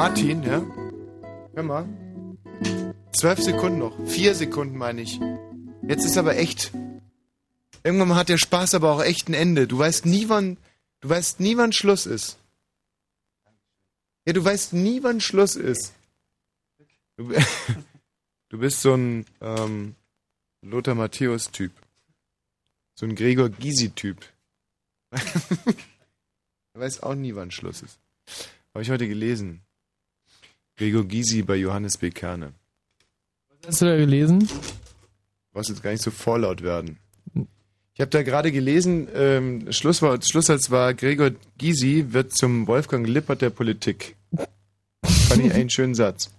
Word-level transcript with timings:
Martin, 0.00 0.42
ja? 0.44 0.62
Hör 1.52 1.62
mal. 1.62 1.86
Zwölf 3.12 3.38
Sekunden 3.38 3.80
noch. 3.80 3.94
Vier 4.06 4.34
Sekunden 4.34 4.78
meine 4.78 5.02
ich. 5.02 5.20
Jetzt 5.86 6.06
ist 6.06 6.16
aber 6.16 6.38
echt. 6.38 6.72
Irgendwann 7.84 8.08
mal 8.08 8.16
hat 8.16 8.30
der 8.30 8.38
Spaß 8.38 8.72
aber 8.72 8.94
auch 8.94 9.02
echt 9.02 9.28
ein 9.28 9.34
Ende. 9.34 9.66
Du 9.66 9.76
weißt 9.76 10.06
nie, 10.06 10.30
wann. 10.30 10.56
Du 11.02 11.10
weißt 11.10 11.40
nie, 11.40 11.58
wann 11.58 11.74
Schluss 11.74 12.06
ist. 12.06 12.38
Ja, 14.24 14.32
du 14.32 14.42
weißt 14.42 14.72
nie, 14.72 15.02
wann 15.02 15.20
Schluss 15.20 15.54
ist. 15.54 15.92
Du, 17.18 17.34
du 18.48 18.58
bist 18.58 18.80
so 18.80 18.94
ein 18.94 19.26
ähm, 19.42 19.96
Lothar 20.62 20.94
Matthäus-Typ. 20.94 21.72
So 22.94 23.04
ein 23.04 23.14
Gregor 23.14 23.50
Gysi-Typ. 23.50 24.16
er 25.10 26.80
weiß 26.80 27.02
auch 27.02 27.14
nie, 27.14 27.34
wann 27.34 27.50
Schluss 27.50 27.82
ist. 27.82 27.98
Habe 28.72 28.82
ich 28.82 28.90
heute 28.90 29.06
gelesen. 29.06 29.60
Gregor 30.80 31.04
Gysi 31.04 31.42
bei 31.42 31.56
Johannes 31.56 31.98
B. 31.98 32.08
Kerne. 32.08 32.54
Was 33.60 33.68
hast 33.68 33.82
du 33.82 33.84
da 33.84 33.98
gelesen? 33.98 34.38
Du 34.38 34.46
brauchst 35.52 35.68
jetzt 35.68 35.82
gar 35.82 35.90
nicht 35.90 36.02
so 36.02 36.10
vorlaut 36.10 36.62
werden. 36.62 36.96
Ich 37.92 38.00
habe 38.00 38.08
da 38.08 38.22
gerade 38.22 38.50
gelesen, 38.50 39.06
ähm, 39.14 39.70
Schlusswort, 39.70 40.26
Schlusssatz 40.26 40.70
war, 40.70 40.94
Gregor 40.94 41.32
Gysi 41.58 42.14
wird 42.14 42.34
zum 42.34 42.66
Wolfgang 42.66 43.06
Lippert 43.06 43.42
der 43.42 43.50
Politik. 43.50 44.16
Fand 45.04 45.44
ich 45.44 45.52
einen 45.52 45.68
schönen 45.68 45.94
Satz. 45.94 46.30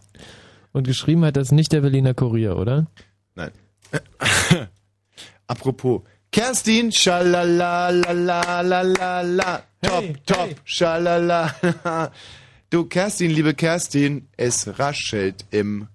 Und 0.72 0.88
geschrieben 0.88 1.24
hat 1.24 1.38
das 1.38 1.52
nicht 1.52 1.72
der 1.72 1.82
Berliner 1.82 2.16
Kurier, 2.16 2.58
oder? 2.58 2.88
Nein. 3.36 3.52
Apropos, 5.46 6.02
Kerstin, 6.32 6.92
schalalalalala, 6.92 9.62
top, 9.84 10.02
hey, 10.02 10.16
top, 10.26 10.48
hey. 10.48 10.56
schalala. 10.66 11.54
Du, 12.72 12.86
Kerstin, 12.86 13.32
liebe 13.32 13.54
Kerstin, 13.54 14.30
es 14.38 14.80
raschelt 14.80 15.44
im 15.52 15.90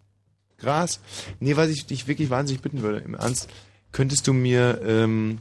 Gras. 0.58 1.00
Nee, 1.40 1.56
was 1.56 1.70
ich 1.70 1.86
dich 1.86 2.06
wirklich 2.06 2.28
wahnsinnig 2.28 2.60
bitten 2.60 2.82
würde, 2.82 2.98
im 2.98 3.14
Ernst, 3.14 3.48
könntest 3.92 4.26
du 4.26 4.34
mir, 4.34 4.82
ähm, 4.84 5.38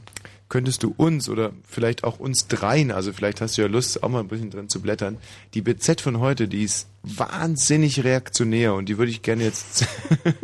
könntest 0.48 0.82
du 0.82 0.94
uns 0.96 1.28
oder 1.28 1.52
vielleicht 1.68 2.04
auch 2.04 2.18
uns 2.18 2.48
dreien, 2.48 2.90
also 2.90 3.12
vielleicht 3.12 3.42
hast 3.42 3.58
du 3.58 3.62
ja 3.62 3.68
Lust, 3.68 4.02
auch 4.02 4.08
mal 4.08 4.20
ein 4.20 4.28
bisschen 4.28 4.48
drin 4.48 4.70
zu 4.70 4.80
blättern, 4.80 5.18
die 5.52 5.60
BZ 5.60 6.00
von 6.00 6.20
heute, 6.20 6.48
die 6.48 6.64
ist 6.64 6.88
wahnsinnig 7.02 8.02
reaktionär 8.02 8.72
und 8.72 8.88
die 8.88 8.96
würde 8.96 9.10
ich 9.10 9.20
gerne 9.20 9.44
jetzt, 9.44 9.84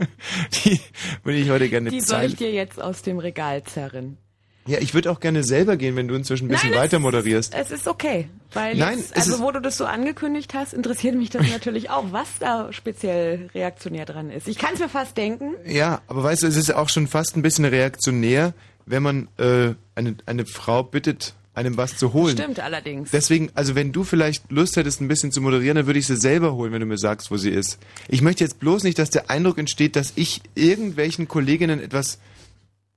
die 0.67 0.79
würde 1.23 1.39
ich 1.39 1.49
heute 1.49 1.71
gerne 1.71 1.89
Die 1.89 2.03
soll 2.03 2.25
ich 2.25 2.37
dir 2.37 2.53
jetzt 2.53 2.79
aus 2.79 3.01
dem 3.01 3.19
Regal 3.19 3.63
zerren. 3.63 4.19
Ja, 4.67 4.79
ich 4.81 4.95
würde 4.95 5.11
auch 5.11 5.19
gerne 5.19 5.43
selber 5.43 5.77
gehen, 5.77 5.97
wenn 5.97 6.07
du 6.07 6.15
inzwischen 6.15 6.47
ein 6.47 6.49
bisschen 6.49 6.71
Nein, 6.71 6.81
weiter 6.81 6.99
moderierst. 7.01 7.53
Es 7.55 7.73
ist 7.73 7.89
okay, 7.89 8.29
weil 8.53 8.77
Nein, 8.77 8.99
jetzt, 8.99 9.17
also 9.17 9.41
wo 9.41 9.51
du 9.51 9.61
das 9.61 9.77
so 9.77 9.87
angekündigt 9.87 10.55
hast, 10.55 10.73
interessiert 10.73 11.17
mich 11.17 11.31
das 11.31 11.49
natürlich 11.53 11.91
auch, 11.91 12.13
was 12.13 12.29
da 12.39 12.73
speziell 12.73 13.51
reaktionär 13.55 14.05
dran 14.05 14.31
ist. 14.31 14.47
Ich 14.47 14.59
kann 14.59 14.75
es 14.75 14.81
mir 14.81 14.89
fast 14.89 15.17
denken. 15.17 15.55
Ja, 15.67 16.01
aber 16.07 16.23
weißt 16.23 16.45
du, 16.45 16.47
es 16.47 16.57
ist 16.57 16.73
auch 16.73 16.89
schon 16.89 17.09
fast 17.09 17.37
ein 17.37 17.43
bisschen 17.43 17.65
reaktionär, 17.65 18.55
wenn 18.87 19.03
man 19.03 19.29
äh, 19.39 19.75
eine, 19.97 20.17
eine 20.27 20.47
Frau 20.47 20.85
bittet, 20.85 21.35
einem 21.55 21.77
was 21.77 21.97
zu 21.97 22.13
holen. 22.13 22.37
Stimmt 22.37 22.61
allerdings. 22.61 23.11
Deswegen, 23.11 23.51
also 23.55 23.75
wenn 23.75 23.93
du 23.93 24.05
vielleicht 24.05 24.51
Lust 24.51 24.77
hättest, 24.77 25.01
ein 25.01 25.09
bisschen 25.09 25.33
zu 25.33 25.41
moderieren, 25.41 25.77
dann 25.77 25.87
würde 25.87 25.99
ich 25.99 26.07
sie 26.07 26.17
selber 26.17 26.55
holen, 26.55 26.73
wenn 26.73 26.81
du 26.81 26.87
mir 26.87 26.99
sagst, 26.99 27.31
wo 27.31 27.37
sie 27.37 27.51
ist. 27.51 27.79
Ich 28.09 28.23
möchte 28.23 28.45
jetzt 28.45 28.59
bloß 28.59 28.85
nicht, 28.85 28.99
dass 28.99 29.11
der 29.11 29.29
Eindruck 29.29 29.59
entsteht, 29.59 29.97
dass 29.97 30.13
ich 30.15 30.41
irgendwelchen 30.55 31.29
Kolleginnen 31.29 31.81
etwas 31.81 32.19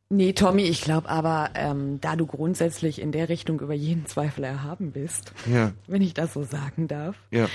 Nee, 0.09 0.33
Tommy, 0.33 0.63
ich 0.63 0.81
glaube 0.81 1.09
aber, 1.09 1.49
ähm, 1.55 1.99
da 1.99 2.15
du 2.15 2.27
grundsätzlich 2.27 3.01
in 3.01 3.11
der 3.11 3.27
Richtung 3.27 3.59
über 3.59 3.73
jeden 3.73 4.05
Zweifel 4.05 4.43
erhaben 4.43 4.91
bist, 4.91 5.33
ja. 5.51 5.71
wenn 5.87 6.01
ich 6.01 6.13
das 6.13 6.33
so 6.33 6.43
sagen 6.43 6.87
darf, 6.87 7.15
ja. 7.31 7.49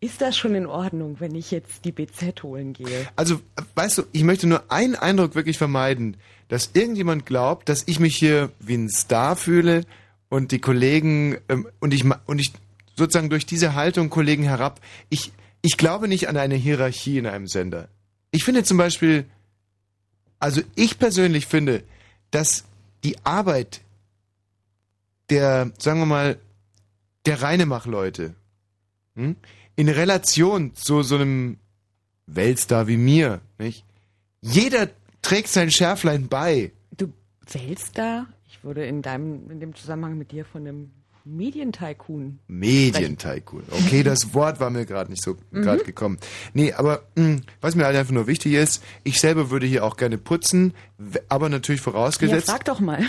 ist 0.00 0.22
das 0.22 0.36
schon 0.36 0.54
in 0.54 0.64
Ordnung, 0.64 1.16
wenn 1.20 1.34
ich 1.34 1.50
jetzt 1.50 1.84
die 1.84 1.92
BZ 1.92 2.42
holen 2.42 2.72
gehe? 2.72 3.06
Also, 3.16 3.40
weißt 3.74 3.98
du, 3.98 4.02
ich 4.12 4.24
möchte 4.24 4.46
nur 4.46 4.72
einen 4.72 4.96
Eindruck 4.96 5.34
wirklich 5.34 5.58
vermeiden, 5.58 6.16
dass 6.48 6.70
irgendjemand 6.72 7.26
glaubt, 7.26 7.68
dass 7.68 7.82
ich 7.86 8.00
mich 8.00 8.16
hier 8.16 8.50
wie 8.60 8.76
ein 8.76 8.88
Star 8.88 9.36
fühle 9.36 9.82
und 10.30 10.52
die 10.52 10.60
Kollegen 10.60 11.36
ähm, 11.50 11.68
und 11.80 11.92
ich 11.92 12.04
und 12.26 12.38
ich 12.38 12.52
sozusagen 12.96 13.28
durch 13.28 13.44
diese 13.44 13.74
Haltung 13.74 14.08
Kollegen 14.08 14.44
herab. 14.44 14.80
Ich 15.10 15.32
ich 15.62 15.76
glaube 15.76 16.08
nicht 16.08 16.28
an 16.28 16.38
eine 16.38 16.54
Hierarchie 16.54 17.18
in 17.18 17.26
einem 17.26 17.46
Sender. 17.46 17.88
Ich 18.30 18.44
finde 18.44 18.62
zum 18.62 18.78
Beispiel 18.78 19.26
also 20.40 20.62
ich 20.74 20.98
persönlich 20.98 21.46
finde, 21.46 21.84
dass 22.30 22.64
die 23.04 23.16
Arbeit 23.24 23.82
der, 25.28 25.70
sagen 25.78 26.00
wir 26.00 26.06
mal, 26.06 26.38
der 27.26 27.42
Reinemach-Leute 27.42 28.34
hm, 29.14 29.36
in 29.76 29.88
Relation 29.88 30.74
zu 30.74 31.02
so 31.02 31.16
einem 31.16 31.58
Weltstar 32.26 32.88
wie 32.88 32.96
mir, 32.96 33.40
nicht? 33.58 33.84
Jeder 34.40 34.88
trägt 35.22 35.48
sein 35.48 35.70
Schärflein 35.70 36.28
bei. 36.28 36.72
Du 36.96 37.12
Weltstar? 37.52 38.26
Ich 38.48 38.64
wurde 38.64 38.86
in 38.86 39.02
deinem, 39.02 39.50
in 39.50 39.60
dem 39.60 39.74
Zusammenhang 39.74 40.16
mit 40.16 40.32
dir 40.32 40.44
von 40.44 40.66
einem 40.66 40.90
Medientycoon. 41.24 42.38
Medientycoon. 42.48 43.64
Okay, 43.70 44.02
das 44.02 44.34
Wort 44.34 44.60
war 44.60 44.70
mir 44.70 44.86
gerade 44.86 45.10
nicht 45.10 45.22
so 45.22 45.36
mhm. 45.50 45.62
gerade 45.62 45.84
gekommen. 45.84 46.18
Nee, 46.52 46.72
aber 46.72 47.02
mh, 47.14 47.24
hm, 47.24 47.42
was 47.60 47.74
mir 47.74 47.84
halt 47.84 47.96
einfach 47.96 48.12
nur 48.12 48.26
wichtig 48.26 48.54
ist, 48.54 48.82
ich 49.04 49.20
selber 49.20 49.50
würde 49.50 49.66
hier 49.66 49.84
auch 49.84 49.96
gerne 49.96 50.18
putzen, 50.18 50.74
aber 51.28 51.48
natürlich 51.48 51.80
vorausgesetzt. 51.80 52.48
Ja, 52.48 52.54
frag 52.54 52.64
doch 52.64 52.80
mal. 52.80 53.04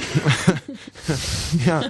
ja, 1.66 1.84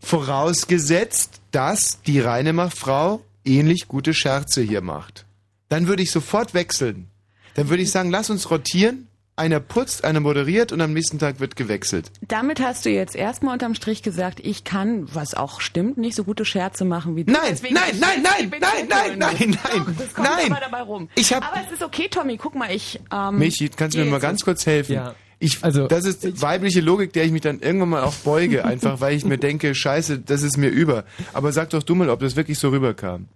vorausgesetzt, 0.00 1.40
dass 1.50 2.00
die 2.02 2.20
Reinemacher-Frau 2.20 3.22
ähnlich 3.44 3.88
gute 3.88 4.14
Scherze 4.14 4.62
hier 4.62 4.80
macht. 4.80 5.26
Dann 5.68 5.86
würde 5.88 6.02
ich 6.02 6.10
sofort 6.10 6.54
wechseln. 6.54 7.08
Dann 7.54 7.68
würde 7.68 7.82
ich 7.82 7.90
sagen, 7.90 8.10
lass 8.10 8.30
uns 8.30 8.50
rotieren 8.50 9.08
einer 9.36 9.60
putzt, 9.60 10.04
einer 10.04 10.20
moderiert 10.20 10.72
und 10.72 10.80
am 10.80 10.92
nächsten 10.92 11.18
Tag 11.18 11.40
wird 11.40 11.56
gewechselt. 11.56 12.10
Damit 12.26 12.60
hast 12.60 12.84
du 12.84 12.90
jetzt 12.90 13.16
erstmal 13.16 13.54
unterm 13.54 13.74
Strich 13.74 14.02
gesagt, 14.02 14.40
ich 14.40 14.64
kann, 14.64 15.12
was 15.12 15.34
auch 15.34 15.60
stimmt, 15.60 15.98
nicht 15.98 16.14
so 16.14 16.24
gute 16.24 16.44
Scherze 16.44 16.84
machen 16.84 17.16
wie 17.16 17.24
du. 17.24 17.32
Nein, 17.32 17.58
nein, 17.62 17.72
nein, 17.98 18.22
nein, 18.22 18.22
nein, 18.22 18.60
nein, 18.60 18.88
nein, 18.88 19.18
nein, 19.18 19.58
nein, 19.62 19.96
das 19.98 20.14
kommt 20.14 20.28
nein. 20.28 20.52
Aber 20.52 20.60
dabei 20.60 20.82
rum. 20.82 21.08
Ich 21.16 21.32
hab, 21.32 21.46
aber 21.46 21.62
es 21.66 21.72
ist 21.72 21.82
okay, 21.82 22.08
Tommy, 22.08 22.36
guck 22.36 22.54
mal, 22.54 22.70
ich... 22.70 23.00
Ähm, 23.12 23.38
Michi, 23.38 23.68
kannst 23.68 23.96
du 23.96 24.04
mir 24.04 24.10
mal 24.10 24.20
ganz 24.20 24.44
kurz 24.44 24.66
helfen? 24.66 24.94
Ja. 24.94 25.14
Ich, 25.40 25.62
also, 25.64 25.88
das 25.88 26.04
ist 26.04 26.40
weibliche 26.40 26.80
Logik, 26.80 27.12
der 27.12 27.24
ich 27.24 27.32
mich 27.32 27.42
dann 27.42 27.60
irgendwann 27.60 27.90
mal 27.90 28.02
auch 28.04 28.14
beuge, 28.14 28.64
einfach 28.64 29.00
weil 29.00 29.16
ich 29.16 29.24
mir 29.24 29.36
denke, 29.36 29.74
scheiße, 29.74 30.20
das 30.20 30.42
ist 30.42 30.56
mir 30.56 30.68
über. 30.68 31.04
Aber 31.32 31.52
sag 31.52 31.70
doch 31.70 31.82
du 31.82 31.94
mal, 31.94 32.08
ob 32.08 32.20
das 32.20 32.36
wirklich 32.36 32.58
so 32.58 32.70
rüberkam. 32.70 33.28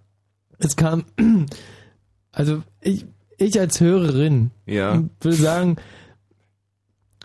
Es 0.59 0.77
kam, 0.77 1.05
also 2.33 2.63
ich, 2.81 3.05
ich 3.39 3.59
als 3.59 3.81
Hörerin 3.81 4.51
ja. 4.67 5.03
würde 5.21 5.37
sagen, 5.37 5.77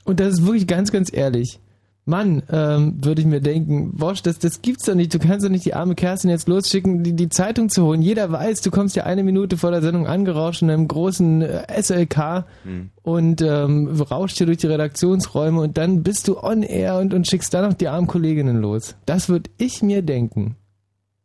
und 0.06 0.20
das 0.20 0.36
ist 0.36 0.46
wirklich 0.46 0.68
ganz, 0.68 0.92
ganz 0.92 1.12
ehrlich. 1.12 1.60
Mann, 2.06 2.44
ähm, 2.50 2.98
würde 3.02 3.22
ich 3.22 3.28
mir 3.28 3.40
denken, 3.40 3.94
Wosch, 3.94 4.22
das, 4.22 4.38
das 4.38 4.62
gibt's 4.62 4.86
doch 4.86 4.94
nicht. 4.94 5.14
Du 5.14 5.20
kannst 5.20 5.46
doch 5.46 5.50
nicht 5.50 5.64
die 5.64 5.74
arme 5.74 5.96
Kerstin 5.96 6.30
jetzt 6.30 6.50
losschicken, 6.50 7.02
die, 7.02 7.14
die 7.14 7.30
Zeitung 7.30 7.70
zu 7.70 7.86
holen. 7.86 8.02
Jeder 8.02 8.30
weiß, 8.30 8.60
du 8.60 8.72
kommst 8.72 8.98
ja 8.98 9.06
eine 9.06 9.24
Minute 9.24 9.56
vor 9.56 9.72
der 9.72 9.82
Sendung 9.82 10.06
angerauscht 10.06 10.62
in 10.62 10.70
einem 10.70 10.90
großen 10.90 11.42
äh, 11.42 11.82
SLK 11.82 12.46
hm. 12.64 12.90
und 13.04 13.42
ähm, 13.42 13.88
rauscht 14.02 14.38
hier 14.38 14.48
durch 14.48 14.58
die 14.58 14.68
Redaktionsräume 14.68 15.62
und 15.62 15.78
dann 15.78 16.04
bist 16.04 16.28
du 16.28 16.44
on 16.44 16.62
air 16.64 16.98
und, 16.98 17.14
und 17.14 17.26
schickst 17.26 17.54
dann 17.54 17.70
noch 17.70 17.74
die 17.74 17.88
armen 17.88 18.08
Kolleginnen 18.08 18.58
los. 18.58 18.96
Das 19.06 19.30
würde 19.30 19.50
ich 19.58 19.82
mir 19.82 20.02
denken. 20.02 20.58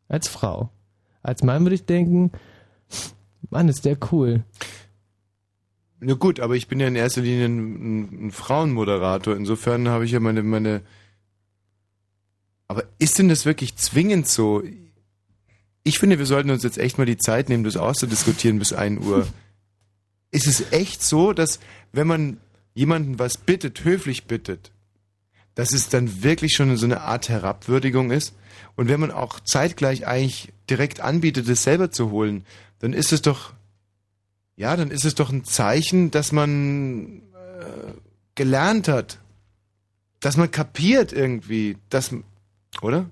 Als 0.09 0.29
Frau. 0.29 0.71
Als 1.23 1.43
Mann 1.43 1.65
würde 1.65 1.75
ich 1.75 1.87
denken, 1.87 2.31
Mann, 3.51 3.69
ist 3.69 3.85
der 3.85 3.97
cool. 4.13 4.45
Na 6.01 6.15
gut, 6.15 6.39
aber 6.39 6.55
ich 6.55 6.69
bin 6.69 6.79
ja 6.79 6.87
in 6.87 6.97
erster 6.97 7.23
Linie 7.23 7.47
ein, 7.47 8.27
ein 8.27 8.31
Frauenmoderator. 8.31 9.37
Insofern 9.37 9.89
habe 9.89 10.05
ich 10.05 10.13
ja 10.13 10.21
meine, 10.21 10.43
meine. 10.43 10.83
Aber 12.69 12.85
ist 12.99 13.19
denn 13.19 13.29
das 13.29 13.47
wirklich 13.47 13.77
zwingend 13.77 14.29
so? 14.29 14.63
Ich 15.83 15.99
finde, 15.99 16.19
wir 16.19 16.27
sollten 16.27 16.51
uns 16.51 16.63
jetzt 16.63 16.79
echt 16.79 16.99
mal 16.99 17.07
die 17.07 17.17
Zeit 17.17 17.49
nehmen, 17.49 17.65
das 17.65 17.77
auszudiskutieren 17.77 18.59
bis 18.59 18.73
1 18.73 19.05
Uhr. 19.05 19.27
ist 20.31 20.47
es 20.47 20.73
echt 20.73 21.03
so, 21.03 21.33
dass 21.33 21.59
wenn 21.93 22.07
man 22.07 22.39
jemanden 22.75 23.19
was 23.19 23.39
bittet, 23.39 23.85
höflich 23.85 24.27
bittet, 24.27 24.71
dass 25.55 25.73
es 25.73 25.89
dann 25.89 26.23
wirklich 26.23 26.53
schon 26.53 26.77
so 26.77 26.87
eine 26.87 27.01
Art 27.01 27.29
Herabwürdigung 27.29 28.11
ist? 28.11 28.35
Und 28.77 28.89
wenn 28.89 29.01
man 29.01 29.11
auch 29.11 29.41
zeitgleich 29.41 30.07
eigentlich 30.07 30.53
direkt 30.71 31.01
anbietet, 31.01 31.49
es 31.49 31.65
selber 31.65 31.91
zu 31.91 32.11
holen, 32.11 32.45
dann 32.81 32.93
ist 32.93 33.13
es 33.13 33.23
doch 33.23 33.53
ja, 34.59 34.77
dann 34.77 34.91
ist 34.91 35.05
es 35.05 35.15
doch 35.15 35.31
ein 35.31 35.45
Zeichen, 35.45 36.11
dass 36.11 36.33
man 36.33 37.23
äh, 37.33 37.93
gelernt 38.35 38.89
hat. 38.89 39.19
Dass 40.19 40.37
man 40.37 40.51
kapiert 40.51 41.13
irgendwie, 41.13 41.77
dass, 41.91 42.13
oder? 42.83 43.09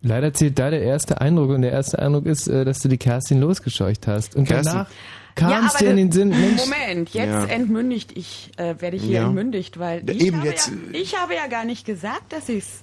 Leider 0.00 0.34
zählt 0.34 0.58
da 0.58 0.70
der 0.70 0.82
erste 0.82 1.20
Eindruck 1.20 1.50
und 1.50 1.62
der 1.62 1.70
erste 1.70 2.00
Eindruck 2.00 2.26
ist, 2.26 2.48
äh, 2.48 2.64
dass 2.64 2.80
du 2.80 2.88
die 2.88 2.98
Kerstin 2.98 3.38
losgescheucht 3.38 4.08
hast. 4.08 4.34
Und 4.34 4.46
Kerstin. 4.46 4.72
danach 4.72 4.90
kam 5.36 5.66
es 5.66 5.74
dir 5.74 5.90
in 5.90 5.96
den 5.96 6.10
Sinn, 6.10 6.30
Mensch. 6.30 6.60
Moment, 6.60 7.10
jetzt 7.10 7.28
ja. 7.28 7.44
entmündigt 7.44 8.18
ich, 8.18 8.50
äh, 8.56 8.74
werde 8.80 8.96
ich 8.96 9.04
hier 9.04 9.20
ja. 9.20 9.26
entmündigt, 9.26 9.78
weil 9.78 10.10
ich, 10.10 10.22
Eben 10.22 10.38
habe 10.38 10.48
jetzt. 10.48 10.70
Ja, 10.70 10.74
ich 11.00 11.16
habe 11.16 11.36
ja 11.36 11.46
gar 11.46 11.64
nicht 11.64 11.86
gesagt, 11.86 12.32
dass 12.32 12.48
ich 12.48 12.64
es 12.64 12.82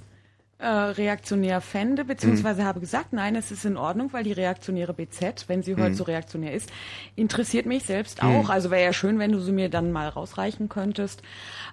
äh, 0.59 0.67
reaktionär 0.67 1.61
fände, 1.61 2.03
beziehungsweise 2.03 2.61
mhm. 2.61 2.65
habe 2.65 2.79
gesagt, 2.81 3.13
nein, 3.13 3.35
es 3.37 3.49
ist 3.49 3.63
in 3.63 3.77
Ordnung, 3.77 4.11
weil 4.11 4.25
die 4.25 4.33
reaktionäre 4.33 4.93
BZ, 4.93 5.45
wenn 5.47 5.63
sie 5.63 5.75
heute 5.75 5.91
mhm. 5.91 5.95
so 5.95 6.03
reaktionär 6.03 6.53
ist, 6.53 6.69
interessiert 7.15 7.65
mich 7.65 7.83
selbst 7.83 8.21
mhm. 8.21 8.29
auch. 8.29 8.49
Also 8.49 8.69
wäre 8.69 8.83
ja 8.83 8.91
schön, 8.91 9.19
wenn 9.19 9.31
du 9.31 9.39
sie 9.39 9.53
mir 9.53 9.69
dann 9.69 9.93
mal 9.93 10.09
rausreichen 10.09 10.67
könntest. 10.67 11.21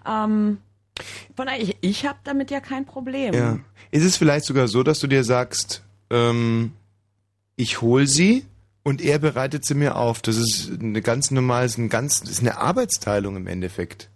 Ähm, 0.09 0.59
von 1.35 1.47
daher, 1.47 1.61
ich, 1.61 1.77
ich 1.81 2.07
habe 2.07 2.19
damit 2.23 2.53
ja 2.53 2.61
kein 2.61 2.87
Problem. 2.87 3.35
Ja. 3.35 3.59
Ist 3.91 4.05
es 4.05 4.17
vielleicht 4.17 4.47
sogar 4.47 4.69
so, 4.69 4.85
dass 4.85 5.01
du 5.01 5.09
dir 5.09 5.25
sagst, 5.25 5.83
ähm, 6.11 6.73
ich 7.57 7.81
hol 7.83 8.07
sie 8.07 8.47
und 8.85 9.03
er 9.03 9.19
bereitet 9.19 9.65
sie 9.65 9.75
mir 9.75 9.97
auf. 9.97 10.23
Das 10.23 10.37
ist 10.37 10.71
eine 10.81 11.03
ganz 11.03 11.33
normale, 11.33 11.67
ist, 11.67 11.77
ein 11.77 11.89
ganz, 11.89 12.21
ist 12.21 12.41
eine 12.41 12.59
Arbeitsteilung 12.59 13.35
im 13.35 13.49
Endeffekt. 13.49 14.11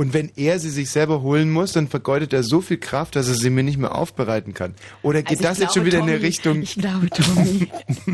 Und 0.00 0.14
wenn 0.14 0.32
er 0.34 0.58
sie 0.58 0.70
sich 0.70 0.88
selber 0.88 1.20
holen 1.20 1.50
muss, 1.50 1.72
dann 1.72 1.86
vergeudet 1.86 2.32
er 2.32 2.42
so 2.42 2.62
viel 2.62 2.78
Kraft, 2.78 3.16
dass 3.16 3.28
er 3.28 3.34
sie 3.34 3.50
mir 3.50 3.62
nicht 3.62 3.76
mehr 3.76 3.94
aufbereiten 3.94 4.54
kann. 4.54 4.74
Oder 5.02 5.20
geht 5.20 5.32
also 5.32 5.42
das 5.42 5.58
glaube, 5.58 5.64
jetzt 5.64 5.74
schon 5.74 5.84
wieder 5.84 5.98
Tommy, 5.98 6.10
in 6.10 6.16
eine 6.16 6.26
Richtung? 6.26 6.62
Ich 6.62 6.74
glaube, 6.76 7.10
Tommy, 7.10 7.68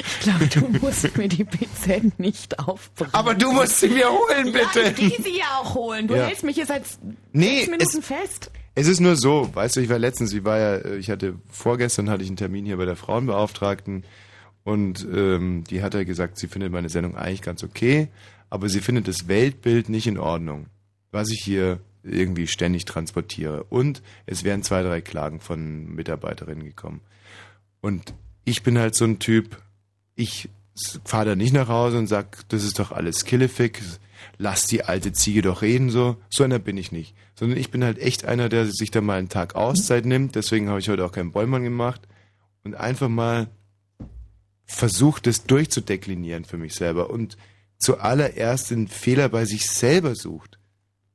ich 0.00 0.20
glaube, 0.22 0.46
du 0.48 0.84
musst 0.84 1.16
mir 1.16 1.28
die 1.28 1.44
BZ 1.44 2.18
nicht 2.18 2.58
aufbereiten. 2.58 3.14
Aber 3.14 3.36
du 3.36 3.52
musst 3.52 3.78
sie 3.78 3.90
mir 3.90 4.08
holen, 4.10 4.52
bitte. 4.52 4.80
Ja, 4.80 4.88
ich 4.88 4.98
will 4.98 5.24
sie 5.24 5.38
ja 5.38 5.60
auch 5.60 5.76
holen. 5.76 6.08
Du 6.08 6.16
ja. 6.16 6.26
hältst 6.26 6.42
mich 6.42 6.56
jetzt 6.56 6.66
seit 6.66 6.82
nee, 7.32 7.58
sechs 7.58 7.70
Minuten 7.70 7.98
es, 8.00 8.06
fest. 8.06 8.50
Es 8.74 8.88
ist 8.88 8.98
nur 8.98 9.14
so, 9.14 9.48
weißt 9.54 9.76
du, 9.76 9.82
ich 9.82 9.88
war 9.88 10.00
letztens, 10.00 10.32
ich 10.32 10.42
war 10.42 10.58
ja, 10.58 10.84
ich 10.96 11.10
hatte 11.10 11.36
vorgestern 11.48 12.10
hatte 12.10 12.24
ich 12.24 12.28
einen 12.28 12.38
Termin 12.38 12.66
hier 12.66 12.76
bei 12.76 12.86
der 12.86 12.96
Frauenbeauftragten 12.96 14.02
und 14.64 15.06
ähm, 15.14 15.62
die 15.70 15.80
hat 15.80 15.94
ja 15.94 16.02
gesagt, 16.02 16.38
sie 16.38 16.48
findet 16.48 16.72
meine 16.72 16.88
Sendung 16.88 17.16
eigentlich 17.16 17.42
ganz 17.42 17.62
okay, 17.62 18.08
aber 18.50 18.68
sie 18.68 18.80
findet 18.80 19.06
das 19.06 19.28
Weltbild 19.28 19.88
nicht 19.88 20.08
in 20.08 20.18
Ordnung 20.18 20.66
was 21.14 21.30
ich 21.30 21.40
hier 21.40 21.78
irgendwie 22.02 22.46
ständig 22.46 22.84
transportiere. 22.84 23.64
Und 23.64 24.02
es 24.26 24.44
wären 24.44 24.62
zwei, 24.62 24.82
drei 24.82 25.00
Klagen 25.00 25.40
von 25.40 25.86
Mitarbeiterinnen 25.94 26.64
gekommen. 26.64 27.00
Und 27.80 28.14
ich 28.44 28.62
bin 28.62 28.78
halt 28.78 28.94
so 28.94 29.04
ein 29.04 29.20
Typ, 29.20 29.62
ich 30.16 30.50
fahre 31.04 31.30
da 31.30 31.36
nicht 31.36 31.54
nach 31.54 31.68
Hause 31.68 31.98
und 31.98 32.08
sag, 32.08 32.46
das 32.48 32.64
ist 32.64 32.78
doch 32.78 32.90
alles 32.92 33.24
Killefick, 33.24 33.80
lass 34.38 34.66
die 34.66 34.84
alte 34.84 35.12
Ziege 35.12 35.40
doch 35.40 35.62
reden, 35.62 35.88
so. 35.88 36.16
So 36.28 36.44
einer 36.44 36.58
bin 36.58 36.76
ich 36.76 36.92
nicht. 36.92 37.14
Sondern 37.38 37.58
ich 37.58 37.70
bin 37.70 37.84
halt 37.84 37.98
echt 37.98 38.24
einer, 38.24 38.48
der 38.48 38.66
sich 38.66 38.90
da 38.90 39.00
mal 39.00 39.18
einen 39.18 39.28
Tag 39.28 39.54
Auszeit 39.54 40.04
nimmt. 40.04 40.34
Deswegen 40.34 40.68
habe 40.68 40.80
ich 40.80 40.88
heute 40.88 41.04
auch 41.04 41.12
keinen 41.12 41.32
Bollmann 41.32 41.62
gemacht. 41.62 42.02
Und 42.64 42.74
einfach 42.74 43.08
mal 43.08 43.48
versucht, 44.64 45.26
das 45.26 45.44
durchzudeklinieren 45.44 46.44
für 46.44 46.56
mich 46.56 46.74
selber. 46.74 47.10
Und 47.10 47.36
zuallererst 47.78 48.70
den 48.70 48.88
Fehler 48.88 49.28
bei 49.28 49.44
sich 49.44 49.66
selber 49.66 50.14
sucht. 50.14 50.58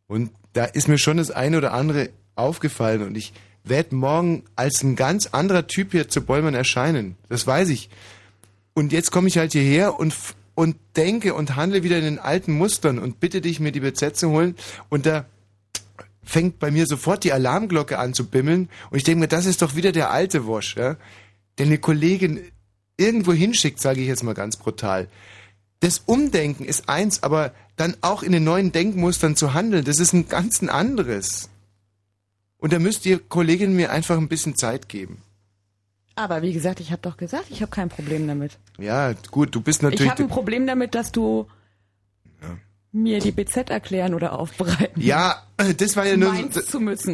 Und 0.10 0.32
da 0.54 0.66
ist 0.66 0.88
mir 0.90 0.98
schon 0.98 1.18
das 1.18 1.32
eine 1.32 1.58
oder 1.58 1.72
andere 1.72 2.10
aufgefallen 2.36 3.04
und 3.04 3.16
ich 3.16 3.32
werde 3.64 3.96
morgen 3.96 4.44
als 4.56 4.82
ein 4.82 4.96
ganz 4.96 5.28
anderer 5.28 5.68
Typ 5.68 5.92
hier 5.92 6.10
zu 6.10 6.22
Bollmann 6.22 6.56
erscheinen. 6.56 7.16
Das 7.30 7.46
weiß 7.46 7.70
ich. 7.70 7.90
Und 8.74 8.92
jetzt 8.92 9.12
komme 9.12 9.28
ich 9.28 9.38
halt 9.38 9.52
hierher 9.52 10.00
und, 10.00 10.16
und 10.56 10.76
denke 10.96 11.36
und 11.36 11.56
handle 11.56 11.84
wieder 11.84 11.98
in 11.98 12.06
den 12.06 12.20
alten 12.20 12.54
Mustern 12.54 12.98
und 12.98 13.20
bitte 13.20 13.40
dich, 13.40 13.60
mir 13.60 13.72
die 13.72 13.82
BZ 13.82 14.18
zu 14.18 14.30
holen. 14.32 14.56
Und 14.90 15.06
da 15.06 15.26
fängt 16.24 16.58
bei 16.58 16.72
mir 16.72 16.88
sofort 16.88 17.24
die 17.24 17.34
Alarmglocke 17.34 18.00
an 18.00 18.14
zu 18.14 18.26
bimmeln. 18.26 18.70
Und 18.90 18.98
ich 18.98 19.04
denke 19.04 19.20
mir, 19.20 19.28
das 19.28 19.46
ist 19.46 19.62
doch 19.62 19.76
wieder 19.76 19.92
der 19.92 20.10
alte 20.12 20.48
Wosch, 20.48 20.76
ja? 20.76 20.96
Der 21.60 21.68
eine 21.68 21.78
Kollegin 21.78 22.42
irgendwo 22.98 23.34
hinschickt, 23.34 23.80
sage 23.80 24.02
ich 24.02 24.08
jetzt 24.08 24.24
mal 24.24 24.34
ganz 24.34 24.58
brutal. 24.58 25.08
Das 25.80 26.00
Umdenken 26.06 26.66
ist 26.66 26.90
eins, 26.90 27.24
aber 27.24 27.54
dann 27.78 27.96
auch 28.02 28.24
in 28.24 28.32
den 28.32 28.44
neuen 28.44 28.72
Denkmustern 28.72 29.36
zu 29.36 29.54
handeln, 29.54 29.86
das 29.86 30.00
ist 30.00 30.14
ein 30.14 30.28
ganz 30.28 30.62
ein 30.62 30.70
anderes. 30.70 31.50
Und 32.58 32.74
da 32.74 32.80
müsst 32.80 33.06
ihr 33.06 33.20
Kolleginnen 33.20 33.76
mir 33.76 33.92
einfach 33.92 34.18
ein 34.18 34.28
bisschen 34.28 34.56
Zeit 34.56 34.90
geben. 34.90 35.22
Aber 36.16 36.42
wie 36.42 36.52
gesagt, 36.52 36.82
ich 36.82 36.92
habe 36.92 37.02
doch 37.02 37.16
gesagt, 37.16 37.46
ich 37.50 37.62
habe 37.62 37.72
kein 37.72 37.88
Problem 37.88 38.28
damit. 38.28 38.58
Ja, 38.78 39.14
gut, 39.32 39.56
du 39.56 39.62
bist 39.62 39.82
natürlich. 39.82 40.02
Ich 40.02 40.12
habe 40.12 40.24
ein 40.24 40.28
Problem 40.28 40.68
damit, 40.68 40.94
dass 40.94 41.14
du 41.14 41.48
ja. 42.42 42.58
mir 42.92 43.20
die 43.20 43.32
BZ 43.32 43.70
erklären 43.70 44.14
oder 44.14 44.38
aufbereiten. 44.38 45.02
Ja, 45.02 45.44
das 45.78 45.96
war 45.96 46.06
ja 46.06 46.18
nur 46.18 46.36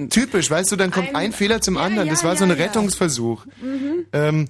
typisch, 0.10 0.50
weißt 0.50 0.72
du, 0.72 0.76
dann 0.76 0.90
kommt 0.90 1.10
ein, 1.10 1.16
ein 1.16 1.32
Fehler 1.34 1.62
zum 1.62 1.76
ja, 1.76 1.82
anderen. 1.82 2.08
Ja, 2.08 2.14
das 2.14 2.24
war 2.24 2.36
so 2.36 2.46
ein 2.46 2.52
Rettungsversuch. 2.52 3.46
Mhm. 3.62 4.06
Ähm, 4.12 4.48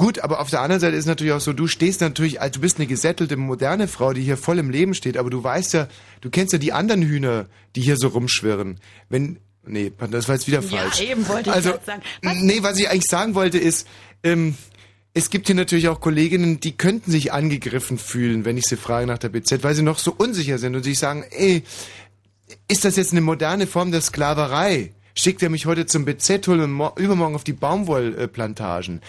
Gut, 0.00 0.20
aber 0.20 0.40
auf 0.40 0.48
der 0.48 0.62
anderen 0.62 0.80
Seite 0.80 0.96
ist 0.96 1.04
natürlich 1.04 1.34
auch 1.34 1.42
so, 1.42 1.52
du 1.52 1.66
stehst 1.66 2.00
natürlich, 2.00 2.40
also 2.40 2.54
du 2.54 2.60
bist 2.60 2.78
eine 2.78 2.86
gesättelte, 2.86 3.36
moderne 3.36 3.86
Frau, 3.86 4.14
die 4.14 4.22
hier 4.22 4.38
voll 4.38 4.58
im 4.58 4.70
Leben 4.70 4.94
steht, 4.94 5.18
aber 5.18 5.28
du 5.28 5.44
weißt 5.44 5.74
ja, 5.74 5.88
du 6.22 6.30
kennst 6.30 6.54
ja 6.54 6.58
die 6.58 6.72
anderen 6.72 7.02
Hühner, 7.02 7.44
die 7.76 7.82
hier 7.82 7.98
so 7.98 8.08
rumschwirren. 8.08 8.80
Wenn, 9.10 9.40
nee, 9.66 9.92
das 10.10 10.26
war 10.26 10.36
jetzt 10.36 10.46
wieder 10.46 10.62
falsch. 10.62 11.00
Ja, 11.00 11.10
eben 11.10 11.28
wollte 11.28 11.50
ich 11.50 11.54
also, 11.54 11.74
sagen. 11.84 12.00
Was? 12.22 12.34
Nee, 12.40 12.62
was 12.62 12.78
ich 12.78 12.88
eigentlich 12.88 13.10
sagen 13.10 13.34
wollte 13.34 13.58
ist, 13.58 13.86
ähm, 14.24 14.54
es 15.12 15.28
gibt 15.28 15.48
hier 15.48 15.54
natürlich 15.54 15.88
auch 15.88 16.00
Kolleginnen, 16.00 16.60
die 16.60 16.78
könnten 16.78 17.10
sich 17.10 17.34
angegriffen 17.34 17.98
fühlen, 17.98 18.46
wenn 18.46 18.56
ich 18.56 18.64
sie 18.64 18.78
frage 18.78 19.06
nach 19.06 19.18
der 19.18 19.28
BZ, 19.28 19.62
weil 19.64 19.74
sie 19.74 19.82
noch 19.82 19.98
so 19.98 20.14
unsicher 20.16 20.56
sind 20.56 20.74
und 20.76 20.82
sich 20.82 20.98
sagen, 20.98 21.26
ey, 21.30 21.62
ist 22.68 22.86
das 22.86 22.96
jetzt 22.96 23.12
eine 23.12 23.20
moderne 23.20 23.66
Form 23.66 23.92
der 23.92 24.00
Sklaverei? 24.00 24.92
Schickt 25.14 25.42
er 25.42 25.50
mich 25.50 25.66
heute 25.66 25.84
zum 25.84 26.06
BZ 26.06 26.48
holen 26.48 26.80
und 26.80 26.98
übermorgen 26.98 27.34
auf 27.34 27.44
die 27.44 27.52
Baumwollplantagen? 27.52 29.02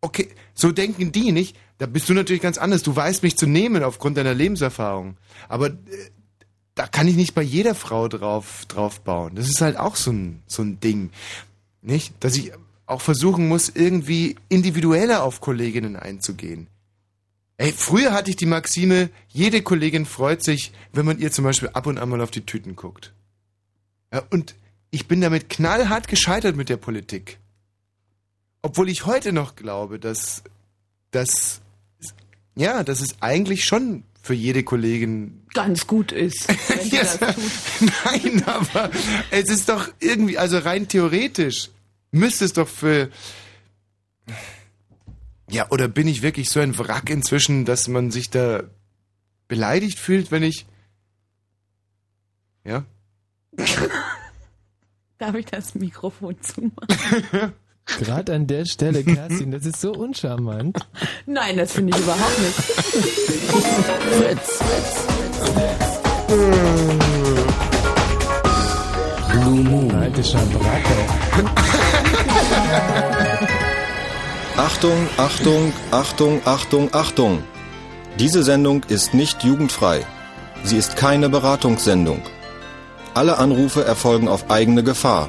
Okay, 0.00 0.28
so 0.54 0.72
denken 0.72 1.12
die 1.12 1.32
nicht. 1.32 1.56
Da 1.78 1.86
bist 1.86 2.08
du 2.08 2.14
natürlich 2.14 2.42
ganz 2.42 2.58
anders. 2.58 2.82
Du 2.82 2.94
weißt 2.94 3.22
mich 3.22 3.36
zu 3.36 3.46
nehmen 3.46 3.82
aufgrund 3.82 4.16
deiner 4.16 4.34
Lebenserfahrung. 4.34 5.16
Aber 5.48 5.68
äh, 5.68 5.72
da 6.74 6.86
kann 6.86 7.08
ich 7.08 7.16
nicht 7.16 7.34
bei 7.34 7.42
jeder 7.42 7.74
Frau 7.74 8.08
drauf, 8.08 8.64
drauf 8.68 9.00
bauen. 9.00 9.34
Das 9.34 9.48
ist 9.48 9.60
halt 9.60 9.76
auch 9.76 9.96
so 9.96 10.12
ein, 10.12 10.42
so 10.46 10.62
ein 10.62 10.80
Ding. 10.80 11.10
Nicht? 11.82 12.14
Dass 12.20 12.36
ich 12.36 12.52
auch 12.86 13.00
versuchen 13.00 13.48
muss, 13.48 13.68
irgendwie 13.68 14.36
individueller 14.48 15.22
auf 15.22 15.40
Kolleginnen 15.40 15.96
einzugehen. 15.96 16.66
Ey, 17.56 17.72
früher 17.72 18.12
hatte 18.12 18.30
ich 18.30 18.36
die 18.36 18.46
Maxime, 18.46 19.10
jede 19.28 19.62
Kollegin 19.62 20.06
freut 20.06 20.42
sich, 20.42 20.72
wenn 20.92 21.04
man 21.04 21.18
ihr 21.18 21.30
zum 21.30 21.44
Beispiel 21.44 21.68
ab 21.68 21.86
und 21.86 21.98
an 21.98 22.08
mal 22.08 22.22
auf 22.22 22.30
die 22.30 22.46
Tüten 22.46 22.74
guckt. 22.74 23.12
Ja, 24.12 24.22
und 24.30 24.54
ich 24.90 25.06
bin 25.06 25.20
damit 25.20 25.50
knallhart 25.50 26.08
gescheitert 26.08 26.56
mit 26.56 26.68
der 26.68 26.78
Politik. 26.78 27.38
Obwohl 28.62 28.88
ich 28.88 29.06
heute 29.06 29.32
noch 29.32 29.56
glaube, 29.56 29.98
dass, 29.98 30.42
dass, 31.10 31.60
ja, 32.54 32.82
dass 32.84 33.00
es 33.00 33.20
eigentlich 33.20 33.64
schon 33.64 34.04
für 34.22 34.34
jede 34.34 34.62
Kollegin 34.62 35.46
ganz 35.54 35.86
gut 35.86 36.12
ist. 36.12 36.46
ja, 36.90 37.02
nein, 38.04 38.42
aber 38.44 38.90
es 39.30 39.48
ist 39.48 39.68
doch 39.68 39.88
irgendwie, 39.98 40.38
also 40.38 40.58
rein 40.58 40.88
theoretisch 40.88 41.70
müsste 42.12 42.44
es 42.44 42.52
doch 42.52 42.68
für 42.68 43.10
ja, 45.48 45.68
oder 45.70 45.88
bin 45.88 46.06
ich 46.06 46.22
wirklich 46.22 46.48
so 46.48 46.60
ein 46.60 46.78
Wrack 46.78 47.10
inzwischen, 47.10 47.64
dass 47.64 47.88
man 47.88 48.12
sich 48.12 48.30
da 48.30 48.62
beleidigt 49.48 49.98
fühlt, 49.98 50.30
wenn 50.30 50.44
ich 50.44 50.66
ja? 52.64 52.84
Darf 55.18 55.34
ich 55.34 55.46
das 55.46 55.74
Mikrofon 55.74 56.40
zumachen? 56.40 57.52
Gerade 57.98 58.34
an 58.34 58.46
der 58.46 58.64
Stelle, 58.64 59.02
Kerstin, 59.04 59.50
das 59.50 59.66
ist 59.66 59.80
so 59.80 59.92
uncharmant. 59.92 60.78
Nein, 61.26 61.56
das 61.56 61.72
finde 61.72 61.96
ich 61.96 62.02
überhaupt 62.02 62.38
nicht. 62.38 62.54
Fritz, 64.18 64.58
Fritz, 64.58 66.00
Blue 69.32 69.64
Moon. 69.64 69.94
Alte 69.94 70.24
Schabracke. 70.24 70.94
Achtung, 74.56 75.08
Achtung, 75.16 75.72
Achtung, 75.90 76.40
Achtung, 76.44 76.94
Achtung. 76.94 77.42
Diese 78.18 78.42
Sendung 78.42 78.82
ist 78.88 79.14
nicht 79.14 79.42
jugendfrei. 79.42 80.04
Sie 80.64 80.76
ist 80.76 80.96
keine 80.96 81.28
Beratungssendung. 81.28 82.22
Alle 83.14 83.38
Anrufe 83.38 83.84
erfolgen 83.84 84.28
auf 84.28 84.50
eigene 84.50 84.82
Gefahr. 84.82 85.28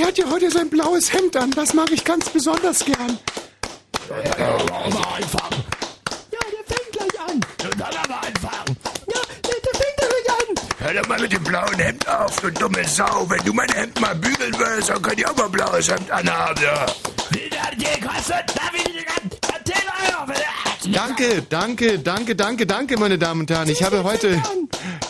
Der 0.00 0.06
hat 0.06 0.16
ja 0.16 0.30
heute 0.30 0.50
sein 0.50 0.70
blaues 0.70 1.12
Hemd 1.12 1.36
an. 1.36 1.50
Das 1.50 1.74
mag 1.74 1.90
ich 1.92 2.02
ganz 2.02 2.30
besonders 2.30 2.82
gern. 2.86 3.18
Aber 4.08 5.14
anfangen. 5.14 5.64
Ja, 6.32 6.38
der 6.40 6.64
fängt 6.74 6.92
gleich 6.92 7.20
an. 7.28 7.40
Dann 7.58 7.82
aber 7.82 8.26
anfangen. 8.26 8.76
Ja, 9.12 9.20
der, 9.44 9.60
der 9.60 9.74
fängt 9.74 9.96
gleich 9.98 10.30
an. 10.30 10.68
Hör 10.78 10.94
doch 10.94 11.06
mal 11.06 11.20
mit 11.20 11.32
dem 11.32 11.44
blauen 11.44 11.78
Hemd 11.78 12.08
auf, 12.08 12.40
du 12.40 12.50
dumme 12.50 12.82
Sau. 12.88 13.28
Wenn 13.28 13.44
du 13.44 13.52
mein 13.52 13.68
Hemd 13.74 14.00
mal 14.00 14.14
bügeln 14.14 14.56
willst, 14.56 14.88
dann 14.88 15.02
könnt 15.02 15.20
ihr 15.20 15.30
auch 15.30 15.36
mal 15.36 15.50
blaues 15.50 15.90
Hemd 15.90 16.10
anhaben, 16.10 16.62
ja. 16.62 16.86
Danke, 20.92 21.42
danke, 21.48 21.98
danke, 21.98 22.34
danke, 22.34 22.66
danke, 22.66 22.98
meine 22.98 23.18
Damen 23.18 23.42
und 23.42 23.50
Herren. 23.50 23.68
Ich 23.68 23.82
habe 23.82 24.02
heute, 24.02 24.42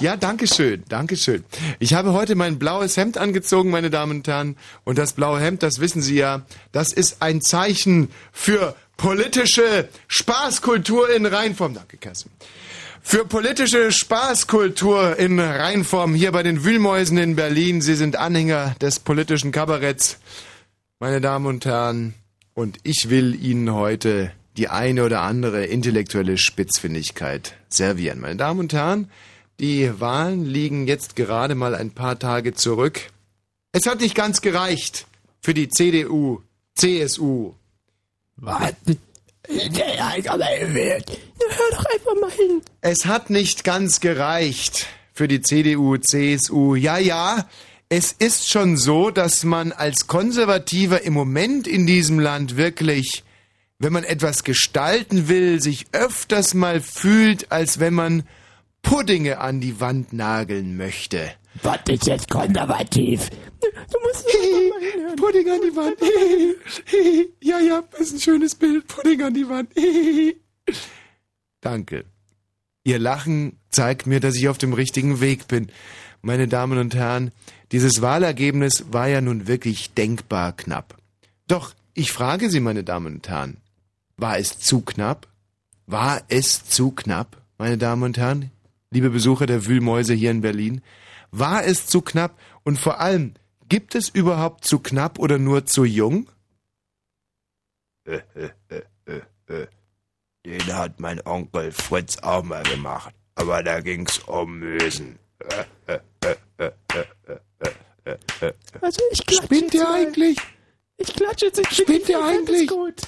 ja, 0.01 0.17
danke 0.17 0.47
schön, 0.47 0.83
danke 0.89 1.17
schön. 1.17 1.45
Ich 1.79 1.95
habe 1.95 2.13
heute 2.13 2.35
mein 2.35 2.59
blaues 2.59 2.97
Hemd 2.97 3.17
angezogen, 3.17 3.71
meine 3.71 3.89
Damen 3.89 4.19
und 4.19 4.29
Herren. 4.29 4.57
Und 4.85 4.99
das 4.99 5.15
blaue 5.15 5.41
Hemd, 5.41 5.63
das 5.63 5.81
wissen 5.81 6.03
Sie 6.03 6.17
ja, 6.17 6.43
das 6.73 6.93
ist 6.93 7.23
ein 7.23 7.41
Zeichen 7.41 8.11
für 8.33 8.77
politische 8.97 9.89
Spaßkultur 10.09 11.09
in 11.15 11.25
Reinform. 11.25 11.75
Danke, 11.75 11.97
Kerstin. 11.97 12.31
Für 13.03 13.25
politische 13.25 13.91
Spaßkultur 13.91 15.19
in 15.19 15.41
Reinform 15.41 16.15
hier 16.15 16.33
bei 16.33 16.43
den 16.43 16.65
Wühlmäusen 16.65 17.17
in 17.17 17.37
Berlin. 17.37 17.81
Sie 17.81 17.95
sind 17.95 18.17
Anhänger 18.17 18.75
des 18.81 19.01
politischen 19.01 19.53
Kabaretts, 19.53 20.19
meine 20.99 21.21
Damen 21.23 21.47
und 21.47 21.65
Herren. 21.65 22.15
Und 22.53 22.79
ich 22.83 23.09
will 23.09 23.35
Ihnen 23.43 23.73
heute 23.73 24.33
die 24.57 24.69
eine 24.69 25.05
oder 25.05 25.23
andere 25.23 25.65
intellektuelle 25.67 26.39
Spitzfindigkeit 26.39 27.55
servieren. 27.69 28.21
Meine 28.21 28.37
Damen 28.37 28.61
und 28.61 28.73
Herren, 28.73 29.11
die 29.59 30.01
Wahlen 30.01 30.45
liegen 30.45 30.87
jetzt 30.87 31.17
gerade 31.17 31.55
mal 31.55 31.75
ein 31.75 31.91
paar 31.91 32.19
Tage 32.19 32.55
zurück. 32.55 33.11
Es 33.73 33.87
hat 33.87 34.01
nicht 34.01 34.15
ganz 34.15 34.41
gereicht 34.41 35.07
für 35.41 35.55
die 35.55 35.69
CDU, 35.69 36.43
CSU. 36.75 37.53
Was? 38.37 38.75
Hör 41.49 41.71
doch 41.71 41.85
einfach 41.93 42.21
mal 42.21 42.31
hin. 42.31 42.63
Es 42.81 43.07
hat 43.07 43.31
nicht 43.31 43.65
ganz 43.65 44.01
gereicht 44.01 44.87
für 45.13 45.29
die 45.29 45.43
CDU, 45.43 45.97
CSU. 45.99 46.75
Ja, 46.75 46.99
ja, 46.99 47.47
es 47.89 48.13
ist 48.13 48.49
schon 48.49 48.77
so, 48.77 49.11
dass 49.11 49.45
man 49.45 49.73
als 49.73 50.07
Konservativer 50.07 51.03
im 51.03 51.13
Moment 51.13 51.67
in 51.67 51.87
diesem 51.87 52.21
Land 52.21 52.57
wirklich, 52.57 53.25
wenn 53.81 53.93
man 53.95 54.05
etwas 54.05 54.45
gestalten 54.45 55.29
will, 55.29 55.61
sich 55.61 55.87
öfters 55.93 56.55
mal 56.55 56.81
fühlt, 56.81 57.51
als 57.51 57.81
wenn 57.81 57.95
man 57.95 58.23
Puddinge 58.83 59.39
an 59.39 59.61
die 59.61 59.81
Wand 59.81 60.13
nageln 60.13 60.77
möchte. 60.77 61.33
Was 61.63 61.81
ist 61.89 62.07
jetzt 62.07 62.31
konservativ? 62.31 63.31
Du 63.61 63.99
musst 64.03 64.27
hey, 64.29 64.73
Pudding 65.17 65.51
an 65.51 65.61
die 65.63 65.77
Wand. 65.77 65.97
Hey, 66.01 66.55
hey. 66.85 67.33
Ja, 67.43 67.59
ja, 67.59 67.83
das 67.91 68.01
ist 68.01 68.13
ein 68.15 68.21
schönes 68.21 68.55
Bild. 68.55 68.87
Pudding 68.87 69.23
an 69.23 69.35
die 69.35 69.49
Wand. 69.49 69.71
Danke. 71.61 72.05
Ihr 72.85 72.99
Lachen 72.99 73.59
zeigt 73.71 74.07
mir, 74.07 74.21
dass 74.21 74.37
ich 74.37 74.49
auf 74.49 74.59
dem 74.59 74.73
richtigen 74.73 75.21
Weg 75.21 75.49
bin. 75.49 75.73
Meine 76.23 76.49
Damen 76.49 76.79
und 76.79 76.95
Herren, 76.95 77.33
dieses 77.73 78.03
Wahlergebnis 78.03 78.85
war 78.91 79.09
ja 79.09 79.21
nun 79.21 79.47
wirklich 79.47 79.95
denkbar 79.95 80.53
knapp. 80.53 80.97
Doch, 81.47 81.75
ich 81.95 82.13
frage 82.13 82.51
Sie, 82.51 82.61
meine 82.61 82.85
Damen 82.85 83.17
und 83.17 83.29
Herren, 83.29 83.57
war 84.21 84.39
es 84.39 84.59
zu 84.59 84.83
knapp? 84.83 85.27
War 85.87 86.23
es 86.29 86.65
zu 86.65 86.93
knapp, 86.93 87.43
meine 87.59 87.79
Damen 87.79 88.03
und 88.03 88.19
Herren, 88.19 88.51
liebe 88.91 89.11
Besucher 89.11 89.47
der 89.47 89.67
Wühlmäuse 89.67 90.15
hier 90.15 90.31
in 90.31 90.41
Berlin? 90.41 90.83
War 91.31 91.65
es 91.65 91.87
zu 91.87 92.01
knapp? 92.01 92.39
Und 92.63 92.79
vor 92.79 93.01
allem, 93.01 93.35
gibt 93.69 93.95
es 93.95 94.09
überhaupt 94.09 94.65
zu 94.65 94.79
knapp 94.79 95.19
oder 95.19 95.39
nur 95.39 95.67
zu 95.67 95.85
jung? 95.85 96.29
Äh, 98.05 98.21
äh, 98.35 98.51
äh, 99.07 99.21
äh, 99.47 99.67
Den 100.45 100.77
hat 100.77 101.01
mein 101.01 101.25
Onkel 101.27 101.73
Fritz 101.73 102.19
auch 102.19 102.43
mal 102.43 102.63
gemacht. 102.65 103.15
Aber 103.35 103.63
da 103.63 103.81
ging's 103.81 104.19
um 104.19 104.59
Mösen. 104.59 105.19
Also 108.81 109.01
ich 109.13 109.27
klatsche 109.27 109.45
Spinnt 109.45 109.75
ihr 109.75 109.89
eigentlich? 109.89 110.39
Ich 110.99 111.15
klatsche 111.15 111.47
jetzt. 111.47 111.59
Ich 111.59 111.71
Spinnt 111.71 112.09
ihr 112.09 112.23
eigentlich? 112.23 112.69
Gut. 112.69 113.03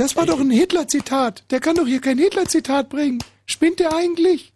Das 0.00 0.16
war 0.16 0.24
doch 0.24 0.40
ein 0.40 0.50
Hitler-Zitat. 0.50 1.44
Der 1.50 1.60
kann 1.60 1.76
doch 1.76 1.86
hier 1.86 2.00
kein 2.00 2.16
Hitler-Zitat 2.16 2.88
bringen. 2.88 3.22
Spinnt 3.44 3.80
ihr 3.80 3.94
eigentlich? 3.94 4.50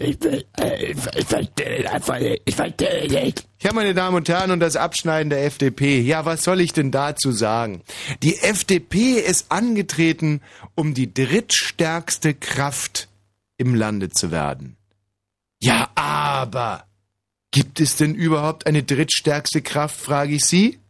Ich 0.00 0.18
äh. 0.24 0.96
Ich 2.44 2.56
verstehe 2.56 3.08
nicht. 3.08 3.46
Ja, 3.62 3.72
meine 3.72 3.94
Damen 3.94 4.16
und 4.16 4.28
Herren, 4.28 4.50
und 4.50 4.58
das 4.58 4.74
Abschneiden 4.74 5.30
der 5.30 5.44
FDP. 5.44 6.00
Ja, 6.00 6.24
was 6.24 6.42
soll 6.42 6.60
ich 6.60 6.72
denn 6.72 6.90
dazu 6.90 7.30
sagen? 7.30 7.82
Die 8.24 8.36
FDP 8.38 9.20
ist 9.20 9.52
angetreten, 9.52 10.40
um 10.74 10.92
die 10.92 11.14
drittstärkste 11.14 12.34
Kraft 12.34 13.06
im 13.56 13.76
Lande 13.76 14.10
zu 14.10 14.32
werden. 14.32 14.76
Ja, 15.62 15.88
aber 15.94 16.84
gibt 17.52 17.78
es 17.78 17.94
denn 17.94 18.16
überhaupt 18.16 18.66
eine 18.66 18.82
drittstärkste 18.82 19.62
Kraft, 19.62 20.00
frage 20.00 20.34
ich 20.34 20.44
Sie? 20.44 20.80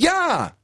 Ja! 0.00 0.56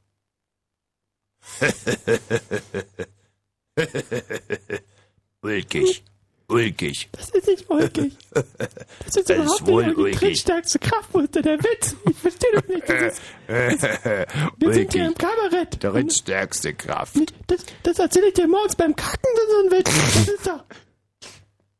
Ulkig. 5.43 6.03
Ulkig. 6.51 7.11
Das 7.13 7.29
ist 7.29 7.47
nicht 7.47 7.69
ulkig. 7.69 8.17
Das 8.33 9.17
ist 9.17 9.29
überhaupt 9.31 9.67
wohl 9.67 9.85
nicht 9.85 9.97
die 9.97 10.01
ulkig. 10.03 10.19
drittstärkste 10.21 10.79
Kraft. 10.79 11.15
Ist 11.15 11.35
denn 11.35 11.43
der 11.43 11.59
Witz? 11.59 11.95
Ich 12.09 12.17
verstehe 12.17 12.51
das 12.55 12.67
nicht. 12.69 12.89
Das 12.89 13.03
ist, 13.03 13.21
wir 14.59 14.73
sind 14.75 14.91
hier 14.93 15.07
im. 15.07 15.15
Kabarett. 15.15 15.83
Drittstärkste 15.85 16.73
Kraft. 16.75 17.35
Das, 17.49 17.67
das 17.83 17.99
erzähle 17.99 18.29
ich 18.29 18.35
dir 18.35 18.49
morgens 18.49 18.77
beim 18.77 18.97
Kacken, 18.97 19.29
das 19.35 19.45
ist 19.45 19.51
so 19.51 19.59
ein 19.59 19.71
Witz. 19.79 19.91
Das 20.15 20.29
ist 20.29 20.47
doch... 20.47 20.65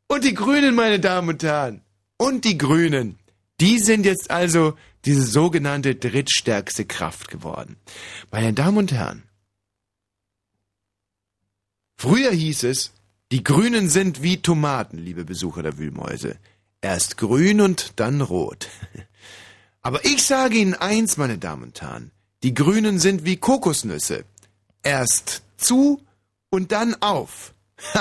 Und 0.09 0.25
die 0.25 0.35
Grünen, 0.35 0.75
meine 0.75 1.01
Damen 1.01 1.31
und 1.31 1.43
Herren. 1.43 1.81
Und 2.19 2.45
die 2.45 2.59
Grünen. 2.59 3.19
Die 3.61 3.79
sind 3.79 4.05
jetzt 4.05 4.31
also 4.31 4.75
diese 5.05 5.23
sogenannte 5.23 5.95
drittstärkste 5.95 6.85
Kraft 6.85 7.29
geworden. 7.29 7.77
Meine 8.31 8.53
Damen 8.53 8.77
und 8.79 8.93
Herren. 8.93 9.23
Früher 12.01 12.31
hieß 12.31 12.63
es, 12.63 12.93
die 13.33 13.43
Grünen 13.43 13.89
sind 13.89 14.23
wie 14.23 14.41
Tomaten, 14.41 14.99
liebe 14.99 15.25
Besucher 15.25 15.65
der 15.65 15.79
Wühlmäuse. 15.79 16.37
Erst 16.81 17.17
grün 17.17 17.61
und 17.61 17.95
dann 17.97 18.21
rot. 18.21 18.69
Aber 19.83 20.05
ich 20.05 20.25
sage 20.25 20.59
Ihnen 20.59 20.75
eins, 20.75 21.17
meine 21.17 21.39
Damen 21.39 21.65
und 21.65 21.83
Herren. 21.83 22.13
Die 22.45 22.55
Grünen 22.55 23.01
sind 23.01 23.25
wie 23.25 23.37
Kokosnüsse. 23.37 24.25
Erst 24.85 25.43
zu 25.57 26.01
und 26.51 26.71
dann 26.71 26.95
auf. 27.03 27.53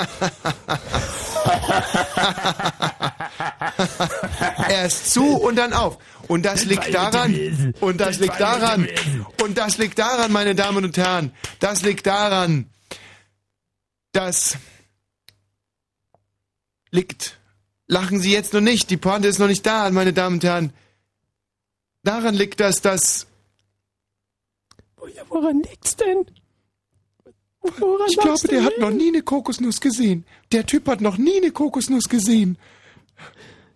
Erst 4.68 5.12
zu 5.12 5.24
und 5.24 5.56
dann 5.56 5.72
auf. 5.72 5.98
Und 6.28 6.44
das 6.44 6.64
liegt 6.66 6.94
daran, 6.94 7.74
und 7.80 8.00
das 8.00 8.20
liegt 8.20 8.40
daran, 8.40 8.86
und 9.42 9.58
das 9.58 9.76
liegt 9.76 9.98
daran, 9.98 10.30
meine 10.30 10.54
Damen 10.54 10.84
und 10.84 10.96
Herren, 10.96 11.32
das 11.58 11.82
liegt 11.82 12.06
daran, 12.06 12.70
dass 14.18 14.58
liegt. 16.90 17.38
Lachen 17.86 18.20
Sie 18.20 18.32
jetzt 18.32 18.52
noch 18.52 18.60
nicht, 18.60 18.90
die 18.90 18.96
Pointe 18.96 19.28
ist 19.28 19.38
noch 19.38 19.46
nicht 19.46 19.64
da, 19.64 19.88
meine 19.90 20.12
Damen 20.12 20.36
und 20.36 20.44
Herren. 20.44 20.72
Daran 22.02 22.34
liegt 22.34 22.60
das, 22.60 22.82
dass 22.82 23.26
ja, 25.14 25.22
woran 25.28 25.62
liegt's 25.62 25.96
denn? 25.96 26.26
Woran 27.62 28.08
ich 28.08 28.16
glaube, 28.16 28.40
der 28.40 28.58
denn 28.58 28.64
hat 28.64 28.78
noch 28.78 28.90
nie 28.90 29.08
eine 29.08 29.22
Kokosnuss 29.22 29.80
gesehen. 29.80 30.24
Der 30.52 30.66
Typ 30.66 30.88
hat 30.88 31.00
noch 31.00 31.16
nie 31.16 31.36
eine 31.36 31.52
Kokosnuss 31.52 32.08
gesehen. 32.08 32.58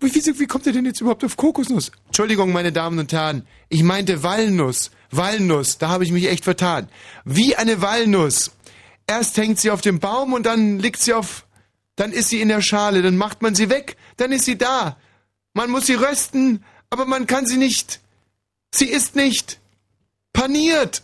Wie, 0.01 0.13
wieso, 0.15 0.39
wie 0.41 0.47
kommt 0.47 0.67
er 0.67 0.73
denn 0.73 0.85
jetzt 0.85 1.01
überhaupt 1.01 1.25
auf 1.25 1.37
Kokosnuss? 1.37 1.93
Entschuldigung, 2.07 2.53
meine 2.53 2.73
Damen 2.73 2.99
und 2.99 3.13
Herren. 3.13 3.47
Ich 3.69 3.83
meinte 3.83 4.23
Walnuss. 4.23 4.91
Walnuss, 5.11 5.79
da 5.79 5.89
habe 5.89 6.05
ich 6.05 6.13
mich 6.13 6.29
echt 6.29 6.45
vertan. 6.45 6.89
Wie 7.25 7.55
eine 7.55 7.81
Walnuss. 7.81 8.51
Erst 9.13 9.37
hängt 9.37 9.61
sie 9.61 9.71
auf 9.71 9.83
dem 9.83 10.01
Baum 10.01 10.33
und 10.33 10.47
dann 10.47 10.79
liegt 10.79 10.99
sie 11.03 11.13
auf. 11.13 11.47
Dann 11.97 12.13
ist 12.13 12.31
sie 12.31 12.41
in 12.41 12.49
der 12.49 12.63
Schale, 12.63 13.03
dann 13.03 13.19
macht 13.19 13.43
man 13.43 13.55
sie 13.55 13.69
weg, 13.69 13.99
dann 14.17 14.33
ist 14.33 14.47
sie 14.47 14.57
da. 14.57 14.97
Man 15.53 15.71
muss 15.71 15.85
sie 15.85 15.97
rösten, 15.97 16.65
aber 16.89 17.05
man 17.05 17.27
kann 17.27 17.45
sie 17.45 17.59
nicht. 17.59 18.01
Sie 18.75 18.87
ist 18.87 19.15
nicht 19.15 19.61
paniert. 20.33 21.03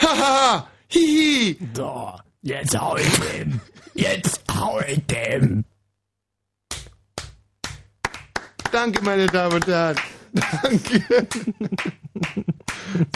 Haha, 0.00 0.66
hihi. 0.88 1.58
So, 1.74 2.14
jetzt 2.40 2.80
hau 2.80 2.96
ich 2.96 3.20
dem. 3.20 3.60
Jetzt 3.92 4.40
hau 4.50 4.80
ich 4.80 5.04
dem. 5.04 5.66
Danke, 8.72 9.02
meine 9.04 9.26
Damen 9.26 9.56
und 9.56 9.66
Herren. 9.66 9.96
Danke. 10.62 11.28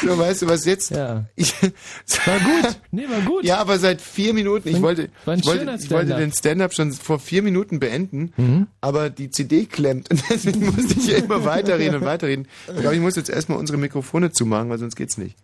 So, 0.02 0.18
weißt 0.18 0.42
du 0.42 0.48
was 0.48 0.64
jetzt? 0.64 0.90
Ja. 0.90 1.24
Ich, 1.36 1.54
War 1.62 2.38
gut. 2.40 2.80
Nee, 2.90 3.08
war 3.08 3.20
gut. 3.20 3.44
Ja, 3.44 3.58
aber 3.58 3.78
seit 3.78 4.00
vier 4.00 4.34
Minuten. 4.34 4.68
Ich 4.68 4.80
wollte, 4.82 5.04
ich 5.04 5.26
wollte, 5.46 5.76
ich 5.78 5.90
wollte 5.90 6.16
den 6.16 6.32
Stand-up 6.32 6.74
schon 6.74 6.92
vor 6.92 7.18
vier 7.18 7.42
Minuten 7.42 7.78
beenden, 7.80 8.32
Mhm. 8.36 8.66
aber 8.80 9.10
die 9.10 9.30
CD 9.30 9.66
klemmt 9.66 10.10
und 10.10 10.22
deswegen 10.30 10.66
musste 10.66 10.94
ich 10.98 11.04
hier 11.06 11.16
immer 11.18 11.44
weiterreden 11.44 11.96
und 11.96 12.04
weiterreden. 12.04 12.48
Ich 12.68 12.80
glaube, 12.80 12.94
ich 12.96 13.00
muss 13.02 13.16
jetzt 13.16 13.30
erstmal 13.30 13.58
unsere 13.58 13.78
Mikrofone 13.78 14.32
zumachen, 14.32 14.68
weil 14.70 14.78
sonst 14.78 14.96
geht's 14.96 15.18
nicht. 15.18 15.36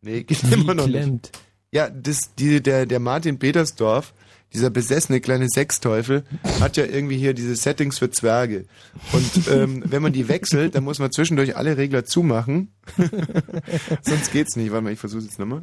Nee, 0.00 0.24
geht 0.24 0.42
Wie 0.50 0.54
immer 0.54 0.74
noch 0.74 0.86
nicht. 0.86 0.94
klemmt. 0.98 1.30
Ja, 1.70 1.88
das, 1.88 2.34
die, 2.38 2.62
der, 2.62 2.86
der 2.86 3.00
Martin 3.00 3.38
Petersdorf, 3.38 4.12
dieser 4.52 4.70
besessene 4.70 5.20
kleine 5.20 5.48
Sexteufel 5.48 6.24
hat 6.60 6.76
ja 6.76 6.84
irgendwie 6.84 7.16
hier 7.16 7.34
diese 7.34 7.56
Settings 7.56 7.98
für 7.98 8.10
Zwerge. 8.10 8.66
Und 9.12 9.48
ähm, 9.48 9.82
wenn 9.86 10.02
man 10.02 10.12
die 10.12 10.28
wechselt, 10.28 10.74
dann 10.74 10.84
muss 10.84 10.98
man 10.98 11.10
zwischendurch 11.12 11.56
alle 11.56 11.76
Regler 11.76 12.04
zumachen. 12.04 12.74
Sonst 14.02 14.32
geht's 14.32 14.56
nicht. 14.56 14.70
Warte 14.70 14.84
mal, 14.84 14.92
ich 14.92 14.98
versuche 14.98 15.22
jetzt 15.22 15.38
nochmal. 15.38 15.62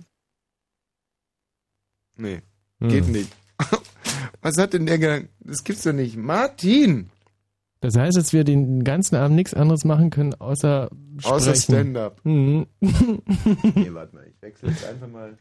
Nee, 2.18 2.42
geht 2.82 3.06
hm. 3.06 3.12
nicht. 3.12 3.32
Was 4.42 4.58
hat 4.58 4.74
denn 4.74 4.86
der 4.86 5.00
gedacht? 5.00 5.30
Das 5.40 5.64
gibt's 5.64 5.84
doch 5.84 5.94
nicht. 5.94 6.18
Martin! 6.18 7.10
Das 7.82 7.96
heißt, 7.96 8.18
dass 8.18 8.34
wir 8.34 8.44
den 8.44 8.84
ganzen 8.84 9.16
Abend 9.16 9.38
nichts 9.38 9.54
anderes 9.54 9.86
machen 9.86 10.10
können, 10.10 10.34
außer 10.34 10.90
sprechen. 11.18 11.34
Außer 11.34 11.56
Stand-up. 11.56 12.20
Mhm. 12.26 12.68
nee, 12.82 13.94
warte 13.94 14.16
mal, 14.16 14.28
ich 14.28 14.42
wechsle 14.42 14.70
jetzt 14.70 14.86
einfach 14.86 15.08
mal, 15.08 15.38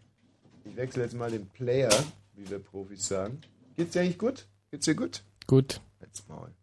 ich 0.65 0.77
wechsle 0.77 1.03
jetzt 1.03 1.17
mal 1.17 1.31
den 1.31 1.47
Player, 1.49 1.91
wie 2.39 2.49
wir 2.49 2.59
Profis 2.61 3.09
sagen. 3.09 3.41
Geht's 3.77 3.93
dir 3.93 4.01
eigentlich 4.03 4.19
gut? 4.19 4.47
Geht's 4.71 4.85
dir 4.85 4.95
gut? 4.95 5.25
Gut. 5.47 5.81
Jetzt 6.01 6.29
Maul. 6.29 6.55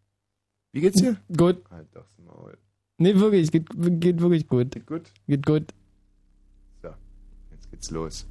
Wie 0.72 0.80
geht's 0.80 1.00
dir? 1.00 1.16
Gut. 1.36 1.62
Halt 1.70 1.88
doch 1.92 2.04
das 2.04 2.18
Maul. 2.24 2.56
Nee, 2.98 3.14
wirklich, 3.16 3.50
geht, 3.52 3.68
geht 4.00 4.20
wirklich 4.20 4.48
gut. 4.48 4.72
Geht 4.72 4.86
gut? 4.86 5.12
Geht 5.26 5.44
gut. 5.44 5.74
So, 6.82 6.88
jetzt 7.50 7.70
geht's 7.70 7.90
los. 7.90 8.26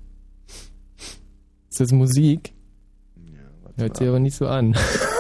Ist 1.70 1.80
das 1.80 1.92
Musik? 1.92 2.54
Ja, 3.16 3.74
Hört 3.78 3.98
sich 3.98 4.08
aber 4.08 4.20
nicht 4.20 4.36
so 4.36 4.48
an. 4.48 4.76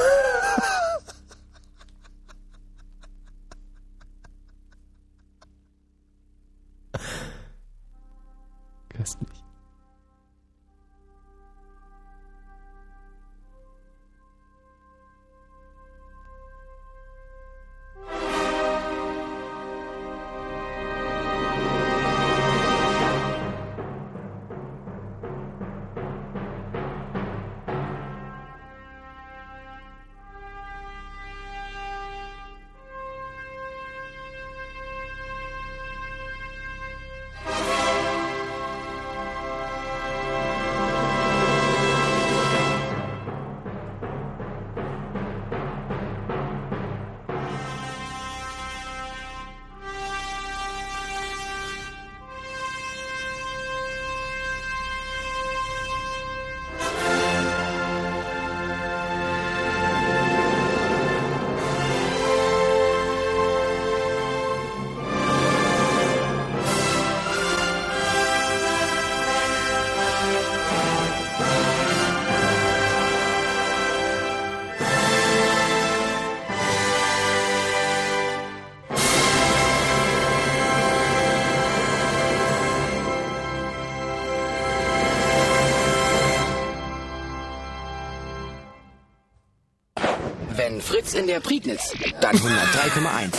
in 91.17 91.27
der 91.27 91.39
Prignitz, 91.39 91.93
dann 92.21 92.35
103,1. 92.35 93.31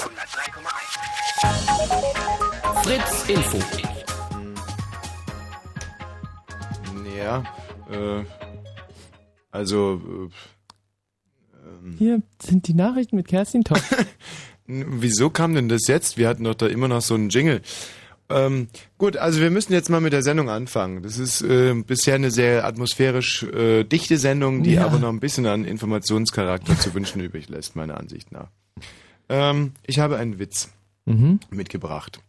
Fritz 2.82 3.28
Info. 3.28 3.58
Ja, 7.16 7.44
äh, 7.90 8.24
also. 9.50 10.30
Äh, 11.52 11.96
Hier 11.98 12.22
sind 12.40 12.68
die 12.68 12.74
Nachrichten 12.74 13.16
mit 13.16 13.28
Kerstin 13.28 13.64
Top. 13.64 13.80
Wieso 14.66 15.30
kam 15.30 15.54
denn 15.54 15.68
das 15.68 15.86
jetzt? 15.86 16.16
Wir 16.16 16.28
hatten 16.28 16.44
doch 16.44 16.54
da 16.54 16.66
immer 16.66 16.88
noch 16.88 17.00
so 17.00 17.14
einen 17.14 17.28
Jingle. 17.28 17.62
Ähm, 18.28 18.68
gut, 18.98 19.16
also 19.16 19.40
wir 19.40 19.50
müssen 19.50 19.72
jetzt 19.72 19.88
mal 19.88 20.00
mit 20.00 20.12
der 20.12 20.22
Sendung 20.22 20.50
anfangen. 20.50 21.02
Das 21.02 21.18
ist 21.18 21.42
äh, 21.42 21.74
bisher 21.74 22.16
eine 22.16 22.30
sehr 22.30 22.64
atmosphärisch 22.64 23.44
äh, 23.44 23.84
dichte 23.84 24.18
Sendung, 24.18 24.62
die 24.62 24.74
ja. 24.74 24.84
aber 24.84 24.98
noch 24.98 25.10
ein 25.10 25.20
bisschen 25.20 25.46
an 25.46 25.64
Informationscharakter 25.64 26.78
zu 26.78 26.94
wünschen 26.94 27.20
übrig 27.20 27.48
lässt, 27.48 27.76
meiner 27.76 27.98
Ansicht 27.98 28.32
nach. 28.32 28.48
Ähm, 29.28 29.72
ich 29.86 29.98
habe 29.98 30.16
einen 30.16 30.38
Witz 30.38 30.70
mhm. 31.04 31.40
mitgebracht. 31.50 32.20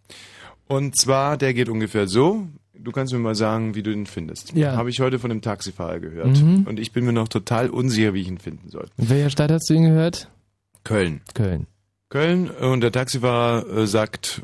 Und 0.67 0.97
zwar, 0.97 1.37
der 1.37 1.53
geht 1.53 1.69
ungefähr 1.69 2.07
so. 2.07 2.47
Du 2.73 2.91
kannst 2.91 3.11
mir 3.11 3.19
mal 3.19 3.35
sagen, 3.35 3.73
wie 3.73 3.81
du 3.81 3.91
ihn 3.91 4.05
findest. 4.05 4.55
Ja. 4.55 4.75
Habe 4.75 4.89
ich 4.89 4.99
heute 4.99 5.17
von 5.17 5.31
einem 5.31 5.41
Taxifahrer 5.41 5.99
gehört. 5.99 6.41
Mhm. 6.41 6.65
Und 6.67 6.79
ich 6.79 6.91
bin 6.91 7.05
mir 7.05 7.13
noch 7.13 7.27
total 7.27 7.69
unsicher, 7.69 8.13
wie 8.13 8.21
ich 8.21 8.27
ihn 8.27 8.37
finden 8.37 8.69
soll. 8.69 8.87
In 8.97 9.09
welcher 9.09 9.29
Stadt 9.29 9.51
hast 9.51 9.69
du 9.69 9.73
ihn 9.73 9.83
gehört? 9.83 10.29
Köln. 10.83 11.21
Köln. 11.33 11.65
Köln 12.09 12.49
und 12.49 12.81
der 12.81 12.91
Taxifahrer 12.91 13.67
äh, 13.69 13.87
sagt, 13.87 14.41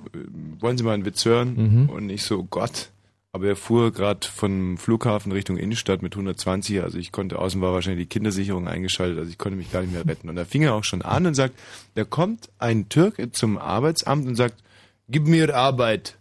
wollen 0.60 0.78
Sie 0.78 0.84
mal 0.84 0.94
einen 0.94 1.06
Witz 1.06 1.26
hören? 1.26 1.56
Mhm. 1.56 1.90
Und 1.90 2.10
ich 2.10 2.24
so, 2.24 2.44
Gott. 2.44 2.90
Aber 3.32 3.48
er 3.48 3.56
fuhr 3.56 3.92
gerade 3.92 4.28
vom 4.28 4.78
Flughafen 4.78 5.32
Richtung 5.32 5.58
Innenstadt 5.58 6.04
mit 6.04 6.14
120, 6.14 6.84
also 6.84 7.00
ich 7.00 7.12
konnte, 7.12 7.40
außen 7.40 7.60
war 7.62 7.74
wahrscheinlich 7.74 8.08
die 8.08 8.10
Kindersicherung 8.10 8.68
eingeschaltet, 8.68 9.18
also 9.18 9.32
ich 9.32 9.40
konnte 9.40 9.58
mich 9.58 9.72
gar 9.72 9.82
nicht 9.82 9.92
mehr 9.92 10.06
retten. 10.06 10.30
Und 10.30 10.36
da 10.36 10.46
fing 10.46 10.62
er 10.62 10.76
auch 10.76 10.84
schon 10.84 11.02
an 11.02 11.26
und 11.26 11.34
sagt, 11.34 11.56
da 11.96 12.04
kommt 12.04 12.50
ein 12.60 12.90
Türke 12.90 13.32
zum 13.32 13.58
Arbeitsamt 13.58 14.28
und 14.28 14.36
sagt, 14.36 14.64
gib 15.10 15.26
mir 15.28 15.56
Arbeit. 15.56 16.18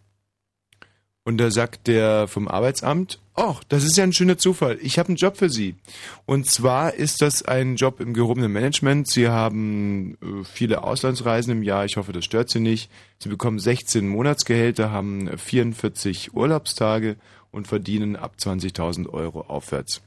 Und 1.24 1.36
da 1.36 1.50
sagt 1.50 1.86
der 1.86 2.28
vom 2.28 2.48
Arbeitsamt, 2.48 3.18
oh, 3.36 3.56
das 3.68 3.84
ist 3.84 3.96
ja 3.96 4.04
ein 4.04 4.12
schöner 4.12 4.38
Zufall. 4.38 4.78
Ich 4.82 4.98
habe 4.98 5.08
einen 5.08 5.16
Job 5.16 5.36
für 5.36 5.50
Sie. 5.50 5.76
Und 6.26 6.46
zwar 6.46 6.94
ist 6.94 7.22
das 7.22 7.42
ein 7.42 7.76
Job 7.76 8.00
im 8.00 8.14
gehobenen 8.14 8.52
Management. 8.52 9.08
Sie 9.08 9.28
haben 9.28 10.14
äh, 10.22 10.44
viele 10.44 10.84
Auslandsreisen 10.84 11.52
im 11.52 11.62
Jahr. 11.62 11.84
Ich 11.84 11.96
hoffe, 11.96 12.12
das 12.12 12.24
stört 12.24 12.50
Sie 12.50 12.60
nicht. 12.60 12.90
Sie 13.18 13.28
bekommen 13.28 13.58
16 13.58 14.06
Monatsgehälter, 14.08 14.90
haben 14.90 15.36
44 15.36 16.34
Urlaubstage 16.34 17.16
und 17.50 17.66
verdienen 17.66 18.16
ab 18.16 18.34
20.000 18.38 19.08
Euro 19.08 19.42
aufwärts. 19.42 20.02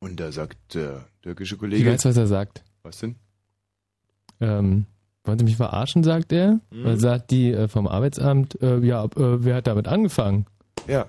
Und 0.00 0.20
da 0.20 0.30
sagt 0.30 0.74
der 0.74 1.06
türkische 1.22 1.56
Kollege. 1.56 1.82
Ich 1.82 1.88
weiß, 1.88 2.04
was 2.04 2.16
er 2.16 2.26
sagt. 2.26 2.62
Was 2.82 2.98
denn? 2.98 3.16
Ähm, 4.40 4.86
wollen 5.24 5.38
Sie 5.38 5.44
mich 5.44 5.56
verarschen, 5.56 6.04
sagt 6.04 6.32
er. 6.32 6.60
Mhm. 6.70 6.96
Sagt 6.98 7.30
die 7.30 7.52
äh, 7.52 7.68
vom 7.68 7.86
Arbeitsamt, 7.86 8.60
äh, 8.62 8.78
ja, 8.78 9.04
äh, 9.04 9.10
wer 9.16 9.56
hat 9.56 9.66
damit 9.66 9.88
angefangen? 9.88 10.46
Ja. 10.86 11.06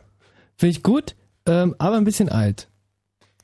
Finde 0.59 0.71
ich 0.71 0.83
gut, 0.83 1.15
ähm, 1.45 1.73
aber 1.77 1.95
ein 1.95 2.03
bisschen 2.03 2.27
alt. 2.27 2.67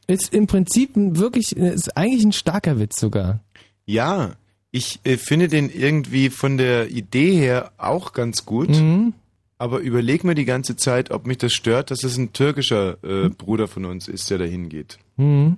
Ist 0.05 0.33
im 0.33 0.47
Prinzip 0.47 0.97
ein 0.97 1.17
wirklich, 1.17 1.55
ist 1.55 1.95
eigentlich 1.95 2.25
ein 2.25 2.33
starker 2.33 2.77
Witz 2.77 2.99
sogar. 2.99 3.39
Ja, 3.85 4.33
ich 4.69 4.99
äh, 5.05 5.15
finde 5.15 5.47
den 5.47 5.69
irgendwie 5.69 6.29
von 6.29 6.57
der 6.57 6.89
Idee 6.89 7.33
her 7.33 7.71
auch 7.77 8.11
ganz 8.11 8.45
gut. 8.45 8.67
Mhm. 8.67 9.13
Aber 9.57 9.79
überleg 9.79 10.25
mir 10.25 10.35
die 10.35 10.43
ganze 10.43 10.75
Zeit, 10.75 11.09
ob 11.11 11.25
mich 11.25 11.37
das 11.37 11.53
stört, 11.53 11.89
dass 11.89 12.03
es 12.03 12.17
ein 12.17 12.33
türkischer 12.33 12.97
äh, 13.01 13.29
Bruder 13.29 13.69
von 13.69 13.85
uns 13.85 14.09
ist, 14.09 14.29
der 14.29 14.37
dahin 14.37 14.67
geht. 14.67 14.99
Mhm. 15.15 15.55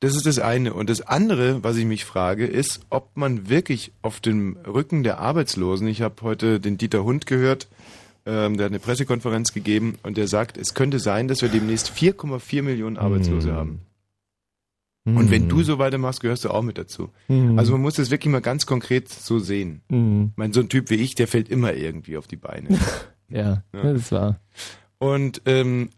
Das 0.00 0.16
ist 0.16 0.26
das 0.26 0.40
eine. 0.40 0.74
Und 0.74 0.90
das 0.90 1.00
andere, 1.00 1.62
was 1.62 1.76
ich 1.76 1.84
mich 1.84 2.04
frage, 2.04 2.44
ist, 2.44 2.80
ob 2.90 3.16
man 3.16 3.48
wirklich 3.48 3.92
auf 4.02 4.18
dem 4.18 4.56
Rücken 4.66 5.04
der 5.04 5.20
Arbeitslosen, 5.20 5.86
ich 5.86 6.02
habe 6.02 6.22
heute 6.22 6.58
den 6.58 6.76
Dieter 6.76 7.04
Hund 7.04 7.26
gehört, 7.26 7.68
ähm, 8.26 8.56
der 8.56 8.66
hat 8.66 8.72
eine 8.72 8.78
Pressekonferenz 8.78 9.52
gegeben 9.52 9.98
und 10.02 10.16
der 10.16 10.28
sagt, 10.28 10.56
es 10.56 10.74
könnte 10.74 10.98
sein, 10.98 11.28
dass 11.28 11.42
wir 11.42 11.48
demnächst 11.48 11.90
4,4 11.90 12.62
Millionen 12.62 12.96
Arbeitslose 12.96 13.52
mm. 13.52 13.54
haben. 13.54 13.80
Und 15.04 15.32
wenn 15.32 15.48
du 15.48 15.64
so 15.64 15.78
weitermachst, 15.80 16.20
gehörst 16.20 16.44
du 16.44 16.50
auch 16.50 16.62
mit 16.62 16.78
dazu. 16.78 17.10
Mm. 17.26 17.58
Also 17.58 17.72
man 17.72 17.80
muss 17.80 17.94
das 17.94 18.12
wirklich 18.12 18.30
mal 18.30 18.40
ganz 18.40 18.66
konkret 18.66 19.08
so 19.08 19.40
sehen. 19.40 19.82
Mm. 19.88 20.26
Ich 20.30 20.36
meine, 20.36 20.54
so 20.54 20.60
ein 20.60 20.68
Typ 20.68 20.90
wie 20.90 20.94
ich, 20.94 21.16
der 21.16 21.26
fällt 21.26 21.48
immer 21.48 21.74
irgendwie 21.74 22.16
auf 22.16 22.28
die 22.28 22.36
Beine. 22.36 22.68
ja, 23.28 23.64
ja, 23.74 23.92
das 23.92 24.12
war. 24.12 24.38
Und 24.98 25.42
ähm, 25.46 25.90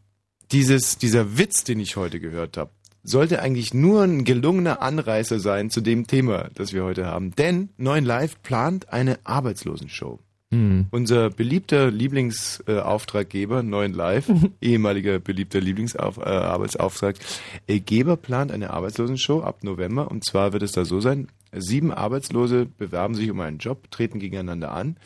dieses, 0.52 0.96
dieser 0.96 1.36
Witz, 1.36 1.64
den 1.64 1.80
ich 1.80 1.96
heute 1.96 2.18
gehört 2.18 2.56
habe, 2.56 2.70
sollte 3.02 3.42
eigentlich 3.42 3.74
nur 3.74 4.02
ein 4.02 4.24
gelungener 4.24 4.80
Anreißer 4.80 5.38
sein 5.38 5.68
zu 5.68 5.82
dem 5.82 6.06
Thema, 6.06 6.48
das 6.54 6.72
wir 6.72 6.84
heute 6.84 7.04
haben. 7.04 7.34
Denn 7.36 7.68
Neuen 7.76 8.06
Live 8.06 8.42
plant 8.42 8.90
eine 8.90 9.18
Arbeitslosenshow. 9.24 10.18
Mhm. 10.50 10.86
Unser 10.90 11.30
beliebter 11.30 11.90
Lieblingsauftraggeber, 11.90 13.60
äh, 13.60 13.62
Neuen 13.62 13.92
Live, 13.92 14.30
ehemaliger 14.60 15.18
beliebter 15.18 15.60
Lieblingsarbeitsauftraggeber, 15.60 18.12
äh, 18.12 18.16
plant 18.16 18.52
eine 18.52 18.70
Arbeitslosenshow 18.70 19.42
ab 19.42 19.64
November. 19.64 20.10
Und 20.10 20.24
zwar 20.24 20.52
wird 20.52 20.62
es 20.62 20.72
da 20.72 20.84
so 20.84 21.00
sein, 21.00 21.28
sieben 21.52 21.92
Arbeitslose 21.92 22.66
bewerben 22.66 23.14
sich 23.14 23.30
um 23.30 23.40
einen 23.40 23.58
Job, 23.58 23.90
treten 23.90 24.18
gegeneinander 24.18 24.72
an. 24.72 24.96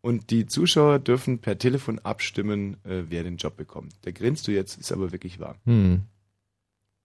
Und 0.00 0.30
die 0.30 0.46
Zuschauer 0.46 1.00
dürfen 1.00 1.40
per 1.40 1.58
Telefon 1.58 1.98
abstimmen, 1.98 2.76
äh, 2.84 3.02
wer 3.08 3.24
den 3.24 3.38
Job 3.38 3.56
bekommt. 3.56 3.92
Da 4.02 4.12
grinst 4.12 4.46
du 4.46 4.52
jetzt, 4.52 4.78
ist 4.78 4.92
aber 4.92 5.10
wirklich 5.12 5.40
wahr. 5.40 5.56
Mhm. 5.64 6.02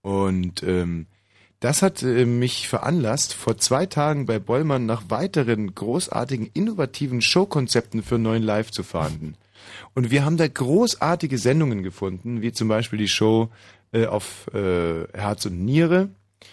Und 0.02 0.62
ähm, 0.62 1.06
das 1.62 1.80
hat 1.80 2.02
äh, 2.02 2.26
mich 2.26 2.68
veranlasst, 2.68 3.34
vor 3.34 3.56
zwei 3.56 3.86
Tagen 3.86 4.26
bei 4.26 4.40
Bollmann 4.40 4.84
nach 4.84 5.04
weiteren 5.08 5.72
großartigen, 5.74 6.50
innovativen 6.52 7.22
Showkonzepten 7.22 8.02
für 8.02 8.18
neuen 8.18 8.42
Live 8.42 8.72
zu 8.72 8.82
fahnden. 8.82 9.36
Und 9.94 10.10
wir 10.10 10.24
haben 10.24 10.36
da 10.36 10.48
großartige 10.48 11.38
Sendungen 11.38 11.84
gefunden, 11.84 12.42
wie 12.42 12.50
zum 12.50 12.66
Beispiel 12.66 12.98
die 12.98 13.08
Show 13.08 13.48
äh, 13.92 14.06
auf 14.06 14.50
äh, 14.52 15.06
Herz 15.12 15.46
und 15.46 15.64
Niere. 15.64 16.08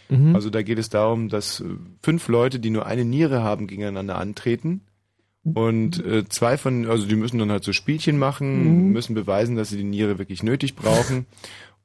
Mhm. 0.10 0.36
Also 0.36 0.52
da 0.52 0.62
geht 0.62 0.78
es 0.78 0.90
darum, 0.90 1.28
dass 1.28 1.60
äh, 1.60 1.66
fünf 2.04 2.28
Leute, 2.28 2.60
die 2.60 2.70
nur 2.70 2.86
eine 2.86 3.04
Niere 3.04 3.42
haben, 3.42 3.66
gegeneinander 3.66 4.16
antreten. 4.16 4.82
Und 5.44 6.06
äh, 6.06 6.28
zwei 6.28 6.58
von, 6.58 6.86
also 6.88 7.08
die 7.08 7.16
müssen 7.16 7.40
dann 7.40 7.50
halt 7.50 7.64
so 7.64 7.74
Spielchen 7.74 8.20
machen, 8.20 8.88
mhm. 8.88 8.92
müssen 8.92 9.16
beweisen, 9.16 9.56
dass 9.56 9.70
sie 9.70 9.78
die 9.78 9.84
Niere 9.84 10.20
wirklich 10.20 10.44
nötig 10.44 10.76
brauchen. 10.76 11.26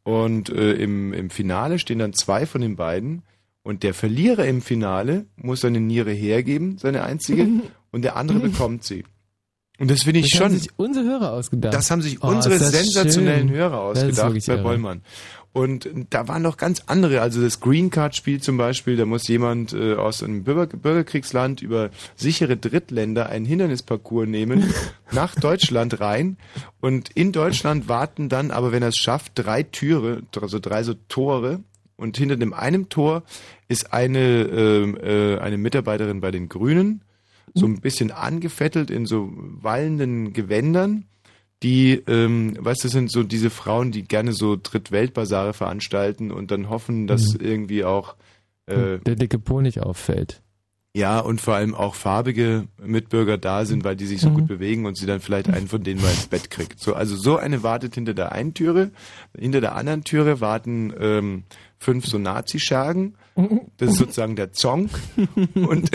Und 0.05 0.51
äh, 0.51 0.75
im, 0.75 1.12
im 1.12 1.31
Finale 1.31 1.79
stehen 1.79 1.99
dann 1.99 2.12
zwei 2.12 2.47
von 2.47 2.61
den 2.61 2.77
beiden. 2.77 3.23
Und 3.62 3.83
der 3.83 3.95
Verlierer 3.95 4.47
im 4.47 4.61
Finale 4.61 5.27
muss 5.37 5.62
seine 5.62 5.81
Niere 5.81 6.12
hergeben, 6.12 6.77
seine 6.79 7.03
einzige, 7.03 7.49
und 7.90 8.03
der 8.03 8.17
andere 8.17 8.38
bekommt 8.38 8.85
sie. 8.85 9.05
Und 9.79 9.91
das 9.91 10.05
finde 10.05 10.21
ich 10.21 10.31
das 10.31 10.39
schon. 10.39 10.53
Das 10.53 10.53
haben 10.53 10.61
sich 10.61 10.71
unsere 10.77 11.05
Hörer 11.07 11.33
ausgedacht. 11.33 11.75
Das 11.75 11.91
haben 11.91 12.03
sich 12.03 12.23
oh, 12.23 12.29
unsere 12.29 12.59
sensationellen 12.59 13.49
schön. 13.49 13.57
Hörer 13.57 13.81
ausgedacht 13.81 14.47
bei 14.47 14.57
Bollmann. 14.57 15.03
Und 15.55 15.89
da 16.11 16.27
waren 16.27 16.43
noch 16.43 16.57
ganz 16.57 16.83
andere, 16.87 17.21
also 17.21 17.41
das 17.41 17.61
Green 17.61 17.89
Card 17.89 18.17
Spiel 18.17 18.41
zum 18.41 18.57
Beispiel, 18.57 18.97
da 18.97 19.07
muss 19.07 19.29
jemand 19.29 19.73
äh, 19.73 19.95
aus 19.95 20.21
einem 20.21 20.43
Bürger 20.43 20.77
Bürgerkriegsland 20.77 21.63
über 21.63 21.91
sichere 22.17 22.57
Drittländer 22.57 23.29
einen 23.29 23.45
Hindernisparcours 23.45 24.27
nehmen, 24.27 24.75
nach 25.13 25.37
Deutschland 25.37 26.01
rein 26.01 26.39
und 26.81 27.11
in 27.11 27.31
Deutschland 27.31 27.89
warten 27.89 28.29
dann, 28.29 28.51
aber 28.51 28.73
wenn 28.73 28.83
er 28.83 28.89
es 28.89 28.97
schafft, 28.97 29.33
drei 29.37 29.63
Türe, 29.63 30.23
also 30.41 30.59
drei 30.59 30.83
so 30.83 30.95
Tore 31.09 31.61
und 31.97 32.17
hinter 32.17 32.37
dem 32.37 32.53
einem 32.53 32.89
Tor 32.89 33.23
ist 33.69 33.93
eine, 33.93 34.19
äh, 34.19 35.35
äh, 35.35 35.39
eine 35.39 35.57
Mitarbeiterin 35.57 36.21
bei 36.21 36.33
den 36.33 36.49
Grünen, 36.49 37.03
so 37.52 37.66
ein 37.66 37.80
bisschen 37.80 38.11
angefettelt 38.11 38.90
in 38.90 39.07
so 39.07 39.30
wallenden 39.35 40.33
Gewändern 40.33 41.07
die, 41.64 41.94
ähm, 42.07 42.57
weißt 42.61 42.85
du, 42.85 42.88
sind 42.88 43.11
so 43.11 43.22
diese 43.22 43.48
Frauen, 43.48 43.90
die 43.90 44.04
gerne 44.04 44.35
so 44.35 44.57
Drittweltbasare 44.62 45.54
veranstalten 45.54 46.30
und 46.30 46.50
dann 46.50 46.68
hoffen, 46.68 47.07
dass 47.07 47.35
mhm. 47.35 47.40
irgendwie 47.40 47.85
auch 47.85 48.16
äh, 48.66 48.98
der 48.98 49.16
dicke 49.16 49.38
Po 49.38 49.62
nicht 49.62 49.80
auffällt. 49.80 50.42
Ja, 50.96 51.18
und 51.18 51.40
vor 51.40 51.54
allem 51.54 51.74
auch 51.74 51.94
farbige 51.94 52.68
Mitbürger 52.80 53.37
da 53.37 53.64
sind, 53.64 53.83
weil 53.83 53.96
die 53.96 54.07
sich 54.07 54.20
so 54.20 54.28
mhm. 54.28 54.35
gut 54.35 54.46
bewegen 54.46 54.87
und 54.87 54.96
sie 54.96 55.07
dann 55.07 55.20
vielleicht 55.20 55.48
einen 55.48 55.66
von 55.66 55.83
denen 55.83 56.00
mal 56.00 56.11
ins 56.11 56.26
Bett 56.26 56.50
kriegt. 56.50 56.78
So, 56.78 56.94
also 56.94 57.16
so 57.16 57.37
eine 57.37 57.62
wartet 57.62 57.94
hinter 57.94 58.14
der 58.14 58.33
einen 58.33 58.54
Türe. 58.54 58.90
Hinter 59.37 59.61
der 59.61 59.74
anderen 59.74 60.04
Türe 60.04 60.40
warten 60.40 60.92
ähm, 61.00 61.44
fünf 61.78 62.07
so 62.07 62.18
Nazi-Schergen. 62.18 63.16
Das 63.79 63.90
ist 63.90 63.99
sozusagen 63.99 64.37
der 64.37 64.53
Zonk. 64.53 64.90
Und, 65.55 65.90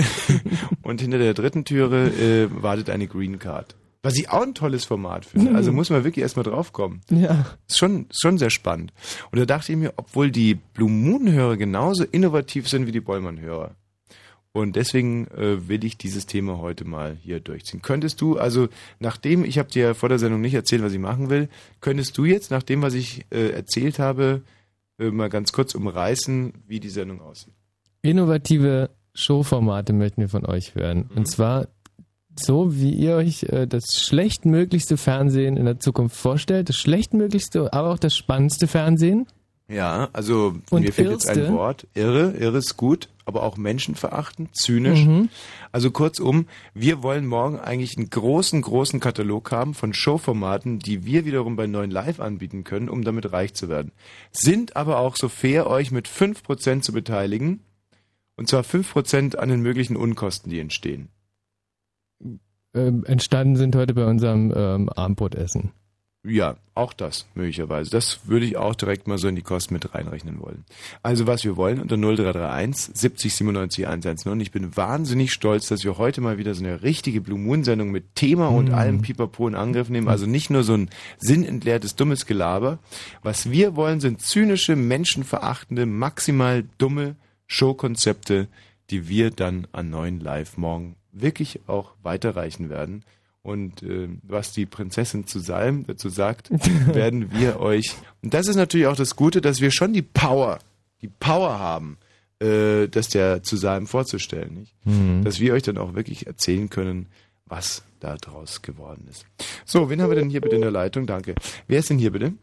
und 0.82 1.02
hinter 1.02 1.20
der 1.20 1.34
dritten 1.34 1.64
Türe 1.64 2.08
äh, 2.08 2.50
wartet 2.52 2.90
eine 2.90 3.08
Green 3.08 3.40
Card. 3.40 3.76
Was 4.02 4.18
ich 4.18 4.30
auch 4.30 4.42
ein 4.42 4.54
tolles 4.54 4.86
Format 4.86 5.26
finde. 5.26 5.52
Also 5.56 5.72
muss 5.72 5.90
man 5.90 6.04
wirklich 6.04 6.24
erstmal 6.24 6.44
draufkommen. 6.44 7.02
Ja. 7.10 7.58
Ist 7.68 7.78
schon, 7.78 8.08
schon 8.12 8.38
sehr 8.38 8.50
spannend. 8.50 8.94
Und 9.32 9.40
da 9.40 9.46
dachte 9.46 9.72
ich 9.72 9.78
mir, 9.78 9.94
obwohl 9.98 10.32
die 10.32 10.56
Blue 10.56 10.90
Moon-Hörer 10.90 11.58
genauso 11.58 12.04
innovativ 12.04 12.68
sind 12.70 12.88
wie 12.88 12.92
die 12.92 13.02
Bollmann-Hörer. 13.02 13.76
Und 14.52 14.76
deswegen 14.76 15.28
äh, 15.28 15.68
will 15.68 15.84
ich 15.84 15.98
dieses 15.98 16.26
Thema 16.26 16.58
heute 16.58 16.84
mal 16.86 17.18
hier 17.22 17.40
durchziehen. 17.40 17.82
Könntest 17.82 18.20
du, 18.22 18.38
also 18.38 18.68
nachdem, 19.00 19.46
ich 19.46 19.60
habe 19.60 19.70
dir 19.70 19.94
vor 19.94 20.10
der 20.10 20.18
Sendung 20.18 20.42
nicht 20.42 20.56
erzählt, 20.56 20.82
was 20.82 20.94
ich 20.94 21.00
machen 21.00 21.30
will, 21.30 21.50
könntest 21.82 22.18
du 22.18 22.26
jetzt, 22.26 22.50
nach 22.50 22.64
dem, 22.64 22.82
was 22.82 22.94
ich 22.96 23.26
äh, 23.32 23.50
erzählt 23.50 24.00
habe, 24.00 24.42
mal 25.00 25.30
ganz 25.30 25.52
kurz 25.52 25.76
umreißen, 25.76 26.54
wie 26.68 26.80
die 26.80 26.90
Sendung 26.90 27.22
aussieht? 27.22 27.54
Innovative 28.02 28.90
Showformate 29.14 29.94
möchten 29.94 30.22
wir 30.22 30.30
von 30.30 30.46
euch 30.46 30.76
hören. 30.76 31.10
Mhm. 31.10 31.18
Und 31.18 31.28
zwar 31.28 31.68
so, 32.36 32.76
wie 32.76 32.94
ihr 32.94 33.16
euch 33.16 33.44
äh, 33.44 33.68
das 33.68 34.02
schlechtmöglichste 34.02 34.98
Fernsehen 34.98 35.58
in 35.58 35.66
der 35.66 35.80
Zukunft 35.80 36.16
vorstellt. 36.16 36.70
Das 36.70 36.78
schlechtmöglichste, 36.78 37.74
aber 37.74 37.92
auch 37.92 38.00
das 38.00 38.16
spannendste 38.16 38.68
Fernsehen. 38.68 39.28
Ja, 39.68 40.10
also 40.14 40.56
Und 40.72 40.82
mir 40.82 40.92
fehlt 40.92 41.12
jetzt 41.12 41.30
ein 41.30 41.54
Wort. 41.54 41.88
Irre, 41.94 42.32
irre 42.32 42.58
ist 42.58 42.76
gut, 42.76 43.08
aber 43.26 43.44
auch 43.44 43.56
menschenverachtend, 43.56 44.56
zynisch. 44.56 45.06
Mhm. 45.06 45.30
Also 45.72 45.92
kurzum, 45.92 46.48
wir 46.74 47.04
wollen 47.04 47.26
morgen 47.26 47.60
eigentlich 47.60 47.98
einen 47.98 48.10
großen, 48.10 48.62
großen 48.62 49.00
Katalog 49.00 49.52
haben 49.52 49.74
von 49.74 49.94
Showformaten, 49.94 50.80
die 50.80 51.06
wir 51.06 51.26
wiederum 51.26 51.56
bei 51.56 51.68
neuen 51.68 51.92
Live 51.92 52.20
anbieten 52.20 52.64
können, 52.64 52.90
um 52.90 53.04
damit 53.04 53.32
reich 53.32 53.54
zu 53.54 53.70
werden. 53.70 53.92
Sind 54.32 54.76
aber 54.76 55.00
auch 55.00 55.16
so 55.16 55.30
fair, 55.30 55.68
euch 55.68 55.92
mit 55.92 56.08
5% 56.08 56.82
zu 56.82 56.92
beteiligen. 56.92 57.62
Und 58.36 58.48
zwar 58.48 58.64
5% 58.64 59.36
an 59.36 59.50
den 59.50 59.62
möglichen 59.62 59.98
Unkosten, 59.98 60.50
die 60.50 60.60
entstehen 60.60 61.10
äh, 62.74 62.92
entstanden 63.06 63.56
sind 63.56 63.76
heute 63.76 63.94
bei 63.94 64.06
unserem 64.06 64.54
ähm, 64.56 64.90
Abendbrotessen. 64.90 65.72
Ja, 66.26 66.58
auch 66.76 66.92
das 66.92 67.28
möglicherweise. 67.34 67.90
Das 67.92 68.28
würde 68.28 68.46
ich 68.46 68.58
auch 68.58 68.76
direkt 68.76 69.08
mal 69.08 69.18
so 69.18 69.30
in 69.30 69.38
die 69.38 69.42
Kosten 69.42 69.74
mit 69.74 69.96
reinrechnen 69.96 70.42
wollen. 70.42 70.66
Also 71.02 71.28
was 71.28 71.46
wir 71.46 71.56
wollen 71.56 71.80
unter 71.80 71.96
0331 71.96 72.94
70 72.94 73.36
97 73.36 73.88
110. 73.88 74.32
Und 74.32 74.42
ich 74.42 74.52
bin 74.52 74.76
wahnsinnig 74.76 75.32
stolz, 75.32 75.70
dass 75.70 75.86
wir 75.86 75.98
heute 75.98 76.20
mal 76.20 76.38
wieder 76.38 76.54
so 76.56 76.64
eine 76.64 76.84
richtige 76.84 77.22
Blue 77.22 77.40
Moon 77.40 77.64
Sendung 77.64 77.92
mit 77.92 78.16
Thema 78.16 78.50
und 78.50 78.70
mhm. 78.70 78.74
allem 78.74 79.02
Pipapo 79.02 79.48
in 79.48 79.56
Angriff 79.56 79.88
nehmen. 79.88 80.10
Also 80.10 80.26
nicht 80.26 80.50
nur 80.50 80.64
so 80.64 80.74
ein 80.74 80.90
sinnentleertes, 81.20 81.96
dummes 81.96 82.26
Gelaber. 82.26 82.80
Was 83.24 83.50
wir 83.50 83.78
wollen, 83.78 84.02
sind 84.02 84.22
zynische, 84.22 84.76
menschenverachtende, 84.76 85.86
maximal 85.86 86.66
dumme 86.78 87.16
Showkonzepte, 87.48 88.50
die 88.90 89.08
wir 89.08 89.32
dann 89.32 89.68
an 89.72 89.90
neuen 89.90 90.20
Live 90.20 90.58
morgen 90.58 90.98
wirklich 91.14 91.62
auch 91.68 91.94
weiterreichen 92.04 92.70
werden. 92.70 93.06
Und 93.42 93.84
äh, 93.84 94.10
was 94.24 94.52
die 94.52 94.66
Prinzessin 94.66 95.26
zu 95.26 95.40
Salm 95.40 95.86
dazu 95.88 96.10
sagt, 96.10 96.50
werden 96.94 97.32
wir 97.32 97.60
euch. 97.60 97.96
Und 98.22 98.34
das 98.34 98.48
ist 98.48 98.58
natürlich 98.58 98.88
auch 98.88 98.96
das 98.96 99.16
Gute, 99.16 99.42
dass 99.42 99.62
wir 99.62 99.72
schon 99.72 99.94
die 99.94 100.02
Power, 100.02 100.60
die 101.02 101.08
Power 101.08 101.58
haben, 101.58 101.98
äh, 102.40 102.88
das 102.88 103.10
der 103.10 103.44
zu 103.44 103.56
Salm 103.56 103.88
vorzustellen. 103.88 104.54
Nicht? 104.56 104.76
Mhm. 104.86 105.24
Dass 105.24 105.40
wir 105.40 105.54
euch 105.54 105.64
dann 105.64 105.78
auch 105.78 105.94
wirklich 105.96 106.28
erzählen 106.28 106.70
können, 106.70 107.08
was 107.46 107.84
da 108.00 108.16
draus 108.16 108.62
geworden 108.62 109.08
ist. 109.10 109.26
So, 109.66 109.90
wen 109.90 110.02
haben 110.02 110.10
wir 110.10 110.16
denn 110.16 110.30
hier 110.30 110.42
bitte 110.42 110.56
in 110.56 110.62
der 110.62 110.72
Leitung? 110.72 111.08
Danke. 111.08 111.36
Wer 111.68 111.80
ist 111.80 111.90
denn 111.90 111.98
hier 111.98 112.12
bitte? 112.12 112.34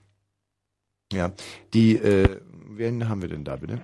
Ja, 1.12 1.32
die, 1.72 1.96
äh, 1.96 2.40
wen 2.68 3.08
haben 3.08 3.22
wir 3.22 3.28
denn 3.28 3.44
da 3.44 3.56
bitte? 3.56 3.80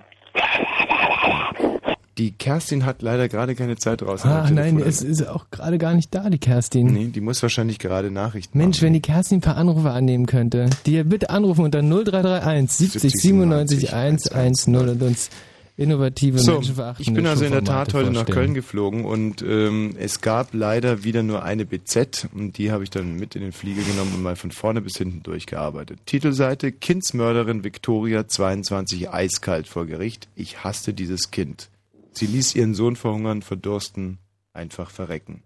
Die 2.17 2.31
Kerstin 2.31 2.85
hat 2.85 3.01
leider 3.01 3.27
gerade 3.27 3.55
keine 3.55 3.75
Zeit 3.75 4.03
raus. 4.03 4.21
Ach 4.23 4.49
nein, 4.49 4.79
es 4.79 5.01
ist 5.01 5.27
auch 5.27 5.47
gerade 5.49 5.79
gar 5.79 5.95
nicht 5.95 6.13
da, 6.13 6.29
die 6.29 6.37
Kerstin. 6.37 6.87
Nee, 6.87 7.07
die 7.07 7.21
muss 7.21 7.41
wahrscheinlich 7.41 7.79
gerade 7.79 8.11
Nachrichten 8.11 8.57
Mensch, 8.57 8.77
machen. 8.77 8.85
wenn 8.85 8.93
die 8.93 9.01
Kerstin 9.01 9.39
ein 9.39 9.41
paar 9.41 9.57
Anrufe 9.57 9.89
annehmen 9.89 10.27
könnte, 10.27 10.69
die 10.85 11.03
bitte 11.03 11.31
anrufen 11.31 11.65
unter 11.65 11.81
0331 11.81 12.91
70 12.91 13.13
97 13.13 13.93
110 13.93 14.75
und 14.75 15.01
uns 15.01 15.29
innovative 15.75 16.37
so, 16.37 16.61
Ich 16.99 17.11
bin 17.11 17.25
also 17.25 17.45
in 17.45 17.51
der 17.51 17.63
Tat 17.63 17.93
heute 17.93 18.11
nach 18.11 18.27
Köln 18.27 18.53
geflogen 18.53 19.05
und 19.05 19.41
ähm, 19.41 19.95
es 19.97 20.21
gab 20.21 20.53
leider 20.53 21.03
wieder 21.03 21.23
nur 21.23 21.43
eine 21.43 21.65
BZ 21.65 22.27
und 22.33 22.57
die 22.57 22.71
habe 22.71 22.83
ich 22.83 22.91
dann 22.91 23.15
mit 23.15 23.35
in 23.35 23.41
den 23.41 23.51
Flieger 23.51 23.81
genommen 23.81 24.13
und 24.15 24.21
mal 24.21 24.35
von 24.35 24.51
vorne 24.51 24.81
bis 24.81 24.97
hinten 24.97 25.23
durchgearbeitet. 25.23 25.99
Titelseite 26.05 26.71
Kindsmörderin 26.71 27.63
Victoria 27.63 28.27
22 28.27 29.09
eiskalt 29.09 29.67
vor 29.67 29.87
Gericht. 29.87 30.27
Ich 30.35 30.63
hasste 30.63 30.93
dieses 30.93 31.31
Kind. 31.31 31.69
Sie 32.13 32.27
ließ 32.27 32.55
ihren 32.55 32.75
Sohn 32.75 32.95
verhungern, 32.95 33.41
verdursten, 33.41 34.19
einfach 34.53 34.91
verrecken. 34.91 35.43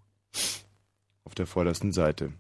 Auf 1.24 1.34
der 1.36 1.48
vordersten 1.48 1.94
Seite. 1.94 2.34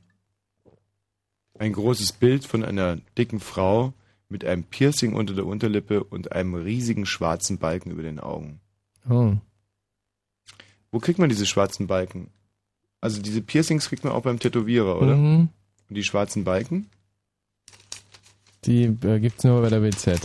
Ein 1.57 1.73
großes 1.73 2.11
Bild 2.13 2.45
von 2.45 2.63
einer 2.63 2.97
dicken 3.17 3.39
Frau 3.39 3.93
mit 4.29 4.45
einem 4.45 4.63
Piercing 4.63 5.13
unter 5.13 5.33
der 5.33 5.45
Unterlippe 5.45 6.03
und 6.03 6.31
einem 6.33 6.55
riesigen 6.55 7.05
schwarzen 7.05 7.57
Balken 7.57 7.91
über 7.91 8.03
den 8.03 8.19
Augen. 8.19 8.59
Oh. 9.09 9.35
Wo 10.91 10.99
kriegt 10.99 11.19
man 11.19 11.29
diese 11.29 11.45
schwarzen 11.45 11.87
Balken? 11.87 12.29
Also 12.99 13.21
diese 13.21 13.41
Piercings 13.41 13.87
kriegt 13.87 14.03
man 14.03 14.13
auch 14.13 14.23
beim 14.23 14.39
Tätowierer, 14.39 15.01
oder? 15.01 15.15
Mhm. 15.15 15.49
Und 15.89 15.95
die 15.95 16.03
schwarzen 16.03 16.43
Balken? 16.43 16.89
Die 18.65 18.83
äh, 18.83 19.19
gibt's 19.19 19.43
nur 19.43 19.61
bei 19.61 19.69
der 19.69 19.79
BZ. 19.79 20.19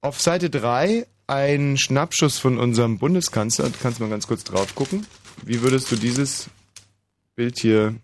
Auf 0.00 0.20
Seite 0.20 0.50
3 0.50 1.06
ein 1.26 1.76
Schnappschuss 1.76 2.38
von 2.38 2.58
unserem 2.58 2.98
Bundeskanzler. 2.98 3.66
Du 3.66 3.74
kannst 3.82 4.00
mal 4.00 4.08
ganz 4.08 4.26
kurz 4.26 4.44
drauf 4.44 4.74
gucken. 4.74 5.06
Wie 5.44 5.62
würdest 5.62 5.90
du 5.90 5.96
dieses 5.96 6.48
Bild 7.36 7.58
hier. 7.58 7.94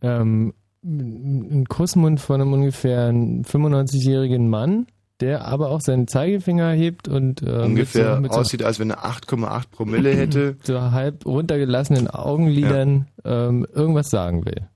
Ähm, 0.00 0.54
ein 0.84 1.66
Kussmund 1.68 2.20
von 2.20 2.40
einem 2.40 2.52
ungefähr 2.52 3.10
95-jährigen 3.10 4.48
Mann, 4.48 4.86
der 5.20 5.44
aber 5.44 5.70
auch 5.70 5.80
seinen 5.80 6.06
Zeigefinger 6.06 6.70
hebt 6.70 7.08
und 7.08 7.42
äh, 7.42 7.64
ungefähr 7.64 8.22
so, 8.22 8.28
aussieht, 8.30 8.60
so, 8.60 8.66
als 8.66 8.78
wenn 8.78 8.90
er 8.90 9.04
8,8 9.04 9.64
Promille 9.72 10.10
hätte. 10.16 10.56
So 10.62 10.80
halb 10.80 11.26
runtergelassenen 11.26 12.08
Augenlidern 12.08 13.08
ja. 13.24 13.48
ähm, 13.48 13.66
irgendwas 13.74 14.08
sagen 14.08 14.46
will. 14.46 14.68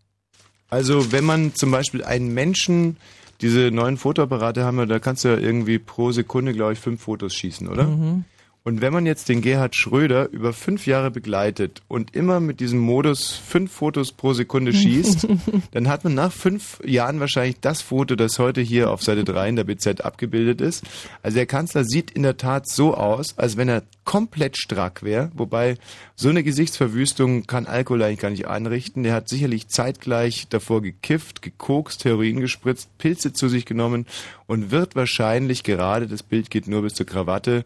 Also 0.69 1.13
wenn 1.13 1.25
man 1.25 1.55
zum 1.55 1.71
Beispiel 1.71 2.03
einen 2.03 2.35
Menschen, 2.35 2.97
diese 3.43 3.71
neuen 3.71 3.97
Fotoapparate 3.97 4.65
haben 4.65 4.79
wir, 4.79 4.87
da 4.87 4.99
kannst 4.99 5.25
du 5.25 5.29
ja 5.29 5.37
irgendwie 5.37 5.79
pro 5.79 6.13
Sekunde, 6.13 6.53
glaube 6.53 6.73
ich, 6.75 6.79
fünf 6.79 7.03
Fotos 7.03 7.35
schießen, 7.35 7.69
oder? 7.69 7.85
Mhm. 7.85 8.25
Und 8.65 8.81
wenn 8.81 8.93
man 8.93 9.07
jetzt 9.07 9.29
den 9.29 9.41
Gerhard 9.41 9.75
Schröder 9.75 10.31
über 10.31 10.53
fünf 10.53 10.87
Jahre 10.87 11.11
begleitet 11.11 11.83
und 11.89 12.15
immer 12.15 12.39
mit 12.39 12.61
diesem 12.61 12.79
Modus 12.79 13.31
fünf 13.31 13.73
Fotos 13.73 14.13
pro 14.13 14.35
Sekunde 14.35 14.73
schießt, 14.73 15.27
dann 15.73 15.89
hat 15.89 16.05
man 16.05 16.15
nach 16.15 16.33
fünf 16.33 16.79
Jahren 16.85 17.19
wahrscheinlich 17.19 17.59
das 17.61 17.83
Foto, 17.83 18.15
das 18.15 18.39
heute 18.39 18.61
hier 18.61 18.91
auf 18.91 19.03
Seite 19.03 19.25
3 19.25 19.49
in 19.49 19.57
der 19.57 19.65
BZ 19.65 20.03
abgebildet 20.03 20.61
ist. 20.61 20.85
Also 21.23 21.37
der 21.37 21.47
Kanzler 21.47 21.85
sieht 21.85 22.13
in 22.13 22.23
der 22.23 22.37
Tat 22.37 22.69
so 22.69 22.95
aus, 22.95 23.37
als 23.37 23.57
wenn 23.57 23.69
er 23.69 23.83
komplett 24.05 24.57
strack 24.57 25.03
wäre, 25.03 25.33
wobei 25.35 25.77
so 26.15 26.29
eine 26.29 26.45
Gesichtsverwüstung 26.45 27.49
kann 27.49 27.67
Alkohol 27.67 28.03
eigentlich 28.03 28.21
gar 28.21 28.31
nicht 28.31 28.47
anrichten. 28.47 29.03
Der 29.03 29.15
hat 29.15 29.29
sicherlich 29.29 29.69
zeitgleich 29.69 30.47
davor 30.49 30.83
gekifft, 30.83 31.43
gekokst, 31.43 32.05
Heroin 32.05 32.39
gespritzt, 32.39 32.97
Pilze 32.99 33.33
zu 33.33 33.49
sich 33.49 33.67
genommen 33.67 34.07
und 34.47 34.71
wird 34.71 34.95
wahrscheinlich 34.95 35.65
gerade, 35.65 36.07
das 36.07 36.23
Bild 36.23 36.49
geht 36.49 36.69
nur 36.69 36.83
bis 36.83 36.95
zur 36.95 37.07
Krawatte, 37.07 37.65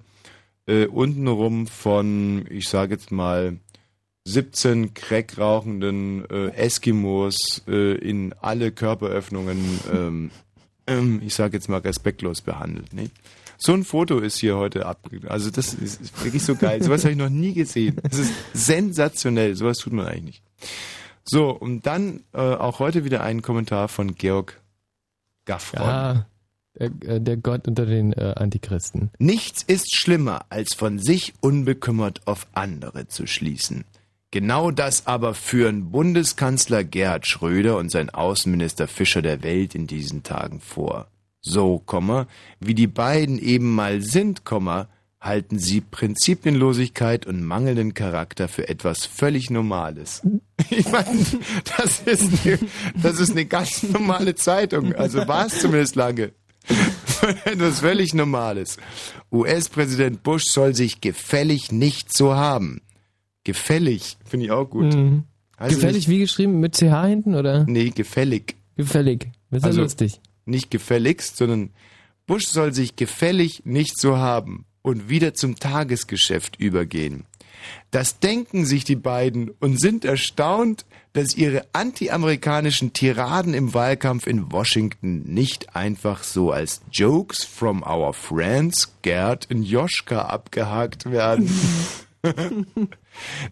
äh, 0.66 0.86
untenrum 0.86 1.66
von, 1.66 2.46
ich 2.50 2.68
sage 2.68 2.94
jetzt 2.94 3.12
mal, 3.12 3.58
17 4.24 4.94
Crack 4.94 5.38
rauchenden 5.38 6.28
äh, 6.30 6.48
Eskimos 6.48 7.62
äh, 7.68 7.94
in 7.96 8.34
alle 8.40 8.72
Körperöffnungen, 8.72 9.80
ähm, 9.92 10.30
ähm, 10.88 11.22
ich 11.24 11.34
sage 11.34 11.56
jetzt 11.56 11.68
mal 11.68 11.80
respektlos 11.80 12.42
behandelt. 12.42 12.92
Ne? 12.92 13.10
So 13.56 13.72
ein 13.72 13.84
Foto 13.84 14.18
ist 14.18 14.38
hier 14.38 14.56
heute 14.56 14.86
abgegeben. 14.86 15.28
Also 15.28 15.50
das 15.50 15.74
ist, 15.74 16.00
ist 16.00 16.24
wirklich 16.24 16.42
so 16.42 16.56
geil. 16.56 16.82
Sowas 16.82 17.04
habe 17.04 17.12
ich 17.12 17.18
noch 17.18 17.28
nie 17.28 17.54
gesehen. 17.54 17.98
Das 18.02 18.18
ist 18.18 18.32
sensationell. 18.52 19.54
Sowas 19.54 19.78
tut 19.78 19.92
man 19.92 20.06
eigentlich 20.06 20.24
nicht. 20.24 20.42
So, 21.24 21.50
und 21.50 21.86
dann 21.86 22.22
äh, 22.32 22.38
auch 22.38 22.78
heute 22.78 23.04
wieder 23.04 23.22
ein 23.22 23.42
Kommentar 23.42 23.88
von 23.88 24.14
Georg 24.14 24.60
Gaffron. 25.44 25.86
Ja, 25.86 26.26
äh, 26.78 26.90
äh, 27.06 27.20
der 27.20 27.36
Gott 27.36 27.66
unter 27.66 27.86
den 27.86 28.12
äh, 28.12 28.34
Antichristen. 28.36 29.10
Nichts 29.18 29.62
ist 29.62 29.96
schlimmer, 29.96 30.46
als 30.50 30.74
von 30.74 30.98
sich 30.98 31.34
unbekümmert 31.40 32.26
auf 32.26 32.46
andere 32.52 33.08
zu 33.08 33.26
schließen. 33.26 33.84
Genau 34.30 34.70
das 34.70 35.06
aber 35.06 35.34
führen 35.34 35.90
Bundeskanzler 35.90 36.84
Gerhard 36.84 37.26
Schröder 37.26 37.78
und 37.78 37.90
sein 37.90 38.10
Außenminister 38.10 38.88
Fischer 38.88 39.22
der 39.22 39.42
Welt 39.42 39.74
in 39.74 39.86
diesen 39.86 40.22
Tagen 40.22 40.60
vor. 40.60 41.08
So, 41.40 41.82
wie 42.60 42.74
die 42.74 42.88
beiden 42.88 43.38
eben 43.38 43.72
mal 43.72 44.02
sind, 44.02 44.42
halten 45.20 45.58
sie 45.58 45.80
Prinzipienlosigkeit 45.80 47.24
und 47.24 47.44
mangelnden 47.44 47.94
Charakter 47.94 48.48
für 48.48 48.68
etwas 48.68 49.06
völlig 49.06 49.50
Normales. 49.50 50.22
Ich 50.70 50.90
meine, 50.90 51.06
das 51.76 52.00
ist 52.00 52.46
eine, 52.46 52.58
das 53.00 53.20
ist 53.20 53.32
eine 53.32 53.44
ganz 53.44 53.82
normale 53.84 54.34
Zeitung. 54.34 54.94
Also 54.94 55.28
war 55.28 55.46
es 55.46 55.60
zumindest 55.60 55.94
lange. 55.94 56.32
Etwas 57.44 57.80
völlig 57.80 58.14
Normales. 58.14 58.76
US-Präsident 59.32 60.22
Bush 60.22 60.44
soll 60.44 60.74
sich 60.74 61.00
gefällig 61.00 61.72
nicht 61.72 62.16
so 62.16 62.34
haben. 62.34 62.82
Gefällig, 63.44 64.16
finde 64.24 64.46
ich 64.46 64.52
auch 64.52 64.68
gut. 64.68 64.94
Mhm. 64.94 65.24
Also 65.56 65.76
gefällig 65.76 66.08
wie 66.08 66.18
geschrieben? 66.18 66.60
Mit 66.60 66.74
CH 66.76 67.06
hinten, 67.06 67.34
oder? 67.34 67.64
Nee, 67.64 67.90
gefällig. 67.90 68.56
Gefällig. 68.76 69.28
Das 69.50 69.58
ist 69.58 69.64
also 69.64 69.82
lustig. 69.82 70.20
Nicht 70.44 70.70
gefälligst, 70.70 71.36
sondern 71.36 71.70
Bush 72.26 72.46
soll 72.46 72.72
sich 72.72 72.96
gefällig 72.96 73.62
nicht 73.64 73.98
so 73.98 74.16
haben 74.16 74.66
und 74.82 75.08
wieder 75.08 75.34
zum 75.34 75.56
Tagesgeschäft 75.56 76.56
übergehen. 76.60 77.24
Das 77.90 78.18
denken 78.18 78.64
sich 78.64 78.84
die 78.84 78.96
beiden 78.96 79.50
und 79.60 79.80
sind 79.80 80.04
erstaunt, 80.04 80.84
dass 81.12 81.36
ihre 81.36 81.64
anti-amerikanischen 81.72 82.92
Tiraden 82.92 83.54
im 83.54 83.72
Wahlkampf 83.72 84.26
in 84.26 84.52
Washington 84.52 85.22
nicht 85.24 85.74
einfach 85.74 86.24
so 86.24 86.50
als 86.50 86.82
Jokes 86.92 87.44
from 87.44 87.82
our 87.82 88.12
friends 88.12 88.92
Gerd 89.02 89.48
und 89.50 89.62
Joschka 89.62 90.22
abgehakt 90.22 91.10
werden. 91.10 91.50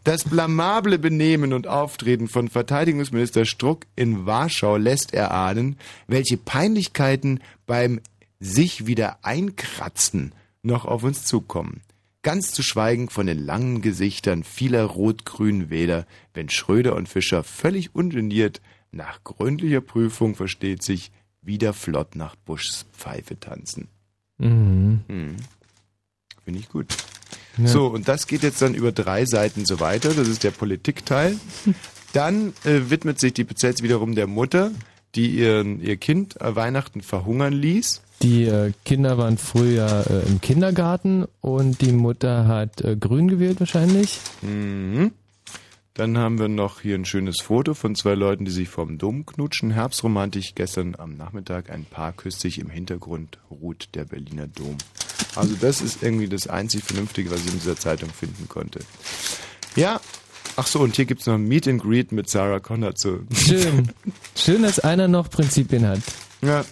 Das 0.02 0.24
blamable 0.24 0.98
Benehmen 0.98 1.52
und 1.52 1.66
Auftreten 1.66 2.28
von 2.28 2.48
Verteidigungsminister 2.48 3.46
Struck 3.46 3.86
in 3.96 4.26
Warschau 4.26 4.76
lässt 4.76 5.14
erahnen, 5.14 5.78
welche 6.06 6.36
Peinlichkeiten 6.36 7.40
beim 7.66 8.00
sich 8.40 8.86
wieder 8.86 9.18
einkratzen 9.22 10.34
noch 10.62 10.84
auf 10.84 11.02
uns 11.02 11.24
zukommen. 11.24 11.82
Ganz 12.24 12.52
zu 12.52 12.62
schweigen 12.62 13.10
von 13.10 13.26
den 13.26 13.38
langen 13.38 13.82
Gesichtern 13.82 14.44
vieler 14.44 14.84
rot-grünen 14.84 15.68
Wähler, 15.68 16.06
wenn 16.32 16.48
Schröder 16.48 16.96
und 16.96 17.08
Fischer 17.08 17.44
völlig 17.44 17.94
ungeniert 17.94 18.62
nach 18.90 19.22
gründlicher 19.24 19.82
Prüfung 19.82 20.34
versteht 20.34 20.82
sich 20.82 21.12
wieder 21.42 21.74
flott 21.74 22.16
nach 22.16 22.34
Buschs 22.34 22.86
Pfeife 22.92 23.38
tanzen. 23.38 23.88
Mhm. 24.38 25.00
Mhm. 25.06 25.36
Finde 26.44 26.60
ich 26.60 26.68
gut. 26.70 26.96
Ja. 27.58 27.68
So, 27.68 27.88
und 27.88 28.08
das 28.08 28.26
geht 28.26 28.42
jetzt 28.42 28.62
dann 28.62 28.74
über 28.74 28.90
drei 28.90 29.26
Seiten 29.26 29.66
so 29.66 29.78
weiter. 29.78 30.14
Das 30.14 30.26
ist 30.26 30.44
der 30.44 30.50
Politikteil. 30.50 31.38
Dann 32.14 32.52
äh, 32.64 32.90
widmet 32.90 33.18
sich 33.18 33.34
die 33.34 33.44
Bezels 33.44 33.82
wiederum 33.82 34.14
der 34.14 34.28
Mutter, 34.28 34.70
die 35.14 35.30
ihren, 35.30 35.80
ihr 35.80 35.96
Kind 35.96 36.40
äh, 36.40 36.54
Weihnachten 36.54 37.00
verhungern 37.00 37.52
ließ. 37.52 38.03
Die 38.22 38.44
äh, 38.44 38.72
Kinder 38.84 39.18
waren 39.18 39.38
früher 39.38 40.04
äh, 40.08 40.28
im 40.28 40.40
Kindergarten 40.40 41.26
und 41.40 41.80
die 41.80 41.92
Mutter 41.92 42.46
hat 42.46 42.80
äh, 42.80 42.96
grün 42.96 43.28
gewählt 43.28 43.60
wahrscheinlich. 43.60 44.18
Mhm. 44.42 45.12
Dann 45.96 46.18
haben 46.18 46.40
wir 46.40 46.48
noch 46.48 46.80
hier 46.80 46.96
ein 46.96 47.04
schönes 47.04 47.36
Foto 47.40 47.72
von 47.72 47.94
zwei 47.94 48.14
Leuten, 48.14 48.44
die 48.44 48.50
sich 48.50 48.68
vom 48.68 48.98
Dom 48.98 49.26
knutschen. 49.26 49.70
Herbstromantisch 49.70 50.56
gestern 50.56 50.96
am 50.96 51.16
Nachmittag. 51.16 51.70
Ein 51.70 51.84
Paar 51.84 52.12
küsst 52.12 52.40
sich 52.40 52.58
im 52.58 52.68
Hintergrund, 52.68 53.38
ruht 53.48 53.90
der 53.94 54.04
Berliner 54.04 54.48
Dom. 54.48 54.76
Also 55.36 55.54
das 55.60 55.80
ist 55.80 56.02
irgendwie 56.02 56.28
das 56.28 56.48
einzig 56.48 56.82
Vernünftige, 56.82 57.30
was 57.30 57.40
ich 57.40 57.52
in 57.52 57.60
dieser 57.60 57.76
Zeitung 57.76 58.08
finden 58.08 58.48
konnte. 58.48 58.80
Ja, 59.76 60.00
ach 60.56 60.66
so, 60.66 60.80
und 60.80 60.96
hier 60.96 61.04
gibt 61.04 61.20
es 61.20 61.28
noch 61.28 61.34
ein 61.34 61.46
Meet 61.46 61.68
and 61.68 61.82
Greet 61.82 62.10
mit 62.10 62.28
Sarah 62.28 62.58
Connor 62.58 62.96
zu. 62.96 63.20
Schön. 63.32 63.92
Schön, 64.36 64.62
dass 64.62 64.80
einer 64.80 65.06
noch 65.06 65.30
Prinzipien 65.30 65.86
hat. 65.86 66.00
Ja, 66.42 66.64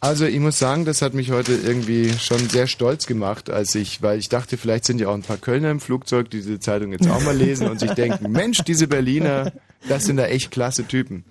also 0.00 0.26
ich 0.26 0.38
muss 0.38 0.58
sagen, 0.58 0.84
das 0.84 1.02
hat 1.02 1.14
mich 1.14 1.30
heute 1.30 1.54
irgendwie 1.54 2.12
schon 2.12 2.48
sehr 2.48 2.66
stolz 2.66 3.06
gemacht, 3.06 3.50
als 3.50 3.74
ich, 3.74 4.02
weil 4.02 4.18
ich 4.18 4.28
dachte, 4.28 4.56
vielleicht 4.56 4.84
sind 4.84 5.00
ja 5.00 5.08
auch 5.08 5.14
ein 5.14 5.22
paar 5.22 5.38
Kölner 5.38 5.70
im 5.70 5.80
Flugzeug, 5.80 6.30
die 6.30 6.38
diese 6.38 6.60
Zeitung 6.60 6.92
jetzt 6.92 7.08
auch 7.08 7.22
mal 7.22 7.36
lesen 7.36 7.68
und 7.68 7.80
sich 7.80 7.90
denken, 7.94 8.30
Mensch, 8.30 8.58
diese 8.58 8.88
Berliner, 8.88 9.52
das 9.88 10.04
sind 10.04 10.18
da 10.18 10.26
echt 10.26 10.50
klasse 10.50 10.86
Typen. 10.86 11.24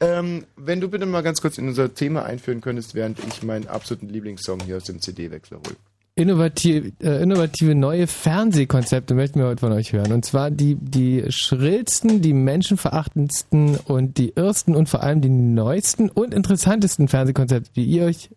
Ähm, 0.00 0.44
wenn 0.56 0.80
du 0.80 0.88
bitte 0.88 1.06
mal 1.06 1.22
ganz 1.22 1.40
kurz 1.40 1.56
in 1.58 1.68
unser 1.68 1.94
Thema 1.94 2.24
einführen 2.24 2.60
könntest, 2.60 2.94
während 2.94 3.18
ich 3.26 3.42
meinen 3.42 3.66
absoluten 3.66 4.08
Lieblingssong 4.08 4.60
hier 4.60 4.76
aus 4.76 4.84
dem 4.84 5.00
CD-Wechsler 5.00 5.58
hole 5.58 5.76
innovative, 6.16 6.92
äh, 7.00 7.22
innovative 7.22 7.74
neue 7.74 8.06
Fernsehkonzepte 8.06 9.14
möchten 9.14 9.38
wir 9.38 9.46
heute 9.46 9.60
von 9.60 9.72
euch 9.72 9.92
hören. 9.92 10.12
Und 10.12 10.24
zwar 10.24 10.50
die, 10.50 10.74
die 10.74 11.24
schrillsten, 11.28 12.22
die 12.22 12.32
menschenverachtendsten 12.32 13.76
und 13.76 14.18
die 14.18 14.34
ersten 14.34 14.74
und 14.74 14.88
vor 14.88 15.02
allem 15.02 15.20
die 15.20 15.28
neuesten 15.28 16.08
und 16.08 16.34
interessantesten 16.34 17.06
Fernsehkonzepte, 17.06 17.70
die 17.76 17.84
ihr 17.84 18.06
euch 18.06 18.30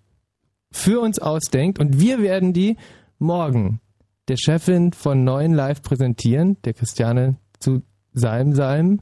für 0.72 1.00
uns 1.00 1.20
ausdenkt. 1.20 1.80
Und 1.80 2.00
wir 2.00 2.22
werden 2.22 2.54
die 2.54 2.76
morgen 3.18 3.80
der 4.28 4.38
Chefin 4.38 4.92
von 4.92 5.24
Neuen 5.24 5.54
Live 5.54 5.82
präsentieren, 5.82 6.58
der 6.66 6.74
Christiane 6.74 7.38
zu 7.60 7.82
Salm 8.14 8.54
Salm, 8.54 9.00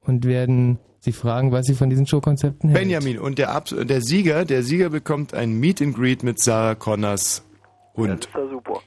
und 0.00 0.26
werden 0.26 0.78
sie 1.00 1.12
fragen, 1.12 1.50
was 1.50 1.64
sie 1.64 1.74
von 1.74 1.88
diesen 1.88 2.06
Showkonzepten 2.06 2.68
hält. 2.68 2.80
Benjamin, 2.80 3.18
und 3.18 3.38
der, 3.38 3.50
Ab 3.50 3.70
der 3.70 4.02
Sieger, 4.02 4.44
der 4.44 4.62
Sieger 4.62 4.90
bekommt 4.90 5.32
ein 5.32 5.58
Meet 5.58 5.80
and 5.80 5.96
Greet 5.96 6.22
mit 6.22 6.38
Sarah 6.38 6.74
Connors 6.74 7.42
Hund. 7.96 8.24
Das 8.24 8.28
ist 8.28 8.34
ja 8.34 8.48
super. 8.48 8.80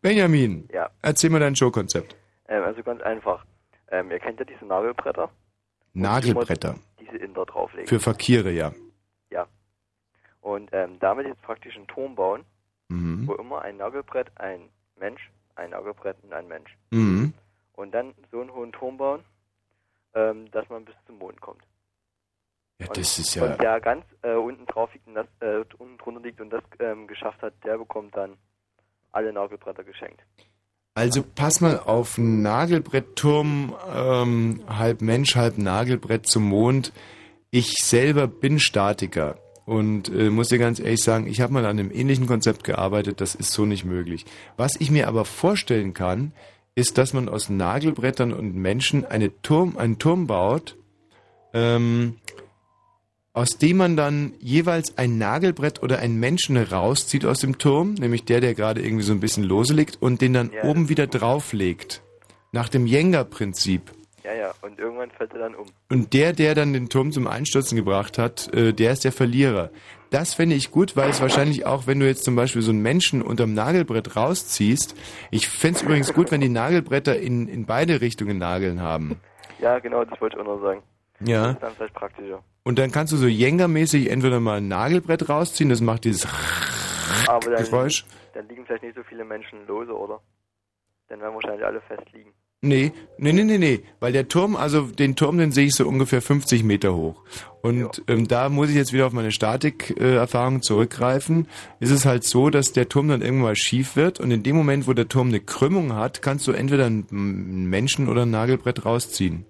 Benjamin, 0.00 0.68
ja. 0.72 0.90
erzähl 1.02 1.30
mal 1.30 1.40
dein 1.40 1.56
Showkonzept. 1.56 2.16
Ähm, 2.48 2.62
also 2.62 2.82
ganz 2.82 3.02
einfach. 3.02 3.44
Ähm, 3.88 4.10
ihr 4.10 4.18
kennt 4.18 4.38
ja 4.38 4.44
diese 4.44 4.64
Nagelbretter. 4.64 5.30
Nagelbretter. 5.94 6.76
Diese 7.00 7.16
Inder 7.16 7.46
drauflegen. 7.46 7.86
Für 7.86 8.00
Verkehre, 8.00 8.50
ja. 8.50 8.72
Ja. 9.30 9.46
Und 10.40 10.70
ähm, 10.72 10.98
damit 11.00 11.26
jetzt 11.26 11.42
praktisch 11.42 11.76
einen 11.76 11.86
Turm 11.86 12.14
bauen, 12.14 12.44
mhm. 12.88 13.26
wo 13.26 13.34
immer 13.34 13.62
ein 13.62 13.78
Nagelbrett, 13.78 14.28
ein 14.36 14.68
Mensch, 14.98 15.30
ein 15.54 15.70
Nagelbrett 15.70 16.16
und 16.22 16.32
ein 16.32 16.46
Mensch. 16.48 16.76
Mhm. 16.90 17.32
Und 17.72 17.92
dann 17.92 18.14
so 18.30 18.40
einen 18.40 18.52
hohen 18.52 18.72
Turm 18.72 18.96
bauen, 18.96 19.24
ähm, 20.14 20.50
dass 20.50 20.68
man 20.68 20.84
bis 20.84 20.94
zum 21.06 21.18
Mond 21.18 21.40
kommt. 21.40 21.62
Ja, 22.78 22.86
das 22.88 23.18
ist 23.18 23.34
ja. 23.34 23.44
Und 23.44 23.60
der 23.60 23.80
ganz 23.80 24.04
äh, 24.22 24.34
unten 24.34 24.66
drauf 24.66 24.92
liegt 24.92 25.06
und 25.06 25.14
das 25.14 25.26
äh, 25.40 25.64
unten 25.78 25.96
drunter 25.98 26.20
liegt 26.20 26.40
und 26.40 26.50
das 26.50 26.62
ähm, 26.78 27.06
geschafft 27.06 27.40
hat, 27.42 27.54
der 27.64 27.78
bekommt 27.78 28.14
dann 28.16 28.36
alle 29.12 29.32
Nagelbretter 29.32 29.82
geschenkt. 29.82 30.20
Also 30.94 31.22
pass 31.22 31.60
mal 31.60 31.78
auf, 31.78 32.16
Nagelbrettturm, 32.16 33.74
ähm, 33.94 34.62
halb 34.66 35.02
Mensch, 35.02 35.36
halb 35.36 35.58
Nagelbrett 35.58 36.26
zum 36.26 36.44
Mond. 36.44 36.92
Ich 37.50 37.74
selber 37.82 38.26
bin 38.26 38.58
Statiker 38.58 39.38
und 39.66 40.08
äh, 40.08 40.30
muss 40.30 40.48
dir 40.48 40.58
ganz 40.58 40.78
ehrlich 40.78 41.02
sagen, 41.02 41.26
ich 41.26 41.40
habe 41.40 41.52
mal 41.52 41.66
an 41.66 41.78
einem 41.78 41.90
ähnlichen 41.90 42.26
Konzept 42.26 42.64
gearbeitet, 42.64 43.20
das 43.20 43.34
ist 43.34 43.52
so 43.52 43.66
nicht 43.66 43.84
möglich. 43.84 44.24
Was 44.56 44.72
ich 44.78 44.90
mir 44.90 45.08
aber 45.08 45.24
vorstellen 45.24 45.92
kann, 45.92 46.32
ist, 46.74 46.98
dass 46.98 47.12
man 47.12 47.28
aus 47.28 47.48
Nagelbrettern 47.48 48.32
und 48.32 48.54
Menschen 48.54 49.04
eine 49.04 49.42
Turm, 49.42 49.76
einen 49.76 49.98
Turm 49.98 50.26
baut, 50.26 50.76
ähm, 51.52 52.16
aus 53.36 53.58
dem 53.58 53.76
man 53.76 53.98
dann 53.98 54.32
jeweils 54.40 54.96
ein 54.96 55.18
Nagelbrett 55.18 55.82
oder 55.82 55.98
einen 55.98 56.18
Menschen 56.18 56.56
rauszieht 56.56 57.26
aus 57.26 57.40
dem 57.40 57.58
Turm, 57.58 57.92
nämlich 57.92 58.24
der, 58.24 58.40
der 58.40 58.54
gerade 58.54 58.80
irgendwie 58.80 59.04
so 59.04 59.12
ein 59.12 59.20
bisschen 59.20 59.44
lose 59.44 59.74
liegt 59.74 60.00
und 60.00 60.22
den 60.22 60.32
dann 60.32 60.50
ja, 60.52 60.64
oben 60.64 60.88
wieder 60.88 61.06
drauflegt. 61.06 62.02
Nach 62.52 62.70
dem 62.70 62.86
Jenga-Prinzip. 62.86 63.92
Ja, 64.24 64.32
ja, 64.32 64.54
und 64.62 64.78
irgendwann 64.78 65.10
fällt 65.10 65.34
er 65.34 65.40
dann 65.40 65.54
um. 65.54 65.66
Und 65.90 66.14
der, 66.14 66.32
der 66.32 66.54
dann 66.54 66.72
den 66.72 66.88
Turm 66.88 67.12
zum 67.12 67.26
Einstürzen 67.26 67.76
gebracht 67.76 68.16
hat, 68.16 68.52
äh, 68.54 68.72
der 68.72 68.92
ist 68.92 69.04
der 69.04 69.12
Verlierer. 69.12 69.68
Das 70.08 70.32
fände 70.32 70.54
ich 70.54 70.70
gut, 70.70 70.96
weil 70.96 71.10
es 71.10 71.20
wahrscheinlich 71.20 71.66
auch, 71.66 71.86
wenn 71.86 72.00
du 72.00 72.06
jetzt 72.06 72.24
zum 72.24 72.36
Beispiel 72.36 72.62
so 72.62 72.70
einen 72.70 72.80
Menschen 72.80 73.20
unterm 73.20 73.52
Nagelbrett 73.52 74.16
rausziehst, 74.16 74.96
ich 75.30 75.46
fände 75.46 75.76
es 75.76 75.82
übrigens 75.82 76.14
gut, 76.14 76.30
wenn 76.30 76.40
die 76.40 76.48
Nagelbretter 76.48 77.18
in, 77.18 77.48
in 77.48 77.66
beide 77.66 78.00
Richtungen 78.00 78.38
Nageln 78.38 78.80
haben. 78.80 79.20
Ja, 79.58 79.78
genau, 79.78 80.06
das 80.06 80.18
wollte 80.22 80.36
ich 80.36 80.42
auch 80.42 80.46
noch 80.46 80.62
sagen. 80.62 80.82
Ja. 81.20 81.42
Das 81.42 81.52
ist 81.52 81.62
dann 81.62 81.74
vielleicht 81.74 81.94
praktischer. 81.94 82.42
Und 82.66 82.80
dann 82.80 82.90
kannst 82.90 83.12
du 83.12 83.16
so 83.16 83.28
Jenga-mäßig 83.28 84.10
entweder 84.10 84.40
mal 84.40 84.56
ein 84.56 84.66
Nagelbrett 84.66 85.28
rausziehen, 85.28 85.70
das 85.70 85.80
macht 85.80 86.02
dieses 86.02 86.26
Aber 87.28 87.52
dann, 87.52 87.62
Geräusch. 87.62 88.04
Dann 88.34 88.48
liegen 88.48 88.66
vielleicht 88.66 88.82
nicht 88.82 88.96
so 88.96 89.04
viele 89.08 89.24
Menschen 89.24 89.64
lose, 89.68 89.96
oder? 89.96 90.20
Dann 91.06 91.20
werden 91.20 91.34
wahrscheinlich 91.34 91.64
alle 91.64 91.80
fest 91.82 92.02
liegen. 92.12 92.32
Nee, 92.62 92.90
nee, 93.18 93.32
nee, 93.32 93.44
nee, 93.44 93.58
nee, 93.58 93.84
weil 94.00 94.10
der 94.10 94.26
Turm, 94.26 94.56
also 94.56 94.82
den 94.82 95.14
Turm, 95.14 95.38
den 95.38 95.52
sehe 95.52 95.66
ich 95.66 95.76
so 95.76 95.86
ungefähr 95.86 96.20
50 96.20 96.64
Meter 96.64 96.96
hoch. 96.96 97.22
Und 97.62 98.02
ähm, 98.08 98.26
da 98.26 98.48
muss 98.48 98.70
ich 98.70 98.74
jetzt 98.74 98.92
wieder 98.92 99.06
auf 99.06 99.12
meine 99.12 99.30
Statik-Erfahrung 99.30 100.56
äh, 100.56 100.60
zurückgreifen. 100.60 101.46
Ist 101.78 101.92
es 101.92 102.04
halt 102.04 102.24
so, 102.24 102.50
dass 102.50 102.72
der 102.72 102.88
Turm 102.88 103.06
dann 103.06 103.22
irgendwann 103.22 103.54
schief 103.54 103.94
wird 103.94 104.18
und 104.18 104.32
in 104.32 104.42
dem 104.42 104.56
Moment, 104.56 104.88
wo 104.88 104.92
der 104.92 105.06
Turm 105.06 105.28
eine 105.28 105.38
Krümmung 105.38 105.94
hat, 105.94 106.20
kannst 106.20 106.48
du 106.48 106.50
entweder 106.50 106.86
einen 106.86 107.66
Menschen 107.70 108.08
oder 108.08 108.22
ein 108.22 108.30
Nagelbrett 108.30 108.84
rausziehen. 108.84 109.46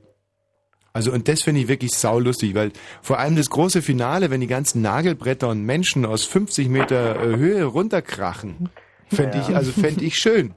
Also 0.97 1.13
und 1.13 1.29
das 1.29 1.43
finde 1.43 1.61
ich 1.61 1.69
wirklich 1.69 1.91
saulustig, 1.91 2.55
weil 2.55 2.73
vor 3.03 3.19
allem 3.19 3.37
das 3.37 3.51
große 3.51 3.83
Finale, 3.83 4.31
wenn 4.31 4.41
die 4.41 4.47
ganzen 4.47 4.81
Nagelbretter 4.81 5.51
und 5.51 5.63
Menschen 5.63 6.07
aus 6.07 6.25
50 6.25 6.71
Meter 6.71 7.21
äh, 7.21 7.37
Höhe 7.37 7.65
runterkrachen, 7.65 8.71
fände 9.13 9.37
ja. 9.37 9.43
ich, 9.43 9.55
also 9.55 9.73
fände 9.73 10.03
ich 10.07 10.17
schön. 10.17 10.55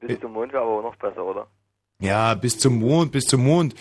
Bis 0.00 0.18
zum 0.20 0.32
Mond 0.32 0.54
wäre 0.54 0.62
aber 0.62 0.78
auch 0.78 0.82
noch 0.82 0.96
besser, 0.96 1.22
oder? 1.22 1.48
Ja, 2.00 2.34
bis 2.34 2.56
zum 2.58 2.78
Mond, 2.78 3.12
bis 3.12 3.26
zum 3.26 3.44
Mond, 3.44 3.74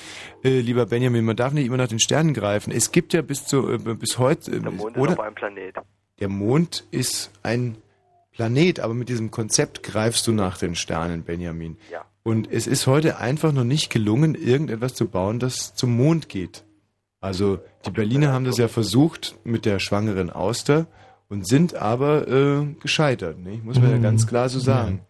äh, 0.44 0.60
lieber 0.60 0.88
Benjamin, 0.88 1.24
man 1.24 1.38
darf 1.38 1.54
nicht 1.54 1.68
immer 1.68 1.78
nach 1.78 1.88
den 1.88 2.00
Sternen 2.00 2.34
greifen. 2.34 2.74
Es 2.74 2.92
gibt 2.92 3.14
ja 3.14 3.22
bis 3.22 3.46
zu 3.46 3.72
äh, 3.72 3.78
bis 3.78 4.18
heute 4.18 4.52
äh, 4.52 4.60
der 4.60 4.72
Mond 4.72 4.98
oder? 4.98 5.14
ist 5.14 5.20
aber 5.20 5.28
ein 5.30 5.36
Planet. 5.36 5.76
Der 6.20 6.28
Mond 6.28 6.86
ist 6.92 7.32
ein 7.44 7.78
Planet, 8.34 8.82
aber 8.82 8.94
mit 8.94 9.08
diesem 9.08 9.32
Konzept 9.32 9.84
greifst 9.84 10.28
du 10.28 10.34
nach 10.34 10.58
den 10.58 10.76
Sternen, 10.76 11.24
Benjamin. 11.24 11.78
Ja. 11.90 12.04
Und 12.28 12.52
es 12.52 12.68
ist 12.68 12.88
heute 12.88 13.20
einfach 13.20 13.54
noch 13.54 13.64
nicht 13.64 13.90
gelungen, 13.90 14.36
irgendetwas 14.36 14.94
zu 14.96 15.08
bauen, 15.08 15.40
das 15.40 15.76
zum 15.76 15.96
Mond 15.96 16.28
geht. 16.28 16.66
Also 17.22 17.60
die 17.86 17.90
Berliner 17.90 18.34
haben 18.34 18.44
das 18.44 18.58
ja 18.58 18.68
versucht 18.68 19.40
mit 19.46 19.64
der 19.64 19.80
schwangeren 19.80 20.30
Auster 20.30 20.88
und 21.30 21.48
sind 21.48 21.76
aber 21.76 22.28
äh, 22.28 22.66
gescheitert, 22.82 23.40
nicht? 23.40 23.64
muss 23.64 23.80
man 23.80 23.92
ja 23.92 23.98
ganz 24.00 24.26
mhm. 24.26 24.28
klar 24.28 24.50
so 24.50 24.60
sagen. 24.60 25.06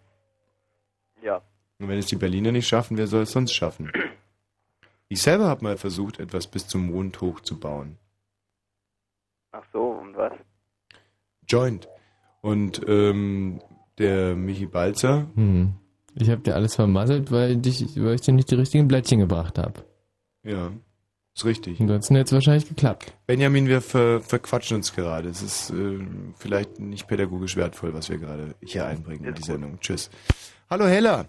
Ja. 1.24 1.42
Und 1.80 1.88
wenn 1.88 1.98
es 1.98 2.06
die 2.06 2.18
Berliner 2.18 2.52
nicht 2.52 2.68
schaffen, 2.68 2.98
wer 2.98 3.08
soll 3.08 3.24
es 3.24 3.32
sonst 3.32 3.54
schaffen? 3.54 3.92
Ich 5.08 5.24
selber 5.24 5.48
habe 5.48 5.64
mal 5.64 5.78
versucht, 5.78 6.20
etwas 6.20 6.46
bis 6.46 6.68
zum 6.68 6.86
Mond 6.92 7.20
hochzubauen. 7.20 7.98
Ach 9.54 9.64
so, 9.74 9.86
und 9.86 10.16
was? 10.16 10.34
Joint. 11.48 11.90
Und 12.42 12.80
ähm, 12.88 13.60
der 13.98 14.36
Michi 14.36 14.68
Balzer, 14.68 15.26
hm. 15.34 15.74
Ich 16.20 16.30
habe 16.32 16.42
dir 16.42 16.56
alles 16.56 16.76
vermasselt, 16.76 17.32
weil, 17.32 17.58
dich, 17.58 17.86
weil 18.02 18.16
ich 18.16 18.22
dir 18.22 18.34
nicht 18.34 18.50
die 18.50 18.56
richtigen 18.56 18.88
Blättchen 18.88 19.20
gebracht 19.20 19.60
habe. 19.60 19.84
Ja, 20.44 20.72
ist 21.36 21.46
richtig. 21.46 21.80
Ansonsten 21.80 22.16
hätte 22.16 22.30
es 22.30 22.34
wahrscheinlich 22.34 22.68
geklappt. 22.68 23.14
Benjamin, 23.28 23.68
wir 23.68 23.82
ver 23.82 24.22
verquatschen 24.22 24.78
uns 24.78 24.96
gerade. 24.96 25.30
Es 25.30 25.44
ist 25.44 25.70
äh, 25.70 26.00
vielleicht 26.36 26.80
nicht 26.80 27.08
pädagogisch 27.08 27.56
wertvoll, 27.56 27.94
was 27.94 28.10
wir 28.10 28.18
gerade 28.18 28.56
hier 28.64 28.88
einbringen 28.88 29.26
in 29.26 29.36
die 29.36 29.44
Sendung. 29.44 29.80
Tschüss. 29.80 30.10
Hallo 30.72 30.88
Hella. 30.88 31.26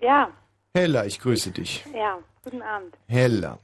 Ja. 0.00 0.30
Hella, 0.74 1.04
ich 1.04 1.20
grüße 1.20 1.50
dich. 1.50 1.84
Ja, 1.94 2.18
guten 2.42 2.62
Abend. 2.62 2.96
Hella. 3.08 3.58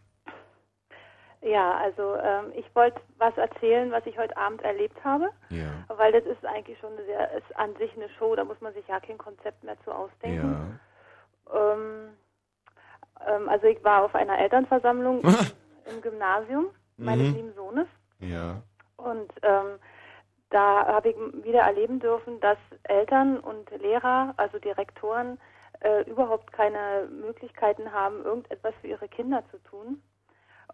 Ja, 1.49 1.79
also 1.79 2.17
ähm, 2.17 2.53
ich 2.55 2.67
wollte 2.75 3.01
was 3.17 3.37
erzählen, 3.39 3.91
was 3.91 4.05
ich 4.07 4.19
heute 4.19 4.37
Abend 4.37 4.63
erlebt 4.63 5.03
habe. 5.03 5.31
Ja. 5.49 5.85
Weil 5.89 6.13
das 6.13 6.25
ist 6.25 6.45
eigentlich 6.45 6.79
schon 6.79 6.95
sehr, 7.07 7.33
ist 7.33 7.57
an 7.57 7.75
sich 7.77 7.95
eine 7.97 8.09
Show, 8.11 8.37
da 8.37 8.45
muss 8.45 8.61
man 8.61 8.75
sich 8.75 8.87
ja 8.87 9.01
kein 9.01 9.17
Konzept 9.17 9.65
mehr 9.65 9.81
zu 9.85 9.93
ausdenken. 9.93 10.79
Ja. 11.51 11.73
Ähm, 11.73 12.11
ähm, 13.27 13.49
also 13.49 13.67
ich 13.67 13.83
war 13.83 14.05
auf 14.05 14.15
einer 14.15 14.39
Elternversammlung 14.39 15.23
im 15.91 16.03
Gymnasium 16.03 16.67
meines 16.99 17.29
mhm. 17.29 17.35
lieben 17.35 17.55
Sohnes. 17.55 17.87
Ja. 18.21 18.61
Und 18.97 19.33
ähm, 19.43 19.79
da 20.51 20.87
habe 20.87 21.11
ich 21.11 21.17
wieder 21.45 21.61
erleben 21.61 21.99
dürfen, 21.99 22.41
dass 22.41 22.59
Eltern 22.83 23.39
und 23.39 23.71
Lehrer, 23.71 24.35
also 24.37 24.59
Direktoren, 24.59 25.39
äh, 25.81 26.03
überhaupt 26.11 26.53
keine 26.53 27.09
Möglichkeiten 27.11 27.93
haben, 27.93 28.25
irgendetwas 28.25 28.75
für 28.81 28.89
ihre 28.89 29.09
Kinder 29.09 29.43
zu 29.51 29.59
tun. 29.63 30.03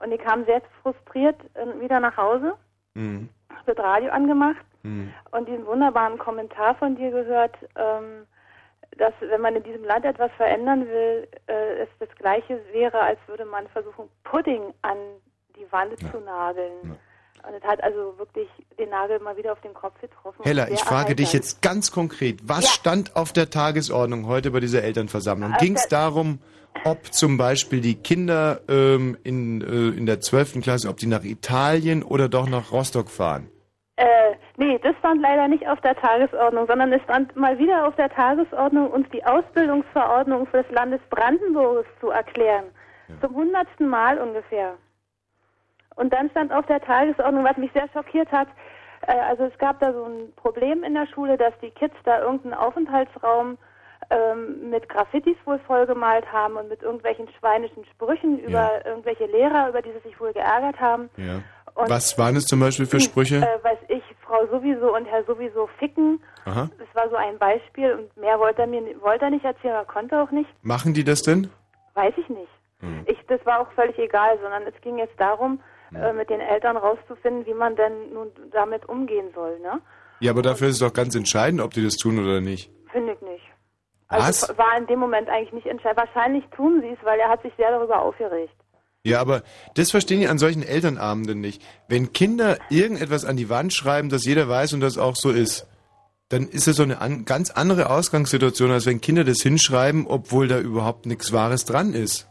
Und 0.01 0.13
ich 0.13 0.21
kam 0.21 0.45
sehr 0.45 0.63
frustriert 0.83 1.37
äh, 1.55 1.81
wieder 1.81 2.01
nach 2.01 2.17
Hause, 2.17 2.55
mhm. 2.95 3.29
das 3.67 3.79
Radio 3.79 4.11
angemacht 4.11 4.65
mhm. 4.83 5.13
und 5.31 5.49
diesen 5.49 5.67
wunderbaren 5.67 6.19
Kommentar 6.19 6.75
von 6.77 6.97
dir 6.97 7.11
gehört, 7.11 7.57
ähm, 7.77 8.27
dass 8.99 9.13
wenn 9.21 9.41
man 9.41 9.57
in 9.57 9.63
diesem 9.63 9.85
Land 9.85 10.05
etwas 10.05 10.31
verändern 10.37 10.87
will, 10.87 11.29
äh, 11.47 11.83
es 11.83 11.89
das 11.99 12.09
Gleiche 12.17 12.61
wäre, 12.73 13.01
als 13.01 13.19
würde 13.27 13.45
man 13.45 13.67
versuchen, 13.69 14.09
Pudding 14.25 14.73
an 14.83 14.97
die 15.57 15.71
Wand 15.73 16.01
ja. 16.01 16.11
zu 16.11 16.21
nageln. 16.21 16.73
Ja. 16.85 17.49
Und 17.49 17.55
es 17.55 17.63
hat 17.65 17.83
also 17.83 18.17
wirklich 18.17 18.49
den 18.79 18.89
Nagel 18.89 19.19
mal 19.21 19.37
wieder 19.37 19.53
auf 19.53 19.61
den 19.61 19.75
Kopf 19.75 20.01
getroffen. 20.01 20.43
Hella, 20.45 20.69
ich 20.69 20.81
frage 20.81 20.95
erheitert. 20.95 21.19
dich 21.19 21.33
jetzt 21.35 21.61
ganz 21.61 21.93
konkret, 21.93 22.39
was 22.43 22.65
ja. 22.65 22.71
stand 22.71 23.17
auf 23.17 23.33
der 23.33 23.51
Tagesordnung 23.51 24.27
heute 24.27 24.51
bei 24.51 24.61
dieser 24.61 24.83
Elternversammlung? 24.83 25.53
Ging 25.59 25.77
es 25.77 25.87
darum, 25.89 26.39
ob 26.85 27.12
zum 27.12 27.37
Beispiel 27.37 27.81
die 27.81 27.95
Kinder 27.95 28.61
ähm, 28.68 29.16
in, 29.22 29.62
äh, 29.62 29.97
in 29.97 30.07
der 30.07 30.20
12. 30.20 30.61
Klasse, 30.61 30.89
ob 30.89 30.97
die 30.97 31.07
nach 31.07 31.25
Italien 31.25 32.03
oder 32.03 32.29
doch 32.29 32.49
nach 32.49 32.72
Rostock 32.72 33.09
fahren? 33.09 33.49
Äh, 33.97 34.35
nee, 34.57 34.79
das 34.83 34.97
stand 34.99 35.22
leider 35.22 35.47
nicht 35.49 35.66
auf 35.68 35.81
der 35.83 35.95
Tagesordnung, 35.95 36.66
sondern 36.66 36.93
es 36.93 37.03
stand 37.03 37.35
mal 37.37 37.59
wieder 37.59 37.87
auf 37.87 37.95
der 37.95 38.11
Tagesordnung, 38.11 38.91
uns 38.91 39.09
die 39.11 39.25
Ausbildungsverordnung 39.25 40.47
für 40.47 40.62
das 40.62 40.72
Landes 40.72 41.01
Brandenburg 41.11 41.87
zu 42.01 42.11
erklären. 42.11 42.64
Ja. 43.09 43.14
Zum 43.20 43.37
hundertsten 43.37 43.89
Mal 43.89 44.18
ungefähr. 44.18 44.75
Und 45.95 46.12
dann 46.12 46.29
stand 46.31 46.53
auf 46.53 46.66
der 46.66 46.81
Tagesordnung, 46.81 47.45
was 47.45 47.57
mich 47.57 47.70
sehr 47.72 47.89
schockiert 47.93 48.33
hat, 48.33 48.49
äh, 49.07 49.12
also 49.12 49.45
es 49.45 49.57
gab 49.59 49.81
da 49.81 49.93
so 49.93 50.05
ein 50.05 50.33
Problem 50.37 50.83
in 50.83 50.95
der 50.95 51.07
Schule, 51.07 51.37
dass 51.37 51.53
die 51.62 51.70
Kids 51.70 51.95
da 52.05 52.20
irgendeinen 52.20 52.55
Aufenthaltsraum 52.55 53.59
ähm, 54.11 54.71
mit 54.71 54.89
Graffitis 54.89 55.37
wohl 55.45 55.59
vollgemalt 55.61 56.31
haben 56.33 56.57
und 56.57 56.69
mit 56.69 56.83
irgendwelchen 56.83 57.29
schweinischen 57.39 57.85
Sprüchen 57.87 58.39
über 58.39 58.51
ja. 58.51 58.87
irgendwelche 58.87 59.27
Lehrer, 59.27 59.69
über 59.69 59.83
die 59.83 59.91
sie 59.93 60.09
sich 60.09 60.21
wohl 60.21 60.33
geärgert 60.33 60.81
haben. 60.81 61.11
Ja. 61.17 61.43
Und 61.75 61.91
Was 61.91 62.17
waren 62.19 62.37
es 62.37 62.45
zum 62.45 62.61
Beispiel 62.61 62.87
für 62.87 63.01
Sprüche? 63.01 63.37
Äh, 63.37 63.65
weiß 63.65 63.79
ich, 63.89 64.03
Frau 64.25 64.47
sowieso 64.47 64.95
und 64.95 65.07
Herr 65.07 65.25
sowieso 65.25 65.69
ficken. 65.79 66.21
Aha. 66.45 66.71
Das 66.79 66.89
war 66.95 67.09
so 67.11 67.17
ein 67.17 67.39
Beispiel 67.39 67.93
und 67.93 68.17
mehr 68.17 68.39
wollte 68.39 68.63
er 68.63 68.69
mir 68.69 68.83
wollte 69.03 69.25
er 69.25 69.31
nicht 69.31 69.45
erzählen, 69.45 69.75
er 69.75 69.85
konnte 69.85 70.21
auch 70.21 70.31
nicht. 70.31 70.49
Machen 70.63 70.95
die 70.95 71.05
das 71.05 71.23
denn? 71.23 71.51
Weiß 71.95 72.15
ich 72.17 72.29
nicht. 72.29 72.51
Hm. 72.81 73.05
Ich, 73.07 73.19
das 73.27 73.45
war 73.45 73.61
auch 73.61 73.73
völlig 73.73 73.99
egal, 73.99 74.39
sondern 74.41 74.63
es 74.65 74.81
ging 74.83 74.99
jetzt 74.99 75.19
darum, 75.19 75.61
hm. 75.91 76.03
äh, 76.03 76.13
mit 76.13 76.31
den 76.31 76.41
Eltern 76.41 76.77
rauszufinden, 76.77 77.47
wie 77.47 77.55
man 77.55 77.75
denn 77.75 78.13
nun 78.13 78.31
damit 78.53 78.89
umgehen 78.89 79.29
soll. 79.35 79.59
Ne? 79.61 79.81
Ja, 80.21 80.31
aber 80.31 80.43
dafür 80.43 80.69
ist 80.69 80.75
es 80.75 80.81
doch 80.81 80.93
ganz 80.93 81.15
entscheidend, 81.17 81.61
ob 81.61 81.73
die 81.73 81.83
das 81.83 81.97
tun 81.97 82.23
oder 82.23 82.41
nicht. 82.41 82.71
Finde 82.93 83.15
ich 83.15 83.21
nicht. 83.21 83.45
Also 84.15 84.49
Was? 84.49 84.59
war 84.59 84.77
in 84.79 84.87
dem 84.87 84.99
Moment 84.99 85.29
eigentlich 85.29 85.53
nicht 85.53 85.67
entscheidend. 85.67 85.99
Wahrscheinlich 85.99 86.45
tun 86.55 86.81
sie 86.81 86.89
es, 86.89 86.99
weil 87.05 87.19
er 87.19 87.29
hat 87.29 87.43
sich 87.43 87.53
sehr 87.57 87.71
darüber 87.71 88.01
aufgeregt. 88.01 88.55
Ja, 89.03 89.21
aber 89.21 89.43
das 89.75 89.91
verstehen 89.91 90.21
die 90.21 90.29
an 90.29 90.39
solchen 90.39 90.62
Elternabenden 90.62 91.41
nicht. 91.41 91.62
Wenn 91.89 92.12
Kinder 92.12 92.57
irgendetwas 92.71 93.25
an 93.25 93.37
die 93.37 93.51
Wand 93.51 93.75
schreiben, 93.75 94.09
dass 94.09 94.25
jeder 94.25 94.49
weiß 94.49 94.73
und 94.73 94.81
das 94.81 94.97
auch 94.97 95.15
so 95.17 95.31
ist, 95.31 95.69
dann 96.31 96.49
ist 96.49 96.69
es 96.69 96.77
so 96.77 96.85
eine 96.85 97.01
an, 97.03 97.27
ganz 97.27 97.51
andere 97.51 97.91
Ausgangssituation, 97.91 98.71
als 98.71 98.87
wenn 98.87 99.03
Kinder 99.03 99.25
das 99.25 99.43
hinschreiben, 99.43 100.07
obwohl 100.09 100.49
da 100.49 100.59
überhaupt 100.59 101.05
nichts 101.05 101.33
Wahres 101.33 101.67
dran 101.67 101.93
ist. 101.93 102.29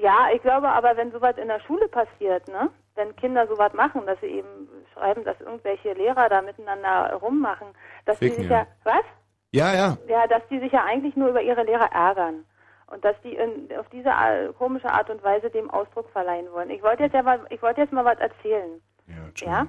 Ja, 0.00 0.28
ich 0.34 0.42
glaube 0.42 0.68
aber, 0.68 0.96
wenn 0.96 1.10
sowas 1.10 1.36
in 1.38 1.48
der 1.48 1.60
Schule 1.60 1.88
passiert, 1.88 2.46
ne? 2.48 2.70
wenn 2.94 3.14
Kinder 3.16 3.46
sowas 3.46 3.72
machen, 3.72 4.02
dass 4.06 4.20
sie 4.20 4.26
eben 4.26 4.68
schreiben, 4.92 5.24
dass 5.24 5.40
irgendwelche 5.40 5.92
Lehrer 5.94 6.28
da 6.28 6.42
miteinander 6.42 7.14
rummachen, 7.14 7.68
dass 8.04 8.18
Ficken, 8.18 8.36
die 8.36 8.42
sich 8.42 8.50
ja, 8.50 8.60
ja 8.60 8.66
was? 8.84 9.04
Ja, 9.52 9.74
ja. 9.74 9.96
Ja, 10.08 10.26
dass 10.26 10.42
die 10.50 10.58
sich 10.58 10.72
ja 10.72 10.84
eigentlich 10.84 11.14
nur 11.14 11.28
über 11.28 11.42
ihre 11.42 11.62
Lehrer 11.62 11.92
ärgern. 11.92 12.44
Und 12.86 13.04
dass 13.04 13.16
die 13.22 13.34
in, 13.34 13.68
auf 13.78 13.88
diese 13.90 14.10
komische 14.58 14.90
Art 14.90 15.08
und 15.08 15.22
Weise 15.22 15.50
dem 15.50 15.70
Ausdruck 15.70 16.10
verleihen 16.10 16.46
wollen. 16.52 16.70
Ich 16.70 16.82
wollte 16.82 17.04
jetzt 17.04 17.14
ja 17.14 17.22
mal, 17.22 17.40
ich 17.48 17.62
wollte 17.62 17.80
jetzt 17.80 17.92
mal 17.92 18.04
was 18.04 18.18
erzählen. 18.18 18.82
Ja, 19.06 19.46
ja? 19.46 19.66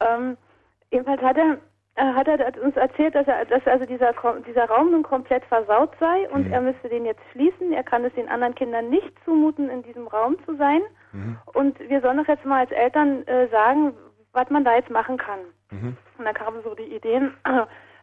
Ähm, 0.00 0.36
jedenfalls 0.90 1.20
hat 1.20 1.36
er, 1.36 1.58
äh, 1.96 2.14
hat 2.14 2.26
er 2.26 2.62
uns 2.62 2.76
erzählt, 2.76 3.14
dass 3.14 3.26
er, 3.26 3.44
dass 3.44 3.66
also 3.66 3.84
dieser, 3.84 4.14
dieser 4.46 4.64
Raum 4.66 4.92
nun 4.92 5.02
komplett 5.02 5.44
versaut 5.44 5.90
sei 6.00 6.28
und 6.30 6.46
mhm. 6.46 6.52
er 6.52 6.60
müsste 6.62 6.88
den 6.88 7.04
jetzt 7.04 7.22
schließen. 7.32 7.72
Er 7.72 7.84
kann 7.84 8.04
es 8.04 8.14
den 8.14 8.28
anderen 8.28 8.54
Kindern 8.54 8.88
nicht 8.88 9.12
zumuten, 9.24 9.68
in 9.68 9.82
diesem 9.82 10.06
Raum 10.06 10.36
zu 10.46 10.56
sein. 10.56 10.80
Mhm. 11.12 11.38
Und 11.52 11.78
wir 11.80 12.00
sollen 12.00 12.16
doch 12.16 12.28
jetzt 12.28 12.44
mal 12.44 12.60
als 12.60 12.72
Eltern 12.72 13.26
äh, 13.26 13.48
sagen, 13.48 13.94
was 14.32 14.48
man 14.50 14.64
da 14.64 14.74
jetzt 14.74 14.90
machen 14.90 15.18
kann. 15.18 15.40
Mhm. 15.70 15.96
Und 16.18 16.24
dann 16.24 16.34
kamen 16.34 16.62
so 16.64 16.74
die 16.74 16.94
Ideen, 16.94 17.34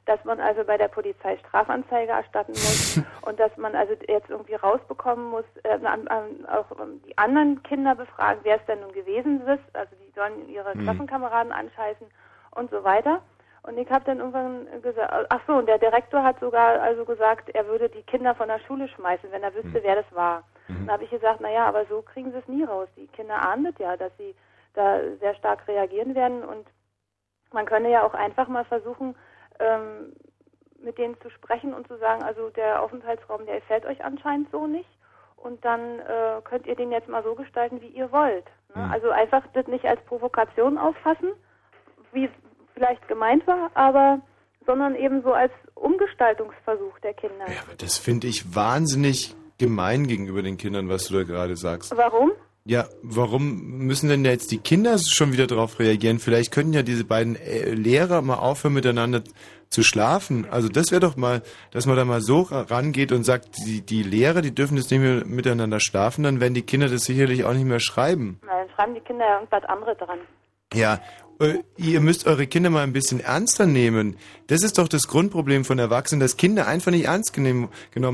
dass 0.05 0.23
man 0.25 0.39
also 0.39 0.63
bei 0.63 0.77
der 0.77 0.87
Polizei 0.87 1.37
Strafanzeige 1.37 2.11
erstatten 2.11 2.53
muss 2.53 2.99
und 3.21 3.39
dass 3.39 3.55
man 3.57 3.75
also 3.75 3.93
jetzt 4.07 4.29
irgendwie 4.29 4.55
rausbekommen 4.55 5.29
muss, 5.29 5.45
äh, 5.63 5.73
an, 5.85 6.07
an, 6.07 6.45
auch 6.47 6.69
um, 6.71 7.01
die 7.03 7.17
anderen 7.17 7.61
Kinder 7.63 7.95
befragen, 7.95 8.41
wer 8.43 8.57
es 8.57 8.65
denn 8.65 8.79
nun 8.79 8.91
gewesen 8.93 9.41
ist. 9.47 9.63
Also 9.73 9.95
die 9.95 10.11
sollen 10.15 10.49
ihre 10.49 10.75
mhm. 10.75 10.83
Klassenkameraden 10.83 11.51
anscheißen 11.51 12.07
und 12.51 12.71
so 12.71 12.83
weiter. 12.83 13.21
Und 13.63 13.77
ich 13.77 13.89
habe 13.91 14.03
dann 14.05 14.17
irgendwann 14.17 14.65
gesagt, 14.81 15.27
ach 15.29 15.41
so, 15.45 15.53
und 15.53 15.67
der 15.67 15.77
Direktor 15.77 16.23
hat 16.23 16.39
sogar 16.39 16.81
also 16.81 17.05
gesagt, 17.05 17.49
er 17.49 17.67
würde 17.67 17.89
die 17.89 18.01
Kinder 18.01 18.33
von 18.33 18.47
der 18.47 18.59
Schule 18.59 18.87
schmeißen, 18.87 19.31
wenn 19.31 19.43
er 19.43 19.53
wüsste, 19.53 19.79
mhm. 19.79 19.83
wer 19.83 19.95
das 19.95 20.15
war. 20.15 20.43
Mhm. 20.67 20.87
Dann 20.87 20.93
habe 20.93 21.03
ich 21.03 21.11
gesagt, 21.11 21.41
naja, 21.41 21.67
aber 21.67 21.85
so 21.85 22.01
kriegen 22.01 22.31
sie 22.31 22.39
es 22.39 22.47
nie 22.47 22.63
raus. 22.63 22.87
Die 22.95 23.07
Kinder 23.07 23.47
ahnen 23.47 23.73
ja, 23.77 23.95
dass 23.97 24.11
sie 24.17 24.35
da 24.73 24.99
sehr 25.19 25.35
stark 25.35 25.67
reagieren 25.67 26.15
werden 26.15 26.43
und 26.43 26.65
man 27.51 27.65
könne 27.65 27.91
ja 27.91 28.03
auch 28.03 28.13
einfach 28.13 28.47
mal 28.47 28.63
versuchen, 28.65 29.15
ähm, 29.61 30.13
mit 30.83 30.97
denen 30.97 31.19
zu 31.21 31.29
sprechen 31.29 31.73
und 31.73 31.87
zu 31.87 31.97
sagen, 31.97 32.23
also 32.23 32.49
der 32.49 32.81
Aufenthaltsraum, 32.81 33.45
der 33.45 33.59
gefällt 33.59 33.85
euch 33.85 34.03
anscheinend 34.03 34.49
so 34.51 34.67
nicht. 34.67 34.89
Und 35.37 35.63
dann 35.65 35.99
äh, 35.99 36.41
könnt 36.43 36.67
ihr 36.67 36.75
den 36.75 36.91
jetzt 36.91 37.07
mal 37.07 37.23
so 37.23 37.33
gestalten, 37.35 37.81
wie 37.81 37.87
ihr 37.87 38.11
wollt. 38.11 38.45
Ne? 38.75 38.83
Mhm. 38.83 38.91
Also 38.91 39.09
einfach 39.09 39.43
das 39.53 39.67
nicht 39.67 39.85
als 39.85 40.01
Provokation 40.05 40.77
auffassen, 40.77 41.31
wie 42.11 42.29
vielleicht 42.73 43.07
gemeint 43.07 43.45
war, 43.47 43.71
aber 43.73 44.21
sondern 44.65 44.95
eben 44.95 45.23
so 45.23 45.33
als 45.33 45.51
Umgestaltungsversuch 45.73 46.99
der 46.99 47.13
Kinder. 47.15 47.47
Ja, 47.47 47.61
aber 47.65 47.75
das 47.77 47.97
finde 47.97 48.27
ich 48.27 48.55
wahnsinnig 48.55 49.35
gemein 49.57 50.07
gegenüber 50.07 50.43
den 50.43 50.57
Kindern, 50.57 50.89
was 50.89 51.07
du 51.07 51.15
da 51.15 51.23
gerade 51.23 51.55
sagst. 51.55 51.95
Warum? 51.95 52.31
Ja, 52.63 52.85
warum 53.01 53.79
müssen 53.85 54.09
denn 54.09 54.23
jetzt 54.23 54.51
die 54.51 54.59
Kinder 54.59 54.97
schon 54.99 55.33
wieder 55.33 55.47
darauf 55.47 55.79
reagieren? 55.79 56.19
Vielleicht 56.19 56.51
könnten 56.51 56.73
ja 56.73 56.83
diese 56.83 57.03
beiden 57.03 57.35
äh, 57.35 57.71
Lehrer 57.71 58.21
mal 58.21 58.35
aufhören, 58.35 58.73
miteinander 58.73 59.23
zu 59.69 59.83
schlafen. 59.83 60.45
Also 60.51 60.69
das 60.69 60.91
wäre 60.91 60.99
doch 60.99 61.15
mal, 61.15 61.41
dass 61.71 61.85
man 61.87 61.95
da 61.95 62.05
mal 62.05 62.21
so 62.21 62.41
rangeht 62.41 63.11
und 63.11 63.23
sagt, 63.23 63.57
die, 63.65 63.81
die 63.81 64.03
Lehrer, 64.03 64.41
die 64.41 64.53
dürfen 64.53 64.77
jetzt 64.77 64.91
nicht 64.91 64.99
mehr 64.99 65.25
miteinander 65.25 65.79
schlafen, 65.79 66.23
dann 66.23 66.39
werden 66.39 66.53
die 66.53 66.61
Kinder 66.61 66.89
das 66.89 67.05
sicherlich 67.05 67.45
auch 67.45 67.53
nicht 67.53 67.65
mehr 67.65 67.79
schreiben. 67.79 68.39
Dann 68.45 68.69
schreiben 68.75 68.93
die 68.93 69.01
Kinder 69.01 69.25
ja 69.25 69.35
irgendwas 69.35 69.63
anderes 69.63 69.97
dran. 69.97 70.19
Ja, 70.73 70.99
ihr 71.77 72.01
müsst 72.01 72.27
eure 72.27 72.47
Kinder 72.47 72.69
mal 72.69 72.83
ein 72.83 72.93
bisschen 72.93 73.19
ernster 73.19 73.65
nehmen. 73.65 74.17
Das 74.47 74.63
ist 74.63 74.77
doch 74.77 74.87
das 74.87 75.07
Grundproblem 75.07 75.65
von 75.65 75.79
Erwachsenen, 75.79 76.19
dass 76.19 76.37
Kinder 76.37 76.67
einfach 76.67 76.91
nicht 76.91 77.05
ernst 77.05 77.33
genommen 77.33 77.69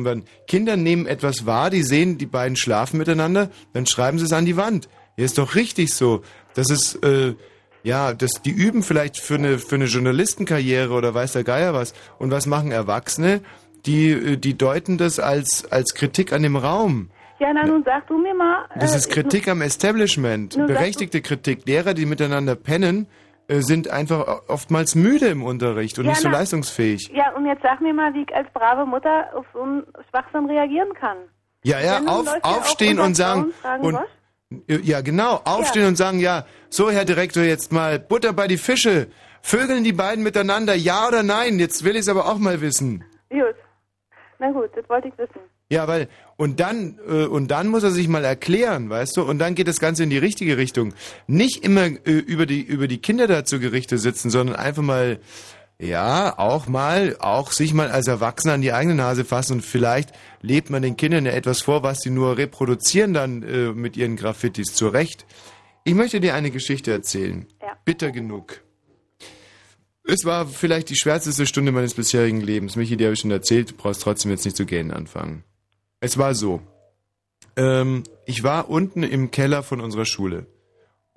werden. 0.06 0.26
Kinder 0.48 0.78
nehmen 0.78 1.06
etwas 1.08 1.46
wahr, 1.46 1.70
die 1.70 1.84
sehen, 1.84 2.18
die 2.18 2.26
beiden 2.26 2.56
schlafen 2.56 2.98
miteinander, 2.98 3.50
dann 3.74 3.86
schreiben 3.86 4.20
sie 4.20 4.26
es 4.26 4.34
an 4.34 4.46
die 4.46 4.58
Wand. 4.58 4.90
Ja, 5.18 5.26
ist 5.26 5.38
doch 5.38 5.56
richtig 5.56 5.94
so. 5.94 6.22
Das 6.54 6.70
ist, 6.70 7.04
äh, 7.04 7.34
ja, 7.84 8.14
das, 8.14 8.42
die 8.44 8.52
üben 8.52 8.84
vielleicht 8.84 9.18
für 9.18 9.36
eine, 9.36 9.60
für 9.60 9.76
eine 9.76 9.86
Journalistenkarriere 9.86 10.94
oder 10.94 11.14
weiß 11.14 11.34
der 11.34 11.44
Geier 11.44 11.74
was. 11.74 11.94
Und 12.20 12.32
was 12.32 12.46
machen 12.46 12.72
Erwachsene? 12.72 13.42
Die, 13.86 14.12
äh, 14.12 14.38
die 14.38 14.58
deuten 14.58 14.98
das 14.98 15.20
als, 15.20 15.66
als 15.72 15.94
Kritik 15.94 16.34
an 16.34 16.44
dem 16.44 16.56
Raum. 16.56 17.10
Ja, 17.40 17.54
na 17.54 17.66
nun 17.66 17.84
sag 17.84 18.08
du 18.08 18.18
mir 18.18 18.34
mal. 18.34 18.66
Das 18.76 18.96
ist 18.96 19.08
äh, 19.08 19.14
Kritik 19.14 19.48
am 19.48 19.62
Establishment. 19.62 20.56
Berechtigte 20.56 21.22
Kritik. 21.22 21.66
Lehrer, 21.66 21.94
die 21.94 22.06
miteinander 22.06 22.56
pennen, 22.56 23.08
äh, 23.48 23.62
sind 23.62 23.90
einfach 23.90 24.42
oftmals 24.48 24.96
müde 24.96 25.28
im 25.28 25.44
Unterricht 25.44 26.00
und 26.00 26.06
ja, 26.06 26.12
nicht 26.12 26.22
so 26.22 26.30
na, 26.30 26.40
leistungsfähig. 26.40 27.12
Ja, 27.14 27.32
und 27.36 27.46
jetzt 27.46 27.62
sag 27.62 27.80
mir 27.80 27.94
mal, 27.94 28.14
wie 28.14 28.24
ich 28.24 28.36
als 28.36 28.50
brave 28.54 28.86
Mutter 28.86 29.30
auf 29.36 29.46
so 29.54 29.62
einen 29.62 29.84
Schwachsinn 30.10 30.46
reagieren 30.48 30.94
kann. 30.94 31.18
Ja, 31.64 31.80
ja, 31.80 32.02
auf, 32.06 32.28
aufstehen 32.44 33.00
und 33.00 33.16
sagen. 33.16 33.54
Und, 33.82 33.98
ja, 34.68 35.02
genau, 35.02 35.42
aufstehen 35.44 35.84
ja. 35.84 35.88
und 35.90 35.96
sagen, 35.98 36.20
ja, 36.20 36.46
so 36.70 36.90
Herr 36.90 37.06
Direktor, 37.06 37.44
jetzt 37.44 37.72
mal 37.72 38.00
Butter 38.00 38.34
bei 38.34 38.48
die 38.48 38.58
Fische. 38.58 39.08
Vögeln 39.42 39.84
die 39.84 39.94
beiden 39.94 40.24
miteinander, 40.24 40.74
ja 40.74 41.08
oder 41.08 41.24
nein? 41.24 41.60
Jetzt 41.60 41.84
will 41.84 41.94
ich 41.94 42.02
es 42.02 42.10
aber 42.10 42.26
auch 42.26 42.38
mal 42.38 42.62
wissen. 42.62 43.04
Gut. 43.30 43.56
Na 44.40 44.52
gut, 44.52 44.70
das 44.76 44.88
wollte 44.90 45.08
ich 45.10 45.18
wissen. 45.18 45.40
Ja, 45.70 45.88
weil 45.88 46.08
und 46.38 46.60
dann 46.60 46.98
äh, 47.08 47.26
und 47.26 47.50
dann 47.50 47.68
muss 47.68 47.84
er 47.84 47.92
sich 47.92 48.08
mal 48.08 48.24
erklären, 48.24 48.90
weißt 48.90 49.18
du? 49.18 49.24
Und 49.24 49.40
dann 49.40 49.56
geht 49.56 49.68
das 49.68 49.80
Ganze 49.80 50.04
in 50.04 50.10
die 50.10 50.18
richtige 50.18 50.58
Richtung. 50.58 50.94
Nicht 51.28 51.64
immer 51.64 51.86
äh, 51.86 52.12
über 52.12 52.46
die 52.46 52.62
über 52.62 52.88
die 52.88 53.00
Kinder 53.00 53.28
dazu 53.28 53.60
Gerichte 53.60 53.98
sitzen, 53.98 54.30
sondern 54.30 54.56
einfach 54.56 54.84
mal 54.84 55.20
ja, 55.80 56.38
auch 56.40 56.68
mal, 56.68 57.18
auch 57.20 57.52
sich 57.52 57.74
mal 57.74 57.92
als 57.92 58.08
Erwachsener 58.08 58.56
an 58.56 58.62
die 58.62 58.74
eigene 58.74 58.96
Nase 58.96 59.26
fassen 59.26 59.54
und 59.54 59.62
vielleicht 59.62 60.12
lebt 60.42 60.72
man 60.72 60.82
den 60.82 60.98
Kindern 60.98 61.26
ja 61.26 61.34
etwas 61.34 61.62
vor, 61.62 61.84
was 61.84 62.00
sie 62.00 62.10
nur 62.10 62.38
reproduzieren 62.38 63.14
dann 63.14 63.44
äh, 63.44 63.74
mit 63.74 63.96
ihren 63.96 64.16
Graffitis 64.16 64.74
zurecht. 64.74 65.28
Ich 65.84 65.94
möchte 65.94 66.20
dir 66.20 66.34
eine 66.34 66.50
Geschichte 66.50 66.92
erzählen. 66.92 67.46
Ja. 67.62 67.78
Bitter 67.86 68.12
genug. 68.12 68.62
Es 70.04 70.26
war 70.26 70.48
vielleicht 70.48 70.90
die 70.90 70.96
schwärzeste 70.96 71.46
Stunde 71.46 71.72
meines 71.72 71.94
bisherigen 71.94 72.42
Lebens. 72.42 72.76
Michi, 72.76 72.98
die 72.98 73.04
habe 73.04 73.14
ich 73.14 73.20
schon 73.20 73.32
erzählt, 73.32 73.72
du 73.72 73.76
brauchst 73.76 74.02
trotzdem 74.02 74.32
jetzt 74.32 74.46
nicht 74.46 74.58
zu 74.58 74.66
gähnen 74.66 74.92
anfangen. 74.92 75.44
Es 76.00 76.18
war 76.18 76.36
so. 76.36 76.62
Ähm, 77.56 78.04
ich 78.26 78.44
war 78.44 78.70
unten 78.70 79.04
im 79.04 79.32
Keller 79.32 79.64
von 79.64 79.82
unserer 79.82 80.06
Schule. 80.06 80.46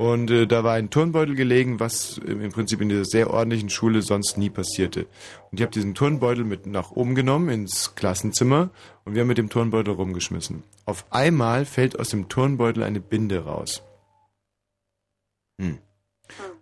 Und 0.00 0.30
äh, 0.30 0.46
da 0.46 0.64
war 0.64 0.72
ein 0.72 0.88
Turnbeutel 0.88 1.34
gelegen, 1.34 1.78
was 1.78 2.16
im 2.16 2.50
Prinzip 2.50 2.80
in 2.80 2.88
dieser 2.88 3.04
sehr 3.04 3.28
ordentlichen 3.28 3.68
Schule 3.68 4.00
sonst 4.00 4.38
nie 4.38 4.48
passierte. 4.48 5.06
Und 5.50 5.60
ich 5.60 5.62
habe 5.62 5.72
diesen 5.72 5.94
Turnbeutel 5.94 6.44
mit 6.44 6.64
nach 6.64 6.92
oben 6.92 7.14
genommen 7.14 7.50
ins 7.50 7.94
Klassenzimmer 7.96 8.70
und 9.04 9.14
wir 9.14 9.20
haben 9.20 9.28
mit 9.28 9.36
dem 9.36 9.50
Turnbeutel 9.50 9.92
rumgeschmissen. 9.92 10.62
Auf 10.86 11.04
einmal 11.10 11.66
fällt 11.66 11.98
aus 11.98 12.08
dem 12.08 12.30
Turnbeutel 12.30 12.82
eine 12.82 13.00
Binde 13.00 13.44
raus. 13.44 13.82
Hm. 15.60 15.76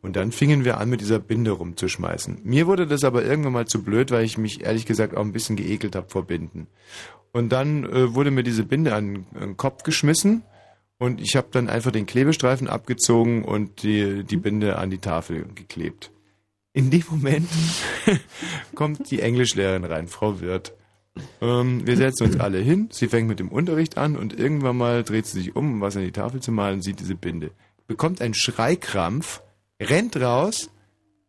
Und 0.03 0.17
dann 0.17 0.33
fingen 0.33 0.65
wir 0.65 0.79
an, 0.79 0.91
mit 0.91 1.01
dieser 1.01 1.21
Binde 1.21 1.53
rumzuschmeißen. 1.53 2.41
Mir 2.43 2.67
wurde 2.67 2.89
das 2.89 3.05
aber 3.05 3.25
irgendwann 3.25 3.53
mal 3.53 3.67
zu 3.67 3.85
blöd, 3.85 4.11
weil 4.11 4.25
ich 4.25 4.39
mich 4.39 4.65
ehrlich 4.65 4.87
gesagt 4.87 5.17
auch 5.17 5.21
ein 5.21 5.33
bisschen 5.33 5.55
geekelt 5.55 5.95
habe 5.95 6.09
vor 6.09 6.25
Binden. 6.25 6.67
Und 7.33 7.51
dann 7.51 7.85
äh, 7.85 8.15
wurde 8.15 8.31
mir 8.31 8.43
diese 8.43 8.65
Binde 8.65 8.95
an, 8.95 9.27
an 9.35 9.41
den 9.41 9.57
Kopf 9.57 9.83
geschmissen 9.83 10.43
und 10.99 11.21
ich 11.21 11.37
habe 11.37 11.49
dann 11.53 11.69
einfach 11.69 11.93
den 11.93 12.07
Klebestreifen 12.07 12.69
abgezogen 12.69 13.45
und 13.45 13.83
die, 13.83 14.25
die 14.25 14.37
Binde 14.37 14.77
an 14.77 14.91
die 14.91 14.99
Tafel 14.99 15.47
geklebt. 15.55 16.11
In 16.73 16.91
dem 16.91 17.05
Moment 17.09 17.49
kommt 18.75 19.11
die 19.11 19.21
Englischlehrerin 19.21 19.85
rein, 19.85 20.09
Frau 20.09 20.41
Wirth. 20.41 20.75
Ähm, 21.41 21.87
wir 21.87 21.97
setzen 21.97 22.25
uns 22.25 22.39
alle 22.39 22.59
hin, 22.59 22.89
sie 22.93 23.09
fängt 23.09 23.29
mit 23.29 23.41
dem 23.41 23.49
Unterricht 23.49 23.97
an 23.97 24.17
und 24.17 24.39
irgendwann 24.39 24.77
mal 24.77 25.03
dreht 25.03 25.27
sie 25.27 25.41
sich 25.41 25.57
um, 25.57 25.75
um 25.75 25.81
was 25.81 25.97
an 25.97 26.05
die 26.05 26.13
Tafel 26.13 26.41
zu 26.41 26.53
malen, 26.53 26.83
sieht 26.83 27.01
diese 27.01 27.15
Binde. 27.15 27.51
Bekommt 27.87 28.21
einen 28.21 28.35
Schreikrampf, 28.35 29.43
rennt 29.81 30.17
raus, 30.17 30.71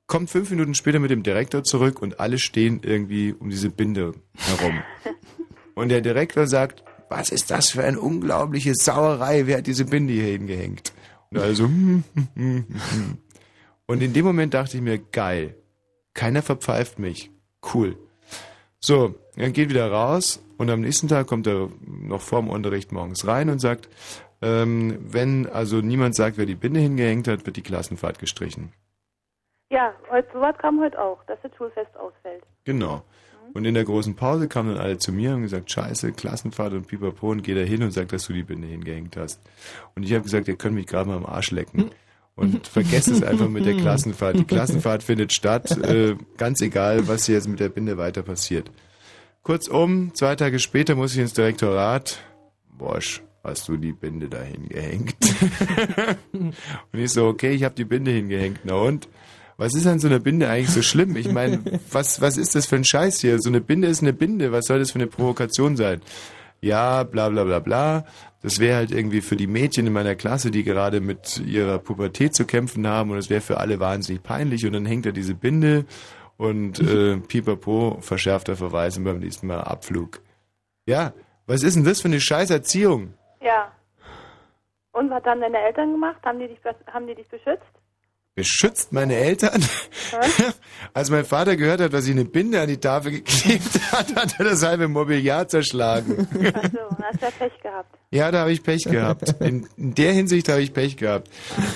kommt 0.05 0.29
fünf 0.29 0.49
Minuten 0.49 0.75
später 0.75 0.99
mit 0.99 1.11
dem 1.11 1.23
Direktor 1.23 1.63
zurück 1.63 2.01
und 2.01 2.19
alle 2.19 2.37
stehen 2.37 2.81
irgendwie 2.83 3.33
um 3.33 3.49
diese 3.49 3.69
Binde 3.69 4.13
herum. 4.35 4.81
Und 5.79 5.87
der 5.87 6.01
Direktor 6.01 6.45
sagt, 6.45 6.83
was 7.07 7.29
ist 7.29 7.51
das 7.51 7.69
für 7.69 7.85
eine 7.85 8.01
unglaubliche 8.01 8.73
Sauerei, 8.75 9.47
wer 9.47 9.59
hat 9.59 9.67
diese 9.67 9.85
Binde 9.85 10.11
hier 10.11 10.25
hingehängt? 10.25 10.91
Und 11.31 11.39
also, 11.39 11.63
und 11.63 12.75
in 13.87 14.11
dem 14.11 14.25
Moment 14.25 14.53
dachte 14.53 14.75
ich 14.75 14.83
mir, 14.83 14.99
geil, 14.99 15.55
keiner 16.13 16.41
verpfeift 16.41 16.99
mich, 16.99 17.31
cool. 17.73 17.95
So, 18.81 19.15
er 19.37 19.51
geht 19.51 19.69
wieder 19.69 19.89
raus 19.89 20.43
und 20.57 20.69
am 20.69 20.81
nächsten 20.81 21.07
Tag 21.07 21.27
kommt 21.27 21.47
er 21.47 21.69
noch 21.87 22.19
vorm 22.19 22.49
Unterricht 22.49 22.91
morgens 22.91 23.25
rein 23.25 23.49
und 23.49 23.59
sagt, 23.59 23.87
ähm, 24.41 24.99
wenn 24.99 25.47
also 25.47 25.77
niemand 25.77 26.13
sagt, 26.13 26.37
wer 26.37 26.45
die 26.45 26.55
Binde 26.55 26.81
hingehängt 26.81 27.29
hat, 27.29 27.45
wird 27.45 27.55
die 27.55 27.63
Klassenfahrt 27.63 28.19
gestrichen. 28.19 28.73
Ja, 29.69 29.93
heute, 30.11 30.27
sowas 30.33 30.57
kam 30.57 30.81
heute 30.81 31.01
auch, 31.01 31.23
dass 31.23 31.39
das 31.41 31.55
Schulfest 31.55 31.95
ausfällt. 31.95 32.43
Genau. 32.65 33.01
Und 33.53 33.65
in 33.65 33.73
der 33.73 33.83
großen 33.83 34.15
Pause 34.15 34.47
kamen 34.47 34.75
dann 34.75 34.83
alle 34.83 34.97
zu 34.97 35.11
mir 35.11 35.33
und 35.33 35.41
gesagt, 35.41 35.71
scheiße, 35.71 36.11
Klassenfahrt 36.11 36.73
und 36.73 36.87
pipapo 36.87 37.31
und 37.31 37.43
geh 37.43 37.55
da 37.55 37.61
hin 37.61 37.83
und 37.83 37.91
sag, 37.91 38.09
dass 38.09 38.27
du 38.27 38.33
die 38.33 38.43
Binde 38.43 38.67
hingehängt 38.67 39.17
hast. 39.17 39.41
Und 39.95 40.03
ich 40.03 40.13
habe 40.13 40.23
gesagt, 40.23 40.47
ihr 40.47 40.55
könnt 40.55 40.75
mich 40.75 40.85
gerade 40.85 41.09
mal 41.09 41.17
am 41.17 41.25
Arsch 41.25 41.51
lecken. 41.51 41.91
Und 42.35 42.67
vergesst 42.69 43.09
es 43.09 43.23
einfach 43.23 43.49
mit 43.49 43.65
der 43.65 43.75
Klassenfahrt. 43.75 44.37
Die 44.37 44.45
Klassenfahrt 44.45 45.03
findet 45.03 45.33
statt, 45.33 45.71
äh, 45.77 46.15
ganz 46.37 46.61
egal, 46.61 47.07
was 47.07 47.25
hier 47.25 47.35
jetzt 47.35 47.49
mit 47.49 47.59
der 47.59 47.69
Binde 47.69 47.97
weiter 47.97 48.21
passiert. 48.21 48.71
Kurzum, 49.43 50.13
zwei 50.13 50.35
Tage 50.35 50.59
später 50.59 50.95
muss 50.95 51.13
ich 51.13 51.19
ins 51.19 51.33
Direktorat. 51.33 52.19
Bosch, 52.77 53.23
hast 53.43 53.67
du 53.67 53.77
die 53.77 53.93
Binde 53.93 54.29
da 54.29 54.41
hingehängt? 54.41 55.15
und 56.31 56.53
ich 56.93 57.11
so, 57.11 57.27
okay, 57.27 57.51
ich 57.51 57.63
habe 57.63 57.75
die 57.75 57.85
Binde 57.85 58.11
hingehängt. 58.11 58.59
Na 58.63 58.75
und? 58.75 59.09
Was 59.59 59.75
ist 59.75 59.85
an 59.87 59.99
so 59.99 60.07
einer 60.07 60.19
Binde 60.19 60.47
eigentlich 60.47 60.69
so 60.69 60.81
schlimm? 60.81 61.17
Ich 61.17 61.29
meine, 61.29 61.59
was, 61.91 62.21
was 62.21 62.37
ist 62.37 62.55
das 62.55 62.65
für 62.65 62.77
ein 62.77 62.85
Scheiß 62.85 63.19
hier? 63.19 63.39
So 63.39 63.49
eine 63.49 63.59
Binde 63.59 63.89
ist 63.89 64.01
eine 64.01 64.13
Binde. 64.13 64.53
Was 64.53 64.67
soll 64.67 64.79
das 64.79 64.91
für 64.91 64.99
eine 64.99 65.07
Provokation 65.07 65.75
sein? 65.75 66.01
Ja, 66.61 67.03
bla 67.03 67.27
bla 67.27 67.43
bla 67.43 67.59
bla. 67.59 68.05
Das 68.41 68.59
wäre 68.59 68.77
halt 68.77 68.91
irgendwie 68.91 69.19
für 69.19 69.35
die 69.35 69.47
Mädchen 69.47 69.85
in 69.85 69.91
meiner 69.91 70.15
Klasse, 70.15 70.49
die 70.49 70.63
gerade 70.63 71.01
mit 71.01 71.39
ihrer 71.45 71.77
Pubertät 71.77 72.35
zu 72.35 72.45
kämpfen 72.45 72.87
haben 72.87 73.11
und 73.11 73.17
es 73.17 73.29
wäre 73.29 73.41
für 73.41 73.57
alle 73.57 73.81
wahnsinnig 73.81 74.23
peinlich 74.23 74.65
und 74.65 74.71
dann 74.71 74.85
hängt 74.85 75.05
da 75.05 75.11
diese 75.11 75.35
Binde 75.35 75.83
und 76.37 76.79
äh, 76.79 77.17
pipapo, 77.27 77.97
verschärfter 77.99 78.55
Verweis 78.55 78.97
und 78.97 79.03
beim 79.03 79.19
nächsten 79.19 79.47
Mal 79.47 79.59
Abflug. 79.59 80.21
Ja, 80.85 81.11
was 81.47 81.63
ist 81.63 81.75
denn 81.75 81.83
das 81.83 81.99
für 81.99 82.07
eine 82.07 82.21
scheiß 82.21 82.49
Erziehung? 82.49 83.13
Ja. 83.41 83.73
Und 84.93 85.09
was 85.09 85.23
haben 85.25 85.41
deine 85.41 85.59
Eltern 85.59 85.91
gemacht? 85.91 86.19
Haben 86.23 86.39
die 86.39 86.47
dich, 86.47 86.59
haben 86.93 87.07
die 87.07 87.15
dich 87.15 87.27
beschützt? 87.27 87.78
Beschützt 88.39 88.93
meine 88.93 89.15
Eltern? 89.15 89.61
Als 90.93 91.09
mein 91.09 91.25
Vater 91.25 91.57
gehört 91.57 91.81
hat, 91.81 91.91
was 91.91 92.05
ich 92.05 92.11
eine 92.11 92.23
Binde 92.23 92.61
an 92.61 92.69
die 92.69 92.77
Tafel 92.77 93.11
geklebt 93.11 93.81
hat, 93.91 94.15
hat 94.15 94.39
er 94.39 94.45
das 94.45 94.63
halbe 94.63 94.87
Mobiliar 94.87 95.45
zerschlagen. 95.49 96.25
Ach 96.31 96.63
so, 96.71 96.97
hast 97.03 97.21
du 97.21 97.25
ja 97.25 97.31
Pech 97.37 97.61
gehabt. 97.61 97.97
Ja, 98.11 98.31
da 98.31 98.39
habe 98.39 98.53
ich 98.53 98.63
Pech 98.63 98.85
gehabt. 98.85 99.35
In, 99.41 99.67
in 99.75 99.93
der 99.93 100.13
Hinsicht 100.13 100.47
habe 100.47 100.61
ich 100.61 100.71
Pech 100.71 100.95
gehabt. 100.95 101.29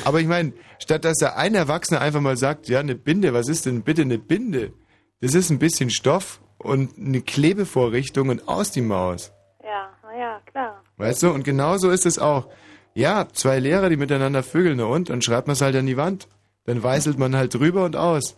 Aber 0.05 0.22
ich 0.22 0.28
meine, 0.28 0.53
statt 0.80 1.03
dass 1.03 1.18
da 1.18 1.34
ein 1.34 1.53
Erwachsener 1.53 1.99
einfach 1.99 2.22
mal 2.22 2.38
sagt, 2.38 2.70
ja, 2.70 2.80
eine 2.80 2.95
Binde, 2.95 3.34
was 3.34 3.49
ist 3.49 3.66
denn 3.66 3.84
bitte 3.84 4.03
eine 4.03 4.20
Binde? 4.20 4.72
Das 5.20 5.36
ist 5.36 5.49
ein 5.49 5.59
bisschen 5.59 5.89
Stoff 5.89 6.39
und 6.59 6.97
eine 6.97 7.20
Klebevorrichtung 7.20 8.30
und 8.30 8.47
aus 8.47 8.72
die 8.72 8.80
Maus. 8.80 9.34
Ja, 9.61 9.89
naja, 10.01 10.39
klar. 10.45 10.82
Weißt 10.95 11.24
du, 11.24 11.32
und 11.32 11.43
genauso 11.43 11.89
ist 11.89 12.05
es 12.05 12.20
auch. 12.20 12.47
Ja, 12.93 13.28
zwei 13.34 13.59
Lehrer, 13.59 13.89
die 13.89 13.97
miteinander 13.97 14.43
vögeln, 14.43 14.80
und? 14.80 15.09
Dann 15.09 15.22
schreibt 15.22 15.47
man 15.47 15.55
es 15.55 15.61
halt 15.61 15.76
an 15.76 15.88
die 15.88 15.97
Wand. 15.97 16.30
Dann 16.66 16.82
weißelt 16.82 17.18
man 17.18 17.36
halt 17.36 17.53
drüber 17.53 17.86
und 17.86 17.95
aus. 17.95 18.38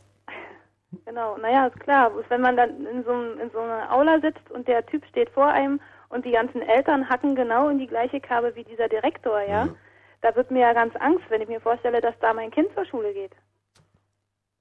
Genau, 1.05 1.37
naja, 1.37 1.67
ist 1.67 1.79
klar. 1.79 2.11
Wenn 2.29 2.41
man 2.41 2.55
dann 2.55 2.85
in 2.85 3.03
so, 3.03 3.11
in 3.11 3.49
so 3.51 3.59
einer 3.59 3.91
Aula 3.91 4.19
sitzt 4.21 4.49
und 4.51 4.67
der 4.67 4.85
Typ 4.85 5.03
steht 5.09 5.29
vor 5.29 5.47
einem 5.47 5.79
und 6.09 6.25
die 6.25 6.31
ganzen 6.31 6.61
Eltern 6.61 7.09
hacken 7.09 7.35
genau 7.35 7.69
in 7.69 7.79
die 7.79 7.87
gleiche 7.87 8.19
Kerbe 8.19 8.55
wie 8.55 8.63
dieser 8.63 8.87
Direktor, 8.87 9.41
ja, 9.41 9.65
mhm. 9.65 9.75
da 10.21 10.35
wird 10.35 10.51
mir 10.51 10.61
ja 10.61 10.73
ganz 10.73 10.95
Angst, 10.95 11.25
wenn 11.29 11.41
ich 11.41 11.47
mir 11.47 11.59
vorstelle, 11.59 12.01
dass 12.01 12.15
da 12.21 12.33
mein 12.33 12.51
Kind 12.51 12.69
zur 12.73 12.85
Schule 12.85 13.13
geht. 13.13 13.31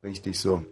Richtig 0.03 0.39
so. 0.39 0.65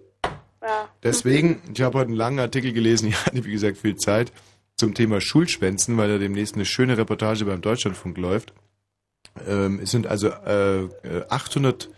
Ja. 0.63 0.89
Deswegen, 1.03 1.63
ich 1.75 1.83
habe 1.83 1.99
heute 1.99 2.09
einen 2.09 2.17
langen 2.17 2.39
Artikel 2.41 2.73
gelesen, 2.73 3.09
ich 3.11 3.27
hatte 3.27 3.45
wie 3.45 3.53
gesagt 3.53 3.79
viel 3.79 3.97
Zeit, 3.97 4.33
zum 4.77 4.95
Thema 4.95 5.21
Schulschwänzen, 5.21 5.97
weil 5.97 6.09
da 6.09 6.19
demnächst 6.19 6.55
eine 6.55 6.65
schöne 6.65 6.99
Reportage 6.99 7.45
beim 7.45 7.61
Deutschlandfunk 7.61 8.17
läuft. 8.19 8.53
Ähm, 9.47 9.81
es 9.83 9.91
sind 9.91 10.07
also 10.07 10.29
äh, 10.29 10.89
800 11.29 11.89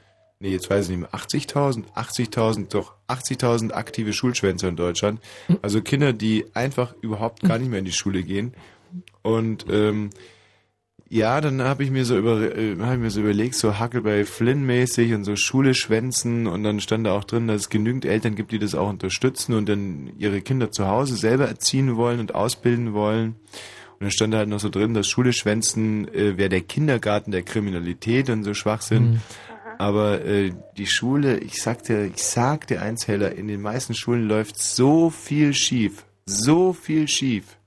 nee, 0.45 0.53
jetzt 0.53 0.69
weiß 0.69 0.85
ich 0.85 0.97
nicht 0.97 1.01
mehr, 1.01 1.21
80.000, 1.21 1.85
80.000, 1.95 2.69
doch 2.69 2.93
80.000 3.09 3.73
aktive 3.73 4.13
Schulschwänzer 4.13 4.69
in 4.69 4.77
Deutschland. 4.77 5.21
Also 5.63 5.81
Kinder, 5.81 6.13
die 6.13 6.45
einfach 6.55 6.95
überhaupt 7.01 7.43
gar 7.43 7.59
nicht 7.59 7.71
mehr 7.71 7.79
in 7.79 7.87
die 7.87 7.93
Schule 7.93 8.23
gehen. 8.23 8.53
Und 9.23 9.65
ähm, 9.71 10.11
ja, 11.09 11.41
dann 11.41 11.63
habe 11.63 11.83
ich 11.83 11.91
mir 11.91 12.05
so 12.05 12.19
über, 12.19 12.41
äh, 12.55 12.73
ich 12.73 12.77
mir 12.77 13.11
so 13.11 13.21
überlegt, 13.21 13.55
so 13.55 13.81
Huckleberry 13.81 14.27
Flynn 14.27 14.65
mäßig 14.67 15.15
und 15.15 15.25
so 15.25 15.35
Schule 15.35 15.75
schwänzen 15.75 16.47
und 16.47 16.63
dann 16.63 16.81
stand 16.81 17.07
da 17.07 17.17
auch 17.17 17.25
drin, 17.25 17.49
dass 17.49 17.63
es 17.63 17.69
genügend 17.71 18.05
Eltern 18.05 18.35
gibt, 18.35 18.53
die 18.53 18.59
das 18.59 18.75
auch 18.75 18.91
unterstützen 18.91 19.55
und 19.55 19.69
dann 19.69 20.13
ihre 20.19 20.43
Kinder 20.43 20.71
zu 20.71 20.87
Hause 20.87 21.17
selber 21.17 21.49
erziehen 21.49 21.97
wollen 21.97 22.21
und 22.21 22.35
ausbilden 22.35 22.93
wollen. 22.93 23.37
Und 23.93 24.01
dann 24.01 24.11
stand 24.11 24.35
da 24.35 24.39
halt 24.39 24.49
noch 24.51 24.61
so 24.61 24.69
drin, 24.69 24.93
dass 24.93 25.09
Schule 25.09 25.33
schwänzen 25.33 26.07
äh, 26.13 26.37
wäre 26.37 26.51
der 26.51 26.61
Kindergarten 26.61 27.31
der 27.31 27.43
Kriminalität 27.43 28.29
und 28.29 28.45
so 28.45 28.53
Schwachsinn. 28.53 29.13
Mhm. 29.13 29.21
Aber 29.79 30.25
äh, 30.25 30.53
die 30.77 30.87
Schule, 30.87 31.39
ich 31.39 31.63
sagte, 31.63 32.11
ich 32.15 32.23
sagte 32.23 32.81
eins, 32.81 33.09
Heller, 33.09 33.33
in 33.33 33.49
den 33.49 33.63
meisten 33.63 33.95
Schulen 33.95 34.29
läuft 34.29 34.59
so 34.59 35.11
viel 35.11 35.55
schief. 35.55 36.07
So 36.27 36.73
viel 36.73 37.07
schief. 37.09 37.59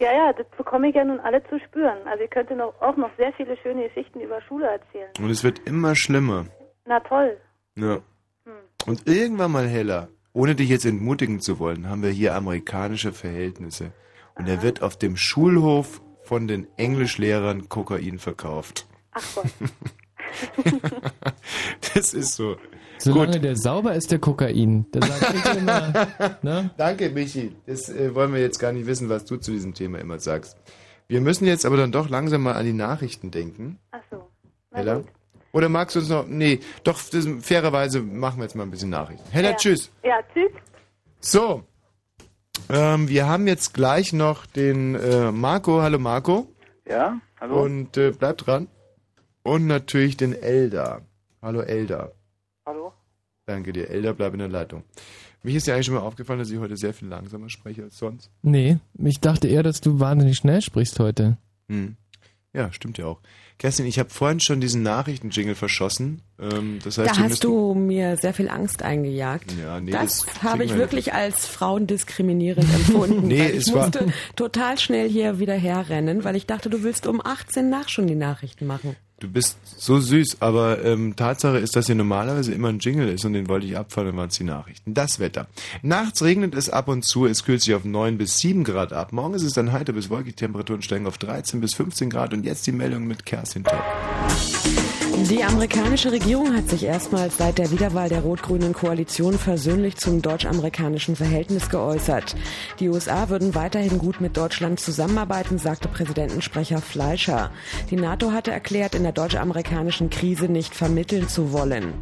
Ja, 0.00 0.12
ja, 0.12 0.32
das 0.32 0.46
bekomme 0.56 0.88
ich 0.88 0.94
ja 0.94 1.04
nun 1.04 1.18
alle 1.20 1.42
zu 1.48 1.58
spüren. 1.58 1.98
Also 2.06 2.24
ich 2.24 2.30
könnte 2.30 2.54
noch, 2.54 2.80
auch 2.80 2.96
noch 2.96 3.10
sehr 3.16 3.32
viele 3.32 3.56
schöne 3.56 3.88
Geschichten 3.88 4.20
über 4.20 4.40
Schule 4.42 4.66
erzählen. 4.66 5.10
Und 5.18 5.30
es 5.30 5.42
wird 5.42 5.58
immer 5.66 5.96
schlimmer. 5.96 6.46
Na 6.86 7.00
toll. 7.00 7.36
Ja. 7.76 7.96
Hm. 8.44 8.52
Und 8.86 9.08
irgendwann 9.08 9.50
mal, 9.50 9.66
Heller, 9.66 10.08
ohne 10.32 10.54
dich 10.54 10.68
jetzt 10.68 10.86
entmutigen 10.86 11.40
zu 11.40 11.58
wollen, 11.58 11.88
haben 11.90 12.02
wir 12.02 12.10
hier 12.10 12.36
amerikanische 12.36 13.12
Verhältnisse. 13.12 13.92
Und 14.36 14.44
Aha. 14.44 14.52
er 14.52 14.62
wird 14.62 14.82
auf 14.82 14.96
dem 14.96 15.16
Schulhof 15.16 16.00
von 16.22 16.46
den 16.46 16.68
Englischlehrern 16.76 17.68
Kokain 17.68 18.18
verkauft. 18.18 18.86
Ach 19.12 19.22
Gott. 19.34 19.46
das 21.94 22.14
ist 22.14 22.34
so. 22.34 22.56
Solange 22.98 23.34
Gut. 23.34 23.44
der 23.44 23.56
sauber 23.56 23.94
ist, 23.94 24.10
der 24.10 24.18
Kokain. 24.18 24.86
Da 24.90 25.00
sag 25.06 25.34
ich 25.34 25.58
immer, 25.58 26.08
ne? 26.42 26.70
Danke, 26.76 27.10
Michi. 27.10 27.54
Das 27.66 27.88
äh, 27.88 28.14
wollen 28.14 28.32
wir 28.32 28.40
jetzt 28.40 28.58
gar 28.58 28.72
nicht 28.72 28.86
wissen, 28.86 29.08
was 29.08 29.24
du 29.24 29.36
zu 29.36 29.52
diesem 29.52 29.74
Thema 29.74 29.98
immer 29.98 30.18
sagst. 30.18 30.56
Wir 31.06 31.20
müssen 31.20 31.46
jetzt 31.46 31.64
aber 31.64 31.76
dann 31.76 31.92
doch 31.92 32.08
langsam 32.08 32.42
mal 32.42 32.54
an 32.54 32.66
die 32.66 32.72
Nachrichten 32.72 33.30
denken. 33.30 33.78
Ach 33.92 34.02
so. 34.10 34.28
Hella? 34.72 35.04
Oder 35.52 35.68
magst 35.68 35.96
du 35.96 36.00
uns 36.00 36.08
noch. 36.08 36.26
Nee, 36.26 36.60
doch, 36.84 37.00
das, 37.10 37.26
fairerweise 37.40 38.02
machen 38.02 38.38
wir 38.38 38.44
jetzt 38.44 38.54
mal 38.54 38.64
ein 38.64 38.70
bisschen 38.70 38.90
Nachrichten. 38.90 39.24
Hella, 39.30 39.50
ja. 39.50 39.56
tschüss. 39.56 39.90
Ja, 40.04 40.20
tschüss. 40.34 40.52
So. 41.20 41.64
Ähm, 42.68 43.08
wir 43.08 43.26
haben 43.26 43.46
jetzt 43.46 43.72
gleich 43.72 44.12
noch 44.12 44.44
den 44.44 44.94
äh, 44.94 45.32
Marco. 45.32 45.80
Hallo, 45.80 45.98
Marco. 45.98 46.48
Ja, 46.86 47.18
hallo. 47.40 47.62
Und 47.62 47.96
äh, 47.96 48.10
bleib 48.10 48.38
dran. 48.38 48.68
Und 49.48 49.66
natürlich 49.66 50.18
den 50.18 50.34
Elda. 50.34 51.00
Hallo 51.40 51.62
Elda. 51.62 52.12
Hallo. 52.66 52.92
Danke 53.46 53.72
dir. 53.72 53.88
Elda, 53.88 54.12
bleib 54.12 54.34
in 54.34 54.40
der 54.40 54.48
Leitung. 54.48 54.82
Mich 55.42 55.54
ist 55.54 55.66
ja 55.66 55.72
eigentlich 55.72 55.86
schon 55.86 55.94
mal 55.94 56.02
aufgefallen, 56.02 56.38
dass 56.38 56.50
ich 56.50 56.58
heute 56.58 56.76
sehr 56.76 56.92
viel 56.92 57.08
langsamer 57.08 57.48
spreche 57.48 57.84
als 57.84 57.96
sonst. 57.96 58.30
Nee, 58.42 58.76
ich 58.98 59.20
dachte 59.20 59.48
eher, 59.48 59.62
dass 59.62 59.80
du 59.80 60.00
wahnsinnig 60.00 60.36
schnell 60.36 60.60
sprichst 60.60 61.00
heute. 61.00 61.38
Hm. 61.70 61.96
Ja, 62.52 62.70
stimmt 62.74 62.98
ja 62.98 63.06
auch. 63.06 63.20
Kerstin, 63.56 63.86
ich 63.86 63.98
habe 63.98 64.10
vorhin 64.10 64.40
schon 64.40 64.60
diesen 64.60 64.82
Nachrichtenjingle 64.82 65.54
verschossen. 65.54 66.20
Ähm, 66.38 66.80
das 66.84 66.98
heißt, 66.98 67.16
da 67.16 67.22
hast 67.22 67.42
du 67.42 67.72
mir 67.72 68.18
sehr 68.18 68.34
viel 68.34 68.50
Angst 68.50 68.82
eingejagt. 68.82 69.54
Ja, 69.58 69.80
nee, 69.80 69.92
das, 69.92 70.26
das 70.26 70.42
habe 70.42 70.64
ich 70.64 70.74
wirklich 70.74 71.14
als 71.14 71.46
frauendiskriminierend 71.46 72.68
empfunden. 72.74 73.26
nee, 73.28 73.48
ich 73.48 73.72
musste 73.72 74.12
total 74.36 74.78
schnell 74.78 75.08
hier 75.08 75.38
wieder 75.38 75.54
herrennen, 75.54 76.24
weil 76.24 76.36
ich 76.36 76.44
dachte, 76.44 76.68
du 76.68 76.82
willst 76.82 77.06
um 77.06 77.24
18 77.24 77.70
nach 77.70 77.88
schon 77.88 78.06
die 78.06 78.14
Nachrichten 78.14 78.66
machen. 78.66 78.94
Du 79.20 79.26
bist 79.26 79.58
so 79.76 79.98
süß, 79.98 80.36
aber 80.40 80.84
ähm, 80.84 81.16
Tatsache 81.16 81.58
ist, 81.58 81.74
dass 81.74 81.86
hier 81.86 81.96
normalerweise 81.96 82.52
immer 82.52 82.68
ein 82.68 82.78
Jingle 82.78 83.08
ist 83.08 83.24
und 83.24 83.32
den 83.32 83.48
wollte 83.48 83.66
ich 83.66 83.76
abfahren, 83.76 84.08
dann 84.08 84.16
waren 84.16 84.28
es 84.28 84.36
die 84.36 84.44
Nachrichten. 84.44 84.94
Das 84.94 85.18
Wetter. 85.18 85.48
Nachts 85.82 86.22
regnet 86.22 86.54
es 86.54 86.70
ab 86.70 86.86
und 86.86 87.04
zu, 87.04 87.26
es 87.26 87.44
kühlt 87.44 87.60
sich 87.60 87.74
auf 87.74 87.84
9 87.84 88.16
bis 88.16 88.38
7 88.38 88.62
Grad 88.62 88.92
ab. 88.92 89.12
Morgen 89.12 89.34
ist 89.34 89.42
es 89.42 89.54
dann 89.54 89.72
heiter 89.72 89.92
bis 89.92 90.08
wolkig, 90.08 90.36
Temperaturen 90.36 90.82
steigen 90.82 91.06
auf 91.08 91.18
13 91.18 91.60
bis 91.60 91.74
15 91.74 92.10
Grad 92.10 92.32
und 92.32 92.44
jetzt 92.44 92.66
die 92.68 92.72
Meldung 92.72 93.08
mit 93.08 93.26
Kerstin 93.26 93.64
Top. 93.64 93.82
Die 95.24 95.42
amerikanische 95.44 96.12
Regierung 96.12 96.54
hat 96.56 96.70
sich 96.70 96.84
erstmals 96.84 97.36
seit 97.36 97.58
der 97.58 97.70
Wiederwahl 97.70 98.08
der 98.08 98.22
rot-grünen 98.22 98.72
Koalition 98.72 99.36
versöhnlich 99.36 99.96
zum 99.96 100.22
deutsch-amerikanischen 100.22 101.16
Verhältnis 101.16 101.68
geäußert. 101.68 102.36
Die 102.80 102.88
USA 102.88 103.28
würden 103.28 103.54
weiterhin 103.54 103.98
gut 103.98 104.20
mit 104.20 104.36
Deutschland 104.36 104.80
zusammenarbeiten, 104.80 105.58
sagte 105.58 105.88
Präsidentensprecher 105.88 106.80
Fleischer. 106.80 107.50
Die 107.90 107.96
NATO 107.96 108.32
hatte 108.32 108.52
erklärt, 108.52 108.94
in 108.94 109.02
der 109.02 109.12
deutsch-amerikanischen 109.12 110.08
Krise 110.08 110.46
nicht 110.46 110.74
vermitteln 110.74 111.28
zu 111.28 111.52
wollen. 111.52 111.92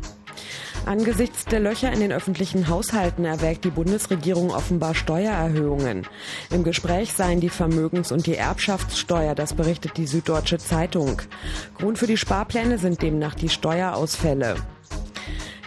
Angesichts 0.84 1.44
der 1.46 1.60
Löcher 1.60 1.92
in 1.92 2.00
den 2.00 2.12
öffentlichen 2.12 2.68
Haushalten 2.68 3.24
erwägt 3.24 3.64
die 3.64 3.70
Bundesregierung 3.70 4.50
offenbar 4.50 4.94
Steuererhöhungen. 4.94 6.06
Im 6.50 6.64
Gespräch 6.64 7.12
seien 7.12 7.40
die 7.40 7.50
Vermögens- 7.50 8.12
und 8.12 8.26
die 8.26 8.36
Erbschaftssteuer, 8.36 9.34
das 9.34 9.54
berichtet 9.54 9.96
die 9.96 10.06
Süddeutsche 10.06 10.58
Zeitung. 10.58 11.22
Grund 11.78 11.98
für 11.98 12.06
die 12.06 12.16
Sparpläne 12.16 12.78
sind 12.78 13.02
demnach 13.02 13.34
die 13.34 13.48
Steuerausfälle. 13.48 14.56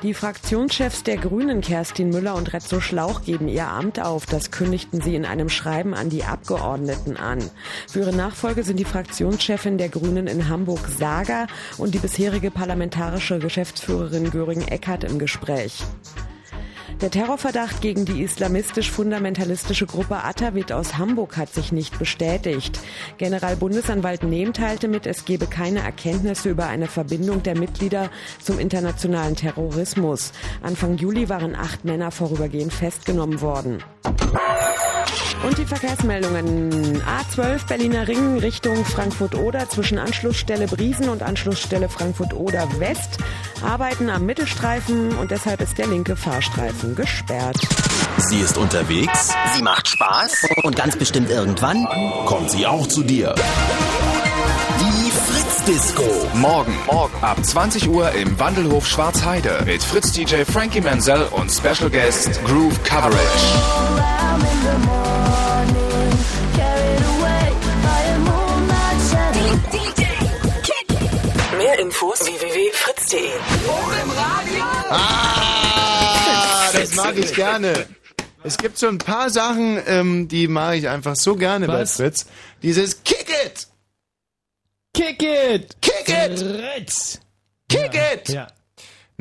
Die 0.01 0.13
Fraktionschefs 0.13 1.03
der 1.03 1.17
Grünen, 1.17 1.59
Kerstin 1.59 2.09
Müller 2.09 2.35
und 2.35 2.53
Retzo 2.53 2.79
Schlauch, 2.79 3.23
geben 3.23 3.49
ihr 3.49 3.67
Amt 3.67 3.99
auf. 3.99 4.25
Das 4.25 4.49
kündigten 4.49 5.01
sie 5.01 5.13
in 5.13 5.25
einem 5.25 5.49
Schreiben 5.49 5.93
an 5.93 6.09
die 6.09 6.23
Abgeordneten 6.23 7.17
an. 7.17 7.39
Für 7.89 7.99
ihre 7.99 8.15
Nachfolge 8.15 8.63
sind 8.63 8.77
die 8.77 8.85
Fraktionschefin 8.85 9.77
der 9.77 9.89
Grünen 9.89 10.27
in 10.27 10.47
Hamburg 10.47 10.87
Sager 10.87 11.47
und 11.77 11.93
die 11.93 11.99
bisherige 11.99 12.49
parlamentarische 12.49 13.39
Geschäftsführerin 13.39 14.31
Göring 14.31 14.61
Eckert 14.61 15.03
im 15.03 15.19
Gespräch. 15.19 15.83
Der 17.01 17.09
Terrorverdacht 17.11 17.79
gegen 17.79 18.03
die 18.03 18.23
islamistisch-fundamentalistische 18.23 19.85
Gruppe 19.85 20.21
Atawit 20.21 20.73
aus 20.73 20.97
Hamburg 20.97 21.37
hat 21.37 21.53
sich 21.53 21.71
nicht 21.71 21.97
bestätigt. 21.97 22.77
Generalbundesanwalt 23.17 24.23
Nehm 24.23 24.51
teilte 24.51 24.89
mit, 24.89 25.07
es 25.07 25.23
gebe 25.23 25.47
keine 25.47 25.79
Erkenntnisse 25.79 26.49
über 26.49 26.67
eine 26.67 26.87
Verbindung 26.87 27.41
der 27.41 27.57
Mitglieder 27.57 28.09
zum 28.43 28.59
internationalen 28.59 29.37
Terrorismus. 29.37 30.33
Anfang 30.61 30.97
Juli 30.97 31.29
waren 31.29 31.55
acht 31.55 31.85
Männer 31.85 32.11
vorübergehend 32.11 32.73
festgenommen 32.73 33.39
worden. 33.39 33.81
Und 35.47 35.57
die 35.57 35.65
Verkehrsmeldungen. 35.65 37.01
A12 37.01 37.65
Berliner 37.67 38.09
Ring 38.09 38.39
Richtung 38.39 38.83
Frankfurt-Oder 38.83 39.69
zwischen 39.69 39.97
Anschlussstelle 39.97 40.67
Briesen 40.67 41.07
und 41.07 41.23
Anschlussstelle 41.23 41.87
Frankfurt-Oder 41.87 42.67
West 42.79 43.19
arbeiten 43.63 44.09
am 44.09 44.25
Mittelstreifen 44.25 45.17
und 45.17 45.31
deshalb 45.31 45.61
ist 45.61 45.77
der 45.77 45.87
linke 45.87 46.17
Fahrstreifen 46.17 46.88
gesperrt. 46.95 47.57
Sie 48.17 48.39
ist 48.39 48.57
unterwegs. 48.57 49.33
Sie 49.55 49.61
macht 49.61 49.87
Spaß. 49.87 50.47
Und 50.63 50.75
ganz 50.75 50.97
bestimmt 50.97 51.29
irgendwann 51.29 51.85
kommt 52.25 52.51
sie 52.51 52.65
auch 52.67 52.87
zu 52.87 53.03
dir. 53.03 53.33
Die 54.79 55.11
Fritz 55.11 55.63
Disco. 55.65 56.03
Morgen, 56.33 56.75
morgen 56.85 57.13
ab 57.21 57.43
20 57.43 57.89
Uhr 57.89 58.11
im 58.11 58.39
Wandelhof 58.39 58.87
Schwarzheide 58.87 59.63
mit 59.65 59.83
Fritz 59.83 60.11
DJ 60.11 60.43
Frankie 60.43 60.81
Menzel 60.81 61.23
und 61.31 61.51
Special 61.51 61.89
Guest 61.89 62.43
Groove 62.45 62.83
Coverage. 62.83 63.17
Mehr 71.57 71.79
Infos 71.79 72.19
www.fritz.de. 72.25 73.31
Ah, 74.89 75.48
das 76.71 76.95
mag 76.95 77.17
ich 77.17 77.33
gerne. 77.33 77.87
Es 78.43 78.57
gibt 78.57 78.77
so 78.77 78.87
ein 78.87 78.97
paar 78.97 79.29
Sachen, 79.29 79.79
ähm, 79.85 80.27
die 80.27 80.47
mag 80.47 80.77
ich 80.77 80.87
einfach 80.87 81.15
so 81.15 81.35
gerne 81.35 81.67
Was? 81.67 81.97
bei 81.97 82.03
Fritz. 82.03 82.25
Dieses 82.63 83.03
Kick 83.03 83.27
It! 83.45 83.67
Kick 84.93 85.21
It! 85.21 85.75
Kick 85.81 86.07
It! 86.07 86.39
Fritz! 86.39 87.19
Kick 87.67 87.93
ja. 87.93 88.13
It! 88.13 88.29
Ja. 88.29 88.47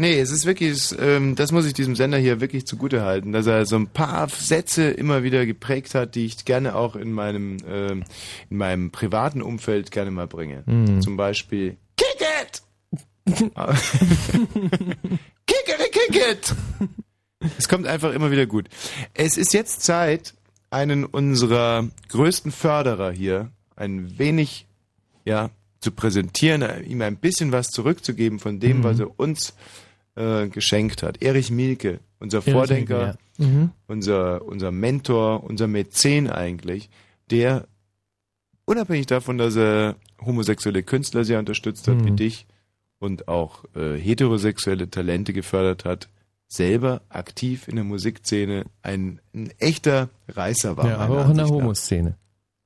Nee, 0.00 0.20
es 0.20 0.30
ist 0.30 0.46
wirklich, 0.46 0.94
ähm, 1.00 1.34
das 1.34 1.50
muss 1.50 1.66
ich 1.66 1.72
diesem 1.72 1.96
Sender 1.96 2.18
hier 2.18 2.40
wirklich 2.40 2.68
zugute 2.68 3.02
halten, 3.02 3.32
dass 3.32 3.48
er 3.48 3.66
so 3.66 3.74
ein 3.74 3.88
paar 3.88 4.28
Sätze 4.28 4.90
immer 4.90 5.24
wieder 5.24 5.44
geprägt 5.44 5.96
hat, 5.96 6.14
die 6.14 6.24
ich 6.24 6.44
gerne 6.44 6.76
auch 6.76 6.94
in 6.94 7.10
meinem, 7.10 7.56
ähm, 7.68 8.04
in 8.48 8.58
meinem 8.58 8.92
privaten 8.92 9.42
Umfeld 9.42 9.90
gerne 9.90 10.12
mal 10.12 10.28
bringe. 10.28 10.62
Mhm. 10.66 11.02
Zum 11.02 11.16
Beispiel 11.16 11.76
Kick 11.96 12.20
it! 12.20 12.62
kick 15.46 15.68
it, 15.68 15.92
kick 15.92 16.14
it! 16.14 16.54
Es 17.56 17.68
kommt 17.68 17.86
einfach 17.86 18.12
immer 18.12 18.30
wieder 18.30 18.46
gut. 18.46 18.68
Es 19.14 19.36
ist 19.36 19.52
jetzt 19.54 19.82
Zeit, 19.82 20.34
einen 20.70 21.04
unserer 21.04 21.88
größten 22.08 22.52
Förderer 22.52 23.10
hier 23.10 23.50
ein 23.76 24.18
wenig, 24.18 24.66
ja, 25.24 25.50
zu 25.80 25.92
präsentieren, 25.92 26.84
ihm 26.84 27.00
ein 27.02 27.16
bisschen 27.16 27.52
was 27.52 27.68
zurückzugeben 27.68 28.40
von 28.40 28.58
dem, 28.58 28.78
mhm. 28.78 28.84
was 28.84 28.98
er 28.98 29.18
uns 29.20 29.54
äh, 30.16 30.48
geschenkt 30.48 31.04
hat. 31.04 31.22
Erich 31.22 31.50
Mielke, 31.50 32.00
unser 32.18 32.38
Erich 32.38 32.52
Vordenker, 32.52 32.98
Mielke, 32.98 33.18
ja. 33.38 33.46
mhm. 33.46 33.70
unser, 33.86 34.44
unser 34.44 34.72
Mentor, 34.72 35.44
unser 35.44 35.68
Mäzen 35.68 36.28
eigentlich, 36.28 36.90
der 37.30 37.68
unabhängig 38.64 39.06
davon, 39.06 39.38
dass 39.38 39.54
er 39.54 39.94
homosexuelle 40.20 40.82
Künstler 40.82 41.24
sehr 41.24 41.38
unterstützt 41.38 41.86
hat, 41.86 41.98
mhm. 41.98 42.06
wie 42.06 42.10
dich, 42.16 42.46
und 42.98 43.28
auch 43.28 43.64
äh, 43.76 43.96
heterosexuelle 43.96 44.90
Talente 44.90 45.32
gefördert 45.32 45.84
hat, 45.84 46.08
selber 46.48 47.02
aktiv 47.10 47.68
in 47.68 47.76
der 47.76 47.84
Musikszene 47.84 48.64
ein, 48.82 49.20
ein 49.34 49.52
echter 49.58 50.08
Reißer 50.28 50.76
war. 50.76 50.88
Ja, 50.88 50.96
aber 50.96 51.24
auch 51.24 51.30
in 51.30 51.36
der 51.36 51.48
Homoszene. 51.48 52.16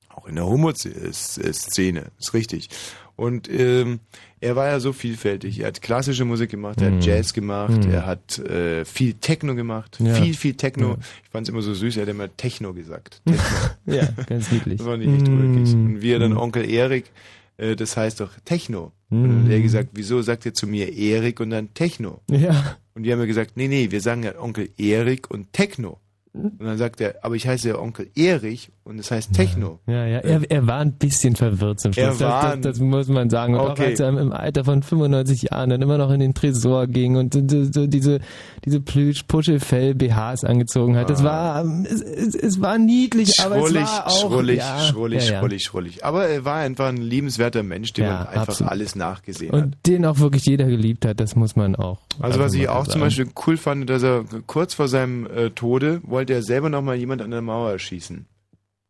Auch 0.09 0.27
in 0.27 0.35
der 0.35 0.45
Homoszene, 0.45 0.95
ist 0.95 2.33
richtig. 2.33 2.69
Und 3.15 3.49
ähm, 3.49 3.99
er 4.39 4.55
war 4.55 4.67
ja 4.67 4.79
so 4.79 4.91
vielfältig. 4.91 5.59
Er 5.59 5.67
hat 5.67 5.81
klassische 5.81 6.25
Musik 6.25 6.49
gemacht, 6.49 6.81
er 6.81 6.87
hat 6.87 6.93
mhm. 6.95 7.01
Jazz 7.01 7.33
gemacht, 7.33 7.85
mm. 7.85 7.91
er 7.91 8.05
hat 8.07 8.39
äh, 8.39 8.85
viel 8.85 9.13
Techno 9.13 9.53
gemacht, 9.53 9.99
ja. 9.99 10.15
viel, 10.15 10.33
viel 10.33 10.55
Techno. 10.55 10.89
Ja. 10.89 10.97
Ich 11.23 11.29
fand 11.29 11.47
es 11.47 11.53
immer 11.53 11.61
so 11.61 11.73
süß, 11.75 11.97
er 11.97 12.03
hat 12.03 12.09
immer 12.09 12.35
Techno 12.35 12.73
gesagt. 12.73 13.21
Techno. 13.25 13.43
ja, 13.85 14.07
ganz 14.25 14.51
niedlich. 14.51 14.79
Das 14.79 14.87
war 14.87 14.97
nicht 14.97 15.13
echt 15.13 15.27
mm. 15.27 15.41
wirklich. 15.41 15.73
Und 15.73 16.01
wie 16.01 16.11
er 16.11 16.19
dann 16.19 16.35
Onkel 16.35 16.67
Erik, 16.67 17.11
äh, 17.57 17.75
das 17.75 17.95
heißt 17.95 18.19
doch 18.19 18.31
Techno. 18.45 18.91
Und 19.11 19.23
dann 19.23 19.43
hat 19.43 19.51
er 19.51 19.61
gesagt, 19.61 19.89
wieso 19.93 20.23
sagt 20.23 20.45
ihr 20.47 20.55
zu 20.55 20.65
mir 20.65 20.91
Erik 20.91 21.39
und 21.39 21.51
dann 21.51 21.71
Techno? 21.75 22.21
Ja. 22.31 22.77
Und 22.95 23.03
die 23.03 23.11
haben 23.11 23.19
mir 23.19 23.27
gesagt, 23.27 23.53
nee, 23.55 23.67
nee, 23.67 23.91
wir 23.91 24.01
sagen 24.01 24.23
ja 24.23 24.39
Onkel 24.39 24.69
Erik 24.77 25.31
und 25.31 25.53
Techno. 25.53 25.99
Und 26.33 26.59
dann 26.59 26.77
sagt 26.77 26.99
er, 26.99 27.23
aber 27.23 27.35
ich 27.35 27.47
heiße 27.47 27.69
ja 27.69 27.79
Onkel 27.79 28.09
Erich 28.15 28.71
und 28.85 28.99
es 28.99 29.11
heißt 29.11 29.31
Techno. 29.33 29.79
Ja, 29.87 30.05
ja, 30.05 30.19
er, 30.19 30.41
er 30.51 30.67
war 30.67 30.79
ein 30.79 30.93
bisschen 30.93 31.37
verwirrt 31.37 31.79
zum 31.79 31.93
Schluss. 31.93 32.19
Er 32.19 32.27
war 32.27 32.43
das, 32.43 32.61
das, 32.61 32.61
das 32.73 32.79
muss 32.79 33.07
man 33.07 33.29
sagen. 33.29 33.55
Und 33.55 33.61
okay. 33.61 33.71
auch 33.71 33.85
als 33.87 33.99
er 34.01 34.09
im 34.09 34.33
Alter 34.33 34.65
von 34.65 34.83
95 34.83 35.43
Jahren 35.43 35.69
dann 35.69 35.81
immer 35.81 35.97
noch 35.97 36.11
in 36.11 36.19
den 36.19 36.33
Tresor 36.33 36.87
ging 36.87 37.15
und 37.15 37.33
so 37.33 37.87
diese, 37.87 38.19
diese 38.65 38.81
Plüsch-Puschelfell-BHs 38.81 40.43
angezogen 40.43 40.97
hat. 40.97 41.09
Das 41.09 41.21
ah. 41.21 41.23
war, 41.23 41.65
es, 41.85 42.01
es, 42.01 42.35
es 42.35 42.61
war 42.61 42.77
niedlich, 42.77 43.39
aber 43.39 43.57
es 43.57 43.73
war 43.73 44.07
auch... 44.07 44.21
Schrullig, 44.21 44.57
ja, 44.57 44.79
schrullig, 44.79 45.27
ja, 45.27 45.31
ja. 45.31 45.39
schrullig, 45.39 45.63
schrullig. 45.63 46.05
Aber 46.05 46.27
er 46.27 46.43
war 46.43 46.57
einfach 46.57 46.87
ein 46.87 46.97
liebenswerter 46.97 47.63
Mensch, 47.63 47.93
dem 47.93 48.07
man 48.07 48.27
einfach 48.27 48.49
absolut. 48.49 48.71
alles 48.71 48.95
nachgesehen 48.95 49.51
und 49.51 49.59
hat. 49.59 49.65
Und 49.65 49.77
den 49.87 50.05
auch 50.05 50.19
wirklich 50.19 50.45
jeder 50.45 50.65
geliebt 50.65 51.05
hat, 51.05 51.21
das 51.21 51.37
muss 51.37 51.55
man 51.55 51.77
auch. 51.77 51.99
Also 52.19 52.39
was 52.39 52.53
ich 52.53 52.67
auch 52.67 52.79
sagen. 52.79 52.91
zum 52.91 53.01
Beispiel 53.01 53.27
cool 53.47 53.55
fand, 53.55 53.89
dass 53.89 54.03
er 54.03 54.25
kurz 54.45 54.73
vor 54.73 54.89
seinem 54.89 55.25
äh, 55.27 55.51
Tode 55.51 56.01
wollte 56.03 56.33
er 56.33 56.43
selber 56.43 56.67
noch 56.67 56.81
mal 56.81 56.95
jemand 56.95 57.21
an 57.21 57.31
der 57.31 57.41
Mauer 57.41 57.71
erschießen. 57.71 58.25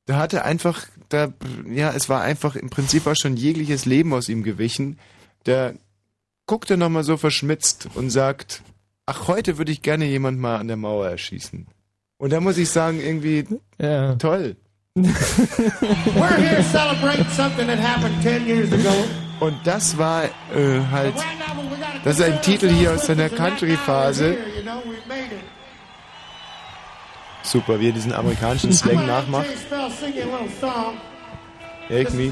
Da 0.05 0.17
hatte 0.17 0.43
einfach, 0.43 0.85
da, 1.09 1.33
ja, 1.69 1.91
es 1.91 2.09
war 2.09 2.21
einfach 2.21 2.55
im 2.55 2.69
Prinzip 2.69 3.07
auch 3.07 3.15
schon 3.15 3.37
jegliches 3.37 3.85
Leben 3.85 4.13
aus 4.13 4.27
ihm 4.27 4.43
gewichen. 4.43 4.99
Der 5.45 5.75
guckte 6.45 6.77
noch 6.77 6.89
mal 6.89 7.03
so 7.03 7.17
verschmitzt 7.17 7.87
und 7.95 8.09
sagt, 8.09 8.61
ach, 9.05 9.27
heute 9.27 9.57
würde 9.57 9.71
ich 9.71 9.81
gerne 9.81 10.05
jemand 10.05 10.39
mal 10.39 10.57
an 10.57 10.67
der 10.67 10.77
Mauer 10.77 11.07
erschießen. 11.07 11.67
Und 12.17 12.31
da 12.31 12.39
muss 12.39 12.57
ich 12.57 12.69
sagen, 12.69 12.99
irgendwie 12.99 13.45
ja. 13.79 14.15
toll. 14.15 14.55
We're 14.95 16.37
here 16.37 16.63
celebrating 16.63 17.27
something 17.29 17.67
that 17.67 17.79
happened 17.79 18.21
10 18.21 18.45
years 18.45 18.71
ago. 18.71 18.93
Und 19.39 19.55
das 19.65 19.97
war 19.97 20.25
äh, 20.25 20.29
halt, 20.91 21.15
das 22.03 22.19
ist 22.19 22.25
ein 22.25 22.41
Titel 22.41 22.69
hier 22.69 22.93
aus 22.93 23.07
seiner 23.07 23.29
Country-Phase. 23.29 24.37
Super, 27.43 27.79
wie 27.79 27.89
er 27.89 27.93
diesen 27.93 28.13
amerikanischen 28.13 28.73
Slang 28.73 29.05
nachmacht. 29.05 29.45
Irgendwie. 31.89 32.31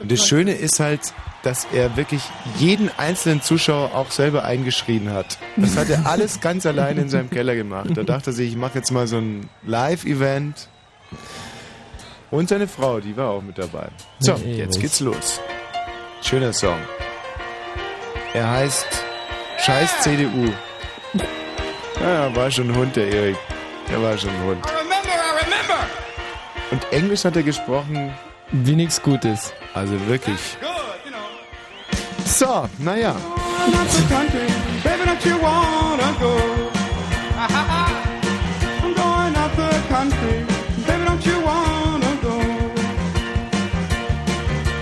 Und 0.00 0.10
das 0.10 0.26
Schöne 0.26 0.52
ist 0.52 0.80
halt, 0.80 1.14
dass 1.42 1.66
er 1.72 1.96
wirklich 1.96 2.22
jeden 2.58 2.90
einzelnen 2.98 3.40
Zuschauer 3.40 3.94
auch 3.94 4.10
selber 4.10 4.44
eingeschrien 4.44 5.12
hat. 5.12 5.38
Das 5.56 5.76
hat 5.76 5.88
er 5.90 6.06
alles 6.06 6.40
ganz 6.40 6.66
allein 6.66 6.98
in 6.98 7.08
seinem 7.08 7.30
Keller 7.30 7.54
gemacht. 7.54 7.90
Da 7.94 8.02
dachte 8.02 8.30
er 8.30 8.32
sich, 8.32 8.50
ich 8.50 8.56
mache 8.56 8.78
jetzt 8.78 8.90
mal 8.90 9.06
so 9.06 9.18
ein 9.18 9.48
Live-Event. 9.62 10.68
Und 12.30 12.48
seine 12.48 12.66
Frau, 12.66 12.98
die 12.98 13.16
war 13.16 13.30
auch 13.30 13.42
mit 13.42 13.58
dabei. 13.58 13.88
So, 14.18 14.34
jetzt 14.34 14.80
geht's 14.80 14.98
los. 15.00 15.40
Schöner 16.22 16.52
Song. 16.52 16.78
Er 18.32 18.50
heißt 18.50 18.86
Scheiß 19.58 20.00
CDU. 20.00 20.50
Ja, 22.00 22.34
war 22.34 22.50
schon 22.50 22.70
ein 22.70 22.76
Hund, 22.76 22.96
der 22.96 23.06
Erik. 23.06 23.36
Der 23.88 24.02
war 24.02 24.16
schon 24.16 24.30
ein 24.30 24.42
Hund. 24.44 24.66
I 24.66 24.70
remember, 24.70 25.14
I 25.14 25.44
remember. 25.44 25.86
Und 26.70 26.92
Englisch 26.92 27.24
hat 27.24 27.36
er 27.36 27.42
gesprochen. 27.42 28.12
Wie 28.50 28.76
nichts 28.76 29.02
Gutes. 29.02 29.52
Also 29.74 29.94
wirklich. 30.06 30.56
So, 32.24 32.68
naja. 32.78 33.14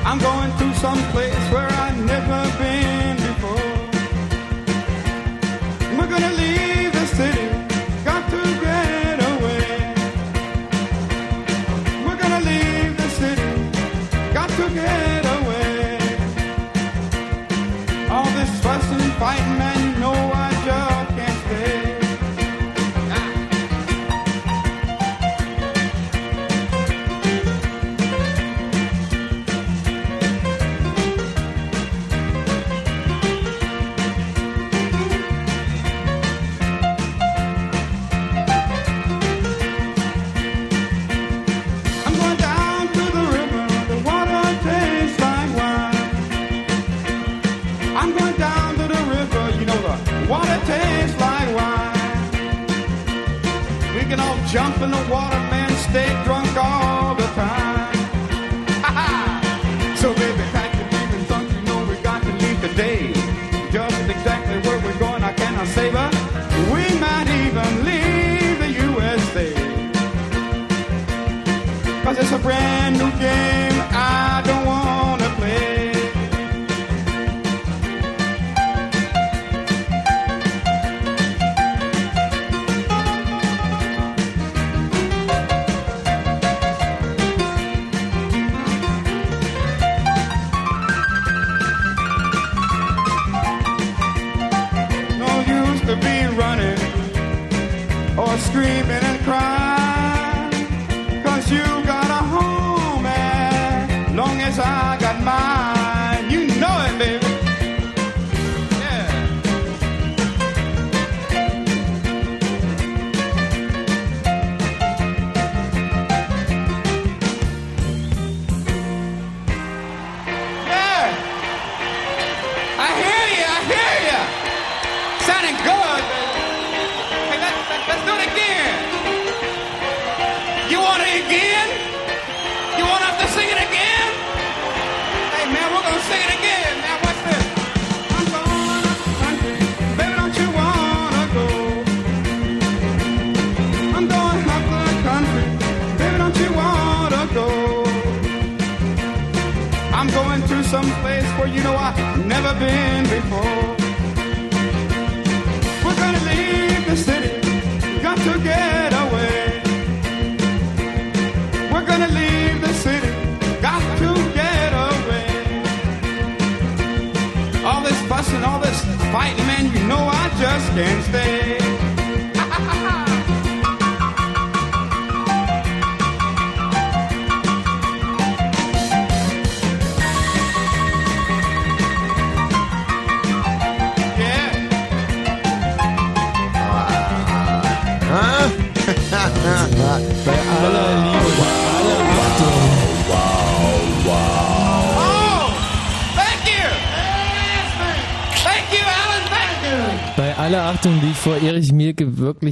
I'm 0.05 0.19
going 0.19 0.51
to 0.59 0.75
some 0.79 0.99
place 1.13 1.53
where 1.53 1.72
jump 54.53 54.83
in 54.83 54.91
the 54.91 55.05
water, 55.11 55.41
man, 55.49 55.71
stay 55.89 56.13
drunk 56.25 56.55
all 56.59 57.15
the 57.15 57.27
time. 57.29 57.95
so 59.97 60.13
baby, 60.13 60.43
pack 60.53 60.71
your 60.77 60.89
leave 60.93 61.27
don't 61.27 61.51
you 61.51 61.63
know 61.63 61.83
we 61.89 61.97
got 62.03 62.23
to 62.23 62.31
leave 62.33 62.61
today? 62.61 63.15
Just 63.71 64.11
exactly 64.11 64.59
where 64.69 64.79
we're 64.85 64.99
going, 64.99 65.23
I 65.23 65.33
cannot 65.33 65.67
say, 65.69 65.91
but 65.91 66.13
we 66.71 66.85
might 67.01 67.29
even 67.29 67.71
leave 67.89 68.59
the 68.59 68.71
USA. 68.89 69.55
Cause 72.05 72.19
it's 72.19 72.33
a 72.33 72.39
brand 72.39 72.99
new 72.99 73.11
game 73.13 73.92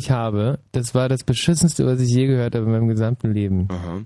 Wirklich 0.00 0.10
habe, 0.10 0.58
das 0.72 0.94
war 0.94 1.10
das 1.10 1.24
Beschissenste, 1.24 1.84
was 1.84 2.00
ich 2.00 2.10
je 2.10 2.26
gehört 2.26 2.54
habe 2.54 2.64
in 2.64 2.72
meinem 2.72 2.88
gesamten 2.88 3.32
Leben. 3.32 3.68
Aha. 3.70 4.02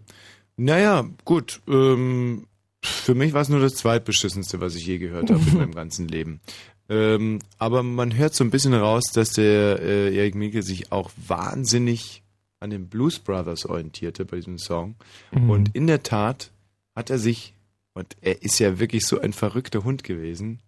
Naja, 0.56 1.08
gut. 1.24 1.60
Ähm, 1.68 2.46
für 2.82 3.14
mich 3.14 3.32
war 3.32 3.42
es 3.42 3.48
nur 3.48 3.60
das 3.60 3.76
zweitbeschissenste, 3.76 4.60
was 4.60 4.74
ich 4.74 4.86
je 4.86 4.98
gehört 4.98 5.30
habe 5.30 5.40
in 5.48 5.54
meinem 5.58 5.74
ganzen 5.74 6.08
Leben. 6.08 6.40
Ähm, 6.88 7.38
aber 7.58 7.84
man 7.84 8.16
hört 8.16 8.34
so 8.34 8.42
ein 8.42 8.50
bisschen 8.50 8.74
raus, 8.74 9.04
dass 9.12 9.30
der 9.30 9.80
äh, 9.80 10.16
Erik 10.16 10.34
Mielke 10.34 10.62
sich 10.64 10.90
auch 10.90 11.10
wahnsinnig 11.28 12.22
an 12.58 12.70
den 12.70 12.88
Blues 12.88 13.20
Brothers 13.20 13.64
orientierte 13.64 14.24
bei 14.24 14.36
diesem 14.36 14.58
Song. 14.58 14.96
Mhm. 15.32 15.50
Und 15.50 15.74
in 15.76 15.86
der 15.86 16.02
Tat 16.02 16.50
hat 16.96 17.10
er 17.10 17.18
sich, 17.18 17.54
und 17.94 18.16
er 18.20 18.42
ist 18.42 18.58
ja 18.58 18.80
wirklich 18.80 19.06
so 19.06 19.20
ein 19.20 19.32
verrückter 19.32 19.84
Hund 19.84 20.02
gewesen, 20.02 20.58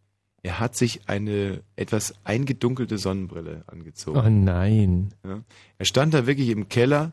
er 0.47 0.61
hat 0.61 0.77
sich 0.77 1.01
eine 1.09 1.61
etwas 1.75 2.15
eingedunkelte 2.23 2.99
Sonnenbrille 2.99 3.65
angezogen. 3.67 4.21
Oh 4.25 4.31
nein. 4.31 5.09
Ja. 5.25 5.41
Er 5.79 5.85
stand 5.85 6.15
da 6.15 6.27
wirklich 6.29 6.51
im 6.51 6.69
Keller 6.69 7.11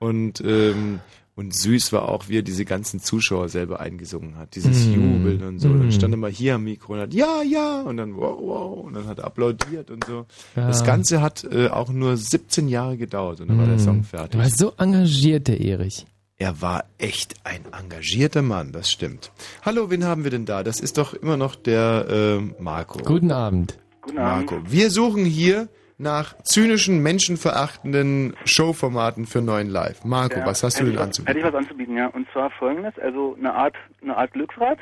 und, 0.00 0.42
ähm, 0.44 0.98
und 1.36 1.54
süß 1.54 1.92
war 1.92 2.08
auch, 2.08 2.28
wie 2.28 2.38
er 2.38 2.42
diese 2.42 2.64
ganzen 2.64 2.98
Zuschauer 2.98 3.48
selber 3.48 3.78
eingesungen 3.78 4.36
hat. 4.36 4.56
Dieses 4.56 4.88
Mm. 4.88 4.94
Jubeln 4.94 5.42
und 5.44 5.58
so. 5.60 5.68
Mm. 5.68 5.78
Dann 5.78 5.92
stand 5.92 6.12
er 6.14 6.18
mal 6.18 6.30
hier 6.32 6.56
am 6.56 6.64
Mikro 6.64 6.94
und 6.94 6.98
hat 6.98 7.14
ja, 7.14 7.42
ja 7.42 7.82
und 7.82 7.98
dann 7.98 8.16
wow, 8.16 8.36
wow 8.40 8.84
und 8.84 8.94
dann 8.94 9.06
hat 9.06 9.20
er 9.20 9.26
applaudiert 9.26 9.88
und 9.92 10.04
so. 10.04 10.26
Ja. 10.56 10.66
Das 10.66 10.82
Ganze 10.82 11.22
hat 11.22 11.44
äh, 11.44 11.68
auch 11.68 11.88
nur 11.90 12.16
17 12.16 12.66
Jahre 12.68 12.96
gedauert 12.96 13.40
und 13.40 13.48
dann 13.48 13.58
war 13.58 13.66
der 13.66 13.76
Mm. 13.76 13.78
Song 13.78 14.02
fertig. 14.02 14.32
Du 14.32 14.38
warst 14.38 14.58
so 14.58 14.72
engagiert, 14.76 15.46
der 15.46 15.60
Erich. 15.60 16.04
Er 16.42 16.60
war 16.60 16.86
echt 16.98 17.36
ein 17.44 17.60
engagierter 17.72 18.42
Mann, 18.42 18.72
das 18.72 18.90
stimmt. 18.90 19.30
Hallo, 19.64 19.90
wen 19.90 20.02
haben 20.04 20.24
wir 20.24 20.32
denn 20.32 20.44
da? 20.44 20.64
Das 20.64 20.80
ist 20.80 20.98
doch 20.98 21.14
immer 21.14 21.36
noch 21.36 21.54
der 21.54 22.06
äh, 22.10 22.60
Marco. 22.60 22.98
Guten 22.98 23.30
Abend. 23.30 23.78
Guten 24.00 24.18
Abend. 24.18 24.50
Marco. 24.50 24.64
Wir 24.66 24.90
suchen 24.90 25.24
hier 25.24 25.68
nach 25.98 26.34
zynischen, 26.42 27.00
menschenverachtenden 27.00 28.34
Showformaten 28.44 29.26
für 29.26 29.40
neuen 29.40 29.68
Live. 29.70 30.04
Marco, 30.04 30.40
Ja, 30.40 30.44
was 30.46 30.64
hast 30.64 30.80
du 30.80 30.84
denn 30.86 30.94
ich 30.94 30.98
was- 30.98 31.04
anzubieten? 31.06 31.26
Hätte 31.36 31.46
ich 31.46 31.52
was 31.54 31.60
anzubieten, 31.62 31.96
ja. 31.96 32.06
Und 32.08 32.26
zwar 32.32 32.50
folgendes, 32.50 32.98
also 33.00 33.36
eine 33.38 33.54
Art, 33.54 33.76
eine 34.02 34.16
Art 34.16 34.32
Glücksrad. 34.32 34.78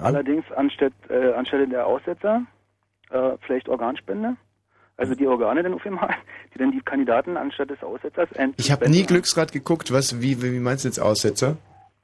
Allerdings 0.00 0.46
anstatt, 0.56 0.94
äh, 1.10 1.34
anstelle 1.34 1.68
der 1.68 1.84
Aussetzer, 1.86 2.40
äh, 3.10 3.32
vielleicht 3.46 3.68
Organspende. 3.68 4.36
Also 4.96 5.14
die 5.14 5.26
Organe 5.26 5.62
dann 5.62 5.74
auf 5.74 5.84
einmal, 5.84 6.14
die 6.54 6.58
dann 6.58 6.70
die 6.70 6.80
Kandidaten 6.80 7.36
anstatt 7.36 7.70
des 7.70 7.82
Aussetzers 7.82 8.28
Ich 8.56 8.70
habe 8.70 8.88
nie 8.88 9.04
Glücksrad 9.04 9.52
geguckt. 9.52 9.92
Was, 9.92 10.20
wie, 10.20 10.40
wie 10.42 10.60
meinst 10.60 10.84
du 10.84 10.88
jetzt 10.88 11.00
Aussetzer? 11.00 11.56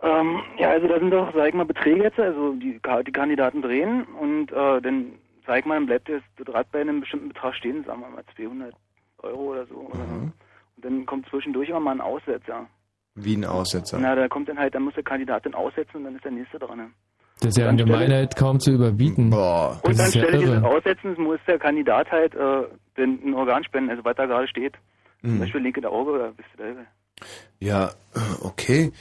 Ähm, 0.02 0.40
ja, 0.58 0.70
also 0.70 0.88
da 0.88 0.98
sind 0.98 1.10
doch, 1.10 1.32
sag 1.34 1.48
ich 1.48 1.54
mal, 1.54 1.66
Beträge 1.66 2.02
jetzt, 2.02 2.18
also 2.18 2.54
die, 2.54 2.80
die 3.06 3.12
Kandidaten 3.12 3.60
drehen 3.62 4.04
und 4.18 4.50
äh, 4.50 4.80
dann, 4.80 5.12
sag 5.46 5.60
ich 5.60 5.64
mal, 5.66 5.74
dann 5.74 5.86
bleibt 5.86 6.08
das 6.08 6.22
Rad 6.48 6.72
bei 6.72 6.80
einem 6.80 7.00
bestimmten 7.00 7.28
Betrag 7.28 7.54
stehen, 7.54 7.84
sagen 7.84 8.00
wir 8.00 8.08
mal 8.08 8.24
200 8.34 8.74
Euro 9.18 9.52
oder 9.52 9.66
so. 9.66 9.74
Oder 9.74 10.06
so. 10.08 10.14
Und 10.22 10.84
dann 10.84 11.06
kommt 11.06 11.28
zwischendurch 11.28 11.68
immer 11.68 11.80
mal 11.80 11.92
ein 11.92 12.00
Aussetzer. 12.00 12.66
Wie 13.14 13.36
ein 13.36 13.44
Aussetzer. 13.44 13.98
Na, 14.00 14.14
da 14.14 14.28
kommt 14.28 14.48
dann 14.48 14.58
halt, 14.58 14.74
dann 14.74 14.84
muss 14.84 14.94
der 14.94 15.02
Kandidat 15.02 15.44
dann 15.44 15.54
aussetzen 15.54 15.98
und 15.98 16.04
dann 16.04 16.16
ist 16.16 16.24
der 16.24 16.32
nächste 16.32 16.58
dran. 16.58 16.94
Das 17.40 17.50
ist 17.50 17.56
ja 17.58 17.64
in 17.64 17.70
Anstelle- 17.70 17.92
Gemeinheit 17.92 18.36
kaum 18.36 18.60
zu 18.60 18.70
überbieten. 18.72 19.30
Boah. 19.30 19.80
Und 19.82 19.98
Das 19.98 20.08
ist 20.08 20.14
ja 20.14 20.22
anstelle 20.22 20.38
dieses 20.42 20.56
irre. 20.62 20.66
Aussetzens 20.68 21.18
muss 21.18 21.38
der 21.46 21.58
Kandidat 21.58 22.10
halt 22.10 22.34
äh, 22.34 22.62
den, 22.96 23.20
ein 23.24 23.34
Organ 23.34 23.64
spenden, 23.64 23.90
also 23.90 24.04
was 24.04 24.14
da 24.16 24.26
gerade 24.26 24.46
steht. 24.48 24.74
Zum 25.22 25.34
Mhm. 25.36 25.40
Beispiel 25.40 25.60
linke 25.60 25.88
Auge 25.90 26.10
oder 26.12 26.32
bist 26.32 26.48
du 26.56 26.62
da? 26.62 26.86
Ja, 27.60 27.88
äh, 28.14 28.44
okay. 28.44 28.92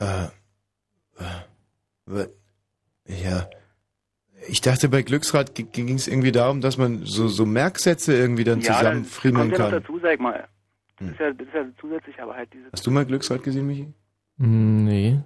Äh, 0.00 0.24
äh, 2.08 2.26
ja. 3.06 3.46
Ich 4.48 4.60
dachte, 4.60 4.88
bei 4.88 5.02
Glücksrad 5.02 5.54
ging 5.54 5.94
es 5.94 6.06
irgendwie 6.06 6.32
darum, 6.32 6.60
dass 6.60 6.78
man 6.78 7.02
so, 7.04 7.26
so 7.28 7.44
Merksätze 7.46 8.14
irgendwie 8.16 8.44
dann 8.44 8.60
ja, 8.60 8.74
zusammenfriemeln 8.74 9.48
kommt 9.50 9.58
ja 9.58 9.64
noch 9.64 9.70
kann. 9.72 9.80
dazu, 9.82 9.98
sag 10.00 10.20
mal. 10.20 10.46
Das 10.98 11.08
Hm. 11.08 11.12
ist 11.14 11.20
ja, 11.20 11.30
das 11.32 11.46
ist 11.48 11.54
ja 11.54 11.64
zusätzlich, 11.80 12.22
aber 12.22 12.34
halt 12.36 12.48
diese 12.52 12.66
Hast 12.72 12.86
du 12.86 12.90
mal 12.90 13.04
Glücksrad 13.04 13.42
gesehen, 13.42 13.66
Michi? 13.66 13.88
Hm, 14.38 14.84
Nee. 14.84 15.20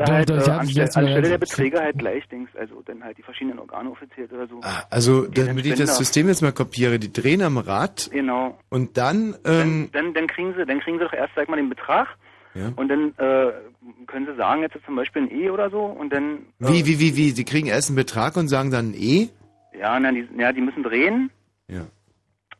Oder 0.00 0.06
Doch, 0.06 0.14
halt 0.14 0.30
doch, 0.30 0.48
äh, 0.48 0.50
anstelle, 0.50 0.84
anstelle 0.94 1.28
der 1.28 1.38
Beträge 1.38 1.80
halt 1.80 1.98
gleich 1.98 2.26
Dings, 2.28 2.48
also 2.58 2.80
dann 2.86 3.04
halt 3.04 3.18
die 3.18 3.22
verschiedenen 3.22 3.58
Organe 3.58 3.90
offiziert 3.90 4.32
oder 4.32 4.46
so. 4.46 4.60
Also, 4.88 5.26
Die 5.26 5.44
damit 5.44 5.66
ich 5.66 5.74
das 5.74 5.98
System 5.98 6.28
jetzt 6.28 6.40
mal 6.42 6.52
kopiere, 6.52 6.98
die 6.98 7.12
drehen 7.12 7.42
am 7.42 7.58
Rad 7.58 8.08
Genau. 8.10 8.58
und 8.70 8.96
dann, 8.96 9.36
ähm, 9.44 9.90
Dann, 9.92 10.14
dann 10.14 10.26
kriegen 10.26 10.54
sie, 10.56 10.64
dann 10.64 10.80
kriegen 10.80 10.98
sie 10.98 11.04
doch 11.04 11.12
erst, 11.12 11.34
sag 11.36 11.48
mal, 11.48 11.56
den 11.56 11.68
Betrag 11.68 12.08
Ja. 12.54 12.72
und 12.76 12.88
dann 12.88 13.08
äh, 13.18 13.52
können 14.06 14.26
sie 14.26 14.34
sagen, 14.36 14.62
jetzt 14.62 14.76
zum 14.86 14.96
Beispiel 14.96 15.22
ein 15.22 15.30
E 15.30 15.50
oder 15.50 15.68
so 15.70 15.84
und 15.84 16.12
dann 16.12 16.46
wie, 16.58 16.86
wie, 16.86 16.98
wie, 16.98 17.16
wie, 17.16 17.32
die 17.32 17.44
kriegen 17.44 17.66
erst 17.68 17.90
einen 17.90 17.96
Betrag 17.96 18.36
und 18.36 18.48
sagen 18.48 18.70
dann 18.70 18.90
ein 18.90 18.94
E? 18.94 19.28
ja, 19.78 19.98
na, 20.00 20.10
die, 20.12 20.26
ja, 20.38 20.52
die 20.52 20.60
müssen 20.62 20.82
drehen. 20.82 21.30
Ja. 21.68 21.82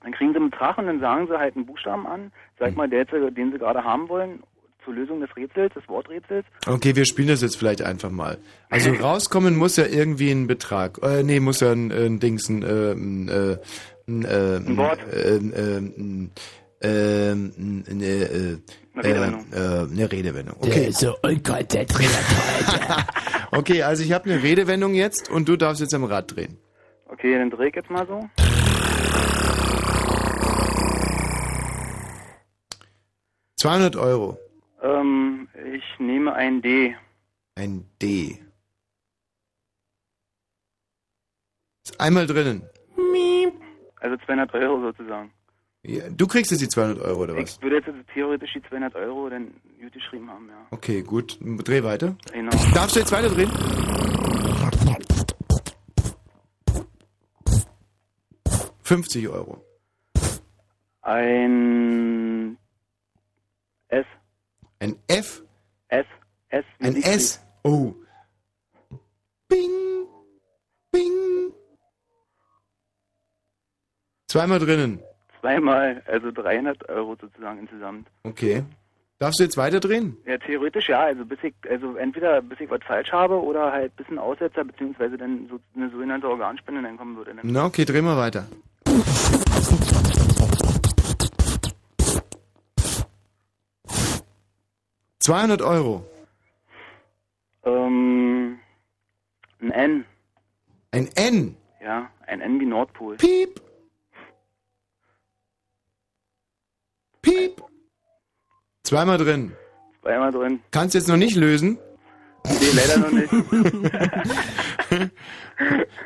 Dann 0.03 0.12
kriegen 0.12 0.32
sie 0.32 0.36
einen 0.38 0.51
Betrag 0.51 0.78
und 0.78 0.86
dann 0.86 1.01
sagen 1.01 1.26
sie 1.26 1.38
halt 1.38 1.57
einen 1.57 1.66
Buchstaben 1.66 2.07
an, 2.07 2.20
Hm. 2.22 2.30
sag 2.59 2.76
mal, 2.76 2.88
der 2.88 3.05
den 3.07 3.53
sie 3.53 3.59
gerade 3.59 3.82
haben 3.84 4.09
wollen, 4.09 4.43
zur 4.85 4.95
Lösung 4.95 5.20
des 5.20 5.35
Rätsels, 5.37 5.72
des 5.74 5.87
Worträtsels. 5.89 6.45
Okay, 6.66 6.95
wir 6.97 7.05
spielen 7.05 7.28
das 7.28 7.43
jetzt 7.43 7.57
vielleicht 7.57 7.83
einfach 7.83 8.11
mal. 8.11 8.39
Also 8.68 8.91
rauskommen 9.01 9.57
muss 9.57 9.76
ja 9.76 9.87
irgendwie 9.87 10.31
ein 10.31 10.47
Betrag. 10.47 10.99
Äh, 11.03 11.22
nee, 11.22 11.41
muss 11.41 11.61
ja 11.61 11.72
ein, 11.72 11.91
ein 11.93 12.20
Dings, 12.20 12.49
ein, 12.49 12.62
äh, 12.62 12.93
ein, 12.93 13.28
äh, 13.28 13.57
ein, 14.09 14.24
äh, 14.24 14.57
ein 14.57 14.76
Wort. 14.76 15.01
Äh, 15.12 15.37
äh, 15.37 15.76
ein, 15.78 16.31
äh, 16.81 16.87
eine, 16.89 18.05
äh, 18.05 18.59
Eine 18.95 19.05
Redewendung. 19.05 19.47
Äh, 19.53 19.57
äh, 19.57 19.91
eine 19.91 20.12
Redewendung. 20.12 20.61
Der 20.62 20.70
Okay. 20.70 20.87
ist 20.89 21.01
so 21.01 21.14
unkonzentriert 21.22 22.11
heute. 22.11 23.05
Okay, 23.53 23.83
also 23.83 24.05
ich 24.05 24.12
habe 24.12 24.31
eine 24.31 24.43
Redewendung 24.45 24.95
jetzt 24.95 25.28
und 25.28 25.49
du 25.49 25.57
darfst 25.57 25.81
jetzt 25.81 25.93
am 25.93 26.05
Rad 26.05 26.37
drehen. 26.37 26.57
Okay, 27.09 27.37
dann 27.37 27.51
dreh 27.51 27.66
ich 27.66 27.74
jetzt 27.74 27.91
mal 27.91 28.07
so. 28.07 28.28
...200 33.61 33.99
Euro. 33.99 34.39
Ähm, 34.83 35.49
ich 35.74 35.85
nehme 35.99 36.33
ein 36.33 36.62
D. 36.62 36.97
Ein 37.55 37.85
D. 38.01 38.39
Ist 41.85 42.01
einmal 42.01 42.26
drinnen. 42.26 42.62
Also 44.01 44.16
200 44.24 44.55
Euro 44.55 44.81
sozusagen. 44.81 45.31
Ja, 45.83 46.09
du 46.11 46.26
kriegst 46.26 46.51
jetzt 46.51 46.61
die 46.61 46.68
200 46.68 46.99
Euro 47.01 47.22
oder 47.22 47.37
was? 47.37 47.57
Ich 47.57 47.62
würde 47.62 47.76
jetzt 47.76 47.89
also 47.89 48.01
theoretisch 48.12 48.53
die 48.53 48.62
200 48.62 48.95
Euro 48.97 49.28
dann 49.31 49.55
gut 49.81 49.93
geschrieben 49.93 50.31
haben, 50.31 50.49
ja. 50.49 50.66
Okay, 50.70 51.03
gut. 51.03 51.39
Dreh 51.41 51.83
weiter. 51.83 52.16
Genau. 52.33 52.51
Darfst 52.74 52.97
du 52.97 53.01
jetzt 53.01 53.12
weiter 53.12 53.28
drehen? 53.31 53.51
...50 58.85 59.31
Euro. 59.31 59.64
Ein 61.03 62.59
S. 63.87 64.05
Ein 64.81 64.97
F? 65.09 65.43
S. 65.89 66.07
S. 66.49 66.64
Ein 66.81 66.95
Siegfried. 66.95 67.14
S? 67.14 67.41
Oh. 67.64 67.95
Bing. 69.47 70.07
Bing. 70.91 71.53
Zweimal 74.26 74.59
drinnen. 74.59 75.01
Zweimal, 75.41 76.03
also 76.07 76.31
300 76.31 76.89
Euro 76.89 77.14
sozusagen 77.20 77.59
insgesamt. 77.61 78.09
Okay. 78.22 78.64
Darfst 79.18 79.39
du 79.39 79.45
jetzt 79.45 79.59
weiter 79.59 79.81
drehen? 79.81 80.16
Ja, 80.24 80.39
theoretisch 80.39 80.89
ja, 80.89 81.01
also 81.01 81.26
bis 81.26 81.39
ich, 81.43 81.53
also 81.68 81.97
entweder 81.97 82.41
bis 82.41 82.59
ich 82.61 82.70
was 82.70 82.83
falsch 82.83 83.12
habe 83.12 83.39
oder 83.39 83.70
halt 83.70 83.95
bis 83.97 84.09
ein 84.09 84.18
Aussetzer, 84.18 84.64
beziehungsweise 84.64 85.18
dann 85.18 85.47
so 85.51 85.61
eine 85.76 85.91
sogenannte 85.91 86.26
Organspende 86.26 86.81
dann 86.81 86.97
kommen 86.97 87.16
würde. 87.18 87.35
Na 87.43 87.66
okay, 87.66 87.85
dreh 87.85 88.01
mal 88.01 88.16
weiter. 88.16 88.47
...200 95.23 95.62
Euro. 95.62 96.05
Ähm, 97.64 98.59
ein 99.61 99.71
N. 99.71 100.05
Ein 100.93 101.09
N? 101.14 101.57
Ja, 101.83 102.11
ein 102.27 102.41
N 102.41 102.61
wie 102.61 102.66
Nordpol. 102.66 103.16
Piep. 103.16 103.61
Piep. 107.23 107.62
Zweimal 108.83 109.18
drin. 109.18 109.53
Zweimal 110.03 110.33
drin. 110.33 110.61
Kannst 110.71 110.95
jetzt 110.95 111.09
noch 111.09 111.16
nicht 111.16 111.37
lösen? 111.37 111.79
Nee, 112.45 112.71
leider 112.75 112.99
noch 112.99 113.11
nicht. 113.11 113.31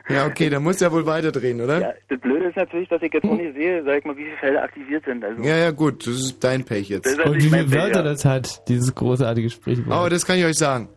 Ja, 0.09 0.27
okay, 0.27 0.51
dann 0.51 0.63
musst 0.63 0.81
du 0.81 0.85
ja 0.85 0.93
wohl 0.93 1.07
weiterdrehen, 1.07 1.61
oder? 1.61 1.81
Ja, 1.81 1.93
das 2.09 2.21
Blöde 2.21 2.47
ist 2.47 2.57
natürlich, 2.57 2.89
dass 2.89 3.01
ich 3.03 3.13
jetzt 3.13 3.25
noch 3.25 3.37
nicht 3.37 3.55
sehe, 3.55 3.83
sag 3.85 3.99
ich 3.99 4.05
mal, 4.05 4.17
wie 4.17 4.25
viele 4.25 4.37
Felder 4.37 4.63
aktiviert 4.63 5.05
sind. 5.05 5.25
Also, 5.25 5.43
Ja, 5.43 5.57
ja, 5.57 5.71
gut, 5.71 6.07
das 6.07 6.15
ist 6.15 6.45
dein 6.45 6.65
Pech 6.65 6.89
jetzt. 6.89 7.07
Und 7.25 7.37
wie 7.37 7.41
viele 7.49 7.65
Pech, 7.65 7.73
Wörter 7.73 8.01
ja. 8.01 8.03
das 8.03 8.25
hat, 8.25 8.69
dieses 8.69 8.95
großartige 8.95 9.49
Sprichwort. 9.49 10.07
Oh, 10.07 10.09
das 10.09 10.27
kann 10.27 10.39
ich 10.39 10.45
euch 10.45 10.57
sagen. 10.57 10.89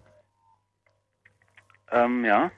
Ähm, 1.92 2.26
ja. 2.26 2.52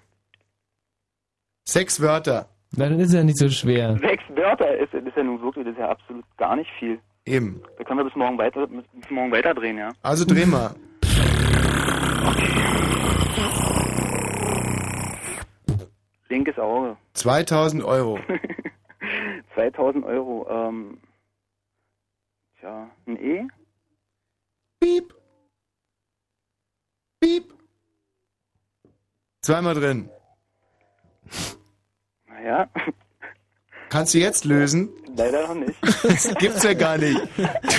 Sechs 1.65 2.01
Wörter. 2.01 2.49
Na, 2.75 2.89
dann 2.89 2.99
ist 2.99 3.13
ja 3.13 3.23
nicht 3.23 3.37
so 3.37 3.49
schwer. 3.49 3.97
Sechs 3.99 4.23
Wörter 4.29 4.75
ist, 4.77 4.93
ist 4.93 5.15
ja 5.15 5.23
nun 5.23 5.41
wirklich, 5.41 5.65
das 5.65 5.73
ist 5.73 5.79
ja 5.79 5.89
absolut 5.89 6.25
gar 6.37 6.55
nicht 6.55 6.69
viel. 6.79 6.99
Eben. 7.25 7.61
Da 7.77 7.83
können 7.83 7.99
wir 7.99 8.05
bis 8.05 8.15
morgen 8.15 8.37
weiter, 8.37 8.65
bis 8.67 9.09
morgen 9.11 9.31
weiterdrehen, 9.31 9.77
ja. 9.77 9.91
Also 10.01 10.25
dreh 10.25 10.45
mal. 10.45 10.73
Linkes 16.29 16.57
Auge. 16.59 16.97
2000 17.13 17.83
Euro. 17.83 18.19
2000 19.55 20.05
Euro, 20.05 20.47
ähm, 20.49 20.99
tja, 22.59 22.89
ein 23.07 23.17
E? 23.17 23.47
Piep. 24.79 25.13
Piep. 27.19 27.53
Zweimal 29.41 29.73
drin. 29.73 30.09
Naja, 32.27 32.69
Kannst 33.89 34.13
du 34.13 34.19
jetzt 34.19 34.45
lösen? 34.45 34.89
leider 35.15 35.47
noch 35.47 35.55
nicht. 35.55 35.75
Das 36.03 36.33
gibt's 36.35 36.63
ja 36.63 36.73
gar 36.75 36.97
nicht. 36.97 37.19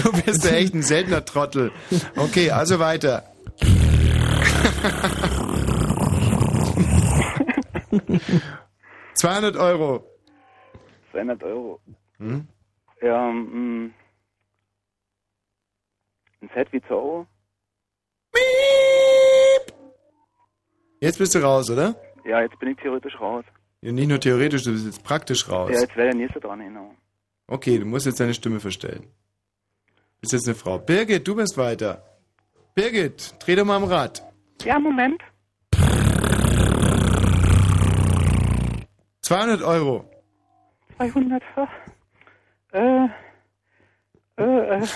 Du 0.03 0.13
bist 0.23 0.45
ja 0.45 0.51
echt 0.57 0.75
ein 0.75 0.83
seltener 0.83 1.25
Trottel. 1.25 1.71
Okay, 2.17 2.51
also 2.51 2.79
weiter. 2.81 3.25
...200 9.17 9.59
Euro. 9.59 10.05
200 11.13 11.43
Euro. 11.43 11.81
Hm? 12.19 12.47
Ja, 13.03 13.29
ähm, 13.29 13.93
ein 16.41 16.51
Z 16.55 16.73
wie 16.73 16.81
Zorro? 16.83 17.27
Jetzt 21.01 21.19
bist 21.19 21.35
du 21.35 21.39
raus, 21.39 21.71
oder? 21.71 21.97
Ja, 22.25 22.43
jetzt 22.43 22.59
bin 22.59 22.71
ich 22.71 22.77
theoretisch 22.79 23.19
raus. 23.19 23.45
Ja, 23.81 23.93
nicht 23.93 24.09
nur 24.09 24.21
theoretisch, 24.21 24.65
du 24.65 24.73
bist 24.73 24.85
jetzt 24.85 25.03
praktisch 25.03 25.49
raus. 25.49 25.71
Ja, 25.73 25.81
jetzt 25.81 25.97
wäre 25.97 26.09
der 26.09 26.17
nächste 26.17 26.41
dran, 26.41 26.61
genau. 26.61 26.95
Okay, 27.47 27.79
du 27.79 27.87
musst 27.87 28.07
jetzt 28.07 28.21
deine 28.21 28.35
Stimme 28.35 28.61
verstellen. 28.61 29.07
Du 29.87 30.21
bist 30.21 30.33
jetzt 30.35 30.47
eine 30.47 30.55
Frau. 30.55 30.79
Birgit, 30.79 31.27
du 31.27 31.35
bist 31.35 31.57
weiter. 31.57 32.05
Birgit, 32.75 33.35
dreh 33.41 33.57
doch 33.57 33.65
mal 33.65 33.77
am 33.77 33.85
Rad. 33.85 34.23
Ja, 34.63 34.79
Moment. 34.79 35.21
200 39.31 39.63
Euro. 39.63 40.05
200. 40.97 41.41
Äh, 42.73 43.07
äh, 44.37 44.43
äh, 44.43 44.87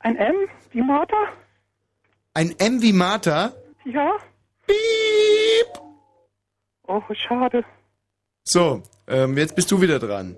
ein 0.00 0.16
M 0.16 0.34
wie 0.72 0.82
Martha? 0.82 1.16
Ein 2.34 2.54
M 2.58 2.82
wie 2.82 2.92
Martha? 2.92 3.50
Ja. 3.86 4.10
Piep. 4.66 5.70
Oh, 6.86 7.00
schade. 7.14 7.64
So, 8.44 8.82
ähm, 9.06 9.38
jetzt 9.38 9.56
bist 9.56 9.70
du 9.70 9.80
wieder 9.80 9.98
dran. 9.98 10.36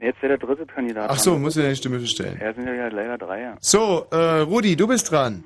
Jetzt 0.00 0.20
wäre 0.20 0.36
der 0.36 0.44
dritte 0.44 0.66
Kandidat. 0.66 1.10
Ach 1.10 1.18
so, 1.18 1.34
dran. 1.34 1.42
musst 1.42 1.56
du 1.56 1.60
deine 1.62 1.76
Stimme 1.76 2.00
verstellen. 2.00 2.40
Ja, 2.42 2.52
sind 2.52 2.66
ja 2.66 2.88
leider 2.88 3.18
drei, 3.18 3.40
ja. 3.40 3.56
So, 3.60 4.08
äh, 4.10 4.40
Rudi, 4.40 4.74
du 4.74 4.88
bist 4.88 5.12
dran. 5.12 5.44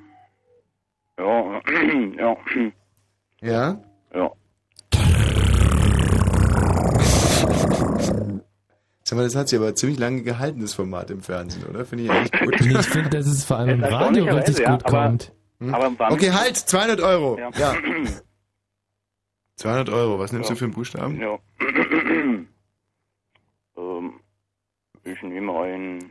Ja, 1.19 1.61
ja. 2.17 2.37
Ja? 3.43 3.81
Ja. 4.15 4.33
Sag 9.09 9.17
mal, 9.19 9.23
das 9.23 9.37
hat 9.37 9.49
sich 9.49 9.57
aber 9.57 9.73
ziemlich 9.73 10.01
lange 10.01 10.25
gehalten, 10.25 10.61
das 10.63 10.75
Format 10.75 11.13
im 11.13 11.21
Fernsehen, 11.23 11.65
oder? 11.67 11.85
Finde 11.87 12.03
ich 12.05 12.11
eigentlich 12.11 12.41
gut. 12.41 12.61
Ich 12.61 12.87
finde, 12.89 13.11
dass 13.11 13.27
es 13.29 13.45
vor 13.45 13.59
allem 13.59 13.79
im 13.79 13.85
Radio 13.85 14.25
richtig 14.25 14.59
ja, 14.59 14.73
gut 14.73 14.85
aber- 14.85 15.05
kommt. 15.05 15.33
Hm? 15.61 15.73
Aber 15.73 16.13
Okay, 16.13 16.33
halt, 16.33 16.57
200 16.57 17.01
Euro. 17.01 17.39
Ja. 17.39 17.51
Ja. 17.57 17.77
200 19.55 19.91
Euro, 19.91 20.19
was 20.19 20.33
nimmst 20.33 20.49
Ja. 20.51 20.55
du 20.55 20.59
für 20.59 20.65
einen 20.65 20.75
Buchstaben? 20.75 21.21
Ja. 21.21 21.39
ähm, 23.77 24.21
ich 25.05 25.23
nehme 25.23 25.53
ein 25.61 26.11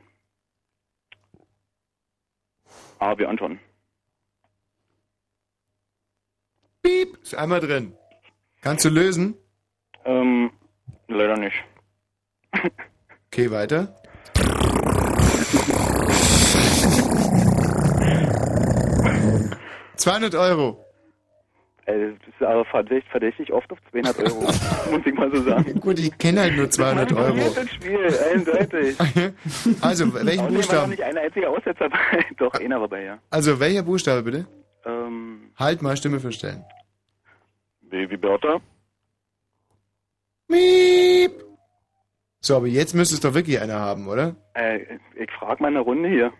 A 2.99 3.17
wie 3.17 3.25
Anton. 3.25 3.59
Piep, 6.81 7.17
ist 7.21 7.35
einmal 7.35 7.59
drin. 7.59 7.93
Kannst 8.61 8.85
du 8.85 8.89
lösen? 8.89 9.35
Ähm, 10.05 10.49
leider 11.09 11.35
nicht. 11.35 11.57
Okay, 13.31 13.51
weiter. 13.51 13.93
...200 19.97 20.37
Euro. 20.39 20.81
Also, 21.87 22.15
das 22.17 22.27
ist 22.27 22.41
aber 22.41 22.65
verdächtig, 22.65 23.09
verdächtig 23.11 23.53
oft 23.53 23.71
auf 23.71 23.77
200 23.91 24.17
Euro, 24.19 24.41
muss 24.91 25.05
ich 25.05 25.13
mal 25.13 25.31
so 25.31 25.43
sagen. 25.43 25.79
Gut, 25.79 25.99
ich 25.99 26.17
kenne 26.17 26.41
halt 26.41 26.55
nur 26.55 26.69
200 26.69 27.13
Euro. 27.13 27.37
Das 27.53 27.69
Spiel, 27.69 28.17
eindeutig. 28.33 28.97
Also, 29.81 30.11
welchen 30.13 30.27
Außerdem 30.29 30.39
war 30.39 30.49
Buchstaben? 30.49 30.89
nicht 30.91 31.03
ein 31.03 31.17
einziger 31.17 31.49
Aussetzer 31.49 31.89
dabei. 31.89 32.25
Doch, 32.37 32.53
einer 32.55 32.81
war 32.81 32.87
bei, 32.87 33.03
ja. 33.03 33.19
Also, 33.29 33.59
welcher 33.59 33.83
Buchstabe 33.83 34.23
bitte? 34.23 34.47
Ähm, 34.85 35.51
Halt 35.57 35.81
mal 35.83 35.95
Stimme 35.95 36.19
verstellen. 36.19 36.63
B 37.81 38.09
wie 38.09 38.17
Bertha. 38.17 38.59
Miep. 40.47 41.43
So, 42.45 42.55
aber 42.57 42.67
jetzt 42.67 42.93
müsste 42.93 43.15
es 43.15 43.21
doch 43.21 43.33
wirklich 43.33 43.59
einer 43.59 43.79
haben, 43.79 44.07
oder? 44.07 44.35
Äh, 44.53 44.99
ich 45.15 45.31
frage 45.31 45.63
mal 45.63 45.69
eine 45.69 45.79
Runde 45.79 46.09
hier. 46.09 46.31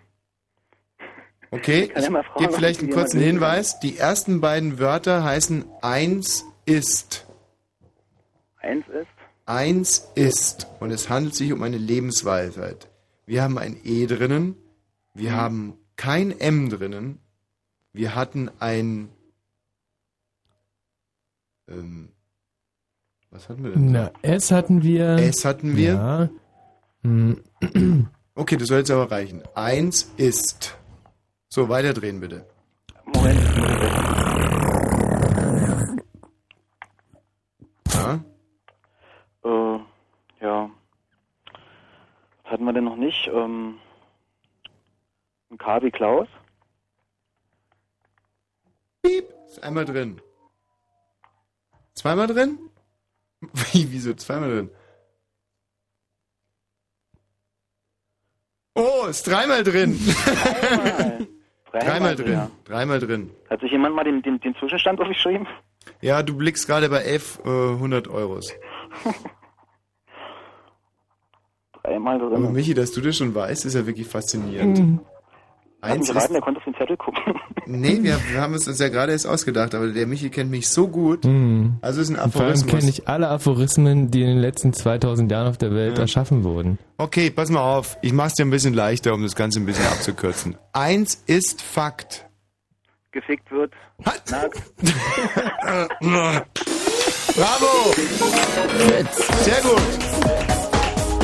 Okay, 1.49 1.91
ich, 1.95 1.97
ich 1.97 2.34
gebe 2.38 2.53
vielleicht 2.53 2.82
einen 2.82 2.91
kurzen 2.91 3.20
Hinweis. 3.20 3.80
Die 3.80 3.97
ersten 3.97 4.39
beiden 4.39 4.78
Wörter 4.78 5.24
heißen 5.24 5.66
eins 5.82 6.45
ist. 6.68 7.26
Eins 8.58 8.88
ist? 8.88 9.08
Eins 9.47 10.12
ist. 10.14 10.68
Und 10.80 10.91
es 10.91 11.10
handelt 11.10 11.34
sich 11.34 11.51
um 11.51 11.64
eine 11.64 11.80
Lebensweisheit. 11.80 12.88
Wir 13.26 13.41
haben 13.41 13.58
ein 13.58 13.76
E 13.84 14.06
drinnen. 14.06 14.58
Wir 15.16 15.32
mhm. 15.32 15.36
haben 15.36 15.74
kein 15.95 16.39
M 16.39 16.70
drinnen. 16.70 17.18
Wir 17.93 18.14
hatten 18.14 18.51
ein. 18.60 19.10
Ähm, 21.68 22.10
was 23.36 23.50
hatten 23.50 23.64
wir 23.64 23.72
denn? 23.72 23.92
Na, 23.92 24.12
S 24.22 24.52
hatten 24.52 24.82
wir. 24.82 25.16
S 25.18 25.44
hatten 25.46 25.76
wir. 25.76 25.94
Ja. 25.94 26.30
Okay, 28.38 28.58
das 28.58 28.68
soll 28.68 28.80
jetzt 28.80 28.92
aber 28.92 29.10
reichen. 29.10 29.44
Eins 29.56 30.12
ist. 30.18 30.78
So, 31.48 31.70
weiterdrehen 31.70 32.20
bitte. 32.20 32.46
Moment. 33.06 33.40
Ja? 37.94 38.20
Äh, 39.46 39.80
ja. 40.42 40.70
Was 42.44 42.52
hatten 42.52 42.66
wir 42.66 42.74
denn 42.74 42.84
noch 42.84 42.98
nicht? 42.98 43.30
Ähm, 43.34 43.78
ein 45.50 45.58
K 45.58 45.82
wie 45.82 45.92
Klaus? 45.92 46.28
Piep, 49.02 49.30
ist 49.48 49.64
einmal 49.64 49.86
drin. 49.86 50.20
Zweimal 51.94 52.28
drin? 52.28 52.60
Wie, 53.72 53.92
wieso 53.92 54.14
zweimal 54.14 54.50
drin? 54.50 54.70
Oh, 58.76 59.06
ist 59.10 59.24
dreimal 59.26 59.64
dreimal. 59.64 59.64
drin. 59.64 61.28
Dreimal, 61.80 62.16
drin. 62.16 62.32
Ja. 62.32 62.50
Dreimal 62.64 63.00
drin. 63.00 63.32
Hat 63.50 63.60
sich 63.60 63.72
jemand 63.72 63.96
mal 63.96 64.04
den, 64.06 64.22
den, 64.22 64.40
den 64.40 64.56
Zwischenstand 64.56 65.02
aufgeschrieben? 65.02 65.46
Ja, 66.02 66.24
du 66.24 66.38
blickst 66.38 66.68
gerade 66.68 66.90
bei 66.90 67.00
11 67.00 67.40
äh, 67.44 67.50
100 67.50 68.08
Euros. 68.08 68.54
Dreimal 71.84 72.18
drin. 72.20 72.34
Aber 72.34 72.50
Michi, 72.50 72.74
dass 72.74 72.92
du 72.92 73.02
das 73.02 73.18
schon 73.18 73.36
weißt, 73.36 73.66
ist 73.66 73.74
ja 73.76 73.86
wirklich 73.86 74.08
faszinierend. 74.08 74.80
Mhm. 74.80 75.02
Eins 75.82 76.08
geraten, 76.08 76.34
der 76.34 76.42
konnte 76.42 76.60
auf 76.60 76.64
den 76.64 76.76
Zettel 76.76 76.98
gucken. 76.98 77.22
Nee, 77.68 77.99
wir, 78.01 78.20
wir, 78.32 78.41
haben 78.41 78.53
es 78.53 78.68
uns 78.68 78.80
ja 78.80 78.89
gerade 78.89 79.11
erst 79.11 79.28
ausgedacht, 79.28 79.74
aber 79.76 79.88
der 79.88 80.07
Michi 80.07 80.30
kennt 80.30 80.51
mich 80.51 80.68
so 80.70 80.88
gut. 80.88 81.26
Mhm. 81.26 81.78
Also 81.82 82.01
ist 82.01 82.09
ein 82.09 82.18
Aphorismus. 82.18 82.61
Vor 82.61 82.70
allem 82.72 82.80
kenne 82.80 82.89
ich 82.89 83.07
alle 83.07 83.28
Aphorismen, 83.30 84.11
die 84.11 84.22
in 84.22 84.28
den 84.28 84.38
letzten 84.38 84.74
2000 84.74 85.32
Jahren 85.32 85.47
auf 85.47 85.57
der 85.57 85.72
Welt 85.72 85.97
ja. 85.97 86.03
erschaffen 86.03 86.43
wurden. 86.43 86.78
Okay, 86.97 87.30
pass 87.30 87.49
mal 87.49 87.61
auf. 87.61 87.97
Ich 88.01 88.13
mach's 88.13 88.36
dir 88.36 88.45
ein 88.45 88.51
bisschen 88.51 88.74
leichter, 88.74 89.13
um 89.13 89.24
das 89.24 89.36
Ganze 89.36 89.59
ein 89.59 89.66
bisschen 89.66 89.86
abzukürzen. 89.88 90.57
Eins 90.74 91.24
ist 91.26 91.61
Fakt. 91.61 92.26
Gefickt 93.11 93.49
wird. 93.51 93.74
Nackt. 94.30 94.61
Bravo! 97.36 97.93
Sehr 99.41 99.61
gut. 99.61 99.82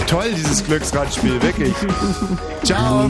Toll, 0.07 0.33
dieses 0.35 0.65
Glücksradspiel, 0.65 1.41
wirklich. 1.41 1.73
Ciao. 2.63 3.09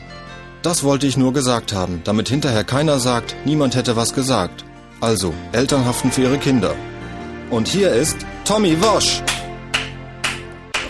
Das 0.63 0.83
wollte 0.83 1.07
ich 1.07 1.17
nur 1.17 1.33
gesagt 1.33 1.73
haben, 1.73 2.01
damit 2.03 2.29
hinterher 2.29 2.63
keiner 2.63 2.99
sagt, 2.99 3.35
niemand 3.45 3.75
hätte 3.75 3.95
was 3.95 4.13
gesagt. 4.13 4.63
Also, 4.99 5.33
Eltern 5.53 5.85
haften 5.85 6.11
für 6.11 6.21
ihre 6.21 6.37
Kinder. 6.37 6.75
Und 7.49 7.67
hier 7.67 7.91
ist 7.91 8.17
Tommy 8.45 8.79
Wosch. 8.79 9.23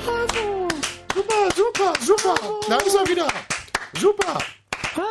Bravo! 0.03 0.67
Super, 1.15 1.55
super, 1.55 1.93
super! 2.05 2.35
Da 2.67 2.75
ist 2.79 2.95
er 2.95 3.07
wieder! 3.09 3.27
Super! 3.97 4.39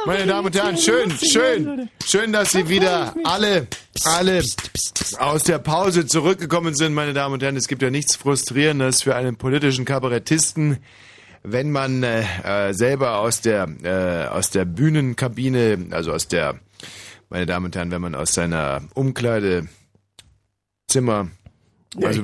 Meine 0.05 0.27
Damen 0.27 0.47
und 0.49 0.55
Herren, 0.55 0.77
schön, 0.77 1.11
schön, 1.11 1.89
schön, 2.05 2.33
dass 2.33 2.53
Sie 2.53 2.69
wieder 2.69 3.15
alle, 3.25 3.67
alle 4.05 4.43
aus 5.19 5.43
der 5.45 5.59
Pause 5.59 6.05
zurückgekommen 6.05 6.75
sind, 6.75 6.93
meine 6.93 7.15
Damen 7.15 7.33
und 7.33 7.43
Herren. 7.43 7.57
Es 7.57 7.67
gibt 7.67 7.81
ja 7.81 7.89
nichts 7.89 8.15
Frustrierendes 8.17 9.03
für 9.03 9.17
einen 9.17 9.37
politischen 9.37 9.87
Kabarettisten, 9.87 10.79
wenn 11.43 11.71
man 11.71 12.03
äh, 12.03 12.25
äh, 12.45 12.73
selber 12.73 13.19
aus 13.19 13.41
der 13.41 13.69
äh, 13.83 14.29
aus 14.29 14.51
der 14.51 14.65
Bühnenkabine, 14.65 15.87
also 15.91 16.13
aus 16.13 16.29
der, 16.29 16.61
meine 17.29 17.47
Damen 17.47 17.67
und 17.67 17.77
Herren, 17.77 17.91
wenn 17.91 18.03
man 18.03 18.15
aus 18.15 18.33
seiner 18.33 18.83
Umkleidezimmer 18.95 19.71
also, 22.05 22.23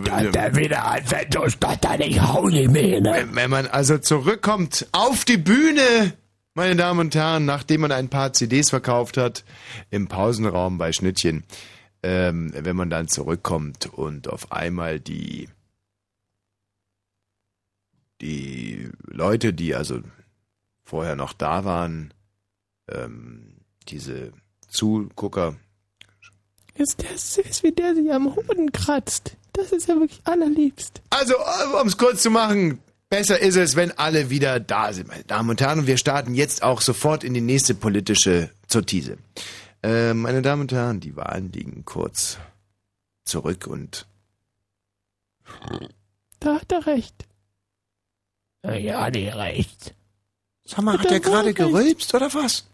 ne? 3.01 3.13
Wenn, 3.15 3.35
wenn 3.35 3.51
man 3.51 3.67
also 3.67 3.99
zurückkommt 3.99 4.87
auf 4.93 5.25
die 5.25 5.39
Bühne, 5.39 6.13
meine 6.55 6.77
Damen 6.77 7.01
und 7.01 7.15
Herren, 7.15 7.47
nachdem 7.47 7.81
man 7.81 7.93
ein 7.93 8.09
paar 8.09 8.33
CDs 8.33 8.71
verkauft 8.71 9.17
hat, 9.17 9.45
im 9.91 10.07
Pausenraum 10.07 10.79
bei 10.79 10.93
Schnittchen, 10.93 11.43
ähm, 12.05 12.53
wenn 12.55 12.77
man 12.77 12.91
dann 12.91 13.09
zurückkommt 13.09 13.87
und 13.87 14.29
auf 14.29 14.53
einmal 14.53 15.01
die 15.01 15.49
die 18.21 18.91
Leute, 19.07 19.53
die 19.53 19.75
also 19.75 20.01
vorher 20.85 21.17
noch 21.17 21.33
da 21.33 21.65
waren, 21.65 22.15
ähm, 22.89 23.57
diese 23.89 24.33
Zugucker. 24.69 25.57
Ist 26.75 27.03
der 27.03 27.17
süß, 27.17 27.63
wie 27.63 27.73
der 27.73 27.95
sich 27.95 28.13
am 28.13 28.35
Hoden 28.37 28.71
kratzt. 28.73 29.37
Das 29.53 29.73
ist 29.73 29.89
ja 29.89 29.95
wirklich 29.95 30.21
allerliebst. 30.25 31.01
Also, 31.11 31.35
um 31.81 31.89
es 31.89 31.97
kurz 31.97 32.23
zu 32.23 32.31
machen, 32.31 32.81
besser 33.09 33.39
ist 33.41 33.57
es, 33.57 33.75
wenn 33.75 33.93
alle 33.93 34.29
wieder 34.29 34.61
da 34.61 34.93
sind, 34.93 35.09
meine 35.09 35.25
Damen 35.25 35.51
und 35.51 35.61
Herren. 35.61 35.81
Und 35.81 35.87
wir 35.87 35.97
starten 35.97 36.35
jetzt 36.35 36.63
auch 36.63 36.83
sofort 36.83 37.25
in 37.25 37.33
die 37.33 37.41
nächste 37.41 37.75
politische 37.75 38.51
Sortise. 38.69 39.17
Äh, 39.83 40.13
meine 40.13 40.43
Damen 40.43 40.63
und 40.63 40.73
Herren, 40.73 41.01
die 41.01 41.17
Wahlen 41.17 41.53
liegen 41.53 41.85
kurz 41.85 42.39
zurück 43.25 43.67
und. 43.67 44.07
Da 46.41 46.57
hat 46.57 46.73
er 46.73 46.87
recht. 46.87 47.27
Ja, 48.75 49.11
die 49.11 49.29
recht. 49.29 49.95
Sag 50.65 50.83
mal, 50.83 50.99
hat, 50.99 51.11
der 51.11 51.21
gerade 51.21 51.55
gerülpst 51.55 52.15
oder 52.15 52.33
was? 52.35 52.67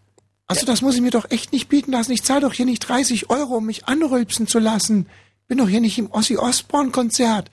Also 0.47 0.67
das 0.67 0.83
muss 0.83 0.95
ich 0.95 1.01
mir 1.01 1.11
doch 1.11 1.31
echt 1.31 1.53
nicht 1.53 1.69
bieten 1.69 1.93
lassen. 1.93 2.13
Ich 2.13 2.23
zahle 2.23 2.43
doch 2.43 2.53
hier 2.53 2.67
nicht 2.67 2.81
30 2.81 3.31
Euro, 3.31 3.57
um 3.57 3.67
mich 3.67 3.87
anrülpsen 3.87 4.47
zu 4.47 4.59
lassen. 4.59 5.09
Bin 5.49 5.59
doch 5.59 5.69
hier 5.69 5.81
nicht 5.81 5.99
im 5.99 6.11
Ossi 6.11 6.37
Osborn 6.37 6.93
Konzert. 6.93 7.51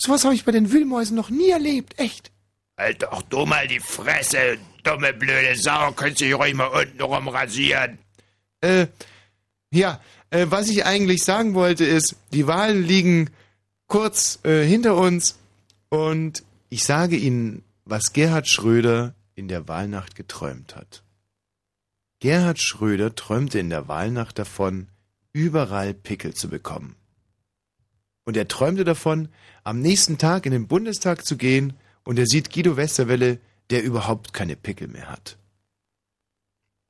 Sowas 0.00 0.24
habe 0.24 0.34
ich 0.34 0.44
bei 0.44 0.52
den 0.52 0.72
Wühlmäusen 0.72 1.16
noch 1.16 1.30
nie 1.30 1.50
erlebt, 1.50 1.98
echt. 1.98 2.30
Halt 2.78 3.02
doch 3.02 3.22
du 3.22 3.44
mal 3.44 3.66
die 3.66 3.80
Fresse, 3.80 4.58
dumme 4.84 5.12
blöde 5.12 5.56
Sau. 5.56 5.90
Könntest 5.92 6.20
du 6.20 6.24
dich 6.26 6.34
ruhig 6.34 6.54
mal 6.54 6.66
unten 6.66 7.00
rum 7.00 7.28
rasieren. 7.28 7.98
Äh, 8.60 8.86
ja, 9.70 10.00
äh, 10.30 10.46
was 10.48 10.68
ich 10.68 10.84
eigentlich 10.84 11.24
sagen 11.24 11.54
wollte 11.54 11.84
ist, 11.84 12.16
die 12.32 12.46
Wahlen 12.46 12.84
liegen 12.84 13.30
kurz 13.88 14.38
äh, 14.44 14.64
hinter 14.64 14.96
uns 14.96 15.38
und 15.88 16.44
ich 16.68 16.84
sage 16.84 17.16
Ihnen, 17.16 17.64
was 17.84 18.12
Gerhard 18.12 18.48
Schröder 18.48 19.14
in 19.34 19.48
der 19.48 19.68
Wahlnacht 19.68 20.14
geträumt 20.14 20.76
hat. 20.76 21.02
Gerhard 22.20 22.58
Schröder 22.58 23.14
träumte 23.14 23.58
in 23.58 23.70
der 23.70 23.88
Wahlnacht 23.88 24.38
davon, 24.38 24.88
überall 25.32 25.94
Pickel 25.94 26.34
zu 26.34 26.48
bekommen. 26.48 26.96
Und 28.24 28.36
er 28.36 28.48
träumte 28.48 28.84
davon, 28.84 29.28
am 29.64 29.80
nächsten 29.80 30.18
Tag 30.18 30.44
in 30.44 30.52
den 30.52 30.66
Bundestag 30.66 31.24
zu 31.24 31.36
gehen 31.36 31.74
und 32.04 32.18
er 32.18 32.26
sieht 32.26 32.52
Guido 32.52 32.76
Westerwelle, 32.76 33.38
der 33.70 33.84
überhaupt 33.84 34.32
keine 34.32 34.56
Pickel 34.56 34.88
mehr 34.88 35.10
hat. 35.10 35.38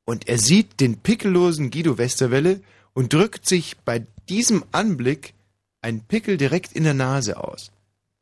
Und 0.05 0.29
er 0.29 0.39
sieht 0.39 0.81
den 0.81 0.99
pickellosen 0.99 1.71
Guido 1.71 1.99
Westerwelle 1.99 2.63
und 2.95 3.13
drückt 3.13 3.47
sich 3.47 3.77
bei 3.79 4.07
diesem 4.29 4.65
Anblick 4.73 5.35
ein 5.83 6.01
Pickel 6.01 6.37
direkt 6.39 6.73
in 6.73 6.85
der 6.85 6.95
Nase 6.95 7.37
aus. 7.37 7.71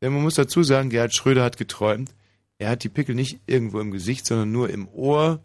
Denn 0.01 0.13
man 0.13 0.21
muss 0.21 0.35
dazu 0.35 0.63
sagen, 0.63 0.89
Gerhard 0.89 1.15
Schröder 1.15 1.43
hat 1.43 1.57
geträumt, 1.57 2.13
er 2.59 2.69
hat 2.69 2.83
die 2.83 2.89
Pickel 2.89 3.15
nicht 3.15 3.39
irgendwo 3.45 3.79
im 3.79 3.91
Gesicht, 3.91 4.25
sondern 4.25 4.51
nur 4.51 4.69
im 4.69 4.87
Ohr 4.87 5.43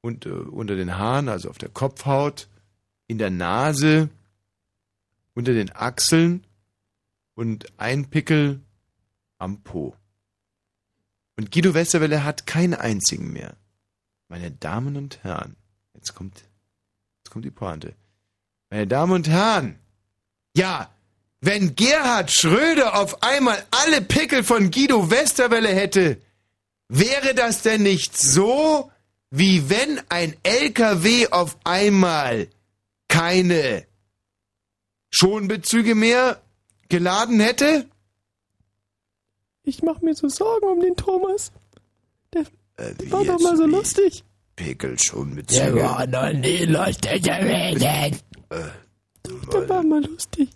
und 0.00 0.26
äh, 0.26 0.30
unter 0.30 0.76
den 0.76 0.96
Haaren, 0.96 1.28
also 1.28 1.48
auf 1.48 1.58
der 1.58 1.70
Kopfhaut, 1.70 2.48
in 3.06 3.18
der 3.18 3.30
Nase, 3.30 4.08
unter 5.34 5.52
den 5.52 5.74
Achseln 5.74 6.44
und 7.34 7.66
ein 7.78 8.10
Pickel 8.10 8.60
am 9.38 9.62
Po. 9.62 9.96
Und 11.36 11.50
Guido 11.50 11.74
Westerwelle 11.74 12.24
hat 12.24 12.46
keinen 12.46 12.74
einzigen 12.74 13.32
mehr. 13.32 13.56
Meine 14.28 14.50
Damen 14.50 14.96
und 14.96 15.22
Herren, 15.24 15.56
jetzt 15.94 16.14
kommt, 16.14 16.44
jetzt 17.18 17.30
kommt 17.30 17.44
die 17.44 17.50
Pointe. 17.50 17.94
Meine 18.70 18.86
Damen 18.86 19.12
und 19.12 19.28
Herren, 19.28 19.78
ja, 20.56 20.93
wenn 21.44 21.76
Gerhard 21.76 22.30
Schröder 22.30 22.98
auf 22.98 23.22
einmal 23.22 23.62
alle 23.70 24.00
Pickel 24.00 24.42
von 24.42 24.70
Guido 24.70 25.10
Westerwelle 25.10 25.68
hätte, 25.68 26.18
wäre 26.88 27.34
das 27.34 27.60
denn 27.60 27.82
nicht 27.82 28.16
so, 28.16 28.90
wie 29.30 29.68
wenn 29.68 30.00
ein 30.08 30.34
LKW 30.42 31.28
auf 31.28 31.58
einmal 31.64 32.48
keine 33.08 33.86
Schonbezüge 35.10 35.94
mehr 35.94 36.40
geladen 36.88 37.40
hätte? 37.40 37.86
Ich 39.64 39.82
mach 39.82 40.00
mir 40.00 40.14
so 40.14 40.28
Sorgen 40.28 40.66
um 40.66 40.80
den 40.80 40.96
Thomas. 40.96 41.52
Der, 42.32 42.42
äh, 42.76 42.94
der 42.94 43.12
war 43.12 43.24
doch 43.24 43.40
mal 43.40 43.56
so 43.56 43.66
lustig. 43.66 44.24
Pickel 44.56 44.98
Schonbezüge. 44.98 45.72
Der 45.72 45.76
war 45.76 46.06
noch 46.06 46.32
nie 46.32 46.64
lustig 46.64 47.22
gewesen. 47.22 47.82
Äh, 47.82 48.62
der 49.52 49.68
war 49.68 49.82
mal 49.82 50.02
lustig. 50.04 50.48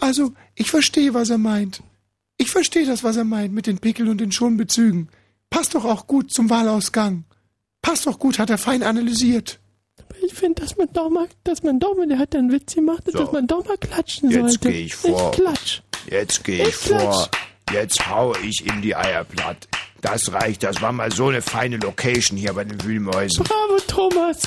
Also, 0.00 0.32
ich 0.54 0.70
verstehe, 0.70 1.14
was 1.14 1.30
er 1.30 1.38
meint. 1.38 1.82
Ich 2.36 2.50
verstehe 2.50 2.86
das, 2.86 3.02
was 3.02 3.16
er 3.16 3.24
meint 3.24 3.52
mit 3.52 3.66
den 3.66 3.78
Pickeln 3.78 4.08
und 4.08 4.20
den 4.20 4.32
Schonbezügen. 4.32 5.08
Passt 5.50 5.74
doch 5.74 5.84
auch 5.84 6.06
gut 6.06 6.32
zum 6.32 6.50
Wahlausgang. 6.50 7.24
Passt 7.82 8.06
doch 8.06 8.18
gut, 8.18 8.38
hat 8.38 8.50
er 8.50 8.58
fein 8.58 8.82
analysiert. 8.82 9.58
Aber 9.98 10.14
ich 10.24 10.34
finde, 10.34 10.62
dass 10.62 10.76
man 10.76 10.88
doch 10.92 11.10
mal, 11.10 11.28
dass 11.44 11.62
man 11.62 11.80
doch 11.80 11.96
mal, 11.96 12.06
der 12.06 12.18
hat 12.18 12.34
einen 12.34 12.52
Witz 12.52 12.74
gemacht, 12.74 13.02
so. 13.06 13.18
dass 13.18 13.32
man 13.32 13.46
doch 13.46 13.64
mal 13.66 13.76
klatschen 13.76 14.30
Jetzt 14.30 14.40
sollte. 14.40 14.68
Jetzt 14.68 14.74
gehe 14.74 14.84
ich 14.84 14.94
vor. 14.94 15.30
Ich 15.32 15.40
klatsch. 15.40 15.80
Jetzt 16.08 16.44
gehe 16.44 16.62
ich, 16.62 16.68
ich 16.68 16.74
vor. 16.74 17.28
Jetzt 17.72 18.08
haue 18.08 18.38
ich 18.40 18.64
ihm 18.66 18.82
die 18.82 18.94
Eier 18.94 19.24
platt. 19.24 19.68
Das 20.00 20.32
reicht, 20.32 20.62
das 20.62 20.80
war 20.80 20.92
mal 20.92 21.10
so 21.10 21.28
eine 21.28 21.42
feine 21.42 21.76
Location 21.78 22.38
hier 22.38 22.52
bei 22.52 22.64
den 22.64 22.82
Wühlmäusen. 22.82 23.44
Bravo, 23.44 23.80
Thomas. 23.86 24.42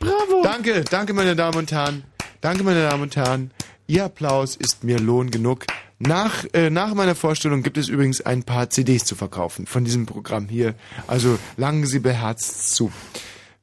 Bravo. 0.00 0.42
Danke, 0.42 0.82
danke, 0.90 1.12
meine 1.12 1.36
Damen 1.36 1.58
und 1.58 1.70
Herren. 1.70 2.04
Danke, 2.40 2.64
meine 2.64 2.88
Damen 2.88 3.02
und 3.02 3.14
Herren. 3.14 3.50
Ihr 3.92 4.06
Applaus 4.06 4.56
ist 4.56 4.82
mir 4.84 4.98
Lohn 4.98 5.30
genug. 5.30 5.66
Nach, 5.98 6.46
äh, 6.54 6.70
nach 6.70 6.94
meiner 6.94 7.14
Vorstellung 7.14 7.62
gibt 7.62 7.76
es 7.76 7.90
übrigens 7.90 8.22
ein 8.22 8.42
paar 8.42 8.70
CDs 8.70 9.04
zu 9.04 9.14
verkaufen 9.14 9.66
von 9.66 9.84
diesem 9.84 10.06
Programm 10.06 10.48
hier. 10.48 10.74
Also 11.06 11.38
langen 11.58 11.84
Sie 11.84 11.98
beherzt 11.98 12.74
zu. 12.74 12.90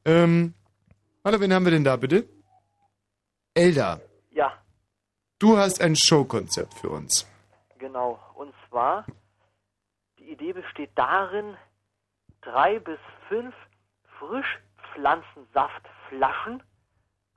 Ähm, 0.05 0.53
hallo, 1.25 1.39
wen 1.39 1.51
haben 1.51 1.65
wir 1.65 1.71
denn 1.71 1.83
da 1.83 1.95
bitte? 1.95 2.29
Elda. 3.55 4.01
Ja. 4.29 4.53
Du 5.39 5.57
hast 5.57 5.81
ein 5.81 5.95
Showkonzept 5.95 6.75
für 6.75 6.91
uns. 6.91 7.27
Genau. 7.79 8.19
Und 8.35 8.53
zwar, 8.69 9.07
die 10.19 10.29
Idee 10.29 10.53
besteht 10.53 10.91
darin, 10.93 11.57
drei 12.41 12.77
bis 12.77 12.99
fünf 13.29 13.55
Frischpflanzensaftflaschen 14.19 16.61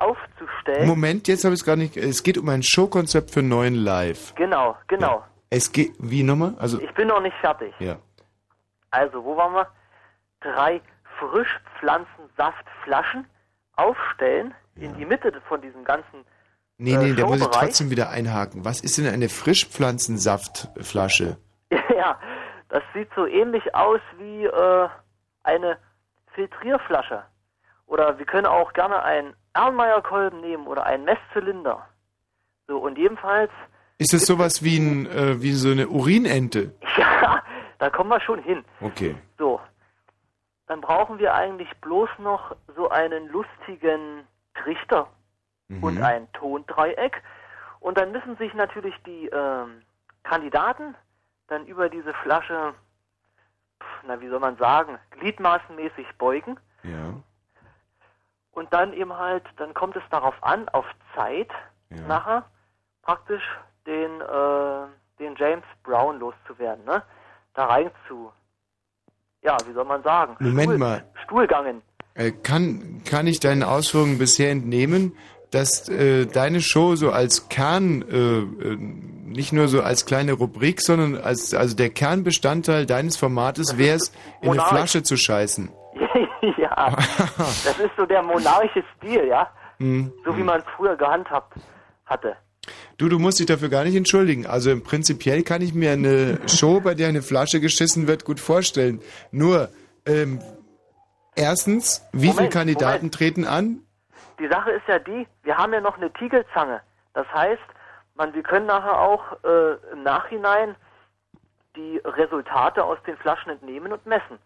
aufzustellen. 0.03 0.87
Moment, 0.87 1.29
jetzt 1.29 1.45
habe 1.45 1.55
ich 1.55 1.61
es 1.61 1.67
gar 1.67 1.77
nicht. 1.77 1.97
Es 1.97 2.23
geht 2.23 2.37
um 2.39 2.49
ein 2.49 2.63
Showkonzept 2.63 3.31
für 3.31 3.43
neuen 3.43 3.75
Live. 3.75 4.35
Genau, 4.35 4.77
genau. 4.89 5.19
Ja. 5.19 5.29
Es 5.51 5.71
geht, 5.73 5.93
wie 5.99 6.23
nochmal? 6.23 6.55
Also, 6.59 6.81
ich 6.81 6.95
bin 6.95 7.09
noch 7.09 7.21
nicht 7.21 7.37
fertig. 7.41 7.75
Ja. 7.79 7.99
Also, 8.91 9.23
wo 9.25 9.37
waren 9.37 9.55
wir? 9.55 9.67
Drei 10.41 10.81
Frischpflanzensaftflaschen 11.19 13.27
aufstellen 13.77 14.55
ja. 14.77 14.89
in 14.89 14.97
die 14.97 15.07
Mitte 15.07 15.33
von 15.49 15.61
diesem 15.61 15.85
ganzen. 15.85 16.25
Nee, 16.79 16.97
nee, 16.97 17.11
äh, 17.11 17.15
da 17.15 17.27
muss 17.27 17.41
ich 17.41 17.47
trotzdem 17.47 17.91
wieder 17.91 18.11
einhaken. 18.11 18.65
Was 18.65 18.81
ist 18.81 18.99
denn 18.99 19.07
eine 19.07 19.29
Frischpflanzensaftflasche? 19.29 21.37
ja, 21.97 22.19
das 22.69 22.83
sieht 22.93 23.09
so 23.15 23.25
ähnlich 23.27 23.73
aus 23.75 24.01
wie 24.19 24.47
äh, 24.47 24.89
eine 25.45 25.79
Filtrierflasche. 26.35 27.23
Oder 27.93 28.19
wir 28.19 28.25
können 28.25 28.47
auch 28.47 28.73
gerne 28.73 29.03
einen 29.03 29.35
Erlenmeyer-Kolben 29.53 30.41
nehmen 30.41 30.67
oder 30.67 30.87
einen 30.87 31.05
Messzylinder. 31.05 31.87
So, 32.67 32.79
und 32.79 32.97
jedenfalls. 32.97 33.51
Ist 33.99 34.15
es 34.15 34.25
sowas 34.25 34.65
wie, 34.65 34.79
ein, 34.79 35.07
äh, 35.11 35.43
wie 35.43 35.53
so 35.53 35.71
eine 35.71 35.89
Urinente? 35.89 36.75
Ja, 36.97 37.43
da 37.79 37.91
kommen 37.91 38.09
wir 38.09 38.21
schon 38.23 38.43
hin. 38.43 38.65
Okay. 38.81 39.15
So. 39.37 39.61
Dann 40.69 40.81
brauchen 40.81 41.19
wir 41.19 41.35
eigentlich 41.35 41.69
bloß 41.83 42.09
noch 42.19 42.57
so 42.75 42.89
einen 42.89 43.29
lustigen 43.29 44.27
Trichter 44.55 45.09
mhm. 45.69 45.83
und 45.85 46.03
ein 46.03 46.33
Tondreieck. 46.33 47.23
Und 47.81 47.99
dann 47.99 48.11
müssen 48.13 48.39
sich 48.39 48.55
natürlich 48.55 48.95
die 49.05 49.27
ähm, 49.27 49.83
Kandidaten 50.23 50.95
dann 51.49 51.67
über 51.67 51.91
diese 51.91 52.15
Flasche, 52.23 52.73
na 54.07 54.19
wie 54.19 54.29
soll 54.29 54.41
man 54.41 54.57
sagen, 54.57 54.99
gliedmaßenmäßig 55.11 56.07
beugen. 56.17 56.59
Ja. 56.85 57.23
Und 58.53 58.73
dann 58.73 58.93
eben 58.93 59.17
halt, 59.17 59.45
dann 59.57 59.75
kommt 59.75 59.97
es 59.97 60.03
darauf 60.11 60.35
an, 60.43 60.69
auf 60.69 60.85
Zeit 61.17 61.49
ja. 61.91 62.07
nachher 62.07 62.45
praktisch 63.03 63.43
den, 63.87 64.21
äh, 64.21 64.87
den 65.19 65.35
James 65.37 65.65
Brown 65.83 66.19
loszuwerden, 66.19 66.85
ne? 66.85 67.03
Da 67.55 67.67
rein 67.67 67.91
zu, 68.09 68.33
ja, 69.43 69.57
wie 69.67 69.73
soll 69.73 69.85
man 69.85 70.03
sagen? 70.03 70.37
Moment 70.39 70.65
Stuhl, 70.65 70.79
mal. 70.79 71.05
Stuhlgangen. 71.25 71.83
Äh, 72.15 72.31
kann, 72.31 73.03
kann 73.05 73.27
ich 73.27 73.41
deinen 73.41 73.63
Ausführungen 73.63 74.19
bisher 74.19 74.51
entnehmen, 74.51 75.17
dass 75.51 75.89
äh, 75.89 76.27
deine 76.27 76.61
Show 76.61 76.97
so 76.97 77.11
als 77.11 77.49
Kern, 77.49 78.03
äh, 78.03 78.17
äh 78.17 78.77
nicht 79.33 79.53
nur 79.53 79.69
so 79.69 79.83
als 79.83 80.05
kleine 80.05 80.33
Rubrik, 80.35 80.83
sondern 80.83 81.17
als 81.17 81.55
also 81.55 81.75
der 81.75 81.89
Kernbestandteil 81.89 82.85
deines 82.85 83.17
Formates 83.17 83.79
wäre 83.79 83.97
es, 83.97 84.13
in 84.43 84.51
eine 84.51 84.61
Flasche 84.61 85.03
zu 85.03 85.17
scheißen. 85.17 85.71
ja, 86.89 86.97
das 87.37 87.79
ist 87.79 87.93
so 87.97 88.07
der 88.07 88.23
monarchische 88.23 88.85
Stil, 88.97 89.27
ja. 89.27 89.51
Mhm. 89.79 90.13
So 90.25 90.37
wie 90.37 90.43
man 90.43 90.61
es 90.61 90.65
früher 90.77 90.97
gehandhabt 90.97 91.55
hatte. 92.07 92.37
Du, 92.97 93.09
du 93.09 93.19
musst 93.19 93.41
dich 93.41 93.47
dafür 93.47 93.69
gar 93.69 93.85
nicht 93.85 93.97
entschuldigen. 93.97 94.47
Also 94.47 94.71
im 94.71 94.83
Prinzipiell 94.85 95.43
kann 95.43 95.63
ich 95.63 95.75
mir 95.75 95.93
eine 95.93 96.39
Show, 96.49 96.81
bei 96.81 96.95
der 96.95 97.09
eine 97.09 97.23
Flasche 97.23 97.61
geschissen 97.61 98.07
wird, 98.07 98.25
gut 98.25 98.39
vorstellen. 98.39 99.01
Nur, 99.33 99.71
ähm, 100.07 100.41
erstens, 101.35 102.07
wie 102.13 102.29
Moment, 102.29 102.39
viele 102.39 102.49
Kandidaten 102.51 103.07
Moment. 103.07 103.15
treten 103.15 103.45
an? 103.47 103.81
Die 104.39 104.49
Sache 104.49 104.71
ist 104.71 104.87
ja 104.87 104.99
die, 104.99 105.27
wir 105.43 105.57
haben 105.57 105.73
ja 105.73 105.81
noch 105.81 105.97
eine 105.97 106.13
Tiegelzange. 106.13 106.81
Das 107.15 107.27
heißt, 107.35 107.63
man, 108.15 108.33
wir 108.35 108.43
können 108.43 108.67
nachher 108.67 109.01
auch 109.01 109.33
äh, 109.45 109.73
im 109.93 110.03
Nachhinein 110.03 110.77
die 111.75 112.01
Resultate 112.05 112.85
aus 112.85 112.99
den 113.07 113.17
Flaschen 113.17 113.51
entnehmen 113.51 113.93
und 113.93 114.05
messen. 114.07 114.39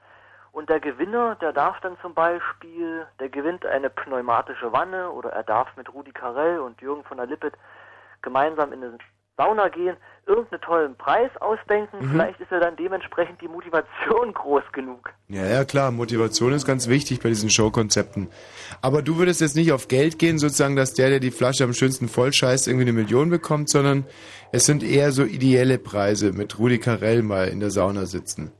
Und 0.56 0.70
der 0.70 0.80
Gewinner, 0.80 1.34
der 1.34 1.52
darf 1.52 1.78
dann 1.82 1.98
zum 2.00 2.14
Beispiel, 2.14 3.04
der 3.20 3.28
gewinnt 3.28 3.66
eine 3.66 3.90
pneumatische 3.90 4.72
Wanne 4.72 5.10
oder 5.10 5.28
er 5.28 5.42
darf 5.42 5.68
mit 5.76 5.92
Rudi 5.92 6.12
Carell 6.12 6.60
und 6.60 6.80
Jürgen 6.80 7.04
von 7.04 7.18
der 7.18 7.26
Lippet 7.26 7.52
gemeinsam 8.22 8.72
in 8.72 8.82
eine 8.82 8.96
Sauna 9.36 9.68
gehen, 9.68 9.98
irgendeinen 10.26 10.62
tollen 10.62 10.96
Preis 10.96 11.30
ausdenken. 11.40 11.98
Mhm. 12.00 12.10
Vielleicht 12.10 12.40
ist 12.40 12.50
ja 12.50 12.58
dann 12.58 12.74
dementsprechend 12.74 13.38
die 13.42 13.48
Motivation 13.48 14.32
groß 14.32 14.62
genug. 14.72 15.10
Ja, 15.28 15.44
ja, 15.44 15.66
klar. 15.66 15.90
Motivation 15.90 16.54
ist 16.54 16.64
ganz 16.64 16.88
wichtig 16.88 17.20
bei 17.20 17.28
diesen 17.28 17.50
Showkonzepten. 17.50 18.30
Aber 18.80 19.02
du 19.02 19.18
würdest 19.18 19.42
jetzt 19.42 19.56
nicht 19.56 19.72
auf 19.72 19.88
Geld 19.88 20.18
gehen, 20.18 20.38
sozusagen, 20.38 20.74
dass 20.74 20.94
der, 20.94 21.10
der 21.10 21.20
die 21.20 21.32
Flasche 21.32 21.64
am 21.64 21.74
schönsten 21.74 22.08
vollscheißt, 22.08 22.66
irgendwie 22.66 22.88
eine 22.88 22.94
Million 22.94 23.28
bekommt, 23.28 23.68
sondern 23.68 24.06
es 24.52 24.64
sind 24.64 24.82
eher 24.82 25.12
so 25.12 25.22
ideelle 25.22 25.76
Preise 25.76 26.32
mit 26.32 26.58
Rudi 26.58 26.78
Carell 26.78 27.22
mal 27.22 27.48
in 27.48 27.60
der 27.60 27.70
Sauna 27.70 28.06
sitzen. 28.06 28.52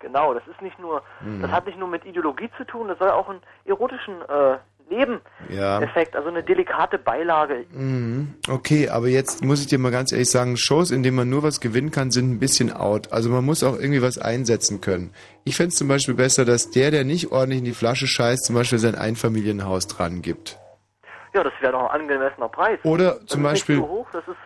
Genau, 0.00 0.32
das 0.32 0.46
ist 0.46 0.62
nicht 0.62 0.78
nur, 0.78 1.02
mhm. 1.20 1.42
das 1.42 1.50
hat 1.50 1.66
nicht 1.66 1.78
nur 1.78 1.88
mit 1.88 2.04
Ideologie 2.04 2.50
zu 2.56 2.64
tun, 2.64 2.88
das 2.88 2.98
soll 2.98 3.10
auch 3.10 3.28
einen 3.28 3.40
erotischen 3.64 4.22
äh, 4.22 4.58
Nebeneffekt, 4.90 6.14
ja. 6.14 6.18
also 6.18 6.28
eine 6.28 6.42
delikate 6.42 6.98
Beilage. 6.98 7.66
Mhm. 7.70 8.34
Okay, 8.48 8.88
aber 8.88 9.08
jetzt 9.08 9.44
muss 9.44 9.60
ich 9.60 9.66
dir 9.66 9.78
mal 9.78 9.90
ganz 9.90 10.12
ehrlich 10.12 10.30
sagen, 10.30 10.56
Shows, 10.56 10.90
in 10.90 11.02
denen 11.02 11.16
man 11.16 11.28
nur 11.28 11.42
was 11.42 11.60
gewinnen 11.60 11.90
kann, 11.90 12.10
sind 12.10 12.30
ein 12.30 12.38
bisschen 12.38 12.72
out. 12.72 13.12
Also 13.12 13.28
man 13.28 13.44
muss 13.44 13.62
auch 13.62 13.76
irgendwie 13.76 14.00
was 14.00 14.18
einsetzen 14.18 14.80
können. 14.80 15.12
Ich 15.44 15.56
fände 15.56 15.70
es 15.70 15.76
zum 15.76 15.88
Beispiel 15.88 16.14
besser, 16.14 16.44
dass 16.44 16.70
der, 16.70 16.90
der 16.90 17.04
nicht 17.04 17.32
ordentlich 17.32 17.58
in 17.58 17.64
die 17.64 17.72
Flasche 17.72 18.06
scheißt, 18.06 18.46
zum 18.46 18.54
Beispiel 18.54 18.78
sein 18.78 18.94
Einfamilienhaus 18.94 19.88
dran 19.88 20.22
gibt. 20.22 20.58
Ja, 21.34 21.44
das 21.44 21.52
wäre 21.60 21.72
doch 21.72 21.90
ein 21.90 22.00
angemessener 22.00 22.48
Preis. 22.48 22.78
Oder 22.82 23.16
das 23.16 23.26
zum 23.26 23.42
Beispiel. 23.42 23.76
So 23.76 23.88
hoch, 23.88 24.06
das 24.12 24.26
ist, 24.26 24.36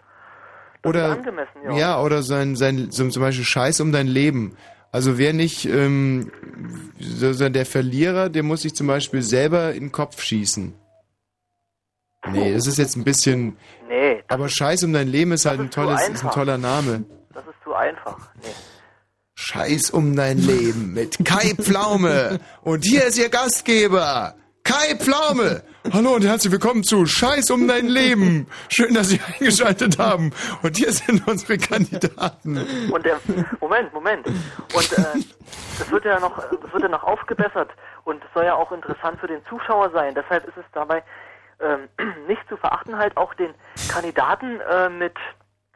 das 0.82 0.90
oder, 0.90 1.06
ist 1.06 1.18
angemessen, 1.18 1.62
ja. 1.64 1.72
ja, 1.72 2.00
oder 2.00 2.22
sein, 2.22 2.56
sein, 2.56 2.90
zum 2.90 3.10
Beispiel 3.22 3.44
Scheiß 3.44 3.80
um 3.80 3.92
dein 3.92 4.08
Leben. 4.08 4.56
Also 4.92 5.16
wer 5.16 5.32
nicht, 5.32 5.64
ähm, 5.64 6.30
der 7.00 7.66
Verlierer, 7.66 8.28
der 8.28 8.42
muss 8.42 8.62
sich 8.62 8.74
zum 8.74 8.86
Beispiel 8.86 9.22
selber 9.22 9.72
in 9.72 9.84
den 9.84 9.92
Kopf 9.92 10.22
schießen. 10.22 10.74
Nee, 12.30 12.52
das 12.52 12.66
ist 12.66 12.78
jetzt 12.78 12.96
ein 12.96 13.04
bisschen. 13.04 13.56
Nee. 13.88 14.22
Aber 14.28 14.48
Scheiß 14.48 14.84
um 14.84 14.92
dein 14.92 15.08
Leben 15.08 15.32
ist 15.32 15.46
halt 15.46 15.60
ein 15.60 15.70
tolles, 15.70 16.08
ist 16.08 16.24
ein 16.24 16.30
toller 16.30 16.58
Name. 16.58 17.04
Das 17.32 17.42
ist 17.44 17.54
zu 17.64 17.74
einfach. 17.74 18.18
Nee. 18.42 18.48
Scheiß 19.34 19.90
um 19.90 20.14
dein 20.14 20.38
Leben 20.38 20.92
mit 20.92 21.24
Kai 21.24 21.54
Pflaume. 21.54 22.38
Und 22.60 22.84
hier 22.84 23.06
ist 23.06 23.18
Ihr 23.18 23.30
Gastgeber, 23.30 24.36
Kai 24.64 24.94
Pflaume! 24.96 25.62
Hallo 25.92 26.14
und 26.14 26.24
herzlich 26.24 26.52
willkommen 26.52 26.84
zu 26.84 27.04
Scheiß 27.04 27.50
um 27.50 27.66
dein 27.66 27.88
Leben. 27.88 28.46
Schön, 28.68 28.94
dass 28.94 29.08
Sie 29.08 29.20
eingeschaltet 29.40 29.98
haben. 29.98 30.32
Und 30.62 30.76
hier 30.76 30.92
sind 30.92 31.26
unsere 31.26 31.58
Kandidaten. 31.58 32.58
Und 32.92 33.04
der, 33.04 33.20
Moment, 33.60 33.92
Moment. 33.92 34.26
Und 34.26 34.92
äh, 34.92 35.04
das 35.78 35.90
wird 35.90 36.04
ja 36.04 36.20
noch, 36.20 36.38
das 36.38 36.72
wird 36.72 36.82
ja 36.82 36.88
noch 36.88 37.02
aufgebessert 37.02 37.70
und 38.04 38.22
es 38.22 38.30
soll 38.34 38.44
ja 38.44 38.54
auch 38.54 38.70
interessant 38.70 39.18
für 39.20 39.26
den 39.26 39.44
Zuschauer 39.46 39.90
sein. 39.90 40.14
Deshalb 40.14 40.46
ist 40.46 40.56
es 40.56 40.64
dabei 40.72 41.02
ähm, 41.60 41.88
nicht 42.28 42.42
zu 42.48 42.56
verachten, 42.56 42.96
halt 42.96 43.16
auch 43.16 43.34
den 43.34 43.52
Kandidaten 43.88 44.60
äh, 44.60 44.88
mit 44.88 45.14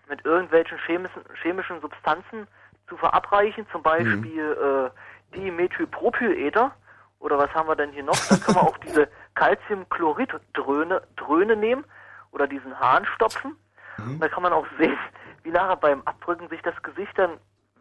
mit 0.09 0.25
irgendwelchen 0.25 0.79
chemischen, 0.87 1.23
chemischen 1.43 1.81
Substanzen 1.81 2.47
zu 2.89 2.97
verabreichen, 2.97 3.67
zum 3.73 3.83
Beispiel 3.83 4.55
mhm. 4.55 4.87
äh, 4.87 5.37
Dimethylpropylether 5.37 6.73
oder 7.19 7.39
was 7.39 7.51
haben 7.55 7.69
wir 7.69 7.77
denn 7.77 7.93
hier 7.93 8.05
noch? 8.05 8.19
Da 8.29 8.37
können 8.37 8.57
wir 8.57 8.63
auch 8.63 8.79
diese 8.79 9.09
Calciumchlorid-Dröhne 9.35 11.03
Dröhne 11.17 11.57
nehmen 11.57 11.85
oder 12.33 12.47
diesen 12.47 12.79
Hahn 12.79 13.05
stopfen. 13.15 13.57
Mhm. 13.99 14.21
Da 14.21 14.29
kann 14.29 14.43
man 14.43 14.53
auch 14.53 14.67
sehen, 14.79 14.97
wie 15.43 15.51
nachher 15.51 15.77
beim 15.77 16.03
Abdrücken 16.03 16.49
sich 16.49 16.61
das 16.63 16.75
Gesicht 16.83 17.13
dann 17.17 17.39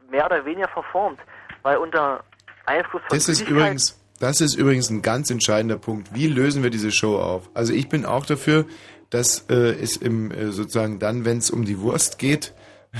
mehr 0.09 0.25
oder 0.25 0.45
weniger 0.45 0.67
verformt, 0.69 1.19
weil 1.61 1.77
unter 1.77 2.23
Einfluss 2.65 3.01
von 3.07 3.17
Das 3.17 3.27
ist 3.27 3.41
übrigens 3.47 3.99
das 4.19 4.39
ist 4.39 4.55
übrigens 4.55 4.89
ein 4.89 5.01
ganz 5.01 5.29
entscheidender 5.29 5.77
Punkt. 5.77 6.13
Wie 6.13 6.27
lösen 6.27 6.63
wir 6.63 6.69
diese 6.69 6.91
Show 6.91 7.19
auf? 7.19 7.49
Also 7.53 7.73
ich 7.73 7.89
bin 7.89 8.05
auch 8.05 8.25
dafür, 8.25 8.65
dass 9.09 9.49
äh, 9.49 9.73
es 9.73 9.97
im 9.97 10.31
äh, 10.31 10.51
sozusagen 10.51 10.99
dann, 10.99 11.25
wenn 11.25 11.39
es 11.39 11.51
um 11.51 11.65
die 11.65 11.79
Wurst 11.81 12.17
geht, 12.17 12.53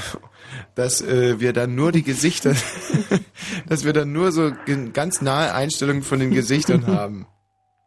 dass 0.76 1.02
äh, 1.02 1.40
wir 1.40 1.54
dann 1.54 1.76
nur 1.76 1.92
die 1.92 2.04
Gesichter, 2.04 2.54
dass 3.68 3.86
wir 3.86 3.94
dann 3.94 4.12
nur 4.12 4.32
so 4.32 4.52
ganz 4.94 5.22
nahe 5.22 5.54
Einstellungen 5.54 6.04
von 6.04 6.20
den 6.20 6.32
Gesichtern 6.32 6.88
haben. 6.96 7.28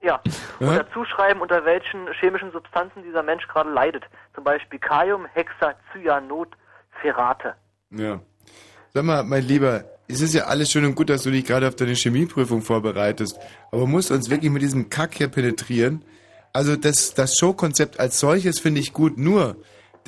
Ja, 0.01 0.23
und 0.61 0.69
dazu 0.69 1.05
schreiben, 1.05 1.41
unter 1.41 1.65
welchen 1.65 2.07
chemischen 2.21 2.53
Substanzen 2.53 3.03
dieser 3.03 3.23
Mensch 3.23 3.47
gerade 3.49 3.71
leidet. 3.71 4.05
Zum 4.35 4.45
Beispiel 4.45 4.79
Kalium, 4.79 5.27
Hexacyanot, 5.27 6.49
Ferrate. 7.03 7.55
Ja. 7.91 8.21
Sag 8.95 9.05
mal, 9.05 9.25
mein 9.25 9.43
Lieber, 9.43 9.85
es 10.07 10.21
ist 10.21 10.35
ja 10.35 10.45
alles 10.45 10.71
schön 10.71 10.85
und 10.85 10.95
gut, 10.95 11.11
dass 11.11 11.25
du 11.25 11.31
dich 11.31 11.45
gerade 11.45 11.69
auf 11.69 11.75
deine 11.75 11.95
Chemieprüfung 11.95 12.63
vorbereitest, 12.63 13.39
aber 13.73 13.87
musst 13.87 14.11
uns 14.11 14.31
wirklich 14.31 14.51
mit 14.51 14.63
diesem 14.63 14.89
Kack 14.89 15.15
hier 15.15 15.29
penetrieren. 15.29 16.05
Also 16.53 16.77
das, 16.77 17.13
das 17.15 17.35
Showkonzept 17.39 18.01
als 18.01 18.19
solches 18.21 18.61
finde 18.61 18.81
ich 18.81 18.93
gut, 18.93 19.19
nur 19.19 19.57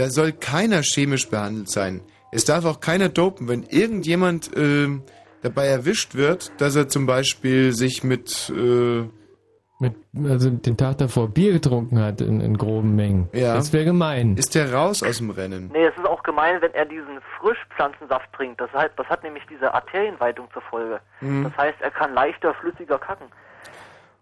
da 0.01 0.09
soll 0.09 0.33
keiner 0.33 0.83
chemisch 0.83 1.29
behandelt 1.29 1.69
sein. 1.69 2.01
Es 2.33 2.47
darf 2.47 2.65
auch 2.65 2.81
keiner 2.81 3.11
dopen. 3.11 3.49
Wenn 3.49 3.65
irgendjemand 3.65 4.57
äh, 4.57 4.89
dabei 5.43 5.67
erwischt 5.67 6.15
wird, 6.15 6.59
dass 6.59 6.75
er 6.75 6.89
zum 6.89 7.05
Beispiel 7.05 7.73
sich 7.73 8.03
mit, 8.03 8.51
äh, 8.57 9.05
mit 9.79 9.95
also 10.25 10.49
den 10.49 10.77
Tag 10.79 10.99
davor 10.99 11.29
Bier 11.29 11.53
getrunken 11.53 12.01
hat 12.01 12.23
in, 12.23 12.41
in 12.41 12.57
groben 12.57 12.97
Mengen. 12.97 13.29
Ja. 13.35 13.55
Das 13.55 13.75
wäre 13.75 13.85
gemein. 13.85 14.37
Ist 14.37 14.55
der 14.55 14.73
raus 14.73 15.03
aus 15.03 15.19
dem 15.19 15.31
Rennen? 15.31 15.71
Nee, 15.73 15.85
es 15.85 15.97
ist 15.99 16.07
auch 16.07 16.23
gemein, 16.23 16.63
wenn 16.63 16.73
er 16.73 16.87
diesen 16.87 17.21
Frischpflanzensaft 17.39 18.33
trinkt. 18.33 18.59
Das, 18.59 18.73
heißt, 18.73 18.93
das 18.97 19.07
hat 19.09 19.23
nämlich 19.23 19.45
diese 19.51 19.75
Arterienweitung 19.75 20.49
zur 20.55 20.63
Folge. 20.63 21.01
Mhm. 21.21 21.45
Das 21.45 21.57
heißt, 21.59 21.77
er 21.81 21.91
kann 21.91 22.15
leichter 22.15 22.55
flüssiger 22.55 22.99
kacken. 22.99 23.27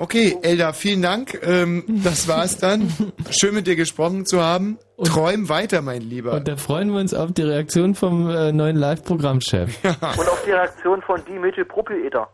Okay, 0.00 0.38
Elda, 0.42 0.72
vielen 0.72 1.02
Dank. 1.02 1.40
Ähm, 1.42 1.82
das 2.04 2.28
war's 2.28 2.56
dann. 2.56 2.88
Schön 3.30 3.52
mit 3.52 3.66
dir 3.66 3.74
gesprochen 3.74 4.26
zu 4.26 4.40
haben. 4.40 4.78
Und, 4.94 5.08
Träum 5.08 5.48
weiter, 5.48 5.82
mein 5.82 6.02
Lieber. 6.02 6.34
Und 6.34 6.46
da 6.46 6.56
freuen 6.56 6.90
wir 6.92 7.00
uns 7.00 7.14
auf 7.14 7.32
die 7.32 7.42
Reaktion 7.42 7.96
vom 7.96 8.30
äh, 8.30 8.52
neuen 8.52 8.76
Live-Programmchef. 8.76 9.82
Ja. 9.82 9.96
Und 10.12 10.28
auf 10.28 10.44
die 10.46 10.52
Reaktion 10.52 11.02
von 11.02 11.24
Dimethylpropylether. 11.24 12.28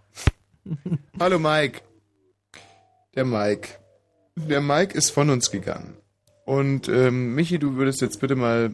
Hallo 1.20 1.38
Mike. 1.38 1.80
Der 3.14 3.24
Mike. 3.24 3.68
Der 4.36 4.60
Mike 4.60 4.96
ist 4.96 5.10
von 5.10 5.30
uns 5.30 5.50
gegangen. 5.50 5.96
Und 6.44 6.88
ähm, 6.88 7.34
Michi, 7.34 7.58
du 7.58 7.76
würdest 7.76 8.02
jetzt 8.02 8.20
bitte 8.20 8.36
mal 8.36 8.72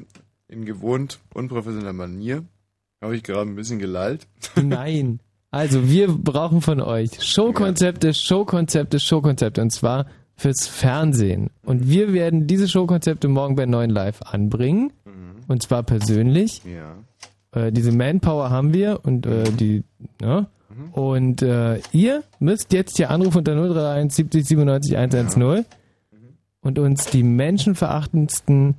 in 0.48 0.64
gewohnt 0.64 1.20
unprofessioneller 1.32 1.92
Manier, 1.92 2.44
habe 3.00 3.14
ich 3.14 3.22
gerade 3.22 3.48
ein 3.48 3.54
bisschen 3.54 3.78
gelallt. 3.78 4.26
Nein. 4.60 5.20
Also, 5.50 5.88
wir 5.88 6.08
brauchen 6.08 6.60
von 6.60 6.80
euch 6.80 7.22
Showkonzepte, 7.22 8.14
Showkonzepte, 8.14 9.00
Showkonzepte. 9.00 9.60
Und 9.60 9.70
zwar 9.70 10.06
fürs 10.40 10.66
Fernsehen. 10.66 11.50
Und 11.64 11.88
wir 11.90 12.12
werden 12.12 12.46
diese 12.46 12.66
Showkonzepte 12.66 13.28
morgen 13.28 13.56
bei 13.56 13.66
9 13.66 13.90
Live 13.90 14.22
anbringen. 14.22 14.92
Mhm. 15.04 15.44
Und 15.48 15.62
zwar 15.62 15.82
persönlich. 15.82 16.62
Ja. 16.64 16.96
Äh, 17.52 17.72
diese 17.72 17.92
Manpower 17.92 18.48
haben 18.48 18.72
wir 18.72 19.00
und 19.02 19.26
äh, 19.26 19.44
die, 19.52 19.84
ne? 20.20 20.46
Mhm. 20.70 20.92
Und 20.92 21.42
äh, 21.42 21.80
ihr 21.92 22.22
müsst 22.38 22.72
jetzt 22.72 22.96
hier 22.96 23.10
anrufen 23.10 23.38
unter 23.38 23.54
031 23.54 24.14
70 24.14 24.46
97 24.46 24.96
110 24.96 25.42
ja. 25.42 25.64
und 26.62 26.78
uns 26.78 27.06
die 27.06 27.22
menschenverachtendsten, 27.22 28.76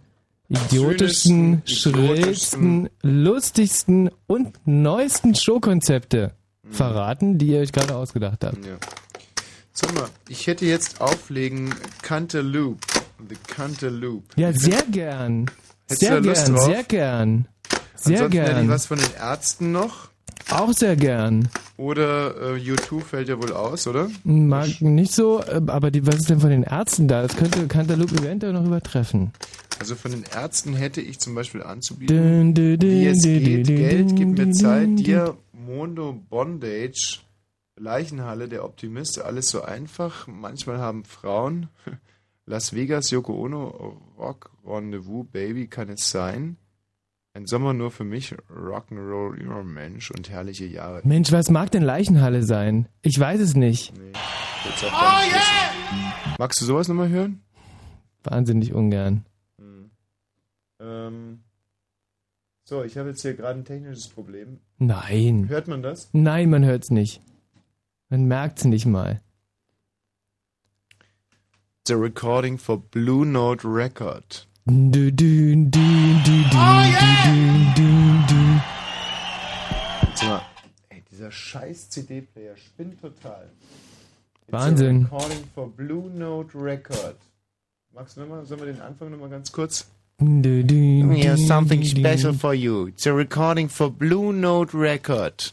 idiotischsten, 0.47 1.61
schrillsten, 1.65 2.89
lustigsten 3.03 4.09
und 4.25 4.55
neuesten 4.65 5.35
Showkonzepte 5.35 6.31
verraten, 6.71 7.37
die 7.37 7.47
ihr 7.47 7.59
euch 7.59 7.71
gerade 7.71 7.95
ausgedacht 7.95 8.43
habt. 8.43 8.65
Ja. 8.65 8.77
Sag 9.73 9.93
mal, 9.95 10.07
ich 10.27 10.47
hätte 10.47 10.65
jetzt 10.65 11.01
auflegen 11.01 11.73
Cantaloupe. 12.01 12.85
The 13.29 13.35
Cantaloupe. 13.47 14.25
Ja, 14.35 14.51
sehr 14.53 14.83
gern. 14.91 15.49
Sehr 15.87 16.21
gern, 16.21 16.35
sehr 16.35 16.83
gern. 16.83 17.47
Sehr 17.95 18.23
Ansonsten 18.23 18.31
gern. 18.31 18.47
Hätte 18.47 18.61
ich 18.63 18.69
was 18.69 18.85
von 18.85 18.97
den 18.97 19.13
Ärzten 19.19 19.71
noch. 19.71 20.09
Auch 20.49 20.73
sehr 20.73 20.95
gern. 20.95 21.49
Oder 21.77 22.55
äh, 22.55 22.59
U2 22.59 23.01
fällt 23.01 23.29
ja 23.29 23.41
wohl 23.41 23.53
aus, 23.53 23.87
oder? 23.87 24.09
Mag 24.23 24.81
nicht 24.81 25.13
so, 25.13 25.41
äh, 25.41 25.61
aber 25.67 25.91
die, 25.91 26.05
was 26.05 26.15
ist 26.15 26.29
denn 26.29 26.39
von 26.39 26.49
den 26.49 26.63
Ärzten 26.63 27.07
da? 27.07 27.21
Das 27.21 27.35
könnte 27.35 27.67
Cantaloupe 27.67 28.15
eventuell 28.15 28.53
noch 28.53 28.65
übertreffen. 28.65 29.31
Also 29.79 29.95
von 29.95 30.11
den 30.11 30.23
Ärzten 30.23 30.75
hätte 30.75 31.01
ich 31.01 31.19
zum 31.19 31.33
Beispiel 31.33 31.63
anzubieten, 31.63 32.53
dün, 32.53 32.53
dün, 32.53 32.79
dün, 32.79 32.89
wie 32.89 33.07
es 33.07 33.23
geht, 33.23 33.67
Geld, 33.67 34.15
gib 34.15 34.37
mir 34.37 34.51
Zeit, 34.51 34.89
dir 34.99 35.35
Mondo 35.71 36.13
Bondage, 36.13 37.19
Leichenhalle, 37.77 38.49
der 38.49 38.65
Optimist, 38.65 39.21
alles 39.21 39.49
so 39.49 39.61
einfach. 39.61 40.27
Manchmal 40.27 40.79
haben 40.79 41.05
Frauen 41.05 41.69
Las 42.45 42.73
Vegas, 42.73 43.11
Yoko 43.11 43.33
Ono, 43.45 43.97
Rock, 44.17 44.51
Rendezvous, 44.65 45.25
Baby, 45.31 45.67
kann 45.67 45.89
es 45.89 46.11
sein? 46.11 46.57
Ein 47.33 47.45
Sommer 47.45 47.73
nur 47.73 47.91
für 47.91 48.03
mich, 48.03 48.35
Rock'n'Roll, 48.49 49.39
immer 49.39 49.63
Mensch 49.63 50.11
und 50.11 50.29
herrliche 50.29 50.65
Jahre. 50.65 51.01
Mensch, 51.05 51.31
was 51.31 51.49
mag 51.49 51.71
denn 51.71 51.83
Leichenhalle 51.83 52.43
sein? 52.43 52.89
Ich 53.03 53.17
weiß 53.17 53.39
es 53.39 53.55
nicht. 53.55 53.97
Nee, 53.97 54.11
oh 54.13 54.87
yeah! 54.91 56.35
Magst 56.37 56.59
du 56.59 56.65
sowas 56.65 56.89
nochmal 56.89 57.07
hören? 57.07 57.41
Wahnsinnig 58.23 58.73
ungern. 58.73 59.25
Hm. 59.57 59.91
Ähm, 60.81 61.43
so, 62.65 62.83
ich 62.83 62.97
habe 62.97 63.09
jetzt 63.09 63.21
hier 63.21 63.35
gerade 63.35 63.59
ein 63.59 63.65
technisches 63.65 64.09
Problem. 64.09 64.59
Nein. 64.81 65.47
Hört 65.47 65.67
man 65.67 65.83
das? 65.83 66.09
Nein, 66.11 66.49
man 66.49 66.65
hört 66.65 66.85
es 66.85 66.89
nicht. 66.89 67.21
Man 68.09 68.25
merkt 68.25 68.57
es 68.57 68.65
nicht 68.65 68.87
mal. 68.87 69.21
The 71.87 71.93
recording 71.93 72.57
for 72.57 72.79
Blue 72.79 73.23
Note 73.23 73.67
Record. 73.67 74.47
Du, 74.65 75.11
du, 75.11 75.69
du, 75.69 75.79
oh, 75.79 76.83
yeah! 76.89 77.25
Mal, 80.23 80.41
ey, 80.89 81.03
dieser 81.11 81.31
scheiß 81.31 81.89
CD-Player 81.89 82.57
spinnt 82.57 82.99
total. 83.01 83.51
It's 84.47 84.51
Wahnsinn. 84.51 85.03
recording 85.03 85.43
for 85.53 85.69
Blue 85.69 86.09
Note 86.09 86.57
Record. 86.59 87.17
Magst 87.93 88.17
du 88.17 88.21
nochmal, 88.21 88.45
sollen 88.47 88.61
wir 88.61 88.73
den 88.73 88.81
Anfang 88.81 89.11
nochmal 89.11 89.29
ganz 89.29 89.51
kurz? 89.51 89.91
We 90.21 91.21
have 91.21 91.39
something 91.39 91.83
special 91.83 92.33
for 92.33 92.53
you. 92.53 92.85
It's 92.87 93.07
a 93.07 93.13
recording 93.13 93.67
for 93.67 93.89
Blue 93.89 94.31
Note 94.31 94.71
Record. 94.71 95.49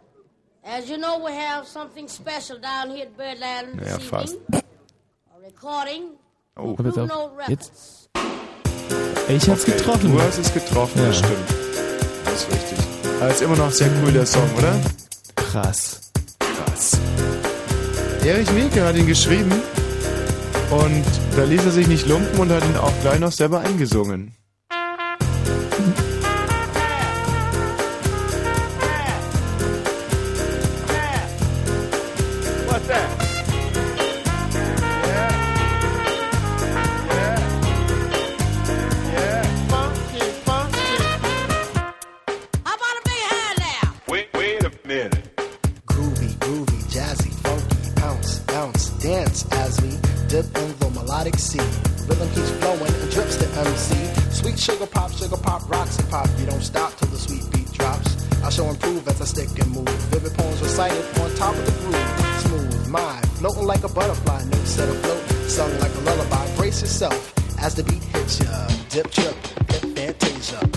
as 0.65 0.91
you 0.91 0.99
know, 0.99 1.25
we 1.25 1.31
have 1.31 1.69
something 1.69 2.09
special 2.09 2.59
down 2.59 2.91
here 2.91 3.07
at 3.07 3.17
Birdland 3.17 3.79
this 3.79 3.91
ja, 3.91 3.99
fast. 3.99 4.35
evening. 4.35 4.63
A 5.37 5.41
recording 5.41 6.11
oh. 6.57 6.75
Blue 6.75 7.07
Note 7.07 7.37
Records. 7.37 8.09
Ich 9.29 9.49
hab's 9.49 9.63
okay. 9.63 9.77
getroffen. 9.77 10.11
Du 10.11 10.21
hast 10.21 10.39
es 10.39 10.53
getroffen, 10.53 10.99
ja. 10.99 11.07
das 11.07 11.19
stimmt. 11.19 11.49
Das 12.25 12.35
ist 12.43 12.51
richtig. 12.51 12.79
Aber 13.21 13.31
ist 13.31 13.43
immer 13.43 13.57
noch 13.57 13.71
sehr 13.71 13.91
cool, 14.03 14.11
der 14.11 14.27
Song, 14.27 14.51
oder? 14.59 14.81
Krass. 15.37 16.11
Krass. 16.41 16.99
Erich 18.25 18.51
Mielke 18.51 18.85
hat 18.85 18.97
ihn 18.97 19.07
geschrieben. 19.07 19.53
Und 20.71 21.05
da 21.37 21.45
ließ 21.45 21.65
er 21.65 21.73
sich 21.73 21.89
nicht 21.89 22.07
lumpen 22.07 22.39
und 22.39 22.51
hat 22.51 22.65
ihn 22.65 22.77
auch 22.77 22.93
gleich 23.03 23.19
noch 23.19 23.33
selber 23.33 23.61
eingesungen. 23.61 24.35
Rhythm 51.59 52.29
keeps 52.31 52.51
flowing 52.63 52.81
and 52.81 53.11
drips 53.11 53.37
to 53.37 53.47
MC. 53.59 53.95
Sweet 54.31 54.59
sugar 54.59 54.87
pop, 54.87 55.11
sugar 55.11 55.37
pop, 55.37 55.69
rocks 55.69 55.99
and 55.99 56.09
pop. 56.09 56.29
You 56.39 56.47
don't 56.47 56.63
stop 56.63 56.95
till 56.97 57.09
the 57.09 57.19
sweet 57.19 57.43
beat 57.51 57.73
drops. 57.73 58.29
I 58.45 58.51
shall 58.51 58.71
improve 58.71 59.07
as 59.09 59.21
I 59.21 59.25
stick 59.25 59.49
and 59.59 59.71
move. 59.73 59.89
Vivid 60.11 60.33
poems 60.35 60.63
recited 60.63 61.03
on 61.19 61.35
top 61.35 61.57
of 61.57 61.67
the 61.67 61.73
groove. 61.83 62.41
Smooth, 62.43 62.89
mind, 62.89 63.27
floating 63.31 63.65
like 63.67 63.83
a 63.83 63.89
butterfly. 63.89 64.45
Notes 64.45 64.71
set 64.71 64.89
afloat, 64.89 65.51
sung 65.51 65.77
like 65.81 65.95
a 65.95 66.01
lullaby. 66.01 66.57
Brace 66.57 66.83
yourself 66.83 67.35
as 67.59 67.75
the 67.75 67.83
beat 67.83 68.03
hits 68.05 68.39
ya. 68.41 68.69
Dip, 68.91 69.11
trip, 69.11 69.35
hip, 69.71 69.97
fantasia. 69.97 70.70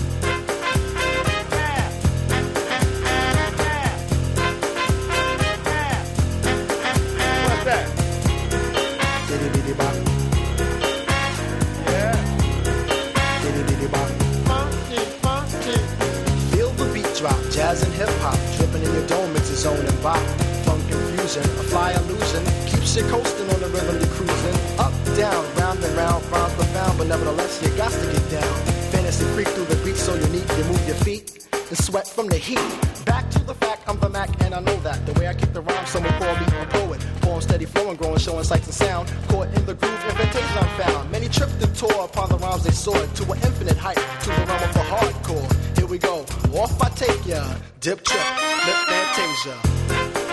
Zone 19.64 19.86
and 19.86 20.02
bop. 20.02 20.20
Confusion, 20.68 21.42
a 21.42 21.64
fly 21.72 21.92
illusion. 21.92 22.44
Keeps 22.68 22.96
you 22.96 23.04
coasting 23.08 23.48
on 23.48 23.60
the 23.64 23.70
rhythm 23.72 23.96
you're 23.96 24.14
cruising. 24.16 24.56
Up, 24.78 24.92
down, 25.16 25.42
round 25.56 25.82
and 25.82 25.96
round, 25.96 26.20
rhymes 26.30 26.52
profound, 26.52 26.98
but 26.98 27.06
nevertheless, 27.06 27.62
you 27.62 27.70
got 27.70 27.90
to 27.90 28.06
get 28.12 28.24
down. 28.30 28.54
Fantasy 28.92 29.24
freak 29.32 29.48
through 29.48 29.64
the 29.72 29.80
beat 29.82 29.96
so 29.96 30.14
unique, 30.28 30.48
you 30.58 30.64
move 30.64 30.84
your 30.86 31.00
feet 31.06 31.48
and 31.52 31.78
sweat 31.78 32.06
from 32.06 32.26
the 32.26 32.36
heat. 32.36 32.60
Back 33.06 33.30
to 33.30 33.40
the 33.50 33.54
fact, 33.54 33.88
I'm 33.88 33.98
the 34.00 34.10
Mac, 34.10 34.28
and 34.44 34.52
I 34.52 34.60
know 34.60 34.76
that. 34.88 34.98
The 35.06 35.14
way 35.18 35.28
I 35.28 35.34
kick 35.34 35.54
the 35.54 35.62
rhyme, 35.62 35.86
someone 35.86 36.12
call 36.20 36.36
me 36.36 36.46
a 36.60 36.66
poet. 36.66 37.00
Form 37.24 37.40
steady 37.40 37.64
flowing, 37.64 37.96
growing, 37.96 38.18
showing 38.18 38.44
sights 38.44 38.66
and 38.66 38.74
sound. 38.74 39.10
Caught 39.28 39.48
in 39.56 39.64
the 39.64 39.74
groove, 39.80 40.02
invitation 40.10 40.58
I 40.64 40.68
found. 40.82 41.10
Many 41.10 41.28
tripped 41.30 41.58
and 41.64 41.74
tore 41.74 42.04
upon 42.04 42.28
the 42.28 42.36
rhymes 42.36 42.64
they 42.64 42.70
soared 42.70 43.10
to 43.16 43.22
an 43.32 43.38
infinite 43.48 43.78
height, 43.78 44.02
to 44.24 44.28
the 44.28 44.44
realm 44.46 44.62
of 44.68 44.74
the 44.74 44.84
hardcore 44.92 45.63
we 45.94 45.98
go. 45.98 46.26
Off 46.60 46.82
I 46.82 46.88
take 46.90 47.24
ya. 47.24 47.44
Dip 47.80 48.02
trip, 48.02 48.26
lip 48.66 48.80
fantasia. 48.88 50.23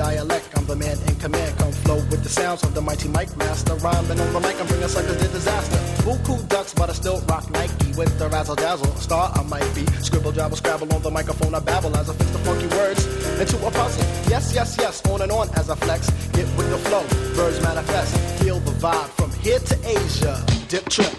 Dialect, 0.00 0.48
I'm 0.56 0.64
the 0.64 0.76
man 0.76 0.96
in 1.08 1.14
command. 1.16 1.58
Come 1.58 1.72
flow 1.84 1.96
with 2.10 2.22
the 2.22 2.30
sounds 2.30 2.62
of 2.62 2.72
the 2.72 2.80
mighty 2.80 3.08
mic 3.08 3.28
master. 3.36 3.74
Rhyming 3.74 4.18
on 4.18 4.32
the 4.32 4.40
mic, 4.40 4.58
I'm 4.58 4.66
bringing 4.66 4.88
suckers 4.88 5.18
to 5.20 5.28
disaster. 5.28 5.76
Buku 6.04 6.36
ducks, 6.48 6.72
but 6.72 6.88
I 6.88 6.94
still 6.94 7.20
rock 7.32 7.50
Nike 7.50 7.92
with 7.98 8.18
the 8.18 8.28
razzle 8.30 8.56
dazzle. 8.56 8.92
Star 8.96 9.30
I 9.34 9.42
might 9.42 9.70
be. 9.74 9.84
Scribble, 10.08 10.32
jabble, 10.32 10.56
scrabble 10.56 10.90
on 10.94 11.02
the 11.02 11.10
microphone. 11.10 11.54
I 11.54 11.60
babble 11.60 11.94
as 11.98 12.08
I 12.08 12.14
fix 12.14 12.30
the 12.30 12.38
funky 12.48 12.68
words 12.78 13.04
into 13.42 13.56
a 13.66 13.70
puzzle. 13.70 14.04
Yes, 14.32 14.54
yes, 14.54 14.74
yes, 14.78 15.04
on 15.10 15.20
and 15.20 15.30
on 15.30 15.50
as 15.60 15.68
I 15.68 15.76
flex. 15.76 16.08
Get 16.32 16.48
with 16.56 16.70
the 16.70 16.78
flow, 16.88 17.04
birds 17.36 17.60
manifest. 17.60 18.16
Feel 18.40 18.58
the 18.60 18.72
vibe 18.84 19.10
from 19.18 19.30
here 19.44 19.58
to 19.58 19.76
Asia. 19.84 20.34
Dip 20.68 20.88
trip, 20.88 21.12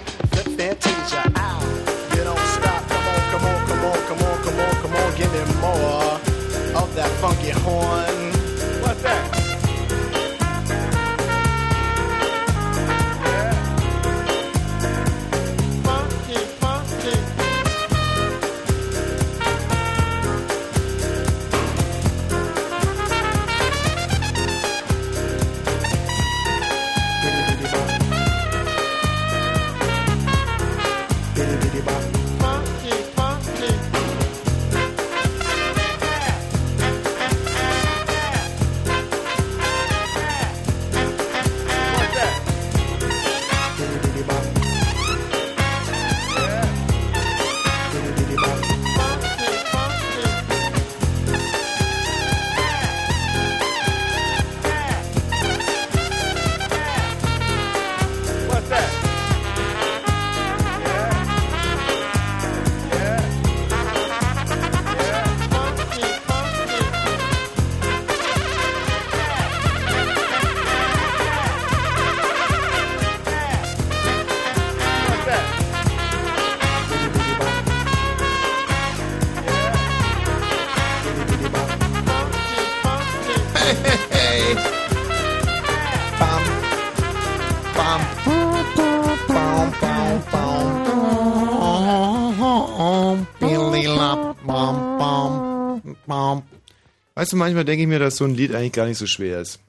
Weißt 97.22 97.34
du, 97.34 97.38
manchmal 97.38 97.66
denke 97.66 97.84
ich 97.84 97.88
mir, 97.88 98.00
dass 98.00 98.18
so 98.18 98.26
ein 98.26 98.34
Lied 98.34 98.56
eigentlich 98.56 98.72
gar 98.72 98.88
nicht 98.88 98.98
so 98.98 99.06
schwer 99.06 99.42
ist. 99.42 99.60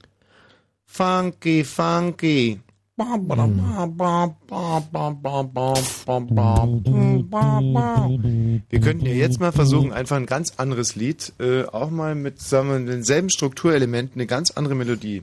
Funky, 0.87 1.65
funky. 1.65 2.61
Wir 8.71 8.81
könnten 8.81 9.05
ja 9.05 9.13
jetzt 9.13 9.39
mal 9.39 9.53
versuchen, 9.53 9.93
einfach 9.93 10.17
ein 10.17 10.25
ganz 10.25 10.55
anderes 10.57 10.97
Lied, 10.97 11.35
äh, 11.41 11.65
auch 11.65 11.91
mal 11.91 12.15
mit 12.15 12.41
sagen 12.41 12.71
wir, 12.71 12.79
denselben 12.91 13.29
Strukturelementen, 13.29 14.19
eine 14.19 14.27
ganz 14.27 14.53
andere 14.53 14.75
Melodie. 14.75 15.23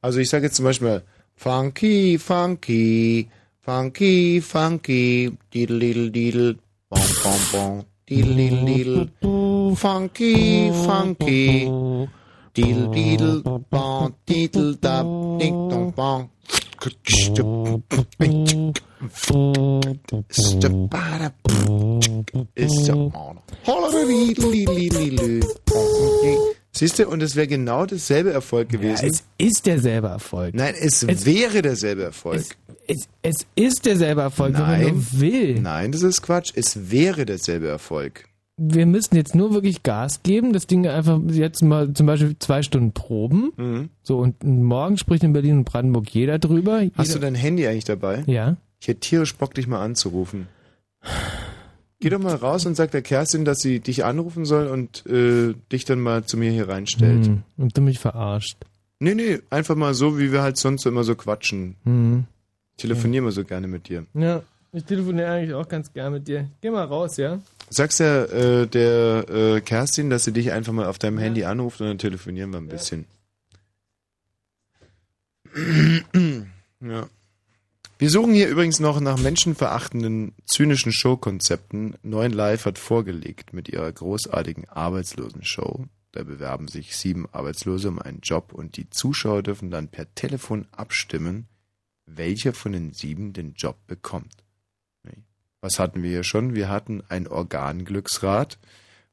Also 0.00 0.20
ich 0.20 0.30
sage 0.30 0.44
jetzt 0.44 0.54
zum 0.54 0.66
Beispiel 0.66 1.02
Funky, 1.34 2.16
funky, 2.18 3.28
funky, 3.60 4.40
funky, 4.40 5.36
diddle, 5.52 5.80
diddle, 5.80 6.10
diddle, 6.12 6.58
bom, 6.88 7.00
bom, 7.24 7.40
bom. 7.50 7.84
Diddle, 8.08 8.64
diddle. 8.64 9.49
Funky, 9.76 10.70
funky. 10.86 11.66
Diddle, 12.52 12.88
diddle, 12.88 13.42
bon, 13.70 14.14
diddle, 14.26 14.76
da, 14.76 15.02
ding, 15.38 15.68
dong, 15.68 15.92
bong. 15.92 16.30
Siehst 26.72 26.98
du, 26.98 27.08
und 27.08 27.22
es 27.22 27.36
wäre 27.36 27.46
genau 27.46 27.84
dasselbe 27.84 28.32
Erfolg 28.32 28.70
gewesen. 28.70 29.04
Ja, 29.04 29.10
es 29.10 29.24
ist 29.36 29.66
derselbe 29.66 30.08
Erfolg. 30.08 30.54
Nein, 30.54 30.74
es, 30.80 31.02
es 31.02 31.26
wäre 31.26 31.60
derselbe 31.60 32.04
Erfolg. 32.04 32.40
Es, 32.40 32.48
es, 32.86 33.06
es 33.22 33.46
ist 33.56 33.84
derselbe 33.84 34.22
Erfolg, 34.22 34.54
Nein. 34.54 34.62
wenn 34.62 34.86
man 34.86 34.94
nur 34.94 35.20
will. 35.20 35.60
Nein, 35.60 35.92
das 35.92 36.02
ist 36.02 36.22
Quatsch. 36.22 36.52
Es 36.54 36.90
wäre 36.90 37.26
derselbe 37.26 37.68
Erfolg. 37.68 38.29
Wir 38.62 38.84
müssen 38.84 39.16
jetzt 39.16 39.34
nur 39.34 39.54
wirklich 39.54 39.82
Gas 39.82 40.22
geben, 40.22 40.52
das 40.52 40.66
Ding 40.66 40.86
einfach 40.86 41.18
jetzt 41.30 41.62
mal 41.62 41.94
zum 41.94 42.06
Beispiel 42.06 42.38
zwei 42.38 42.62
Stunden 42.62 42.92
proben. 42.92 43.52
Mhm. 43.56 43.88
So, 44.02 44.18
und 44.18 44.44
morgen 44.44 44.98
spricht 44.98 45.24
in 45.24 45.32
Berlin 45.32 45.58
und 45.58 45.64
Brandenburg 45.64 46.10
jeder 46.10 46.38
drüber. 46.38 46.82
Jeder 46.82 46.94
Hast 46.98 47.14
du 47.14 47.18
dein 47.18 47.34
Handy 47.34 47.66
eigentlich 47.66 47.84
dabei? 47.84 48.22
Ja. 48.26 48.58
Ich 48.78 48.88
hätte 48.88 49.00
tierisch 49.00 49.34
Bock, 49.34 49.54
dich 49.54 49.66
mal 49.66 49.82
anzurufen. 49.82 50.46
Geh 52.00 52.10
doch 52.10 52.18
mal 52.18 52.34
raus 52.34 52.66
und 52.66 52.76
sag 52.76 52.90
der 52.90 53.00
Kerstin, 53.00 53.46
dass 53.46 53.60
sie 53.60 53.80
dich 53.80 54.04
anrufen 54.04 54.44
soll 54.44 54.66
und 54.66 55.06
äh, 55.06 55.54
dich 55.72 55.86
dann 55.86 56.00
mal 56.00 56.24
zu 56.24 56.36
mir 56.36 56.50
hier 56.50 56.68
reinstellt. 56.68 57.26
Hm, 57.26 57.42
und 57.56 57.76
du 57.76 57.80
mich 57.80 57.98
verarscht. 57.98 58.58
Nee, 58.98 59.14
nee, 59.14 59.38
einfach 59.48 59.76
mal 59.76 59.94
so, 59.94 60.18
wie 60.18 60.32
wir 60.32 60.42
halt 60.42 60.58
sonst 60.58 60.84
immer 60.84 61.04
so 61.04 61.14
quatschen. 61.14 61.76
Hm. 61.84 62.24
Ich 62.76 62.82
telefoniere 62.82 63.22
immer 63.22 63.32
so 63.32 63.44
gerne 63.44 63.68
mit 63.68 63.88
dir. 63.88 64.04
Ja, 64.12 64.42
ich 64.72 64.84
telefoniere 64.84 65.30
eigentlich 65.30 65.54
auch 65.54 65.68
ganz 65.68 65.92
gerne 65.92 66.16
mit 66.16 66.28
dir. 66.28 66.48
Geh 66.60 66.70
mal 66.70 66.84
raus, 66.84 67.16
ja? 67.16 67.38
Sagst 67.72 68.00
ja 68.00 68.24
äh, 68.24 68.66
der 68.66 69.28
äh, 69.28 69.60
Kerstin, 69.60 70.10
dass 70.10 70.24
sie 70.24 70.32
dich 70.32 70.50
einfach 70.50 70.72
mal 70.72 70.86
auf 70.86 70.98
deinem 70.98 71.18
Handy 71.18 71.44
anruft 71.44 71.80
und 71.80 71.86
dann 71.86 71.98
telefonieren 71.98 72.50
wir 72.50 72.58
ein 72.58 72.68
bisschen. 72.68 73.06
ja. 76.80 77.08
Wir 77.98 78.10
suchen 78.10 78.34
hier 78.34 78.48
übrigens 78.48 78.80
noch 78.80 78.98
nach 78.98 79.18
menschenverachtenden, 79.18 80.32
zynischen 80.46 80.90
Showkonzepten. 80.90 81.94
Neuen 82.02 82.32
Live 82.32 82.64
hat 82.64 82.78
vorgelegt 82.78 83.52
mit 83.52 83.68
ihrer 83.68 83.92
großartigen 83.92 84.68
Arbeitslosenshow. 84.68 85.84
Da 86.10 86.24
bewerben 86.24 86.66
sich 86.66 86.96
sieben 86.96 87.28
Arbeitslose 87.30 87.88
um 87.88 88.00
einen 88.00 88.20
Job 88.20 88.52
und 88.52 88.78
die 88.78 88.90
Zuschauer 88.90 89.44
dürfen 89.44 89.70
dann 89.70 89.88
per 89.88 90.12
Telefon 90.14 90.66
abstimmen, 90.72 91.46
welcher 92.06 92.52
von 92.52 92.72
den 92.72 92.92
sieben 92.92 93.32
den 93.32 93.52
Job 93.52 93.76
bekommt. 93.86 94.39
Was 95.60 95.78
hatten 95.78 96.02
wir 96.02 96.10
hier 96.10 96.24
schon? 96.24 96.54
Wir 96.54 96.68
hatten 96.68 97.02
ein 97.08 97.28
Organglücksrad. 97.28 98.58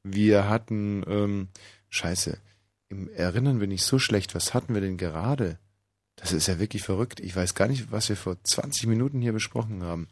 Wir 0.03 0.49
hatten, 0.49 1.03
ähm, 1.07 1.48
scheiße, 1.90 2.38
im 2.90 3.10
Erinnern 3.10 3.60
bin 3.60 3.72
ich 3.72 3.84
so 3.84 3.99
schlecht. 3.99 4.34
Was 4.36 4.53
hatten 4.53 4.74
wir 4.74 4.82
denn 4.82 4.98
gerade? 4.98 5.57
Das 6.15 6.32
ist 6.32 6.48
ja 6.48 6.60
wirklich 6.60 6.84
verrückt. 6.84 7.19
Ich 7.19 7.36
weiß 7.36 7.53
gar 7.53 7.68
nicht, 7.68 7.91
was 7.91 8.10
wir 8.10 8.15
vor 8.15 8.38
20 8.41 8.88
Minuten 8.88 9.22
hier 9.22 9.34
besprochen 9.34 9.84
haben. 9.84 10.07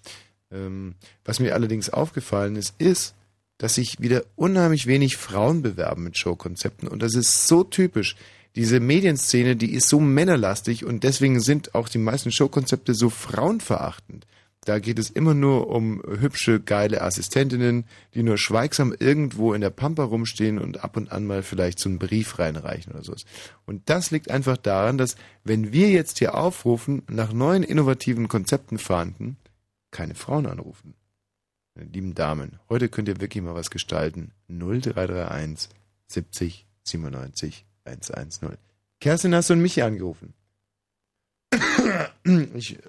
Ähm, 0.52 0.96
was 1.24 1.40
mir 1.40 1.54
allerdings 1.54 1.90
aufgefallen 1.90 2.56
ist, 2.56 2.76
ist, 2.80 3.16
dass 3.58 3.76
sich 3.76 4.00
wieder 4.00 4.24
unheimlich 4.36 4.86
wenig 4.86 5.18
Frauen 5.18 5.62
bewerben 5.62 6.04
mit 6.04 6.18
Showkonzepten. 6.18 6.88
Und 6.88 7.02
das 7.02 7.16
ist 7.16 7.48
so 7.48 7.64
typisch. 7.64 8.16
Diese 8.56 8.80
Medienszene, 8.80 9.56
die 9.56 9.74
ist 9.74 9.90
so 9.90 10.00
männerlastig 10.00 10.86
und 10.86 11.04
deswegen 11.04 11.42
sind 11.42 11.76
auch 11.76 11.90
die 11.90 11.98
meisten 11.98 12.32
Showkonzepte 12.32 12.94
so 12.94 13.10
frauenverachtend. 13.10 14.26
Da 14.66 14.80
geht 14.80 14.98
es 14.98 15.12
immer 15.12 15.36
nur 15.36 15.68
um 15.68 16.02
hübsche, 16.06 16.60
geile 16.60 17.02
Assistentinnen, 17.02 17.86
die 18.16 18.24
nur 18.24 18.40
schweigsam 18.40 18.96
irgendwo 18.98 19.54
in 19.54 19.62
der 19.62 19.70
Pampa 19.70 20.04
rumstehen 20.04 20.58
und 20.58 20.84
ab 20.84 20.98
und 20.98 21.12
an 21.12 21.26
mal 21.26 21.44
vielleicht 21.44 21.78
so 21.78 21.88
einen 21.88 22.00
Brief 22.00 22.40
reinreichen 22.40 22.92
oder 22.92 23.04
so. 23.04 23.14
Und 23.68 23.90
das 23.92 24.10
liegt 24.10 24.32
einfach 24.32 24.58
daran, 24.58 24.98
dass 24.98 25.18
wenn 25.44 25.72
wir 25.72 25.92
jetzt 25.92 26.18
hier 26.18 26.34
aufrufen, 26.34 27.04
nach 27.08 27.32
neuen 27.32 27.62
innovativen 27.62 28.28
Konzepten 28.28 28.80
fahnden, 28.80 29.38
keine 29.92 30.16
Frauen 30.16 30.48
anrufen. 30.48 30.96
Meine 31.76 31.92
lieben 31.92 32.16
Damen, 32.16 32.60
heute 32.68 32.90
könnt 32.90 33.08
ihr 33.08 33.22
wirklich 33.22 33.44
mal 33.44 33.54
was 33.54 33.70
gestalten. 33.70 34.32
0331 34.48 35.70
70 36.08 36.66
97 36.84 37.66
110. 37.84 38.58
Kerstin, 39.00 39.36
hast 39.36 39.52
du 39.52 39.56
mich 39.56 39.76
hier 39.76 39.86
angerufen? 39.86 40.34
Ich 42.56 42.80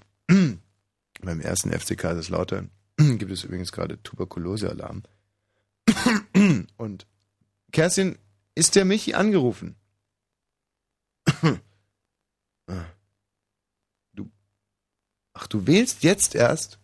beim 1.22 1.40
ersten 1.40 1.72
FC 1.72 1.96
Kaiserslautern 1.96 2.70
gibt 2.96 3.30
es 3.30 3.44
übrigens 3.44 3.72
gerade 3.72 4.02
Tuberkulosealarm. 4.02 5.02
Und 6.76 7.06
Kerstin, 7.72 8.18
ist 8.54 8.74
der 8.74 8.84
Michi 8.84 9.14
angerufen? 9.14 9.76
Du. 14.14 14.28
Ach, 15.34 15.46
du 15.46 15.68
wählst 15.68 16.02
jetzt 16.02 16.34
erst? 16.34 16.80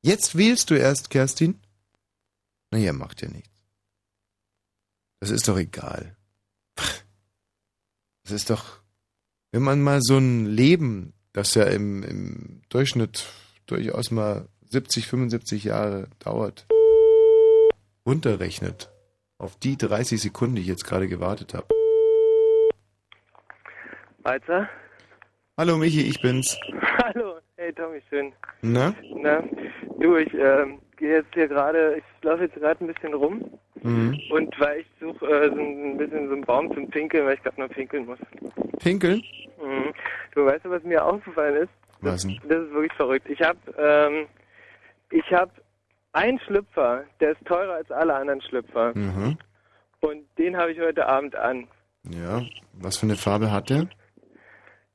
Jetzt 0.00 0.36
wählst 0.36 0.70
du 0.70 0.74
erst, 0.74 1.10
Kerstin? 1.10 1.60
Naja, 2.72 2.92
macht 2.92 3.22
ja 3.22 3.28
nichts. 3.28 3.52
Das 5.20 5.30
ist 5.30 5.46
doch 5.46 5.56
egal. 5.56 6.16
Das 8.24 8.32
ist 8.32 8.50
doch, 8.50 8.80
wenn 9.52 9.62
man 9.62 9.80
mal 9.80 10.00
so 10.02 10.18
ein 10.18 10.46
Leben, 10.46 11.12
das 11.32 11.54
ja 11.54 11.64
im, 11.64 12.02
im 12.02 12.62
Durchschnitt 12.68 13.26
durchaus 13.72 14.10
mal 14.10 14.48
70, 14.68 15.06
75 15.06 15.64
Jahre 15.64 16.08
dauert, 16.18 16.66
runterrechnet 18.06 18.90
auf 19.38 19.56
die 19.56 19.76
30 19.76 20.20
Sekunden, 20.20 20.56
die 20.56 20.62
ich 20.62 20.68
jetzt 20.68 20.86
gerade 20.86 21.08
gewartet 21.08 21.54
habe. 21.54 21.66
Walzer? 24.22 24.68
Hallo 25.56 25.76
Michi, 25.76 26.02
ich 26.02 26.20
bin's. 26.20 26.58
Hallo, 27.02 27.38
hey 27.56 27.72
Tommy, 27.72 28.00
schön. 28.08 28.32
Na? 28.60 28.94
Na, 29.16 29.42
du, 29.98 30.16
ich 30.16 30.32
ähm, 30.34 30.80
gehe 30.96 31.16
jetzt 31.16 31.34
hier 31.34 31.48
gerade, 31.48 31.96
ich 31.96 32.24
laufe 32.24 32.44
jetzt 32.44 32.54
gerade 32.54 32.84
ein 32.84 32.92
bisschen 32.92 33.14
rum. 33.14 33.58
Mhm. 33.82 34.16
Und 34.30 34.60
weil 34.60 34.80
ich 34.80 34.86
suche 35.00 35.26
äh, 35.26 35.48
so 35.48 35.60
ein 35.60 35.96
bisschen 35.96 36.28
so 36.28 36.34
einen 36.34 36.44
Baum 36.44 36.72
zum 36.72 36.88
Pinkeln, 36.88 37.26
weil 37.26 37.34
ich 37.34 37.42
gerade 37.42 37.60
noch 37.60 37.68
pinkeln 37.68 38.06
muss. 38.06 38.18
Pinkeln? 38.78 39.22
Mhm. 39.60 39.92
Du 40.34 40.44
weißt, 40.44 40.64
was 40.66 40.84
mir 40.84 41.04
aufgefallen 41.04 41.64
ist? 41.64 41.81
Denn? 42.02 42.40
Das 42.48 42.58
ist 42.58 42.72
wirklich 42.72 42.92
verrückt. 42.94 43.28
Ich 43.28 43.40
habe 43.40 43.58
ähm, 43.78 44.26
ich 45.10 45.30
habe 45.32 45.52
einen 46.12 46.38
Schlüpfer, 46.40 47.04
der 47.20 47.32
ist 47.32 47.44
teurer 47.46 47.74
als 47.74 47.90
alle 47.90 48.14
anderen 48.14 48.40
Schlüpfer. 48.42 48.92
Mhm. 48.96 49.38
Und 50.00 50.26
den 50.38 50.56
habe 50.56 50.72
ich 50.72 50.80
heute 50.80 51.06
Abend 51.06 51.34
an. 51.36 51.68
Ja, 52.04 52.42
was 52.74 52.96
für 52.98 53.06
eine 53.06 53.16
Farbe 53.16 53.50
hat 53.52 53.70
der? 53.70 53.88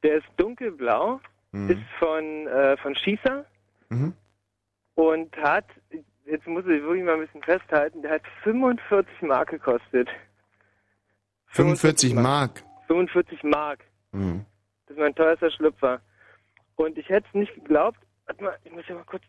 Der 0.03 0.17
ist 0.17 0.27
dunkelblau, 0.37 1.19
Mhm. 1.53 1.69
ist 1.71 1.79
von, 1.97 2.47
äh, 2.47 2.75
von 2.77 2.93
Schießer 2.95 3.45
Mhm. 3.89 4.13
und 4.95 5.35
hat, 5.37 5.65
jetzt 6.25 6.45
muss 6.45 6.63
ich 6.65 6.81
wirklich 6.83 7.03
mal 7.05 7.13
ein 7.15 7.21
bisschen 7.21 7.41
festhalten, 7.43 8.01
der 8.01 8.11
hat 8.11 8.21
45 8.43 9.21
Mark 9.21 9.49
gekostet. 9.49 10.09
45 11.47 12.13
Mark. 12.13 12.63
45 12.87 13.43
Mark. 13.43 13.79
Mhm. 14.11 14.45
Das 14.87 14.97
ist 14.97 14.99
mein 15.01 15.15
teuerster 15.15 15.49
Schlüpfer. 15.51 16.01
Und 16.77 16.97
ich 16.97 17.09
hätte 17.09 17.27
es 17.27 17.33
nicht 17.33 17.53
geglaubt, 17.53 17.99
warte 18.25 18.43
mal, 18.43 18.57
ich 18.63 18.71
muss 18.71 18.87
ja 18.87 18.95
mal 18.95 19.03
kurz, 19.03 19.23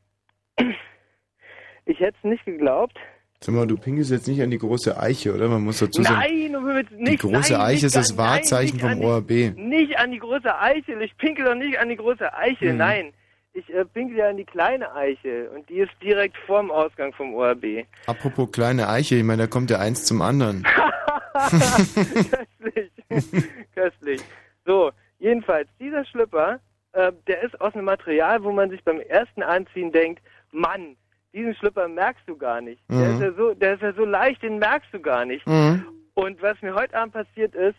ich 1.84 1.98
hätte 2.00 2.16
es 2.22 2.24
nicht 2.24 2.44
geglaubt, 2.44 2.96
Sag 3.40 3.54
mal, 3.54 3.68
du 3.68 3.76
pinkelst 3.76 4.10
jetzt 4.10 4.26
nicht 4.26 4.42
an 4.42 4.50
die 4.50 4.58
große 4.58 4.98
Eiche, 4.98 5.32
oder? 5.32 5.46
Man 5.48 5.62
muss 5.62 5.78
dazu 5.78 6.02
sagen, 6.02 6.16
Nein, 6.18 6.52
du 6.52 6.64
willst 6.64 6.90
nicht. 6.90 7.12
die 7.12 7.16
große 7.28 7.52
nein, 7.52 7.62
Eiche 7.62 7.86
ist 7.86 7.94
das 7.94 8.10
an- 8.10 8.18
Wahrzeichen 8.18 8.78
nein, 8.82 8.96
vom 8.98 9.04
ORB. 9.04 9.28
Die, 9.28 9.50
nicht 9.50 9.96
an 9.96 10.10
die 10.10 10.18
große 10.18 10.58
Eiche. 10.58 11.00
Ich 11.00 11.16
pinkel 11.18 11.44
doch 11.44 11.54
nicht 11.54 11.78
an 11.78 11.88
die 11.88 11.94
große 11.96 12.34
Eiche. 12.34 12.72
Mhm. 12.72 12.78
Nein. 12.78 13.12
Ich 13.52 13.72
äh, 13.72 13.84
pinkel 13.84 14.16
ja 14.18 14.28
an 14.28 14.38
die 14.38 14.44
kleine 14.44 14.92
Eiche. 14.92 15.50
Und 15.50 15.68
die 15.68 15.78
ist 15.78 15.92
direkt 16.02 16.36
vorm 16.46 16.72
Ausgang 16.72 17.12
vom 17.12 17.32
ORB. 17.34 17.86
Apropos 18.06 18.50
kleine 18.50 18.88
Eiche, 18.88 19.14
ich 19.14 19.22
meine, 19.22 19.42
da 19.42 19.46
kommt 19.46 19.70
ja 19.70 19.78
eins 19.78 20.04
zum 20.04 20.20
anderen. 20.20 20.66
Köstlich. 21.48 22.90
Köstlich. 23.74 24.20
So, 24.66 24.90
jedenfalls, 25.20 25.68
dieser 25.78 26.04
Schlüpper, 26.06 26.58
äh, 26.92 27.12
der 27.26 27.42
ist 27.42 27.60
aus 27.60 27.74
einem 27.74 27.84
Material, 27.84 28.42
wo 28.42 28.52
man 28.52 28.70
sich 28.70 28.82
beim 28.84 29.00
ersten 29.00 29.42
Anziehen 29.42 29.92
denkt, 29.92 30.22
Mann, 30.52 30.96
diesen 31.34 31.54
Schlüpper 31.54 31.88
merkst 31.88 32.22
du 32.26 32.36
gar 32.36 32.60
nicht. 32.60 32.80
Der, 32.90 32.96
Mhm. 32.96 33.14
ist 33.16 33.20
ja 33.22 33.32
so, 33.32 33.54
der 33.54 33.74
ist 33.74 33.82
ja 33.82 33.92
so 33.92 34.04
leicht, 34.04 34.42
den 34.42 34.58
merkst 34.58 34.92
du 34.92 35.00
gar 35.00 35.24
nicht. 35.24 35.46
Mhm. 35.46 35.84
Und 36.14 36.40
was 36.42 36.60
mir 36.62 36.74
heute 36.74 36.96
Abend 36.96 37.14
passiert 37.14 37.54
ist, 37.54 37.76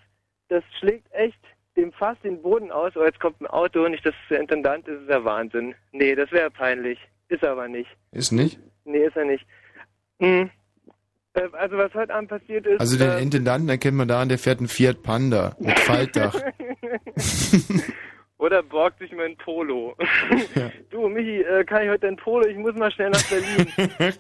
das 0.50 0.64
schlägt 0.80 1.12
echt 1.14 1.40
dem 1.76 1.92
Fass 1.92 2.18
den 2.24 2.42
Boden 2.42 2.72
aus. 2.72 2.94
Oh, 2.96 3.04
jetzt 3.04 3.20
kommt 3.20 3.40
ein 3.42 3.48
Auto 3.48 3.84
und 3.86 3.92
nicht, 3.92 4.06
dass 4.06 4.14
der 4.30 4.40
Intendant 4.40 4.88
ist, 4.88 5.02
ist 5.02 5.10
ja 5.10 5.24
Wahnsinn. 5.26 5.76
Nee, 5.92 6.16
das 6.16 6.32
wäre 6.32 6.50
peinlich. 6.50 7.00
Ist 7.30 7.44
aber 7.44 7.68
nicht. 7.68 7.90
Ist 8.12 8.32
nicht? 8.32 8.60
Nee, 8.86 9.06
ist 9.06 9.16
er 9.16 9.26
nicht. 9.26 9.46
Hm. 10.20 10.50
Äh, 11.34 11.42
Also 11.54 11.78
was 11.78 11.94
heute 11.94 12.14
Abend 12.14 12.30
passiert 12.30 12.66
ist... 12.66 12.80
Also 12.80 12.98
den 12.98 13.10
äh, 13.10 13.20
Intendanten 13.22 13.70
erkennt 13.70 13.98
man 13.98 14.08
daran, 14.08 14.30
der 14.30 14.40
fährt 14.40 14.60
einen 14.60 14.68
Fiat 14.68 15.04
Panda 15.04 15.56
mit 15.60 15.78
Faltdach. 15.80 16.36
Oder 18.40 18.64
borgt 18.64 18.98
sich 19.00 19.12
mein 19.12 19.38
Polo. 19.38 19.96
Du, 20.90 21.08
Michi, 21.08 21.42
äh, 21.42 21.64
kann 21.66 21.84
ich 21.84 21.90
heute 21.90 22.08
dein 22.08 22.16
Polo? 22.16 22.48
Ich 22.48 22.58
muss 22.58 22.74
mal 22.76 22.90
schnell 22.92 23.12
nach 23.12 23.24
Berlin. 23.30 23.68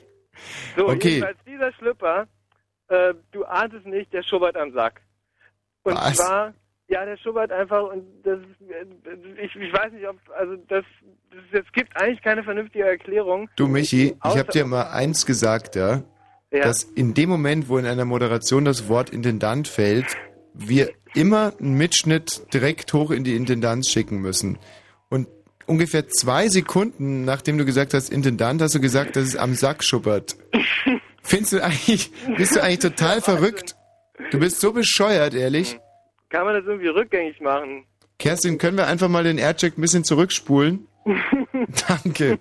So, 0.78 0.88
Okay. 0.88 1.10
jedenfalls 1.16 1.38
dieser 1.46 1.74
Schlüpper, 1.74 2.28
äh, 2.88 3.14
du 3.32 3.44
ahnst 3.44 3.76
es 3.76 3.84
nicht, 3.86 4.14
der 4.14 4.24
schubbert 4.24 4.56
am 4.56 4.72
Sack. 4.72 5.02
Und 5.84 5.96
Was? 5.96 6.16
zwar, 6.16 6.54
ja, 6.88 7.04
der 7.04 7.18
schubbert 7.18 7.52
einfach 7.52 7.92
und 7.92 8.06
das 8.24 8.40
ist, 8.40 8.72
äh, 8.72 9.44
ich, 9.46 9.54
ich 9.56 9.74
weiß 9.74 9.92
nicht, 9.92 10.08
ob, 10.08 10.18
also 10.38 10.56
das, 10.68 10.86
das, 11.52 11.62
es 11.66 11.72
gibt 11.74 11.96
eigentlich 11.98 12.22
keine 12.22 12.44
vernünftige 12.44 12.86
Erklärung. 12.86 13.50
Du 13.58 13.68
Michi, 13.68 14.16
ich 14.24 14.38
habe 14.38 14.50
dir 14.52 14.66
mal 14.66 14.84
eins 14.92 15.26
gesagt, 15.26 15.76
ja, 15.76 16.04
Ja. 16.52 16.64
dass 16.64 16.84
in 16.84 17.14
dem 17.14 17.30
Moment, 17.30 17.68
wo 17.68 17.78
in 17.78 17.86
einer 17.86 18.06
Moderation 18.06 18.64
das 18.64 18.88
Wort 18.88 19.10
Intendant 19.10 19.68
fällt, 19.68 20.16
wir 20.68 20.92
immer 21.14 21.54
einen 21.60 21.76
Mitschnitt 21.76 22.54
direkt 22.54 22.94
hoch 22.94 23.12
in 23.12 23.24
die 23.24 23.36
Intendanz 23.36 23.90
schicken 23.90 24.20
müssen. 24.22 24.58
Und 25.10 25.28
ungefähr 25.66 26.08
zwei 26.08 26.48
Sekunden, 26.50 27.26
nachdem 27.26 27.58
du 27.58 27.66
gesagt 27.66 27.94
hast 27.94 28.10
Intendant, 28.10 28.62
hast 28.62 28.76
du 28.76 28.80
gesagt, 28.80 29.16
dass 29.16 29.24
es 29.26 29.36
am 29.36 29.56
Sack 29.56 29.84
schuppert. 29.84 30.38
Findest 31.24 31.54
du 31.54 31.64
eigentlich, 31.64 32.12
bist 32.38 32.56
du 32.56 32.64
eigentlich 32.64 32.80
total 32.80 33.22
verrückt? 33.22 33.76
Du 34.32 34.40
bist 34.40 34.60
so 34.60 34.72
bescheuert, 34.74 35.34
ehrlich. 35.34 35.80
Kann 36.30 36.46
man 36.46 36.56
das 36.56 36.66
irgendwie 36.66 36.90
rückgängig 36.90 37.40
machen? 37.42 37.86
Kerstin, 38.20 38.58
können 38.58 38.78
wir 38.78 38.88
einfach 38.88 39.08
mal 39.08 39.24
den 39.24 39.38
Aircheck 39.38 39.78
ein 39.78 39.82
bisschen 39.82 40.04
zurückspulen? 40.04 40.88
Danke. 41.88 42.38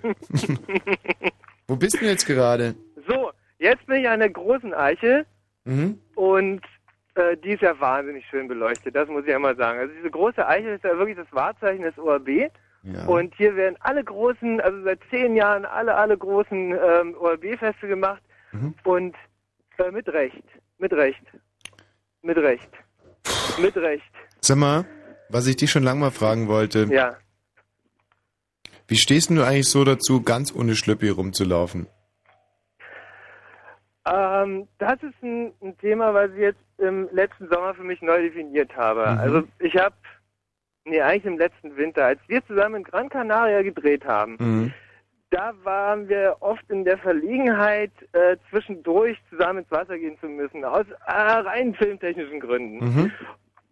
Wo 1.66 1.76
bist 1.76 2.00
du 2.00 2.04
jetzt 2.04 2.26
gerade? 2.26 2.74
So, 3.06 3.30
Jetzt 3.58 3.86
bin 3.86 3.96
ich 3.96 4.08
an 4.08 4.20
der 4.20 4.30
großen 4.30 4.72
Eiche 4.72 5.26
mhm. 5.64 5.98
und 6.14 6.60
äh, 7.18 7.36
die 7.36 7.50
ist 7.50 7.62
ja 7.62 7.78
wahnsinnig 7.80 8.24
schön 8.26 8.48
beleuchtet, 8.48 8.94
das 8.94 9.08
muss 9.08 9.24
ich 9.24 9.30
ja 9.30 9.38
mal 9.38 9.56
sagen. 9.56 9.78
Also 9.78 9.92
diese 9.94 10.10
große 10.10 10.46
Eiche 10.46 10.70
ist 10.70 10.84
ja 10.84 10.96
wirklich 10.96 11.16
das 11.16 11.32
Wahrzeichen 11.32 11.82
des 11.82 11.98
ORB. 11.98 12.50
Ja. 12.84 13.06
Und 13.06 13.34
hier 13.34 13.56
werden 13.56 13.76
alle 13.80 14.04
großen, 14.04 14.60
also 14.60 14.82
seit 14.84 15.00
zehn 15.10 15.34
Jahren 15.34 15.64
alle, 15.64 15.94
alle 15.94 16.16
großen 16.16 16.72
ähm, 16.72 17.16
ORB-Feste 17.18 17.88
gemacht. 17.88 18.22
Mhm. 18.52 18.74
Und 18.84 19.16
äh, 19.78 19.90
mit 19.90 20.08
Recht, 20.08 20.44
mit 20.78 20.92
Recht, 20.92 21.22
mit 22.22 22.38
Recht, 22.38 22.70
mit 23.60 23.76
Recht. 23.76 24.12
Sag 24.40 24.56
mal, 24.56 24.84
was 25.28 25.46
ich 25.46 25.56
dich 25.56 25.70
schon 25.70 25.82
lange 25.82 26.00
mal 26.00 26.10
fragen 26.10 26.48
wollte. 26.48 26.86
Ja. 26.90 27.16
Wie 28.86 28.96
stehst 28.96 29.28
du 29.28 29.42
eigentlich 29.42 29.68
so 29.68 29.84
dazu, 29.84 30.22
ganz 30.22 30.54
ohne 30.54 30.74
Schlüppi 30.74 31.10
rumzulaufen? 31.10 31.88
Ähm, 34.10 34.68
das 34.78 35.02
ist 35.02 35.22
ein, 35.22 35.52
ein, 35.62 35.76
Thema, 35.78 36.14
was 36.14 36.30
ich 36.32 36.38
jetzt 36.38 36.60
im 36.78 37.08
letzten 37.12 37.48
Sommer 37.48 37.74
für 37.74 37.84
mich 37.84 38.00
neu 38.00 38.22
definiert 38.22 38.74
habe. 38.76 39.00
Mhm. 39.00 39.18
Also 39.18 39.42
ich 39.58 39.76
habe, 39.76 39.94
nee, 40.84 41.00
eigentlich 41.00 41.26
im 41.26 41.38
letzten 41.38 41.76
Winter, 41.76 42.06
als 42.06 42.20
wir 42.26 42.44
zusammen 42.46 42.76
in 42.76 42.84
Gran 42.84 43.08
Canaria 43.08 43.62
gedreht 43.62 44.04
haben, 44.04 44.36
mhm. 44.38 44.72
da 45.30 45.52
waren 45.62 46.08
wir 46.08 46.36
oft 46.40 46.68
in 46.70 46.84
der 46.84 46.98
Verlegenheit, 46.98 47.92
äh, 48.12 48.36
zwischendurch 48.50 49.18
zusammen 49.30 49.60
ins 49.60 49.70
Wasser 49.70 49.98
gehen 49.98 50.18
zu 50.20 50.28
müssen, 50.28 50.64
aus 50.64 50.86
äh, 51.06 51.12
rein 51.12 51.74
filmtechnischen 51.74 52.40
Gründen. 52.40 52.78
Mhm. 52.78 53.12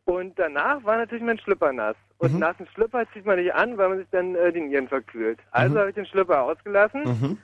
Und 0.04 0.38
danach 0.38 0.84
war 0.84 0.98
natürlich 0.98 1.24
mein 1.24 1.38
Schlüpper 1.38 1.72
nass. 1.72 1.96
Und 2.18 2.34
mhm. 2.34 2.38
nassen 2.40 2.66
Schlüpper 2.74 3.04
zieht 3.12 3.26
man 3.26 3.38
nicht 3.38 3.54
an, 3.54 3.76
weil 3.76 3.88
man 3.88 3.98
sich 3.98 4.08
dann 4.10 4.34
äh, 4.34 4.52
die 4.52 4.60
Nieren 4.60 4.88
verkühlt. 4.88 5.38
Also 5.50 5.74
mhm. 5.74 5.78
habe 5.78 5.88
ich 5.90 5.94
den 5.94 6.06
Schlüpper 6.06 6.42
ausgelassen 6.42 7.02
mhm. 7.04 7.38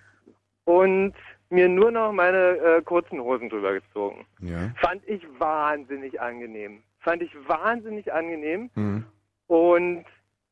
und 0.65 1.15
mir 1.53 1.69
nur 1.69 1.91
noch 1.91 2.13
meine 2.13 2.57
äh, 2.57 2.83
kurzen 2.83 3.21
Hosen 3.21 3.49
drüber 3.49 3.75
gezogen. 3.75 4.27
Ja. 4.41 4.71
Fand 4.81 5.03
ich 5.07 5.23
wahnsinnig 5.39 6.21
angenehm. 6.21 6.83
Fand 7.01 7.23
ich 7.23 7.31
wahnsinnig 7.47 8.13
angenehm. 8.13 8.71
Mhm. 8.75 9.05
Und 9.47 10.05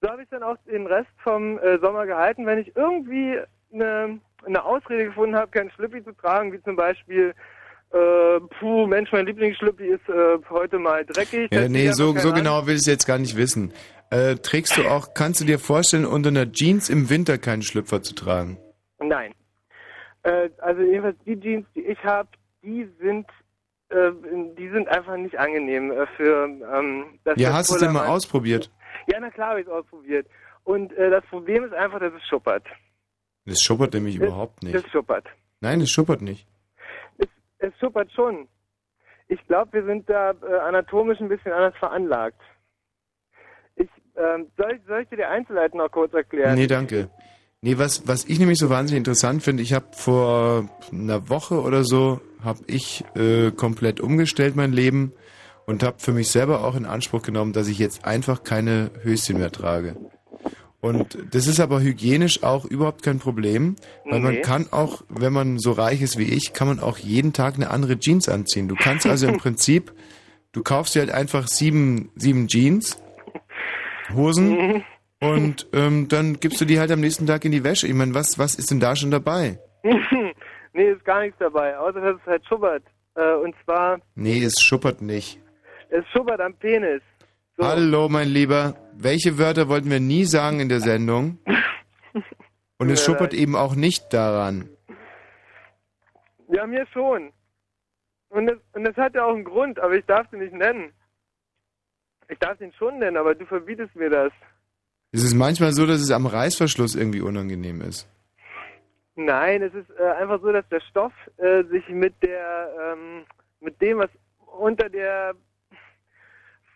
so 0.03 0.09
habe 0.09 0.23
ich 0.23 0.29
dann 0.29 0.43
auch 0.43 0.57
den 0.71 0.87
Rest 0.87 1.11
vom 1.23 1.59
äh, 1.59 1.79
Sommer 1.79 2.07
gehalten. 2.07 2.47
Wenn 2.47 2.59
ich 2.59 2.77
irgendwie 2.77 3.39
eine, 3.73 4.21
eine 4.45 4.65
Ausrede 4.65 5.07
gefunden 5.07 5.37
habe, 5.37 5.51
kein 5.51 5.71
Schlüppi 5.71 6.05
zu 6.05 6.13
tragen, 6.13 6.53
wie 6.53 6.63
zum 6.63 6.77
Beispiel 6.77 7.35
äh, 7.93 8.41
puh, 8.61 8.87
Mensch, 8.87 9.11
mein 9.11 9.27
Lieblingsschlüppi 9.27 9.87
ist 9.87 10.09
äh, 10.09 10.39
heute 10.49 10.79
mal 10.79 11.05
dreckig. 11.05 11.51
Ja, 11.53 11.69
nee, 11.69 11.91
so, 11.91 12.17
so 12.17 12.33
genau 12.33 12.67
will 12.67 12.75
ich 12.75 12.81
es 12.81 12.87
jetzt 12.87 13.07
gar 13.07 13.19
nicht 13.19 13.37
wissen. 13.37 13.73
Äh, 14.11 14.37
trägst 14.37 14.77
du 14.77 14.89
auch, 14.89 15.15
kannst 15.15 15.41
du 15.41 15.45
dir 15.45 15.59
vorstellen, 15.59 16.05
unter 16.05 16.29
einer 16.29 16.51
Jeans 16.53 16.89
im 16.89 17.11
Winter 17.11 17.39
keinen 17.39 17.63
Schlüpfer 17.63 18.03
zu 18.03 18.15
tragen? 18.15 18.59
Nein. 19.01 19.35
Äh, 20.23 20.51
also 20.59 20.83
jedenfalls 20.83 21.17
die 21.25 21.39
Jeans, 21.41 21.67
die 21.75 21.87
ich 21.87 22.03
habe, 22.05 22.29
die 22.63 22.89
sind 23.01 23.27
äh, 23.91 24.13
die 24.57 24.69
sind 24.69 24.89
einfach 24.89 25.17
nicht 25.17 25.39
angenehm 25.39 25.91
äh, 25.91 26.07
für 26.17 26.45
ähm, 26.45 27.19
das. 27.25 27.37
Ja, 27.39 27.53
hast 27.53 27.71
du 27.71 27.75
es 27.75 27.81
denn 27.81 27.93
mal 27.93 28.07
ausprobiert? 28.07 28.71
Ja, 29.07 29.19
na 29.21 29.31
klar 29.31 29.51
habe 29.51 29.61
ich 29.61 29.67
es 29.67 29.73
ausprobiert. 29.73 30.27
Und 30.65 30.93
äh, 30.93 31.11
das 31.11 31.25
Problem 31.27 31.65
ist 31.65 31.73
einfach, 31.73 32.01
dass 32.01 32.13
es 32.13 32.27
schuppert. 32.29 32.65
Es 33.47 33.61
schuppert 33.63 33.95
nämlich 33.95 34.17
es, 34.17 34.23
überhaupt 34.23 34.63
nicht. 34.63 34.75
Es 34.75 34.89
schuppert. 34.91 35.27
Nein, 35.61 35.81
es 35.81 35.91
schuppert 35.91 36.23
nicht. 36.23 36.47
Es, 37.19 37.29
es 37.59 37.73
schuppert 37.79 38.13
schon. 38.13 38.47
Ich 39.29 39.45
glaube, 39.47 39.73
wir 39.73 39.85
sind 39.85 40.09
da 40.09 40.33
äh, 40.33 40.59
anatomisch 40.61 41.21
ein 41.21 41.29
bisschen 41.29 41.53
anders 41.53 41.77
veranlagt. 41.79 42.41
Ich, 43.77 43.89
ähm, 44.17 44.51
soll, 44.57 44.77
ich, 44.77 44.83
soll 44.87 45.03
ich 45.03 45.09
dir 45.09 45.17
die 45.17 45.25
Einzelheiten 45.25 45.79
noch 45.79 45.91
kurz 45.91 46.13
erklären? 46.13 46.55
Nee, 46.55 46.67
danke. 46.67 47.11
Nee, 47.62 47.77
was, 47.77 48.09
was 48.09 48.24
ich 48.24 48.39
nämlich 48.39 48.59
so 48.59 48.70
wahnsinnig 48.70 49.01
interessant 49.01 49.43
finde, 49.43 49.62
ich 49.62 49.74
habe 49.74 49.87
vor 49.93 50.70
einer 50.91 51.28
Woche 51.28 51.61
oder 51.61 51.85
so, 51.85 52.20
habe 52.43 52.61
ich 52.66 53.05
äh, 53.15 53.51
komplett 53.51 54.01
umgestellt 54.01 54.57
mein 54.57 54.73
Leben 54.73 55.12
und 55.66 55.82
habe 55.82 55.99
für 55.99 56.12
mich 56.12 56.28
selber 56.28 56.65
auch 56.65 56.74
in 56.74 56.87
Anspruch 56.87 57.20
genommen, 57.20 57.53
dass 57.53 57.69
ich 57.69 57.78
jetzt 57.78 58.07
einfach 58.07 58.45
keine 58.45 58.91
Höschen 59.03 59.37
mehr 59.37 59.53
trage. 59.53 59.97
Und 60.81 61.19
das 61.32 61.47
ist 61.47 61.61
aber 61.61 61.82
hygienisch 61.82 62.43
auch 62.43 62.65
überhaupt 62.65 63.03
kein 63.03 63.19
Problem, 63.19 63.77
weil 64.07 64.20
nee. 64.20 64.24
man 64.24 64.43
kann 64.43 64.73
auch, 64.73 65.03
wenn 65.11 65.35
man 65.35 65.59
so 65.59 65.73
reich 65.73 66.01
ist 66.01 66.16
wie 66.16 66.24
ich, 66.24 66.55
kann 66.55 66.66
man 66.66 66.81
auch 66.81 66.97
jeden 66.97 67.35
Tag 67.35 67.57
eine 67.57 67.69
andere 67.69 67.99
Jeans 67.99 68.31
anziehen. 68.31 68.69
Du 68.69 68.74
kannst 68.74 69.05
also 69.05 69.27
im 69.27 69.37
Prinzip, 69.39 69.93
du 70.53 70.62
kaufst 70.62 70.95
dir 70.95 71.01
halt 71.01 71.11
einfach 71.11 71.47
sieben, 71.49 72.11
sieben 72.16 72.49
Jeans, 72.49 72.97
Hosen 74.15 74.49
mhm. 74.49 74.85
Und 75.21 75.69
ähm, 75.75 76.09
dann 76.09 76.41
gibst 76.41 76.61
du 76.61 76.65
die 76.65 76.81
halt 76.81 76.91
am 76.91 77.01
nächsten 77.01 77.27
Tag 77.27 77.45
in 77.45 77.53
die 77.53 77.63
Wäsche. 77.63 77.87
Ich 77.87 77.95
meine, 77.95 78.15
was, 78.15 78.39
was 78.39 78.55
ist 78.55 78.71
denn 78.71 78.81
da 78.81 78.97
schon 78.97 79.11
dabei? 79.11 79.59
nee, 80.73 80.91
ist 80.91 81.05
gar 81.05 81.21
nichts 81.21 81.39
dabei, 81.39 81.77
außer 81.77 82.01
dass 82.01 82.17
es 82.21 82.27
halt 82.27 82.47
schuppert. 82.47 82.83
Äh, 83.15 83.35
und 83.35 83.55
zwar. 83.65 84.01
Nee, 84.15 84.43
es 84.43 84.55
schuppert 84.61 85.03
nicht. 85.03 85.39
Es 85.91 86.07
schuppert 86.09 86.41
am 86.41 86.55
Penis. 86.55 87.03
So. 87.57 87.67
Hallo, 87.67 88.09
mein 88.09 88.29
Lieber. 88.29 88.75
Welche 88.95 89.39
Wörter 89.39 89.69
wollten 89.69 89.91
wir 89.91 90.01
nie 90.01 90.25
sagen 90.25 90.61
in 90.61 90.69
der 90.71 90.81
Sendung? 90.81 91.39
Und 92.79 92.89
es 92.89 93.05
schuppert 93.05 93.35
eben 93.35 93.57
auch 93.57 93.75
nicht 93.75 94.13
daran. 94.15 94.71
Ja, 96.49 96.67
mir 96.67 96.87
schon. 96.93 97.31
Und 98.31 98.47
das, 98.47 98.57
und 98.73 98.85
das 98.85 98.97
hat 98.97 99.15
ja 99.15 99.25
auch 99.25 99.35
einen 99.35 99.45
Grund, 99.45 99.79
aber 99.81 99.97
ich 99.97 100.07
darf 100.07 100.29
den 100.31 100.41
nicht 100.41 100.55
nennen. 100.55 100.93
Ich 102.29 102.39
darf 102.39 102.57
den 102.57 102.73
schon 102.73 102.99
nennen, 102.99 103.19
aber 103.19 103.35
du 103.35 103.45
verbietest 103.45 103.95
mir 103.97 104.09
das. 104.09 104.33
Es 105.12 105.24
ist 105.24 105.35
manchmal 105.35 105.73
so, 105.73 105.87
dass 105.87 106.01
es 106.01 106.11
am 106.11 106.27
Reißverschluss 106.27 106.95
irgendwie 106.95 107.20
unangenehm 107.20 107.81
ist. 107.81 108.09
Nein, 109.16 109.62
es 109.62 109.74
ist 109.74 109.91
äh, 109.99 110.05
einfach 110.20 110.41
so, 110.41 110.53
dass 110.53 110.66
der 110.69 110.81
Stoff 110.81 111.12
äh, 111.37 111.65
sich 111.65 111.87
mit 111.89 112.15
der, 112.23 112.70
ähm, 112.81 113.24
mit 113.61 113.81
dem, 113.81 113.99
was 113.99 114.11
unter 114.59 114.89
der 114.89 115.35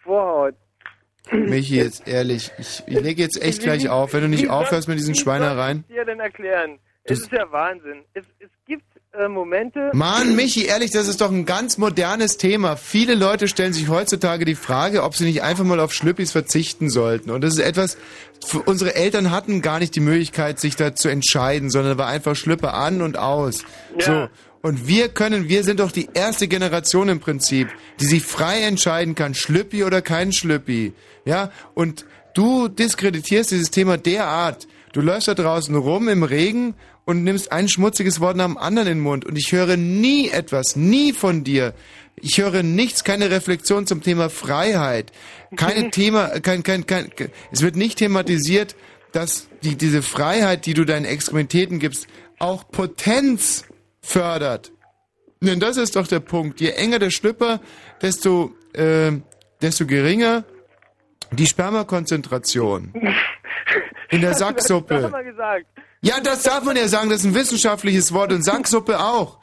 Vorhaut. 0.02 0.54
Michi, 1.32 1.76
jetzt 1.76 2.06
ehrlich, 2.08 2.50
ich, 2.58 2.82
ich 2.86 3.00
lege 3.00 3.22
jetzt 3.22 3.40
echt 3.40 3.62
gleich 3.62 3.88
auf, 3.88 4.12
wenn 4.12 4.22
du 4.22 4.28
nicht 4.28 4.50
aufhörst 4.50 4.88
mit 4.88 4.98
diesen 4.98 5.14
Schweinereien. 5.14 5.84
Ich 5.88 5.94
dir 5.94 6.04
denn 6.04 6.20
erklären? 6.20 6.78
Es 7.04 7.20
ist 7.20 7.32
ja 7.32 7.50
Wahnsinn. 7.50 8.04
Es, 8.14 8.24
es 8.40 8.50
gibt 8.66 8.84
äh, 9.18 9.28
Momente. 9.28 9.90
Mann, 9.92 10.34
Michi, 10.36 10.64
ehrlich, 10.64 10.90
das 10.90 11.08
ist 11.08 11.20
doch 11.20 11.30
ein 11.30 11.44
ganz 11.44 11.78
modernes 11.78 12.36
Thema. 12.36 12.76
Viele 12.76 13.14
Leute 13.14 13.48
stellen 13.48 13.72
sich 13.72 13.88
heutzutage 13.88 14.44
die 14.44 14.54
Frage, 14.54 15.02
ob 15.02 15.16
sie 15.16 15.24
nicht 15.24 15.42
einfach 15.42 15.64
mal 15.64 15.80
auf 15.80 15.92
Schlüppis 15.92 16.32
verzichten 16.32 16.90
sollten. 16.90 17.30
Und 17.30 17.42
das 17.42 17.54
ist 17.54 17.60
etwas, 17.60 17.96
unsere 18.66 18.94
Eltern 18.94 19.30
hatten 19.30 19.62
gar 19.62 19.78
nicht 19.78 19.94
die 19.94 20.00
Möglichkeit, 20.00 20.58
sich 20.60 20.76
da 20.76 20.94
zu 20.94 21.08
entscheiden, 21.08 21.70
sondern 21.70 21.98
war 21.98 22.08
einfach 22.08 22.36
Schlüppe 22.36 22.72
an 22.72 23.02
und 23.02 23.16
aus. 23.16 23.64
Ja. 23.98 24.04
So. 24.04 24.28
Und 24.62 24.88
wir 24.88 25.10
können, 25.10 25.48
wir 25.48 25.62
sind 25.62 25.80
doch 25.80 25.92
die 25.92 26.08
erste 26.14 26.48
Generation 26.48 27.10
im 27.10 27.20
Prinzip, 27.20 27.68
die 28.00 28.06
sich 28.06 28.22
frei 28.22 28.62
entscheiden 28.62 29.14
kann, 29.14 29.34
Schlüppi 29.34 29.84
oder 29.84 30.00
kein 30.00 30.32
Schlüppi. 30.32 30.94
Ja, 31.26 31.50
und 31.74 32.06
du 32.32 32.68
diskreditierst 32.68 33.50
dieses 33.50 33.70
Thema 33.70 33.98
derart. 33.98 34.66
Du 34.94 35.02
läufst 35.02 35.28
da 35.28 35.34
draußen 35.34 35.74
rum 35.76 36.08
im 36.08 36.22
Regen 36.22 36.74
und 37.04 37.24
nimmst 37.24 37.52
ein 37.52 37.68
schmutziges 37.68 38.20
Wort 38.20 38.36
nach 38.36 38.46
dem 38.46 38.58
anderen 38.58 38.88
in 38.88 38.98
den 38.98 39.02
Mund 39.02 39.24
und 39.24 39.36
ich 39.36 39.52
höre 39.52 39.76
nie 39.76 40.30
etwas, 40.30 40.76
nie 40.76 41.12
von 41.12 41.44
dir. 41.44 41.74
Ich 42.16 42.38
höre 42.38 42.62
nichts, 42.62 43.04
keine 43.04 43.30
Reflexion 43.30 43.86
zum 43.86 44.02
Thema 44.02 44.30
Freiheit, 44.30 45.12
keine 45.56 45.90
Thema, 45.90 46.40
kein, 46.40 46.62
kein, 46.62 46.86
kein, 46.86 47.10
es 47.50 47.62
wird 47.62 47.76
nicht 47.76 47.98
thematisiert, 47.98 48.76
dass 49.12 49.48
die, 49.62 49.76
diese 49.76 50.02
Freiheit, 50.02 50.66
die 50.66 50.74
du 50.74 50.84
deinen 50.84 51.04
Extremitäten 51.04 51.78
gibst, 51.78 52.06
auch 52.38 52.68
Potenz 52.70 53.64
fördert. 54.00 54.72
Denn 55.40 55.60
das 55.60 55.76
ist 55.76 55.96
doch 55.96 56.06
der 56.06 56.20
Punkt. 56.20 56.60
Je 56.60 56.70
enger 56.70 56.98
der 56.98 57.10
Schlüpper, 57.10 57.60
desto, 58.00 58.54
äh, 58.72 59.12
desto 59.60 59.86
geringer 59.86 60.44
die 61.32 61.46
Spermakonzentration 61.46 62.92
in 64.10 64.20
der 64.20 64.34
Sacksuppe. 64.34 65.12
Ja, 66.04 66.20
das 66.20 66.42
darf 66.42 66.64
man 66.64 66.76
ja 66.76 66.86
sagen, 66.86 67.08
das 67.08 67.20
ist 67.20 67.24
ein 67.24 67.34
wissenschaftliches 67.34 68.12
Wort 68.12 68.30
und 68.30 68.44
Sacksuppe 68.44 69.00
auch. 69.00 69.38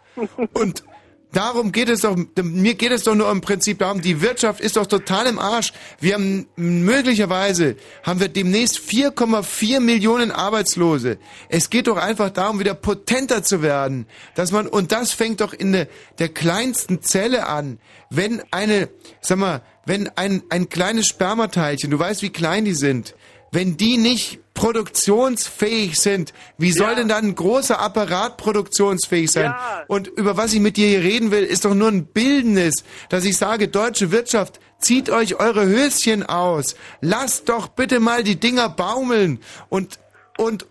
Und 0.53 0.83
darum 1.31 1.71
geht 1.71 1.89
es 1.89 2.01
doch, 2.01 2.15
mir 2.39 2.75
geht 2.75 2.91
es 2.91 3.01
doch 3.01 3.15
nur 3.15 3.31
im 3.31 3.41
Prinzip 3.41 3.79
darum, 3.79 3.99
die 3.99 4.21
Wirtschaft 4.21 4.61
ist 4.61 4.77
doch 4.77 4.85
total 4.85 5.25
im 5.25 5.39
Arsch. 5.39 5.73
Wir 5.99 6.13
haben 6.13 6.45
möglicherweise, 6.55 7.77
haben 8.03 8.19
wir 8.19 8.27
demnächst 8.27 8.77
4,4 8.77 9.79
Millionen 9.79 10.29
Arbeitslose. 10.29 11.17
Es 11.49 11.71
geht 11.71 11.87
doch 11.87 11.97
einfach 11.97 12.29
darum, 12.29 12.59
wieder 12.59 12.75
potenter 12.75 13.41
zu 13.41 13.63
werden. 13.63 14.05
Dass 14.35 14.51
man, 14.51 14.67
und 14.67 14.91
das 14.91 15.13
fängt 15.13 15.41
doch 15.41 15.53
in 15.53 15.71
der, 15.71 15.87
der 16.19 16.29
kleinsten 16.29 17.01
Zelle 17.01 17.47
an. 17.47 17.79
Wenn 18.11 18.43
eine, 18.51 18.89
sag 19.19 19.39
mal, 19.39 19.63
wenn 19.87 20.09
ein, 20.15 20.43
ein 20.49 20.69
kleines 20.69 21.07
Spermateilchen, 21.07 21.89
du 21.89 21.97
weißt, 21.97 22.21
wie 22.21 22.29
klein 22.29 22.65
die 22.65 22.75
sind, 22.75 23.15
wenn 23.51 23.77
die 23.77 23.97
nicht 23.97 24.40
produktionsfähig 24.53 25.99
sind, 25.99 26.33
wie 26.57 26.71
soll 26.71 26.89
ja. 26.89 26.95
denn 26.95 27.07
dann 27.07 27.25
ein 27.25 27.35
großer 27.35 27.79
Apparat 27.79 28.37
produktionsfähig 28.37 29.31
sein? 29.31 29.45
Ja. 29.45 29.83
Und 29.87 30.07
über 30.07 30.37
was 30.37 30.53
ich 30.53 30.59
mit 30.59 30.77
dir 30.77 30.87
hier 30.87 31.01
reden 31.01 31.31
will, 31.31 31.43
ist 31.43 31.65
doch 31.65 31.73
nur 31.73 31.87
ein 31.87 32.05
Bildnis, 32.05 32.83
dass 33.09 33.25
ich 33.25 33.37
sage, 33.37 33.67
deutsche 33.67 34.11
Wirtschaft, 34.11 34.59
zieht 34.79 35.09
euch 35.09 35.39
eure 35.39 35.65
Höschen 35.65 36.23
aus. 36.23 36.75
Lasst 37.01 37.49
doch 37.49 37.67
bitte 37.67 37.99
mal 37.99 38.23
die 38.23 38.39
Dinger 38.39 38.69
baumeln. 38.69 39.39
Und, 39.69 39.99
und 40.37 40.65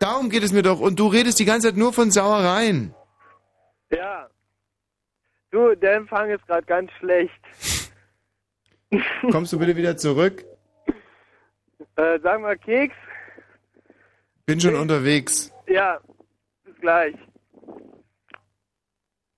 darum 0.00 0.30
geht 0.30 0.42
es 0.42 0.52
mir 0.52 0.62
doch. 0.62 0.80
Und 0.80 0.98
du 0.98 1.06
redest 1.06 1.38
die 1.38 1.44
ganze 1.44 1.68
Zeit 1.68 1.76
nur 1.76 1.92
von 1.92 2.10
Sauereien. 2.10 2.92
Ja, 3.90 4.28
Du, 5.56 5.74
der 5.74 5.94
Empfang 5.94 6.28
ist 6.30 6.46
gerade 6.46 6.66
ganz 6.66 6.90
schlecht. 6.98 7.40
Kommst 9.30 9.54
du 9.54 9.58
bitte 9.58 9.74
wieder 9.74 9.96
zurück? 9.96 10.44
Äh, 11.96 12.18
sag 12.22 12.40
mal 12.42 12.58
Keks. 12.58 12.94
Bin 14.46 14.60
schon 14.60 14.76
unterwegs. 14.76 15.52
Ja, 15.66 15.98
bis 16.64 16.76
gleich. 16.80 17.16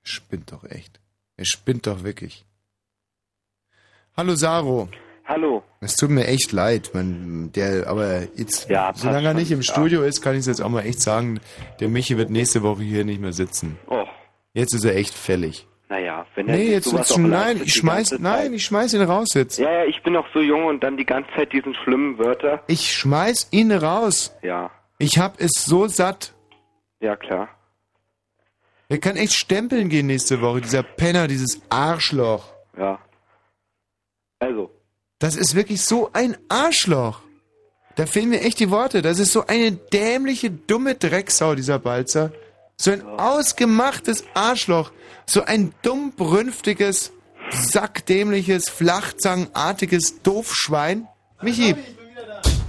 Spinnt 0.03 0.53
doch 0.53 0.65
echt. 0.65 1.01
Er 1.39 1.47
spinnt 1.47 1.87
doch 1.87 2.05
wirklich. 2.05 2.45
Hallo 4.15 4.35
Saro. 4.35 4.91
Hallo. 5.25 5.63
Es 5.81 5.97
tut 5.97 6.11
mir 6.11 6.27
echt 6.27 6.53
leid, 6.53 6.91
man, 6.93 7.53
der, 7.53 7.87
aber 7.87 8.23
jetzt, 8.37 8.69
Ja, 8.69 8.93
solange 8.95 9.29
er 9.29 9.35
nicht 9.35 9.51
im 9.51 9.63
Studio 9.63 10.03
ist, 10.03 10.21
kann 10.21 10.35
ich 10.35 10.41
es 10.41 10.47
jetzt 10.47 10.61
auch 10.61 10.69
mal 10.69 10.85
echt 10.85 11.01
sagen, 11.01 11.41
der 11.81 11.89
Michi 11.89 12.19
wird 12.19 12.29
nächste 12.29 12.63
Woche 12.63 12.83
hier 12.83 13.05
nicht 13.05 13.21
mehr 13.21 13.33
sitzen. 13.33 13.79
Oh. 13.89 14.05
Jetzt 14.53 14.75
ist 14.75 14.85
er 14.85 14.95
echt 14.95 15.15
fällig. 15.15 15.67
Naja, 15.89 16.27
wenn 16.35 16.49
er 16.49 16.57
Nee, 16.57 16.71
jetzt 16.71 16.85
sowas 16.91 17.11
auch 17.11 17.15
schon, 17.15 17.31
leistet 17.31 17.47
nein, 17.49 17.57
ich 17.57 17.73
die 17.73 17.79
schmeiß, 17.79 18.11
ganze 18.11 18.23
nein, 18.23 18.53
ich 18.53 18.65
schmeiß 18.65 18.93
ihn 18.93 19.03
raus 19.03 19.29
jetzt. 19.35 19.59
Ja, 19.59 19.71
ja, 19.71 19.85
ich 19.87 20.03
bin 20.03 20.13
noch 20.13 20.27
so 20.35 20.41
jung 20.41 20.67
und 20.67 20.83
dann 20.83 20.99
die 20.99 21.07
ganze 21.07 21.31
Zeit 21.35 21.53
diesen 21.55 21.75
schlimmen 21.75 22.19
Wörter. 22.19 22.63
Ich 22.67 22.93
schmeiß 22.93 23.49
ihn 23.53 23.73
raus. 23.73 24.37
Ja, 24.43 24.71
Ich 24.99 25.19
hab 25.19 25.41
es 25.41 25.53
so 25.65 25.87
satt. 25.87 26.35
ja 27.01 27.17
klar. 27.17 27.49
Er 28.91 28.99
kann 28.99 29.17
echt 29.17 29.35
stempeln 29.35 29.91
gehen 29.91 30.07
nächste 30.07 30.41
Woche, 30.41 30.63
dieser 30.63 30.83
Penner, 30.83 31.29
dieses 31.29 31.61
Arschloch. 31.69 32.49
Ja. 32.77 32.99
Also. 34.39 34.71
Das 35.19 35.37
ist 35.37 35.55
wirklich 35.55 35.83
so 35.83 36.11
ein 36.15 36.39
Arschloch. 36.49 37.21
Da 37.97 38.07
fehlen 38.07 38.31
mir 38.31 38.41
echt 38.41 38.61
die 38.61 38.71
Worte. 38.71 39.03
Das 39.03 39.19
ist 39.19 39.33
so 39.33 39.47
eine 39.47 39.73
dämliche, 39.73 40.51
dumme 40.51 40.95
Drecksau, 40.95 41.55
dieser 41.55 41.79
Balzer. 41.79 42.33
So 42.77 42.93
ein 42.93 43.03
ausgemachtes 43.03 44.25
Arschloch. 44.35 44.91
So 45.27 45.45
ein 45.45 45.75
dumm, 45.83 46.13
brünftiges, 46.13 47.13
sackdämliches, 47.51 48.71
flachzangenartiges 48.71 50.23
Doofschwein. 50.23 51.09
Michi. 51.43 51.75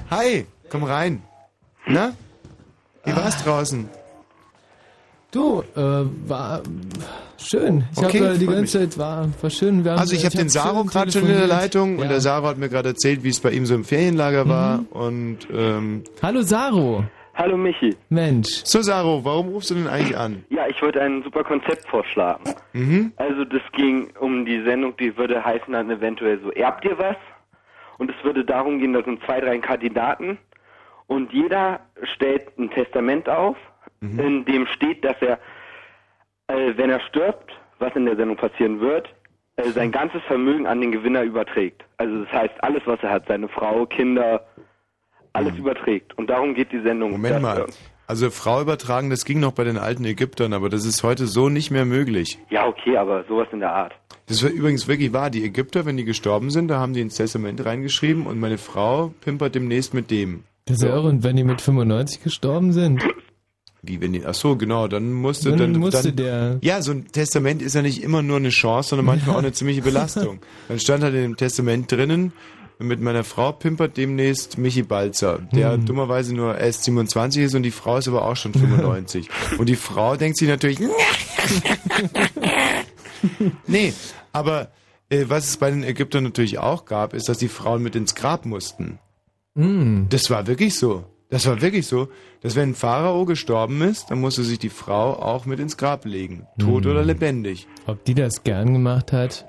Hi, 0.10 0.48
komm 0.70 0.84
rein. 0.84 1.24
Na? 1.90 2.14
Wie 3.04 3.16
war's 3.16 3.44
draußen? 3.44 3.90
Du, 5.32 5.64
äh, 5.76 5.82
war 6.28 6.62
schön. 7.38 7.84
Ich 7.92 7.98
Okay, 8.04 8.20
habe 8.22 8.36
äh, 8.36 8.38
die 8.38 8.46
ganze 8.48 8.80
Zeit 8.80 8.98
war, 8.98 9.28
war 9.42 9.50
schön. 9.50 9.84
Wir 9.84 9.92
haben, 9.92 10.00
Also 10.00 10.16
ich 10.16 10.26
habe 10.26 10.36
den 10.36 10.50
Saro 10.50 10.84
gerade 10.86 11.12
schon 11.12 11.24
in 11.28 11.38
der 11.38 11.48
Leitung 11.48 11.98
und 12.00 12.10
der 12.10 12.20
Saro 12.22 12.48
hat 12.48 12.58
mir 12.58 12.70
gerade 12.70 12.90
erzählt, 12.90 13.24
wie 13.24 13.30
es 13.30 13.40
bei 13.40 13.52
ihm 13.52 13.66
so 13.66 13.76
im 13.76 13.84
Ferienlager 13.84 14.48
war 14.50 14.84
und 14.92 15.40
ähm 15.54 16.04
Hallo 16.22 16.42
Saro. 16.42 17.04
Hallo 17.36 17.56
Michi. 17.58 17.96
Mensch. 18.10 18.62
So 18.66 18.82
Saro, 18.82 19.24
warum 19.24 19.50
rufst 19.50 19.70
du 19.70 19.76
denn 19.76 19.88
eigentlich 19.88 20.18
an? 20.18 20.44
Ja, 20.50 20.68
ich 20.68 20.82
wollte 20.82 21.00
ein 21.02 21.24
super 21.24 21.44
Konzept 21.44 21.88
vorschlagen. 21.88 22.44
Mhm. 22.74 23.14
Also 23.16 23.46
das 23.46 23.62
ging 23.74 24.10
um 24.20 24.46
die 24.46 24.62
Sendung, 24.64 24.98
die 24.98 25.16
würde 25.16 25.44
heißen 25.44 25.72
dann 25.72 25.90
eventuell 25.90 26.40
so, 26.44 26.52
erbt 26.52 26.84
ihr 26.86 26.98
was? 26.98 27.16
Und 27.98 28.10
es 28.12 28.16
würde 28.24 28.44
darum 28.44 28.80
gehen, 28.80 28.94
da 28.94 29.04
sind 29.04 29.22
zwei, 29.26 29.40
drei 29.40 29.58
Kandidaten 29.60 30.38
und 31.10 31.34
jeder 31.34 31.82
stellt 32.14 32.58
ein 32.58 32.70
Testament 32.70 33.28
auf, 33.28 33.58
Mhm. 34.02 34.20
in 34.20 34.46
dem 34.46 34.66
steht, 34.68 35.04
dass 35.04 35.18
er, 35.22 35.38
äh, 36.48 36.74
wenn 36.78 36.90
er 36.90 37.02
stirbt, 37.02 37.52
was 37.80 37.94
in 37.96 38.06
der 38.06 38.16
Sendung 38.16 38.38
passieren 38.38 38.80
wird, 38.80 39.10
äh, 39.58 39.70
sein 39.72 39.92
ganzes 39.92 40.22
Vermögen 40.24 40.66
an 40.68 40.80
den 40.80 40.94
Gewinner 40.94 41.24
überträgt. 41.24 41.84
Also 41.98 42.24
das 42.24 42.32
heißt, 42.32 42.54
alles, 42.64 42.82
was 42.86 43.00
er 43.04 43.12
hat, 43.12 43.28
seine 43.28 43.50
Frau, 43.50 43.86
Kinder, 43.86 44.46
alles 45.34 45.56
überträgt. 45.58 46.18
Und 46.18 46.30
darum 46.30 46.54
geht 46.56 46.72
die 46.72 46.80
Sendung. 46.82 47.10
Mhm. 47.12 47.18
Moment 47.18 47.42
mal. 47.42 47.66
Also 48.08 48.32
Frau 48.32 48.62
übertragen, 48.62 49.10
das 49.10 49.24
ging 49.26 49.40
noch 49.40 49.52
bei 49.52 49.64
den 49.66 49.78
alten 49.78 50.04
Ägyptern, 50.06 50.54
aber 50.54 50.70
das 50.70 50.86
ist 50.86 51.04
heute 51.04 51.28
so 51.28 51.50
nicht 51.50 51.70
mehr 51.70 51.86
möglich. 51.86 52.40
Ja, 52.50 52.66
okay, 52.68 52.98
aber 52.98 53.24
sowas 53.26 53.48
in 53.52 53.60
der 53.60 53.72
Art. 53.74 53.94
Das 54.28 54.42
war 54.44 54.50
übrigens 54.50 54.88
wirklich 54.88 55.14
wahr. 55.14 55.30
Die 55.30 55.44
Ägypter, 55.44 55.86
wenn 55.86 55.98
die 55.98 56.06
gestorben 56.06 56.50
sind, 56.50 56.70
da 56.70 56.80
haben 56.80 56.94
die 56.94 57.02
ins 57.02 57.16
Testament 57.16 57.64
reingeschrieben 57.66 58.26
und 58.26 58.40
meine 58.40 58.58
Frau 58.58 59.14
pimpert 59.22 59.54
demnächst 59.56 59.94
mit 59.94 60.10
dem. 60.10 60.44
Das 60.70 60.78
ist 60.78 60.84
ja 60.84 60.90
irre. 60.96 61.10
Und 61.10 61.24
wenn 61.24 61.36
die 61.36 61.44
mit 61.44 61.60
95 61.62 62.24
gestorben 62.24 62.72
sind, 62.74 63.04
Wie 63.82 64.00
wenn 64.02 64.14
die, 64.14 64.26
ach 64.26 64.34
so, 64.36 64.56
genau, 64.56 64.88
dann 64.88 65.12
musste, 65.14 65.50
Dann 65.50 65.60
dann, 65.60 65.78
musste 65.80 66.04
dann, 66.04 66.16
der- 66.16 66.58
Ja, 66.62 66.82
so 66.82 66.92
ein 66.92 67.08
Testament 67.12 67.62
ist 67.62 67.76
ja 67.76 67.82
nicht 67.82 68.02
immer 68.04 68.22
nur 68.22 68.38
eine 68.38 68.50
Chance, 68.50 68.90
sondern 68.90 69.06
manchmal 69.06 69.36
auch 69.36 69.40
eine 69.40 69.52
ziemliche 69.54 69.82
Belastung. 69.82 70.40
Dann 70.68 70.80
stand 70.80 71.04
halt 71.04 71.16
in 71.16 71.22
dem 71.22 71.38
Testament 71.38 71.92
drinnen, 71.92 72.32
mit 72.82 73.02
meiner 73.02 73.24
Frau 73.26 73.52
pimpert 73.52 73.98
demnächst 73.98 74.58
Michi 74.58 74.84
Balzer, 74.84 75.40
der 75.54 75.74
Hm. 75.74 75.86
dummerweise 75.86 76.34
nur 76.36 76.58
erst 76.58 76.84
27 76.86 77.44
ist 77.44 77.56
und 77.56 77.64
die 77.64 77.72
Frau 77.72 77.98
ist 77.98 78.08
aber 78.08 78.24
auch 78.26 78.36
schon 78.38 78.54
95. 78.54 79.28
und 79.58 79.68
die 79.68 79.76
Frau 79.76 80.16
denkt 80.16 80.38
sich 80.38 80.48
natürlich, 80.48 80.80
nee, 83.68 83.94
aber 84.32 84.70
äh, 85.10 85.26
was 85.28 85.48
es 85.50 85.58
bei 85.58 85.72
den 85.72 85.84
Ägyptern 85.84 86.24
natürlich 86.24 86.60
auch 86.60 86.86
gab, 86.86 87.14
ist, 87.14 87.28
dass 87.30 87.38
die 87.38 87.48
Frauen 87.48 87.82
mit 87.84 87.96
ins 87.96 88.16
Grab 88.16 88.46
mussten. 88.46 89.00
Mm. 89.56 90.04
Das 90.10 90.30
war 90.30 90.48
wirklich 90.48 90.76
so. 90.76 91.04
Das 91.30 91.46
war 91.46 91.62
wirklich 91.62 91.86
so, 91.86 92.08
dass 92.42 92.56
wenn 92.56 92.70
ein 92.70 92.76
Pharao 92.76 93.26
gestorben 93.26 93.82
ist, 93.82 94.10
dann 94.10 94.20
musste 94.20 94.44
sich 94.44 94.58
die 94.58 94.70
Frau 94.70 95.14
auch 95.14 95.46
mit 95.46 95.60
ins 95.60 95.78
Grab 95.78 96.06
legen. 96.06 96.48
Tot 96.58 96.86
Hm. 96.86 96.92
oder 96.92 97.04
lebendig. 97.04 97.68
ob 97.86 98.04
die 98.06 98.16
das 98.16 98.44
gern 98.44 98.74
gemacht 98.74 99.12
hat, 99.14 99.46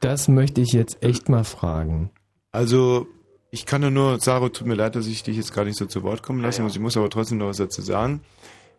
das 0.00 0.28
möchte 0.28 0.60
ich 0.60 0.72
jetzt 0.72 1.02
echt 1.02 1.28
mal 1.30 1.44
fragen. 1.44 2.10
Also, 2.50 3.06
ich 3.50 3.64
kann 3.64 3.80
nur 3.80 3.90
nur, 3.90 4.20
Saro, 4.20 4.50
tut 4.50 4.66
mir 4.66 4.74
leid, 4.74 4.94
dass 4.94 5.06
ich 5.06 5.22
dich 5.22 5.36
jetzt 5.36 5.54
gar 5.54 5.64
nicht 5.64 5.76
so 5.78 5.86
zu 5.86 6.02
Wort 6.02 6.22
kommen 6.22 6.42
lassen 6.42 6.64
muss. 6.64 6.74
Ich 6.74 6.80
muss 6.80 6.96
aber 6.98 7.08
trotzdem 7.08 7.38
noch 7.38 7.46
was 7.48 7.56
dazu 7.58 7.80
sagen. 7.80 8.20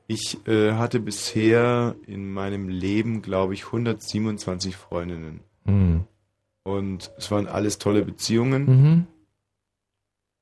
Ich 0.05 0.45
äh, 0.47 0.73
hatte 0.73 0.99
bisher 0.99 1.95
in 2.05 2.31
meinem 2.33 2.67
Leben, 2.69 3.21
glaube 3.23 3.53
ich, 3.55 3.65
127 3.67 4.75
Freundinnen. 4.75 5.39
Hm. 5.65 6.03
Und 6.63 7.11
es 7.17 7.31
waren 7.31 7.47
alles 7.47 7.77
tolle 7.79 8.03
Beziehungen. 8.05 8.65
Mhm. 8.65 9.07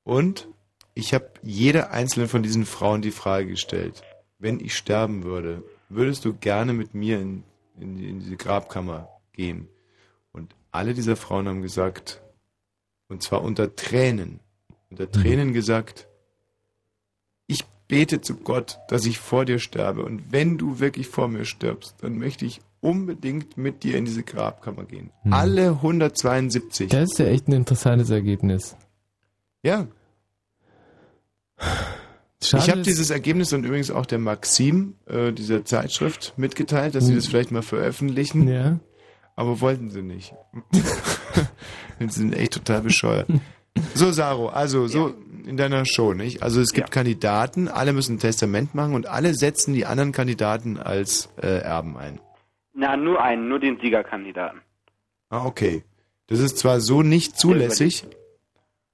Und 0.03 0.47
ich 0.93 1.13
habe 1.13 1.31
jeder 1.41 1.91
einzelne 1.91 2.27
von 2.27 2.43
diesen 2.43 2.65
Frauen 2.65 3.01
die 3.01 3.11
Frage 3.11 3.47
gestellt, 3.47 4.01
wenn 4.39 4.59
ich 4.59 4.75
sterben 4.75 5.23
würde, 5.23 5.63
würdest 5.89 6.25
du 6.25 6.33
gerne 6.33 6.73
mit 6.73 6.93
mir 6.93 7.19
in, 7.19 7.43
in, 7.79 7.97
in 7.99 8.19
diese 8.19 8.37
Grabkammer 8.37 9.09
gehen? 9.33 9.67
Und 10.31 10.55
alle 10.71 10.93
dieser 10.93 11.15
Frauen 11.15 11.47
haben 11.47 11.61
gesagt, 11.61 12.21
und 13.07 13.21
zwar 13.21 13.43
unter 13.43 13.75
Tränen, 13.75 14.39
unter 14.89 15.09
Tränen 15.11 15.53
gesagt, 15.53 16.07
ich 17.47 17.65
bete 17.87 18.21
zu 18.21 18.37
Gott, 18.37 18.79
dass 18.87 19.05
ich 19.05 19.19
vor 19.19 19.45
dir 19.45 19.59
sterbe. 19.59 20.03
Und 20.03 20.31
wenn 20.31 20.57
du 20.57 20.79
wirklich 20.79 21.07
vor 21.07 21.27
mir 21.27 21.45
stirbst, 21.45 21.95
dann 22.01 22.17
möchte 22.17 22.45
ich 22.45 22.61
unbedingt 22.79 23.57
mit 23.57 23.83
dir 23.83 23.97
in 23.97 24.05
diese 24.05 24.23
Grabkammer 24.23 24.85
gehen. 24.85 25.11
Hm. 25.23 25.33
Alle 25.33 25.69
172. 25.71 26.89
Das 26.89 27.11
ist 27.11 27.19
ja 27.19 27.25
echt 27.25 27.47
ein 27.47 27.53
interessantes 27.53 28.09
Ergebnis. 28.09 28.75
Ja. 29.63 29.87
Schade, 32.43 32.63
ich 32.63 32.69
habe 32.71 32.81
dieses 32.81 33.11
Ergebnis 33.11 33.53
und 33.53 33.63
übrigens 33.65 33.91
auch 33.91 34.05
der 34.07 34.17
Maxim, 34.17 34.95
äh, 35.07 35.31
dieser 35.31 35.63
Zeitschrift, 35.63 36.33
mitgeteilt, 36.37 36.95
dass 36.95 37.05
sie 37.05 37.11
Hm. 37.11 37.17
das 37.17 37.27
vielleicht 37.27 37.51
mal 37.51 37.61
veröffentlichen. 37.61 38.47
Ja. 38.47 38.79
Aber 39.35 39.61
wollten 39.61 39.91
sie 39.91 40.01
nicht. 40.01 40.33
sie 41.99 42.07
sind 42.09 42.33
echt 42.35 42.53
total 42.53 42.81
bescheuert. 42.81 43.27
So, 43.93 44.11
Saro, 44.11 44.49
also 44.49 44.87
so 44.87 45.13
in 45.45 45.55
deiner 45.57 45.85
Show, 45.85 46.13
nicht? 46.13 46.43
Also 46.43 46.59
es 46.61 46.73
gibt 46.73 46.91
Kandidaten, 46.91 47.67
alle 47.67 47.93
müssen 47.93 48.15
ein 48.15 48.19
Testament 48.19 48.75
machen 48.75 48.93
und 48.95 49.07
alle 49.07 49.33
setzen 49.33 49.73
die 49.73 49.85
anderen 49.85 50.11
Kandidaten 50.11 50.77
als 50.77 51.29
äh, 51.41 51.47
Erben 51.59 51.95
ein. 51.97 52.19
Na, 52.73 52.97
nur 52.97 53.21
einen, 53.21 53.47
nur 53.47 53.59
den 53.59 53.79
Siegerkandidaten. 53.79 54.61
Ah, 55.29 55.45
okay. 55.45 55.83
Das 56.27 56.39
ist 56.39 56.57
zwar 56.57 56.79
so 56.81 57.01
nicht 57.01 57.37
zulässig, 57.37 58.05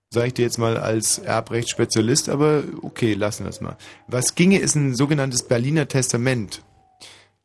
sage 0.09 0.27
ich 0.27 0.33
dir 0.35 0.43
jetzt 0.43 0.57
mal 0.57 0.77
als 0.77 1.19
Erbrechtsspezialist, 1.19 2.29
aber 2.29 2.63
okay, 2.81 3.13
lassen 3.13 3.43
wir 3.43 3.49
es 3.49 3.61
mal. 3.61 3.77
Was 4.07 4.35
ginge, 4.35 4.59
ist 4.59 4.75
ein 4.75 4.95
sogenanntes 4.95 5.43
Berliner 5.43 5.87
Testament. 5.87 6.63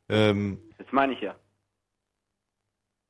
Ähm, 0.08 0.58
Das 0.78 0.86
meine 0.92 1.12
ich 1.14 1.20
ja. 1.20 1.34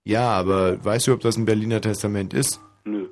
ja, 0.04 0.28
aber 0.30 0.82
weißt 0.84 1.06
du, 1.06 1.12
ob 1.12 1.20
das 1.20 1.36
ein 1.36 1.44
Berliner 1.44 1.80
Testament 1.80 2.32
ist? 2.34 2.60
Nö. 2.84 3.08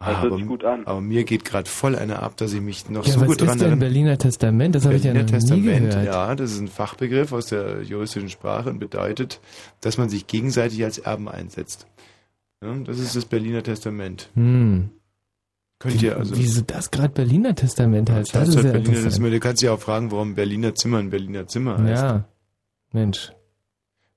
Ah, 0.00 0.06
Das 0.10 0.16
hört 0.22 0.26
aber, 0.32 0.36
sich 0.38 0.46
gut 0.46 0.64
an. 0.64 0.86
aber 0.86 1.00
mir 1.00 1.24
geht 1.24 1.44
gerade 1.44 1.70
voll 1.70 1.94
eine 1.96 2.18
ab, 2.20 2.36
dass 2.36 2.52
ich 2.52 2.60
mich 2.60 2.90
noch 2.90 3.06
Ja, 3.06 3.12
so 3.12 3.20
was 3.20 3.28
gut 3.28 3.40
dran 3.40 3.48
ist 3.50 3.54
denn 3.60 3.68
erinnere. 3.70 3.78
Berliner 3.78 4.18
Testament? 4.18 4.74
Das 4.74 4.84
habe 4.84 4.96
ich 4.96 5.04
ja 5.04 5.14
noch 5.14 5.20
Berliner 5.20 5.38
nie 5.38 5.40
Testament, 5.46 5.90
gehört. 5.92 6.06
ja, 6.06 6.34
das 6.34 6.52
ist 6.52 6.60
ein 6.60 6.68
Fachbegriff 6.68 7.32
aus 7.32 7.46
der 7.46 7.82
juristischen 7.82 8.28
Sprache 8.28 8.70
und 8.70 8.80
bedeutet, 8.80 9.40
dass 9.80 9.96
man 9.96 10.08
sich 10.08 10.26
gegenseitig 10.26 10.82
als 10.84 10.98
Erben 10.98 11.28
einsetzt. 11.28 11.86
Ja, 12.62 12.74
das 12.74 12.98
ist 12.98 13.14
das 13.14 13.24
Berliner 13.24 13.62
Testament. 13.62 14.30
Hm. 14.34 14.90
Könnt 15.84 16.02
ihr 16.02 16.16
also. 16.16 16.34
Wieso 16.36 16.62
das 16.62 16.90
gerade 16.90 17.10
Berliner 17.10 17.54
Testament 17.54 18.10
heißt? 18.10 18.34
Das 18.34 18.40
Das 18.40 18.48
ist 18.48 18.56
halt 18.56 18.66
ja 18.66 18.72
Berliner 18.72 18.88
interessant. 18.88 19.10
Testament. 19.12 19.34
Du 19.34 19.40
kannst 19.40 19.62
ja 19.62 19.72
auch 19.72 19.80
fragen, 19.80 20.10
warum 20.10 20.34
Berliner 20.34 20.74
Zimmer 20.74 20.98
ein 20.98 21.10
Berliner 21.10 21.46
Zimmer 21.46 21.78
heißt. 21.78 22.02
Ja, 22.02 22.24
Mensch. 22.92 23.32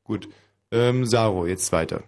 Gut. 0.05 0.29
Ähm, 0.71 1.05
Saro, 1.05 1.45
jetzt 1.45 1.71
weiter. 1.73 2.03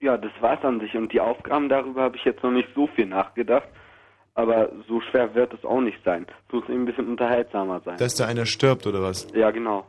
Ja, 0.00 0.16
das 0.16 0.32
war's 0.40 0.64
an 0.64 0.80
sich. 0.80 0.94
Und 0.94 1.12
die 1.12 1.20
Aufgaben 1.20 1.68
darüber 1.68 2.02
habe 2.04 2.16
ich 2.16 2.24
jetzt 2.24 2.42
noch 2.42 2.50
nicht 2.50 2.68
so 2.74 2.86
viel 2.88 3.06
nachgedacht. 3.06 3.68
Aber 4.34 4.70
so 4.88 5.00
schwer 5.10 5.34
wird 5.34 5.52
es 5.52 5.64
auch 5.64 5.80
nicht 5.80 5.98
sein. 6.04 6.26
Es 6.48 6.52
muss 6.52 6.64
eben 6.68 6.82
ein 6.82 6.86
bisschen 6.86 7.08
unterhaltsamer 7.08 7.80
sein. 7.84 7.96
Dass 7.98 8.14
da 8.14 8.26
einer 8.26 8.46
stirbt 8.46 8.86
oder 8.86 9.02
was? 9.02 9.28
ja, 9.34 9.50
genau. 9.50 9.86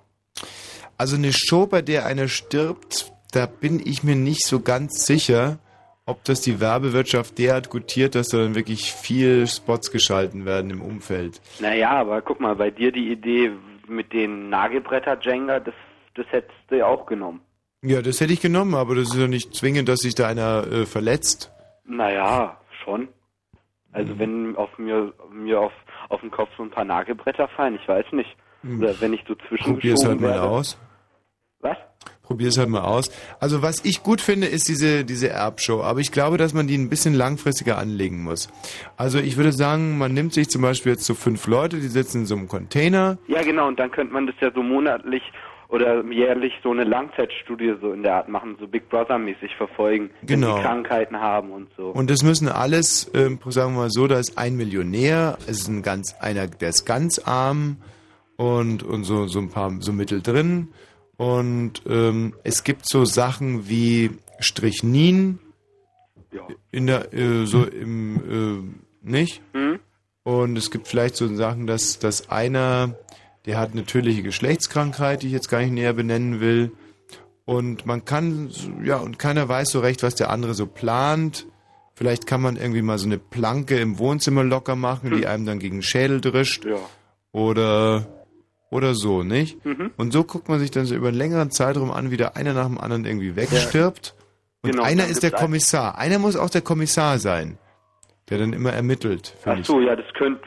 Also 0.97 1.15
eine 1.15 1.31
Show, 1.33 1.67
bei 1.67 1.81
der 1.81 2.05
einer 2.05 2.27
stirbt, 2.27 3.11
da 3.31 3.45
bin 3.45 3.81
ich 3.85 4.03
mir 4.03 4.15
nicht 4.15 4.45
so 4.45 4.61
ganz 4.61 5.05
sicher, 5.05 5.59
ob 6.07 6.23
das 6.23 6.41
die 6.41 6.59
Werbewirtschaft 6.59 7.37
derart 7.37 7.69
gutiert, 7.69 8.15
dass 8.15 8.29
da 8.29 8.37
dann 8.37 8.55
wirklich 8.55 8.93
viel 8.93 9.45
Spots 9.45 9.91
geschalten 9.91 10.45
werden 10.45 10.71
im 10.71 10.81
Umfeld. 10.81 11.41
Naja, 11.59 11.91
aber 11.91 12.21
guck 12.21 12.39
mal, 12.39 12.55
bei 12.55 12.71
dir 12.71 12.91
die 12.91 13.11
Idee 13.11 13.51
mit 13.87 14.13
den 14.13 14.49
Nagelbretter 14.49 15.19
Jenga, 15.21 15.59
das, 15.59 15.75
das 16.15 16.25
hättest 16.31 16.57
du 16.69 16.77
ja 16.77 16.87
auch 16.87 17.05
genommen. 17.05 17.41
Ja, 17.83 18.01
das 18.01 18.21
hätte 18.21 18.33
ich 18.33 18.41
genommen, 18.41 18.73
aber 18.73 18.95
das 18.95 19.09
ist 19.09 19.19
ja 19.19 19.27
nicht 19.27 19.53
zwingend, 19.53 19.89
dass 19.89 19.99
sich 19.99 20.15
da 20.15 20.27
einer 20.27 20.65
äh, 20.71 20.85
verletzt. 20.85 21.51
Naja, 21.85 22.57
schon. 22.83 23.09
Also 23.91 24.13
mhm. 24.13 24.19
wenn 24.19 24.55
auf 24.55 24.77
mir, 24.77 25.13
mir 25.31 25.59
auf, 25.59 25.73
auf 26.09 26.21
den 26.21 26.31
Kopf 26.31 26.49
so 26.57 26.63
ein 26.63 26.71
paar 26.71 26.85
Nagelbretter 26.85 27.49
fallen, 27.49 27.75
ich 27.75 27.87
weiß 27.87 28.05
nicht. 28.13 28.35
Mhm. 28.63 28.81
Oder 28.81 28.99
wenn 29.01 29.13
ich 29.13 29.23
so 29.27 29.35
zwischen 29.47 29.73
Probier's 29.73 30.05
halt 30.05 30.21
mal 30.21 30.39
aus. 30.39 30.77
Was? 31.59 31.77
Probier 32.27 32.49
es 32.49 32.57
halt 32.57 32.67
mal 32.67 32.81
aus. 32.81 33.09
Also 33.39 33.61
was 33.61 33.85
ich 33.85 34.03
gut 34.03 34.19
finde, 34.19 34.47
ist 34.47 34.67
diese, 34.67 35.05
diese 35.05 35.29
Erbshow. 35.29 35.81
Aber 35.81 36.01
ich 36.01 36.11
glaube, 36.11 36.37
dass 36.37 36.53
man 36.53 36.67
die 36.67 36.77
ein 36.77 36.89
bisschen 36.89 37.13
langfristiger 37.13 37.77
anlegen 37.77 38.21
muss. 38.21 38.49
Also 38.97 39.19
ich 39.19 39.37
würde 39.37 39.53
sagen, 39.53 39.97
man 39.97 40.13
nimmt 40.13 40.33
sich 40.33 40.49
zum 40.49 40.61
Beispiel 40.61 40.91
jetzt 40.91 41.05
so 41.05 41.13
fünf 41.13 41.47
Leute, 41.47 41.77
die 41.77 41.87
sitzen 41.87 42.19
in 42.19 42.25
so 42.25 42.35
einem 42.35 42.49
Container. 42.49 43.17
Ja, 43.27 43.43
genau. 43.43 43.69
Und 43.69 43.79
dann 43.79 43.91
könnte 43.91 44.13
man 44.13 44.27
das 44.27 44.35
ja 44.41 44.51
so 44.53 44.61
monatlich 44.61 45.23
oder 45.69 46.03
jährlich 46.05 46.53
so 46.63 46.71
eine 46.71 46.83
Langzeitstudie 46.83 47.75
so 47.81 47.91
in 47.91 48.03
der 48.03 48.15
Art 48.15 48.29
machen, 48.29 48.57
so 48.59 48.67
Big 48.67 48.89
Brother 48.89 49.17
mäßig 49.17 49.55
verfolgen, 49.55 50.09
genau. 50.23 50.47
wenn 50.47 50.55
die 50.55 50.61
Krankheiten 50.61 51.19
haben 51.19 51.51
und 51.51 51.69
so. 51.75 51.87
Und 51.87 52.09
das 52.09 52.23
müssen 52.23 52.47
alles, 52.47 53.09
ähm, 53.13 53.39
sagen 53.47 53.73
wir 53.73 53.81
mal 53.81 53.89
so, 53.89 54.07
da 54.07 54.19
ist 54.19 54.37
ein 54.37 54.55
Millionär, 54.55 55.37
es 55.47 55.61
ist 55.61 55.67
ein 55.67 55.81
ganz 55.81 56.15
einer, 56.19 56.47
der 56.47 56.69
ist 56.69 56.85
ganz 56.85 57.19
arm 57.19 57.77
und 58.37 58.83
und 58.83 59.03
so 59.03 59.27
so 59.27 59.39
ein 59.39 59.49
paar 59.49 59.71
so 59.79 59.91
Mittel 59.91 60.21
drin 60.21 60.69
und 61.17 61.81
ähm, 61.87 62.33
es 62.43 62.63
gibt 62.63 62.87
so 62.87 63.05
Sachen 63.05 63.67
wie 63.67 64.11
Strichnin 64.39 65.39
ja. 66.31 66.47
in 66.71 66.87
der 66.87 67.13
äh, 67.13 67.45
so 67.45 67.65
im 67.65 68.73
äh, 69.03 69.09
nicht 69.09 69.41
mhm. 69.53 69.79
und 70.23 70.57
es 70.57 70.71
gibt 70.71 70.87
vielleicht 70.87 71.15
so 71.15 71.27
Sachen, 71.35 71.67
dass 71.67 71.99
dass 71.99 72.29
einer 72.29 72.95
der 73.45 73.57
hat 73.57 73.71
eine 73.71 73.85
tödliche 73.85 74.23
Geschlechtskrankheit, 74.23 75.23
die 75.23 75.27
ich 75.27 75.33
jetzt 75.33 75.49
gar 75.49 75.59
nicht 75.59 75.71
näher 75.71 75.93
benennen 75.93 76.39
will 76.39 76.71
und 77.45 77.85
man 77.85 78.05
kann 78.05 78.51
ja 78.83 78.97
und 78.97 79.17
keiner 79.17 79.47
weiß 79.47 79.69
so 79.71 79.79
recht, 79.79 80.03
was 80.03 80.15
der 80.15 80.29
andere 80.29 80.53
so 80.53 80.65
plant. 80.65 81.47
Vielleicht 81.93 82.27
kann 82.27 82.41
man 82.41 82.57
irgendwie 82.57 82.83
mal 82.83 82.99
so 82.99 83.07
eine 83.07 83.17
Planke 83.17 83.79
im 83.79 83.97
Wohnzimmer 83.97 84.43
locker 84.43 84.75
machen, 84.75 85.09
hm. 85.09 85.17
die 85.17 85.27
einem 85.27 85.45
dann 85.45 85.57
gegen 85.57 85.77
den 85.77 85.81
Schädel 85.81 86.21
drischt. 86.21 86.65
Ja. 86.65 86.77
Oder 87.31 88.05
oder 88.69 88.93
so, 88.95 89.23
nicht? 89.23 89.63
Mhm. 89.65 89.91
Und 89.97 90.11
so 90.11 90.23
guckt 90.23 90.49
man 90.49 90.59
sich 90.59 90.71
dann 90.71 90.85
so 90.85 90.95
über 90.95 91.07
einen 91.09 91.17
längeren 91.17 91.51
Zeitraum 91.51 91.91
an, 91.91 92.11
wie 92.11 92.17
der 92.17 92.35
einer 92.35 92.53
nach 92.53 92.65
dem 92.65 92.77
anderen 92.77 93.05
irgendwie 93.05 93.35
wegstirbt. 93.35 94.15
Ja. 94.17 94.23
Und 94.63 94.71
genau, 94.71 94.83
einer 94.83 95.07
ist 95.07 95.23
der 95.23 95.31
Kommissar. 95.31 95.97
Einer 95.97 96.19
muss 96.19 96.35
auch 96.35 96.49
der 96.49 96.61
Kommissar 96.61 97.19
sein, 97.19 97.57
der 98.29 98.39
dann 98.39 98.53
immer 98.53 98.73
ermittelt. 98.73 99.35
Ach 99.45 99.63
so, 99.63 99.79
ja, 99.79 99.95
das 99.95 100.05
könnte, 100.13 100.41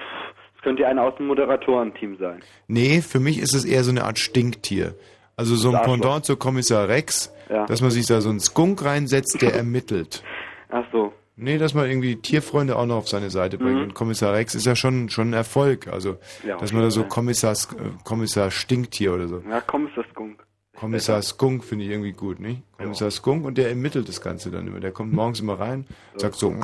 das 0.55 0.63
könnte 0.63 0.83
ja 0.83 0.89
einer 0.89 1.03
aus 1.03 1.17
dem 1.17 1.27
Moderatorenteam 1.27 2.19
sein. 2.19 2.41
Nee, 2.67 3.01
für 3.01 3.21
mich 3.21 3.39
ist 3.39 3.55
es 3.55 3.65
eher 3.65 3.85
so 3.85 3.91
eine 3.91 4.05
Art 4.05 4.19
Stinktier. 4.19 4.95
Also 5.37 5.55
so 5.55 5.71
ein 5.75 5.83
Pendant 5.83 6.27
zu 6.27 6.37
Kommissar 6.37 6.89
Rex, 6.89 7.33
ja. 7.49 7.65
dass 7.65 7.81
man 7.81 7.91
sich 7.91 8.07
da 8.07 8.21
so 8.21 8.29
einen 8.29 8.41
Skunk 8.41 8.85
reinsetzt, 8.85 9.41
der 9.41 9.55
ermittelt. 9.55 10.23
Ach 10.69 10.85
so. 10.93 11.15
Nee, 11.43 11.57
dass 11.57 11.73
man 11.73 11.89
irgendwie 11.89 12.17
Tierfreunde 12.17 12.77
auch 12.77 12.85
noch 12.85 12.97
auf 12.97 13.09
seine 13.09 13.31
Seite 13.31 13.57
bringt. 13.57 13.77
Mhm. 13.77 13.83
Und 13.83 13.95
Kommissar 13.95 14.35
Rex 14.35 14.55
ist 14.55 14.67
ja 14.67 14.77
schon, 14.77 15.09
schon 15.09 15.31
ein 15.31 15.33
Erfolg. 15.33 15.89
Also, 15.89 16.19
ja, 16.47 16.59
dass 16.59 16.73
man 16.73 16.83
da 16.83 16.91
so 16.91 17.05
Kommissar, 17.05 17.57
Kommissar 18.05 18.51
Stinktier 18.51 19.15
oder 19.15 19.27
so. 19.27 19.43
Ja, 19.49 19.61
Kommissar 19.62 20.05
Skunk. 20.11 20.45
Kommissar 20.77 21.23
Skunk 21.23 21.65
finde 21.65 21.85
ich 21.85 21.91
irgendwie 21.91 22.12
gut, 22.12 22.41
nicht? 22.41 22.62
Kommissar 22.77 23.09
ja. 23.09 23.11
Skunk 23.11 23.45
und 23.45 23.59
der 23.59 23.69
ermittelt 23.71 24.09
das 24.09 24.21
Ganze 24.21 24.51
dann 24.51 24.67
immer. 24.67 24.81
Der 24.81 24.93
kommt 24.93 25.12
morgens 25.12 25.41
immer 25.41 25.59
rein, 25.59 25.87
sagt 26.17 26.37
so, 26.37 26.55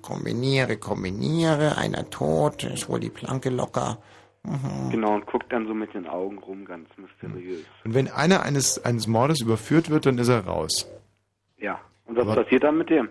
kombiniere, 0.00 0.76
kombiniere, 0.76 1.76
einer 1.76 2.08
tot, 2.08 2.64
ist 2.64 2.88
wohl 2.88 3.00
die 3.00 3.10
Planke 3.10 3.50
locker. 3.50 3.98
Mhm. 4.44 4.90
Genau, 4.90 5.14
und 5.14 5.26
guckt 5.26 5.52
dann 5.52 5.66
so 5.66 5.74
mit 5.74 5.94
den 5.94 6.06
Augen 6.06 6.38
rum, 6.38 6.64
ganz 6.64 6.88
mysteriös. 6.96 7.64
Und 7.84 7.94
wenn 7.94 8.08
einer 8.08 8.42
eines, 8.42 8.84
eines 8.84 9.06
Mordes 9.06 9.40
überführt 9.40 9.90
wird, 9.90 10.06
dann 10.06 10.18
ist 10.18 10.28
er 10.28 10.46
raus. 10.46 10.88
Ja. 11.58 11.80
Und 12.06 12.16
was 12.16 12.26
Aber 12.26 12.42
passiert 12.42 12.64
dann 12.64 12.78
mit 12.78 12.90
dem? 12.90 13.08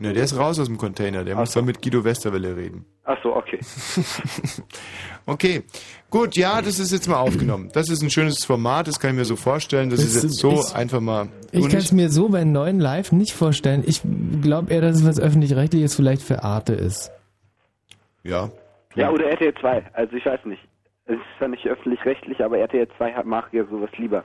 Ne, 0.00 0.14
der 0.14 0.24
ist 0.24 0.38
raus 0.38 0.58
aus 0.58 0.66
dem 0.66 0.78
Container. 0.78 1.24
Der 1.24 1.34
Ach 1.34 1.40
muss 1.40 1.52
so. 1.52 1.60
dann 1.60 1.66
mit 1.66 1.82
Guido 1.82 2.02
Westerwelle 2.02 2.56
reden. 2.56 2.86
Ach 3.04 3.18
so, 3.22 3.36
okay. 3.36 3.58
okay, 5.26 5.62
gut, 6.08 6.36
ja, 6.36 6.62
das 6.62 6.78
ist 6.78 6.90
jetzt 6.90 7.06
mal 7.06 7.18
aufgenommen. 7.18 7.68
Das 7.74 7.90
ist 7.90 8.02
ein 8.02 8.08
schönes 8.08 8.46
Format, 8.46 8.88
das 8.88 8.98
kann 8.98 9.10
ich 9.10 9.16
mir 9.16 9.26
so 9.26 9.36
vorstellen. 9.36 9.90
Das, 9.90 10.00
das 10.00 10.16
ist 10.16 10.22
jetzt 10.22 10.38
so 10.38 10.52
ich, 10.52 10.74
einfach 10.74 11.00
mal. 11.00 11.28
Ich 11.52 11.68
kann 11.68 11.80
es 11.80 11.92
mir 11.92 12.08
so 12.08 12.30
bei 12.30 12.44
neuen 12.44 12.80
Live 12.80 13.12
nicht 13.12 13.34
vorstellen. 13.34 13.84
Ich 13.86 14.00
glaube 14.40 14.72
eher, 14.72 14.80
dass 14.80 14.96
es 14.96 15.06
was 15.06 15.20
öffentlich-rechtliches 15.20 15.94
vielleicht 15.94 16.22
für 16.22 16.44
Arte 16.44 16.72
ist. 16.72 17.12
Ja. 18.22 18.50
Ja, 18.94 19.10
oder 19.10 19.26
RTL 19.26 19.52
2. 19.60 19.84
Also 19.92 20.16
ich 20.16 20.24
weiß 20.24 20.46
nicht. 20.46 20.62
Es 21.04 21.16
ist 21.16 21.22
zwar 21.36 21.48
nicht 21.48 21.66
öffentlich-rechtlich, 21.66 22.42
aber 22.42 22.56
RTL 22.56 22.88
2 22.96 23.22
macht 23.24 23.52
ja 23.52 23.66
sowas 23.66 23.90
lieber. 23.98 24.24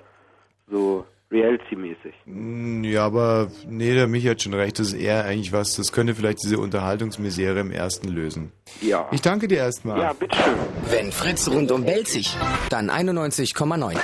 So 0.69 1.05
Reality-mäßig. 1.35 2.13
Hm, 2.25 2.83
ja, 2.83 3.05
aber 3.05 3.51
nee, 3.67 3.93
der 3.93 4.07
Michi 4.07 4.27
hat 4.27 4.41
schon 4.41 4.53
recht, 4.53 4.79
das 4.79 4.87
ist 4.87 4.93
eher 4.93 5.25
eigentlich 5.25 5.51
was, 5.51 5.75
das 5.75 5.91
könnte 5.91 6.15
vielleicht 6.15 6.43
diese 6.43 6.57
Unterhaltungsmisere 6.57 7.59
im 7.59 7.71
ersten 7.71 8.07
lösen. 8.07 8.51
Ja. 8.81 9.07
Ich 9.11 9.21
danke 9.21 9.47
dir 9.47 9.57
erstmal. 9.57 9.99
Ja, 9.99 10.13
bitteschön. 10.13 10.55
Wenn 10.89 11.11
Fritz 11.11 11.47
rundum 11.49 11.83
belzig, 11.83 12.35
dann 12.69 12.89
91,9. 12.89 13.97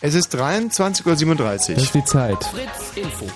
Es 0.00 0.14
ist 0.14 0.34
23.37 0.34 1.30
Uhr. 1.36 1.36
Das 1.44 1.68
ist 1.68 1.94
die 1.94 2.04
Zeit. 2.04 2.42
Fritz 2.44 2.96
Info. 2.96 3.26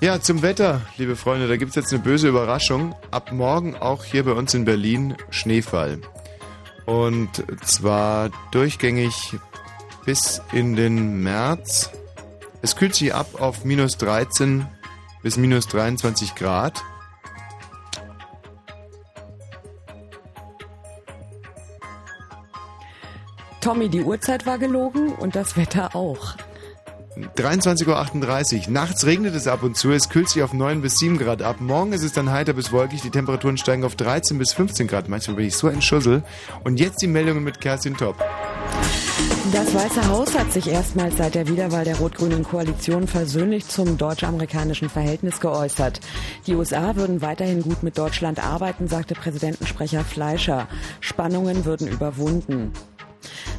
Ja, 0.00 0.20
zum 0.20 0.42
Wetter, 0.42 0.82
liebe 0.98 1.16
Freunde, 1.16 1.48
da 1.48 1.56
gibt 1.56 1.70
es 1.70 1.74
jetzt 1.74 1.92
eine 1.92 2.02
böse 2.02 2.28
Überraschung. 2.28 2.94
Ab 3.10 3.32
morgen 3.32 3.74
auch 3.74 4.04
hier 4.04 4.24
bei 4.24 4.32
uns 4.32 4.54
in 4.54 4.64
Berlin 4.64 5.16
Schneefall. 5.30 6.00
Und 6.84 7.42
zwar 7.64 8.30
durchgängig 8.52 9.34
bis 10.04 10.40
in 10.52 10.76
den 10.76 11.22
März. 11.22 11.90
Es 12.66 12.74
kühlt 12.74 12.96
sich 12.96 13.14
ab 13.14 13.40
auf 13.40 13.64
minus 13.64 13.96
13 13.96 14.66
bis 15.22 15.36
minus 15.36 15.68
23 15.68 16.34
Grad. 16.34 16.82
Tommy, 23.60 23.88
die 23.88 24.02
Uhrzeit 24.02 24.46
war 24.46 24.58
gelogen 24.58 25.14
und 25.14 25.36
das 25.36 25.56
Wetter 25.56 25.94
auch. 25.94 26.34
23.38 27.16 28.66
Uhr. 28.66 28.72
Nachts 28.72 29.06
regnet 29.06 29.34
es 29.34 29.46
ab 29.46 29.62
und 29.62 29.76
zu. 29.76 29.90
Es 29.90 30.08
kühlt 30.08 30.28
sich 30.28 30.42
auf 30.42 30.52
9 30.52 30.82
bis 30.82 30.98
7 30.98 31.16
Grad 31.18 31.40
ab. 31.42 31.60
Morgen 31.60 31.92
ist 31.92 32.02
es 32.02 32.12
dann 32.12 32.30
heiter 32.30 32.52
bis 32.52 32.72
wolkig. 32.72 33.00
Die 33.00 33.10
Temperaturen 33.10 33.56
steigen 33.56 33.84
auf 33.84 33.96
13 33.96 34.38
bis 34.38 34.52
15 34.52 34.86
Grad. 34.86 35.08
Manchmal 35.08 35.36
bin 35.36 35.46
ich 35.46 35.56
so 35.56 35.68
ein 35.68 35.80
Schussel. 35.80 36.22
Und 36.64 36.78
jetzt 36.78 37.00
die 37.00 37.06
Meldungen 37.06 37.42
mit 37.42 37.60
Kerstin 37.60 37.96
Top. 37.96 38.16
Das 39.52 39.72
Weiße 39.74 40.08
Haus 40.08 40.36
hat 40.36 40.52
sich 40.52 40.68
erstmals 40.68 41.16
seit 41.16 41.34
der 41.34 41.48
Wiederwahl 41.48 41.84
der 41.84 41.96
rot-grünen 41.96 42.42
Koalition 42.42 43.06
versöhnlich 43.06 43.66
zum 43.66 43.96
deutsch-amerikanischen 43.96 44.90
Verhältnis 44.90 45.40
geäußert. 45.40 46.00
Die 46.46 46.54
USA 46.54 46.96
würden 46.96 47.22
weiterhin 47.22 47.62
gut 47.62 47.82
mit 47.82 47.96
Deutschland 47.96 48.44
arbeiten, 48.44 48.88
sagte 48.88 49.14
Präsidentensprecher 49.14 50.04
Fleischer. 50.04 50.68
Spannungen 51.00 51.64
würden 51.64 51.88
überwunden. 51.88 52.72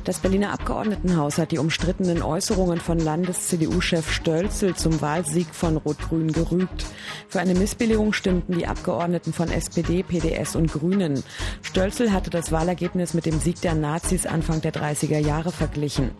Das 0.08 0.20
Berliner 0.20 0.54
Abgeordnetenhaus 0.54 1.38
hat 1.38 1.52
die 1.52 1.58
umstrittenen 1.58 2.22
Äußerungen 2.22 2.80
von 2.80 2.98
Landes-CDU-Chef 2.98 4.10
Stölzel 4.10 4.74
zum 4.74 5.02
Wahlsieg 5.02 5.48
von 5.52 5.76
Rot-Grün 5.76 6.32
gerügt. 6.32 6.86
Für 7.28 7.42
eine 7.42 7.54
Missbilligung 7.54 8.14
stimmten 8.14 8.58
die 8.58 8.68
Abgeordneten 8.68 9.34
von 9.34 9.52
SPD, 9.52 10.04
PDS 10.04 10.56
und 10.56 10.72
Grünen. 10.72 11.26
Stölzel 11.62 12.14
hatte 12.14 12.30
das 12.30 12.54
Wahlergebnis 12.54 13.16
mit 13.16 13.26
dem 13.26 13.42
Sieg 13.42 13.60
der 13.60 13.76
Nazis 13.76 14.26
Anfang 14.26 14.62
der 14.62 14.72
30er 14.72 15.20
Jahre 15.20 15.52
verglichen. 15.52 16.12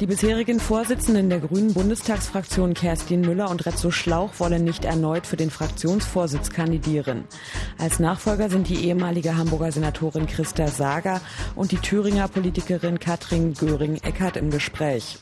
Die 0.00 0.06
bisherigen 0.06 0.60
Vorsitzenden 0.60 1.28
der 1.28 1.40
Grünen 1.40 1.74
Bundestagsfraktion 1.74 2.72
Kerstin 2.72 3.20
Müller 3.20 3.50
und 3.50 3.66
Rezzo 3.66 3.90
Schlauch 3.90 4.30
wollen 4.38 4.62
nicht 4.62 4.84
erneut 4.84 5.26
für 5.26 5.36
den 5.36 5.50
Fraktionsvorsitz 5.50 6.50
kandidieren. 6.50 7.24
Als 7.78 7.98
Nachfolger 7.98 8.48
sind 8.48 8.68
die 8.68 8.86
ehemalige 8.86 9.36
Hamburger 9.36 9.72
Senatorin 9.72 10.28
Christa 10.28 10.68
Sager 10.68 11.20
und 11.56 11.72
die 11.72 11.78
Thüringer 11.78 12.28
Politikerin 12.28 13.00
Katrin 13.00 13.54
Göring-Eckardt 13.54 14.36
im 14.36 14.50
Gespräch. 14.50 15.18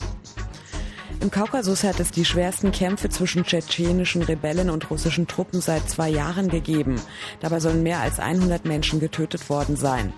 Im 1.21 1.31
Kaukasus 1.31 1.83
hat 1.83 1.99
es 1.99 2.11
die 2.11 2.27
schwersten 2.27 2.71
Kämpfe 2.71 3.09
zwischen 3.09 3.45
tschetschenischen 3.45 4.21
Rebellen 4.21 4.69
und 4.69 4.91
russischen 4.91 5.27
Truppen 5.27 5.63
seit 5.63 5.89
zwei 5.89 6.11
Jahren 6.11 6.51
gegeben. 6.51 7.01
Dabei 7.41 7.61
sollen 7.61 7.83
mehr 7.83 8.01
als 8.01 8.21
100 8.21 8.67
Menschen 8.67 9.01
getötet 9.01 9.49
worden 9.49 9.77
sein. 9.77 10.13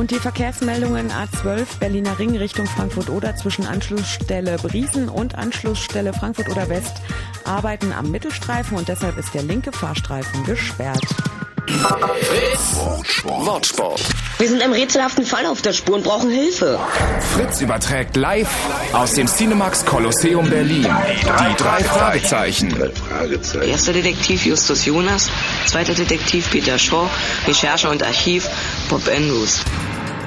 Und 0.00 0.12
die 0.12 0.18
Verkehrsmeldungen 0.18 1.10
A12 1.10 1.78
Berliner 1.78 2.18
Ring 2.18 2.34
Richtung 2.34 2.64
Frankfurt-Oder 2.64 3.36
zwischen 3.36 3.66
Anschlussstelle 3.66 4.56
Briesen 4.56 5.10
und 5.10 5.34
Anschlussstelle 5.34 6.14
Frankfurt-Oder 6.14 6.70
West 6.70 7.02
arbeiten 7.44 7.92
am 7.92 8.10
Mittelstreifen 8.10 8.78
und 8.78 8.88
deshalb 8.88 9.18
ist 9.18 9.34
der 9.34 9.42
linke 9.42 9.72
Fahrstreifen 9.72 10.42
gesperrt. 10.44 11.04
Fritz. 11.66 13.24
Wortsport. 13.24 14.00
Wir 14.38 14.48
sind 14.48 14.62
einem 14.62 14.72
rätselhaften 14.72 15.26
Fall 15.26 15.44
auf 15.44 15.60
der 15.60 15.74
Spur 15.74 15.96
und 15.96 16.04
brauchen 16.04 16.30
Hilfe. 16.30 16.80
Fritz 17.34 17.60
überträgt 17.60 18.16
live 18.16 18.48
aus 18.94 19.12
dem 19.12 19.26
Cinemax 19.26 19.84
Kolosseum 19.84 20.48
Berlin. 20.48 20.88
Die 21.22 21.56
drei 21.62 21.84
Fragezeichen. 21.84 22.74
Erster 23.62 23.92
Detektiv 23.92 24.46
Justus 24.46 24.86
Jonas, 24.86 25.28
zweiter 25.66 25.92
Detektiv 25.92 26.50
Peter 26.50 26.78
Shaw, 26.78 27.06
Recherche 27.46 27.90
und 27.90 28.02
Archiv 28.02 28.48
Bob 28.88 29.06
Andrews. 29.06 29.60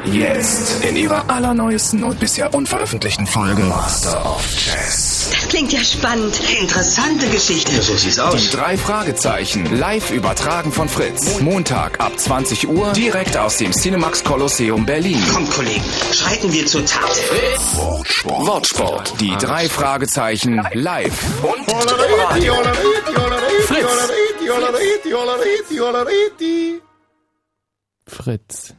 Jetzt 0.06 0.84
in 0.84 0.98
ihrer 0.98 1.30
allerneuesten 1.30 2.04
und 2.04 2.20
bisher 2.20 2.54
unveröffentlichten 2.54 3.26
Folge 3.26 3.64
Master 3.64 4.26
of 4.26 4.46
Jazz. 4.58 5.30
Das 5.32 5.48
klingt 5.48 5.72
ja 5.72 5.80
spannend. 5.80 6.38
Interessante 6.60 7.28
Geschichte. 7.30 7.82
so 7.82 7.96
sieht's 7.96 8.20
aus. 8.20 8.36
Die 8.36 8.50
drei 8.50 8.78
Fragezeichen. 8.78 9.78
Live 9.78 10.12
übertragen 10.12 10.74
von 10.74 10.90
Fritz. 10.90 11.40
Montag 11.40 12.02
ab 12.02 12.20
20 12.20 12.68
Uhr. 12.68 12.92
Direkt 12.92 13.38
aus 13.38 13.58
dem 13.58 13.72
Cinemax 13.72 14.26
Kolosseum 14.26 14.86
Berlin. 14.86 15.22
Kommt, 15.34 15.52
Kollegen. 15.52 15.84
Schreiten 16.12 16.52
wir 16.52 16.66
zur 16.66 16.86
Tat. 16.86 17.10
Fritz. 17.10 17.76
Wortsport. 17.76 18.48
Wortsport. 18.48 19.14
Die 19.22 19.36
drei 19.38 19.70
Fragezeichen 19.70 20.62
live. 20.74 21.18
Und 21.44 21.74
Radio. 22.30 22.56
Fritz. 28.06 28.74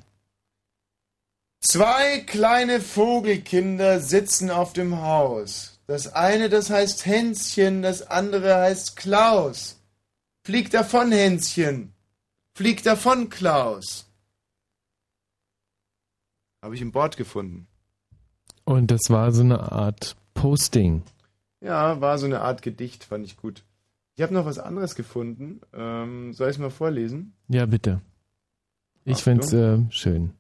Zwei 1.66 2.20
kleine 2.20 2.78
Vogelkinder 2.80 3.98
sitzen 3.98 4.50
auf 4.50 4.74
dem 4.74 5.00
Haus. 5.00 5.80
Das 5.86 6.12
eine, 6.12 6.50
das 6.50 6.68
heißt 6.68 7.06
Hänschen, 7.06 7.80
das 7.80 8.02
andere 8.02 8.54
heißt 8.54 8.96
Klaus. 8.96 9.80
Flieg 10.44 10.70
davon, 10.70 11.10
Hänschen. 11.10 11.94
Flieg 12.54 12.82
davon, 12.82 13.30
Klaus. 13.30 14.06
Habe 16.62 16.74
ich 16.74 16.82
im 16.82 16.92
Board 16.92 17.16
gefunden. 17.16 17.66
Und 18.64 18.90
das 18.90 19.08
war 19.08 19.32
so 19.32 19.42
eine 19.42 19.72
Art 19.72 20.16
Posting. 20.34 21.02
Ja, 21.62 21.98
war 22.00 22.18
so 22.18 22.26
eine 22.26 22.42
Art 22.42 22.60
Gedicht, 22.60 23.04
fand 23.04 23.24
ich 23.24 23.38
gut. 23.38 23.64
Ich 24.16 24.22
habe 24.22 24.34
noch 24.34 24.44
was 24.44 24.58
anderes 24.58 24.94
gefunden. 24.94 25.62
Ähm, 25.72 26.34
soll 26.34 26.50
ich 26.50 26.56
es 26.56 26.60
mal 26.60 26.70
vorlesen? 26.70 27.34
Ja, 27.48 27.64
bitte. 27.64 28.02
Ich 29.06 29.22
finde 29.22 29.44
es 29.44 29.52
äh, 29.54 29.78
schön. 29.90 30.34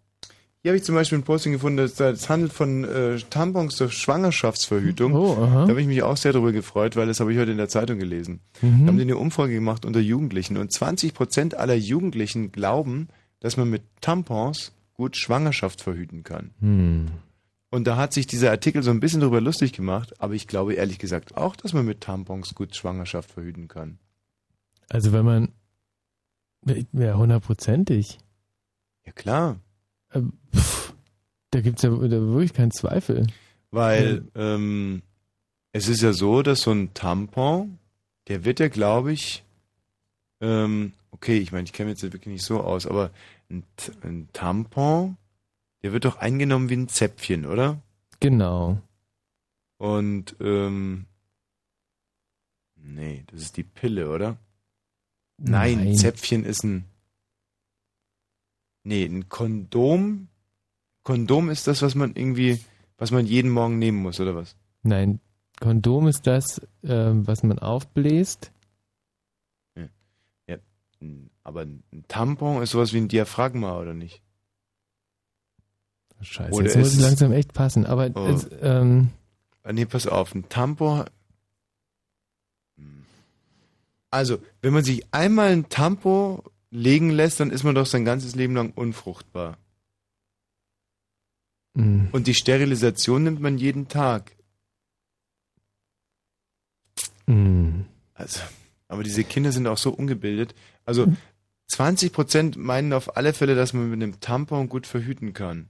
Hier 0.64 0.70
habe 0.70 0.78
ich 0.78 0.84
zum 0.84 0.94
Beispiel 0.94 1.18
ein 1.18 1.24
Posting 1.24 1.52
gefunden, 1.52 1.76
das, 1.76 1.96
das 1.96 2.30
handelt 2.30 2.54
von 2.54 2.84
äh, 2.84 3.18
Tampons 3.28 3.76
zur 3.76 3.90
Schwangerschaftsverhütung. 3.90 5.12
Oh, 5.12 5.32
aha. 5.34 5.64
Da 5.64 5.68
habe 5.68 5.80
ich 5.82 5.86
mich 5.86 6.02
auch 6.02 6.16
sehr 6.16 6.32
darüber 6.32 6.52
gefreut, 6.52 6.96
weil 6.96 7.06
das 7.06 7.20
habe 7.20 7.34
ich 7.34 7.38
heute 7.38 7.50
in 7.50 7.58
der 7.58 7.68
Zeitung 7.68 7.98
gelesen. 7.98 8.40
Mhm. 8.62 8.80
Da 8.80 8.86
haben 8.86 8.96
die 8.96 9.02
eine 9.02 9.18
Umfrage 9.18 9.52
gemacht 9.52 9.84
unter 9.84 10.00
Jugendlichen 10.00 10.56
und 10.56 10.72
20 10.72 11.12
Prozent 11.12 11.54
aller 11.54 11.74
Jugendlichen 11.74 12.50
glauben, 12.50 13.08
dass 13.40 13.58
man 13.58 13.68
mit 13.68 13.82
Tampons 14.00 14.72
gut 14.94 15.18
Schwangerschaft 15.18 15.82
verhüten 15.82 16.22
kann. 16.24 16.52
Hm. 16.60 17.08
Und 17.68 17.86
da 17.86 17.98
hat 17.98 18.14
sich 18.14 18.26
dieser 18.26 18.50
Artikel 18.50 18.82
so 18.82 18.90
ein 18.90 19.00
bisschen 19.00 19.20
darüber 19.20 19.42
lustig 19.42 19.74
gemacht, 19.74 20.18
aber 20.18 20.32
ich 20.32 20.46
glaube 20.46 20.72
ehrlich 20.72 20.98
gesagt 20.98 21.36
auch, 21.36 21.56
dass 21.56 21.74
man 21.74 21.84
mit 21.84 22.00
Tampons 22.00 22.54
gut 22.54 22.74
Schwangerschaft 22.74 23.30
verhüten 23.30 23.68
kann. 23.68 23.98
Also 24.88 25.12
wenn 25.12 25.26
man 25.26 25.48
ja 26.92 27.18
hundertprozentig. 27.18 28.18
Ja 29.04 29.12
klar. 29.12 29.58
Äh, 30.14 30.22
pff, 30.54 30.94
da 31.50 31.60
gibt's 31.60 31.82
ja 31.82 31.90
da 31.90 31.98
wirklich 32.00 32.52
keinen 32.52 32.72
Zweifel. 32.72 33.26
Weil 33.70 34.24
ähm, 34.34 35.02
es 35.72 35.88
ist 35.88 36.02
ja 36.02 36.12
so, 36.12 36.42
dass 36.42 36.60
so 36.60 36.70
ein 36.70 36.94
Tampon, 36.94 37.78
der 38.28 38.44
wird 38.44 38.60
ja, 38.60 38.68
glaube 38.68 39.12
ich, 39.12 39.44
ähm, 40.40 40.92
okay, 41.10 41.38
ich 41.38 41.52
meine, 41.52 41.64
ich 41.64 41.72
kenne 41.72 41.90
mich 41.90 42.00
jetzt 42.00 42.12
wirklich 42.12 42.32
nicht 42.32 42.44
so 42.44 42.60
aus, 42.60 42.86
aber 42.86 43.10
ein, 43.50 43.64
ein 44.02 44.28
Tampon, 44.32 45.16
der 45.82 45.92
wird 45.92 46.04
doch 46.04 46.16
eingenommen 46.16 46.68
wie 46.70 46.76
ein 46.76 46.88
Zäpfchen, 46.88 47.46
oder? 47.46 47.80
Genau. 48.20 48.80
Und 49.78 50.36
ähm, 50.40 51.06
nee, 52.76 53.24
das 53.26 53.42
ist 53.42 53.56
die 53.56 53.64
Pille, 53.64 54.10
oder? 54.10 54.36
Nein, 55.38 55.84
Nein. 55.84 55.96
Zäpfchen 55.96 56.44
ist 56.44 56.62
ein 56.64 56.84
Nee, 58.84 59.04
ein 59.06 59.28
Kondom. 59.28 60.28
Kondom 61.02 61.50
ist 61.50 61.66
das, 61.66 61.82
was 61.82 61.94
man 61.94 62.14
irgendwie, 62.14 62.60
was 62.98 63.10
man 63.10 63.26
jeden 63.26 63.50
Morgen 63.50 63.78
nehmen 63.78 63.98
muss, 64.02 64.20
oder 64.20 64.34
was? 64.36 64.56
Nein, 64.82 65.20
Kondom 65.60 66.06
ist 66.08 66.26
das, 66.26 66.60
ähm, 66.82 67.26
was 67.26 67.42
man 67.42 67.58
aufbläst. 67.58 68.52
Ja, 70.46 70.56
n- 71.00 71.30
aber 71.42 71.62
ein 71.62 71.82
Tampon 72.08 72.62
ist 72.62 72.70
sowas 72.70 72.92
wie 72.92 72.98
ein 72.98 73.08
Diaphragma, 73.08 73.78
oder 73.78 73.94
nicht? 73.94 74.22
Scheiße, 76.20 76.52
Oder 76.54 76.66
jetzt 76.66 76.76
muss 76.76 76.94
es- 76.94 77.00
langsam 77.00 77.32
echt 77.32 77.52
passen. 77.52 77.84
Aber 77.86 78.10
Oh. 78.14 78.26
es, 78.26 78.48
ähm, 78.60 79.10
Ah, 79.66 79.72
Nee, 79.72 79.86
pass 79.86 80.06
auf, 80.06 80.34
ein 80.34 80.46
Tampon. 80.50 81.04
Hm. 82.76 83.04
Also, 84.10 84.38
wenn 84.60 84.74
man 84.74 84.84
sich 84.84 85.02
einmal 85.12 85.48
ein 85.52 85.70
Tampon 85.70 86.42
legen 86.74 87.10
lässt, 87.10 87.38
dann 87.40 87.50
ist 87.50 87.62
man 87.62 87.74
doch 87.74 87.86
sein 87.86 88.04
ganzes 88.04 88.34
Leben 88.34 88.54
lang 88.54 88.72
unfruchtbar. 88.72 89.56
mh, 91.74 92.08
Und 92.12 92.26
die 92.26 92.34
Sterilisation 92.34 93.22
nimmt 93.22 93.40
man 93.40 93.58
jeden 93.58 93.88
Tag. 93.88 94.32
mh. 97.26 97.84
Also, 98.14 98.40
aber 98.88 99.02
diese 99.02 99.24
Kinder 99.24 99.50
sind 99.52 99.66
auch 99.66 99.78
so 99.78 99.90
ungebildet. 99.90 100.54
Also, 100.84 101.06
20% 101.70 102.58
meinen 102.58 102.92
auf 102.92 103.16
alle 103.16 103.32
Fälle, 103.32 103.54
dass 103.54 103.72
man 103.72 103.88
mit 103.90 104.02
einem 104.02 104.20
Tampon 104.20 104.68
gut 104.68 104.86
verhüten 104.86 105.32
kann. 105.32 105.68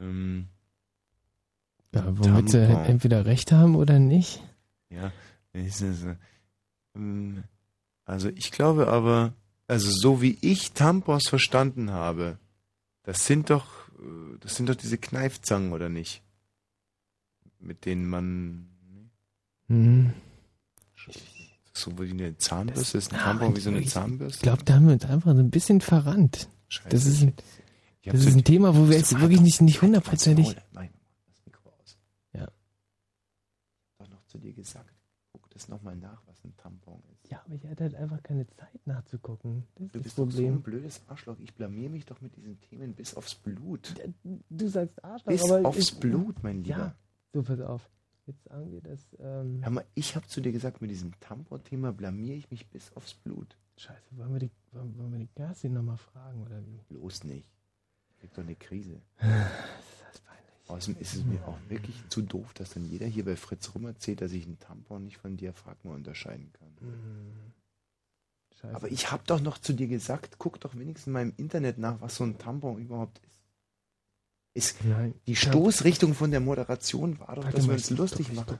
Ähm, 0.00 0.48
ja, 1.94 2.04
womit 2.18 2.50
sie 2.50 2.66
Tampon. 2.66 2.84
entweder 2.84 3.24
recht 3.26 3.52
haben 3.52 3.76
oder 3.76 3.98
nicht. 3.98 4.42
Ja, 4.90 5.12
ist 5.52 5.80
es, 5.82 6.04
äh, 6.04 6.16
ähm, 6.94 7.44
also 8.08 8.28
ich 8.30 8.50
glaube 8.52 8.88
aber, 8.88 9.34
also 9.66 9.90
so 9.90 10.20
wie 10.22 10.38
ich 10.40 10.72
Tampons 10.72 11.28
verstanden 11.28 11.90
habe, 11.90 12.38
das 13.02 13.26
sind 13.26 13.50
doch, 13.50 13.66
äh, 13.98 14.38
das 14.40 14.56
sind 14.56 14.68
doch 14.68 14.74
diese 14.76 14.98
Kneifzangen, 14.98 15.72
oder 15.72 15.88
nicht? 15.88 16.22
Mit 17.60 17.84
denen 17.84 18.08
man, 18.08 18.68
Hm. 19.68 20.12
so 21.72 21.98
wie 21.98 22.10
eine 22.10 22.36
Zahnbürste, 22.38 22.98
ist 22.98 23.12
ein 23.12 23.18
Tampon 23.18 23.54
wie 23.56 23.60
so 23.60 23.70
eine 23.70 23.80
Ich 23.80 23.90
Zahnbürste? 23.90 24.42
glaube, 24.42 24.64
da 24.64 24.74
haben 24.74 24.86
wir 24.86 24.94
uns 24.94 25.04
einfach 25.04 25.34
so 25.34 25.40
ein 25.40 25.50
bisschen 25.50 25.80
verrannt. 25.80 26.48
Scheiße. 26.68 26.88
Das 26.88 27.04
ist 27.06 27.22
ein, 27.22 27.34
Ich 28.00 28.10
das 28.12 28.24
ist 28.24 28.36
ein 28.36 28.44
Thema, 28.44 28.74
wo 28.76 28.88
wir 28.88 28.96
jetzt 28.96 29.10
so- 29.10 29.20
wirklich 29.20 29.40
nicht, 29.40 29.60
nicht 29.60 29.82
hundertprozentig. 29.82 30.56
Nein, 30.72 30.90
das 31.26 31.44
Mikro 31.46 31.68
aus. 31.70 31.98
Ja. 32.32 32.48
Doch 33.98 34.08
noch 34.08 34.24
zu 34.26 34.38
dir 34.38 34.52
gesagt, 34.54 34.92
guck 35.32 35.48
das 35.50 35.68
nochmal 35.68 35.96
nach, 35.96 36.22
was 36.26 36.42
ein 36.44 36.56
Tampon 36.56 37.00
ist. 37.02 37.07
Ja, 37.30 37.42
aber 37.44 37.54
ich 37.54 37.66
hatte 37.66 37.84
halt 37.84 37.94
einfach 37.94 38.22
keine 38.22 38.46
Zeit 38.46 38.86
nachzugucken. 38.86 39.64
Das 39.74 39.86
ist 39.86 39.94
Du 39.94 39.98
das 39.98 40.02
bist 40.04 40.18
doch 40.18 40.30
so 40.30 40.38
ein 40.42 40.54
Problem. 40.54 40.62
blödes 40.62 41.02
Arschloch. 41.08 41.38
Ich 41.40 41.54
blamier 41.54 41.90
mich 41.90 42.06
doch 42.06 42.20
mit 42.20 42.34
diesen 42.36 42.58
Themen 42.60 42.94
bis 42.94 43.14
aufs 43.14 43.34
Blut. 43.34 43.94
Du 44.48 44.68
sagst 44.68 45.04
Arschloch, 45.04 45.32
Bis 45.32 45.44
aber 45.50 45.68
aufs 45.68 45.78
ich- 45.78 46.00
Blut, 46.00 46.42
mein 46.42 46.64
Lieber. 46.64 46.78
Ja, 46.78 46.94
so 47.34 47.42
pass 47.42 47.60
auf. 47.60 47.90
Jetzt 48.26 48.44
sagen 48.44 48.70
wir 48.72 48.80
das. 48.82 49.00
Ähm, 49.18 49.60
Hör 49.62 49.70
mal, 49.70 49.84
ich 49.94 50.14
habe 50.16 50.26
zu 50.26 50.40
dir 50.40 50.52
gesagt, 50.52 50.80
mit 50.82 50.90
diesem 50.90 51.18
Tampon-Thema 51.20 51.92
blamier 51.92 52.34
ich 52.34 52.50
mich 52.50 52.68
bis 52.68 52.92
aufs 52.94 53.14
Blut. 53.14 53.56
Scheiße, 53.76 54.16
wollen 54.18 54.32
wir 54.32 54.40
die, 54.40 54.50
wollen, 54.72 54.98
wollen 54.98 55.12
wir 55.12 55.18
die 55.20 55.28
Kerstin 55.28 55.72
nochmal 55.72 55.96
fragen 55.98 56.42
oder 56.42 56.64
wie? 56.66 56.80
Bloß 56.88 57.24
nicht. 57.24 57.48
Krieg 58.20 58.32
doch 58.34 58.42
eine 58.42 58.56
Krise. 58.56 59.00
Das 59.20 59.30
ist 59.30 60.04
halt 60.04 60.24
peinlich. 60.24 60.57
Außerdem 60.68 61.00
ist 61.00 61.14
es 61.14 61.24
mir 61.24 61.40
auch 61.48 61.58
wirklich 61.68 61.96
zu 62.08 62.20
doof, 62.20 62.52
dass 62.52 62.74
dann 62.74 62.84
jeder 62.84 63.06
hier 63.06 63.24
bei 63.24 63.36
Fritz 63.36 63.74
rum 63.74 63.86
erzählt, 63.86 64.20
dass 64.20 64.32
ich 64.32 64.44
einen 64.44 64.58
Tampon 64.58 65.04
nicht 65.04 65.16
von 65.16 65.36
Diaphragma 65.36 65.94
unterscheiden 65.94 66.52
kann. 66.52 66.68
Scheiße. 68.60 68.74
Aber 68.74 68.90
ich 68.90 69.10
habe 69.10 69.22
doch 69.26 69.40
noch 69.40 69.58
zu 69.58 69.72
dir 69.72 69.86
gesagt, 69.86 70.36
guck 70.38 70.60
doch 70.60 70.76
wenigstens 70.76 71.12
mal 71.12 71.22
im 71.22 71.32
Internet 71.36 71.78
nach, 71.78 72.00
was 72.00 72.16
so 72.16 72.24
ein 72.24 72.38
Tampon 72.38 72.78
überhaupt 72.78 73.18
ist. 73.24 73.40
ist 74.74 74.84
Nein. 74.84 75.14
die 75.26 75.36
Stoßrichtung 75.36 76.14
von 76.14 76.30
der 76.30 76.40
Moderation 76.40 77.18
war 77.20 77.36
doch, 77.36 77.44
Warte 77.44 77.56
dass 77.56 77.66
wir 77.66 77.74
uns 77.74 77.90
lustig 77.90 78.32
machen. 78.32 78.58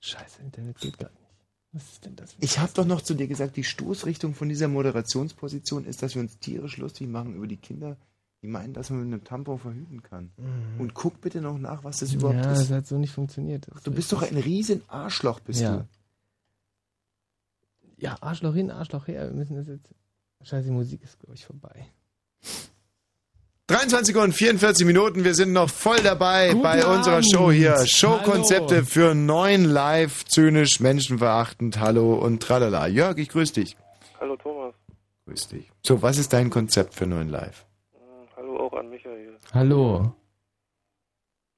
Scheiße, 0.00 0.42
Internet 0.42 0.78
geht 0.78 0.98
gar 0.98 1.10
nicht. 1.10 1.22
Was 1.70 1.84
ist 1.84 2.04
denn 2.04 2.16
das? 2.16 2.36
Ich 2.40 2.58
habe 2.58 2.72
doch 2.74 2.84
noch 2.84 3.00
zu 3.00 3.14
dir 3.14 3.28
gesagt, 3.28 3.56
die 3.56 3.64
Stoßrichtung 3.64 4.34
von 4.34 4.50
dieser 4.50 4.68
Moderationsposition 4.68 5.86
ist, 5.86 6.02
dass 6.02 6.16
wir 6.16 6.20
uns 6.20 6.38
tierisch 6.38 6.76
lustig 6.76 7.08
machen 7.08 7.34
über 7.34 7.46
die 7.46 7.56
Kinder, 7.56 7.96
die 8.42 8.48
meinen, 8.48 8.72
dass 8.74 8.90
man 8.90 9.00
mit 9.04 9.12
einem 9.12 9.24
Tampon 9.24 9.58
verhüten 9.58 10.02
kann. 10.02 10.32
Mhm. 10.36 10.80
Und 10.80 10.94
guck 10.94 11.20
bitte 11.20 11.40
noch 11.40 11.58
nach, 11.58 11.84
was 11.84 12.00
das 12.00 12.12
überhaupt 12.12 12.44
ja, 12.44 12.52
ist. 12.52 12.62
das 12.62 12.70
hat 12.70 12.86
so 12.86 12.98
nicht 12.98 13.12
funktioniert. 13.12 13.66
Das 13.72 13.84
Du 13.84 13.92
bist 13.92 14.12
doch 14.12 14.22
ein 14.22 14.36
riesen 14.36 14.82
Arschloch, 14.88 15.40
bist 15.40 15.60
Ja. 15.60 15.76
du. 15.76 15.88
Ja, 17.98 18.16
Arschloch 18.20 18.54
hin, 18.54 18.70
Arschloch 18.72 19.06
her. 19.06 19.28
Wir 19.28 19.34
müssen 19.34 19.54
das 19.54 19.68
jetzt. 19.68 19.88
Scheiße, 20.42 20.64
die 20.64 20.72
Musik 20.72 21.04
ist, 21.04 21.20
glaube 21.20 21.36
ich, 21.36 21.46
vorbei. 21.46 21.86
23 23.68 24.16
Uhr 24.16 24.24
und 24.24 24.32
44 24.32 24.84
Minuten, 24.84 25.22
wir 25.22 25.34
sind 25.34 25.52
noch 25.52 25.70
voll 25.70 26.00
dabei 26.02 26.48
Guten 26.50 26.62
bei 26.62 26.84
unserer 26.84 27.18
Abend. 27.18 27.30
Show 27.32 27.52
hier. 27.52 27.86
Showkonzepte 27.86 28.84
für 28.84 29.14
neun 29.14 29.64
live, 29.64 30.24
zynisch, 30.24 30.80
menschenverachtend, 30.80 31.78
hallo 31.78 32.14
und 32.14 32.42
tralala. 32.42 32.88
Jörg, 32.88 33.18
ich 33.18 33.28
grüße 33.28 33.54
dich. 33.54 33.76
Hallo 34.20 34.36
Thomas. 34.36 34.74
Grüß 35.26 35.46
dich. 35.48 35.70
So, 35.86 36.02
was 36.02 36.18
ist 36.18 36.32
dein 36.32 36.50
Konzept 36.50 36.94
für 36.94 37.06
neuen 37.06 37.28
Live? 37.28 37.64
Hallo 38.72 38.76
auch 38.76 38.78
an 38.80 38.88
Michael. 38.90 39.36
Hallo. 39.52 40.12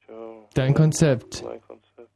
Ciao. 0.04 0.48
Dein 0.54 0.74
Konzept. 0.74 1.42
Mein 1.44 1.60
Konzept. 1.62 2.10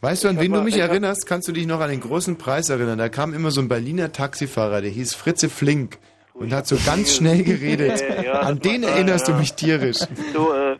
Weißt 0.00 0.24
du, 0.24 0.28
an 0.28 0.36
Ich 0.36 0.42
wen 0.42 0.52
du 0.52 0.58
mal- 0.58 0.64
mich 0.64 0.74
hab- 0.80 0.90
erinnerst? 0.90 1.26
Kannst 1.26 1.48
du 1.48 1.52
dich 1.52 1.66
noch 1.66 1.80
an 1.80 1.90
den 1.90 2.00
großen 2.00 2.36
Preis 2.38 2.68
erinnern? 2.68 2.98
Da 2.98 3.08
kam 3.08 3.32
immer 3.34 3.50
so 3.50 3.60
ein 3.60 3.68
Berliner 3.68 4.12
Taxifahrer, 4.12 4.80
der 4.82 4.90
hieß 4.90 5.14
Fritze 5.14 5.48
Flink 5.48 5.98
und 6.34 6.52
hat 6.52 6.66
so 6.66 6.76
ganz 6.84 7.14
schnell 7.14 7.42
geredet. 7.42 8.02
Nee, 8.08 8.24
ja, 8.26 8.40
An 8.40 8.58
den 8.60 8.82
erinnerst 8.82 9.26
du 9.28 9.32
ja. 9.32 9.38
mich 9.38 9.54
tierisch. 9.54 9.98
So, 10.34 10.52
äh, 10.52 10.74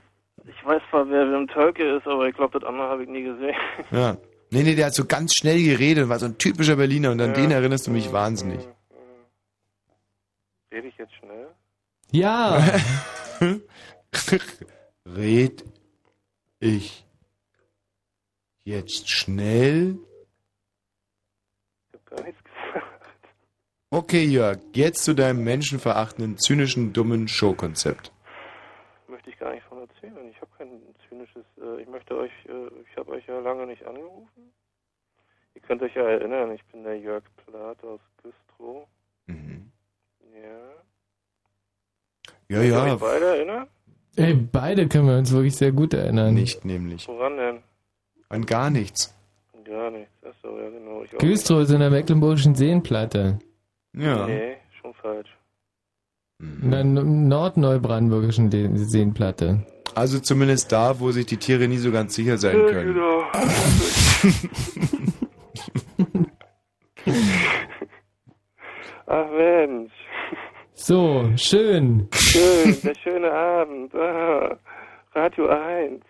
ich 0.44 0.64
weiß 0.66 0.82
zwar, 0.90 1.08
wer 1.08 1.26
Wim 1.30 1.48
Tölke 1.48 1.96
ist, 1.96 2.06
aber 2.06 2.28
ich 2.28 2.36
glaube, 2.36 2.58
das 2.60 2.68
andere 2.68 2.88
habe 2.88 3.02
ich 3.04 3.08
nie 3.08 3.22
gesehen. 3.22 3.54
Ja. 3.90 4.16
Nee, 4.50 4.62
nee, 4.62 4.74
der 4.74 4.86
hat 4.86 4.94
so 4.94 5.04
ganz 5.06 5.34
schnell 5.34 5.62
geredet 5.62 6.04
und 6.04 6.10
war 6.10 6.18
so 6.20 6.26
ein 6.26 6.38
typischer 6.38 6.76
Berliner 6.76 7.10
und 7.10 7.20
an 7.20 7.30
Ja. 7.30 7.34
den 7.34 7.50
erinnerst 7.50 7.86
du 7.86 7.90
mich 7.90 8.12
wahnsinnig. 8.12 8.60
Rede 10.72 10.88
ich 10.88 10.96
jetzt 10.98 11.14
schnell? 11.14 11.25
Ja. 12.12 12.62
Red 15.06 15.64
ich 16.60 17.06
jetzt 18.64 19.08
schnell? 19.08 19.98
Ich 21.88 21.94
habe 21.94 22.04
gar 22.16 22.24
nichts 22.24 22.42
gesagt. 22.44 23.28
Okay, 23.90 24.24
Jörg, 24.24 24.58
jetzt 24.74 25.04
zu 25.04 25.14
deinem 25.14 25.44
menschenverachtenden, 25.44 26.38
zynischen, 26.38 26.92
dummen 26.92 27.28
Showkonzept. 27.28 28.12
Möchte 29.08 29.30
ich 29.30 29.38
gar 29.38 29.52
nicht 29.52 29.64
von 29.64 29.78
erzählen. 29.78 30.28
Ich 30.30 30.40
habe 30.40 30.50
kein 30.58 30.80
zynisches, 31.08 31.44
äh, 31.60 31.82
ich 31.82 31.88
möchte 31.88 32.16
euch, 32.16 32.32
äh, 32.48 32.68
ich 32.90 32.96
habe 32.96 33.12
euch 33.12 33.26
ja 33.26 33.38
lange 33.38 33.66
nicht 33.66 33.84
angerufen. 33.86 34.52
Ihr 35.54 35.62
könnt 35.62 35.82
euch 35.82 35.94
ja 35.94 36.02
erinnern, 36.02 36.52
ich 36.52 36.64
bin 36.66 36.82
der 36.82 36.98
Jörg 36.98 37.24
Plath 37.36 37.82
aus 37.84 38.00
Güstrow. 38.22 38.86
Mhm. 39.26 39.70
Ja. 40.34 40.84
Ja, 42.48 42.62
ihr 42.62 42.68
ja. 42.70 42.84
euch 42.94 43.00
beide 43.00 43.24
erinnern? 43.36 43.66
Ey, 44.16 44.34
beide 44.34 44.88
können 44.88 45.08
wir 45.08 45.18
uns 45.18 45.32
wirklich 45.32 45.56
sehr 45.56 45.72
gut 45.72 45.92
erinnern. 45.94 46.32
Nicht 46.34 46.64
nämlich. 46.64 47.06
Woran 47.08 47.36
denn? 47.36 47.58
An 48.28 48.46
gar 48.46 48.70
nichts. 48.70 49.14
Gar 49.64 49.90
nichts. 49.90 50.10
Achso, 50.24 50.58
ja 50.58 50.70
genau. 50.70 51.02
Ich 51.02 51.10
Güstrow 51.18 51.60
ist 51.62 51.70
in 51.70 51.80
der 51.80 51.90
Mecklenburgischen 51.90 52.54
Seenplatte. 52.54 53.38
Ja. 53.96 54.26
Nee, 54.26 54.56
schon 54.80 54.94
falsch. 54.94 55.28
In 56.38 56.70
der 56.70 56.84
Nordneubrandenburgischen 56.84 58.50
Seenplatte. 58.76 59.66
Also 59.94 60.18
zumindest 60.20 60.70
da, 60.72 61.00
wo 61.00 61.10
sich 61.10 61.26
die 61.26 61.38
Tiere 61.38 61.66
nie 61.68 61.78
so 61.78 61.90
ganz 61.90 62.14
sicher 62.14 62.36
sein 62.38 62.58
Ja, 62.58 62.66
können. 62.66 62.94
genau. 62.94 63.22
Ach 69.06 69.30
Mensch. 69.30 69.92
So, 70.78 71.32
schön. 71.36 72.06
Schön, 72.12 72.76
der 72.84 72.94
schöne 73.02 73.32
Abend. 73.32 73.94
Ah, 73.94 74.58
Radio 75.14 75.48
1. 75.48 76.02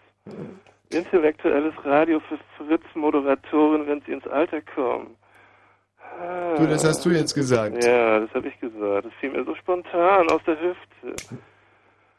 Intellektuelles 0.91 1.73
Radio 1.85 2.21
für 2.29 2.37
Fritz-Moderatoren, 2.59 3.87
wenn 3.87 4.03
sie 4.03 4.13
ins 4.13 4.27
Alter 4.27 4.61
kommen. 4.75 5.15
Ah. 6.21 6.57
Du, 6.57 6.67
das 6.67 6.85
hast 6.85 7.07
du 7.07 7.11
jetzt 7.11 7.35
gesagt. 7.35 7.85
Ja, 7.85 8.19
das 8.19 8.31
habe 8.35 8.49
ich 8.49 8.59
gesagt. 8.59 9.07
Das 9.07 9.13
fiel 9.21 9.31
mir 9.31 9.45
so 9.45 9.55
spontan 9.55 10.29
aus 10.31 10.43
der 10.45 10.59
Hüfte. 10.61 11.37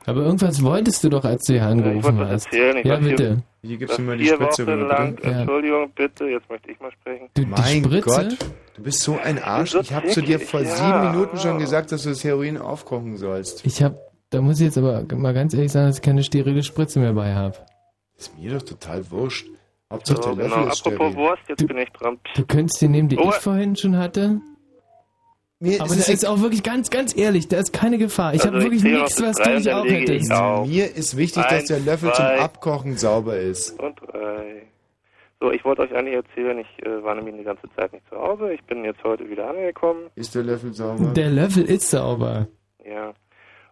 Aber 0.08 0.22
irgendwas 0.22 0.64
wolltest 0.64 1.04
du 1.04 1.10
doch, 1.10 1.24
als 1.26 1.44
du 1.44 1.54
hier 1.54 1.62
ich 1.62 1.68
angerufen 1.68 2.18
was 2.18 2.30
hast. 2.30 2.46
erzählen. 2.46 2.78
Ich 2.78 2.86
ja, 2.86 2.96
bitte. 2.98 3.44
Hier 3.62 3.82
was 3.82 3.96
vier 3.98 4.40
Wochen 4.40 4.88
lang, 4.88 5.18
Entschuldigung, 5.18 5.92
bitte, 5.94 6.26
jetzt 6.26 6.50
möchte 6.50 6.72
ich 6.72 6.80
mal 6.80 6.92
sprechen. 6.92 7.30
mein 7.50 7.84
Spritze? 7.84 8.02
Gott, 8.10 8.38
du 8.76 8.84
bist 8.84 9.02
so 9.02 9.18
ein 9.22 9.44
Arsch. 9.44 9.72
so 9.72 9.82
Ich 9.82 9.94
habe 9.94 10.08
zu 10.08 10.22
dir 10.22 10.40
vor 10.40 10.62
ja. 10.62 10.76
sieben 10.76 11.12
Minuten 11.12 11.38
schon 11.38 11.60
gesagt, 11.60 11.92
dass 11.92 12.04
du 12.04 12.10
das 12.10 12.24
Heroin 12.24 12.58
aufkochen 12.58 13.18
sollst. 13.18 13.66
Ich 13.66 13.84
hab, 13.84 13.96
da 14.30 14.42
muss 14.42 14.60
ich 14.62 14.66
jetzt 14.68 14.78
aber 14.78 15.04
mal 15.14 15.34
ganz 15.34 15.54
ehrlich 15.54 15.72
sagen, 15.74 15.88
dass 15.88 15.98
ich 15.98 16.02
keine 16.02 16.24
sterile 16.24 16.64
Spritze 16.64 17.00
mehr 17.00 17.14
bei 17.14 17.36
habe. 17.36 17.58
Ist 18.18 18.38
mir 18.40 18.54
doch 18.54 18.62
total 18.64 19.12
wurscht. 19.12 19.48
Hauptsache 19.92 20.22
So, 20.24 20.36
der 20.36 20.46
genau. 20.46 20.56
Löffel 20.56 20.72
ist 20.72 20.88
Apropos 20.88 21.12
steril. 21.12 21.16
Wurst, 21.30 21.42
jetzt 21.50 21.68
bin 21.68 21.78
ich 21.78 21.90
dran. 21.90 22.18
Du 22.36 22.46
könntest 22.46 22.82
die 22.82 22.88
nehmen, 22.88 23.10
die 23.10 23.18
Oh. 23.18 23.28
ich 23.30 23.36
vorhin 23.36 23.76
schon 23.76 23.98
hatte. 23.98 24.40
Mir 25.60 25.82
aber 25.82 25.92
ist 25.94 26.08
ist 26.10 26.26
auch 26.26 26.40
wirklich 26.42 26.62
ganz, 26.62 26.90
ganz 26.92 27.18
ehrlich, 27.18 27.48
da 27.48 27.58
ist 27.58 27.74
keine 27.74 27.98
Gefahr. 27.98 28.34
Ich 28.36 28.42
Also 28.42 28.54
habe 28.54 28.58
ich 28.60 28.64
wirklich 28.66 28.84
nichts, 28.84 29.22
was 29.22 29.38
du 29.38 29.50
nicht 29.56 29.70
auch 29.72 29.86
hättest. 29.86 30.32
auf. 30.32 30.68
Mir 30.68 30.96
ist 30.96 31.18
wichtig, 31.18 31.44
dass 31.44 31.52
Eins, 31.54 31.68
der 31.70 31.80
Löffel 31.80 32.14
zum. 32.14 32.26
Abkochen 32.26 32.96
sauber 32.98 33.38
ist. 33.38 33.80
Und 33.82 34.00
drei. 34.02 34.68
So, 35.40 35.52
ich 35.52 35.64
wollte 35.66 35.82
euch 35.84 35.94
eigentlich 35.96 36.16
erzählen, 36.16 36.60
ich 36.60 36.86
äh, 36.86 37.04
war 37.04 37.16
nämlich 37.16 37.36
die 37.38 37.44
ganze 37.44 37.68
Zeit 37.76 37.92
nicht 37.94 38.08
zu 38.10 38.16
Hause. 38.18 38.54
Ich 38.54 38.64
bin 38.66 38.84
jetzt 38.86 39.04
heute 39.04 39.28
wieder 39.30 39.50
angekommen. 39.50 40.10
Ist 40.16 40.36
der 40.36 40.44
Löffel 40.44 40.74
sauber? 40.74 41.06
Der 41.14 41.30
Löffel 41.30 41.64
ist 41.66 41.90
sauber. 41.90 42.48
Ja. 42.86 43.14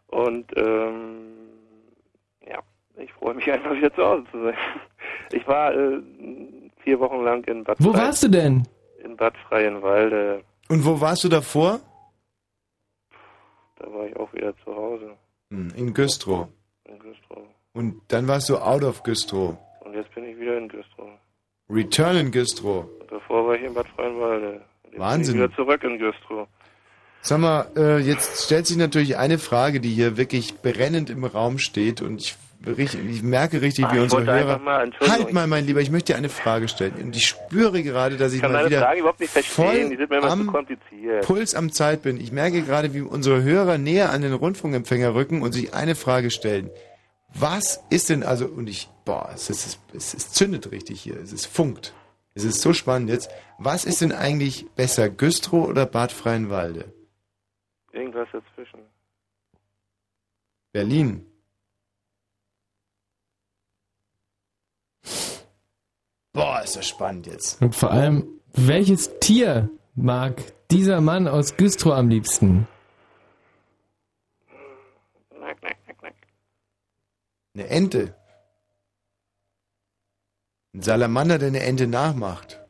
Und, 0.08 0.46
ähm, 0.58 1.28
ja, 2.48 2.60
ich 2.98 3.12
freue 3.14 3.34
mich 3.36 3.52
einfach 3.52 3.76
wieder 3.76 3.94
zu 3.94 4.04
Hause 4.04 4.24
zu 4.32 4.44
sein. 4.44 4.54
Ich 5.34 5.48
war 5.48 5.74
äh, 5.74 6.00
vier 6.84 7.00
Wochen 7.00 7.24
lang 7.24 7.44
in 7.46 7.64
Bad 7.64 7.78
Wo 7.80 7.92
Frei- 7.94 8.00
warst 8.08 8.24
du 8.24 8.28
denn? 8.30 8.64
In 9.04 9.16
Bad 9.16 9.34
Freienwalde. 9.50 10.42
Und 10.70 10.86
wo 10.86 11.00
warst 11.02 11.24
du 11.24 11.30
davor? 11.30 11.80
Da 13.78 13.92
war 13.94 14.08
ich 14.08 14.16
auch 14.16 14.32
wieder 14.34 14.54
zu 14.64 14.76
Hause. 14.76 15.16
Hm, 15.52 15.72
In 15.76 15.94
Güstrow. 15.94 16.48
In 16.86 17.00
Güstrow. 17.00 17.44
Und 17.74 18.02
dann 18.08 18.28
warst 18.28 18.50
du 18.50 18.58
out 18.58 18.84
of 18.84 19.04
Güstrow. 19.04 19.58
Und 19.82 19.94
jetzt 19.94 20.14
bin 20.16 20.24
ich 20.26 20.40
wieder 20.40 20.58
in 20.58 20.68
Güstrow. 20.68 21.10
Return 21.70 22.16
in 22.18 22.32
Güstrow. 22.32 22.86
Und 23.00 23.12
davor 23.12 23.48
war 23.48 23.56
ich 23.56 23.64
in 23.64 23.74
Bad 23.74 23.88
Freienwalde. 23.90 24.62
Jetzt 24.86 25.00
Wahnsinn. 25.00 25.36
Bin 25.36 25.44
ich 25.46 25.50
wieder 25.50 25.56
zurück 25.56 25.84
in 25.84 26.00
Güstrow. 26.00 26.48
Sag 27.22 27.40
mal, 27.40 27.68
äh, 27.76 27.98
jetzt 28.00 28.46
stellt 28.46 28.68
sich 28.68 28.78
natürlich 28.78 29.18
eine 29.18 29.40
Frage, 29.40 29.80
die 29.82 29.90
hier 29.90 30.16
wirklich 30.16 30.62
brennend 30.62 31.10
im 31.10 31.24
Raum 31.26 31.58
steht 31.58 32.02
und 32.04 32.22
ich, 32.22 32.36
ich 32.78 33.24
merke 33.24 33.62
richtig, 33.62 33.86
Ach, 33.86 33.94
wie 33.94 33.98
ich 33.98 34.04
unsere 34.04 34.26
Hörer... 34.26 34.58
mal- 34.60 34.92
halt 35.02 35.34
mal, 35.34 35.48
mein 35.48 35.66
Lieber, 35.66 35.82
ich 35.82 35.92
möchte 35.92 36.14
dir 36.14 36.18
eine 36.18 36.30
Frage 36.30 36.68
stellen 36.68 36.94
und 37.02 37.16
ich 37.16 37.28
spüre 37.28 37.84
gerade, 37.84 38.18
dass 38.18 38.32
ich, 38.32 38.38
Ich 38.38 38.42
kann 38.42 38.52
mal 38.52 38.66
wieder 38.68 38.82
Fragen 38.82 39.00
überhaupt 39.00 39.20
nicht 39.20 39.32
verstehen. 39.32 39.54
voll 39.66 39.90
Die 39.90 39.96
sind 39.98 40.10
mir 40.10 40.18
immer 40.18 40.28
zu 40.28 40.34
am 40.34 40.48
kompliziert. 40.48 41.26
Puls 41.26 41.56
am 41.56 41.72
Zeit 41.72 42.02
bin. 42.02 42.20
Ich 42.20 42.32
merke 42.32 42.62
gerade, 42.64 42.94
wie 42.94 43.02
unsere 43.02 43.44
Hörer 43.44 43.78
näher 43.78 44.12
an 44.12 44.22
den 44.22 44.34
Rundfunkempfänger 44.34 45.14
rücken 45.16 45.42
und 45.42 45.52
sich 45.54 45.74
eine 45.74 45.96
Frage 45.96 46.32
stellen. 46.32 46.70
Was 47.34 47.84
ist 47.90 48.10
denn 48.10 48.24
also, 48.24 48.46
und 48.46 48.70
ich, 48.70 48.90
boah, 49.04 49.30
es, 49.34 49.50
ist, 49.50 49.80
es, 49.94 50.14
es 50.14 50.32
zündet 50.32 50.72
richtig 50.72 51.02
hier, 51.02 51.18
es 51.22 51.34
ist 51.34 51.46
funkt. 51.48 51.94
Es 52.34 52.44
ist 52.44 52.62
so 52.62 52.74
spannend 52.74 53.10
jetzt. 53.10 53.30
Was 53.60 53.86
ist 53.86 54.02
denn 54.02 54.12
eigentlich 54.12 54.66
besser, 54.76 55.10
Güstrow 55.10 55.68
oder 55.68 55.86
Bad 55.86 56.12
Freienwalde? 56.12 56.94
Irgendwas 57.94 58.28
dazwischen. 58.34 58.80
Berlin. 60.74 61.26
Boah, 66.34 66.62
ist 66.64 66.76
das 66.76 66.88
spannend 66.88 67.28
jetzt. 67.28 67.62
Und 67.62 67.76
vor 67.76 67.92
allem, 67.92 68.28
welches 68.54 69.20
Tier 69.20 69.70
mag 69.96 70.42
dieser 70.72 71.00
Mann 71.02 71.28
aus 71.28 71.56
Güstrow 71.58 71.94
am 71.94 72.10
liebsten? 72.10 72.68
Eine 77.54 77.68
Ente. 77.68 78.16
Ein 80.74 80.82
Salamander, 80.82 81.38
der 81.40 81.48
eine 81.50 81.62
Ente 81.64 81.88
nachmacht. 81.88 82.62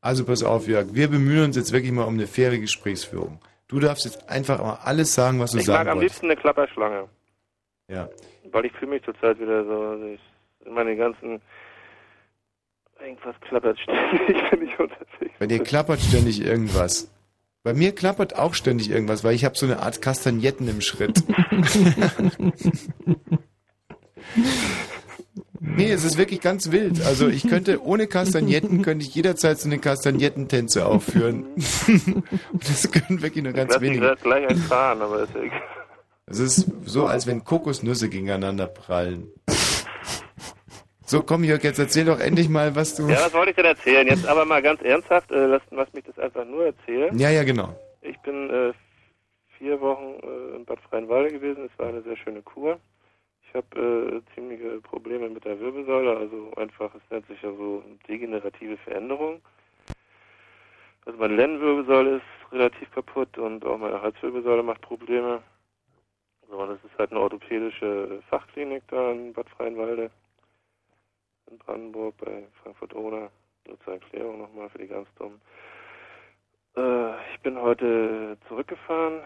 Also 0.00 0.24
pass 0.24 0.42
auf, 0.42 0.66
Jörg. 0.66 0.88
Wir 0.94 1.08
bemühen 1.08 1.44
uns 1.44 1.56
jetzt 1.56 1.72
wirklich 1.72 1.92
mal 1.92 2.04
um 2.04 2.14
eine 2.14 2.26
faire 2.26 2.58
Gesprächsführung. 2.58 3.40
Du 3.68 3.78
darfst 3.80 4.04
jetzt 4.04 4.28
einfach 4.28 4.58
mal 4.60 4.74
alles 4.82 5.14
sagen, 5.14 5.38
was 5.40 5.52
du 5.52 5.58
Ich 5.58 5.66
mag 5.66 5.76
sagen 5.76 5.90
am 5.90 5.98
wolltest. 5.98 6.14
liebsten 6.22 6.26
eine 6.30 6.36
Klapperschlange. 6.40 7.08
Ja. 7.88 8.08
Weil 8.52 8.66
ich 8.66 8.72
fühle 8.72 8.92
mich 8.92 9.02
zurzeit 9.02 9.40
wieder 9.40 9.64
so, 9.64 9.72
also 9.72 10.06
ich, 10.06 10.20
meine 10.70 10.94
ganzen, 10.96 11.40
irgendwas 13.00 13.34
klappert 13.40 13.78
ständig, 13.80 14.36
wenn 14.50 14.62
ich 14.62 14.78
unterwegs 14.78 15.32
Bei 15.38 15.46
dir 15.46 15.62
klappert 15.62 16.00
ständig 16.00 16.44
irgendwas. 16.44 17.10
Bei 17.64 17.74
mir 17.74 17.94
klappert 17.94 18.36
auch 18.36 18.54
ständig 18.54 18.90
irgendwas, 18.90 19.22
weil 19.24 19.34
ich 19.34 19.44
habe 19.44 19.56
so 19.56 19.66
eine 19.66 19.80
Art 19.80 20.02
Kastagnetten 20.02 20.66
im 20.68 20.80
Schritt. 20.80 21.22
nee, 25.60 25.92
es 25.92 26.02
ist 26.02 26.18
wirklich 26.18 26.40
ganz 26.40 26.72
wild. 26.72 27.00
Also 27.06 27.28
ich 27.28 27.46
könnte 27.48 27.80
ohne 27.84 28.08
Kastagnetten 28.08 28.82
könnte 28.82 29.06
ich 29.06 29.14
jederzeit 29.14 29.60
so 29.60 29.68
eine 29.68 29.78
Kastagnettentänze 29.78 30.84
aufführen. 30.84 31.44
Und 32.52 32.68
das 32.68 32.90
können 32.90 33.22
wirklich 33.22 33.44
nur 33.44 33.52
Ich 33.52 33.56
ganz 33.56 33.80
wenige. 33.80 34.06
grad 34.06 34.20
gleich 34.22 34.42
erfahren, 34.42 35.00
aber 35.00 35.22
ist 35.22 35.34
ja 35.34 35.42
egal. 35.42 35.62
Es 36.32 36.38
ist 36.38 36.66
so, 36.86 37.04
als 37.04 37.26
wenn 37.26 37.44
Kokosnüsse 37.44 38.08
gegeneinander 38.08 38.66
prallen. 38.66 39.30
So, 41.04 41.22
komm 41.22 41.44
Jörg, 41.44 41.62
jetzt 41.62 41.78
erzähl 41.78 42.06
doch 42.06 42.18
endlich 42.18 42.48
mal, 42.48 42.74
was 42.74 42.94
du... 42.94 43.06
Ja, 43.06 43.16
was 43.16 43.34
wollte 43.34 43.50
ich 43.50 43.56
denn 43.56 43.66
erzählen? 43.66 44.06
Jetzt 44.08 44.26
aber 44.26 44.46
mal 44.46 44.62
ganz 44.62 44.80
ernsthaft, 44.80 45.30
äh, 45.30 45.44
lass, 45.44 45.60
lass 45.70 45.92
mich 45.92 46.04
das 46.04 46.18
einfach 46.18 46.46
nur 46.46 46.64
erzählen. 46.64 47.18
Ja, 47.18 47.28
ja, 47.28 47.44
genau. 47.44 47.76
Ich 48.00 48.18
bin 48.20 48.48
äh, 48.48 48.72
vier 49.58 49.78
Wochen 49.82 50.14
äh, 50.22 50.56
in 50.56 50.64
Bad 50.64 50.78
Freienwalde 50.88 51.32
gewesen. 51.32 51.68
Es 51.70 51.78
war 51.78 51.88
eine 51.88 52.00
sehr 52.00 52.16
schöne 52.16 52.40
Kur. 52.40 52.78
Ich 53.46 53.54
habe 53.54 54.22
äh, 54.24 54.34
ziemliche 54.34 54.80
Probleme 54.80 55.28
mit 55.28 55.44
der 55.44 55.60
Wirbelsäule, 55.60 56.16
also 56.16 56.50
einfach, 56.56 56.94
es 56.94 57.02
nennt 57.10 57.26
sich 57.26 57.42
ja 57.42 57.50
so 57.50 57.82
degenerative 58.08 58.78
Veränderung. 58.78 59.42
Also 61.04 61.18
meine 61.18 61.34
Lendenwirbelsäule 61.34 62.16
ist 62.16 62.52
relativ 62.52 62.90
kaputt 62.94 63.36
und 63.36 63.66
auch 63.66 63.76
meine 63.76 64.00
Halswirbelsäule 64.00 64.62
macht 64.62 64.80
Probleme. 64.80 65.42
So, 66.52 66.66
das 66.66 66.84
ist 66.84 66.98
halt 66.98 67.10
eine 67.10 67.20
orthopädische 67.20 68.22
Fachklinik 68.28 68.82
da 68.88 69.10
in 69.10 69.32
Bad 69.32 69.48
Freienwalde 69.48 70.10
in 71.50 71.56
Brandenburg 71.56 72.14
bei 72.18 72.46
Frankfurt 72.62 72.94
Oder. 72.94 73.30
Nur 73.66 73.80
zur 73.80 73.94
Erklärung 73.94 74.38
nochmal 74.38 74.68
für 74.68 74.76
die 74.76 74.86
ganz 74.86 75.08
dummen. 75.14 75.40
Äh, 76.76 77.32
ich 77.32 77.40
bin 77.40 77.58
heute 77.58 78.36
zurückgefahren, 78.48 79.22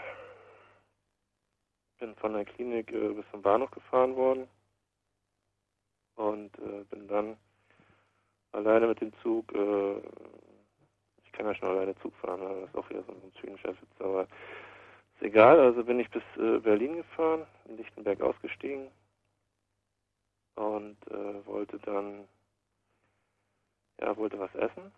bin 1.99 2.15
von 2.15 2.35
der 2.35 2.45
Klinik 2.45 2.93
äh, 2.93 3.09
bis 3.09 3.25
zum 3.33 3.43
Bahnhof 3.43 3.73
gefahren 3.73 4.15
worden 4.15 4.47
und 6.15 6.57
äh, 6.61 6.85
bin 6.91 7.09
dann 7.09 7.37
alleine 8.53 8.87
mit 8.87 9.01
dem 9.01 9.13
Zug, 9.25 9.53
äh, 9.53 9.97
ich 11.25 11.33
kann 11.33 11.47
ja 11.47 11.57
schon 11.57 11.71
alleine 11.71 11.97
Zug 11.97 12.15
fahren, 12.19 12.39
ne? 12.39 12.61
das 12.61 12.71
ist 12.71 12.77
auch 12.77 12.89
wieder 12.89 13.03
so 13.03 13.11
ein 13.11 13.33
zynischer 13.41 13.71
Witz, 13.71 14.01
aber 14.01 14.29
ist 15.17 15.23
egal, 15.23 15.59
also 15.59 15.83
bin 15.85 16.01
ich 16.01 16.11
bis 16.11 16.23
äh, 16.37 16.59
Berlin 16.61 16.97
gefahren, 16.97 17.47
in 17.67 17.77
Lichtenberg 17.77 18.21
ausgestiegen 18.21 18.91
und 20.57 20.97
äh, 21.11 21.47
wollte 21.47 21.79
dann, 21.81 22.29
ja, 24.01 24.17
wollte 24.17 24.39
was 24.39 24.55
essen. 24.55 24.93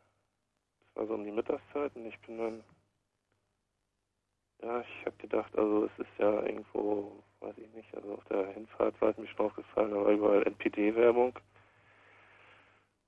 Das 0.81 0.97
war 0.97 1.07
so 1.07 1.15
um 1.15 1.25
die 1.25 1.31
Mittagszeit 1.31 1.95
und 1.95 2.07
ich 2.07 2.19
bin 2.21 2.39
dann, 2.39 2.65
ja, 4.63 4.81
ich 4.81 5.07
habe 5.07 5.17
gedacht, 5.19 5.57
also 5.57 5.85
es 5.85 5.99
ist 5.99 6.19
ja 6.19 6.43
irgendwo, 6.43 7.23
weiß 7.41 7.57
ich 7.59 7.73
nicht, 7.75 7.95
also 7.95 8.15
auf 8.15 8.25
der 8.25 8.49
Hinfahrt 8.49 9.01
war 9.01 9.11
es 9.11 9.19
mir 9.19 9.29
schon 9.29 9.47
aufgefallen, 9.47 9.93
da 9.93 10.05
war 10.05 10.13
überall 10.13 10.43
NPD-Werbung. 10.45 11.39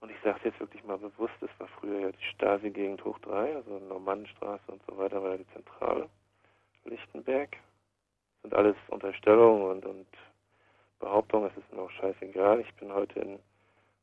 Und 0.00 0.10
ich 0.10 0.16
sage 0.22 0.38
es 0.38 0.44
jetzt 0.44 0.60
wirklich 0.60 0.82
mal 0.84 0.96
bewusst, 0.96 1.34
es 1.42 1.50
war 1.58 1.68
früher 1.68 2.00
ja 2.00 2.12
die 2.12 2.24
Stasi-Gegend 2.34 3.04
hoch 3.04 3.18
3, 3.18 3.56
also 3.56 3.78
Normannenstraße 3.80 4.70
und 4.70 4.82
so 4.88 4.96
weiter, 4.96 5.22
war 5.22 5.32
ja 5.32 5.38
die 5.38 5.52
Zentrale. 5.52 6.08
Lichtenberg. 6.85 7.51
Das 7.52 8.43
sind 8.43 8.55
alles 8.55 8.77
Unterstellungen 8.89 9.62
und, 9.62 9.86
und 9.86 10.07
Behauptungen, 10.98 11.51
es 11.51 11.57
ist 11.57 11.73
mir 11.73 11.82
auch 11.82 11.90
scheißegal. 11.90 12.61
Ich 12.61 12.74
bin 12.74 12.93
heute 12.93 13.20
in 13.20 13.39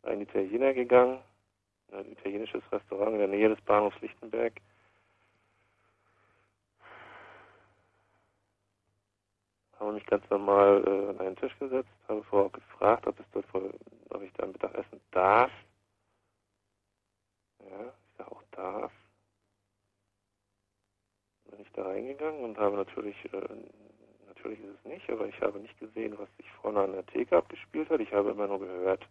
einen 0.04 0.22
Italiener 0.22 0.74
gegangen, 0.74 1.20
ein 1.92 2.12
italienisches 2.12 2.64
Restaurant 2.72 3.14
in 3.14 3.20
der 3.20 3.28
Nähe 3.28 3.50
des 3.50 3.62
Bahnhofs 3.62 4.00
Lichtenberg. 4.02 4.54
Habe 9.80 9.94
mich 9.94 10.06
ganz 10.08 10.28
normal 10.32 10.84
äh, 10.88 11.10
an 11.10 11.20
einen 11.20 11.36
Tisch 11.36 11.58
gesetzt, 11.60 11.90
habe 12.08 12.24
vorher 12.24 12.50
gefragt, 12.50 13.06
ob, 13.06 13.20
es 13.20 13.26
dort 13.32 13.46
voll, 13.48 13.72
ob 14.10 14.22
ich 14.24 14.34
da 14.34 14.44
ein 14.44 14.52
Mittagessen 14.52 15.00
darf. 15.12 15.52
Ja, 17.60 17.86
ich 17.86 18.18
sage 18.18 18.32
auch 18.32 18.44
darf. 18.52 18.92
Bin 21.50 21.60
ich 21.62 21.72
da 21.74 21.84
reingegangen 21.84 22.44
und 22.44 22.58
habe 22.58 22.76
natürlich, 22.76 23.16
äh, 23.34 23.48
natürlich 24.28 24.60
ist 24.60 24.76
es 24.80 24.86
nicht, 24.86 25.10
aber 25.10 25.28
ich 25.28 25.40
habe 25.42 25.60
nicht 25.60 25.80
gesehen, 25.80 26.18
was 26.18 26.30
sich 26.38 26.52
vorne 26.62 26.82
an 26.82 26.92
der 26.92 27.06
Theke 27.06 27.38
abgespielt 27.38 27.90
hat. 27.90 28.00
Ich 28.02 28.12
habe 28.14 28.32
immer 28.32 28.48
nur 28.48 28.60
gehört, 28.60 29.08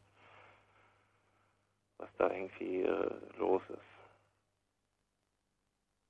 was 1.99 2.11
da 2.19 2.31
irgendwie 2.31 2.83
äh, 2.83 3.39
los 3.39 3.63
ist. 3.69 3.97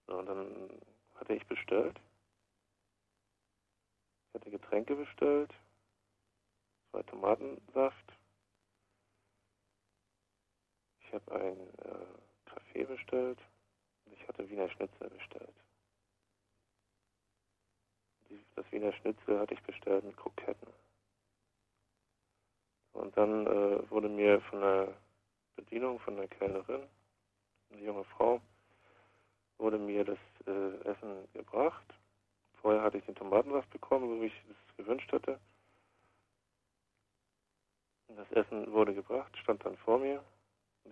So, 0.06 0.18
und 0.18 0.26
dann 0.26 0.70
hatte 1.16 1.34
ich 1.34 1.46
bestellt. 1.46 1.98
Ich 4.28 4.34
hatte 4.34 4.50
Getränke 4.50 4.94
bestellt, 4.94 5.52
zwei 6.90 7.02
Tomatensaft. 7.04 8.12
Ich 11.00 11.12
habe 11.12 11.32
einen 11.32 11.68
äh, 11.78 12.50
Kaffee 12.50 12.84
bestellt 12.84 13.38
und 14.04 14.12
ich 14.12 14.28
hatte 14.28 14.48
Wiener 14.48 14.68
Schnitzel 14.70 15.08
bestellt. 15.08 15.54
Das 18.54 18.70
Wiener 18.72 18.92
Schnitzel 18.92 19.38
hatte 19.38 19.54
ich 19.54 19.62
bestellt 19.62 20.04
mit 20.04 20.16
Kroketten. 20.16 20.68
Und 22.92 23.16
dann 23.16 23.46
äh, 23.46 23.90
wurde 23.90 24.08
mir 24.08 24.40
von 24.42 24.60
der 24.60 24.88
Bedienung, 25.56 25.98
von 26.00 26.16
der 26.16 26.28
Kellnerin, 26.28 26.82
eine 27.70 27.82
junge 27.82 28.04
Frau, 28.04 28.40
wurde 29.58 29.78
mir 29.78 30.04
das 30.04 30.18
äh, 30.46 30.88
Essen 30.88 31.28
gebracht. 31.32 31.86
Vorher 32.62 32.82
hatte 32.82 32.98
ich 32.98 33.04
den 33.04 33.14
Tomatensaft 33.14 33.68
bekommen, 33.70 34.08
so 34.08 34.20
wie 34.22 34.26
ich 34.26 34.42
es 34.50 34.76
gewünscht 34.76 35.12
hatte. 35.12 35.38
Das 38.08 38.30
Essen 38.32 38.72
wurde 38.72 38.94
gebracht, 38.94 39.36
stand 39.36 39.64
dann 39.64 39.76
vor 39.76 39.98
mir. 39.98 40.24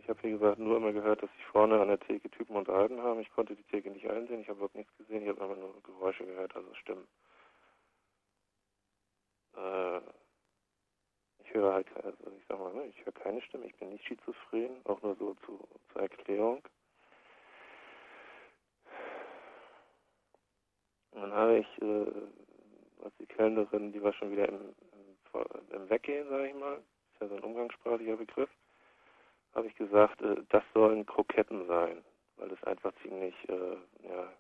Ich 0.01 0.09
habe, 0.09 0.23
wie 0.23 0.31
gesagt, 0.33 0.59
nur 0.59 0.77
immer 0.77 0.93
gehört, 0.93 1.23
dass 1.23 1.31
sich 1.33 1.45
vorne 1.47 1.81
an 1.81 1.89
der 1.89 2.01
Theke 2.01 2.31
Typen 2.31 2.57
unterhalten 2.57 3.01
haben. 3.03 3.21
Ich 3.21 3.31
konnte 3.31 3.55
die 3.55 3.63
Theke 3.65 3.91
nicht 3.91 4.09
einsehen, 4.09 4.41
ich 4.41 4.49
habe 4.49 4.59
überhaupt 4.59 4.75
nichts 4.75 4.97
gesehen, 4.97 5.23
ich 5.23 5.29
habe 5.29 5.45
immer 5.45 5.57
nur 5.57 5.83
Geräusche 5.83 6.27
gehört, 6.27 6.55
also 6.57 6.75
Stimmen. 6.75 7.07
Äh, 9.57 9.99
ich 11.45 11.55
höre 11.55 11.75
halt, 11.75 11.87
also 11.97 12.31
ich 12.37 12.45
sag 12.49 12.59
mal, 12.59 12.75
ne, 12.75 12.87
ich 12.87 13.05
höre 13.05 13.13
keine 13.13 13.41
Stimme, 13.43 13.67
ich 13.67 13.77
bin 13.77 13.91
nicht 13.91 14.05
schizophren, 14.07 14.81
auch 14.85 15.01
nur 15.03 15.15
so 15.17 15.35
zu, 15.47 15.59
zur 15.93 16.03
Erklärung. 16.03 16.63
Und 21.13 21.21
dann 21.23 21.33
habe 21.33 21.59
ich, 21.59 21.83
äh, 21.83 23.05
als 23.05 23.17
die 23.21 23.27
Kellnerin, 23.27 23.93
die 23.93 24.03
war 24.03 24.13
schon 24.13 24.33
wieder 24.33 24.49
im, 24.49 24.75
im, 24.93 25.77
im 25.77 25.91
Weggehen, 25.91 26.29
sage 26.29 26.49
ich 26.49 26.55
mal, 26.55 26.77
ist 26.77 27.21
ja 27.21 27.29
so 27.29 27.37
ein 27.37 27.45
umgangssprachlicher 27.45 28.17
Begriff, 28.17 28.51
habe 29.55 29.69
ich 29.69 29.75
gesagt, 29.77 30.21
äh, 30.23 30.37
das 30.49 30.65
sollen 30.73 31.07
Kroketten 31.07 31.67
sein, 31.67 32.05
weil 32.37 32.49
das 32.49 32.63
einfach 32.65 32.93
ziemlich, 33.03 33.35
äh, 33.49 33.77
ja, 34.07 34.33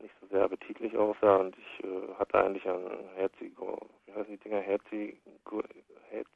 nicht 0.00 0.14
so 0.20 0.26
sehr 0.28 0.44
appetitlich 0.44 0.96
aussah 0.96 1.36
und 1.36 1.56
ich 1.58 1.84
äh, 1.84 2.14
hatte 2.14 2.38
eigentlich 2.38 2.66
ein 2.66 3.08
Herzigo, 3.16 3.78
wie 4.06 4.12
heißen 4.12 4.32
die 4.32 4.38
Dinger? 4.38 4.60
Herzigo, 4.60 5.62
Herz, 6.08 6.28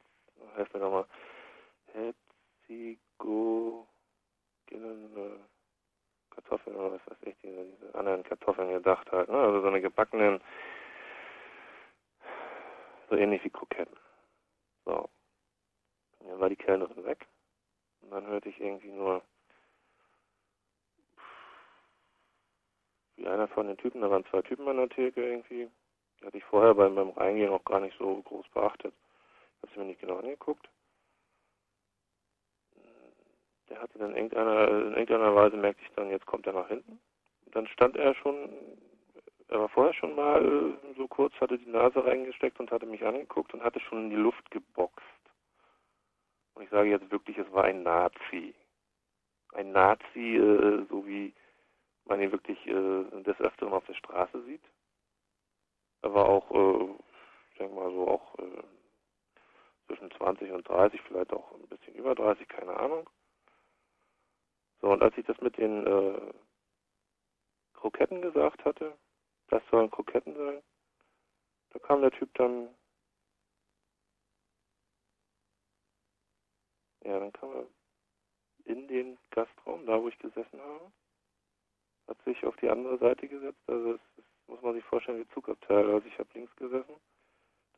heißt 0.56 0.74
mir 0.74 0.80
nochmal, 0.80 1.06
Herzigo, 1.92 3.86
äh, 4.70 5.38
Kartoffeln 6.30 6.76
oder 6.76 6.92
was 6.92 7.06
weiß 7.06 7.18
ich, 7.22 7.36
diese, 7.42 7.64
diese 7.64 7.94
anderen 7.94 8.22
Kartoffeln 8.24 8.70
gedacht 8.70 9.10
halt, 9.12 9.28
ne? 9.30 9.38
also 9.38 9.60
so 9.62 9.68
eine 9.68 9.80
gebackenen, 9.80 10.40
so 13.08 13.16
ähnlich 13.16 13.42
wie 13.44 13.50
Kroketten. 13.50 13.96
So. 14.84 15.08
dann 16.20 16.40
war 16.40 16.50
die 16.50 16.56
Kellnerin 16.56 17.04
weg 17.04 17.26
und 18.04 18.10
dann 18.10 18.26
hörte 18.26 18.48
ich 18.48 18.60
irgendwie 18.60 18.92
nur 18.92 19.22
wie 23.16 23.26
einer 23.26 23.48
von 23.48 23.66
den 23.66 23.76
Typen, 23.76 24.00
da 24.00 24.10
waren 24.10 24.24
zwei 24.26 24.42
Typen 24.42 24.68
an 24.68 24.76
der 24.76 24.88
Theke 24.88 25.24
irgendwie. 25.24 25.70
Die 26.20 26.26
hatte 26.26 26.38
ich 26.38 26.44
vorher 26.44 26.74
beim, 26.74 26.94
beim 26.94 27.10
Reingehen 27.10 27.50
auch 27.50 27.64
gar 27.64 27.80
nicht 27.80 27.96
so 27.98 28.22
groß 28.22 28.46
beachtet. 28.48 28.92
Ich 29.56 29.62
habe 29.62 29.72
sie 29.72 29.78
mir 29.80 29.86
nicht 29.86 30.00
genau 30.00 30.18
angeguckt. 30.18 30.68
Der 33.68 33.80
hatte 33.80 33.98
dann 33.98 34.14
irgendeiner, 34.14 34.68
in 34.68 34.92
irgendeiner 34.92 35.34
Weise 35.34 35.56
merkte 35.56 35.82
ich 35.82 35.90
dann, 35.94 36.10
jetzt 36.10 36.26
kommt 36.26 36.46
er 36.46 36.52
nach 36.52 36.68
hinten. 36.68 37.00
Und 37.46 37.56
dann 37.56 37.66
stand 37.68 37.96
er 37.96 38.14
schon, 38.16 38.50
er 39.48 39.60
war 39.60 39.68
vorher 39.68 39.94
schon 39.94 40.14
mal 40.14 40.76
so 40.96 41.08
kurz, 41.08 41.32
hatte 41.40 41.58
die 41.58 41.70
Nase 41.70 42.04
reingesteckt 42.04 42.60
und 42.60 42.70
hatte 42.70 42.86
mich 42.86 43.04
angeguckt 43.04 43.54
und 43.54 43.62
hatte 43.62 43.80
schon 43.80 44.04
in 44.04 44.10
die 44.10 44.16
Luft 44.16 44.50
geboxt. 44.50 45.04
Und 46.54 46.62
ich 46.62 46.70
sage 46.70 46.90
jetzt 46.90 47.10
wirklich, 47.10 47.38
es 47.38 47.50
war 47.52 47.64
ein 47.64 47.82
Nazi. 47.82 48.54
Ein 49.52 49.72
Nazi, 49.72 50.36
äh, 50.36 50.86
so 50.88 51.06
wie 51.06 51.34
man 52.04 52.20
ihn 52.20 52.32
wirklich 52.32 52.58
äh, 52.66 53.22
des 53.22 53.40
Öfteren 53.40 53.72
auf 53.72 53.84
der 53.86 53.94
Straße 53.94 54.42
sieht. 54.44 54.62
Er 56.02 56.12
war 56.12 56.26
auch, 56.26 56.50
äh, 56.50 56.94
ich 57.50 57.58
denke 57.58 57.74
mal 57.74 57.90
so 57.90 58.08
auch 58.08 58.38
äh, 58.38 58.62
zwischen 59.86 60.10
20 60.12 60.52
und 60.52 60.68
30, 60.68 61.00
vielleicht 61.02 61.32
auch 61.32 61.52
ein 61.52 61.66
bisschen 61.68 61.94
über 61.94 62.14
30, 62.14 62.48
keine 62.48 62.76
Ahnung. 62.76 63.08
So, 64.80 64.90
und 64.90 65.02
als 65.02 65.16
ich 65.16 65.24
das 65.24 65.40
mit 65.40 65.56
den 65.56 65.86
äh, 65.86 66.32
Kroketten 67.74 68.22
gesagt 68.22 68.64
hatte, 68.64 68.96
das 69.48 69.62
sollen 69.70 69.90
Kroketten 69.90 70.34
sein, 70.34 70.62
da 71.70 71.78
kam 71.78 72.02
der 72.02 72.10
Typ 72.10 72.32
dann, 72.34 72.68
ja, 77.04 77.18
dann 77.18 77.32
kam 77.32 77.50
er 77.54 77.66
in 78.64 78.88
den 78.88 79.18
Gastraum, 79.30 79.86
da 79.86 80.00
wo 80.00 80.08
ich 80.08 80.18
gesessen 80.18 80.60
habe 80.60 80.90
hat 82.06 82.22
sich 82.24 82.44
auf 82.44 82.56
die 82.56 82.68
andere 82.68 82.98
Seite 82.98 83.28
gesetzt. 83.28 83.62
Also 83.66 83.92
das, 83.92 84.00
das 84.16 84.24
muss 84.46 84.62
man 84.62 84.74
sich 84.74 84.84
vorstellen 84.84 85.20
wie 85.20 85.34
Zugabteil. 85.34 85.90
Also 85.90 86.06
ich 86.06 86.18
habe 86.18 86.28
links 86.34 86.54
gesessen, 86.56 86.96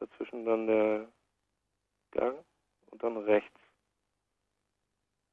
dazwischen 0.01 0.45
dann 0.45 0.67
der 0.67 1.09
Gang 2.13 2.45
und 2.91 3.03
dann 3.03 3.17
rechts. 3.19 3.61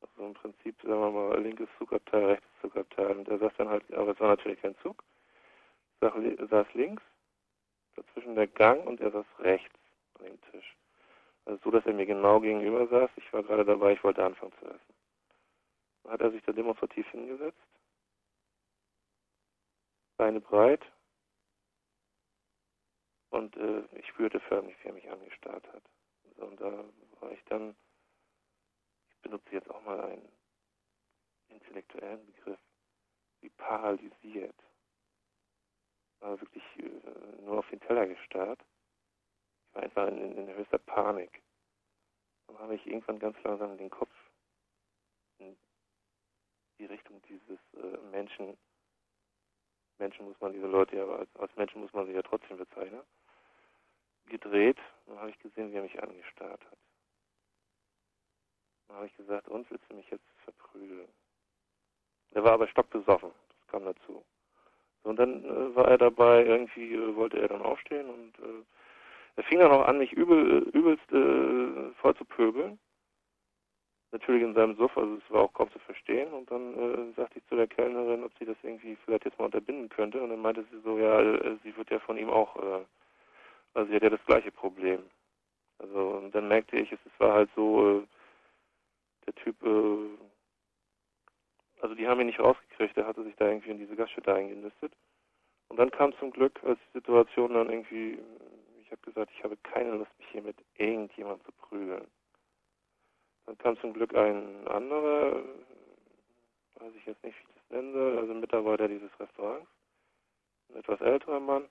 Also 0.02 0.28
im 0.28 0.34
Prinzip, 0.34 0.80
sagen 0.82 1.00
wir 1.00 1.12
mal, 1.12 1.42
linkes 1.42 1.70
Zugabteil, 1.78 2.26
rechtes 2.26 2.52
Zugabteil. 2.62 3.18
Und 3.18 3.28
der 3.28 3.40
saß 3.40 3.54
dann 3.58 3.70
halt, 3.70 3.92
aber 3.94 4.12
es 4.12 4.20
war 4.20 4.30
natürlich 4.30 4.62
kein 4.62 4.78
Zug, 4.80 5.04
saß 6.02 6.74
links, 6.74 7.04
dazwischen 7.96 8.36
der 8.36 8.48
Gang 8.48 8.86
und 8.86 9.00
er 9.00 9.12
saß 9.12 9.26
rechts 9.40 9.80
an 10.20 10.26
dem 10.26 10.42
Tisch. 10.52 10.76
Also 11.46 11.60
so, 11.64 11.72
dass 11.72 11.86
er 11.86 11.94
mir 11.94 12.06
genau 12.06 12.40
gegenüber 12.40 12.88
saß. 12.88 13.10
Ich 13.18 13.34
war 13.34 13.44
gerade 13.44 13.66
dabei, 13.66 13.94
ich 13.94 14.04
wollte 14.04 14.24
anfangen 14.24 14.54
zu 14.60 14.66
essen. 14.66 14.94
Dann 16.04 16.14
hat 16.14 16.22
er 16.22 16.32
sich 16.32 16.44
da 16.44 16.52
demonstrativ 16.52 17.08
hingesetzt 17.12 17.60
Beine 20.18 20.40
breit. 20.40 20.86
Und 23.30 23.58
äh, 23.58 23.84
ich 23.98 24.08
spürte 24.08 24.40
förmlich, 24.40 24.76
wie 24.82 24.90
er 24.90 24.94
mich 24.94 25.10
angestarrt 25.10 25.68
hat. 25.74 25.84
So, 26.38 26.46
und 26.46 26.62
da 26.62 26.86
war 27.20 27.32
ich 27.32 27.44
dann, 27.46 27.76
ich 29.10 29.18
benutze 29.22 29.50
jetzt 29.52 29.70
auch 29.70 29.82
mal 29.84 30.00
einen 30.02 30.32
intellektuellen 31.50 32.26
Begriff, 32.26 32.60
wie 33.42 33.50
paralysiert. 33.50 34.56
War 36.20 36.40
wirklich 36.40 36.64
äh, 36.78 37.42
nur 37.42 37.60
auf 37.60 37.70
den 37.70 37.82
Teller 37.82 38.08
gestarrt. 38.08 38.60
Ich 39.74 39.76
war 39.76 39.84
einfach 39.84 40.08
in, 40.08 40.38
in, 40.38 40.56
höchster 40.56 40.78
Panik. 40.78 41.42
Dann 42.46 42.60
habe 42.60 42.76
ich 42.76 42.86
irgendwann 42.86 43.18
ganz 43.18 43.42
langsam 43.44 43.76
den 43.76 43.90
Kopf 43.90 44.14
in 45.40 45.58
die 46.78 46.86
Richtung 46.86 47.20
dieses 47.24 47.60
äh, 47.74 47.98
Menschen, 48.12 48.56
Menschen 49.98 50.26
muss 50.26 50.40
man 50.40 50.54
diese 50.54 50.68
Leute 50.68 50.96
ja, 50.96 51.08
als, 51.08 51.36
als 51.38 51.56
Menschen 51.56 51.82
muss 51.82 51.92
man 51.94 52.06
sie 52.06 52.14
ja 52.14 52.22
trotzdem 52.22 52.58
bezeichnen, 52.58 53.02
gedreht. 54.28 54.78
Dann 55.08 55.18
habe 55.18 55.32
ich 55.32 55.40
gesehen, 55.40 55.72
wie 55.72 55.78
er 55.78 55.84
mich 55.84 56.04
angestarrt 56.04 56.64
hat. 56.64 56.78
Dann 58.88 58.98
habe 58.98 59.08
ich 59.08 59.16
gesagt, 59.16 59.48
uns 59.48 59.68
willst 59.72 59.90
du 59.90 59.96
mich 59.96 60.10
jetzt 60.12 60.30
verprügeln. 60.44 61.10
Der 62.36 62.44
war 62.44 62.54
aber 62.54 62.68
stockbesoffen, 62.68 63.32
das 63.50 63.68
kam 63.70 63.86
dazu. 63.86 64.24
So, 65.04 65.10
und 65.10 65.16
dann 65.16 65.44
äh, 65.44 65.76
war 65.76 65.88
er 65.88 65.98
dabei, 65.98 66.46
irgendwie 66.46 66.94
äh, 66.94 67.16
wollte 67.16 67.40
er 67.40 67.48
dann 67.48 67.64
aufstehen 67.64 68.08
und 68.08 68.38
äh, 68.38 68.64
er 69.36 69.44
fing 69.44 69.60
dann 69.60 69.72
auch 69.72 69.88
an, 69.88 69.98
mich 69.98 70.14
übel, 70.14 70.64
übelst 70.74 71.12
äh, 71.12 71.92
voll 72.02 72.16
zu 72.16 72.26
pöbeln. 72.26 72.80
Natürlich 74.12 74.44
in 74.44 74.54
seinem 74.54 74.76
Suff, 74.76 74.96
also 74.96 75.16
es 75.16 75.34
war 75.34 75.42
auch 75.42 75.54
kaum 75.54 75.72
zu 75.72 75.80
verstehen. 75.80 76.32
Und 76.34 76.52
dann 76.52 76.74
äh, 76.74 77.14
sagte 77.16 77.40
ich 77.40 77.46
zu 77.48 77.56
der 77.56 77.68
Kellnerin, 77.68 78.24
ob 78.24 78.32
sie 78.38 78.46
das 78.46 78.58
irgendwie 78.62 78.96
vielleicht 79.04 79.26
jetzt 79.26 79.40
mal 79.40 79.46
unterbinden 79.46 79.90
könnte. 79.90 80.22
Und 80.22 80.30
dann 80.30 80.42
meinte 80.42 80.64
sie 80.72 80.80
so, 80.82 81.00
ja, 81.00 81.20
äh, 81.20 81.58
sie 81.64 81.76
wird 81.76 81.90
ja 81.90 82.00
von 82.00 82.18
ihm 82.18 82.30
auch, 82.30 82.56
äh, 82.58 82.86
also 83.74 83.90
sie 83.90 83.96
hat 83.96 84.04
ja 84.04 84.10
das 84.12 84.26
gleiche 84.26 84.52
Problem. 84.52 85.02
Also 85.80 86.00
und 86.24 86.36
dann 86.36 86.48
merkte 86.48 86.78
ich, 86.78 86.92
es, 86.92 87.00
es 87.06 87.20
war 87.20 87.34
halt 87.34 87.50
so, 87.56 88.02
äh, 88.02 88.08
der 89.26 89.36
Typ, 89.36 89.56
äh, 89.64 90.10
also 91.82 91.96
die 91.96 92.08
haben 92.08 92.22
ihn 92.22 92.28
nicht 92.28 92.40
rausgekriegt, 92.40 92.96
der 92.96 93.08
hatte 93.08 93.24
sich 93.24 93.36
da 93.36 93.48
irgendwie 93.48 93.72
in 93.72 93.80
diese 93.80 93.96
Gaststätte 93.96 94.34
eingenistet. 94.34 94.94
Und 95.70 95.78
dann 95.78 95.92
kam 95.92 96.14
zum 96.20 96.32
Glück, 96.32 96.60
als 96.64 96.80
die 96.88 97.00
Situation 97.00 97.54
dann 97.54 97.70
irgendwie 97.70 98.20
habe 98.94 99.02
gesagt, 99.02 99.32
ich 99.36 99.44
habe 99.44 99.58
keine 99.58 99.92
Lust, 99.92 100.12
mich 100.20 100.28
hier 100.30 100.42
mit 100.42 100.56
irgendjemandem 100.78 101.46
zu 101.46 101.52
prügeln. 101.54 102.08
Dann 103.46 103.58
kam 103.58 103.78
zum 103.80 103.94
Glück 103.94 104.16
ein 104.16 104.68
anderer, 104.68 105.44
weiß 106.80 106.94
ich 106.96 107.06
jetzt 107.06 107.24
nicht, 107.24 107.38
wie 107.38 107.44
ich 107.44 107.56
das 107.56 107.70
nennen 107.70 107.94
soll, 107.94 108.18
also 108.18 108.34
Mitarbeiter 108.34 108.88
dieses 108.88 109.12
Restaurants, 109.20 109.68
ein 110.70 110.78
etwas 110.78 111.02
älterer 111.02 111.40
Mann. 111.40 111.66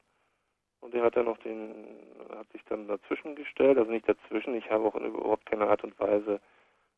Und 0.81 0.93
der 0.93 1.05
hat 1.05 1.17
dann 1.17 1.27
noch 1.27 1.39
den, 1.39 1.97
hat 2.37 2.51
sich 2.51 2.63
dann 2.65 2.89
dazwischen 2.89 3.37
gestellt, 3.37 3.79
also 3.79 3.91
nicht 3.91 4.09
dazwischen, 4.09 4.55
ich 4.55 4.69
habe 4.69 4.85
auch 4.85 4.97
in 4.97 5.07
überhaupt 5.07 5.47
keine 5.47 5.69
Art 5.69 5.85
und 5.85 5.99
Weise 5.99 6.41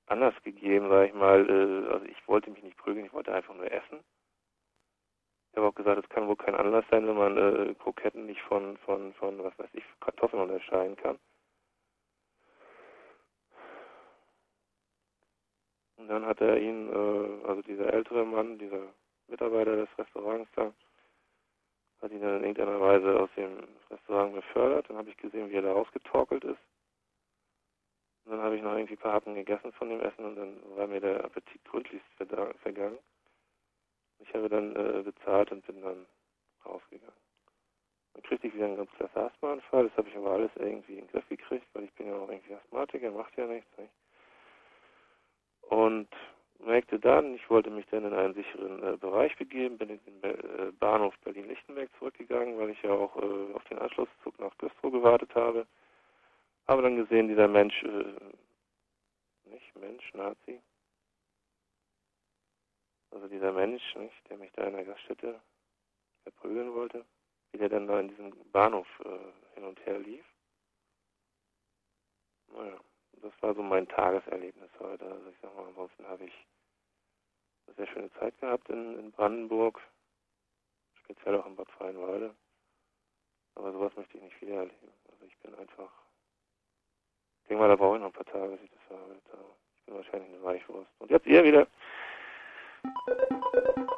anders 0.06 0.34
gegeben, 0.42 0.88
sage 0.88 1.09
ich 1.09 1.14
mal, 1.14 1.48
äh, 1.48 1.92
also 1.92 2.06
ich 2.06 2.26
wollte 2.26 2.51
mich 2.51 2.62
nicht 2.62 2.78
prügeln, 2.78 3.06
ich 3.06 3.12
wollte 3.12 3.32
einfach 3.32 3.55
nur 3.55 3.70
essen. 3.70 4.01
Ich 5.55 5.56
habe 5.56 5.68
auch 5.68 5.74
gesagt, 5.76 6.02
es 6.02 6.09
kann 6.09 6.26
wohl 6.26 6.35
kein 6.35 6.56
Anlass 6.56 6.85
sein, 6.90 7.06
wenn 7.06 7.16
man 7.16 7.39
äh, 7.39 7.74
Kroketten 7.74 8.26
nicht 8.26 8.40
von, 8.40 8.76
von, 8.78 9.14
von, 9.14 9.40
was 9.40 9.56
weiß 9.56 9.68
ich, 9.74 9.85
Kartoffeln 10.01 10.43
unterscheiden 10.43 10.97
kann. 10.97 11.16
Und 15.97 16.09
dann 16.09 16.26
hat 16.26 16.40
er 16.40 16.60
ihn, 16.60 16.89
äh, 16.89 17.47
also 17.47 17.62
dieser 17.62 17.94
ältere 17.94 18.24
Mann, 18.24 18.59
dieser 18.59 18.82
Mitarbeiter 19.28 19.76
des 19.76 19.89
Restaurants 19.97 20.51
da, 20.56 20.72
hat 22.02 22.10
ihn 22.10 22.20
dann 22.20 22.39
in 22.39 22.43
irgendeiner 22.47 22.81
Weise 22.81 23.20
aus 23.20 23.31
dem 23.36 23.56
Restaurant 23.90 24.35
befördert. 24.35 24.90
Dann 24.90 24.97
habe 24.97 25.10
ich 25.10 25.16
gesehen, 25.18 25.51
wie 25.51 25.55
er 25.55 25.62
da 25.62 25.72
rausgetorkelt 25.72 26.43
ist. 26.43 26.62
Und 28.24 28.32
dann 28.32 28.43
habe 28.43 28.56
ich 28.56 28.62
noch 28.62 28.74
irgendwie 28.74 28.94
ein 28.94 28.98
paar 28.98 29.12
Happen 29.12 29.36
gegessen 29.36 29.72
von 29.74 29.89
dem 29.89 30.01
Essen 30.01 30.24
und 30.24 30.35
dann 30.35 30.76
war 30.76 30.89
mir 30.89 31.01
der 31.01 31.24
Appetit 31.24 31.64
gründlichst 31.64 32.09
vergangen. 32.60 32.98
Ich 34.20 34.35
habe 34.35 34.49
dann 34.49 34.74
äh, 34.77 35.03
bezahlt 35.03 35.53
und 35.53 35.66
bin 35.66 35.82
dann 35.82 36.07
rausgegangen. 36.65 37.15
Dann 38.15 38.23
kriegte 38.23 38.47
ich 38.47 38.55
wieder 38.55 38.66
einen 38.66 38.77
ganz 38.77 38.91
klasse 38.93 39.20
Asthmaanfall. 39.20 39.89
Das 39.89 39.97
habe 39.97 40.09
ich 40.09 40.16
aber 40.16 40.31
alles 40.31 40.51
irgendwie 40.57 40.95
in 40.95 41.07
den 41.07 41.11
Griff 41.11 41.28
gekriegt, 41.28 41.66
weil 41.74 41.85
ich 41.85 41.93
bin 41.95 42.07
ja 42.07 42.16
auch 42.16 42.28
irgendwie 42.28 42.55
Asthmatiker, 42.55 43.11
macht 43.11 43.36
ja 43.36 43.47
nichts. 43.47 43.69
Nicht? 43.77 43.93
Und 45.69 46.09
merkte 46.65 46.99
dann, 46.99 47.35
ich 47.35 47.49
wollte 47.51 47.70
mich 47.70 47.86
dann 47.91 48.05
in 48.05 48.15
einen 48.15 48.35
sicheren 48.35 48.82
äh, 48.82 48.97
Bereich 48.97 49.36
begeben, 49.36 49.78
bin 49.78 49.91
in 49.91 50.01
den 50.05 50.20
Be 50.20 50.28
äh, 50.31 50.73
Bahnhof 50.73 51.15
Berlin-Lichtenberg 51.24 51.91
zurückgegangen, 51.99 52.59
weil 52.59 52.70
ich 52.70 52.82
ja 52.82 52.91
auch 52.91 53.16
äh, 53.16 53.55
auf 53.55 53.65
den 53.65 53.78
Anschlusszug 53.78 54.39
nach 54.39 54.57
Güstrow 54.59 54.93
gewartet 54.93 55.35
habe. 55.35 55.66
Habe 56.69 56.82
dann 56.82 56.97
gesehen, 56.97 57.28
dieser 57.28 57.49
Mensch, 57.49 57.82
äh, 57.82 58.05
nicht 59.51 59.77
Mensch, 59.77 60.15
Nazi, 60.15 60.61
also 63.15 63.28
dieser 63.28 63.53
Mensch, 63.53 63.95
nicht, 63.95 64.28
der 64.28 64.36
mich 64.39 64.51
da 64.53 64.65
in 64.65 64.74
der 64.74 64.85
Gaststätte 64.85 65.41
verprügeln 66.24 66.74
wollte, 66.74 67.05
wie 67.53 67.59
der 67.59 67.69
dann 67.69 67.86
da 67.86 68.01
in 68.01 68.09
diesem 68.09 68.32
Bahnhof 68.51 68.89
äh, 69.05 69.55
hin 69.55 69.65
und 69.65 69.86
her 69.86 69.99
lief. 70.01 70.24
Naja, 72.53 72.78
das 73.23 73.32
war 73.41 73.55
so 73.55 73.62
mein 73.62 73.89
Tageserlebnis 73.89 74.70
heute. 74.81 75.05
Also 75.05 75.28
ich 75.31 75.36
sag 75.41 75.55
mal, 75.55 75.66
ansonsten 75.66 76.07
habe 76.07 76.24
ich 76.24 76.47
eine 77.66 77.77
sehr 77.77 77.86
schöne 77.86 78.12
Zeit 78.15 78.39
gehabt 78.41 78.69
in, 78.69 78.99
in 78.99 79.12
Brandenburg, 79.12 79.81
speziell 81.05 81.36
auch 81.36 81.47
in 81.47 81.57
Bad 81.57 81.70
Freienwalde. 81.70 82.35
Aber 83.55 83.73
sowas 83.73 83.95
möchte 83.97 84.16
ich 84.16 84.24
nicht 84.24 84.41
wieder 84.41 84.57
erleben. 84.57 84.93
Also 85.12 85.24
ich 85.24 85.36
bin 85.39 85.55
einfach, 85.55 85.91
ich 87.43 87.49
denke 87.49 87.62
mal, 87.62 87.69
da 87.69 87.77
brauche 87.77 87.97
ich 87.97 88.03
noch 88.03 88.09
ein 88.09 88.24
paar 88.24 88.24
Tage, 88.24 88.57
bis 88.57 88.62
ich 88.65 88.70
das 88.70 88.82
verarbeitet 88.89 89.24
habe. 89.32 89.55
Ich 89.77 89.85
bin 89.85 89.95
wahrscheinlich 89.95 90.31
eine 90.31 90.43
Weichwurst. 90.43 90.91
Und 90.99 91.11
jetzt 91.12 91.27
ihr 91.27 91.45
wieder. 91.45 91.69
Thank 92.85 93.77
you. 93.78 93.94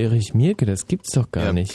Erich 0.00 0.34
Mirke, 0.34 0.66
das 0.66 0.86
gibt's 0.86 1.12
doch 1.12 1.30
gar 1.30 1.46
ja. 1.46 1.52
nicht. 1.52 1.74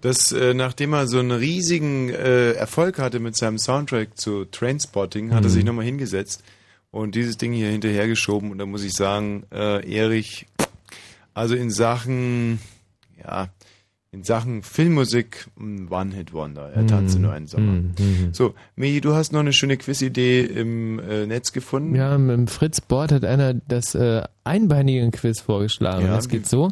Das, 0.00 0.32
äh, 0.32 0.54
nachdem 0.54 0.92
er 0.92 1.06
so 1.06 1.18
einen 1.18 1.32
riesigen 1.32 2.10
äh, 2.10 2.52
Erfolg 2.52 2.98
hatte 2.98 3.18
mit 3.18 3.36
seinem 3.36 3.58
Soundtrack 3.58 4.18
zu 4.18 4.44
Trainspotting, 4.44 5.32
hat 5.32 5.44
er 5.44 5.50
sich 5.50 5.62
mhm. 5.62 5.68
nochmal 5.68 5.84
hingesetzt 5.84 6.42
und 6.90 7.14
dieses 7.14 7.36
Ding 7.36 7.52
hier 7.52 7.70
hinterhergeschoben. 7.70 8.50
Und 8.50 8.58
da 8.58 8.66
muss 8.66 8.84
ich 8.84 8.92
sagen, 8.92 9.44
äh, 9.52 9.88
Erich, 9.90 10.46
also 11.34 11.54
in 11.54 11.70
Sachen, 11.70 12.60
ja, 13.22 13.48
in 14.12 14.22
Sachen 14.22 14.62
Filmmusik 14.62 15.48
ein 15.58 15.88
One-Hit-Wonder. 15.88 16.70
Er 16.72 16.86
tanzte 16.86 17.18
mm, 17.18 17.22
nur 17.22 17.32
einen 17.32 17.46
Sommer. 17.46 17.72
Mm, 17.72 17.94
mm. 17.98 18.28
So, 18.32 18.54
Meji, 18.74 19.02
du 19.02 19.14
hast 19.14 19.32
noch 19.32 19.40
eine 19.40 19.52
schöne 19.52 19.76
Quizidee 19.76 20.40
im 20.40 20.98
äh, 21.00 21.26
Netz 21.26 21.52
gefunden. 21.52 21.94
Ja, 21.94 22.14
im 22.14 22.46
Fritz 22.46 22.80
Board 22.80 23.12
hat 23.12 23.24
einer 23.26 23.52
das 23.52 23.94
äh, 23.94 24.22
einbeinige 24.44 25.10
Quiz 25.10 25.40
vorgeschlagen. 25.40 26.06
Ja, 26.06 26.14
das 26.14 26.28
geht 26.28 26.46
so. 26.46 26.70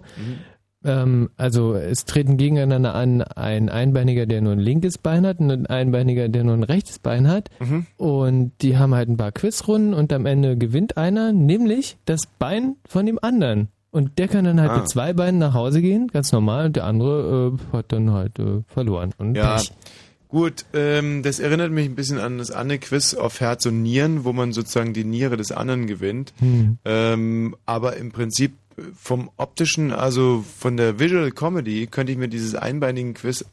Ähm, 0.85 1.31
also 1.37 1.75
es 1.75 2.05
treten 2.05 2.37
gegeneinander 2.37 2.95
an 2.95 3.23
ein 3.23 3.69
Einbeiniger, 3.69 4.27
der 4.27 4.41
nur 4.43 4.53
ein 4.53 4.59
linkes 4.59 4.99
Bein 4.99 5.27
hat 5.27 5.41
und 5.41 5.51
ein 5.51 5.67
Einbeiniger, 5.67 6.29
der 6.29 6.45
nur 6.45 6.55
ein 6.55 6.63
rechtes 6.63 6.99
Bein 6.99 7.29
hat. 7.29 7.51
Mhm. 7.61 7.87
Und 7.97 8.53
die 8.61 8.77
haben 8.77 8.95
halt 8.95 9.09
ein 9.09 9.17
paar 9.17 9.33
Quizrunden 9.33 9.95
und 9.95 10.13
am 10.13 10.27
Ende 10.27 10.57
gewinnt 10.57 10.97
einer, 10.97 11.33
nämlich 11.33 11.97
das 12.05 12.23
Bein 12.39 12.77
von 12.87 13.07
dem 13.07 13.19
anderen. 13.21 13.69
Und 13.91 14.19
der 14.19 14.27
kann 14.27 14.45
dann 14.45 14.61
halt 14.61 14.73
ah. 14.73 14.79
mit 14.79 14.89
zwei 14.89 15.13
Beinen 15.13 15.39
nach 15.39 15.55
Hause 15.55 15.81
gehen, 15.81 16.09
ganz 16.09 16.33
normal, 16.33 16.67
und 16.67 16.77
der 16.77 16.85
andere 16.85 17.53
äh, 17.55 17.77
hat 17.77 17.93
dann 17.93 18.11
halt 18.11 18.39
äh, 18.41 18.63
verloren. 18.67 19.13
Und 19.19 19.37
ja. 19.37 19.57
Pech. 19.57 19.73
Gut, 20.35 20.65
ähm, 20.73 21.23
das 21.23 21.39
erinnert 21.39 21.71
mich 21.71 21.87
ein 21.87 21.95
bisschen 21.95 22.19
an 22.19 22.39
das 22.39 22.51
Anne-Quiz 22.51 23.15
auf 23.15 23.39
Herz 23.39 23.67
und 23.67 23.83
Nieren, 23.83 24.25
wo 24.25 24.33
man 24.33 24.53
sozusagen 24.53 24.93
die 24.93 25.05
Niere 25.05 25.37
des 25.37 25.53
anderen 25.53 25.87
gewinnt. 25.87 26.35
Hm. 26.41 26.79
Ähm, 26.85 27.55
aber 27.67 27.95
im 27.95 28.11
Prinzip 28.11 28.55
vom 28.95 29.31
optischen, 29.37 29.93
also 29.93 30.45
von 30.59 30.77
der 30.77 30.99
Visual 30.99 31.31
Comedy, 31.31 31.87
könnte 31.87 32.13
ich 32.13 32.19
mir 32.19 32.29
dieses 32.29 32.55
einbeinigen 32.55 33.15
Quiz 33.15 33.45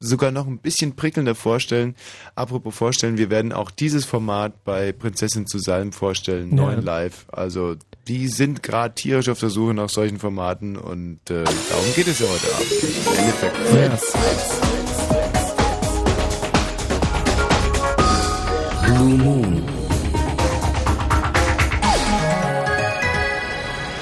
sogar 0.00 0.30
noch 0.30 0.46
ein 0.46 0.58
bisschen 0.58 0.96
prickelnder 0.96 1.34
vorstellen. 1.34 1.94
Apropos 2.34 2.74
vorstellen, 2.74 3.18
wir 3.18 3.30
werden 3.30 3.52
auch 3.52 3.70
dieses 3.70 4.06
Format 4.06 4.64
bei 4.64 4.92
Prinzessin 4.92 5.46
zu 5.46 5.58
Salm 5.58 5.92
vorstellen, 5.92 6.50
ja. 6.50 6.56
neuen 6.56 6.82
live. 6.82 7.26
Also 7.30 7.76
die 8.08 8.28
sind 8.28 8.62
gerade 8.62 8.94
tierisch 8.94 9.28
auf 9.28 9.38
der 9.40 9.50
Suche 9.50 9.74
nach 9.74 9.90
solchen 9.90 10.18
Formaten 10.18 10.76
und 10.76 11.20
äh, 11.30 11.44
darum 11.44 11.94
geht 11.94 12.08
es 12.08 12.18
ja 12.18 12.26
heute 12.26 12.46
Abend. 12.54 12.72
Im 13.06 13.18
Endeffekt. 13.18 13.56
Blue 18.86 19.18
Moon. 19.18 19.59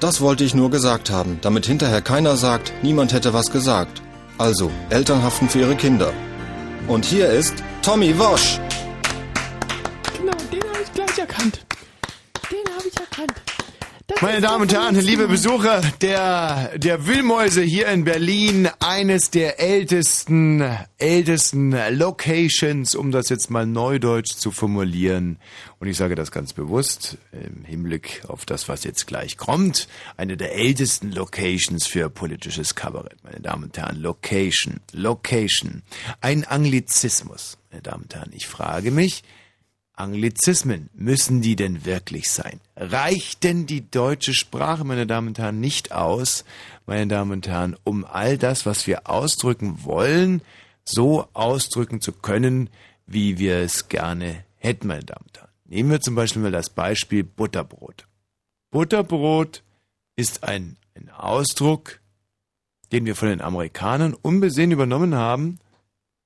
Das 0.00 0.20
wollte 0.20 0.44
ich 0.44 0.54
nur 0.54 0.70
gesagt 0.70 1.10
haben, 1.10 1.40
damit 1.42 1.66
hinterher 1.66 2.00
keiner 2.00 2.36
sagt, 2.36 2.72
niemand 2.82 3.12
hätte 3.12 3.34
was 3.34 3.50
gesagt. 3.50 4.00
Also, 4.38 4.70
Eltern 4.90 5.24
haften 5.24 5.48
für 5.48 5.58
ihre 5.58 5.74
Kinder. 5.74 6.12
Und 6.86 7.04
hier 7.04 7.28
ist 7.28 7.54
Tommy 7.82 8.16
Wosch. 8.16 8.60
Genau, 10.16 10.36
den 10.52 10.62
habe 10.70 10.82
ich 10.84 10.92
gleich 10.92 11.18
erkannt. 11.18 11.66
Den 12.48 12.72
habe 12.76 12.86
ich 12.86 12.96
erkannt. 12.96 13.32
Das 14.06 14.07
Meine 14.20 14.40
Damen 14.40 14.62
und 14.62 14.72
Herren, 14.72 14.96
liebe 14.96 15.28
Besucher 15.28 15.80
der, 16.00 16.76
der 16.76 17.06
Wühlmäuse 17.06 17.62
hier 17.62 17.86
in 17.86 18.02
Berlin, 18.02 18.68
eines 18.80 19.30
der 19.30 19.60
ältesten, 19.60 20.60
ältesten 20.98 21.70
Locations, 21.96 22.96
um 22.96 23.12
das 23.12 23.28
jetzt 23.28 23.48
mal 23.48 23.64
neudeutsch 23.64 24.32
zu 24.34 24.50
formulieren. 24.50 25.38
Und 25.78 25.86
ich 25.86 25.96
sage 25.96 26.16
das 26.16 26.32
ganz 26.32 26.52
bewusst 26.52 27.16
im 27.30 27.64
Hinblick 27.64 28.22
auf 28.26 28.44
das, 28.44 28.68
was 28.68 28.82
jetzt 28.82 29.06
gleich 29.06 29.36
kommt. 29.36 29.86
Eine 30.16 30.36
der 30.36 30.52
ältesten 30.52 31.12
Locations 31.12 31.86
für 31.86 32.10
politisches 32.10 32.74
Kabarett, 32.74 33.22
meine 33.22 33.38
Damen 33.38 33.64
und 33.64 33.78
Herren. 33.78 34.00
Location, 34.00 34.80
Location. 34.90 35.84
Ein 36.20 36.42
Anglizismus, 36.42 37.56
meine 37.70 37.82
Damen 37.82 38.02
und 38.02 38.14
Herren. 38.16 38.32
Ich 38.34 38.48
frage 38.48 38.90
mich, 38.90 39.22
Anglizismen, 39.98 40.90
müssen 40.94 41.40
die 41.40 41.56
denn 41.56 41.84
wirklich 41.84 42.30
sein? 42.30 42.60
Reicht 42.76 43.44
denn 43.44 43.66
die 43.66 43.90
deutsche 43.90 44.34
Sprache, 44.34 44.84
meine 44.84 45.06
Damen 45.06 45.28
und 45.28 45.38
Herren, 45.38 45.60
nicht 45.60 45.92
aus, 45.92 46.44
meine 46.86 47.06
Damen 47.06 47.32
und 47.32 47.48
Herren, 47.48 47.76
um 47.84 48.04
all 48.04 48.38
das, 48.38 48.66
was 48.66 48.86
wir 48.86 49.08
ausdrücken 49.08 49.84
wollen, 49.84 50.42
so 50.84 51.28
ausdrücken 51.34 52.00
zu 52.00 52.12
können, 52.12 52.70
wie 53.06 53.38
wir 53.38 53.58
es 53.58 53.88
gerne 53.88 54.44
hätten, 54.56 54.88
meine 54.88 55.04
Damen 55.04 55.24
und 55.26 55.38
Herren? 55.38 55.50
Nehmen 55.64 55.90
wir 55.90 56.00
zum 56.00 56.14
Beispiel 56.14 56.42
mal 56.42 56.52
das 56.52 56.70
Beispiel 56.70 57.24
Butterbrot. 57.24 58.06
Butterbrot 58.70 59.62
ist 60.16 60.44
ein, 60.44 60.76
ein 60.94 61.10
Ausdruck, 61.10 62.00
den 62.92 63.04
wir 63.04 63.14
von 63.14 63.28
den 63.28 63.40
Amerikanern 63.40 64.14
unbesehen 64.14 64.70
übernommen 64.70 65.14
haben, 65.14 65.58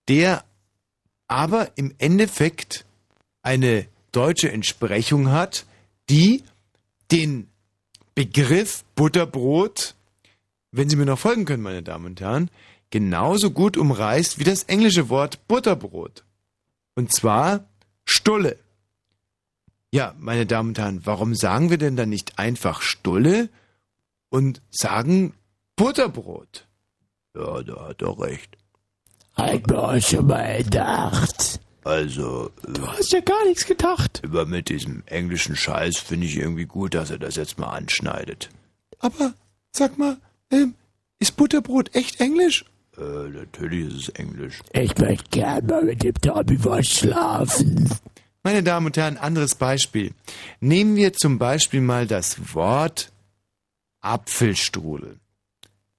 der 0.08 0.44
aber 1.26 1.76
im 1.76 1.94
Endeffekt 1.98 2.84
eine 3.42 3.86
deutsche 4.12 4.50
Entsprechung 4.50 5.30
hat, 5.30 5.66
die 6.08 6.42
den 7.10 7.48
Begriff 8.14 8.84
Butterbrot, 8.94 9.94
wenn 10.70 10.88
Sie 10.88 10.96
mir 10.96 11.06
noch 11.06 11.18
folgen 11.18 11.44
können, 11.44 11.62
meine 11.62 11.82
Damen 11.82 12.06
und 12.06 12.20
Herren, 12.20 12.50
genauso 12.90 13.50
gut 13.50 13.76
umreißt 13.76 14.38
wie 14.38 14.44
das 14.44 14.64
englische 14.64 15.08
Wort 15.08 15.46
Butterbrot. 15.48 16.24
Und 16.94 17.12
zwar 17.12 17.64
Stulle. 18.04 18.58
Ja, 19.90 20.14
meine 20.18 20.46
Damen 20.46 20.70
und 20.70 20.78
Herren, 20.78 21.00
warum 21.04 21.34
sagen 21.34 21.70
wir 21.70 21.78
denn 21.78 21.96
dann 21.96 22.08
nicht 22.08 22.38
einfach 22.38 22.82
Stulle 22.82 23.48
und 24.30 24.62
sagen 24.70 25.34
Butterbrot? 25.76 26.66
Ja, 27.34 27.62
da 27.62 27.88
hat 27.88 28.02
er 28.02 28.18
recht. 28.18 28.56
Hat 29.34 29.66
mir 29.66 29.78
auch 29.82 30.00
schon 30.00 30.26
mal 30.26 30.62
gedacht. 30.62 31.60
Also. 31.84 32.50
Du 32.66 32.86
hast 32.86 33.12
ja 33.12 33.20
gar 33.20 33.44
nichts 33.46 33.66
gedacht. 33.66 34.20
Über 34.22 34.46
mit 34.46 34.68
diesem 34.68 35.02
englischen 35.06 35.56
Scheiß 35.56 35.98
finde 35.98 36.26
ich 36.26 36.36
irgendwie 36.36 36.66
gut, 36.66 36.94
dass 36.94 37.10
er 37.10 37.18
das 37.18 37.36
jetzt 37.36 37.58
mal 37.58 37.70
anschneidet. 37.70 38.50
Aber, 39.00 39.34
sag 39.72 39.98
mal, 39.98 40.16
ähm, 40.50 40.74
ist 41.18 41.36
Butterbrot 41.36 41.94
echt 41.94 42.20
Englisch? 42.20 42.64
Äh, 42.96 43.28
natürlich 43.30 43.88
ist 43.88 43.94
es 43.94 44.08
Englisch. 44.10 44.60
Ich 44.72 44.96
möchte 44.98 45.30
gerne 45.30 45.66
mal 45.66 45.84
mit 45.84 46.02
dem 46.02 46.14
Tommy 46.14 46.64
was 46.64 46.86
schlafen. 46.86 47.88
Meine 48.44 48.62
Damen 48.62 48.86
und 48.86 48.96
Herren, 48.96 49.16
anderes 49.18 49.54
Beispiel. 49.54 50.12
Nehmen 50.60 50.96
wir 50.96 51.12
zum 51.12 51.38
Beispiel 51.38 51.80
mal 51.80 52.06
das 52.06 52.54
Wort 52.54 53.12
Apfelstrudel. 54.00 55.20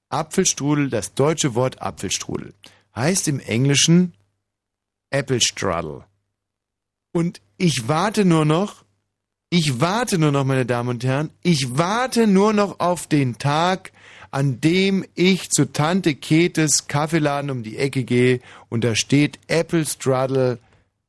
Apfelstrudel, 0.09 0.89
das 0.89 1.13
deutsche 1.13 1.55
Wort 1.55 1.81
Apfelstrudel, 1.81 2.53
heißt 2.95 3.27
im 3.27 3.39
Englischen 3.39 4.13
Apple 5.13 5.39
Straddle. 5.39 6.05
Und 7.13 7.41
ich 7.57 7.87
warte 7.87 8.25
nur 8.25 8.45
noch, 8.45 8.83
ich 9.49 9.79
warte 9.79 10.17
nur 10.17 10.31
noch, 10.31 10.43
meine 10.43 10.65
Damen 10.65 10.89
und 10.89 11.03
Herren, 11.03 11.29
ich 11.43 11.77
warte 11.77 12.25
nur 12.25 12.53
noch 12.53 12.79
auf 12.79 13.05
den 13.07 13.37
Tag, 13.37 13.91
an 14.31 14.59
dem 14.59 15.05
ich 15.13 15.51
zu 15.51 15.71
Tante 15.71 16.15
Ketes 16.15 16.87
Kaffeeladen 16.87 17.51
um 17.51 17.61
die 17.61 17.77
Ecke 17.77 18.03
gehe 18.03 18.39
und 18.69 18.83
da 18.83 18.95
steht 18.95 19.39
Apple 19.47 19.85
Straddle 19.85 20.57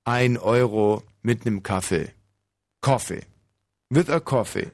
ein 0.04 0.36
Euro 0.36 1.02
mit 1.22 1.46
einem 1.46 1.62
Kaffee. 1.62 2.10
Coffee. 2.82 3.22
With 3.88 4.10
a 4.10 4.20
coffee. 4.20 4.70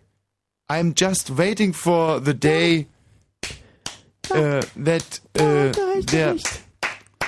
I'm 0.68 0.94
just 0.96 1.38
waiting 1.38 1.72
for 1.72 2.20
the 2.20 2.34
day 2.34 2.86
uh, 4.32 4.62
that 4.76 5.20
uh, 5.38 5.72
there 6.06 6.36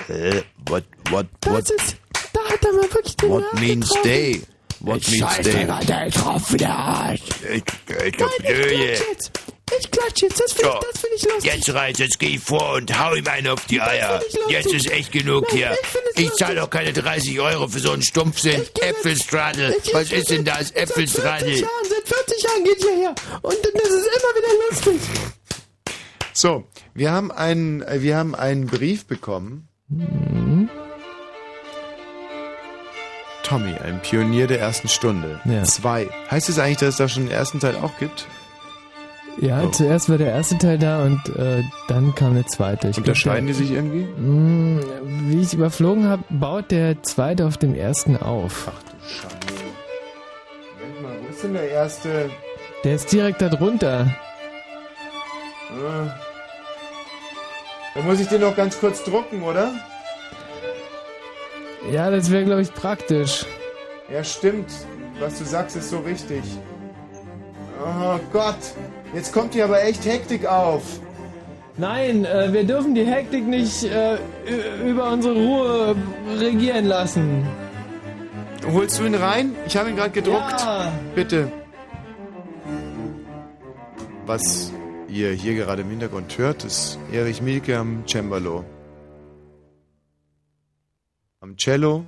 äh, 0.09 0.41
what, 0.67 0.83
what, 1.09 1.27
what? 1.45 1.69
Das 1.69 1.69
ist, 1.71 1.97
da 2.33 2.39
hat 2.49 2.63
er 2.63 2.73
mal 2.73 2.93
wirklich 2.93 3.15
den 3.17 3.29
What 3.29 3.53
means 3.59 3.87
getroffen. 3.89 4.09
day? 4.09 4.41
What 4.79 4.97
ich 4.97 5.11
means 5.11 5.35
Scheiße, 5.35 5.51
day? 5.51 5.65
Hat 5.67 5.89
er 5.89 6.05
getroffen, 6.05 6.57
der 6.57 6.69
Arsch. 6.75 7.21
Ich, 7.41 7.47
ich, 7.53 7.63
Nein, 7.97 8.09
ich 8.09 8.17
klatsch 8.17 8.71
jetzt. 8.71 9.31
Ich 9.79 9.89
klatsch 9.91 10.21
jetzt, 10.21 10.39
das 10.39 10.53
finde 10.53 10.71
so, 10.71 10.87
ich, 10.93 10.99
find 10.99 11.13
ich 11.15 11.23
lustig. 11.23 11.53
Jetzt 11.53 11.73
reiß, 11.73 11.97
jetzt 11.97 12.19
geh 12.19 12.27
ich 12.35 12.39
vor 12.39 12.73
und 12.73 12.99
hau 12.99 13.15
ihm 13.15 13.25
einen 13.27 13.47
auf 13.47 13.65
die 13.65 13.81
Eier. 13.81 14.21
Jetzt 14.49 14.71
ist 14.71 14.91
echt 14.91 15.11
genug 15.11 15.47
Nein, 15.49 15.57
hier. 15.57 15.77
Ich, 16.15 16.25
ich 16.25 16.33
zahle 16.33 16.55
doch 16.55 16.69
keine 16.69 16.93
30 16.93 17.39
Euro 17.39 17.67
für 17.67 17.79
so 17.79 17.91
einen 17.91 18.03
Stumpfsinn. 18.03 18.61
Äpfelstraddle. 18.81 19.75
Was 19.93 20.11
ist 20.11 20.29
denn 20.29 20.45
das? 20.45 20.71
Äpfelstraddle? 20.71 21.57
Seit 21.57 21.59
40 21.59 21.61
Jahren, 21.61 21.85
seit 21.89 22.07
40 22.07 22.43
Jahren 22.43 22.63
geht 22.63 22.83
ihr 22.83 22.95
her. 22.97 23.15
Und 23.41 23.57
das 23.73 23.89
ist 23.89 24.07
immer 24.07 24.35
wieder 24.35 24.69
lustig. 24.69 25.01
So, 26.33 26.65
wir 26.93 27.11
haben 27.11 27.31
einen, 27.31 27.83
wir 28.01 28.17
haben 28.17 28.35
einen 28.35 28.67
Brief 28.67 29.05
bekommen 29.05 29.69
Mhm. 29.89 30.69
Tommy, 33.43 33.75
ein 33.83 34.01
Pionier 34.01 34.47
der 34.47 34.59
ersten 34.59 34.87
Stunde. 34.87 35.39
Ja. 35.45 35.63
Zwei. 35.63 36.07
Heißt 36.31 36.49
es 36.49 36.55
das 36.55 36.63
eigentlich, 36.63 36.77
dass 36.77 36.89
es 36.89 36.97
da 36.97 37.07
schon 37.07 37.23
den 37.23 37.31
ersten 37.31 37.59
Teil 37.59 37.75
auch 37.75 37.97
gibt? 37.99 38.25
Ja, 39.41 39.63
oh. 39.63 39.69
zuerst 39.69 40.09
war 40.09 40.17
der 40.17 40.31
erste 40.31 40.57
Teil 40.57 40.77
da 40.77 41.03
und 41.03 41.19
äh, 41.35 41.63
dann 41.87 42.15
kam 42.15 42.35
der 42.35 42.45
zweite. 42.45 42.89
Ich 42.89 42.97
Unterscheiden 42.97 43.47
glaub, 43.47 43.57
die 43.57 43.65
sich 43.65 43.75
irgendwie? 43.75 44.05
Mh, 44.05 44.81
wie 45.27 45.41
ich 45.41 45.53
überflogen 45.53 46.07
habe, 46.07 46.23
baut 46.29 46.71
der 46.71 47.01
zweite 47.03 47.45
auf 47.45 47.57
dem 47.57 47.75
ersten 47.75 48.15
auf. 48.15 48.67
Ach 48.69 48.83
du 48.83 49.07
Schande. 49.07 49.37
Moment 50.79 51.01
mal, 51.01 51.15
wo 51.23 51.29
ist 51.29 51.43
denn 51.43 51.53
der 51.53 51.69
erste? 51.69 52.29
Der 52.83 52.95
ist 52.95 53.11
direkt 53.11 53.41
da 53.41 53.49
drunter. 53.49 54.07
Äh. 55.71 56.32
Da 57.95 58.01
muss 58.01 58.19
ich 58.19 58.27
den 58.27 58.41
noch 58.41 58.55
ganz 58.55 58.79
kurz 58.79 59.03
drucken, 59.03 59.43
oder? 59.43 59.71
Ja, 61.91 62.09
das 62.09 62.31
wäre, 62.31 62.45
glaube 62.45 62.61
ich, 62.61 62.73
praktisch. 62.73 63.45
Ja, 64.11 64.23
stimmt. 64.23 64.71
Was 65.19 65.37
du 65.37 65.45
sagst, 65.45 65.75
ist 65.75 65.89
so 65.89 65.99
richtig. 65.99 66.41
Oh 67.81 68.19
Gott, 68.31 68.55
jetzt 69.13 69.33
kommt 69.33 69.53
hier 69.53 69.65
aber 69.65 69.83
echt 69.83 70.05
Hektik 70.05 70.45
auf. 70.45 70.81
Nein, 71.77 72.25
äh, 72.25 72.53
wir 72.53 72.63
dürfen 72.63 72.95
die 72.95 73.05
Hektik 73.05 73.47
nicht 73.47 73.83
äh, 73.83 74.17
über 74.85 75.11
unsere 75.11 75.33
Ruhe 75.33 75.95
regieren 76.39 76.85
lassen. 76.85 77.47
Holst 78.71 78.99
du 78.99 79.05
ihn 79.05 79.15
rein? 79.15 79.55
Ich 79.67 79.75
habe 79.75 79.89
ihn 79.89 79.95
gerade 79.95 80.11
gedruckt. 80.11 80.61
Ja. 80.61 80.91
Bitte. 81.15 81.51
Was 84.25 84.71
ihr 85.13 85.31
hier 85.31 85.53
gerade 85.53 85.83
im 85.83 85.89
Hintergrund 85.89 86.37
hört, 86.37 86.63
ist 86.63 86.97
Erich 87.11 87.41
Mielke 87.41 87.77
am 87.77 88.03
Cembalo. 88.07 88.65
Am 91.39 91.55
Cello 91.57 92.05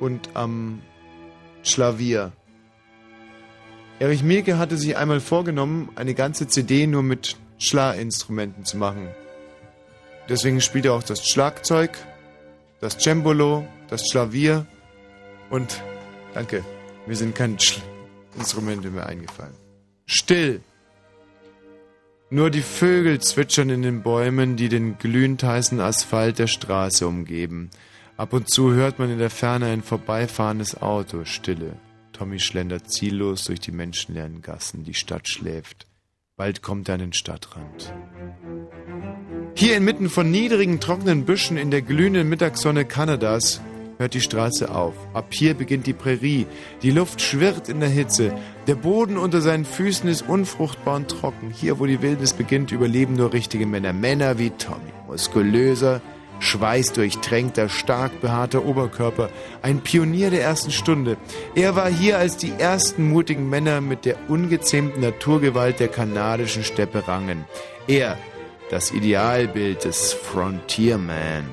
und 0.00 0.30
am 0.34 0.82
Klavier. 1.62 2.32
Erich 4.00 4.24
Mielke 4.24 4.58
hatte 4.58 4.76
sich 4.76 4.96
einmal 4.96 5.20
vorgenommen, 5.20 5.90
eine 5.94 6.14
ganze 6.14 6.48
CD 6.48 6.86
nur 6.86 7.02
mit 7.02 7.36
Schlaginstrumenten 7.58 8.64
zu 8.64 8.76
machen. 8.76 9.08
Deswegen 10.28 10.60
spielt 10.60 10.86
er 10.86 10.94
auch 10.94 11.04
das 11.04 11.26
Schlagzeug, 11.26 11.96
das 12.80 12.98
Cembalo, 12.98 13.66
das 13.88 14.10
Klavier 14.10 14.66
und 15.50 15.82
danke, 16.32 16.64
mir 17.06 17.14
sind 17.14 17.34
keine 17.34 17.60
Sch 17.60 17.80
Instrumente 18.36 18.90
mehr 18.90 19.06
eingefallen. 19.06 19.63
Still. 20.06 20.60
Nur 22.30 22.50
die 22.50 22.62
Vögel 22.62 23.20
zwitschern 23.20 23.70
in 23.70 23.82
den 23.82 24.02
Bäumen, 24.02 24.56
die 24.56 24.68
den 24.68 24.98
glühend 24.98 25.42
heißen 25.42 25.80
Asphalt 25.80 26.38
der 26.38 26.46
Straße 26.46 27.06
umgeben. 27.06 27.70
Ab 28.16 28.32
und 28.32 28.50
zu 28.50 28.72
hört 28.72 28.98
man 28.98 29.10
in 29.10 29.18
der 29.18 29.30
Ferne 29.30 29.66
ein 29.66 29.82
vorbeifahrendes 29.82 30.80
Auto. 30.80 31.24
Stille. 31.24 31.76
Tommy 32.12 32.38
schlendert 32.38 32.90
ziellos 32.90 33.44
durch 33.44 33.60
die 33.60 33.72
menschenleeren 33.72 34.40
Gassen. 34.40 34.84
Die 34.84 34.94
Stadt 34.94 35.28
schläft. 35.28 35.86
Bald 36.36 36.62
kommt 36.62 36.88
er 36.88 36.94
an 36.94 37.00
den 37.00 37.12
Stadtrand. 37.12 37.92
Hier 39.56 39.76
inmitten 39.76 40.10
von 40.10 40.30
niedrigen, 40.30 40.80
trockenen 40.80 41.24
Büschen 41.24 41.56
in 41.56 41.70
der 41.70 41.82
glühenden 41.82 42.28
Mittagssonne 42.28 42.84
Kanadas 42.84 43.60
hört 44.04 44.12
die 44.12 44.20
Straße 44.20 44.70
auf. 44.70 44.92
Ab 45.14 45.28
hier 45.30 45.54
beginnt 45.54 45.86
die 45.86 45.94
Prärie. 45.94 46.46
Die 46.82 46.90
Luft 46.90 47.22
schwirrt 47.22 47.70
in 47.70 47.80
der 47.80 47.88
Hitze. 47.88 48.34
Der 48.66 48.74
Boden 48.74 49.16
unter 49.16 49.40
seinen 49.40 49.64
Füßen 49.64 50.10
ist 50.10 50.28
unfruchtbar 50.28 50.96
und 50.96 51.08
trocken. 51.08 51.50
Hier, 51.50 51.78
wo 51.78 51.86
die 51.86 52.02
Wildnis 52.02 52.34
beginnt, 52.34 52.70
überleben 52.70 53.14
nur 53.14 53.32
richtige 53.32 53.64
Männer. 53.64 53.94
Männer 53.94 54.38
wie 54.38 54.50
Tommy. 54.50 54.92
Muskulöser, 55.08 56.02
schweißdurchtränkter, 56.38 57.70
stark 57.70 58.20
behaarter 58.20 58.66
Oberkörper. 58.66 59.30
Ein 59.62 59.80
Pionier 59.80 60.28
der 60.28 60.42
ersten 60.42 60.70
Stunde. 60.70 61.16
Er 61.54 61.74
war 61.74 61.88
hier, 61.88 62.18
als 62.18 62.36
die 62.36 62.52
ersten 62.58 63.08
mutigen 63.08 63.48
Männer 63.48 63.80
mit 63.80 64.04
der 64.04 64.16
ungezähmten 64.28 65.00
Naturgewalt 65.00 65.80
der 65.80 65.88
kanadischen 65.88 66.62
Steppe 66.62 67.08
rangen. 67.08 67.46
Er, 67.86 68.18
das 68.68 68.90
Idealbild 68.90 69.84
des 69.84 70.12
Frontierman. 70.12 71.48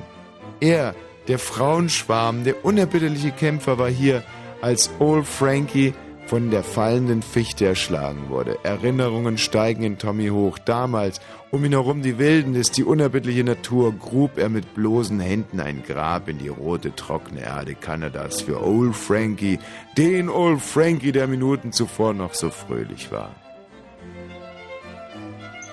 Er, 0.60 0.94
der 1.28 1.38
Frauenschwarm, 1.38 2.44
der 2.44 2.64
unerbitterliche 2.64 3.30
Kämpfer, 3.30 3.78
war 3.78 3.90
hier, 3.90 4.22
als 4.60 4.90
Old 4.98 5.26
Frankie 5.26 5.94
von 6.26 6.50
der 6.50 6.62
fallenden 6.62 7.20
Fichte 7.20 7.66
erschlagen 7.66 8.28
wurde. 8.28 8.58
Erinnerungen 8.62 9.38
steigen 9.38 9.82
in 9.82 9.98
Tommy 9.98 10.28
hoch. 10.28 10.58
Damals, 10.58 11.20
um 11.50 11.64
ihn 11.64 11.72
herum 11.72 12.02
die 12.02 12.18
Wildnis, 12.18 12.70
die 12.70 12.84
unerbittliche 12.84 13.44
Natur, 13.44 13.92
grub 13.92 14.38
er 14.38 14.48
mit 14.48 14.74
bloßen 14.74 15.20
Händen 15.20 15.60
ein 15.60 15.82
Grab 15.86 16.28
in 16.28 16.38
die 16.38 16.48
rote, 16.48 16.94
trockene 16.94 17.42
Erde 17.42 17.74
Kanadas 17.74 18.40
für 18.42 18.64
Old 18.64 18.96
Frankie, 18.96 19.58
den 19.98 20.30
Old 20.30 20.62
Frankie, 20.62 21.12
der 21.12 21.26
Minuten 21.26 21.72
zuvor 21.72 22.14
noch 22.14 22.34
so 22.34 22.50
fröhlich 22.50 23.12
war. 23.12 23.34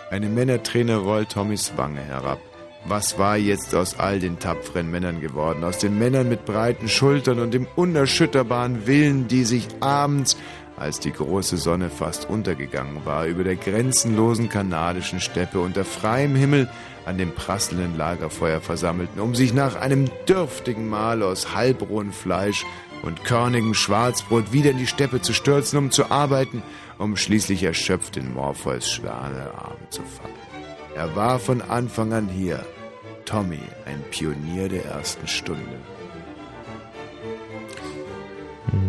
Eine 0.09 0.27
Männerträne 0.27 0.97
rollt 0.97 1.31
Tommys 1.31 1.73
Wange 1.77 2.01
herab. 2.01 2.39
Was 2.85 3.19
war 3.19 3.37
jetzt 3.37 3.75
aus 3.75 3.99
all 3.99 4.19
den 4.19 4.39
tapferen 4.39 4.89
Männern 4.89 5.19
geworden? 5.19 5.63
Aus 5.63 5.77
den 5.79 5.99
Männern 5.99 6.29
mit 6.29 6.45
breiten 6.45 6.87
Schultern 6.87 7.39
und 7.39 7.53
dem 7.53 7.67
unerschütterbaren 7.75 8.87
Willen, 8.87 9.27
die 9.27 9.43
sich 9.43 9.67
abends, 9.81 10.37
als 10.77 10.99
die 10.99 11.11
große 11.11 11.57
Sonne 11.57 11.89
fast 11.89 12.29
untergegangen 12.29 13.05
war, 13.05 13.25
über 13.25 13.43
der 13.43 13.57
grenzenlosen 13.57 14.47
kanadischen 14.47 15.19
Steppe 15.19 15.59
unter 15.59 15.83
freiem 15.83 16.35
Himmel 16.35 16.69
an 17.05 17.17
dem 17.17 17.33
prasselnden 17.33 17.97
Lagerfeuer 17.97 18.61
versammelten, 18.61 19.19
um 19.19 19.35
sich 19.35 19.53
nach 19.53 19.75
einem 19.75 20.09
dürftigen 20.27 20.87
Mahl 20.87 21.21
aus 21.21 21.53
halbrohem 21.53 22.13
Fleisch 22.13 22.65
und 23.01 23.25
körnigem 23.25 23.73
Schwarzbrot 23.73 24.53
wieder 24.53 24.71
in 24.71 24.77
die 24.77 24.87
Steppe 24.87 25.21
zu 25.21 25.33
stürzen, 25.33 25.77
um 25.79 25.91
zu 25.91 26.11
arbeiten, 26.11 26.63
um 26.97 27.17
schließlich 27.17 27.63
erschöpft 27.63 28.15
in 28.17 28.33
Morpheus 28.33 28.89
schwere 28.89 29.51
zu 29.89 30.01
fallen. 30.03 30.38
Er 30.95 31.15
war 31.15 31.39
von 31.39 31.61
Anfang 31.61 32.13
an 32.13 32.27
hier. 32.27 32.65
Tommy, 33.25 33.59
ein 33.85 34.03
Pionier 34.09 34.69
der 34.69 34.85
ersten 34.85 35.27
Stunde. 35.27 35.79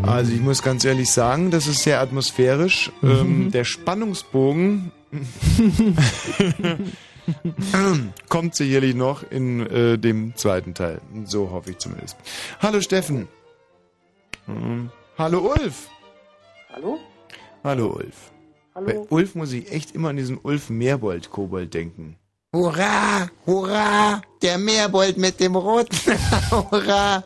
Also 0.03 0.33
ich 0.33 0.41
muss 0.41 0.63
ganz 0.63 0.85
ehrlich 0.85 1.11
sagen, 1.11 1.51
das 1.51 1.67
ist 1.67 1.83
sehr 1.83 2.01
atmosphärisch. 2.01 2.91
Ähm, 3.03 3.51
der 3.51 3.65
Spannungsbogen 3.65 4.93
kommt 8.29 8.55
sicherlich 8.55 8.95
noch 8.95 9.23
in 9.31 9.67
äh, 9.67 9.99
dem 9.99 10.37
zweiten 10.37 10.75
Teil. 10.75 11.01
So 11.25 11.51
hoffe 11.51 11.71
ich 11.71 11.79
zumindest. 11.79 12.17
Hallo 12.61 12.81
Steffen. 12.81 13.29
Ähm, 14.49 14.91
hallo 15.19 15.53
Ulf. 15.53 15.89
Hallo? 16.73 16.99
Hallo 17.65 17.89
Ulf. 17.97 18.30
Hallo? 18.75 18.87
Bei 18.87 18.99
Ulf 19.17 19.35
muss 19.35 19.53
ich 19.53 19.71
echt 19.73 19.95
immer 19.95 20.11
an 20.11 20.17
diesen 20.17 20.39
Ulf 20.43 20.71
Meerbold-Kobold 20.71 21.73
denken. 21.75 22.17
Hurra, 22.55 23.29
hurra, 23.47 24.23
der 24.43 24.59
Meerbold 24.59 25.17
mit 25.19 25.39
dem 25.41 25.57
roten. 25.57 25.97
hurra. 26.51 27.25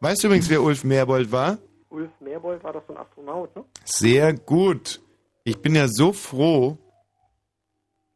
Weißt 0.00 0.22
du 0.22 0.26
übrigens, 0.28 0.48
wer 0.50 0.62
Ulf 0.62 0.84
Meerbold 0.84 1.30
war? 1.32 1.58
Ulf 1.90 2.10
Meerbold 2.20 2.62
war 2.64 2.72
doch 2.72 2.82
so 2.86 2.94
ein 2.94 2.98
Astronaut, 3.00 3.54
ne? 3.56 3.64
Sehr 3.84 4.32
gut. 4.34 5.00
Ich 5.44 5.58
bin 5.60 5.74
ja 5.74 5.86
so 5.88 6.12
froh, 6.12 6.78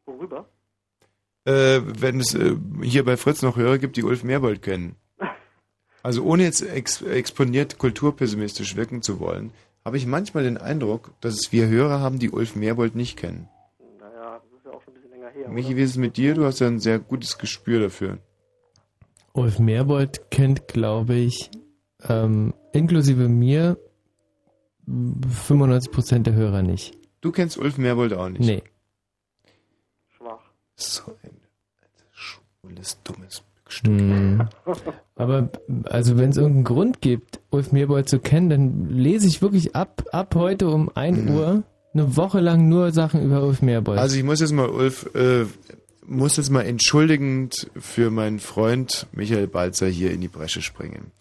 Worüber? 0.05 0.45
äh, 1.45 1.79
wenn 1.83 2.19
es 2.19 2.33
äh, 2.33 2.55
hier 2.81 3.05
bei 3.05 3.15
Fritz 3.17 3.41
noch 3.41 3.55
Hörer 3.55 3.77
gibt, 3.77 3.95
die 3.97 4.03
Ulf 4.03 4.23
Meerbold 4.23 4.61
kennen. 4.61 4.95
Also 6.01 6.23
ohne 6.23 6.43
jetzt 6.43 6.61
ex 6.61 7.01
exponiert 7.01 7.77
kulturpessimistisch 7.77 8.77
wirken 8.77 9.01
zu 9.01 9.19
wollen, 9.19 9.51
habe 9.85 9.97
ich 9.97 10.05
manchmal 10.05 10.43
den 10.43 10.57
Eindruck, 10.57 11.13
dass 11.21 11.35
es 11.35 11.51
wir 11.51 11.67
Hörer 11.67 11.99
haben, 11.99 12.19
die 12.19 12.29
Ulf 12.29 12.55
Meerbold 12.55 12.95
nicht 12.95 13.17
kennen. 13.17 13.47
Naja, 13.99 14.41
das 14.43 14.59
ist 14.59 14.65
ja 14.65 14.71
auch 14.71 14.81
schon 14.81 14.93
ein 14.93 14.95
bisschen 14.95 15.11
länger 15.11 15.29
her. 15.29 15.49
Michi, 15.49 15.75
wie 15.75 15.81
ist 15.81 15.91
es 15.91 15.97
mit 15.97 16.17
dir? 16.17 16.33
Du 16.35 16.45
hast 16.45 16.59
ja 16.59 16.67
ein 16.67 16.79
sehr 16.79 16.99
gutes 16.99 17.37
Gespür 17.37 17.79
dafür. 17.79 18.19
Ulf 19.33 19.59
Meerbold 19.59 20.31
kennt, 20.31 20.67
glaube 20.67 21.15
ich, 21.15 21.49
ähm, 22.07 22.53
inklusive 22.73 23.27
mir 23.29 23.77
95% 24.87 26.23
der 26.23 26.33
Hörer 26.33 26.61
nicht. 26.61 26.97
Du 27.21 27.31
kennst 27.31 27.57
Ulf 27.57 27.77
Meerbold 27.77 28.13
auch 28.13 28.29
nicht? 28.29 28.41
Nee. 28.41 28.63
Schwach. 30.07 30.41
So 30.75 31.03
ein 31.23 31.37
schwules, 32.11 33.01
dummes 33.03 33.43
Hm. 33.83 34.49
Aber 35.19 35.49
also 35.83 36.17
wenn 36.17 36.29
es 36.29 36.37
irgendeinen 36.37 36.63
Grund 36.63 37.01
gibt, 37.01 37.41
Ulf 37.49 37.73
Meerbold 37.73 38.07
zu 38.07 38.19
kennen, 38.19 38.49
dann 38.49 38.89
lese 38.89 39.27
ich 39.27 39.41
wirklich 39.41 39.75
ab, 39.75 40.05
ab 40.13 40.33
heute 40.33 40.69
um 40.69 40.89
1 40.95 41.29
Uhr 41.29 41.63
eine 41.93 42.15
Woche 42.15 42.39
lang 42.39 42.69
nur 42.69 42.93
Sachen 42.93 43.21
über 43.21 43.43
Ulf 43.43 43.61
Meerbold. 43.61 43.99
Also 43.99 44.15
ich 44.15 44.23
muss 44.23 44.39
jetzt 44.39 44.53
mal, 44.53 44.69
Ulf, 44.69 45.13
äh, 45.15 45.43
muss 46.05 46.37
jetzt 46.37 46.51
mal 46.51 46.61
entschuldigend 46.61 47.69
für 47.77 48.11
meinen 48.11 48.39
Freund 48.39 49.07
Michael 49.11 49.47
Balzer 49.47 49.87
hier 49.87 50.13
in 50.13 50.21
die 50.21 50.29
Bresche 50.29 50.61
springen. 50.61 51.11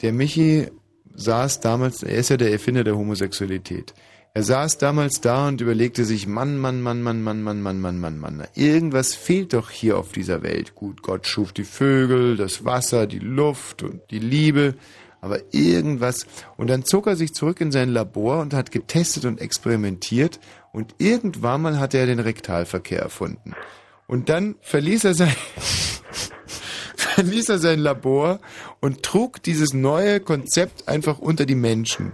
Der 0.00 0.14
Michi 0.14 0.68
saß 1.14 1.60
damals, 1.60 2.02
er 2.02 2.16
ist 2.16 2.30
ja 2.30 2.38
der 2.38 2.50
Erfinder 2.50 2.82
der 2.82 2.96
Homosexualität. 2.96 3.92
Er 4.36 4.42
saß 4.42 4.78
damals 4.78 5.20
da 5.20 5.46
und 5.46 5.60
überlegte 5.60 6.04
sich, 6.04 6.26
Mann, 6.26 6.58
Mann, 6.58 6.82
Mann, 6.82 7.02
Mann, 7.02 7.22
Mann, 7.22 7.44
Mann, 7.44 7.62
Mann, 7.62 7.80
Mann, 7.80 8.00
Mann, 8.00 8.18
Mann. 8.18 8.42
Irgendwas 8.56 9.14
fehlt 9.14 9.52
doch 9.52 9.70
hier 9.70 9.96
auf 9.96 10.10
dieser 10.10 10.42
Welt. 10.42 10.74
Gut, 10.74 11.02
Gott 11.02 11.28
schuf 11.28 11.52
die 11.52 11.62
Vögel, 11.62 12.36
das 12.36 12.64
Wasser, 12.64 13.06
die 13.06 13.20
Luft 13.20 13.84
und 13.84 14.00
die 14.10 14.18
Liebe. 14.18 14.74
Aber 15.20 15.38
irgendwas. 15.52 16.26
Und 16.56 16.68
dann 16.68 16.84
zog 16.84 17.06
er 17.06 17.14
sich 17.14 17.32
zurück 17.32 17.60
in 17.60 17.70
sein 17.70 17.90
Labor 17.90 18.40
und 18.40 18.54
hat 18.54 18.72
getestet 18.72 19.24
und 19.24 19.40
experimentiert. 19.40 20.40
Und 20.72 20.96
irgendwann 20.98 21.62
mal 21.62 21.78
hat 21.78 21.94
er 21.94 22.06
den 22.06 22.18
Rektalverkehr 22.18 22.98
erfunden. 22.98 23.54
Und 24.08 24.30
dann 24.30 24.56
verließ 24.62 25.04
er 25.04 25.14
sein, 25.14 25.36
verließ 26.96 27.50
er 27.50 27.58
sein 27.60 27.78
Labor 27.78 28.40
und 28.80 29.04
trug 29.04 29.44
dieses 29.44 29.74
neue 29.74 30.18
Konzept 30.18 30.88
einfach 30.88 31.20
unter 31.20 31.46
die 31.46 31.54
Menschen. 31.54 32.10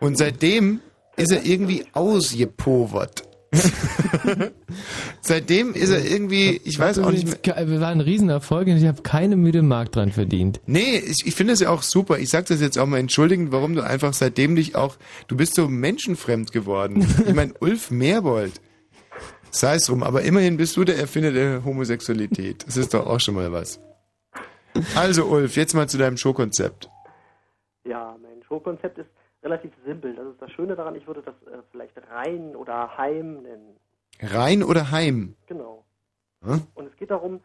Und 0.00 0.18
seitdem 0.18 0.82
ist 1.16 1.32
er 1.32 1.44
irgendwie 1.44 1.84
ausgepowert. 1.92 3.22
Seitdem 5.20 5.72
ist 5.74 5.90
er 5.90 6.04
irgendwie, 6.04 6.60
ich 6.64 6.78
weiß 6.78 6.98
auch 6.98 7.10
nicht 7.10 7.46
mehr. 7.46 7.68
Wir 7.68 7.80
waren 7.80 7.98
ein 7.98 8.00
Riesenerfolg 8.00 8.68
und 8.68 8.76
ich 8.76 8.86
habe 8.86 9.02
keine 9.02 9.36
müde 9.36 9.62
Mark 9.62 9.92
dran 9.92 10.12
verdient. 10.12 10.60
Nee, 10.66 10.98
ich, 10.98 11.26
ich 11.26 11.34
finde 11.34 11.54
es 11.54 11.60
ja 11.60 11.70
auch 11.70 11.82
super. 11.82 12.18
Ich 12.18 12.28
sage 12.28 12.46
das 12.48 12.60
jetzt 12.60 12.78
auch 12.78 12.86
mal 12.86 12.98
entschuldigend, 12.98 13.52
warum 13.52 13.74
du 13.74 13.82
einfach 13.82 14.12
seitdem 14.12 14.56
dich 14.56 14.76
auch, 14.76 14.96
du 15.28 15.36
bist 15.36 15.54
so 15.54 15.68
menschenfremd 15.68 16.52
geworden. 16.52 17.06
ich 17.26 17.34
meine, 17.34 17.54
Ulf 17.60 17.90
Meerbold. 17.90 18.60
Sei 19.50 19.76
es 19.76 19.86
drum, 19.86 20.02
aber 20.02 20.22
immerhin 20.22 20.58
bist 20.58 20.76
du 20.76 20.84
der 20.84 20.98
Erfinder 20.98 21.32
der 21.32 21.64
Homosexualität. 21.64 22.66
Das 22.66 22.76
ist 22.76 22.92
doch 22.92 23.06
auch 23.06 23.20
schon 23.20 23.36
mal 23.36 23.52
was. 23.52 23.80
Also 24.94 25.24
Ulf, 25.24 25.56
jetzt 25.56 25.72
mal 25.74 25.88
zu 25.88 25.96
deinem 25.96 26.18
Showkonzept. 26.18 26.90
Ja, 27.84 28.16
mein 28.20 28.42
Showkonzept 28.46 28.98
ist 28.98 29.08
relativ 29.46 29.72
simpel. 29.84 30.14
Das 30.14 30.26
ist 30.26 30.42
das 30.42 30.50
Schöne 30.52 30.74
daran, 30.76 30.94
ich 30.96 31.06
würde 31.06 31.22
das 31.22 31.34
äh, 31.46 31.62
vielleicht 31.70 31.94
Rhein 32.10 32.54
oder 32.56 32.96
Heim 32.98 33.42
nennen. 33.42 33.76
Rhein 34.20 34.62
oder 34.62 34.90
Heim? 34.90 35.34
Genau. 35.46 35.84
Hm? 36.44 36.62
Und 36.74 36.86
es 36.86 36.96
geht 36.96 37.10
darum, 37.10 37.40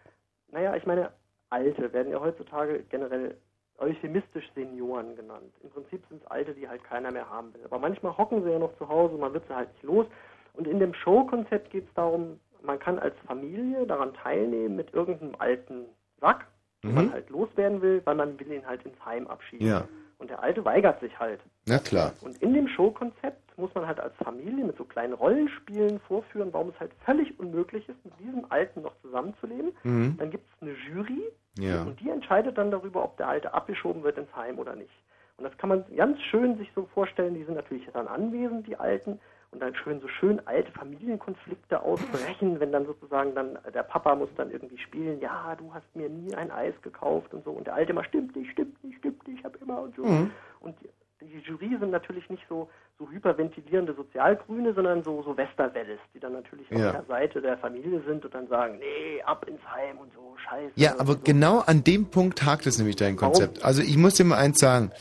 naja, 0.52 0.76
ich 0.76 0.86
meine, 0.86 1.12
Alte 1.50 1.92
werden 1.94 2.12
ja 2.12 2.20
heutzutage 2.20 2.84
generell 2.90 3.38
euphemistisch 3.78 4.50
Senioren 4.56 5.16
genannt. 5.16 5.54
Im 5.64 5.70
Prinzip 5.70 6.04
sind 6.10 6.22
es 6.22 6.28
Alte, 6.32 6.54
die 6.54 6.68
halt 6.68 6.84
keiner 6.84 7.12
mehr 7.12 7.30
haben 7.30 7.54
will. 7.54 7.62
Aber 7.66 7.80
manchmal 7.80 8.18
hocken 8.18 8.44
sie 8.44 8.50
ja 8.52 8.60
noch 8.60 8.76
zu 8.78 8.88
Hause, 8.88 9.16
man 9.18 9.34
wird 9.34 9.46
sie 9.48 9.56
halt 9.56 9.72
nicht 9.74 9.84
los. 9.84 10.06
Und 10.54 10.68
in 10.68 10.80
dem 10.80 10.94
Showkonzept 10.94 11.72
geht 11.72 11.88
es 11.88 11.94
darum, 11.94 12.40
man 12.64 12.78
kann 12.80 13.00
als 13.00 13.16
Familie 13.26 13.86
daran 13.88 14.14
teilnehmen 14.14 14.76
mit 14.76 14.94
irgendeinem 14.94 15.36
alten 15.40 15.86
Sack, 16.20 16.46
den 16.84 16.92
Mhm. 16.92 16.96
man 16.96 17.12
halt 17.14 17.30
loswerden 17.30 17.82
will, 17.82 18.02
weil 18.06 18.16
man 18.16 18.40
will 18.40 18.52
ihn 18.52 18.66
halt 18.68 18.84
ins 18.86 19.04
Heim 19.04 19.28
abschieben. 19.28 19.66
Ja. 19.68 19.88
Und 20.22 20.30
der 20.30 20.44
Alte 20.44 20.64
weigert 20.64 21.00
sich 21.00 21.18
halt. 21.20 21.40
Na 21.66 21.80
klar. 21.80 22.14
Und 22.22 22.38
in 22.44 22.54
dem 22.54 22.68
Showkonzept 22.68 23.58
muss 23.58 23.74
man 23.74 23.88
halt 23.88 24.00
als 24.00 24.16
Familie 24.18 24.64
mit 24.64 24.78
so 24.78 24.84
kleinen 24.86 25.14
Rollenspielen 25.14 26.00
vorführen, 26.02 26.54
warum 26.54 26.70
es 26.70 26.80
halt 26.80 26.92
völlig 27.04 27.40
unmöglich 27.40 27.90
ist, 27.90 28.06
mit 28.06 28.14
diesem 28.20 28.46
Alten 28.50 28.84
noch 28.84 28.94
zusammenzuleben. 29.02 29.72
Mhm. 29.82 30.16
Dann 30.20 30.30
gibt 30.30 30.46
es 30.48 30.62
eine 30.62 30.76
Jury 30.88 31.24
Ja. 31.58 31.82
und 31.82 32.00
die 32.00 32.12
entscheidet 32.12 32.56
dann 32.60 32.70
darüber, 32.70 33.04
ob 33.04 33.18
der 33.18 33.30
Alte 33.30 33.52
abgeschoben 33.52 34.04
wird 34.04 34.20
ins 34.20 34.34
Heim 34.36 34.60
oder 34.60 34.76
nicht. 34.76 34.94
Und 35.38 35.46
das 35.46 35.58
kann 35.58 35.70
man 35.70 35.84
ganz 35.96 36.22
schön 36.30 36.56
sich 36.60 36.70
so 36.76 36.88
vorstellen, 36.94 37.34
die 37.34 37.44
sind 37.44 37.56
natürlich 37.56 37.88
dann 37.92 38.08
anwesend, 38.08 38.68
die 38.68 38.78
Alten, 38.78 39.20
und 39.52 39.62
dann 39.62 39.76
schön 39.76 40.00
so 40.00 40.08
schön 40.08 40.46
alte 40.48 40.72
Familienkonflikte 40.72 41.82
ausbrechen, 41.82 42.60
wenn 42.60 42.72
dann 42.72 42.86
sozusagen 42.86 43.36
dann 43.36 43.58
der 43.74 43.84
Papa 43.84 44.16
muss 44.16 44.30
dann 44.38 44.50
irgendwie 44.50 44.78
spielen, 44.78 45.20
ja, 45.20 45.56
du 45.58 45.74
hast 45.74 45.94
mir 45.96 46.10
nie 46.10 46.34
ein 46.36 46.52
Eis 46.52 46.74
gekauft 46.82 47.34
und 47.34 47.44
so, 47.44 47.52
und 47.52 47.68
der 47.68 47.76
Alte 47.76 47.92
immer 47.92 48.06
stimmt 48.06 48.36
nicht, 48.36 48.52
stimmt 48.52 48.82
nicht, 48.84 48.98
stimmt 49.00 49.28
nicht, 49.28 49.40
ich 49.40 49.46
habe 49.46 49.58
immer 49.60 49.82
und 49.82 49.96
so. 49.96 50.06
Mhm. 50.06 50.32
Und 50.62 50.76
die, 50.82 50.90
die 51.26 51.40
Jury 51.40 51.78
sind 51.80 51.92
natürlich 51.92 52.30
nicht 52.30 52.44
so, 52.48 52.70
so 52.98 53.10
hyperventilierende 53.10 53.94
Sozialgrüne, 53.94 54.74
sondern 54.74 55.04
so, 55.04 55.22
so 55.24 55.36
Westerwelles, 55.36 56.00
die 56.14 56.20
dann 56.20 56.34
natürlich 56.34 56.70
Ja. 56.70 56.88
auf 56.88 56.92
der 56.94 57.06
Seite 57.08 57.42
der 57.42 57.58
Familie 57.58 58.02
sind 58.08 58.24
und 58.24 58.34
dann 58.34 58.48
sagen, 58.48 58.80
nee, 58.80 59.22
ab 59.24 59.46
ins 59.48 59.62
Heim 59.70 59.98
und 59.98 60.14
so, 60.14 60.36
scheiße. 60.38 60.72
Ja, 60.76 60.98
aber 60.98 61.18
genau 61.18 61.60
an 61.60 61.84
dem 61.84 62.06
Punkt 62.10 62.46
hakt 62.46 62.66
es 62.68 62.78
nämlich 62.78 62.96
dein 62.96 63.18
Konzept. 63.18 63.66
Also 63.66 63.82
ich 63.82 63.98
muss 63.98 64.16
dir 64.16 64.24
mal 64.24 64.38
eins 64.38 64.60
sagen. 64.60 64.92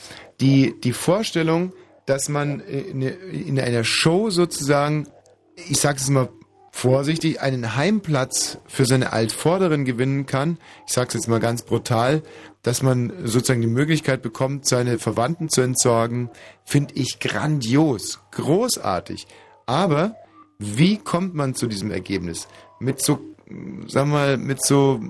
Die, 0.41 0.79
die 0.81 0.93
Vorstellung, 0.93 1.73
dass 2.07 2.29
man 2.29 2.61
in, 2.61 3.03
in 3.03 3.61
einer 3.61 3.85
Show 3.85 4.31
sozusagen, 4.31 5.07
ich 5.55 5.81
sage 5.81 5.99
es 5.99 6.09
mal 6.11 6.29
vorsichtig, 6.73 7.41
einen 7.41 7.77
Heimplatz 7.77 8.59
für 8.67 8.87
seine 8.87 9.12
Altvorderen 9.12 9.85
gewinnen 9.85 10.27
kann, 10.27 10.59
ich 10.87 10.93
sage 10.93 11.09
es 11.09 11.15
jetzt 11.15 11.29
mal 11.29 11.41
ganz 11.41 11.62
brutal, 11.62 12.23
dass 12.62 12.83
man 12.83 13.12
sozusagen 13.25 13.61
die 13.61 13.67
Möglichkeit 13.67 14.23
bekommt, 14.23 14.67
seine 14.67 14.99
Verwandten 14.99 15.49
zu 15.49 15.62
entsorgen, 15.62 16.31
finde 16.65 16.95
ich 16.95 17.19
grandios, 17.19 18.20
großartig. 18.33 19.27
Aber 19.67 20.17
wie 20.59 20.99
kommt 20.99 21.35
man 21.35 21.55
zu 21.55 21.67
diesem 21.67 21.91
Ergebnis? 21.91 22.49
Mit 22.79 23.01
so, 23.01 23.19
sag 23.87 24.07
mal, 24.07 24.37
mit 24.37 24.65
so, 24.65 25.01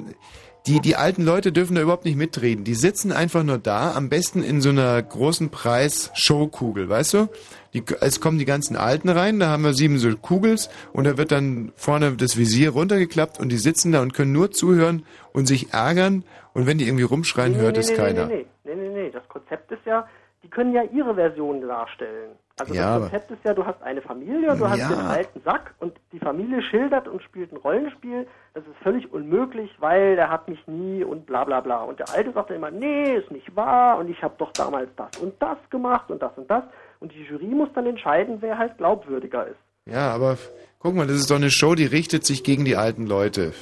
die, 0.71 0.81
die 0.81 0.95
alten 0.95 1.25
Leute 1.25 1.51
dürfen 1.51 1.75
da 1.75 1.83
überhaupt 1.83 2.05
nicht 2.05 2.17
mitreden. 2.17 2.65
Die 2.65 2.75
sitzen 2.75 3.11
einfach 3.11 3.43
nur 3.43 3.59
da, 3.59 3.93
am 3.95 4.09
besten 4.09 4.45
in 4.45 4.61
so 4.61 4.69
einer 4.69 5.03
großen 5.03 5.51
Preis-Showkugel, 5.51 6.89
weißt 6.89 7.15
du? 7.15 7.29
Die, 7.75 7.83
es 8.01 8.21
kommen 8.21 8.39
die 8.39 8.45
ganzen 8.45 8.77
Alten 8.77 9.09
rein, 9.09 9.41
da 9.41 9.49
haben 9.49 9.65
wir 9.65 9.75
sieben 9.75 9.99
so 9.99 10.15
Kugels 10.17 10.71
und 10.93 11.05
da 11.05 11.19
wird 11.19 11.33
dann 11.33 11.73
vorne 11.75 12.13
das 12.13 12.37
Visier 12.37 12.71
runtergeklappt 12.71 13.41
und 13.41 13.49
die 13.49 13.59
sitzen 13.59 13.91
da 13.91 14.01
und 14.01 14.15
können 14.15 14.33
nur 14.33 14.53
zuhören 14.53 15.05
und 15.33 15.47
sich 15.47 15.73
ärgern 15.73 16.25
und 16.53 16.67
wenn 16.67 16.79
die 16.79 16.87
irgendwie 16.87 17.05
rumschreien, 17.05 17.57
hört 17.57 17.77
es 17.77 17.93
keiner. 17.95 18.27
Nee, 18.27 18.47
nee, 18.65 18.75
nee, 18.75 18.89
nee, 18.89 19.11
das 19.11 19.27
Konzept 19.29 19.71
ist 19.73 19.85
ja, 19.87 20.07
die 20.43 20.49
können 20.49 20.73
ja 20.73 20.83
ihre 20.83 21.15
Version 21.15 21.61
darstellen. 21.61 22.31
Also 22.59 22.75
Ja, 22.75 22.99
das 22.99 23.11
Konzept 23.11 23.31
ist 23.31 23.45
ja, 23.45 23.55
du 23.55 23.65
hast 23.65 23.83
eine 23.83 24.03
Familie, 24.03 24.55
du 24.57 24.69
hast 24.69 24.79
Ja. 24.79 24.89
den 24.89 24.99
alten 25.01 25.41
Sack 25.45 25.75
und 25.79 25.95
die 26.13 26.19
Familie 26.19 26.63
schildert 26.63 27.09
und 27.09 27.23
spielt 27.23 27.53
ein 27.53 27.57
Rollenspiel. 27.57 28.27
Das 28.55 28.65
ist 28.65 28.77
völlig 28.83 29.11
unmöglich, 29.13 29.71
weil 29.79 30.17
der 30.17 30.31
hat 30.31 30.49
mich 30.49 30.67
nie 30.67 31.03
und 31.05 31.27
bla 31.27 31.45
bla 31.45 31.61
bla. 31.61 31.83
Und 31.85 31.99
der 31.99 32.11
Alte 32.11 32.33
sagt 32.33 32.51
dann 32.51 32.57
immer, 32.57 32.71
nee, 32.71 33.15
ist 33.17 33.31
nicht 33.31 33.55
wahr 33.57 33.99
und 33.99 34.11
ich 34.11 34.23
habe 34.23 34.35
doch 34.39 34.53
damals 34.53 34.91
das 34.97 35.09
und 35.23 35.35
das 35.41 35.57
gemacht 35.71 36.11
und 36.11 36.21
das 36.23 36.33
und 36.37 36.51
das. 36.51 36.65
Und 37.01 37.13
die 37.13 37.23
Jury 37.23 37.47
muss 37.47 37.69
dann 37.75 37.87
entscheiden, 37.87 38.39
wer 38.41 38.59
halt 38.59 38.77
glaubwürdiger 38.77 39.47
ist. 39.47 39.57
Ja, 39.87 40.11
aber 40.11 40.37
guck 40.79 40.95
mal, 40.95 41.07
das 41.07 41.17
ist 41.17 41.31
doch 41.31 41.37
eine 41.37 41.51
Show, 41.51 41.75
die 41.75 41.87
richtet 41.87 42.27
sich 42.27 42.45
gegen 42.45 42.65
die 42.67 42.77
alten 42.77 43.07
Leute. 43.07 43.55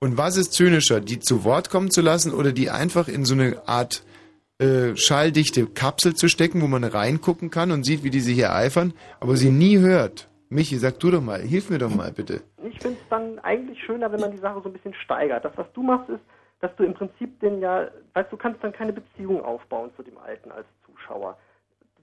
Und 0.00 0.18
was 0.18 0.36
ist 0.36 0.52
zynischer, 0.52 1.00
die 1.00 1.20
zu 1.20 1.44
Wort 1.44 1.70
kommen 1.70 1.90
zu 1.90 2.00
lassen 2.02 2.34
oder 2.34 2.52
die 2.52 2.70
einfach 2.70 3.08
in 3.08 3.24
so 3.24 3.34
eine 3.34 3.62
Art 3.66 4.04
äh, 4.62 4.96
schalldichte 4.96 5.66
Kapsel 5.66 6.14
zu 6.14 6.28
stecken, 6.28 6.62
wo 6.62 6.68
man 6.68 6.84
reingucken 6.84 7.50
kann 7.50 7.72
und 7.72 7.84
sieht, 7.84 8.04
wie 8.04 8.10
die 8.10 8.20
sich 8.20 8.38
ereifern, 8.38 8.94
aber 9.20 9.36
sie 9.36 9.50
nie 9.50 9.78
hört? 9.78 10.28
Michi, 10.50 10.76
sag 10.76 11.00
du 11.00 11.10
doch 11.10 11.22
mal, 11.22 11.40
hilf 11.40 11.70
mir 11.70 11.78
doch 11.78 11.94
mal 11.94 12.12
bitte. 12.12 12.42
Ich 12.62 12.78
finde 12.78 12.98
es 13.02 13.08
dann 13.08 13.38
eigentlich 13.40 13.82
schöner, 13.82 14.12
wenn 14.12 14.20
man 14.20 14.30
die 14.30 14.38
Sache 14.38 14.60
so 14.62 14.68
ein 14.68 14.72
bisschen 14.72 14.94
steigert. 14.94 15.44
Das, 15.44 15.52
was 15.56 15.66
du 15.72 15.82
machst, 15.82 16.08
ist, 16.10 16.20
dass 16.60 16.74
du 16.76 16.84
im 16.84 16.94
Prinzip 16.94 17.40
den 17.40 17.60
ja, 17.60 17.88
weißt 18.14 18.30
du, 18.30 18.36
kannst 18.36 18.62
dann 18.62 18.72
keine 18.72 18.92
Beziehung 18.92 19.42
aufbauen 19.42 19.90
zu 19.96 20.02
dem 20.02 20.16
Alten 20.18 20.52
als 20.52 20.66
Zuschauer. 20.86 21.36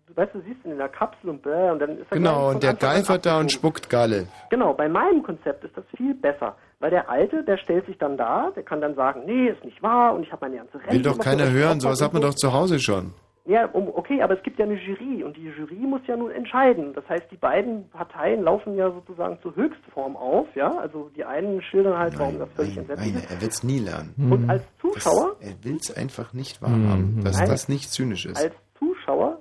Du 0.09 0.17
weißt, 0.21 0.33
du 0.33 0.39
siehst 0.41 0.65
ihn 0.65 0.71
in 0.71 0.77
der 0.79 0.89
Kapsel 0.89 1.29
und 1.29 1.41
bläh, 1.43 1.69
und 1.71 1.79
dann 1.79 1.91
ist 1.97 2.07
er 2.09 2.17
Genau, 2.17 2.49
und 2.49 2.63
der 2.63 2.73
geifert 2.73 3.25
da 3.25 3.39
und 3.39 3.51
spuckt 3.51 3.89
Galle. 3.89 4.27
Genau, 4.49 4.73
bei 4.73 4.89
meinem 4.89 5.21
Konzept 5.23 5.63
ist 5.63 5.77
das 5.77 5.85
viel 5.95 6.15
besser. 6.15 6.55
Weil 6.79 6.89
der 6.89 7.09
Alte, 7.09 7.43
der 7.43 7.57
stellt 7.57 7.85
sich 7.85 7.97
dann 7.99 8.17
da, 8.17 8.51
der 8.55 8.63
kann 8.63 8.81
dann 8.81 8.95
sagen, 8.95 9.21
nee, 9.25 9.49
ist 9.49 9.63
nicht 9.63 9.81
wahr 9.83 10.13
und 10.15 10.23
ich 10.23 10.31
habe 10.31 10.45
meine 10.45 10.57
ganze 10.57 10.79
Rechte. 10.79 10.93
Will 10.93 11.01
doch 11.03 11.19
keiner 11.19 11.51
hören, 11.51 11.79
sowas 11.79 12.01
hat 12.01 12.13
man 12.13 12.21
doch 12.21 12.33
zu 12.33 12.53
Hause 12.53 12.79
schon. 12.79 13.13
ja, 13.45 13.65
um, 13.67 13.88
okay, 13.93 14.21
aber 14.21 14.35
es 14.38 14.43
gibt 14.43 14.57
ja 14.59 14.65
eine 14.65 14.75
Jury 14.75 15.23
und 15.23 15.35
die 15.38 15.45
Jury 15.49 15.75
muss 15.85 16.01
ja 16.07 16.15
nun 16.15 16.31
entscheiden. 16.31 16.93
Das 16.93 17.07
heißt, 17.09 17.25
die 17.31 17.38
beiden 17.38 17.89
Parteien 17.89 18.43
laufen 18.43 18.75
ja 18.77 18.89
sozusagen 18.91 19.38
zur 19.41 19.55
Höchstform 19.55 20.15
auf, 20.15 20.47
ja. 20.55 20.75
Also 20.77 21.09
die 21.15 21.25
einen 21.25 21.61
schildern 21.61 21.97
halt, 21.99 22.17
warum 22.17 22.39
das 22.39 22.49
völlig 22.55 22.77
entsetzlich 22.77 23.13
Nein, 23.13 23.23
ist. 23.23 23.31
er 23.31 23.41
wird's 23.41 23.63
nie 23.63 23.79
lernen. 23.79 24.13
Und 24.31 24.49
als 24.49 24.63
Zuschauer, 24.81 25.35
Das, 25.41 25.49
er 25.49 25.55
will's 25.63 25.91
einfach 25.95 26.31
nicht 26.33 26.61
wahrhaben, 26.61 27.21
dass 27.23 27.38
Nein. 27.39 27.49
das 27.49 27.67
nicht 27.69 27.91
zynisch 27.91 28.25
ist. 28.25 28.38
als 28.41 28.55
Zuschauer 28.77 29.39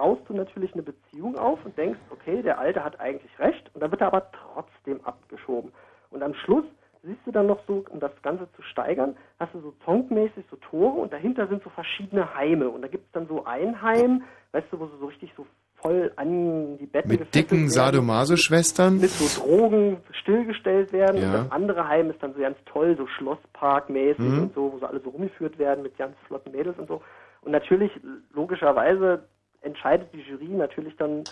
baust 0.00 0.22
du 0.28 0.32
natürlich 0.34 0.72
eine 0.72 0.82
Beziehung 0.82 1.36
auf 1.36 1.58
und 1.62 1.76
denkst, 1.76 1.98
okay, 2.08 2.40
der 2.40 2.58
Alte 2.58 2.82
hat 2.82 2.98
eigentlich 3.00 3.38
recht 3.38 3.70
und 3.74 3.82
dann 3.82 3.90
wird 3.90 4.00
er 4.00 4.06
aber 4.06 4.30
trotzdem 4.32 4.98
abgeschoben. 5.04 5.72
Und 6.10 6.22
am 6.22 6.32
Schluss 6.32 6.64
siehst 7.02 7.20
du 7.26 7.30
dann 7.32 7.46
noch 7.48 7.58
so, 7.66 7.84
um 7.90 8.00
das 8.00 8.10
Ganze 8.22 8.48
zu 8.56 8.62
steigern, 8.62 9.14
hast 9.38 9.52
du 9.52 9.60
so 9.60 9.74
zonkmäßig 9.84 10.42
so 10.50 10.56
Tore 10.56 10.98
und 11.02 11.12
dahinter 11.12 11.46
sind 11.48 11.62
so 11.62 11.68
verschiedene 11.68 12.34
Heime. 12.34 12.70
Und 12.70 12.80
da 12.80 12.88
gibt 12.88 13.04
es 13.04 13.12
dann 13.12 13.26
so 13.28 13.44
ein 13.44 13.82
Heim, 13.82 14.22
weißt 14.52 14.68
du, 14.70 14.80
wo 14.80 14.86
sie 14.86 14.98
so 15.00 15.06
richtig 15.06 15.32
so 15.36 15.44
voll 15.82 16.10
an 16.16 16.78
die 16.78 16.86
Betten 16.86 17.10
Mit 17.10 17.34
dicken. 17.34 17.68
Sadomaso-Schwestern? 17.68 19.00
mit 19.00 19.10
so 19.10 19.40
Drogen 19.42 19.98
stillgestellt 20.12 20.92
werden. 20.94 21.20
Ja. 21.20 21.26
Und 21.28 21.34
das 21.34 21.52
andere 21.52 21.88
Heim 21.88 22.08
ist 22.10 22.22
dann 22.22 22.32
so 22.32 22.40
ganz 22.40 22.56
toll, 22.64 22.96
so 22.96 23.06
Schlossparkmäßig 23.06 24.18
Mhm. 24.24 24.42
und 24.44 24.54
so, 24.54 24.72
wo 24.72 24.78
sie 24.78 24.88
alle 24.88 25.00
so 25.00 25.10
rumgeführt 25.10 25.58
werden 25.58 25.82
mit 25.82 25.98
ganz 25.98 26.16
flotten 26.26 26.52
Mädels 26.52 26.78
und 26.78 26.88
so. 26.88 27.02
Und 27.42 27.52
natürlich, 27.52 27.90
logischerweise, 28.34 29.24
entscheidet 29.62 30.08
die 30.12 30.20
Jury 30.20 30.48
natürlich 30.48 30.96
dann, 30.96 31.24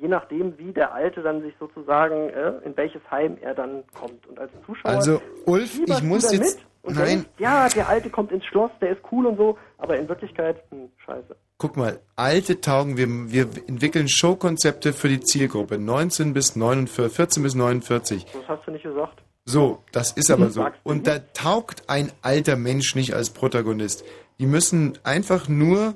je 0.00 0.08
nachdem, 0.08 0.56
wie 0.58 0.72
der 0.72 0.92
Alte 0.94 1.22
dann 1.22 1.42
sich 1.42 1.54
sozusagen, 1.60 2.30
äh, 2.30 2.52
in 2.64 2.76
welches 2.76 3.02
Heim 3.10 3.36
er 3.40 3.54
dann 3.54 3.84
kommt. 3.98 4.26
Und 4.26 4.38
als 4.38 4.50
Zuschauer. 4.66 4.90
Also, 4.90 5.22
Ulf, 5.46 5.78
ich 5.86 6.02
muss 6.02 6.32
jetzt- 6.32 6.58
Mit 6.58 6.66
und 6.82 6.96
Nein. 6.96 7.06
Denkst, 7.06 7.28
ja, 7.38 7.66
der 7.70 7.88
Alte 7.88 8.10
kommt 8.10 8.30
ins 8.30 8.44
Schloss, 8.44 8.70
der 8.82 8.90
ist 8.90 9.00
cool 9.10 9.24
und 9.26 9.38
so, 9.38 9.56
aber 9.78 9.96
in 9.98 10.06
Wirklichkeit, 10.06 10.62
hm, 10.70 10.90
scheiße. 11.06 11.34
guck 11.56 11.78
mal, 11.78 11.98
alte 12.14 12.60
taugen, 12.60 12.98
wir, 12.98 13.06
wir 13.32 13.48
entwickeln 13.68 14.06
Showkonzepte 14.06 14.92
für 14.92 15.08
die 15.08 15.20
Zielgruppe 15.20 15.78
19 15.78 16.34
bis 16.34 16.56
49, 16.56 17.16
14 17.16 17.42
bis 17.42 17.54
49. 17.54 18.26
Das 18.26 18.46
hast 18.48 18.66
du 18.66 18.72
nicht 18.72 18.82
gesagt. 18.82 19.22
So, 19.46 19.82
das 19.92 20.12
ist 20.12 20.30
aber 20.30 20.50
so. 20.50 20.66
Und 20.82 21.06
da 21.06 21.20
taugt 21.32 21.84
ein 21.88 22.12
alter 22.20 22.56
Mensch 22.56 22.94
nicht 22.94 23.14
als 23.14 23.30
Protagonist. 23.30 24.04
Die 24.38 24.46
müssen 24.46 24.98
einfach 25.04 25.48
nur 25.48 25.94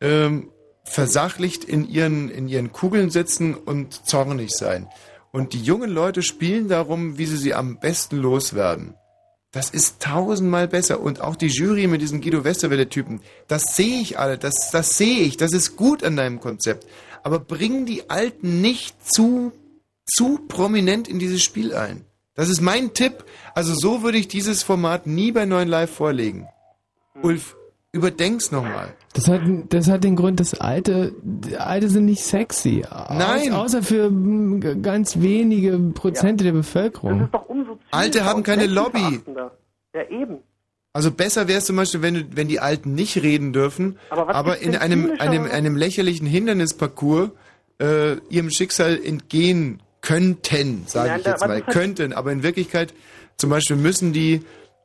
ähm, 0.00 0.48
versachlicht 0.90 1.64
in 1.64 1.88
ihren, 1.88 2.30
in 2.30 2.48
ihren 2.48 2.72
Kugeln 2.72 3.10
sitzen 3.10 3.54
und 3.54 4.06
zornig 4.06 4.50
sein. 4.50 4.88
Und 5.30 5.52
die 5.52 5.62
jungen 5.62 5.90
Leute 5.90 6.22
spielen 6.22 6.68
darum, 6.68 7.16
wie 7.16 7.26
sie 7.26 7.36
sie 7.36 7.54
am 7.54 7.78
besten 7.78 8.16
loswerden. 8.16 8.94
Das 9.52 9.70
ist 9.70 10.02
tausendmal 10.02 10.66
besser. 10.66 11.00
Und 11.00 11.20
auch 11.20 11.36
die 11.36 11.46
Jury 11.46 11.86
mit 11.86 12.02
diesen 12.02 12.20
Guido 12.20 12.42
Westerwelle-Typen, 12.42 13.20
das 13.46 13.76
sehe 13.76 14.00
ich 14.00 14.18
alle, 14.18 14.36
das, 14.36 14.70
das 14.72 14.98
sehe 14.98 15.20
ich, 15.20 15.36
das 15.36 15.52
ist 15.52 15.76
gut 15.76 16.02
an 16.02 16.16
deinem 16.16 16.40
Konzept. 16.40 16.86
Aber 17.22 17.38
bring 17.38 17.86
die 17.86 18.10
Alten 18.10 18.60
nicht 18.60 18.96
zu, 19.08 19.52
zu 20.06 20.38
prominent 20.48 21.06
in 21.06 21.20
dieses 21.20 21.42
Spiel 21.42 21.74
ein. 21.74 22.04
Das 22.34 22.48
ist 22.48 22.60
mein 22.60 22.94
Tipp. 22.94 23.24
Also 23.54 23.74
so 23.74 24.02
würde 24.02 24.18
ich 24.18 24.26
dieses 24.26 24.64
Format 24.64 25.06
nie 25.06 25.30
bei 25.30 25.46
Neuen 25.46 25.68
Live 25.68 25.90
vorlegen. 25.90 26.48
Ulf, 27.22 27.56
überdenk's 27.92 28.52
nochmal. 28.52 28.94
Das 29.14 29.28
hat, 29.28 29.40
das 29.68 29.88
hat 29.88 30.04
den 30.04 30.16
Grund, 30.16 30.38
dass 30.40 30.54
Alte, 30.54 31.12
Alte 31.58 31.88
sind 31.88 32.04
nicht 32.04 32.22
sexy. 32.22 32.84
Nein. 32.90 33.52
außer 33.52 33.82
für 33.82 34.10
mm, 34.10 34.82
ganz 34.82 35.20
wenige 35.20 35.78
Prozente 35.94 36.44
ja. 36.44 36.52
der 36.52 36.58
Bevölkerung. 36.58 37.18
Das 37.18 37.26
ist 37.26 37.34
doch 37.34 37.48
umso 37.48 37.78
Alte 37.90 38.24
haben 38.24 38.42
keine 38.42 38.66
Lobby. 38.66 39.20
Ja, 39.94 40.08
eben. 40.08 40.38
Also 40.92 41.12
besser 41.12 41.46
wäre 41.46 41.58
es 41.58 41.66
zum 41.66 41.76
Beispiel, 41.76 42.02
wenn, 42.02 42.36
wenn 42.36 42.48
die 42.48 42.60
Alten 42.60 42.94
nicht 42.94 43.22
reden 43.22 43.52
dürfen, 43.52 43.98
aber, 44.10 44.34
aber 44.34 44.58
in 44.58 44.76
einem, 44.76 45.12
einem, 45.18 45.44
einem 45.44 45.76
lächerlichen 45.76 46.26
Hindernisparcours 46.26 47.30
äh, 47.80 48.16
ihrem 48.28 48.50
Schicksal 48.50 49.00
entgehen 49.02 49.82
könnten, 50.00 50.84
sage 50.86 51.20
ich 51.20 51.26
jetzt 51.26 51.46
mal, 51.46 51.62
könnten, 51.62 52.12
aber 52.12 52.32
in 52.32 52.42
Wirklichkeit 52.42 52.92
zum 53.36 53.50
Beispiel 53.50 53.76
müssen 53.76 54.12
die 54.12 54.42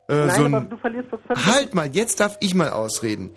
äh, 0.08 0.25
Nein, 0.25 0.35
so 0.35 0.45
ein, 0.45 1.45
Halt 1.45 1.74
mal, 1.74 1.88
jetzt 1.95 2.19
darf 2.19 2.38
ich 2.42 2.53
mal 2.56 2.69
ausreden. 2.69 3.32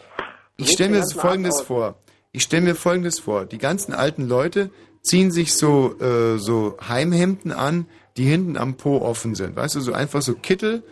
Ich 0.56 0.70
stelle 0.72 0.90
mir 0.90 1.04
Folgendes 1.06 1.60
vor. 1.60 1.96
Ich 2.32 2.42
stelle 2.42 2.62
mir 2.62 2.74
Folgendes 2.74 3.20
vor. 3.20 3.46
Die 3.46 3.58
ganzen 3.58 3.92
alten 3.92 4.28
Leute 4.28 4.70
ziehen 5.02 5.30
sich 5.30 5.54
so, 5.54 5.98
äh, 6.00 6.38
so 6.38 6.76
Heimhemden 6.86 7.52
an, 7.52 7.86
die 8.16 8.24
hinten 8.24 8.56
am 8.56 8.76
Po 8.76 8.98
offen 8.98 9.34
sind. 9.34 9.56
Weißt 9.56 9.76
du, 9.76 9.80
so 9.80 9.92
einfach 9.92 10.22
so 10.22 10.34
Kittel, 10.34 10.82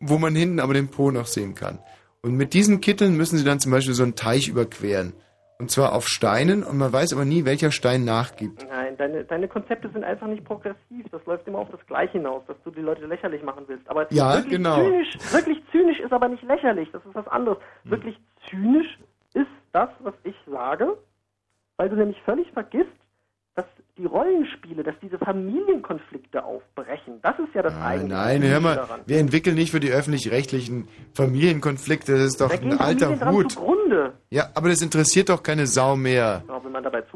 wo 0.00 0.18
man 0.18 0.34
hinten 0.34 0.60
aber 0.60 0.74
den 0.74 0.88
Po 0.88 1.10
noch 1.10 1.26
sehen 1.26 1.54
kann. 1.54 1.78
Und 2.22 2.34
mit 2.34 2.54
diesen 2.54 2.80
Kitteln 2.80 3.16
müssen 3.16 3.38
sie 3.38 3.44
dann 3.44 3.60
zum 3.60 3.70
Beispiel 3.70 3.94
so 3.94 4.02
einen 4.02 4.16
Teich 4.16 4.48
überqueren. 4.48 5.12
Und 5.58 5.70
zwar 5.70 5.94
auf 5.94 6.06
Steinen 6.06 6.62
und 6.62 6.76
man 6.76 6.92
weiß 6.92 7.14
aber 7.14 7.24
nie, 7.24 7.46
welcher 7.46 7.70
Stein 7.70 8.04
nachgibt. 8.04 8.66
Nein, 8.68 8.96
deine, 8.98 9.24
deine 9.24 9.48
Konzepte 9.48 9.88
sind 9.90 10.04
einfach 10.04 10.26
nicht 10.26 10.44
progressiv. 10.44 11.06
Das 11.10 11.24
läuft 11.24 11.48
immer 11.48 11.58
auf 11.58 11.70
das 11.70 11.84
Gleiche 11.86 12.12
hinaus, 12.12 12.42
dass 12.46 12.56
du 12.62 12.70
die 12.70 12.82
Leute 12.82 13.06
lächerlich 13.06 13.42
machen 13.42 13.64
willst. 13.66 13.88
Aber 13.88 14.12
ja, 14.12 14.34
wirklich 14.34 14.52
genau. 14.52 14.76
zynisch, 14.76 15.16
wirklich 15.32 15.62
zynisch 15.72 16.00
ist 16.00 16.12
aber 16.12 16.28
nicht 16.28 16.42
lächerlich. 16.42 16.90
Das 16.92 17.04
ist 17.06 17.14
was 17.14 17.26
anderes. 17.28 17.58
Hm. 17.84 17.90
Wirklich 17.90 18.18
zynisch 18.50 18.98
ist 19.32 19.46
das, 19.72 19.88
was 20.00 20.14
ich 20.24 20.36
sage, 20.46 20.98
weil 21.78 21.88
du 21.88 21.96
nämlich 21.96 22.20
völlig 22.22 22.50
vergisst, 22.52 22.92
die 23.98 24.04
Rollenspiele, 24.04 24.82
dass 24.82 24.94
diese 25.00 25.18
Familienkonflikte 25.18 26.44
aufbrechen. 26.44 27.14
Das 27.22 27.38
ist 27.38 27.54
ja 27.54 27.62
das 27.62 27.72
ah, 27.74 27.86
eigentliche. 27.86 28.14
Nein, 28.14 28.42
hör 28.42 28.60
mal, 28.60 28.76
daran. 28.76 29.00
wir 29.06 29.18
entwickeln 29.18 29.54
nicht 29.54 29.70
für 29.70 29.80
die 29.80 29.90
öffentlich-rechtlichen 29.90 30.88
Familienkonflikte. 31.14 32.12
Das 32.12 32.22
ist 32.22 32.40
doch 32.40 32.50
da 32.50 32.60
ein 32.60 32.78
alter 32.78 33.30
Hut. 33.30 33.52
Zugrunde. 33.52 34.12
Ja, 34.28 34.50
aber 34.54 34.68
das 34.68 34.82
interessiert 34.82 35.30
doch 35.30 35.42
keine 35.42 35.66
Sau 35.66 35.96
mehr. 35.96 36.44
Ja, 36.46 36.60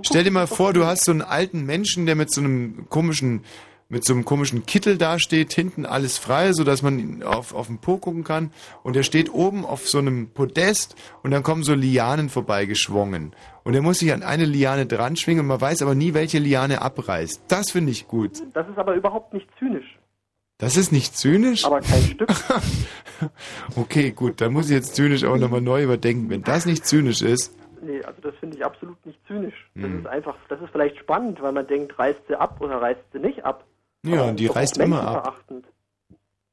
Stell 0.02 0.24
dir 0.24 0.30
mal 0.30 0.46
vor, 0.46 0.72
du 0.72 0.86
hast 0.86 1.04
so 1.04 1.12
einen 1.12 1.22
alten 1.22 1.66
Menschen, 1.66 2.06
der 2.06 2.14
mit 2.14 2.32
so 2.32 2.40
einem 2.40 2.86
komischen 2.88 3.44
mit 3.90 4.04
so 4.04 4.14
einem 4.14 4.24
komischen 4.24 4.64
Kittel 4.64 4.96
dasteht, 4.96 5.52
hinten 5.52 5.84
alles 5.84 6.16
frei, 6.16 6.52
so 6.52 6.64
dass 6.64 6.82
man 6.82 7.22
auf, 7.22 7.52
auf 7.52 7.66
den 7.66 7.78
Po 7.78 7.98
gucken 7.98 8.24
kann. 8.24 8.52
Und 8.82 8.96
er 8.96 9.02
steht 9.02 9.34
oben 9.34 9.66
auf 9.66 9.88
so 9.88 9.98
einem 9.98 10.30
Podest 10.30 10.94
und 11.22 11.32
dann 11.32 11.42
kommen 11.42 11.64
so 11.64 11.74
Lianen 11.74 12.28
vorbeigeschwungen. 12.28 13.34
Und 13.64 13.74
er 13.74 13.82
muss 13.82 13.98
sich 13.98 14.12
an 14.12 14.22
eine 14.22 14.44
Liane 14.46 14.86
dran 14.86 15.16
schwingen 15.16 15.40
und 15.40 15.48
man 15.48 15.60
weiß 15.60 15.82
aber 15.82 15.94
nie, 15.94 16.14
welche 16.14 16.38
Liane 16.38 16.80
abreißt. 16.80 17.42
Das 17.48 17.72
finde 17.72 17.90
ich 17.90 18.08
gut. 18.08 18.40
Das 18.54 18.66
ist 18.68 18.78
aber 18.78 18.94
überhaupt 18.94 19.34
nicht 19.34 19.48
zynisch. 19.58 19.98
Das 20.58 20.76
ist 20.76 20.92
nicht 20.92 21.16
zynisch? 21.16 21.64
Aber 21.64 21.80
kein 21.80 22.02
Stück. 22.02 22.30
okay, 23.76 24.12
gut, 24.12 24.40
dann 24.40 24.52
muss 24.52 24.66
ich 24.66 24.72
jetzt 24.72 24.94
zynisch 24.94 25.24
auch 25.24 25.36
nochmal 25.36 25.62
neu 25.62 25.82
überdenken. 25.82 26.30
Wenn 26.30 26.42
das 26.42 26.64
nicht 26.64 26.86
zynisch 26.86 27.22
ist. 27.22 27.56
Nee, 27.82 28.02
also 28.04 28.20
das 28.20 28.34
finde 28.36 28.56
ich 28.56 28.64
absolut 28.64 29.04
nicht 29.06 29.18
zynisch. 29.26 29.70
Das 29.74 29.84
hm. 29.84 30.00
ist 30.00 30.06
einfach, 30.06 30.36
das 30.48 30.60
ist 30.60 30.70
vielleicht 30.70 30.98
spannend, 30.98 31.40
weil 31.42 31.52
man 31.52 31.66
denkt, 31.66 31.98
reißt 31.98 32.20
sie 32.28 32.38
ab 32.38 32.60
oder 32.60 32.80
reißt 32.80 33.00
sie 33.12 33.18
nicht 33.18 33.44
ab. 33.44 33.64
Ja, 34.04 34.22
und 34.24 34.40
die 34.40 34.46
reißt 34.46 34.78
immer 34.78 35.02
ab. 35.02 35.44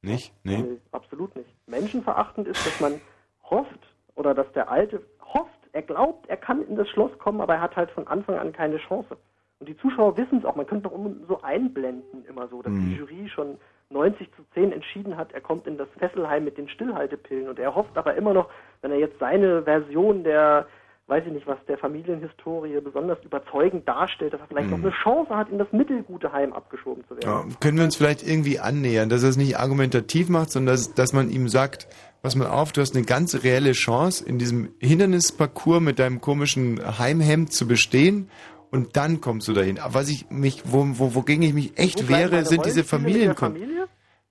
Nicht? 0.02 0.32
Nee. 0.44 0.58
nee. 0.58 0.78
Absolut 0.92 1.34
nicht. 1.34 1.48
Menschenverachtend 1.66 2.46
ist, 2.46 2.64
dass 2.66 2.80
man 2.80 3.00
hofft 3.42 3.94
oder 4.14 4.34
dass 4.34 4.50
der 4.52 4.70
Alte 4.70 5.02
hofft, 5.22 5.50
er 5.72 5.82
glaubt, 5.82 6.28
er 6.28 6.36
kann 6.36 6.62
in 6.62 6.76
das 6.76 6.88
Schloss 6.88 7.16
kommen, 7.18 7.40
aber 7.40 7.54
er 7.54 7.60
hat 7.60 7.76
halt 7.76 7.90
von 7.90 8.06
Anfang 8.06 8.38
an 8.38 8.52
keine 8.52 8.78
Chance. 8.78 9.16
Und 9.60 9.68
die 9.68 9.76
Zuschauer 9.78 10.16
wissen 10.16 10.38
es 10.38 10.44
auch. 10.44 10.54
Man 10.54 10.66
könnte 10.66 10.88
doch 10.88 10.98
so 11.26 11.42
einblenden 11.42 12.24
immer 12.28 12.48
so, 12.48 12.62
dass 12.62 12.72
mhm. 12.72 12.90
die 12.90 12.96
Jury 12.96 13.28
schon 13.28 13.58
90 13.90 14.30
zu 14.34 14.42
10 14.54 14.72
entschieden 14.72 15.16
hat, 15.16 15.32
er 15.32 15.40
kommt 15.40 15.66
in 15.66 15.78
das 15.78 15.88
Fesselheim 15.98 16.44
mit 16.44 16.58
den 16.58 16.68
Stillhaltepillen. 16.68 17.48
Und 17.48 17.58
er 17.58 17.74
hofft 17.74 17.96
aber 17.96 18.14
immer 18.14 18.34
noch, 18.34 18.48
wenn 18.82 18.92
er 18.92 18.98
jetzt 18.98 19.18
seine 19.18 19.62
Version 19.62 20.24
der 20.24 20.66
weiß 21.08 21.24
ich 21.26 21.32
nicht, 21.32 21.46
was 21.46 21.58
der 21.66 21.78
Familienhistorie 21.78 22.78
besonders 22.80 23.18
überzeugend 23.24 23.88
darstellt, 23.88 24.34
dass 24.34 24.40
er 24.42 24.46
vielleicht 24.46 24.70
hm. 24.70 24.76
noch 24.78 24.86
eine 24.86 24.94
Chance 25.02 25.34
hat, 25.34 25.48
in 25.48 25.58
das 25.58 25.72
mittelgute 25.72 26.32
Heim 26.32 26.52
abgeschoben 26.52 27.02
zu 27.08 27.16
werden. 27.16 27.50
Ja, 27.50 27.56
können 27.60 27.78
wir 27.78 27.84
uns 27.84 27.96
vielleicht 27.96 28.26
irgendwie 28.26 28.60
annähern, 28.60 29.08
dass 29.08 29.22
er 29.22 29.30
es 29.30 29.38
nicht 29.38 29.58
argumentativ 29.58 30.28
macht, 30.28 30.50
sondern 30.50 30.74
dass, 30.74 30.92
dass 30.94 31.14
man 31.14 31.30
ihm 31.30 31.48
sagt, 31.48 31.88
pass 32.20 32.36
mal 32.36 32.48
auf, 32.48 32.72
du 32.72 32.82
hast 32.82 32.94
eine 32.94 33.06
ganz 33.06 33.42
reelle 33.42 33.72
Chance, 33.72 34.24
in 34.24 34.38
diesem 34.38 34.74
Hindernisparcours 34.80 35.80
mit 35.80 35.98
deinem 35.98 36.20
komischen 36.20 36.78
Heimhemd 36.98 37.54
zu 37.54 37.66
bestehen 37.66 38.28
und 38.70 38.96
dann 38.98 39.22
kommst 39.22 39.48
du 39.48 39.54
dahin. 39.54 39.78
Aber 39.78 39.94
was 39.94 40.10
ich 40.10 40.30
mich, 40.30 40.62
wo, 40.66 40.84
wo, 40.98 41.14
wogegen 41.14 41.42
ich 41.42 41.54
mich 41.54 41.78
echt 41.78 42.08
wehre, 42.10 42.44
sind 42.44 42.66
diese 42.66 42.84
Familienkonflikte. 42.84 43.66
Familie? 43.66 43.88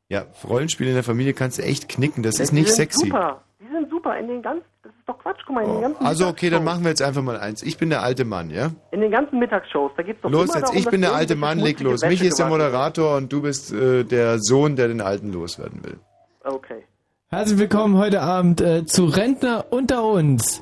Ja, 0.10 0.26
Rollenspiele 0.48 0.92
in 0.92 0.96
der 0.96 1.04
Familie 1.04 1.34
kannst 1.34 1.58
du 1.58 1.64
echt 1.64 1.90
knicken, 1.90 2.22
das 2.22 2.38
ja, 2.38 2.44
ist 2.44 2.54
nicht 2.54 2.70
sexy. 2.70 3.08
Super, 3.08 3.42
die 3.60 3.68
sind 3.68 3.90
super 3.90 4.18
in 4.18 4.28
den 4.28 4.42
ganz 4.42 4.64
ist 4.77 4.77
doch 5.08 5.18
Quatsch. 5.20 5.40
Guck 5.46 5.56
mal, 5.56 5.64
in 5.64 5.72
den 5.72 5.82
ganzen 5.82 6.06
Also 6.06 6.28
okay, 6.28 6.50
dann 6.50 6.64
machen 6.64 6.84
wir 6.84 6.90
jetzt 6.90 7.02
einfach 7.02 7.22
mal 7.22 7.40
eins. 7.40 7.64
Ich 7.64 7.78
bin 7.78 7.90
der 7.90 8.04
alte 8.04 8.26
Mann, 8.26 8.50
ja? 8.50 8.72
In 8.92 9.02
den 9.02 9.12
ganzen 9.12 9.40
Mittagsshows, 9.40 9.92
da 9.96 10.04
geht's 10.04 10.22
doch 10.22 10.30
Los 10.30 10.54
jetzt, 10.54 10.64
darum, 10.64 10.78
ich 10.78 10.86
bin 10.90 11.02
der 11.02 11.14
alte 11.14 11.36
Mann, 11.36 11.60
leg 11.60 11.80
los. 11.80 12.02
Mich 12.04 12.22
ist 12.22 12.40
der 12.40 12.48
Moderator 12.48 13.16
und 13.18 13.32
du 13.32 13.42
bist 13.42 13.72
äh, 13.72 14.04
der 14.04 14.40
Sohn, 14.40 14.76
der 14.76 14.90
den 14.90 15.02
Alten 15.02 15.32
loswerden 15.32 15.84
will. 15.84 16.00
Okay. 16.44 16.84
Herzlich 17.30 17.60
willkommen 17.60 17.98
heute 17.98 18.22
Abend 18.22 18.62
äh, 18.62 18.86
zu 18.86 19.06
Rentner 19.06 19.66
unter 19.70 20.04
uns. 20.04 20.62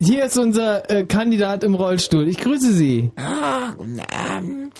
Hier 0.00 0.24
ist 0.24 0.36
unser 0.36 0.90
äh, 0.90 1.04
Kandidat 1.04 1.64
im 1.64 1.74
Rollstuhl. 1.74 2.28
Ich 2.28 2.38
grüße 2.38 2.72
Sie. 2.72 3.12
Ah, 3.16 3.72
guten 3.76 4.00
Abend. 4.30 4.74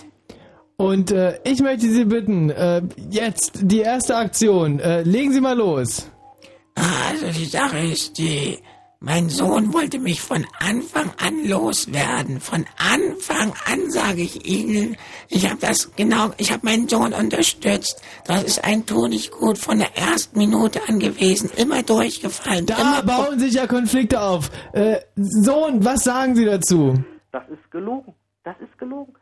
Und 0.75 1.11
äh, 1.11 1.39
ich 1.43 1.61
möchte 1.61 1.89
Sie 1.89 2.05
bitten, 2.05 2.51
äh, 2.51 2.83
jetzt 3.09 3.59
die 3.63 3.79
erste 3.79 4.15
Aktion. 4.15 4.79
Äh, 4.79 5.01
legen 5.01 5.33
Sie 5.33 5.41
mal 5.41 5.57
los. 5.57 6.11
Also 6.75 7.25
die 7.39 7.45
Sache 7.45 7.79
ist 7.79 8.17
die, 8.19 8.59
mein 8.99 9.29
Sohn 9.29 9.73
wollte 9.73 9.99
mich 9.99 10.21
von 10.21 10.45
Anfang 10.59 11.11
an 11.23 11.47
loswerden. 11.47 12.39
Von 12.39 12.65
Anfang 12.77 13.53
an 13.71 13.91
sage 13.91 14.21
ich 14.21 14.47
Ihnen, 14.47 14.97
ich 15.29 15.47
habe 15.47 15.59
das 15.59 15.95
genau, 15.95 16.31
ich 16.37 16.51
habe 16.51 16.65
meinen 16.65 16.89
Sohn 16.89 17.13
unterstützt. 17.13 18.01
Das 18.25 18.43
ist 18.43 18.63
ein 18.63 18.87
Tunichtgut 18.87 19.59
von 19.59 19.77
der 19.77 19.95
ersten 19.95 20.39
Minute 20.39 20.81
an 20.87 20.99
gewesen, 20.99 21.51
immer 21.57 21.83
durchgefallen. 21.83 22.65
Da 22.65 22.75
immer 22.75 23.03
bauen 23.03 23.39
sich 23.39 23.53
ja 23.53 23.67
Konflikte 23.67 24.19
auf. 24.19 24.49
Äh, 24.73 24.99
Sohn, 25.15 25.85
was 25.85 26.03
sagen 26.03 26.35
Sie 26.35 26.45
dazu? 26.45 26.95
Das 27.31 27.47
ist 27.49 27.69
gelogen. 27.69 28.15
Das 28.43 28.55
ist 28.61 28.77
gelogen. 28.79 29.13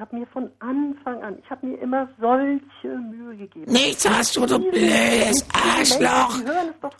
Ich 0.00 0.06
habe 0.06 0.16
mir 0.16 0.26
von 0.28 0.50
Anfang 0.60 1.22
an, 1.22 1.38
ich 1.44 1.50
habe 1.50 1.66
mir 1.66 1.76
immer 1.76 2.08
solche 2.18 2.88
Mühe 2.88 3.36
gegeben. 3.36 3.70
Nichts 3.70 4.08
hast 4.08 4.34
du, 4.34 4.46
du 4.46 4.58
blödes 4.58 5.46
Arschloch. 5.52 6.40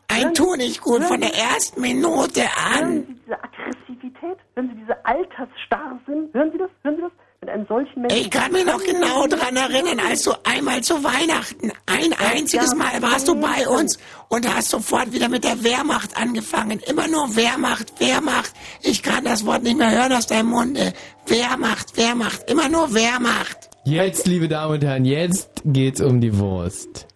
Ein 0.09 0.35
Tu 0.35 0.55
nicht 0.57 0.83
gut 0.83 1.03
von 1.05 1.19
der 1.19 1.35
ersten 1.35 1.81
Minute 1.81 2.43
an. 2.43 2.79
Hören 2.79 3.07
Sie 3.07 3.15
diese 3.15 3.43
Aggressivität? 3.43 4.37
Hören 4.55 4.69
Sie 4.69 4.81
diese 4.83 5.07
Altersstarrsinn? 5.07 6.29
Hören 6.35 6.53
Sie 6.53 6.59
das? 6.59 6.71
Hören 6.83 6.97
Sie 6.97 7.01
das? 7.01 7.13
Mit 7.43 7.49
einem 7.49 7.67
solchen 7.69 8.03
Menschen. 8.03 8.19
Ich 8.19 8.31
kann 8.31 8.53
mich 8.53 8.67
noch 8.67 8.85
genau 8.85 9.27
daran 9.27 9.57
erinnern, 9.57 9.99
als 10.07 10.25
du 10.25 10.33
einmal 10.45 10.83
zu 10.83 11.03
Weihnachten, 11.03 11.73
ein 11.87 12.13
einziges 12.13 12.75
Mal 12.75 13.01
warst 13.01 13.29
du 13.29 13.35
bei 13.35 13.67
uns 13.67 13.99
und 14.29 14.47
hast 14.47 14.69
sofort 14.69 15.11
wieder 15.15 15.31
mit 15.31 15.45
der 15.45 15.65
Wehrmacht 15.65 16.19
angefangen. 16.19 16.81
Immer 16.81 17.09
nur 17.09 17.35
Wehrmacht, 17.37 17.99
Wehrmacht. 17.99 18.53
Ich 18.83 19.03
kann 19.03 19.25
das 19.25 19.47
Wort 19.47 19.63
nicht 19.63 19.79
mehr 19.79 19.91
hören 19.91 20.13
aus 20.13 20.27
deinem 20.27 20.51
Munde. 20.51 20.93
Wehrmacht, 21.29 21.97
Wehrmacht, 21.97 22.51
immer 22.51 22.69
nur 22.69 22.93
Wehrmacht. 22.93 23.71
Jetzt, 23.85 24.27
liebe 24.27 24.47
Damen 24.47 24.75
und 24.75 24.85
Herren, 24.85 25.07
jetzt 25.07 25.63
geht's 25.65 26.03
um 26.03 26.21
die 26.21 26.37
Wurst. 26.37 27.07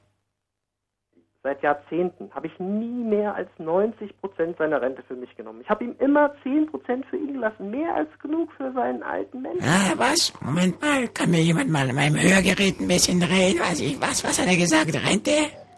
Seit 1.44 1.62
Jahrzehnten, 1.62 2.31
habe 2.34 2.47
ich 2.47 2.58
nie 2.58 3.05
mehr 3.05 3.34
als 3.34 3.48
90 3.58 4.18
Prozent 4.20 4.56
seiner 4.56 4.81
Rente 4.81 5.02
für 5.06 5.14
mich 5.14 5.36
genommen. 5.36 5.60
Ich 5.62 5.68
habe 5.68 5.84
ihm 5.84 5.94
immer 6.00 6.32
10 6.42 6.66
Prozent 6.70 7.05
für 7.10 7.18
ihn 7.18 7.34
gelassen, 7.34 7.70
mehr 7.70 7.94
als 7.94 8.08
genug 8.20 8.50
für 8.56 8.73
seinen 8.73 9.02
alten 9.02 9.42
Menschen. 9.42 9.62
Ah, 9.62 9.92
was? 9.97 10.32
Moment 10.40 10.81
mal, 10.81 11.06
kann 11.08 11.31
mir 11.31 11.42
jemand 11.42 11.70
mal 11.70 11.89
in 11.89 11.94
meinem 11.94 12.16
Hörgerät 12.16 12.81
ein 12.81 12.89
bisschen 12.89 13.20
drehen? 13.20 13.60
Weiß 13.60 13.81
ich 13.81 14.00
was? 14.00 14.24
Was 14.24 14.40
hat 14.40 14.48
er 14.48 14.56
gesagt? 14.56 14.94
Rente? 14.94 15.31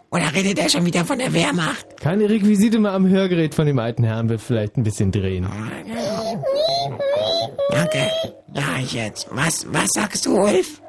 Oder 0.09 0.33
redet 0.33 0.57
er 0.57 0.69
schon 0.69 0.85
wieder 0.85 1.03
von 1.03 1.19
der 1.19 1.33
Wehrmacht? 1.33 1.99
Kann 1.99 2.19
die 2.19 2.25
Requisite 2.25 2.79
mal 2.79 2.95
am 2.95 3.09
Hörgerät 3.09 3.53
von 3.53 3.65
dem 3.65 3.77
alten 3.77 4.05
Herrn 4.05 4.29
vielleicht 4.39 4.77
ein 4.77 4.83
bisschen 4.83 5.11
drehen? 5.11 5.45
Danke. 7.71 8.09
Ja, 8.53 8.63
ich 8.79 8.93
jetzt. 8.93 9.27
Was, 9.31 9.67
was 9.73 9.89
sagst 9.89 10.25
du, 10.25 10.37
Ulf? 10.37 10.81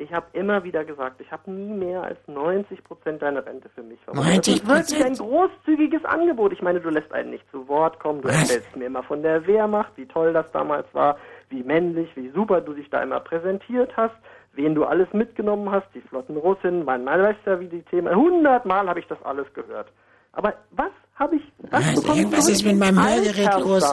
Ich 0.00 0.14
habe 0.14 0.26
immer 0.32 0.64
wieder 0.64 0.82
gesagt, 0.82 1.20
ich 1.20 1.30
habe 1.30 1.50
nie 1.50 1.74
mehr 1.74 2.02
als 2.02 2.18
90 2.26 2.82
Prozent 2.84 3.20
deiner 3.20 3.44
Rente 3.44 3.68
für 3.68 3.82
mich 3.82 4.00
verbraucht. 4.00 4.26
90 4.26 4.62
Das 4.62 4.80
ist 4.80 4.96
wirklich 4.96 5.04
ein 5.04 5.14
großzügiges 5.14 6.04
Angebot. 6.06 6.54
Ich 6.54 6.62
meine, 6.62 6.80
du 6.80 6.88
lässt 6.88 7.12
einen 7.12 7.30
nicht 7.30 7.44
zu 7.50 7.68
Wort 7.68 8.00
kommen. 8.00 8.22
Du 8.22 8.28
Was? 8.28 8.40
erzählst 8.40 8.74
mir 8.76 8.86
immer 8.86 9.02
von 9.02 9.22
der 9.22 9.46
Wehrmacht, 9.46 9.92
wie 9.96 10.06
toll 10.06 10.32
das 10.32 10.46
damals 10.52 10.86
war, 10.94 11.18
wie 11.50 11.62
männlich, 11.62 12.08
wie 12.16 12.30
super 12.30 12.62
du 12.62 12.72
dich 12.72 12.88
da 12.88 13.02
immer 13.02 13.20
präsentiert 13.20 13.94
hast, 13.94 14.14
wen 14.54 14.74
du 14.74 14.86
alles 14.86 15.12
mitgenommen 15.12 15.70
hast, 15.70 15.86
die 15.94 16.00
flotten 16.00 16.40
man 16.84 17.04
weiß 17.04 17.36
ja, 17.44 17.60
wie 17.60 17.68
die 17.68 17.82
Themen. 17.82 18.14
Hundertmal 18.14 18.88
habe 18.88 19.00
ich 19.00 19.06
das 19.06 19.22
alles 19.22 19.52
gehört. 19.52 19.88
Aber 20.32 20.54
was 20.70 20.92
habe 21.16 21.36
ich? 21.36 21.42
Was, 21.70 22.06
was 22.06 22.16
irgendwas 22.16 22.48
ist 22.48 22.64
mit 22.64 22.78
meinem 22.78 23.04
Hörgerät 23.04 23.60
los. 23.60 23.84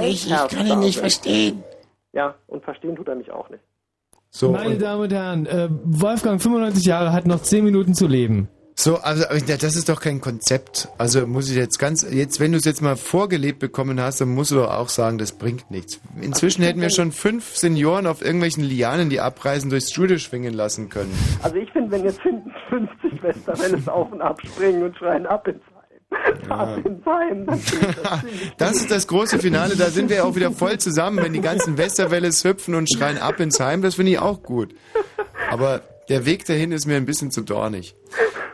Ich, 0.00 0.30
ich 0.30 0.48
kann 0.48 0.66
ihn 0.66 0.78
nicht 0.78 0.98
verstehen. 0.98 1.62
Ja, 2.12 2.34
und 2.46 2.64
verstehen 2.64 2.96
tut 2.96 3.08
er 3.08 3.14
mich 3.14 3.30
auch 3.30 3.50
nicht. 3.50 3.62
So, 4.34 4.50
Meine 4.50 4.78
Damen 4.78 5.02
und 5.02 5.12
Herren, 5.12 5.44
äh, 5.44 5.68
Wolfgang, 5.84 6.40
95 6.40 6.86
Jahre, 6.86 7.12
hat 7.12 7.26
noch 7.26 7.42
10 7.42 7.64
Minuten 7.64 7.92
zu 7.92 8.06
leben. 8.06 8.48
So, 8.74 8.96
also 8.96 9.24
das 9.46 9.76
ist 9.76 9.90
doch 9.90 10.00
kein 10.00 10.22
Konzept. 10.22 10.88
Also 10.96 11.26
muss 11.26 11.50
ich 11.50 11.56
jetzt 11.56 11.78
ganz, 11.78 12.10
jetzt 12.10 12.40
wenn 12.40 12.52
du 12.52 12.58
es 12.58 12.64
jetzt 12.64 12.80
mal 12.80 12.96
vorgelebt 12.96 13.58
bekommen 13.58 14.00
hast, 14.00 14.22
dann 14.22 14.30
musst 14.30 14.50
du 14.50 14.54
doch 14.54 14.70
auch 14.70 14.88
sagen, 14.88 15.18
das 15.18 15.32
bringt 15.32 15.70
nichts. 15.70 16.00
Inzwischen 16.18 16.64
hätten 16.64 16.80
wir 16.80 16.88
schon 16.88 17.12
fünf 17.12 17.54
Senioren 17.54 18.06
auf 18.06 18.22
irgendwelchen 18.22 18.64
Lianen, 18.64 19.10
die 19.10 19.20
abreisen, 19.20 19.68
durchs 19.68 19.90
Studio 19.90 20.16
schwingen 20.16 20.54
lassen 20.54 20.88
können. 20.88 21.12
Also 21.42 21.56
ich 21.56 21.70
finde, 21.70 21.90
wenn 21.90 22.04
jetzt 22.04 22.22
50 22.22 23.22
Westerwelles 23.22 23.86
auf 23.86 24.10
und 24.10 24.22
ab 24.22 24.40
springen 24.42 24.82
und 24.82 24.96
schreien 24.96 25.26
ab 25.26 25.46
ins 25.46 25.62
ja. 26.48 26.78
das 28.58 28.76
ist 28.76 28.90
das 28.90 29.06
große 29.06 29.38
Finale, 29.38 29.76
da 29.76 29.90
sind 29.90 30.10
wir 30.10 30.24
auch 30.24 30.34
wieder 30.34 30.52
voll 30.52 30.78
zusammen, 30.78 31.18
wenn 31.18 31.32
die 31.32 31.40
ganzen 31.40 31.78
Westerwelles 31.78 32.44
hüpfen 32.44 32.74
und 32.74 32.92
schreien 32.92 33.18
ab 33.18 33.40
ins 33.40 33.60
Heim, 33.60 33.82
das 33.82 33.96
finde 33.96 34.12
ich 34.12 34.18
auch 34.18 34.42
gut. 34.42 34.74
Aber 35.50 35.82
der 36.08 36.24
Weg 36.26 36.44
dahin 36.46 36.72
ist 36.72 36.86
mir 36.86 36.96
ein 36.96 37.06
bisschen 37.06 37.30
zu 37.30 37.42
dornig. 37.42 37.94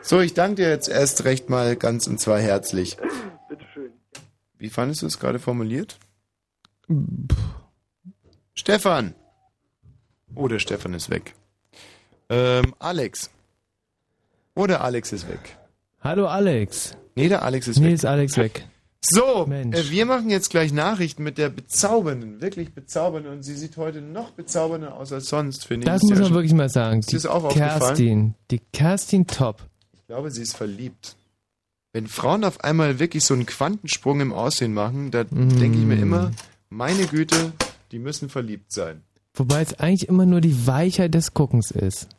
So, 0.01 0.19
ich 0.19 0.33
danke 0.33 0.55
dir 0.55 0.69
jetzt 0.69 0.87
erst 0.87 1.25
recht 1.25 1.49
mal 1.49 1.75
ganz 1.75 2.07
und 2.07 2.19
zwar 2.19 2.39
herzlich. 2.39 2.97
Bitteschön. 3.49 3.91
Wie 4.57 4.69
fandest 4.69 5.01
du 5.01 5.07
es 5.07 5.19
gerade 5.19 5.39
formuliert? 5.39 5.97
Stefan. 8.53 9.13
Oh, 10.35 10.47
der 10.47 10.59
Stefan 10.59 10.93
ist 10.93 11.09
weg. 11.09 11.33
Ähm, 12.29 12.75
Alex. 12.79 13.29
Oder 14.55 14.81
Alex 14.81 15.11
ist 15.11 15.27
weg. 15.27 15.57
Hallo 16.01 16.27
Alex. 16.27 16.95
Nee, 17.19 17.29
der 17.29 17.43
Alex 17.43 17.67
ist 17.67 17.77
nee, 17.77 17.83
weg. 17.83 17.89
Nee, 17.89 17.95
ist 17.95 18.05
Alex 18.05 18.37
weg. 18.37 18.65
So, 19.01 19.47
äh, 19.49 19.89
wir 19.89 20.05
machen 20.05 20.29
jetzt 20.29 20.49
gleich 20.49 20.73
Nachrichten 20.73 21.23
mit 21.23 21.37
der 21.37 21.49
bezaubernden, 21.49 22.41
wirklich 22.41 22.73
bezaubernden 22.73 23.31
und 23.31 23.43
sie 23.43 23.55
sieht 23.55 23.77
heute 23.77 24.01
noch 24.01 24.31
bezaubernder 24.31 24.95
aus 24.95 25.13
als 25.13 25.29
sonst, 25.29 25.65
finde 25.65 25.85
ich. 25.85 25.91
Das 25.91 26.03
muss 26.03 26.19
man 26.19 26.33
wirklich 26.33 26.53
mal 26.53 26.69
sagen. 26.69 27.01
Die 27.01 27.15
ist 27.15 27.25
auch 27.25 27.53
Kerstin, 27.53 28.35
die 28.51 28.59
Kerstin 28.73 29.25
top. 29.25 29.65
Ich 29.93 30.05
glaube, 30.07 30.31
sie 30.31 30.41
ist 30.41 30.57
verliebt. 30.57 31.15
Wenn 31.93 32.07
Frauen 32.07 32.43
auf 32.43 32.63
einmal 32.63 32.99
wirklich 32.99 33.23
so 33.23 33.33
einen 33.33 33.45
Quantensprung 33.45 34.19
im 34.19 34.33
Aussehen 34.33 34.73
machen, 34.73 35.11
da 35.11 35.23
mm. 35.23 35.59
denke 35.59 35.79
ich 35.79 35.85
mir 35.85 35.95
immer, 35.95 36.31
meine 36.69 37.05
Güte, 37.05 37.53
die 37.91 37.99
müssen 37.99 38.29
verliebt 38.29 38.71
sein. 38.71 39.01
Wobei 39.33 39.61
es 39.61 39.79
eigentlich 39.79 40.09
immer 40.09 40.25
nur 40.25 40.41
die 40.41 40.67
Weichheit 40.67 41.15
des 41.15 41.33
Guckens 41.33 41.71
ist. 41.71 42.09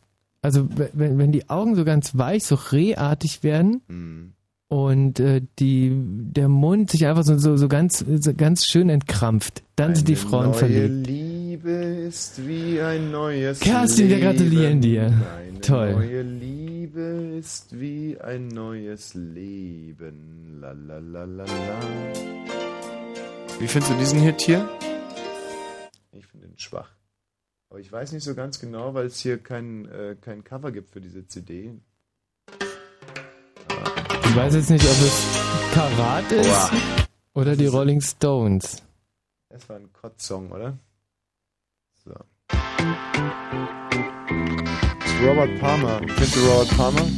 Also 0.43 0.67
wenn, 0.95 1.19
wenn 1.19 1.31
die 1.31 1.51
Augen 1.51 1.77
so 1.77 1.85
ganz 1.85 2.17
weich, 2.17 2.45
so 2.45 2.55
rehartig 2.55 3.43
werden, 3.43 3.83
mm 3.87 4.40
und 4.70 5.18
äh, 5.18 5.42
die 5.58 5.90
der 5.92 6.49
Mund 6.49 6.90
sich 6.90 7.05
einfach 7.07 7.24
so 7.24 7.36
so, 7.36 7.57
so 7.57 7.66
ganz 7.68 7.99
so 8.08 8.34
ganz 8.34 8.65
schön 8.66 8.89
entkrampft. 8.89 9.65
Dann 9.74 9.89
Eine 9.89 9.97
sind 9.97 10.08
die 10.08 10.16
Frauen 10.16 10.50
neue 10.50 10.55
verliebt. 10.55 11.07
Liebe 11.08 11.70
ist 11.70 12.47
wie 12.47 12.81
ein 12.81 13.10
neues 13.10 13.58
Kerstin, 13.60 14.08
Leben. 14.08 14.20
wir 14.20 14.26
gratulieren 14.32 14.81
dir. 14.81 15.12
Eine 15.49 15.60
Toll. 15.60 15.92
neue 15.92 16.23
Liebe 16.23 17.00
ist 17.39 17.78
wie 17.81 18.16
ein 18.20 18.47
neues 18.47 19.15
Leben. 19.15 20.58
La 20.60 20.70
la 20.70 20.99
la 20.99 21.24
la 21.24 21.44
la. 21.44 21.81
Wie 23.58 23.66
findest 23.66 23.92
du 23.92 23.97
diesen 23.99 24.20
Hit 24.20 24.40
hier? 24.40 24.68
Ich 26.12 26.26
finde 26.26 26.47
ihn 26.47 26.58
schwach. 26.58 26.90
Aber 27.70 27.81
ich 27.81 27.90
weiß 27.90 28.12
nicht 28.12 28.24
so 28.24 28.34
ganz 28.36 28.60
genau, 28.60 28.94
weil 28.94 29.07
es 29.07 29.18
hier 29.18 29.39
kein, 29.39 29.86
äh, 29.86 30.16
kein 30.20 30.44
Cover 30.44 30.70
gibt 30.70 30.90
für 30.90 31.00
diese 31.00 31.26
CD. 31.26 31.74
Ich 34.31 34.36
weiß 34.36 34.55
jetzt 34.55 34.70
nicht, 34.70 34.84
ob 34.84 34.92
es 34.92 35.26
Karat 35.75 36.31
ist 36.31 36.49
Boah. 36.49 36.70
oder 37.34 37.57
die 37.57 37.67
Rolling 37.67 38.00
Stones. 38.00 38.81
Das 39.49 39.68
war 39.68 39.75
ein 39.75 39.92
Kotz-Song, 39.92 40.52
oder? 40.52 40.78
So. 42.05 42.12
Das 42.47 42.60
ist 45.05 45.20
Robert 45.26 45.59
Palmer. 45.59 46.00
Kennst 46.17 46.36
du 46.36 46.41
Robert 46.47 46.68
Palmer? 46.76 47.09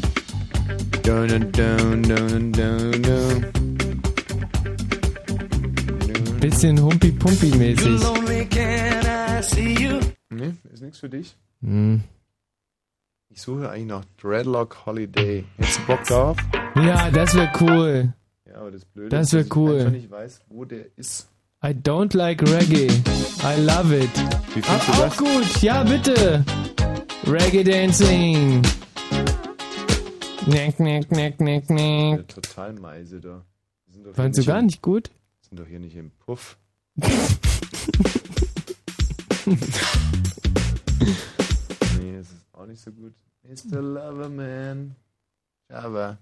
Dun, 1.02 1.28
dun, 1.52 2.02
dun, 2.02 2.52
dun, 2.52 3.02
dun. 3.02 3.46
Bisschen 6.40 6.80
Humpi-Pumpi-mäßig. 6.80 8.00
Nee, 10.30 10.54
ist 10.72 10.82
nichts 10.82 10.98
für 10.98 11.10
dich. 11.10 11.36
Hm. 11.60 12.02
Ich 13.34 13.40
suche 13.40 13.70
eigentlich 13.70 13.86
noch 13.86 14.04
Dreadlock 14.20 14.84
Holiday. 14.84 15.46
Hättest 15.56 15.78
du 15.78 15.86
Bock 15.86 16.04
drauf? 16.04 16.36
Ja, 16.76 17.10
das 17.10 17.34
wäre 17.34 17.50
cool. 17.62 18.12
Ja, 18.46 18.56
aber 18.56 18.70
das 18.70 18.84
Blöde 18.84 19.08
das 19.08 19.32
ist, 19.32 19.48
dass 19.48 19.56
cool. 19.56 19.84
ich 19.86 19.90
nicht 19.90 20.10
weiß, 20.10 20.42
wo 20.50 20.66
der 20.66 20.84
ist. 20.98 21.30
I 21.64 21.68
don't 21.68 22.14
like 22.14 22.42
Reggae. 22.42 22.88
I 23.42 23.58
love 23.58 23.96
it. 23.96 24.10
Wie 24.54 24.60
findest 24.60 24.86
du 24.86 24.92
das? 24.92 25.12
Auch 25.12 25.16
gut, 25.16 25.62
ja 25.62 25.82
bitte. 25.82 26.44
Reggae 27.26 27.64
Dancing. 27.64 28.60
Neck, 30.46 30.78
neck, 30.78 31.10
neck, 31.10 31.40
neck, 31.40 31.70
neck. 31.70 32.18
Ja, 32.18 32.22
total 32.24 32.74
Meise 32.74 33.18
da. 33.18 33.46
Fandst 34.12 34.40
du 34.40 34.44
gar 34.44 34.58
im, 34.58 34.66
nicht 34.66 34.82
gut? 34.82 35.10
Sind 35.40 35.58
doch 35.58 35.66
hier 35.66 35.80
nicht 35.80 35.96
im 35.96 36.10
Puff. 36.10 36.58
auch 42.52 42.66
nicht 42.66 42.82
so 42.82 42.92
gut. 42.92 43.14
Mr. 43.42 43.80
Loverman. 43.80 44.94
Aber. 45.68 46.18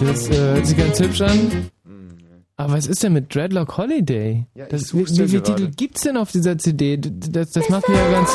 Das 0.00 0.28
äh, 0.28 0.36
hört 0.36 0.66
sich 0.66 0.76
ganz 0.76 1.00
hübsch 1.00 1.20
an. 1.22 1.70
Aber 2.58 2.72
was 2.72 2.86
ist 2.86 3.02
denn 3.02 3.12
mit 3.12 3.34
Dreadlock 3.34 3.76
Holiday? 3.76 4.46
Ja, 4.54 4.66
das, 4.66 4.94
wie, 4.94 5.00
wie 5.00 5.28
viele 5.28 5.42
Titel 5.42 5.70
gibt's 5.76 6.02
denn 6.02 6.16
auf 6.16 6.32
dieser 6.32 6.56
CD? 6.56 6.96
Das, 6.98 7.50
das 7.50 7.68
macht 7.68 7.86
mir 7.88 7.96
ja 7.96 8.10
ganz, 8.10 8.30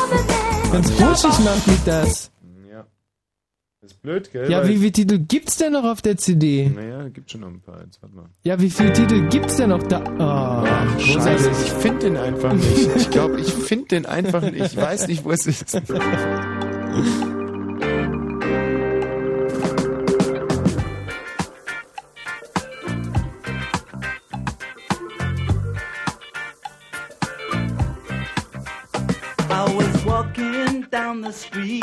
ganz 0.70 0.90
rutschig, 0.92 1.44
macht 1.44 1.66
mich 1.66 1.82
das. 1.84 2.30
Ja. 3.82 3.88
Das 3.88 3.92
ist 3.92 4.02
blöd, 4.02 4.30
gell? 4.32 4.50
Ja, 4.50 4.66
wie 4.68 4.76
viele 4.76 4.92
Titel 4.92 5.18
gibt's 5.18 5.56
denn 5.56 5.72
noch 5.72 5.84
auf 5.84 6.02
der 6.02 6.16
CD? 6.16 6.70
Naja, 6.72 7.08
gibt 7.08 7.30
schon 7.30 7.40
noch 7.40 7.48
ein 7.48 7.60
paar. 7.60 7.82
Jetzt 7.82 8.00
warte 8.00 8.14
mal. 8.14 8.26
Ja, 8.44 8.60
wie 8.60 8.70
viele 8.70 8.92
Titel 8.92 9.28
gibt's 9.28 9.56
denn 9.56 9.70
noch 9.70 9.82
da? 9.82 10.00
Oh, 10.00 10.66
Ach, 10.68 11.00
Scheiße, 11.00 11.50
ich 11.50 11.72
finde 11.72 11.98
den 11.98 12.16
einfach 12.16 12.52
nicht. 12.52 12.90
Ich 12.96 13.10
glaube, 13.10 13.40
ich 13.40 13.52
finde 13.52 13.88
den 13.88 14.06
einfach 14.06 14.42
nicht. 14.42 14.64
Ich 14.64 14.76
weiß 14.76 15.08
nicht, 15.08 15.24
wo 15.24 15.32
es 15.32 15.46
ist. 15.46 15.82
down 30.90 31.22
the 31.22 31.32
street, 31.32 31.82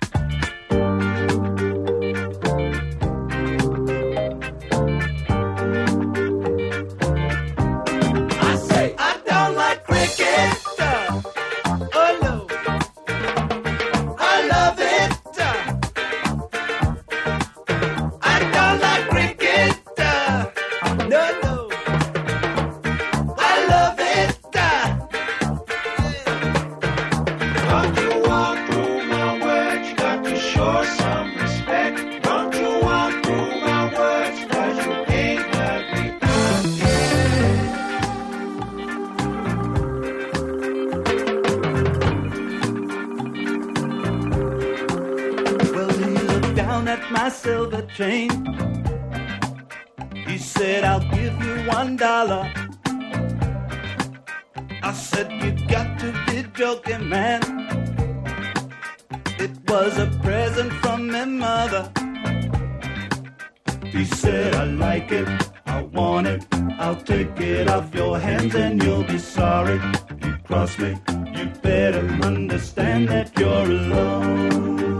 I 55.41 55.45
said, 55.45 55.59
You 55.59 55.67
got 55.67 55.99
to 55.99 56.13
be 56.27 56.43
joking, 56.53 57.09
man. 57.09 57.41
It 59.39 59.51
was 59.67 59.97
a 59.97 60.07
present 60.21 60.71
from 60.73 61.07
my 61.07 61.25
mother. 61.25 61.91
He 63.85 64.05
said, 64.05 64.55
I 64.55 64.65
like 64.65 65.11
it, 65.11 65.27
I 65.65 65.81
want 65.81 66.27
it, 66.27 66.45
I'll 66.79 66.95
take 66.95 67.39
it 67.39 67.67
off 67.69 67.93
your 67.93 68.19
hands 68.19 68.55
and 68.55 68.81
you'll 68.81 69.03
be 69.03 69.17
sorry. 69.17 69.79
You 70.23 70.37
cross 70.43 70.77
me, 70.79 70.97
you 71.35 71.45
better 71.61 72.07
understand 72.23 73.09
that 73.09 73.37
you're 73.37 73.49
alone. 73.49 74.90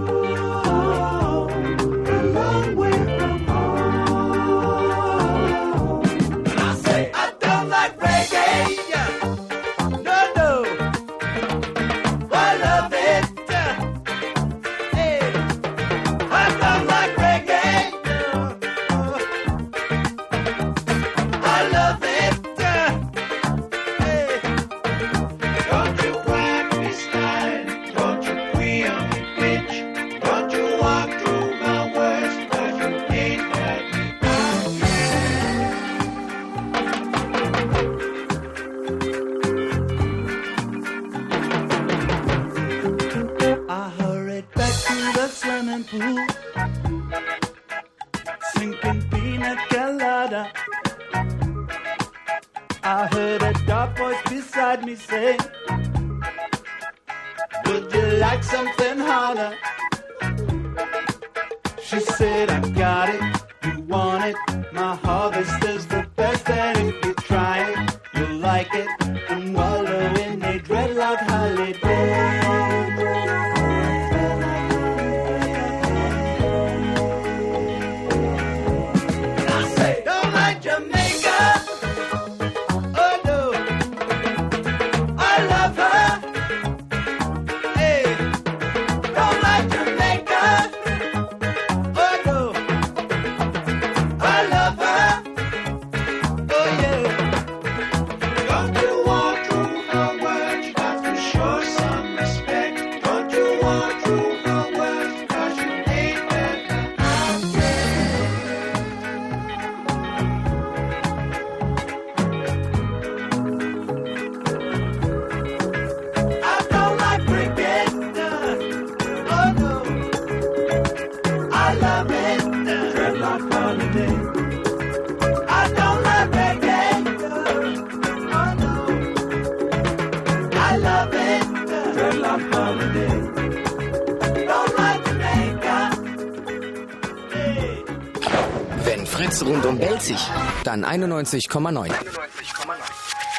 Dann 140.72 140.86
91,9. 140.86 141.92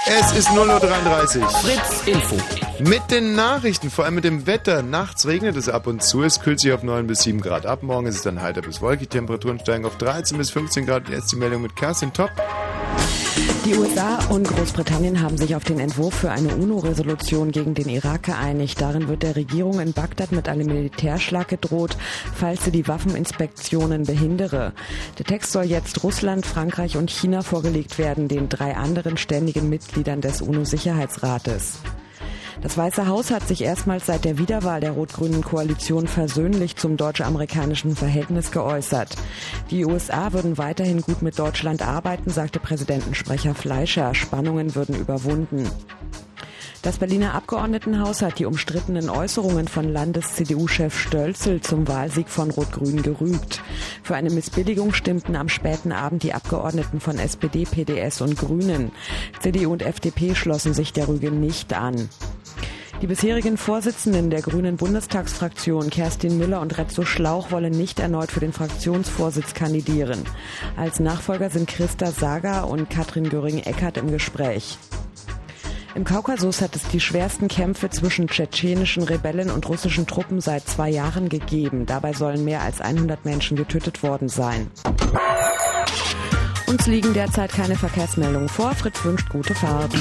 Es 0.07 0.33
ist 0.33 0.49
0.33 0.49 1.41
Uhr. 1.41 1.49
Fritz 1.49 2.07
Info. 2.07 2.37
Mit 2.81 3.11
den 3.11 3.35
Nachrichten, 3.35 3.91
vor 3.91 4.05
allem 4.05 4.17
mit 4.17 4.25
dem 4.25 4.47
Wetter. 4.47 4.83
Nachts 4.83 5.27
regnet 5.27 5.57
es 5.57 5.69
ab 5.69 5.87
und 5.87 6.03
zu. 6.03 6.23
Es 6.23 6.41
kühlt 6.41 6.61
sich 6.61 6.73
auf 6.73 6.83
9 6.83 7.07
bis 7.07 7.23
7 7.23 7.41
Grad 7.41 7.65
ab. 7.65 7.83
Morgen 7.83 8.07
ist 8.07 8.17
es 8.17 8.23
dann 8.23 8.43
heiter 8.43 8.61
bis 8.61 8.83
wolkig. 8.83 9.09
Temperaturen 9.09 9.59
steigen 9.61 9.87
auf 9.87 9.97
13 9.97 10.37
bis 10.37 10.51
15 10.51 10.85
Grad. 10.85 11.09
Jetzt 11.09 11.33
die 11.33 11.37
Meldung 11.37 11.63
mit 11.63 11.75
Kerstin 11.75 12.13
Top. 12.13 12.31
Die 13.65 13.77
USA 13.77 14.19
und 14.29 14.49
Großbritannien 14.49 15.23
haben 15.23 15.39
sich 15.39 15.55
auf 15.55 15.63
den 15.63 15.79
Entwurf 15.79 16.15
für 16.15 16.33
eine 16.33 16.57
UNO-Resolution 16.57 17.53
gegen 17.53 17.75
den 17.75 17.89
Irak 17.89 18.25
geeinigt. 18.25 18.81
Darin 18.81 19.07
wird 19.07 19.23
der 19.23 19.37
Regierung 19.37 19.79
in 19.79 19.93
Bagdad 19.93 20.33
mit 20.33 20.49
einem 20.49 20.67
Militärschlag 20.67 21.47
gedroht, 21.47 21.97
falls 22.35 22.65
sie 22.65 22.73
die 22.73 22.89
Waffeninspektionen 22.89 24.03
behindere. 24.03 24.73
Der 25.19 25.27
Text 25.27 25.53
soll 25.53 25.65
jetzt 25.65 26.03
Russland, 26.03 26.47
Frankreich 26.47 26.97
und 26.97 27.11
China 27.11 27.43
vorgelegt 27.43 27.99
werden, 27.99 28.29
den 28.29 28.49
drei 28.49 28.77
anderen 28.77 29.17
ständigen 29.17 29.69
Mitgliedern 29.69 30.21
des 30.21 30.41
UNO-Sicherheitsrates. 30.41 31.81
Das 32.63 32.79
Weiße 32.79 33.09
Haus 33.09 33.31
hat 33.31 33.47
sich 33.49 33.63
erstmals 33.63 34.07
seit 34.07 34.25
der 34.25 34.39
Wiederwahl 34.39 34.81
der 34.81 34.93
rot-grünen 34.93 35.43
Koalition 35.43 36.07
versöhnlich 36.07 36.77
zum 36.77 36.97
deutsch-amerikanischen 36.97 37.97
Verhältnis 37.97 38.53
geäußert. 38.53 39.17
Die 39.71 39.85
USA 39.85 40.33
würden 40.33 40.59
weiterhin 40.59 41.01
gut 41.01 41.23
mit 41.23 41.39
Deutschland 41.39 41.83
arbeiten, 41.83 42.31
sagte 42.31 42.61
Präsidentensprecher 42.61 43.55
Fleischer. 43.55 44.15
Spannungen 44.15 44.75
würden 44.77 44.95
überwunden. 44.95 45.69
Das 46.83 46.99
Berliner 46.99 47.35
Abgeordnetenhaus 47.35 48.23
hat 48.23 48.41
die 48.41 48.45
umstrittenen 48.45 49.09
Äußerungen 49.09 49.69
von 49.69 49.89
Landes-CDU-Chef 49.89 50.99
Stölzel 50.99 51.61
zum 51.61 51.87
Wahlsieg 51.87 52.29
von 52.29 52.51
Rot-Grün 52.51 53.03
gerügt. 53.03 53.61
Für 54.03 54.17
eine 54.17 54.31
Missbilligung 54.31 54.93
stimmten 54.93 55.37
am 55.37 55.49
späten 55.49 55.93
Abend 55.93 56.25
die 56.25 56.35
Abgeordneten 56.35 56.99
von 56.99 57.21
SPD, 57.21 57.67
PDS 57.67 58.21
und 58.21 58.37
Grünen. 58.37 58.91
CDU 59.39 59.71
und 59.71 59.83
FDP 59.83 60.35
schlossen 60.35 60.75
sich 60.75 60.93
der 60.93 61.07
Rüge 61.07 61.31
nicht 61.31 61.73
an. 61.73 62.09
Die 63.01 63.07
bisherigen 63.07 63.59
Vorsitzenden 63.59 64.31
der 64.31 64.43
Grünen 64.43 64.77
Bundestagsfraktion 64.77 65.89
Kerstin 65.89 66.37
Müller 66.37 66.61
und 66.61 66.77
Rezzo 66.79 67.05
Schlauch 67.05 67.53
wollen 67.53 67.73
nicht 67.73 68.01
erneut 68.01 68.33
für 68.33 68.41
den 68.41 68.53
Fraktionsvorsitz 68.53 69.55
kandidieren. 69.55 70.25
Als 70.77 70.99
Nachfolger 70.99 71.49
sind 71.49 71.69
Christa 71.69 72.11
Sager 72.11 72.67
und 72.67 72.91
Katrin 72.91 73.29
Göring-Eckardt 73.29 73.99
im 73.99 74.11
Gespräch. 74.11 74.79
Im 75.95 76.05
Kaukasus 76.05 76.63
hat 76.63 76.75
es 76.75 76.85
die 76.89 77.01
schwersten 77.01 77.49
Kämpfe 77.49 77.91
zwischen 77.91 78.27
tschetschenischen 78.27 79.03
Rebellen 79.03 79.51
und 79.51 79.69
russischen 79.69 80.07
Truppen 80.07 80.41
seit 80.41 80.67
zwei 80.67 80.89
Jahren 80.89 81.29
gegeben. 81.29 81.85
Dabei 81.85 82.15
sollen 82.15 82.45
mehr 82.47 82.63
als 82.63 82.81
100 82.81 83.27
Menschen 83.27 83.59
getötet 83.59 84.03
worden 84.03 84.31
sein. 84.31 84.71
Uns 86.73 86.87
liegen 86.87 87.13
derzeit 87.13 87.53
keine 87.53 87.77
Verkehrsmeldungen 87.77 88.49
vor. 88.49 88.75
Fritz 88.75 89.05
wünscht 89.05 89.29
gute 89.29 89.55
Fahrt. 89.55 89.93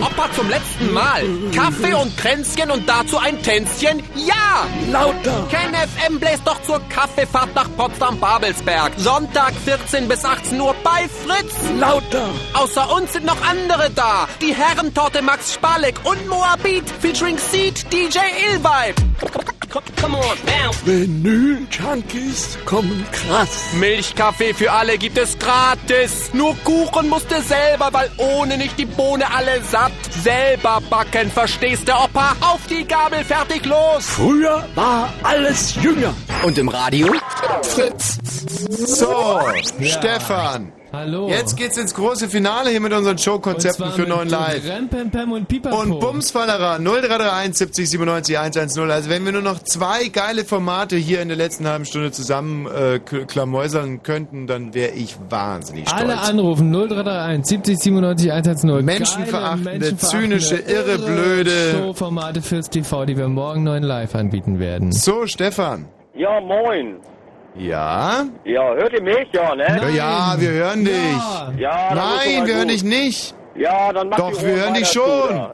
Opa 0.00 0.32
zum 0.36 0.48
letzten 0.48 0.92
Mal. 0.92 1.24
Kaffee 1.52 1.94
und 1.94 2.16
Kränzchen 2.16 2.70
und 2.70 2.88
dazu 2.88 3.18
ein 3.18 3.42
Tänzchen? 3.42 4.04
Ja! 4.14 4.68
Lauter! 4.92 5.48
Ken 5.50 5.74
FM 5.74 6.20
bläst 6.20 6.42
doch 6.44 6.62
zur 6.62 6.80
Kaffeefahrt 6.90 7.52
nach 7.56 7.68
Potsdam-Babelsberg. 7.76 8.92
Sonntag 8.98 9.52
14 9.64 10.06
bis 10.06 10.24
18 10.24 10.60
Uhr 10.60 10.76
bei 10.84 11.08
Fritz. 11.26 11.54
Lauter! 11.80 12.28
Außer 12.54 12.88
uns 12.92 13.14
sind 13.14 13.26
noch 13.26 13.42
andere 13.50 13.90
da. 13.90 14.28
Die 14.40 14.54
Herrentorte 14.54 15.22
Max 15.22 15.54
Spalek 15.54 15.96
und 16.04 16.24
Moabit 16.28 16.88
featuring 17.00 17.36
Seed 17.36 17.84
DJ 17.92 18.18
Illvibe. 18.52 18.94
Come 20.00 20.16
on, 20.16 20.38
bounce. 20.46 20.86
Vinyl-Junkies 20.86 22.56
kommen 22.64 23.04
krass. 23.12 23.74
Milchkaffee 23.74 24.54
für 24.54 24.67
alle 24.68 24.98
gibt 24.98 25.18
es 25.18 25.38
gratis. 25.38 26.30
Nur 26.32 26.56
Kuchen 26.64 27.08
musst 27.08 27.30
du 27.30 27.40
selber, 27.42 27.88
weil 27.92 28.10
ohne 28.16 28.56
nicht 28.56 28.78
die 28.78 28.86
Bohne 28.86 29.24
alle 29.30 29.62
satt. 29.62 29.92
Selber 30.22 30.80
backen, 30.88 31.30
verstehst 31.30 31.88
du, 31.88 31.92
Opa? 31.92 32.36
Auf 32.40 32.60
die 32.68 32.86
Gabel, 32.86 33.24
fertig, 33.24 33.64
los. 33.64 34.06
Früher 34.06 34.64
war 34.74 35.12
alles 35.22 35.74
jünger. 35.76 36.14
Und 36.42 36.58
im 36.58 36.68
Radio? 36.68 37.08
Fritz. 37.62 38.18
So, 38.68 39.40
Stefan. 39.82 40.72
Hallo. 40.98 41.28
Jetzt 41.28 41.56
geht's 41.56 41.76
ins 41.78 41.94
große 41.94 42.28
Finale 42.28 42.70
hier 42.70 42.80
mit 42.80 42.92
unseren 42.92 43.16
Showkonzepten 43.18 43.92
für 43.92 44.02
neuen 44.02 44.28
Live. 44.28 44.64
Rempem 44.68 45.30
und 45.30 45.46
Pipapo. 45.46 45.76
Und 45.80 46.00
Bumsfallerer 46.00 46.80
0331 46.80 47.56
70 47.56 47.90
97 47.90 48.36
110. 48.38 48.90
Also 48.90 49.08
wenn 49.08 49.24
wir 49.24 49.30
nur 49.30 49.42
noch 49.42 49.60
zwei 49.62 50.08
geile 50.08 50.44
Formate 50.44 50.96
hier 50.96 51.22
in 51.22 51.28
der 51.28 51.36
letzten 51.36 51.68
halben 51.68 51.84
Stunde 51.84 52.10
zusammen 52.10 52.66
äh, 52.66 52.98
klamäusern 52.98 54.02
könnten, 54.02 54.48
dann 54.48 54.74
wäre 54.74 54.90
ich 54.90 55.16
wahnsinnig 55.30 55.88
stolz. 55.88 56.02
Alle 56.02 56.18
anrufen 56.18 56.72
0331 56.72 57.46
70 57.46 57.78
97 57.78 58.32
110. 58.32 58.84
Menschenverachtende, 58.84 59.78
Geile, 59.78 59.96
zynische, 59.98 60.56
irre, 60.56 60.98
blöde- 60.98 61.74
Showformate 61.78 62.42
fürs 62.42 62.68
TV, 62.70 63.04
die 63.04 63.16
wir 63.16 63.28
morgen 63.28 63.62
neuen 63.62 63.84
live 63.84 64.16
anbieten 64.16 64.58
werden. 64.58 64.90
So, 64.90 65.26
Stefan. 65.26 65.86
Ja, 66.16 66.40
moin. 66.40 66.96
Ja? 67.58 68.24
Ja, 68.44 68.74
hört 68.74 68.92
ihr 68.92 69.02
mich? 69.02 69.26
Ja, 69.32 69.54
ne? 69.54 69.66
Ja, 69.82 69.88
ja, 69.88 70.34
wir 70.38 70.50
hören 70.50 70.84
dich. 70.84 71.16
Ja, 71.58 71.88
schon 71.88 71.96
Nein, 71.98 72.46
wir 72.46 72.54
hören 72.54 72.68
dich 72.68 72.84
nicht. 72.84 73.34
Ja, 73.56 73.92
dann 73.92 74.08
macht 74.08 74.20
Doch, 74.20 74.42
wir 74.42 74.54
hören 74.54 74.74
dich 74.74 74.86
schon. 74.86 75.04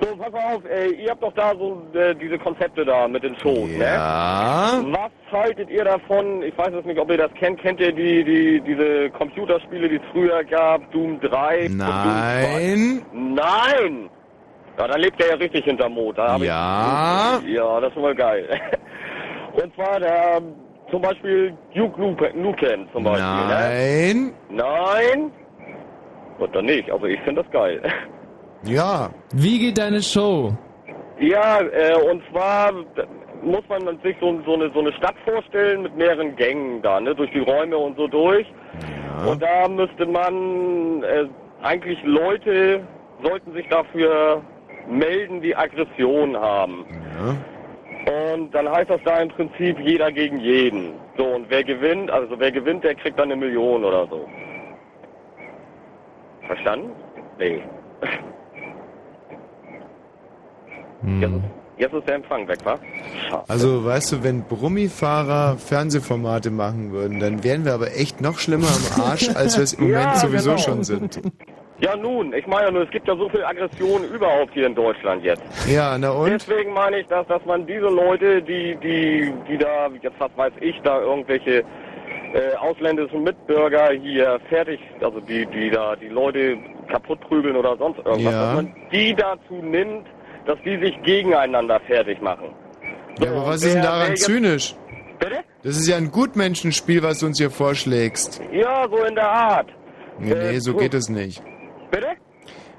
so, 0.00 0.16
pass 0.16 0.32
auf, 0.34 0.64
äh, 0.70 0.90
ihr 0.90 1.10
habt 1.10 1.22
doch 1.22 1.32
da 1.34 1.52
so 1.58 1.82
äh, 1.94 2.14
diese 2.14 2.38
Konzepte 2.38 2.84
da 2.84 3.08
mit 3.08 3.24
den 3.24 3.36
Shows, 3.40 3.68
Ja. 3.76 4.80
ne? 4.80 4.92
Was 4.92 5.40
haltet 5.42 5.68
ihr 5.70 5.84
davon? 5.84 6.42
Ich 6.44 6.56
weiß 6.56 6.68
jetzt 6.72 6.86
nicht, 6.86 7.00
ob 7.00 7.10
ihr 7.10 7.18
das 7.18 7.34
kennt. 7.34 7.60
Kennt 7.60 7.80
ihr 7.80 7.92
die, 7.92 8.22
die, 8.22 8.60
diese 8.60 9.10
Computerspiele, 9.10 9.88
die 9.88 9.96
es 9.96 10.02
früher 10.12 10.44
gab? 10.44 10.88
Doom 10.92 11.18
3 11.20 11.66
und 11.66 11.78
Doom 11.78 11.78
2? 11.80 11.86
Nein. 11.86 13.02
Nein! 13.12 14.10
Ja, 14.78 14.86
dann 14.86 15.00
lebt 15.00 15.20
er 15.20 15.30
ja 15.30 15.34
richtig 15.34 15.64
hinterm 15.64 15.92
Mond. 15.94 16.16
Ja. 16.18 17.40
Ich, 17.44 17.52
ja, 17.52 17.80
das 17.80 17.90
ist 17.90 17.98
mal 17.98 18.14
geil. 18.14 18.48
Und 19.60 19.74
zwar 19.74 19.98
der, 19.98 20.40
zum 20.90 21.02
Beispiel 21.02 21.54
Duke 21.74 22.00
Nukem, 22.34 22.88
zum 22.92 23.04
Beispiel. 23.04 23.22
Nein. 23.22 24.32
Ne? 24.50 24.64
Nein? 24.64 25.32
Und 26.38 26.54
dann 26.54 26.64
nicht. 26.66 26.90
Also 26.90 27.06
ich 27.06 27.20
finde 27.20 27.42
das 27.42 27.50
geil. 27.52 27.82
Ja. 28.64 29.10
Wie 29.32 29.60
geht 29.60 29.78
deine 29.78 30.02
Show? 30.02 30.52
Ja, 31.20 31.60
äh, 31.60 31.94
und 32.10 32.20
zwar 32.28 32.72
muss 33.40 33.62
man 33.68 34.00
sich 34.02 34.16
so, 34.20 34.40
so, 34.44 34.54
eine, 34.54 34.68
so 34.72 34.80
eine 34.80 34.92
Stadt 34.94 35.14
vorstellen 35.24 35.82
mit 35.82 35.96
mehreren 35.96 36.34
Gängen 36.34 36.82
da, 36.82 37.00
ne, 37.00 37.14
durch 37.14 37.30
die 37.30 37.38
Räume 37.38 37.78
und 37.78 37.96
so 37.96 38.08
durch. 38.08 38.46
Und 39.26 39.42
da 39.42 39.68
müsste 39.68 40.06
man, 40.06 41.02
äh, 41.02 41.26
eigentlich 41.62 41.98
Leute 42.04 42.80
sollten 43.22 43.52
sich 43.52 43.68
dafür 43.68 44.42
melden, 44.88 45.40
die 45.40 45.54
Aggression 45.54 46.36
haben. 46.36 46.84
Und 48.08 48.52
dann 48.54 48.68
heißt 48.68 48.88
das 48.90 49.00
da 49.04 49.20
im 49.20 49.28
Prinzip 49.28 49.78
jeder 49.80 50.10
gegen 50.10 50.38
jeden. 50.40 50.94
So, 51.16 51.24
und 51.26 51.50
wer 51.50 51.62
gewinnt, 51.64 52.10
also 52.10 52.38
wer 52.38 52.50
gewinnt, 52.52 52.84
der 52.84 52.94
kriegt 52.94 53.18
dann 53.18 53.30
eine 53.30 53.36
Million 53.36 53.84
oder 53.84 54.06
so. 54.06 54.26
Verstanden? 56.46 56.90
Nee. 57.38 57.62
Jetzt, 61.20 61.32
ist, 61.32 61.42
jetzt 61.76 61.94
ist 61.94 62.08
der 62.08 62.14
Empfang 62.16 62.48
weg, 62.48 62.58
wa? 62.64 62.78
Schade. 63.28 63.44
Also, 63.48 63.84
weißt 63.84 64.12
du, 64.12 64.24
wenn 64.24 64.42
Brummifahrer 64.44 65.56
Fernsehformate 65.58 66.50
machen 66.50 66.92
würden, 66.92 67.20
dann 67.20 67.44
wären 67.44 67.64
wir 67.64 67.74
aber 67.74 67.94
echt 67.94 68.20
noch 68.20 68.38
schlimmer 68.38 68.68
am 68.68 69.02
Arsch, 69.04 69.28
als 69.34 69.56
wir 69.56 69.64
es 69.64 69.74
im 69.74 69.84
Moment 69.88 70.02
Ja, 70.04 70.16
sowieso 70.16 70.50
genau. 70.50 70.62
schon 70.62 70.84
sind. 70.84 71.20
Ja 71.80 71.94
nun, 71.96 72.32
ich 72.32 72.46
meine 72.46 72.66
ja 72.66 72.70
nur, 72.72 72.82
es 72.82 72.90
gibt 72.90 73.06
ja 73.06 73.14
so 73.16 73.28
viel 73.28 73.44
Aggression 73.44 74.02
überhaupt 74.12 74.52
hier 74.52 74.66
in 74.66 74.74
Deutschland 74.74 75.22
jetzt. 75.24 75.42
Ja, 75.68 75.96
na 75.96 76.10
und? 76.10 76.30
Deswegen 76.30 76.72
meine 76.72 76.98
ich, 77.00 77.06
dass, 77.06 77.26
dass 77.28 77.44
man 77.44 77.66
diese 77.66 77.86
Leute, 77.86 78.42
die, 78.42 78.76
die, 78.82 79.32
die 79.48 79.58
da, 79.58 79.88
jetzt 80.02 80.18
was 80.18 80.30
weiß 80.36 80.52
ich, 80.60 80.74
da 80.82 81.00
irgendwelche 81.00 81.58
äh, 82.34 82.54
ausländischen 82.58 83.22
Mitbürger 83.22 83.90
hier 83.92 84.40
fertig, 84.48 84.80
also 85.00 85.20
die, 85.20 85.46
die 85.46 85.70
da 85.70 85.94
die 85.94 86.08
Leute 86.08 86.58
kaputt 86.90 87.20
prügeln 87.20 87.54
oder 87.56 87.76
sonst 87.76 87.98
irgendwas, 87.98 88.32
Ja. 88.32 88.46
dass 88.46 88.54
man 88.56 88.74
die 88.92 89.14
dazu 89.14 89.54
nimmt, 89.62 90.06
dass 90.46 90.58
die 90.64 90.78
sich 90.78 91.00
gegeneinander 91.04 91.78
fertig 91.86 92.20
machen. 92.20 92.48
Ja, 93.20 93.30
aber 93.30 93.46
was 93.46 93.62
ist 93.62 93.74
denn 93.74 93.82
daran 93.82 94.16
zynisch? 94.16 94.74
Bitte? 95.20 95.38
Das 95.62 95.76
ist 95.76 95.88
ja 95.88 95.96
ein 95.96 96.10
Gutmenschenspiel, 96.10 97.02
was 97.02 97.20
du 97.20 97.26
uns 97.26 97.38
hier 97.38 97.50
vorschlägst. 97.50 98.40
Ja, 98.52 98.86
so 98.88 98.96
in 99.04 99.14
der 99.14 99.30
Art. 99.30 99.68
Nee, 100.18 100.34
nee, 100.34 100.58
so 100.58 100.72
gut. 100.72 100.82
geht 100.82 100.94
es 100.94 101.08
nicht. 101.08 101.40
Bitte? 101.90 102.06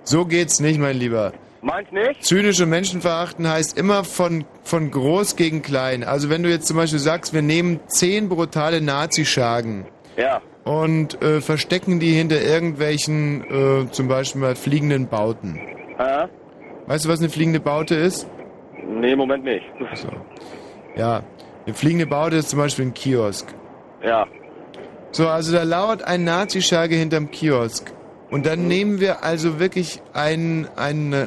So 0.03 0.25
geht's 0.25 0.59
nicht, 0.59 0.79
mein 0.79 0.97
Lieber. 0.97 1.33
Meint 1.61 1.91
nicht? 1.91 2.23
Zynische 2.23 2.65
Menschen 2.65 3.01
verachten 3.01 3.47
heißt 3.47 3.77
immer 3.77 4.03
von, 4.05 4.45
von 4.63 4.91
groß 4.91 5.35
gegen 5.35 5.61
klein. 5.61 6.03
Also 6.03 6.29
wenn 6.29 6.41
du 6.43 6.49
jetzt 6.49 6.67
zum 6.67 6.77
Beispiel 6.77 6.99
sagst, 6.99 7.33
wir 7.33 7.41
nehmen 7.41 7.81
zehn 7.87 8.29
brutale 8.29 8.79
Nazischergen 8.81 9.85
Ja. 10.15 10.41
und 10.63 11.21
äh, 11.21 11.41
verstecken 11.41 11.99
die 11.99 12.13
hinter 12.13 12.41
irgendwelchen, 12.41 13.43
äh, 13.87 13.91
zum 13.91 14.07
Beispiel 14.07 14.39
mal 14.41 14.55
fliegenden 14.55 15.07
Bauten. 15.09 15.59
Äh? 15.97 16.27
Weißt 16.87 17.05
du, 17.05 17.09
was 17.09 17.19
eine 17.19 17.29
fliegende 17.29 17.59
Baute 17.59 17.95
ist? 17.95 18.25
Nee, 18.87 19.11
im 19.11 19.19
Moment 19.19 19.43
nicht. 19.43 19.65
Ja, 20.95 21.23
eine 21.65 21.75
fliegende 21.75 22.07
Baute 22.07 22.37
ist 22.37 22.49
zum 22.49 22.59
Beispiel 22.59 22.85
ein 22.85 22.93
Kiosk. 22.93 23.53
Ja. 24.03 24.25
So, 25.11 25.27
also 25.27 25.51
da 25.53 25.63
lauert 25.63 26.03
ein 26.03 26.23
Nazischerge 26.23 26.95
hinterm 26.95 27.29
Kiosk. 27.31 27.91
Und 28.31 28.45
dann 28.45 28.67
nehmen 28.67 28.99
wir 28.99 29.23
also 29.23 29.59
wirklich 29.59 30.01
einen, 30.13 30.67
einen, 30.75 31.13
äh, 31.13 31.25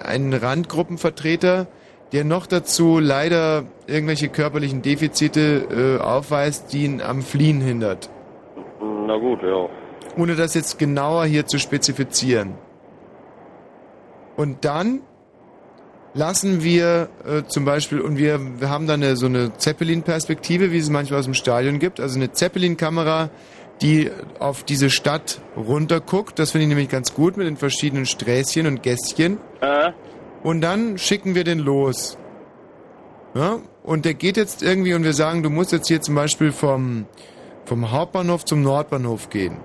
einen 0.00 0.34
Randgruppenvertreter, 0.34 1.66
der 2.12 2.24
noch 2.24 2.46
dazu 2.46 2.98
leider 2.98 3.64
irgendwelche 3.86 4.28
körperlichen 4.28 4.82
Defizite 4.82 5.98
äh, 6.00 6.02
aufweist, 6.02 6.72
die 6.72 6.84
ihn 6.84 7.00
am 7.00 7.22
Fliehen 7.22 7.60
hindert. 7.60 8.10
Na 8.80 9.16
gut, 9.16 9.42
ja. 9.42 9.68
Ohne 10.16 10.34
das 10.34 10.54
jetzt 10.54 10.78
genauer 10.78 11.24
hier 11.24 11.46
zu 11.46 11.58
spezifizieren. 11.58 12.54
Und 14.36 14.64
dann 14.64 15.00
lassen 16.14 16.62
wir 16.62 17.08
äh, 17.26 17.42
zum 17.46 17.64
Beispiel, 17.64 18.00
und 18.00 18.18
wir, 18.18 18.60
wir 18.60 18.68
haben 18.68 18.86
dann 18.86 19.02
eine, 19.02 19.16
so 19.16 19.26
eine 19.26 19.56
Zeppelin-Perspektive, 19.56 20.72
wie 20.72 20.78
es 20.78 20.90
manchmal 20.90 21.20
aus 21.20 21.26
dem 21.26 21.34
Stadion 21.34 21.78
gibt, 21.78 22.00
also 22.00 22.18
eine 22.18 22.32
Zeppelin-Kamera, 22.32 23.30
die 23.82 24.10
auf 24.38 24.64
diese 24.64 24.90
Stadt 24.90 25.40
runterguckt. 25.56 26.38
Das 26.38 26.52
finde 26.52 26.64
ich 26.64 26.68
nämlich 26.68 26.88
ganz 26.88 27.14
gut 27.14 27.36
mit 27.36 27.46
den 27.46 27.56
verschiedenen 27.56 28.06
Sträßchen 28.06 28.66
und 28.66 28.82
Gässchen. 28.82 29.38
Äh? 29.60 29.92
Und 30.42 30.60
dann 30.60 30.98
schicken 30.98 31.34
wir 31.34 31.44
den 31.44 31.58
los. 31.58 32.18
Ja? 33.34 33.58
Und 33.82 34.04
der 34.04 34.14
geht 34.14 34.36
jetzt 34.36 34.62
irgendwie 34.62 34.94
und 34.94 35.04
wir 35.04 35.14
sagen, 35.14 35.42
du 35.42 35.50
musst 35.50 35.72
jetzt 35.72 35.88
hier 35.88 36.00
zum 36.00 36.14
Beispiel 36.14 36.52
vom, 36.52 37.06
vom 37.64 37.90
Hauptbahnhof 37.90 38.44
zum 38.44 38.62
Nordbahnhof 38.62 39.30
gehen. 39.30 39.58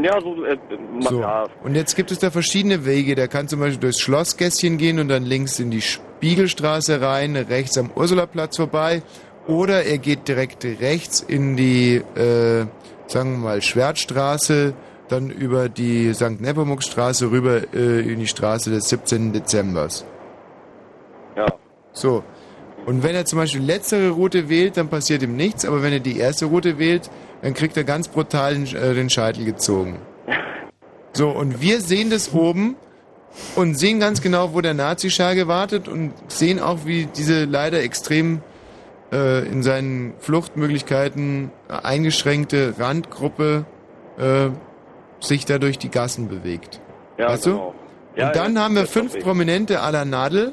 Ja, 0.00 0.20
so, 0.20 0.44
äh, 0.44 0.56
So. 1.00 1.20
ja. 1.20 1.46
Und 1.62 1.74
jetzt 1.74 1.94
gibt 1.94 2.10
es 2.10 2.18
da 2.18 2.30
verschiedene 2.30 2.84
Wege. 2.84 3.14
Der 3.14 3.28
kann 3.28 3.46
zum 3.48 3.60
Beispiel 3.60 3.80
durchs 3.80 4.00
Schlossgässchen 4.00 4.76
gehen 4.76 4.98
und 4.98 5.08
dann 5.08 5.24
links 5.24 5.60
in 5.60 5.70
die 5.70 5.82
Spiegelstraße 5.82 7.00
rein, 7.00 7.36
rechts 7.36 7.78
am 7.78 7.90
Ursulaplatz 7.94 8.56
vorbei. 8.56 9.02
Oder 9.46 9.84
er 9.84 9.98
geht 9.98 10.26
direkt 10.26 10.64
rechts 10.64 11.20
in 11.20 11.56
die, 11.56 11.96
äh, 12.16 12.66
sagen 13.14 13.32
wir 13.32 13.38
mal, 13.38 13.62
Schwertstraße, 13.62 14.74
dann 15.08 15.30
über 15.30 15.68
die 15.68 16.12
St. 16.12 16.40
Nepomuk-Straße 16.40 17.30
rüber 17.30 17.62
äh, 17.72 18.00
in 18.00 18.18
die 18.18 18.26
Straße 18.26 18.70
des 18.70 18.88
17. 18.88 19.32
Dezembers. 19.32 20.04
Ja. 21.36 21.46
So. 21.92 22.24
Und 22.86 23.02
wenn 23.02 23.14
er 23.14 23.24
zum 23.24 23.38
Beispiel 23.38 23.62
letztere 23.62 24.10
Route 24.10 24.48
wählt, 24.48 24.76
dann 24.76 24.88
passiert 24.88 25.22
ihm 25.22 25.36
nichts. 25.36 25.64
Aber 25.64 25.82
wenn 25.82 25.92
er 25.92 26.00
die 26.00 26.18
erste 26.18 26.46
Route 26.46 26.78
wählt, 26.78 27.08
dann 27.40 27.54
kriegt 27.54 27.76
er 27.76 27.84
ganz 27.84 28.08
brutal 28.08 28.54
den, 28.54 28.66
äh, 28.74 28.94
den 28.94 29.08
Scheitel 29.08 29.44
gezogen. 29.44 29.98
So, 31.16 31.30
und 31.30 31.60
wir 31.60 31.80
sehen 31.80 32.10
das 32.10 32.34
oben 32.34 32.74
und 33.54 33.76
sehen 33.76 34.00
ganz 34.00 34.20
genau, 34.20 34.52
wo 34.52 34.60
der 34.60 34.74
Nazischage 34.74 35.46
wartet 35.46 35.86
und 35.86 36.12
sehen 36.26 36.58
auch, 36.58 36.86
wie 36.86 37.06
diese 37.06 37.44
leider 37.44 37.80
extrem 37.80 38.42
äh, 39.14 39.46
in 39.46 39.62
seinen 39.62 40.14
Fluchtmöglichkeiten 40.18 41.50
eingeschränkte 41.68 42.74
Randgruppe 42.78 43.64
äh, 44.18 44.48
sich 45.20 45.44
da 45.44 45.58
durch 45.58 45.78
die 45.78 45.90
Gassen 45.90 46.28
bewegt. 46.28 46.80
Ja, 47.16 47.28
weißt 47.28 47.44
genau. 47.44 47.74
du? 48.14 48.20
Ja, 48.20 48.26
und 48.28 48.36
dann 48.36 48.54
ja, 48.56 48.62
haben 48.62 48.74
wir 48.74 48.86
fünf. 48.86 49.18
Prominente 49.20 49.80
à 49.80 49.90
la 49.90 50.04
Nadel, 50.04 50.52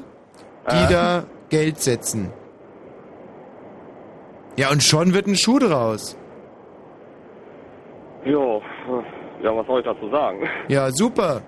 die 0.70 0.84
Ah. 0.86 0.88
da 0.88 1.24
Geld 1.48 1.80
setzen. 1.80 2.32
Ja, 4.56 4.70
und 4.70 4.82
schon 4.82 5.12
wird 5.14 5.26
ein 5.26 5.36
Schuh 5.36 5.58
draus. 5.58 6.16
Jo, 8.24 8.62
ja, 9.42 9.56
was 9.56 9.66
soll 9.66 9.80
ich 9.80 9.84
dazu 9.86 10.08
sagen? 10.10 10.38
Ja, 10.68 10.90
super. 10.92 11.42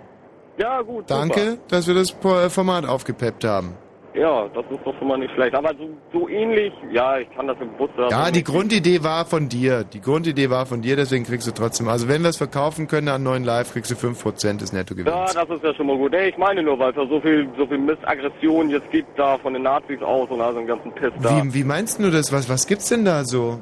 Ja, 0.57 0.83
gut. 0.83 1.11
Danke, 1.11 1.41
Super. 1.41 1.63
dass 1.69 1.87
wir 1.87 1.95
das 1.95 2.11
Format 2.53 2.87
aufgepeppt 2.87 3.45
haben. 3.45 3.77
Ja, 4.15 4.47
das 4.55 4.65
ist 4.71 4.79
doch 4.85 4.97
schon 4.99 5.09
mal 5.09 5.19
nicht 5.19 5.35
schlecht. 5.35 5.55
Aber 5.57 5.71
so, 5.71 5.89
so 6.13 6.29
ähnlich, 6.29 6.73
ja, 6.93 7.19
ich 7.19 7.29
kann 7.35 7.49
das 7.49 7.57
im 7.61 7.69
Bus 7.77 7.91
Ja, 8.11 8.31
die 8.31 8.45
Grundidee 8.45 9.03
war 9.03 9.25
von 9.25 9.49
dir. 9.49 9.83
Die 9.83 10.01
Grundidee 10.01 10.51
war 10.51 10.67
von 10.67 10.83
dir, 10.83 10.95
deswegen 10.95 11.25
kriegst 11.25 11.49
du 11.49 11.51
trotzdem. 11.53 11.89
Also 11.89 12.07
wenn 12.07 12.23
wir 12.23 12.29
es 12.31 12.37
verkaufen 12.37 12.87
können 12.87 13.09
an 13.09 13.25
neuen 13.25 13.43
Live, 13.43 13.73
kriegst 13.73 13.91
du 13.91 13.97
5% 13.97 14.59
des 14.59 14.71
Ja, 14.71 14.79
Nettogewinns. 14.79 15.35
das 15.35 15.49
ist 15.51 15.65
ja 15.65 15.75
schon 15.75 15.89
mal 15.89 15.97
gut. 15.97 16.13
Nee, 16.13 16.29
ich 16.29 16.39
meine 16.39 16.63
nur, 16.63 16.79
weil 16.79 16.91
es 16.91 16.97
ja 16.97 17.07
so 17.09 17.21
viel, 17.21 17.49
so 17.59 17.67
viel 17.67 17.79
Missaggression 17.79 18.71
jetzt 18.71 18.89
gibt 18.93 19.19
da 19.19 19.37
von 19.39 19.53
den 19.53 19.63
Nazis 19.65 20.01
aus 20.01 20.31
und 20.31 20.41
also 20.41 20.59
den 20.61 20.69
ganzen 20.69 20.93
Piss 20.93 21.11
da. 21.21 21.43
Wie, 21.43 21.53
wie 21.55 21.65
meinst 21.65 21.99
du 21.99 22.09
das? 22.11 22.33
Was, 22.33 22.49
was 22.49 22.69
gibt's 22.69 22.89
denn 22.91 23.05
da 23.05 23.25
so? 23.25 23.59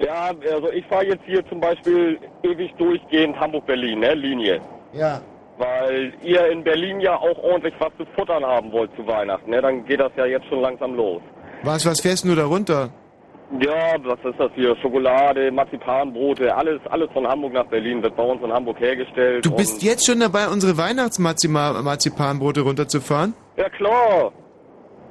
Ja, 0.00 0.30
also 0.52 0.70
ich 0.70 0.84
fahre 0.86 1.06
jetzt 1.06 1.24
hier 1.24 1.44
zum 1.48 1.60
Beispiel 1.60 2.18
ewig 2.42 2.74
durchgehend 2.76 3.40
Hamburg-Berlin, 3.40 4.00
ne, 4.00 4.14
Linie. 4.14 4.60
Ja. 4.92 5.22
Weil 5.58 6.12
ihr 6.22 6.46
in 6.50 6.62
Berlin 6.62 7.00
ja 7.00 7.16
auch 7.16 7.36
ordentlich 7.42 7.74
was 7.78 7.90
zu 7.98 8.06
futtern 8.16 8.44
haben 8.44 8.70
wollt 8.72 8.90
zu 8.96 9.06
Weihnachten, 9.06 9.50
ne? 9.50 9.60
Dann 9.60 9.84
geht 9.84 10.00
das 10.00 10.12
ja 10.16 10.24
jetzt 10.24 10.46
schon 10.46 10.60
langsam 10.60 10.94
los. 10.94 11.20
Was, 11.64 11.84
was 11.84 12.00
fährst 12.00 12.24
du 12.24 12.34
da 12.34 12.44
runter? 12.44 12.90
Ja, 13.60 13.96
was 14.04 14.18
ist 14.24 14.38
das 14.38 14.50
hier? 14.54 14.76
Schokolade, 14.76 15.50
Marzipanbrote, 15.50 16.54
alles, 16.54 16.80
alles 16.90 17.10
von 17.12 17.26
Hamburg 17.26 17.54
nach 17.54 17.66
Berlin 17.66 18.02
wird 18.02 18.14
bei 18.14 18.22
uns 18.22 18.42
in 18.42 18.52
Hamburg 18.52 18.78
hergestellt. 18.78 19.44
Du 19.44 19.56
bist 19.56 19.82
jetzt 19.82 20.06
schon 20.06 20.20
dabei, 20.20 20.48
unsere 20.48 20.76
Weihnachtsmarzipanbrote 20.76 22.60
runterzufahren? 22.60 23.34
Ja 23.56 23.68
klar. 23.70 24.32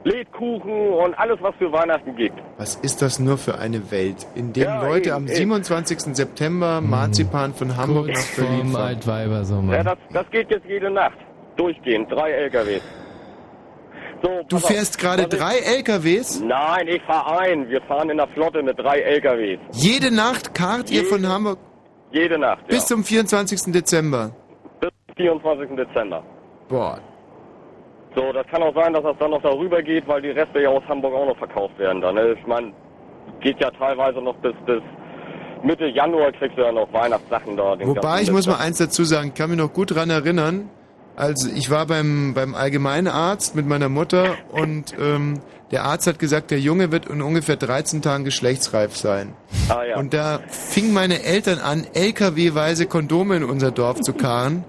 Lebkuchen 0.08 0.94
und 0.94 1.14
alles, 1.20 1.38
was 1.42 1.54
für 1.56 1.72
Weihnachten 1.72 2.16
gibt. 2.16 2.38
Was 2.58 2.76
ist 2.76 3.02
das 3.02 3.20
nur 3.20 3.38
für 3.38 3.58
eine 3.60 3.92
Welt, 3.92 4.26
in 4.36 4.54
der 4.54 4.66
Ja, 4.66 4.88
Leute 4.88 5.10
eben, 5.10 5.16
am 5.18 5.28
eben. 5.28 5.36
27. 5.36 6.08
Mhm. 6.08 6.16
September 6.16 6.82
Marzipan 6.82 7.54
von 7.54 7.76
Hamburg 7.76 8.08
nach 8.08 8.36
Berlin? 8.36 8.76
Altweibersommer. 8.76 9.76
Ja, 9.76 9.84
das, 9.84 9.98
das 10.14 10.30
geht 10.32 10.50
jetzt 10.50 10.66
jede 10.68 10.90
Nacht. 10.90 11.18
Durchgehend. 11.58 12.12
Drei 12.12 12.32
LKWs. 12.32 12.82
So, 14.24 14.30
Du 14.50 14.58
fährst 14.58 14.98
gerade 14.98 15.28
drei 15.28 15.58
LKWs? 15.60 16.42
Nein, 16.42 16.88
ich 16.88 17.02
fahre 17.04 17.40
ein. 17.40 17.70
Wir 17.70 17.82
fahren 17.84 18.10
in 18.10 18.18
der 18.18 18.28
Flotte 18.30 18.64
mit 18.64 18.80
drei 18.80 19.00
LKWs. 19.02 19.60
Jede 19.74 20.14
Nacht 20.14 20.56
kart 20.56 20.90
ihr 20.90 21.04
von 21.06 21.28
Hamburg 21.28 21.60
Jede 22.12 22.40
Nacht, 22.40 22.62
ja. 22.62 22.68
bis 22.70 22.86
zum 22.86 23.04
24. 23.04 23.74
Dezember. 23.74 24.32
Bis 24.80 24.90
24. 25.18 25.76
Dezember. 25.76 26.24
Boah. 26.70 27.00
So, 28.18 28.34
das 28.34 28.48
kann 28.48 28.64
auch 28.64 28.74
sein, 28.74 28.94
dass 28.94 29.04
das 29.04 29.16
dann 29.20 29.30
noch 29.30 29.44
darüber 29.44 29.84
geht, 29.84 30.08
weil 30.08 30.24
die 30.24 30.32
Reste 30.32 30.60
ja 30.60 30.70
aus 30.70 30.82
Hamburg 30.90 31.14
auch 31.14 31.28
noch 31.28 31.38
verkauft 31.38 31.78
werden. 31.78 32.02
Dann, 32.02 32.16
ne? 32.16 32.34
Ich 32.34 32.48
meine, 32.48 32.74
geht 33.42 33.62
ja 33.62 33.70
teilweise 33.70 34.20
noch 34.22 34.36
bis, 34.38 34.54
bis 34.66 34.82
Mitte 35.64 35.86
Januar 35.86 36.32
kriegst 36.32 36.58
du 36.58 36.64
ja 36.64 36.72
noch 36.72 36.92
Weihnachtssachen 36.92 37.56
da. 37.56 37.78
Wobei, 37.80 38.24
ich 38.24 38.32
muss 38.32 38.48
mal 38.48 38.58
eins 38.58 38.80
dazu 38.80 39.04
sagen, 39.04 39.28
ich 39.28 39.34
kann 39.36 39.52
mich 39.52 39.60
noch 39.60 39.72
gut 39.72 39.94
dran 39.94 40.10
erinnern, 40.10 40.72
also 41.16 41.48
ich 41.56 41.70
war 41.70 41.86
beim, 41.86 42.34
beim 42.34 42.56
Allgemeinarzt 42.56 43.56
mit 43.56 43.68
meiner 43.68 43.90
Mutter 43.90 44.36
und 44.52 44.96
ähm, 45.00 45.40
der 45.70 45.84
Arzt 45.84 46.08
hat 46.08 46.18
gesagt, 46.18 46.50
der 46.50 46.60
Junge 46.60 46.92
wird 46.92 47.08
in 47.08 47.22
ungefähr 47.22 47.56
13 47.56 48.02
Tagen 48.02 48.24
geschlechtsreif 48.24 48.96
sein. 48.96 49.34
Ah, 49.70 49.84
ja. 49.84 49.98
Und 49.98 50.16
da 50.16 50.40
fingen 50.48 50.94
meine 50.94 51.24
Eltern 51.24 51.60
an, 51.60 51.86
LKW-weise 51.94 52.88
Kondome 52.88 53.36
in 53.36 53.44
unser 53.44 53.70
Dorf 53.70 54.02
zu 54.02 54.14
karren. 54.14 54.64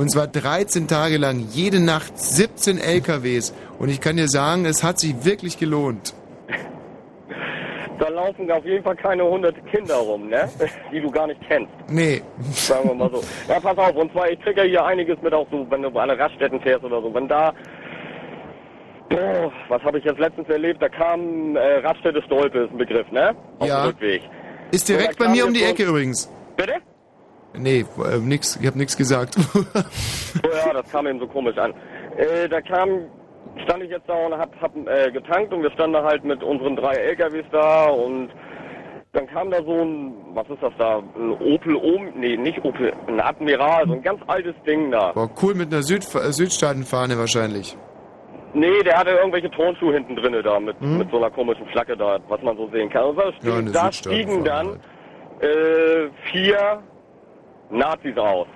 Und 0.00 0.10
zwar 0.10 0.26
13 0.28 0.88
Tage 0.88 1.18
lang, 1.18 1.40
jede 1.50 1.78
Nacht 1.78 2.18
17 2.18 2.78
LKWs. 2.78 3.52
Und 3.78 3.90
ich 3.90 4.00
kann 4.00 4.16
dir 4.16 4.28
sagen, 4.28 4.64
es 4.64 4.82
hat 4.82 4.98
sich 4.98 5.26
wirklich 5.26 5.58
gelohnt. 5.58 6.14
Da 7.98 8.08
laufen 8.08 8.50
auf 8.50 8.64
jeden 8.64 8.82
Fall 8.82 8.96
keine 8.96 9.22
hundert 9.24 9.54
Kinder 9.70 9.96
rum, 9.96 10.30
ne? 10.30 10.48
Die 10.90 11.02
du 11.02 11.10
gar 11.10 11.26
nicht 11.26 11.38
kennst. 11.46 11.70
Nee. 11.90 12.22
Sagen 12.50 12.88
wir 12.88 12.94
mal 12.94 13.10
so. 13.10 13.22
Ja, 13.46 13.60
pass 13.60 13.76
auf, 13.76 13.94
und 13.94 14.10
zwar, 14.12 14.30
ich 14.30 14.40
krieg 14.40 14.56
ja 14.56 14.62
hier 14.62 14.82
einiges 14.86 15.18
mit 15.20 15.34
auch 15.34 15.46
so, 15.50 15.66
wenn 15.68 15.82
du 15.82 15.88
an 15.90 16.08
eine 16.08 16.18
Raststätten 16.18 16.62
fährst 16.62 16.82
oder 16.82 17.02
so. 17.02 17.12
Wenn 17.12 17.28
da, 17.28 17.52
boah, 19.10 19.52
was 19.68 19.82
habe 19.82 19.98
ich 19.98 20.04
jetzt 20.06 20.18
letztens 20.18 20.48
erlebt, 20.48 20.80
da 20.80 20.88
kam 20.88 21.56
äh, 21.56 21.60
Raststätte 21.86 22.22
Stolpe, 22.22 22.60
ist 22.60 22.70
ein 22.72 22.78
Begriff, 22.78 23.10
ne? 23.12 23.36
Auf 23.58 23.68
Ja. 23.68 23.82
dem 23.82 23.88
Rückweg. 23.88 24.22
Ist 24.70 24.88
direkt 24.88 25.18
bei 25.18 25.28
mir 25.28 25.44
um 25.46 25.52
die 25.52 25.62
Ecke 25.62 25.82
übrigens. 25.84 26.32
Bitte? 26.56 26.76
Nee, 27.58 27.84
äh, 28.04 28.18
nix, 28.18 28.56
ich 28.60 28.66
habe 28.66 28.78
nichts 28.78 28.96
gesagt. 28.96 29.36
Oh 30.44 30.48
ja, 30.66 30.72
das 30.72 30.90
kam 30.92 31.06
eben 31.08 31.18
so 31.18 31.26
komisch 31.26 31.58
an. 31.58 31.74
Äh, 32.16 32.48
da 32.48 32.60
kam, 32.60 33.06
stand 33.64 33.82
ich 33.82 33.90
jetzt 33.90 34.08
da 34.08 34.14
und 34.14 34.32
hab, 34.38 34.54
hab 34.60 34.74
äh, 34.86 35.10
getankt 35.10 35.52
und 35.52 35.62
wir 35.62 35.70
standen 35.72 35.94
da 35.94 36.04
halt 36.04 36.24
mit 36.24 36.42
unseren 36.42 36.76
drei 36.76 36.94
LKWs 36.94 37.44
da 37.50 37.86
und 37.88 38.28
dann 39.12 39.26
kam 39.26 39.50
da 39.50 39.58
so 39.64 39.72
ein, 39.82 40.14
was 40.34 40.48
ist 40.48 40.62
das 40.62 40.72
da, 40.78 40.98
ein 40.98 41.32
Opel 41.40 41.74
Om, 41.74 42.12
nee, 42.14 42.36
nicht 42.36 42.64
Opel, 42.64 42.92
ein 43.08 43.20
Admiral, 43.20 43.86
so 43.88 43.94
ein 43.94 44.02
ganz 44.02 44.20
altes 44.28 44.54
Ding 44.64 44.92
da. 44.92 45.10
Boah, 45.12 45.28
cool 45.42 45.54
mit 45.54 45.72
einer 45.72 45.82
Süd 45.82 46.04
äh, 46.14 46.30
Südstaatenfahne 46.32 47.18
wahrscheinlich. 47.18 47.76
Nee, 48.54 48.82
der 48.84 48.98
hatte 48.98 49.10
irgendwelche 49.10 49.50
Turnschuhe 49.50 49.92
hinten 49.94 50.14
drinne 50.16 50.42
da 50.42 50.60
mit, 50.60 50.80
Mhm. 50.80 50.98
mit 50.98 51.10
so 51.10 51.16
einer 51.16 51.30
komischen 51.30 51.66
Flagge 51.66 51.96
da, 51.96 52.18
was 52.28 52.40
man 52.42 52.56
so 52.56 52.68
sehen 52.70 52.88
kann. 52.90 53.04
Und 53.06 53.16
da, 53.16 53.24
Ja, 53.24 53.32
stiegen, 53.32 53.56
eine 53.58 53.72
da 53.72 53.92
stiegen 53.92 54.44
dann 54.44 54.80
äh, 55.40 56.08
vier 56.30 56.82
Nazis 57.70 58.16
aus. 58.16 58.46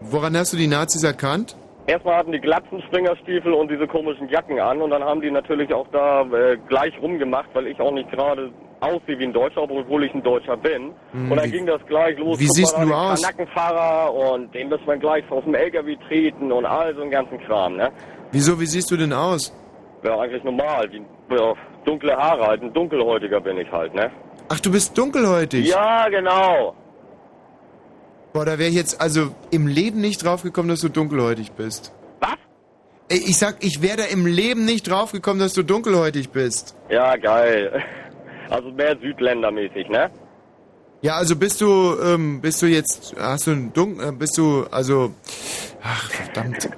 Woran 0.00 0.36
hast 0.36 0.52
du 0.52 0.56
die 0.56 0.66
Nazis 0.66 1.02
erkannt? 1.02 1.56
Erstmal 1.86 2.16
hatten 2.16 2.32
die 2.32 2.40
glatzen 2.40 2.82
Springerstiefel 2.88 3.52
und 3.52 3.70
diese 3.70 3.86
komischen 3.86 4.28
Jacken 4.30 4.58
an 4.58 4.80
und 4.80 4.90
dann 4.90 5.04
haben 5.04 5.20
die 5.20 5.30
natürlich 5.30 5.72
auch 5.72 5.86
da 5.92 6.22
äh, 6.22 6.56
gleich 6.68 6.92
rumgemacht, 7.00 7.48
weil 7.52 7.66
ich 7.66 7.78
auch 7.78 7.92
nicht 7.92 8.10
gerade 8.10 8.50
aussehe 8.80 9.18
wie 9.18 9.24
ein 9.24 9.32
Deutscher, 9.34 9.62
obwohl 9.62 10.04
ich 10.04 10.14
ein 10.14 10.22
Deutscher 10.22 10.56
bin. 10.56 10.92
Hm, 11.12 11.30
und 11.30 11.36
dann 11.36 11.46
wie- 11.46 11.50
ging 11.52 11.66
das 11.66 11.80
gleich 11.86 12.18
los. 12.18 12.38
wie 12.40 12.48
siehst 12.48 12.74
du 12.76 12.92
aus? 12.92 13.20
Kanackenfahrer 13.22 14.12
und 14.14 14.54
den 14.54 14.68
müssen 14.70 14.86
wir 14.86 14.96
gleich 14.96 15.30
aus 15.30 15.44
dem 15.44 15.54
LKW 15.54 15.96
treten 16.08 16.50
und 16.52 16.64
all 16.64 16.94
so 16.94 17.02
einen 17.02 17.10
ganzen 17.10 17.38
Kram, 17.40 17.76
ne? 17.76 17.90
Wieso, 18.32 18.58
wie 18.58 18.66
siehst 18.66 18.90
du 18.90 18.96
denn 18.96 19.12
aus? 19.12 19.52
Ja, 20.02 20.18
eigentlich 20.20 20.42
normal. 20.42 20.90
Wie, 20.90 21.02
ja, 21.34 21.52
dunkle 21.84 22.16
Haare, 22.16 22.46
halt 22.46 22.62
ein 22.62 22.72
Dunkelhäutiger 22.72 23.40
bin 23.40 23.58
ich 23.58 23.70
halt, 23.70 23.94
ne? 23.94 24.10
Ach, 24.48 24.60
du 24.60 24.70
bist 24.72 24.96
dunkelhäutig? 24.96 25.68
Ja, 25.70 26.08
genau. 26.08 26.74
Boah, 28.34 28.44
da 28.44 28.58
wäre 28.58 28.68
ich 28.68 28.74
jetzt 28.74 29.00
also 29.00 29.32
im 29.52 29.68
Leben 29.68 30.00
nicht 30.00 30.24
draufgekommen, 30.24 30.68
dass 30.68 30.80
du 30.80 30.88
dunkelhäutig 30.88 31.52
bist. 31.52 31.92
Was? 32.18 32.34
Ich 33.08 33.38
sag, 33.38 33.58
ich 33.64 33.80
wäre 33.80 33.98
da 33.98 34.04
im 34.06 34.26
Leben 34.26 34.64
nicht 34.64 34.90
draufgekommen, 34.90 35.38
dass 35.38 35.52
du 35.54 35.62
dunkelhäutig 35.62 36.30
bist. 36.30 36.74
Ja, 36.90 37.14
geil. 37.16 37.80
Also 38.50 38.70
mehr 38.72 38.96
Südländermäßig, 39.00 39.88
ne? 39.88 40.10
Ja, 41.00 41.14
also 41.16 41.36
bist 41.36 41.60
du, 41.60 41.94
ähm, 42.02 42.40
bist 42.40 42.60
du 42.60 42.66
jetzt, 42.66 43.14
hast 43.18 43.46
du 43.46 43.52
ein 43.52 43.72
Dunkel, 43.72 44.08
äh, 44.08 44.12
bist 44.12 44.36
du, 44.36 44.64
also, 44.70 45.12
ach, 45.82 46.10
verdammt. 46.10 46.68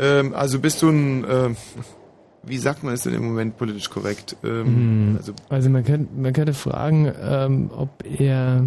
Ähm, 0.00 0.34
also 0.34 0.58
bist 0.58 0.82
du 0.82 0.88
ein, 0.88 1.24
ähm, 1.30 1.56
wie 2.42 2.58
sagt 2.58 2.82
man 2.82 2.92
es 2.94 3.02
denn 3.02 3.14
im 3.14 3.24
Moment 3.24 3.56
politisch 3.56 3.88
korrekt? 3.88 4.36
Ähm, 4.42 4.64
Hm. 4.66 5.14
also, 5.18 5.32
Also 5.48 5.70
man 5.70 5.84
könnte, 5.84 6.08
man 6.16 6.32
könnte 6.32 6.54
fragen, 6.54 7.12
ähm, 7.22 7.70
ob 7.76 7.90
er, 8.18 8.64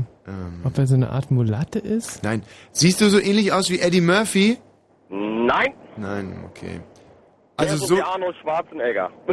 ob 0.64 0.78
er 0.78 0.88
so 0.88 0.96
eine 0.96 1.10
Art 1.10 1.32
Mulatte 1.32 1.80
ist. 1.80 2.24
nein. 2.24 2.44
Siehst 2.72 3.00
du 3.02 3.10
so 3.10 3.20
ähnlich 3.20 3.52
aus 3.54 3.70
wie 3.70 3.80
Eddie 3.80 4.02
Murphy? 4.02 4.58
Nein. 5.10 5.74
Nein, 5.96 6.44
okay. 6.50 6.82
Der 7.60 7.70
Also 7.70 7.76
ist 7.76 7.88
so, 7.88 7.96
wie 7.98 8.02
Arnold 8.02 8.36
Schwarzenegger. 8.42 9.10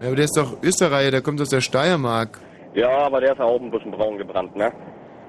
ja, 0.00 0.06
aber 0.06 0.16
der 0.16 0.24
ist 0.24 0.36
doch 0.36 0.62
Österreicher, 0.62 1.10
der 1.10 1.20
kommt 1.22 1.40
aus 1.40 1.48
der 1.50 1.60
Steiermark. 1.60 2.38
ja, 2.74 2.88
aber 2.88 3.20
der 3.20 3.32
ist 3.32 3.38
ja 3.38 3.44
auch 3.44 3.60
ein 3.60 3.70
bisschen 3.70 3.90
braun 3.90 4.16
gebrannt, 4.18 4.54
ne? 4.56 4.72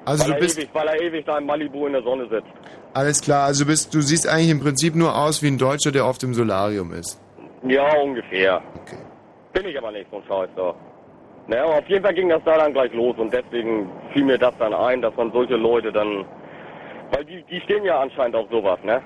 Also 0.06 0.24
weil 0.24 0.30
du 0.30 0.36
er 0.36 0.40
bist, 0.42 0.58
ewig, 0.60 0.70
weil 0.74 0.88
er 0.88 1.02
ewig 1.02 1.26
da 1.26 1.38
in 1.40 1.46
Malibu 1.48 1.88
in 1.88 1.94
der 1.94 2.04
Sonne 2.04 2.28
sitzt. 2.30 2.48
alles 2.94 3.22
klar, 3.22 3.46
also 3.46 3.66
bist, 3.66 3.92
du 3.94 4.02
siehst 4.02 4.28
eigentlich 4.28 4.52
im 4.52 4.60
Prinzip 4.60 4.94
nur 4.96 5.18
aus 5.18 5.42
wie 5.42 5.48
ein 5.48 5.58
Deutscher, 5.58 5.92
der 5.92 6.06
oft 6.06 6.22
im 6.24 6.34
Solarium 6.36 6.94
ist. 6.94 7.20
Ja, 7.68 7.92
ungefähr. 7.98 8.62
Bin 9.52 9.66
ich 9.66 9.76
aber 9.78 9.92
nicht, 9.92 10.08
so 10.12 10.18
ein 10.18 10.24
Scheiß 10.28 10.50
da. 10.56 10.76
Naja, 11.48 11.66
auf 11.66 11.88
jeden 11.88 12.04
Fall 12.04 12.14
ging 12.14 12.30
das 12.30 12.42
da 12.44 12.58
dann 12.58 12.74
gleich 12.74 12.92
los 12.94 13.16
und 13.18 13.32
deswegen 13.32 13.90
fiel 14.14 14.26
mir 14.26 14.38
das 14.38 14.58
dann 14.58 14.74
ein, 14.74 15.02
dass 15.02 15.16
man 15.16 15.32
solche 15.32 15.56
Leute 15.56 15.92
dann. 15.92 16.26
Weil 17.12 17.24
die, 17.26 17.44
die 17.44 17.62
stehen 17.62 17.84
ja 17.84 18.00
anscheinend 18.00 18.36
auf 18.36 18.48
sowas, 18.50 18.80
ne? 18.84 19.02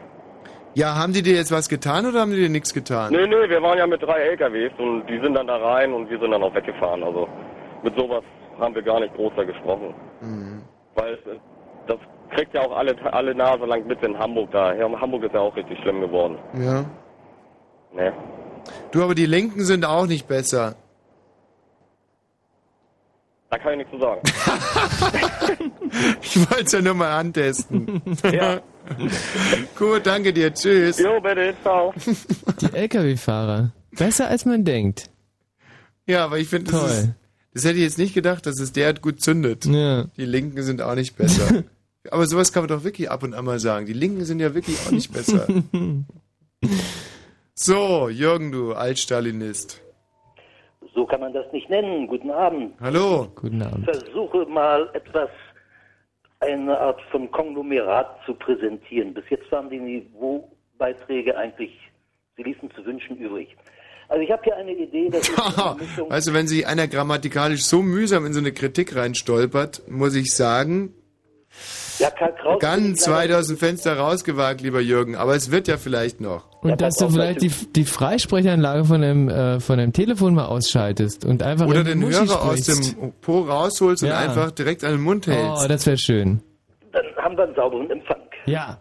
Ja, 0.74 0.95
haben 0.95 1.11
die 1.14 1.22
dir 1.22 1.35
jetzt 1.35 1.51
was 1.51 1.68
getan 1.68 2.06
oder 2.06 2.22
haben 2.22 2.32
die 2.32 2.38
dir 2.38 2.50
nichts 2.50 2.74
getan? 2.74 3.11
Nö, 3.11 3.27
nö, 3.27 3.50
wir 3.50 3.61
waren 3.61 3.77
ja 3.77 3.88
mit 3.88 4.01
drei 4.01 4.19
LKWs 4.19 4.72
und 4.77 5.08
die 5.08 5.19
sind 5.19 5.34
dann 5.34 5.48
da 5.48 5.58
rein 5.58 5.92
und 5.93 6.09
wir 6.09 6.19
sind 6.19 6.32
dann 6.32 6.43
auch 6.43 6.53
weggefahren. 6.53 7.03
Also 7.03 7.27
mit 7.84 7.98
sowas 7.98 8.24
haben 8.59 8.76
wir 8.76 8.82
gar 8.82 9.00
nicht 9.00 9.14
groß 9.16 9.34
da 9.35 9.43
gesprochen. 9.43 9.93
Mhm. 10.22 10.61
Weil 10.95 11.18
das 11.88 11.98
kriegt 12.30 12.53
ja 12.53 12.61
auch 12.61 12.77
alle, 12.77 12.95
alle 13.11 13.34
Nase 13.35 13.66
lang 13.66 13.85
mit 13.88 14.01
in 14.03 14.18
Hamburg 14.18 14.51
da. 14.51 14.74
Ja, 14.74 14.90
Hamburg 15.01 15.24
ist 15.24 15.34
ja 15.34 15.42
auch 15.42 15.56
richtig 15.56 15.80
schlimm 15.80 16.01
geworden. 16.01 16.38
Ja. 16.53 16.85
Ne? 17.93 18.14
Du, 18.92 19.03
aber 19.03 19.16
die 19.16 19.26
Linken 19.26 19.64
sind 19.66 19.85
auch 19.85 20.06
nicht 20.06 20.27
besser. 20.27 20.76
Da 23.51 23.57
kann 23.57 23.71
ich 23.73 23.77
nichts 23.79 23.91
zu 23.91 23.99
sagen. 23.99 24.21
Ich 26.21 26.37
wollte 26.37 26.63
es 26.65 26.71
ja 26.71 26.81
nur 26.81 26.93
mal 26.93 27.11
antesten. 27.17 28.01
Ja. 28.31 28.61
Gut, 29.77 30.05
danke 30.05 30.31
dir. 30.33 30.53
Tschüss. 30.53 30.99
Jo, 30.99 31.19
bitte. 31.19 31.55
Ciao. 31.63 31.93
Die 32.61 32.73
LKW-Fahrer. 32.75 33.71
Besser 33.91 34.27
als 34.27 34.45
man 34.45 34.63
denkt. 34.65 35.09
Ja, 36.05 36.25
aber 36.25 36.37
ich 36.39 36.47
finde, 36.47 36.71
das, 36.71 36.79
Toll. 36.81 36.89
ist- 36.91 37.09
das 37.53 37.63
hätte 37.65 37.75
ich 37.77 37.83
jetzt 37.83 37.97
nicht 37.97 38.13
gedacht, 38.13 38.45
dass 38.45 38.59
es 38.59 38.71
derart 38.71 39.01
gut 39.01 39.21
zündet. 39.21 39.65
Ja. 39.65 40.05
Die 40.17 40.25
Linken 40.25 40.61
sind 40.63 40.81
auch 40.83 40.95
nicht 40.95 41.17
besser. 41.17 41.63
aber 42.11 42.27
sowas 42.27 42.53
kann 42.53 42.63
man 42.63 42.67
doch 42.69 42.83
wirklich 42.83 43.09
ab 43.09 43.23
und 43.23 43.33
an 43.33 43.45
mal 43.45 43.59
sagen. 43.59 43.85
Die 43.87 43.93
Linken 43.93 44.25
sind 44.25 44.39
ja 44.39 44.53
wirklich 44.53 44.77
auch 44.87 44.91
nicht 44.91 45.11
besser. 45.11 45.47
So, 47.55 48.09
Jürgen, 48.09 48.51
du 48.51 48.73
Altstalinist. 48.73 49.81
So 50.99 51.05
kann 51.05 51.21
man 51.21 51.31
das 51.31 51.45
nicht 51.53 51.69
nennen. 51.69 52.07
Guten 52.07 52.29
Abend. 52.29 52.73
Hallo. 52.81 53.31
Guten 53.33 53.61
Abend. 53.61 53.85
Versuche 53.85 54.45
mal 54.47 54.89
etwas, 54.91 55.29
eine 56.41 56.77
Art 56.77 56.99
von 57.09 57.31
Konglomerat 57.31 58.17
zu 58.25 58.33
präsentieren. 58.33 59.13
Bis 59.13 59.23
jetzt 59.29 59.49
waren 59.49 59.69
die 59.69 59.79
Niveaubeiträge 59.79 61.37
eigentlich, 61.37 61.71
sie 62.35 62.43
ließen 62.43 62.69
zu 62.71 62.85
wünschen 62.85 63.15
übrig. 63.15 63.55
Also 64.09 64.23
ich 64.23 64.31
habe 64.31 64.43
hier 64.43 64.57
eine 64.57 64.73
Idee, 64.73 65.09
das 65.09 65.29
ist 65.29 65.57
eine 65.57 65.75
Mischung. 65.79 66.11
Also 66.11 66.33
wenn 66.33 66.47
sich 66.47 66.67
einer 66.67 66.89
grammatikalisch 66.89 67.63
so 67.63 67.81
mühsam 67.81 68.25
in 68.25 68.33
so 68.33 68.39
eine 68.39 68.51
Kritik 68.51 68.93
reinstolpert, 68.93 69.83
muss 69.87 70.15
ich 70.15 70.35
sagen, 70.35 70.93
Ja, 71.99 72.09
Karl 72.11 72.33
Kraus 72.35 72.59
ganz 72.59 73.07
weit 73.09 73.31
aus 73.31 73.47
dem 73.47 73.57
Fenster 73.57 73.97
rausgewagt, 73.97 74.61
lieber 74.61 74.79
Jürgen. 74.79 75.15
Aber 75.15 75.35
es 75.35 75.51
wird 75.51 75.67
ja 75.67 75.77
vielleicht 75.77 76.21
noch. 76.21 76.47
Und 76.61 76.79
dass 76.81 76.95
du 76.95 77.09
vielleicht 77.09 77.41
die, 77.41 77.49
die 77.49 77.83
Freisprechanlage 77.85 78.85
von 78.85 79.01
dem, 79.01 79.29
äh, 79.29 79.59
von 79.59 79.77
dem 79.77 79.91
Telefon 79.93 80.33
mal 80.35 80.45
ausschaltest 80.45 81.25
und 81.25 81.43
einfach 81.43 81.67
Oder 81.67 81.83
den 81.83 81.99
Muschi 81.99 82.25
Hörer 82.25 82.41
aus 82.43 82.59
sprichst. 82.65 82.97
dem 83.01 83.13
Po 83.21 83.41
rausholst 83.41 84.03
Ja. 84.03 84.09
und 84.09 84.15
einfach 84.29 84.51
direkt 84.51 84.83
an 84.83 84.91
den 84.91 85.01
Mund 85.01 85.27
hältst. 85.27 85.65
Oh, 85.65 85.67
das 85.67 85.85
wäre 85.85 85.97
schön. 85.97 86.41
Dann 86.91 87.05
haben 87.17 87.37
wir 87.37 87.43
einen 87.43 87.55
sauberen 87.55 87.89
Empfang. 87.91 88.17
Ja. 88.45 88.79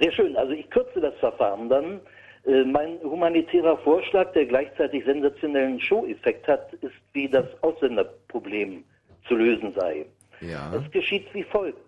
Sehr 0.00 0.12
schön. 0.12 0.36
Also 0.36 0.52
ich 0.52 0.68
kürze 0.70 1.00
das 1.00 1.14
Verfahren 1.20 1.68
dann. 1.68 2.00
Äh, 2.46 2.64
Mein 2.64 2.98
humanitärer 3.02 3.78
Vorschlag, 3.78 4.32
der 4.32 4.46
gleichzeitig 4.46 5.04
sensationellen 5.04 5.80
Show-Effekt 5.80 6.46
hat, 6.48 6.72
ist, 6.82 6.92
wie 7.12 7.28
das 7.28 7.46
Ausländerproblem 7.62 8.84
zu 9.28 9.34
lösen 9.36 9.72
sei. 9.78 10.04
Ja. 10.40 10.72
Es 10.74 10.90
geschieht 10.90 11.26
wie 11.32 11.44
folgt. 11.44 11.78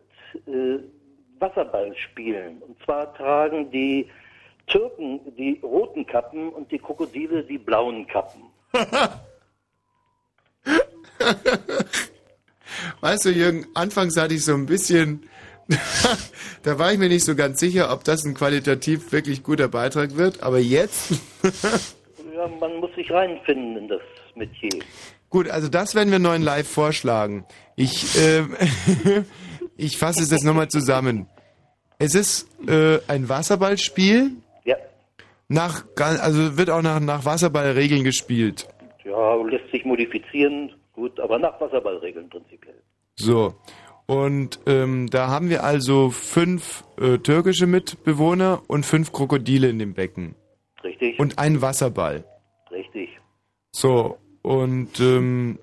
Äh, 0.46 0.78
Wasserball 1.38 1.94
spielen. 1.96 2.62
Und 2.62 2.82
zwar 2.84 3.14
tragen 3.14 3.70
die 3.70 4.08
Türken 4.66 5.20
die 5.36 5.60
roten 5.62 6.06
Kappen 6.06 6.48
und 6.48 6.72
die 6.72 6.78
Krokodile 6.78 7.44
die 7.44 7.58
blauen 7.58 8.06
Kappen. 8.06 8.42
Weißt 13.00 13.24
du, 13.24 13.30
Jürgen, 13.30 13.66
anfangs 13.74 14.16
hatte 14.16 14.34
ich 14.34 14.44
so 14.44 14.54
ein 14.54 14.66
bisschen, 14.66 15.28
da 16.62 16.78
war 16.78 16.92
ich 16.92 16.98
mir 16.98 17.08
nicht 17.08 17.24
so 17.24 17.34
ganz 17.36 17.60
sicher, 17.60 17.92
ob 17.92 18.04
das 18.04 18.24
ein 18.24 18.34
qualitativ 18.34 19.12
wirklich 19.12 19.42
guter 19.42 19.68
Beitrag 19.68 20.16
wird, 20.16 20.42
aber 20.42 20.58
jetzt, 20.58 21.12
Ja, 22.34 22.46
man 22.60 22.76
muss 22.80 22.94
sich 22.94 23.10
reinfinden 23.10 23.76
in 23.78 23.88
das 23.88 24.02
Metier. 24.34 24.68
gut, 25.30 25.48
also 25.48 25.68
das 25.68 25.94
werden 25.94 26.10
wir 26.10 26.18
neuen 26.18 26.42
live 26.42 26.68
vorschlagen. 26.68 27.46
Ich, 27.76 28.18
ähm, 28.20 28.54
ich 29.76 29.98
fasse 29.98 30.22
es 30.22 30.30
jetzt 30.30 30.44
nochmal 30.44 30.68
zusammen. 30.68 31.26
Es 31.98 32.14
ist 32.14 32.48
äh, 32.68 32.98
ein 33.08 33.28
Wasserballspiel. 33.28 34.32
Ja. 34.64 34.76
Nach, 35.48 35.84
also 35.98 36.58
wird 36.58 36.70
auch 36.70 36.82
nach, 36.82 37.00
nach 37.00 37.24
Wasserballregeln 37.24 38.04
gespielt. 38.04 38.68
Ja, 39.04 39.34
lässt 39.42 39.70
sich 39.70 39.84
modifizieren, 39.84 40.72
gut, 40.92 41.18
aber 41.20 41.38
nach 41.38 41.60
Wasserballregeln 41.60 42.28
prinzipiell. 42.28 42.82
So. 43.14 43.54
Und 44.06 44.60
ähm, 44.66 45.08
da 45.10 45.28
haben 45.28 45.50
wir 45.50 45.64
also 45.64 46.10
fünf 46.10 46.84
äh, 47.00 47.18
türkische 47.18 47.66
Mitbewohner 47.66 48.62
und 48.68 48.86
fünf 48.86 49.12
Krokodile 49.12 49.68
in 49.68 49.78
dem 49.78 49.94
Becken. 49.94 50.36
Richtig. 50.84 51.18
Und 51.18 51.38
einen 51.38 51.60
Wasserball. 51.62 52.24
Richtig. 52.70 53.18
So. 53.72 54.18
Und 54.42 55.00
ähm, 55.00 55.58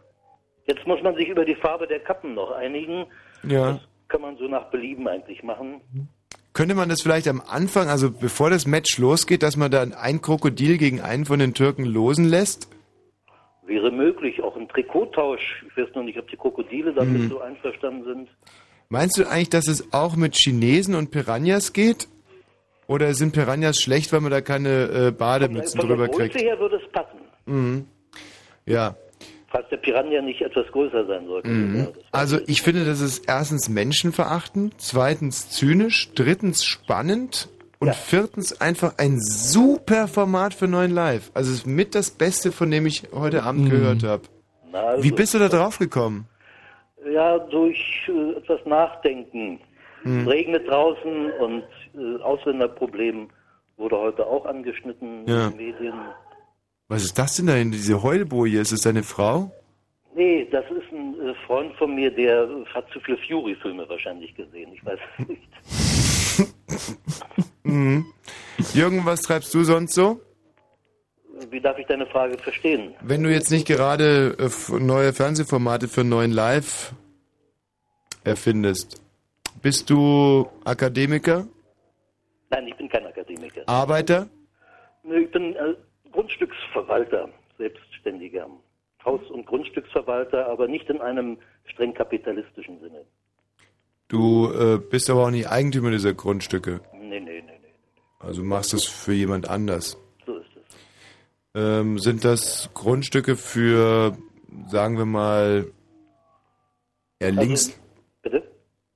Jetzt 0.66 0.85
muss 0.88 1.01
man 1.03 1.16
sich 1.16 1.27
über 1.30 1.45
die 1.45 1.56
Farbe 1.56 1.88
der 1.88 2.00
Kappen 2.00 2.33
noch 2.33 2.51
einigen. 2.51 3.06
ja. 3.43 3.80
Kann 4.14 4.22
man 4.22 4.38
so 4.38 4.48
nach 4.48 4.66
Belieben 4.69 5.08
eigentlich 5.08 5.42
machen. 5.42 5.82
Könnte 6.53 6.75
man 6.75 6.88
das 6.88 7.01
vielleicht 7.01 7.27
am 7.27 7.42
Anfang, 7.42 7.88
also 7.90 8.11
bevor 8.11 8.51
das 8.51 8.67
Match 8.67 9.00
losgeht, 9.00 9.42
dass 9.42 9.58
man 9.58 9.72
dann 9.72 9.92
ein 9.92 10.22
Krokodil 10.22 10.77
gegen 10.77 11.01
einen 11.01 11.25
von 11.25 11.40
den 11.40 11.56
Türken 11.56 11.83
losen 11.83 12.25
lässt? 12.25 12.69
Wäre 13.66 13.90
möglich, 13.90 14.40
auch 14.43 14.56
ein 14.56 14.67
Trikottausch. 14.69 15.66
Ich 15.67 15.75
weiß 15.75 15.95
noch 15.95 16.03
nicht, 16.03 16.19
ob 16.19 16.27
die 16.30 16.38
Krokodile 16.38 16.93
damit 16.93 17.24
Mhm. 17.24 17.30
so 17.30 17.42
einverstanden 17.42 18.03
sind. 18.03 18.30
Meinst 18.88 19.17
du 19.17 19.27
eigentlich, 19.27 19.50
dass 19.50 19.67
es 19.67 19.92
auch 19.92 20.16
mit 20.16 20.35
Chinesen 20.35 20.93
und 20.93 21.09
Piranhas 21.09 21.74
geht? 21.74 22.08
Oder 22.85 23.16
sind 23.16 23.33
Piranhas 23.33 23.82
schlecht, 23.82 24.14
weil 24.14 24.22
man 24.22 24.30
da 24.30 24.42
keine 24.42 25.08
äh, 25.08 25.11
Bademützen 25.11 25.80
Von 25.80 25.90
der 25.90 25.98
drüber 25.98 26.08
Größe 26.09 26.30
kriegt? 26.30 26.45
her 26.45 26.59
würde 26.59 26.75
es 26.75 26.92
passen, 26.92 27.17
Mhm. 27.48 27.88
Ja. 28.67 28.95
Falls 29.53 29.69
der 29.69 29.77
Piranha 29.77 30.19
nicht 30.22 30.41
etwas 30.41 30.65
größer 30.72 31.06
sein 31.06 31.27
sollte. 31.27 31.48
Mhm. 31.48 31.88
Also 32.11 32.40
ich 32.48 32.61
finde, 32.64 32.83
das 32.85 32.99
ist 32.99 33.25
erstens 33.30 33.69
menschenverachtend, 33.69 34.73
zweitens 34.80 35.49
zynisch, 35.51 36.09
drittens 36.15 36.65
spannend 36.65 37.48
und 37.80 37.93
viertens 37.95 38.59
einfach 38.59 38.95
ein 38.98 39.19
super 39.22 40.07
Format 40.07 40.53
für 40.56 40.67
neuen 40.67 40.91
Live. 40.91 41.30
Also 41.35 41.51
es 41.51 41.59
ist 41.59 41.67
mit 41.67 41.93
das 41.95 42.09
Beste, 42.11 42.51
von 42.51 42.72
dem 42.72 42.85
ich 42.88 43.03
heute 43.14 43.43
Abend 43.43 43.65
Mhm. 43.65 43.69
gehört 43.69 44.03
habe. 44.03 44.23
Also, 44.72 45.03
Wie 45.03 45.11
bist 45.11 45.33
du 45.35 45.40
da 45.40 45.49
drauf 45.49 45.77
gekommen? 45.77 46.27
Ja, 47.14 47.38
durch 47.38 48.09
äh, 48.09 48.38
etwas 48.40 48.59
Nachdenken. 48.65 49.59
Hm. 50.01 50.22
Es 50.22 50.27
regnet 50.27 50.67
draußen 50.67 51.32
und 51.40 51.64
äh, 51.95 52.22
Ausländerproblem 52.23 53.30
wurde 53.77 53.98
heute 53.98 54.25
auch 54.25 54.45
angeschnitten 54.45 55.27
Ja. 55.27 55.48
in 55.48 55.57
den 55.57 55.67
Medien. 55.73 55.93
Was 56.87 57.03
ist 57.03 57.17
das 57.17 57.35
denn 57.37 57.47
da 57.47 57.55
in 57.55 57.71
diese 57.71 58.03
Heulboje? 58.03 58.59
Ist 58.59 58.71
es 58.71 58.81
deine 58.81 59.03
Frau? 59.03 59.51
Nee, 60.15 60.47
das 60.51 60.65
ist 60.65 60.91
ein 60.91 61.15
äh, 61.21 61.33
Freund 61.47 61.73
von 61.75 61.95
mir, 61.95 62.11
der 62.11 62.43
äh, 62.43 62.65
hat 62.73 62.87
zu 62.91 62.99
viele 62.99 63.17
Fury-Filme 63.27 63.87
wahrscheinlich 63.89 64.35
gesehen. 64.35 64.71
Ich 64.73 64.85
weiß 64.85 64.99
es 65.19 65.27
nicht. 65.27 65.41
Mhm. 67.63 68.05
Jürgen, 68.73 69.05
was 69.05 69.21
treibst 69.21 69.53
du 69.53 69.63
sonst 69.63 69.93
so? 69.93 70.19
Wie 71.49 71.61
darf 71.61 71.77
ich 71.77 71.87
deine 71.87 72.05
Frage 72.07 72.37
verstehen? 72.37 72.93
Wenn 73.01 73.23
du 73.23 73.31
jetzt 73.31 73.49
nicht 73.51 73.65
gerade 73.65 74.35
äh, 74.37 74.79
neue 74.79 75.13
Fernsehformate 75.13 75.87
für 75.87 76.03
neuen 76.03 76.31
Live 76.31 76.93
erfindest, 78.23 79.01
bist 79.61 79.89
du 79.89 80.47
Akademiker, 80.65 81.47
Nein, 82.49 82.67
ich 82.67 82.75
bin 82.75 82.89
kein 82.89 83.05
Akademiker. 83.07 83.61
Arbeiter? 83.67 84.27
Nö, 85.03 85.21
Ich 85.21 85.31
bin 85.31 85.55
äh, 85.55 85.73
Grundstücksverwalter, 86.14 87.30
selbstständiger. 87.58 88.48
Haus- 89.03 89.30
und 89.30 89.45
Grundstücksverwalter, 89.45 90.48
aber 90.48 90.67
nicht 90.67 90.90
in 90.90 91.01
einem 91.01 91.38
streng 91.66 91.93
kapitalistischen 91.93 92.80
Sinne. 92.80 93.06
Du 94.08 94.51
äh, 94.53 94.77
bist 94.77 95.09
aber 95.09 95.25
auch 95.25 95.32
nicht 95.32 95.50
Eigentümer 95.50 95.92
dieser 95.92 96.14
Grundstücke. 96.14 96.80
Nee, 96.93 97.19
nee, 97.19 97.42
nee, 97.42 97.59
nee. 97.61 97.74
Also 98.19 98.43
machst 98.43 98.74
es 98.74 98.85
für 98.85 99.14
jemand 99.14 99.50
anders. 99.50 99.98
So 100.25 100.38
ist 100.38 100.50
es. 100.56 100.75
Ähm, 101.56 102.00
sind 102.00 102.24
das 102.24 102.69
Grundstücke 102.74 103.35
für, 103.35 104.17
sagen 104.67 104.98
wir 104.98 105.06
mal, 105.06 105.67
eher 107.19 107.32
links? 107.32 107.77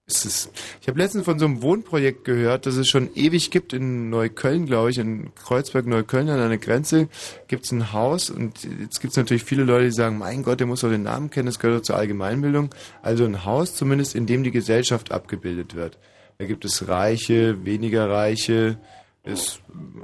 Ist 0.10 0.52
ich 0.80 0.88
habe 0.88 1.00
letztens 1.00 1.26
von 1.26 1.38
so 1.38 1.44
einem 1.44 1.61
Wohnprojekt 1.61 2.24
gehört, 2.24 2.66
das 2.66 2.77
es 2.77 2.88
schon 2.88 3.14
ewig 3.16 3.52
gibt 3.52 3.74
in 3.74 4.10
Neukölln, 4.10 4.66
glaube 4.66 4.90
ich, 4.90 5.00
in 5.00 5.36
Kreuzberg-Neukölln 5.36 6.30
an 6.30 6.40
einer 6.40 6.58
Grenze 6.58 7.10
gibt 7.50 7.66
es 7.66 7.74
ein 7.74 7.92
Haus 7.92 8.30
und 8.30 8.64
jetzt 8.64 9.02
gibt 9.02 9.11
es 9.11 9.18
natürlich 9.18 9.44
viele 9.44 9.66
Leute, 9.66 9.86
die 9.86 9.92
sagen, 9.92 10.18
mein 10.18 10.44
Gott, 10.44 10.61
der 10.61 10.68
muss 10.68 10.80
doch 10.80 10.90
den 10.90 11.03
Namen 11.03 11.30
kennen, 11.30 11.48
das 11.48 11.60
gehört 11.60 11.82
doch 11.82 11.86
zur 11.88 11.98
Allgemeinbildung. 11.98 12.74
Also 13.02 13.26
ein 13.26 13.44
Haus 13.44 13.76
zumindest, 13.76 14.16
in 14.16 14.26
dem 14.27 14.44
die 14.44 14.52
Gesellschaft 14.52 15.11
abgebildet 15.11 15.76
wird. 15.76 15.98
Da 16.38 16.45
gibt 16.45 16.64
es 16.64 16.88
Reiche, 16.88 17.66
weniger 17.66 18.10
Reiche, 18.10 18.77
es 19.24 19.60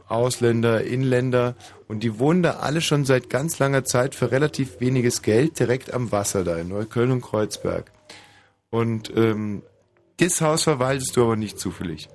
Ausländer, 0.10 0.84
Inländer 0.84 1.56
und 1.88 2.04
die 2.04 2.20
wohnen 2.20 2.44
da 2.44 2.58
alle 2.58 2.82
schon 2.82 3.06
seit 3.06 3.30
ganz 3.30 3.58
langer 3.58 3.86
Zeit 3.86 4.16
für 4.16 4.32
relativ 4.32 4.82
weniges 4.82 5.22
Geld 5.22 5.58
direkt 5.60 5.94
am 5.94 6.12
Wasser 6.12 6.44
da 6.44 6.58
in 6.58 6.68
Neukölln 6.68 7.12
und 7.12 7.22
Kreuzberg. 7.22 7.90
Und 8.70 9.16
ähm, 9.16 9.62
das 10.20 10.42
Haus 10.42 10.64
verwaltest 10.64 11.16
du 11.18 11.24
aber 11.24 11.36
nicht 11.36 11.60
zufällig. 11.60 12.08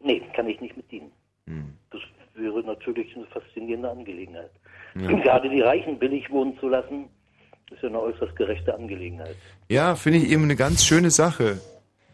Nee, 0.00 0.22
kann 0.34 0.46
ich 0.48 0.60
nicht 0.60 0.76
mit 0.76 0.90
dienen. 0.90 1.12
Hm. 1.46 1.74
Das 1.90 2.00
wäre 2.34 2.62
natürlich 2.62 3.14
eine 3.16 3.26
faszinierende 3.26 3.90
Angelegenheit. 3.90 4.50
Ja. 4.94 5.08
Gerade 5.08 5.48
die 5.48 5.60
Reichen 5.60 5.98
billig 5.98 6.28
wohnen 6.30 6.58
zu 6.58 6.68
lassen, 6.68 7.08
ist 7.70 7.82
ja 7.82 7.88
eine 7.88 8.00
äußerst 8.00 8.34
gerechte 8.36 8.74
Angelegenheit. 8.74 9.36
Ja, 9.68 9.94
finde 9.94 10.18
ich 10.18 10.30
eben 10.30 10.44
eine 10.44 10.56
ganz 10.56 10.84
schöne 10.84 11.10
Sache. 11.10 11.60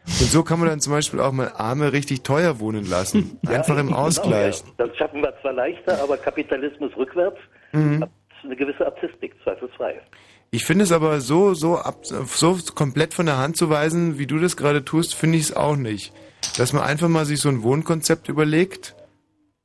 Und 0.07 0.31
so 0.31 0.43
kann 0.43 0.59
man 0.59 0.69
dann 0.69 0.81
zum 0.81 0.93
Beispiel 0.93 1.21
auch 1.21 1.33
mal 1.33 1.53
Arme 1.57 1.93
richtig 1.93 2.23
teuer 2.23 2.61
wohnen 2.61 2.89
lassen. 2.89 3.39
Einfach 3.47 3.77
im 3.79 3.89
Genau, 3.89 3.99
Ausgleich. 3.99 4.61
ja. 4.61 4.87
Das 4.87 4.97
schaffen 4.97 5.23
wir 5.23 5.35
zwar 5.43 5.53
leichter, 5.53 6.01
aber 6.03 6.17
Kapitalismus 6.17 6.97
rückwärts 6.97 7.39
Mhm. 7.73 8.03
hat 8.03 8.11
eine 8.45 8.57
gewisse 8.57 8.87
Artistik, 8.87 9.35
zweifelsfrei. 9.45 10.01
Ich 10.51 10.65
finde 10.65 10.85
es 10.85 10.93
aber 10.93 11.21
so, 11.21 11.53
so, 11.55 11.77
ab, 11.77 12.07
so 12.07 12.59
komplett 12.75 13.13
von 13.13 13.27
der 13.27 13.37
Hand 13.37 13.57
zu 13.57 13.69
weisen, 13.69 14.19
wie 14.19 14.27
du 14.27 14.39
das 14.39 14.57
gerade 14.57 14.85
tust, 14.85 15.15
finde 15.15 15.37
ich 15.37 15.45
es 15.45 15.57
auch 15.57 15.77
nicht. 15.77 16.13
Dass 16.57 16.73
man 16.73 16.83
einfach 16.83 17.09
mal 17.09 17.27
sich 17.27 17.41
so 17.41 17.51
ein 17.51 17.63
Wohnkonzept 17.63 18.29
überlegt, 18.29 18.95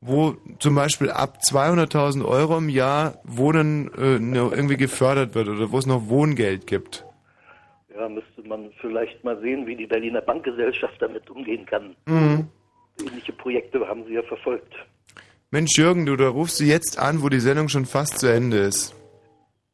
wo 0.02 0.36
zum 0.60 0.76
Beispiel 0.76 1.10
ab 1.10 1.38
200.000 1.50 2.26
Euro 2.26 2.58
im 2.58 2.68
Jahr 2.68 3.20
Wohnen 3.24 3.92
äh, 3.98 4.20
noch 4.20 4.52
irgendwie 4.52 4.76
gefördert 4.76 5.36
wird 5.36 5.48
oder 5.48 5.72
wo 5.72 5.78
es 5.78 5.86
noch 5.86 6.10
Wohngeld 6.10 6.68
gibt. 6.68 7.06
Ja, 7.95 8.10
müsste 8.10 8.42
man 8.45 8.72
vielleicht 8.82 9.24
mal 9.24 9.40
sehen, 9.40 9.66
wie 9.66 9.78
die 9.78 9.88
Berliner 9.88 10.22
Bankgesellschaft 10.22 11.02
damit 11.02 11.30
umgehen 11.30 11.66
kann. 11.66 11.95
Mhm. 12.06 12.48
Ähnliche 13.00 13.32
Projekte 13.32 13.88
haben 13.88 14.03
sie 14.06 14.16
ja 14.16 14.24
verfolgt. 14.24 14.74
Mensch 15.52 15.78
Jürgen, 15.78 16.06
du, 16.06 16.16
da 16.16 16.28
rufst 16.28 16.60
du 16.60 16.66
jetzt 16.66 17.00
an, 17.00 17.22
wo 17.22 17.30
die 17.30 17.40
Sendung 17.40 17.70
schon 17.70 17.86
fast 17.86 18.20
zu 18.20 18.28
Ende 18.28 18.58
ist. 18.58 18.95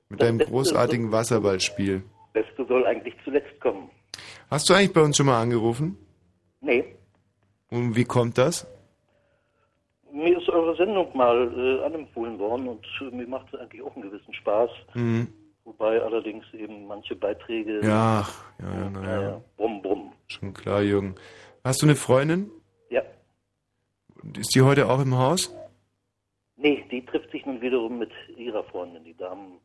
Mit 0.09 0.21
deinem 0.21 0.39
großartigen 0.39 1.11
Wasserballspiel. 1.11 2.03
Beste 2.33 2.65
soll 2.67 2.85
eigentlich 2.85 3.13
zuletzt 3.23 3.59
kommen. 3.61 3.89
Hast 4.49 4.69
du 4.69 4.73
eigentlich 4.73 4.93
bei 4.93 5.01
uns 5.01 5.17
schon 5.17 5.27
mal 5.27 5.41
angerufen? 5.41 5.97
Nee, 6.61 6.83
Und 7.69 7.95
wie 7.95 8.03
kommt 8.03 8.37
das? 8.37 8.67
mir 10.11 10.37
ist 10.37 10.49
eure 10.49 10.75
Sendung 10.75 11.15
mal 11.15 11.51
äh, 11.55 11.85
anempfohlen 11.85 12.37
worden 12.39 12.67
und 12.67 12.85
äh, 13.01 13.15
mir 13.15 13.27
macht 13.27 13.53
es 13.53 13.59
eigentlich 13.59 13.81
auch 13.81 13.95
einen 13.95 14.09
gewissen 14.09 14.33
Spaß. 14.33 14.69
Mhm. 14.93 15.27
Wobei 15.63 16.01
allerdings 16.01 16.45
eben 16.53 16.87
manche 16.87 17.15
Beiträge. 17.15 17.79
Ja, 17.83 18.27
ja, 18.59 18.73
ja, 18.73 18.89
naja. 18.89 19.21
Naja, 19.21 19.41
brumm, 19.57 19.81
brumm. 19.81 20.11
Schon 20.27 20.53
klar, 20.53 20.81
Jürgen. 20.81 21.15
Hast 21.63 21.81
du 21.81 21.85
eine 21.85 21.95
Freundin? 21.95 22.49
Ja. 22.89 23.01
Ist 24.37 24.55
die 24.55 24.61
heute 24.61 24.89
auch 24.89 24.99
im 24.99 25.15
Haus? 25.17 25.55
Nee, 26.57 26.83
die 26.91 27.05
trifft 27.05 27.31
sich 27.31 27.45
nun 27.45 27.61
wiederum 27.61 27.99
mit 27.99 28.11
ihrer 28.35 28.63
Freundin. 28.65 29.03
Die 29.03 29.15
Damen 29.15 29.59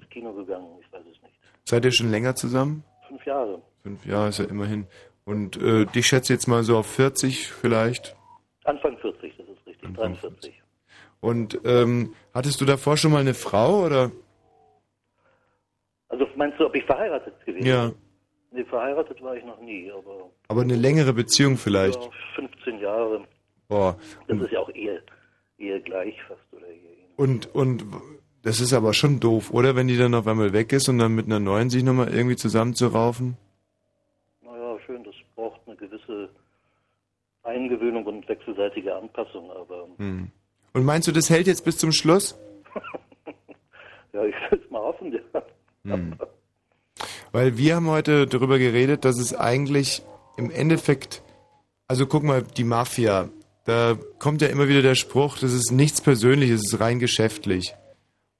ins 0.00 0.08
Kino 0.10 0.32
gegangen, 0.32 0.66
ich 0.80 0.92
weiß 0.92 1.02
es 1.02 1.22
nicht. 1.22 1.34
Seid 1.64 1.84
ihr 1.84 1.92
schon 1.92 2.10
länger 2.10 2.34
zusammen? 2.34 2.84
Fünf 3.08 3.24
Jahre. 3.26 3.60
Fünf 3.82 4.04
Jahre 4.06 4.28
ist 4.28 4.38
ja 4.38 4.44
immerhin. 4.46 4.86
Und 5.24 5.60
äh, 5.60 5.86
dich 5.86 6.06
schätze 6.06 6.32
jetzt 6.32 6.46
mal 6.46 6.62
so 6.62 6.76
auf 6.78 6.86
40 6.86 7.48
vielleicht. 7.52 8.16
Anfang 8.64 8.96
40, 8.98 9.36
das 9.36 9.46
ist 9.48 9.66
richtig, 9.66 9.94
43. 9.94 10.62
Und 11.20 11.60
ähm, 11.64 12.14
hattest 12.34 12.60
du 12.60 12.64
davor 12.64 12.96
schon 12.96 13.12
mal 13.12 13.20
eine 13.20 13.34
Frau 13.34 13.84
oder? 13.84 14.10
Also 16.08 16.26
meinst 16.36 16.58
du, 16.60 16.66
ob 16.66 16.74
ich 16.76 16.84
verheiratet 16.84 17.34
gewesen 17.44 17.66
Ja. 17.66 17.86
bin? 17.88 17.96
Nee, 18.52 18.64
verheiratet 18.64 19.20
war 19.22 19.36
ich 19.36 19.44
noch 19.44 19.60
nie, 19.60 19.90
aber 19.90 20.30
Aber 20.48 20.62
eine 20.62 20.76
längere 20.76 21.12
Beziehung 21.12 21.56
vielleicht. 21.56 22.00
ja, 22.00 22.10
15 22.36 22.78
Jahre. 22.78 23.24
Boah. 23.68 23.98
Das 24.28 24.38
ist 24.40 24.52
ja 24.52 24.60
auch 24.60 24.70
Ehe, 24.70 25.02
Ehe 25.58 25.80
gleich 25.80 26.14
fast 26.28 26.40
oder 26.52 26.66
Ehe. 26.68 26.96
Und, 27.16 27.52
und 27.54 27.84
das 28.46 28.60
ist 28.60 28.72
aber 28.72 28.94
schon 28.94 29.18
doof, 29.18 29.50
oder? 29.50 29.74
Wenn 29.74 29.88
die 29.88 29.96
dann 29.96 30.14
auf 30.14 30.28
einmal 30.28 30.52
weg 30.52 30.72
ist 30.72 30.88
und 30.88 31.00
dann 31.00 31.16
mit 31.16 31.26
einer 31.26 31.40
neuen 31.40 31.68
sich 31.68 31.82
nochmal 31.82 32.14
irgendwie 32.14 32.36
zusammenzuraufen. 32.36 33.36
Naja, 34.40 34.78
schön, 34.86 35.02
das 35.02 35.16
braucht 35.34 35.60
eine 35.66 35.74
gewisse 35.74 36.28
Eingewöhnung 37.42 38.06
und 38.06 38.28
wechselseitige 38.28 38.94
Anpassung, 38.94 39.50
aber 39.50 39.88
Hm. 39.96 40.30
Und 40.72 40.84
meinst 40.84 41.08
du, 41.08 41.12
das 41.12 41.28
hält 41.28 41.48
jetzt 41.48 41.64
bis 41.64 41.76
zum 41.76 41.90
Schluss? 41.90 42.38
ja, 44.12 44.24
ich 44.24 44.34
will 44.48 44.60
es 44.64 44.70
mal 44.70 44.80
hoffen, 44.80 45.12
ja. 45.12 45.42
Hm. 45.82 46.14
Weil 47.32 47.58
wir 47.58 47.74
haben 47.74 47.88
heute 47.88 48.28
darüber 48.28 48.60
geredet, 48.60 49.04
dass 49.04 49.18
es 49.18 49.34
eigentlich 49.34 50.04
im 50.36 50.52
Endeffekt, 50.52 51.24
also 51.88 52.06
guck 52.06 52.22
mal, 52.22 52.44
die 52.44 52.62
Mafia, 52.62 53.28
da 53.64 53.98
kommt 54.20 54.40
ja 54.40 54.46
immer 54.46 54.68
wieder 54.68 54.82
der 54.82 54.94
Spruch, 54.94 55.36
das 55.36 55.52
ist 55.52 55.72
nichts 55.72 56.00
Persönliches, 56.00 56.60
es 56.60 56.74
ist 56.74 56.80
rein 56.80 57.00
geschäftlich. 57.00 57.74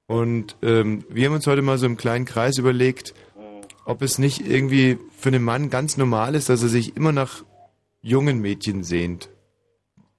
Und 0.07 0.55
ähm, 0.61 1.03
wir 1.09 1.27
haben 1.27 1.35
uns 1.35 1.47
heute 1.47 1.61
mal 1.61 1.77
so 1.77 1.85
im 1.85 1.97
kleinen 1.97 2.25
Kreis 2.25 2.57
überlegt, 2.57 3.13
ob 3.85 4.01
es 4.01 4.17
nicht 4.17 4.45
irgendwie 4.45 4.97
für 5.17 5.29
einen 5.29 5.43
Mann 5.43 5.69
ganz 5.69 5.97
normal 5.97 6.35
ist, 6.35 6.49
dass 6.49 6.63
er 6.63 6.69
sich 6.69 6.95
immer 6.95 7.11
nach 7.11 7.43
jungen 8.01 8.39
Mädchen 8.39 8.83
sehnt. 8.83 9.29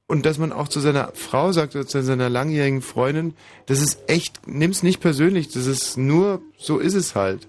Und 0.06 0.24
dass 0.24 0.38
man 0.38 0.52
auch 0.52 0.68
zu 0.68 0.80
seiner 0.80 1.12
Frau 1.12 1.52
sagt 1.52 1.74
oder 1.74 1.86
zu 1.86 2.02
seiner 2.02 2.30
langjährigen 2.30 2.80
Freundin, 2.80 3.34
das 3.66 3.82
ist 3.82 4.08
echt, 4.08 4.46
nimm's 4.46 4.82
nicht 4.82 5.00
persönlich, 5.00 5.48
das 5.48 5.66
ist 5.66 5.98
nur, 5.98 6.40
so 6.56 6.78
ist 6.78 6.94
es 6.94 7.14
halt. 7.14 7.46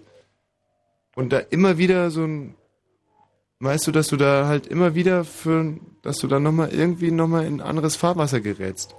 Und 1.15 1.31
da 1.31 1.39
immer 1.39 1.77
wieder 1.77 2.11
so 2.11 2.23
ein, 2.23 2.55
weißt 3.59 3.87
du, 3.87 3.91
dass 3.91 4.07
du 4.07 4.17
da 4.17 4.47
halt 4.47 4.67
immer 4.67 4.93
wieder 4.93 5.23
für, 5.23 5.77
dass 6.01 6.17
du 6.17 6.27
da 6.27 6.39
nochmal 6.39 6.73
irgendwie 6.73 7.11
nochmal 7.11 7.45
in 7.45 7.61
anderes 7.61 7.95
Fahrwasser 7.95 8.41
gerätst. 8.41 8.93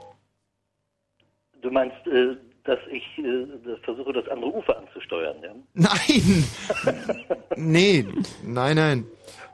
Du 1.60 1.70
meinst, 1.70 2.06
äh, 2.06 2.36
dass 2.64 2.78
ich 2.90 3.02
äh, 3.18 3.47
das 3.64 3.78
versuche, 3.80 4.12
das 4.12 4.28
andere 4.28 4.52
Ufer 4.52 4.76
anzusteuern, 4.78 5.36
ja? 5.42 5.55
Nein! 5.74 6.44
nee, 7.56 8.06
nein, 8.44 8.76
nein. 8.76 9.06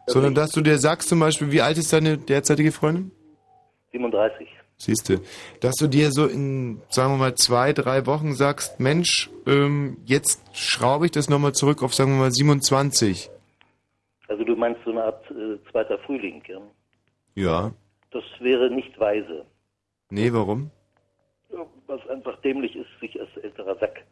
Sondern 0.07 0.35
dass 0.35 0.51
du 0.51 0.61
dir 0.61 0.79
sagst 0.79 1.09
zum 1.09 1.21
Beispiel, 1.21 1.51
wie 1.51 1.61
alt 1.61 1.79
ist 1.79 1.93
deine 1.93 2.17
derzeitige 2.17 2.71
Freundin? 2.73 3.11
37. 3.93 4.49
Siehst 4.79 5.09
du, 5.09 5.21
dass 5.61 5.75
du 5.77 5.89
dir 5.89 6.11
so 6.13 6.27
in, 6.27 6.83
sagen 6.91 7.15
wir 7.15 7.19
mal, 7.19 7.35
zwei, 7.35 7.73
drei 7.73 8.07
Wochen 8.07 8.35
sagst, 8.35 8.79
Mensch, 8.79 9.31
ähm, 9.47 9.97
jetzt 10.05 10.43
schraube 10.55 11.07
ich 11.07 11.13
das 11.13 11.31
nochmal 11.31 11.53
zurück 11.53 11.83
auf, 11.83 11.95
sagen 11.95 12.13
wir 12.13 12.19
mal, 12.19 12.31
27. 12.31 13.31
Also 14.29 14.45
du 14.45 14.55
meinst 14.55 14.81
so 14.85 14.91
eine 14.91 15.05
Art 15.05 15.25
äh, 15.31 15.59
zweiter 15.71 15.99
Frühling, 16.01 16.43
ja? 16.47 16.61
Ja. 17.35 17.73
Das 18.11 18.25
wäre 18.41 18.71
nicht 18.71 18.99
weise. 19.01 19.47
Nee, 20.11 20.33
warum? 20.33 20.71
Ja, 21.89 21.95
Was 21.95 22.09
einfach 22.09 22.41
dämlich 22.43 22.77
ist, 22.77 22.89
sich 23.01 23.19
als 23.21 23.35
älterer 23.39 23.77
Sack. 23.79 24.05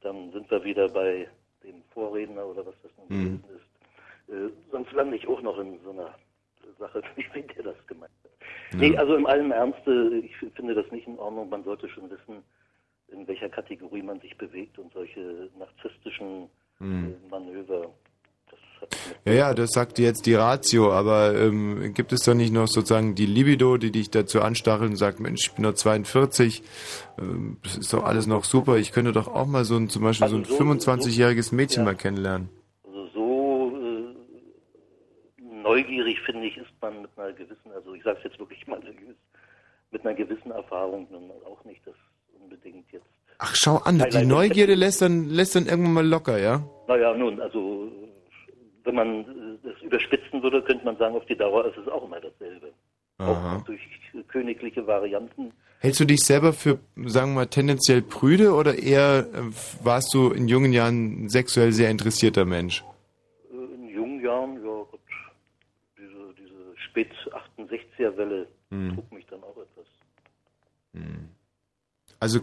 Dann 0.00 0.32
sind 0.32 0.50
wir 0.50 0.62
wieder 0.64 0.88
bei 0.88 1.28
dem 1.62 1.82
Vorredner 1.92 2.46
oder 2.46 2.64
was 2.66 2.74
das 2.82 2.92
nun 2.98 3.06
Mhm. 3.08 3.42
gewesen 3.42 3.44
ist. 3.56 4.32
Äh, 4.34 4.50
sonst 4.70 4.92
lande 4.92 5.16
ich 5.16 5.26
auch 5.28 5.40
noch 5.42 5.58
in 5.58 5.78
so 5.82 5.90
einer 5.90 6.14
Sache, 6.78 7.02
wie 7.34 7.42
der 7.42 7.64
das 7.64 7.86
gemeint 7.86 8.12
hat. 8.24 8.30
Nee, 8.78 8.96
also 8.96 9.14
im 9.16 9.26
allen 9.26 9.50
Ernst, 9.52 9.86
äh, 9.86 10.18
ich 10.18 10.36
finde 10.36 10.74
das 10.74 10.90
nicht 10.90 11.06
in 11.06 11.18
Ordnung. 11.18 11.48
Man 11.48 11.64
sollte 11.64 11.88
schon 11.88 12.10
wissen, 12.10 12.42
in 13.08 13.26
welcher 13.28 13.48
Kategorie 13.48 14.02
man 14.02 14.20
sich 14.20 14.36
bewegt 14.36 14.78
und 14.78 14.92
solche 14.92 15.50
narzisstischen 15.58 16.48
Hm. 16.78 17.14
äh, 17.24 17.28
Manöver. 17.30 17.94
Ja, 19.24 19.32
ja, 19.32 19.54
das 19.54 19.70
sagt 19.72 19.98
jetzt 19.98 20.26
die 20.26 20.34
Ratio, 20.34 20.92
aber 20.92 21.34
ähm, 21.34 21.92
gibt 21.94 22.12
es 22.12 22.22
doch 22.24 22.34
nicht 22.34 22.52
noch 22.52 22.66
sozusagen 22.68 23.14
die 23.14 23.26
Libido, 23.26 23.76
die 23.78 23.90
dich 23.90 24.10
dazu 24.10 24.40
anstachelt 24.42 24.90
und 24.90 24.96
sagt, 24.96 25.20
Mensch, 25.20 25.46
ich 25.48 25.52
bin 25.54 25.62
nur 25.62 25.74
42, 25.74 26.62
ähm, 27.18 27.56
das 27.62 27.76
ist 27.76 27.92
doch 27.92 28.04
alles 28.04 28.26
noch 28.26 28.44
super, 28.44 28.76
ich 28.76 28.92
könnte 28.92 29.12
doch 29.12 29.28
auch 29.28 29.46
mal 29.46 29.64
so 29.64 29.76
ein, 29.76 29.88
zum 29.88 30.02
Beispiel 30.02 30.28
so 30.28 30.36
ein 30.36 30.42
Also 30.44 30.56
so- 30.56 30.62
25-jähriges 30.64 31.54
Mädchen 31.54 31.84
mal 31.84 31.94
kennenlernen. 31.96 32.48
Also 32.84 33.06
so 33.14 33.72
äh, 33.78 35.42
neugierig, 35.62 36.18
finde 36.26 36.46
ich, 36.46 36.56
ist 36.56 36.66
man 36.80 37.02
mit 37.02 37.10
einer 37.16 37.32
gewissen, 37.32 37.72
also 37.74 37.94
ich 37.94 38.02
sage 38.02 38.18
es 38.18 38.24
jetzt 38.24 38.38
wirklich 38.38 38.66
mal, 38.66 38.80
mit 39.90 40.04
einer 40.04 40.14
gewissen 40.14 40.50
Erfahrung 40.50 41.06
nun 41.10 41.30
auch 41.46 41.64
nicht, 41.64 41.80
das 41.86 41.94
unbedingt 42.42 42.90
jetzt. 42.92 43.04
Ach, 43.38 43.54
schau 43.54 43.76
an, 43.78 43.98
die 44.12 44.24
Neugierde 44.24 44.74
lässt 44.74 45.02
dann, 45.02 45.28
lässt 45.28 45.56
dann 45.56 45.66
irgendwann 45.66 45.92
mal 45.94 46.06
locker, 46.06 46.38
ja? 46.38 46.62
Naja, 46.88 47.14
nun, 47.14 47.40
also 47.40 47.90
wenn 48.84 48.94
man 48.94 49.20
äh, 49.20 49.24
das 49.62 49.80
überspitzen 49.82 50.42
würde, 50.42 50.62
könnte 50.62 50.84
man 50.84 50.96
sagen, 50.96 51.14
auf 51.16 51.26
die 51.26 51.36
Dauer 51.36 51.66
ist 51.66 51.76
es 51.78 51.88
auch 51.88 52.04
immer 52.04 52.20
dasselbe. 52.20 52.72
Aha. 53.18 53.56
Auch 53.56 53.62
durch 53.64 53.80
königliche 54.28 54.86
Varianten. 54.86 55.52
Hältst 55.80 56.00
du 56.00 56.04
dich 56.04 56.20
selber 56.20 56.52
für, 56.52 56.78
sagen 57.06 57.32
wir 57.32 57.34
mal, 57.42 57.46
tendenziell 57.46 58.02
prüde 58.02 58.52
oder 58.54 58.76
eher 58.78 59.26
äh, 59.32 59.40
warst 59.84 60.12
du 60.14 60.30
in 60.30 60.48
jungen 60.48 60.72
Jahren 60.72 61.24
ein 61.24 61.28
sexuell 61.28 61.72
sehr 61.72 61.90
interessierter 61.90 62.44
Mensch? 62.44 62.82
Äh, 63.52 63.74
In 63.74 63.88
jungen 63.88 64.20
Jahren, 64.24 64.54
ja 64.56 64.84
Gott, 64.90 65.00
diese, 65.98 66.34
diese 66.38 66.78
spät 66.78 67.10
68er 67.58 68.16
Welle 68.16 68.46
Hm. 68.70 68.94
trug 68.94 69.12
mich 69.12 69.26
dann 69.26 69.42
auch 69.42 69.56
etwas. 69.56 69.86
Also 72.20 72.40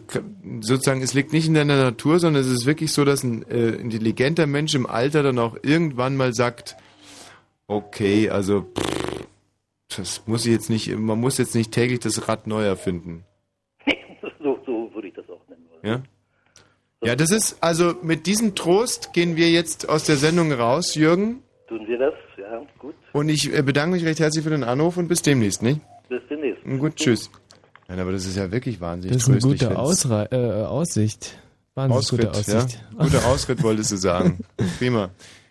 sozusagen, 0.59 1.01
es 1.01 1.13
liegt 1.13 1.33
nicht 1.33 1.47
in 1.47 1.53
deiner 1.53 1.77
Natur, 1.77 2.19
sondern 2.19 2.41
es 2.41 2.49
ist 2.49 2.65
wirklich 2.65 2.91
so, 2.91 3.05
dass 3.05 3.23
ein 3.23 3.43
äh, 3.49 3.69
intelligenter 3.69 4.45
Mensch 4.47 4.75
im 4.75 4.85
Alter 4.85 5.23
dann 5.23 5.39
auch 5.39 5.57
irgendwann 5.63 6.15
mal 6.15 6.33
sagt, 6.33 6.75
okay, 7.67 8.29
also 8.29 8.61
pff, 8.61 9.27
das 9.97 10.27
muss 10.27 10.45
ich 10.45 10.51
jetzt 10.51 10.69
nicht, 10.69 10.95
man 10.95 11.19
muss 11.19 11.37
jetzt 11.37 11.55
nicht 11.55 11.71
täglich 11.71 11.99
das 11.99 12.27
Rad 12.27 12.47
neu 12.47 12.63
erfinden. 12.63 13.25
so, 14.39 14.59
so 14.65 14.91
würde 14.93 15.07
ich 15.07 15.13
das 15.13 15.29
auch 15.29 15.47
nennen 15.47 15.65
wollen. 15.69 15.81
Ja? 15.83 16.03
Ja, 17.03 17.15
das 17.15 17.31
ist, 17.31 17.57
also 17.63 17.95
mit 18.03 18.27
diesem 18.27 18.53
Trost 18.53 19.11
gehen 19.13 19.35
wir 19.35 19.49
jetzt 19.49 19.89
aus 19.89 20.03
der 20.03 20.17
Sendung 20.17 20.51
raus, 20.51 20.93
Jürgen. 20.93 21.41
Tun 21.67 21.87
wir 21.87 21.97
das? 21.97 22.13
Ja, 22.37 22.61
gut. 22.77 22.93
Und 23.13 23.29
ich 23.29 23.51
äh, 23.51 23.63
bedanke 23.63 23.95
mich 23.95 24.05
recht 24.05 24.19
herzlich 24.19 24.43
für 24.43 24.51
den 24.51 24.63
Anruf 24.63 24.97
und 24.97 25.07
bis 25.07 25.23
demnächst, 25.23 25.63
nicht? 25.63 25.81
Bis 26.09 26.21
demnächst. 26.29 26.63
Gut, 26.63 26.95
tschüss. 26.95 27.31
Nein, 27.91 27.99
aber 27.99 28.13
das 28.13 28.25
ist 28.25 28.37
ja 28.37 28.49
wirklich 28.49 28.79
wahnsinnig 28.79 29.17
Das 29.17 29.23
ist 29.23 29.29
eine 29.29 29.41
gute 29.41 29.65
äh, 29.65 30.63
Aussicht. 30.63 31.37
Wahnsinnig 31.75 31.97
Ausritt, 31.97 32.21
gute 32.21 32.31
Aussicht. 32.31 32.79
Ja? 32.97 33.03
Guter 33.03 33.25
Ausritt 33.27 33.63
wolltest 33.63 33.91
du 33.91 33.97
sagen. 33.97 34.39
Prima. 34.79 35.09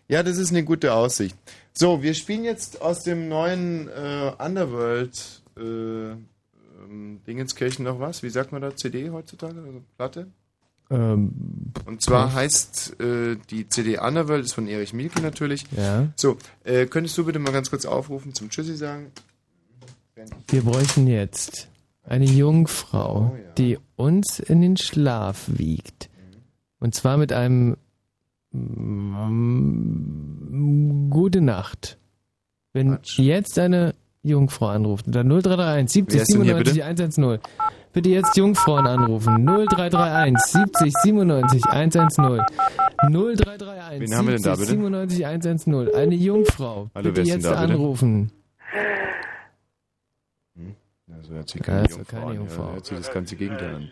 Ja, 0.09 0.23
das 0.23 0.39
ist 0.39 0.49
eine 0.49 0.65
gute 0.65 0.94
Aussicht. 0.94 1.36
So, 1.75 2.02
wir 2.02 2.15
spielen 2.15 2.44
jetzt 2.44 2.81
aus 2.81 3.02
dem 3.02 3.28
neuen 3.28 3.89
äh, 3.89 4.33
Underworld 4.39 5.43
äh, 5.59 6.12
ähm, 6.12 7.20
Dingenskirchen 7.27 7.85
noch 7.85 8.01
was. 8.01 8.23
Wie 8.23 8.31
sagt 8.31 8.52
man 8.52 8.62
da? 8.62 8.75
CD 8.75 9.10
heutzutage? 9.10 9.60
Also 9.60 9.83
Platte? 9.99 10.27
Ähm, 10.91 11.33
Und 11.85 12.01
zwar 12.01 12.33
heißt 12.33 12.99
äh, 13.02 13.36
die 13.51 13.69
CD 13.69 13.99
Underworld, 13.99 14.47
ist 14.47 14.55
von 14.55 14.67
Erich 14.67 14.94
Mielke 14.94 15.20
natürlich. 15.20 15.67
Ja. 15.77 16.09
So, 16.17 16.39
äh, 16.65 16.86
könntest 16.86 17.19
du 17.19 17.27
bitte 17.27 17.39
mal 17.39 17.52
ganz 17.52 17.69
kurz 17.69 17.85
aufrufen 17.85 18.33
zum 18.33 18.49
Tschüssi 18.49 18.77
sagen? 18.77 19.12
Wir 20.49 20.62
bräuchten 20.62 21.07
jetzt 21.07 21.70
eine 22.11 22.25
Jungfrau, 22.27 23.33
Oh, 23.33 23.39
die 23.57 23.79
uns 23.97 24.41
in 24.41 24.61
den 24.61 24.77
Schlaf 24.77 25.45
wiegt. 25.47 26.11
Und 26.81 26.95
zwar 26.95 27.17
mit 27.17 27.33
einem 27.33 27.77
Gute 31.11 31.41
Nacht. 31.41 31.99
Wenn 32.73 32.99
jetzt 33.17 33.59
eine 33.59 33.95
Jungfrau 34.23 34.67
anruft. 34.67 35.07
Unter 35.07 35.23
0331 35.23 35.91
70 35.93 36.25
97 36.25 36.83
110. 36.85 37.39
Bitte 37.93 38.09
jetzt 38.09 38.37
Jungfrauen 38.37 38.87
anrufen. 38.87 39.45
0331 39.45 40.37
70 40.39 40.93
97 41.03 41.65
110. 41.65 42.41
0331 43.03 44.01
Wen 44.01 44.15
haben 44.17 44.27
wir 44.27 44.35
denn 44.35 44.43
da, 44.43 44.57
70 44.57 44.59
bitte? 44.59 44.71
97 44.71 45.27
110. 45.27 45.95
Eine 45.95 46.15
Jungfrau. 46.15 46.91
Hallo, 46.95 47.13
bitte 47.13 47.23
jetzt 47.23 47.45
da, 47.45 47.51
bitte? 47.51 47.73
anrufen. 47.75 48.31
Also 51.17 51.33
hört 51.35 51.49
sich 51.49 51.61
Ja, 51.61 51.67
keine 51.67 51.83
ist 51.87 51.93
doch 51.93 51.97
Jungfrau 51.99 52.17
keine 52.19 52.31
an. 52.31 52.37
Jungfrau. 52.37 52.63
Ja, 52.67 52.73
hört 52.73 52.87
sich 52.87 52.97
das 52.99 53.13
ganze 53.13 53.37
Gegenteil 53.37 53.75
an. 53.75 53.91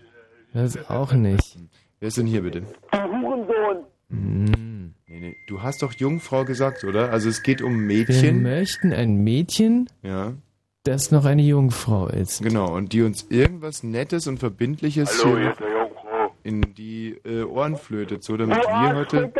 Das 0.54 0.90
auch 0.90 1.12
nicht. 1.12 1.58
Wer 2.00 2.08
ist 2.08 2.16
denn 2.16 2.26
hier 2.26 2.42
bitte? 2.42 2.62
Hurensohn. 2.92 3.84
Hm. 4.10 4.94
Nee, 5.06 5.20
nee. 5.20 5.36
Du 5.48 5.62
hast 5.62 5.82
doch 5.82 5.92
Jungfrau 5.94 6.44
gesagt, 6.44 6.84
oder? 6.84 7.10
Also 7.10 7.28
es 7.28 7.42
geht 7.42 7.60
um 7.62 7.72
Wir 7.88 7.96
Mädchen. 7.98 8.42
möchten 8.42 8.92
ein 8.92 9.16
Mädchen, 9.16 9.88
Ja. 10.02 10.34
das 10.84 11.10
noch 11.10 11.24
eine 11.24 11.42
Jungfrau 11.42 12.06
ist. 12.08 12.42
Genau, 12.42 12.74
und 12.74 12.92
die 12.92 13.02
uns 13.02 13.26
irgendwas 13.28 13.82
Nettes 13.82 14.26
und 14.26 14.38
Verbindliches 14.38 15.22
Hallo, 15.24 15.36
hier 15.38 15.54
der 15.58 15.78
in 16.44 16.62
die 16.76 17.16
äh, 17.26 17.42
Ohren 17.42 17.76
flötet, 17.76 18.22
so 18.24 18.36
damit 18.38 18.56
wir 18.56 18.94
heute 18.94 19.30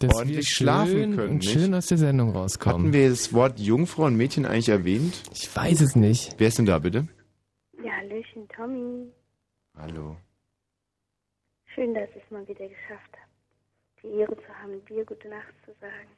Dass 0.00 0.14
ordentlich 0.14 0.36
wir 0.38 0.44
schlafen 0.44 1.16
können. 1.16 1.28
und 1.32 1.36
nicht? 1.38 1.50
schön 1.50 1.74
aus 1.74 1.86
der 1.86 1.98
Sendung 1.98 2.30
rauskommen. 2.30 2.78
Hatten 2.86 2.92
wir 2.94 3.10
das 3.10 3.32
Wort 3.34 3.58
Jungfrau 3.58 4.04
und 4.04 4.16
Mädchen 4.16 4.46
eigentlich 4.46 4.70
erwähnt? 4.70 5.22
Ich 5.34 5.54
weiß 5.54 5.82
es 5.82 5.96
nicht. 5.96 6.36
Wer 6.38 6.48
ist 6.48 6.58
denn 6.58 6.64
da 6.66 6.78
bitte? 6.78 7.08
Hallöchen, 7.96 8.46
Tommy. 8.48 9.10
Hallo. 9.74 10.18
Schön, 11.74 11.94
dass 11.94 12.10
ich 12.10 12.22
es 12.22 12.30
mal 12.30 12.46
wieder 12.46 12.68
geschafft 12.68 13.16
habe. 13.16 13.30
Die 14.02 14.18
Ehre 14.18 14.36
zu 14.36 14.48
haben, 14.48 14.84
dir 14.84 15.02
gute 15.06 15.28
Nacht 15.30 15.54
zu 15.64 15.72
sagen. 15.80 16.10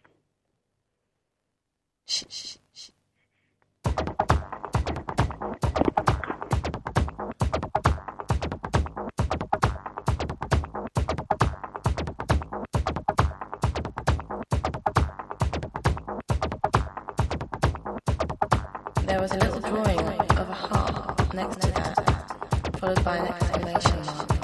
There 19.06 19.20
was 19.20 19.30
a 19.30 19.38
little 19.38 19.60
drawing 19.60 20.07
next 21.38 21.60
that, 21.60 22.78
followed 22.80 23.04
by 23.04 23.16
an 23.18 23.28
exclamation 23.28 24.04
mark. 24.06 24.37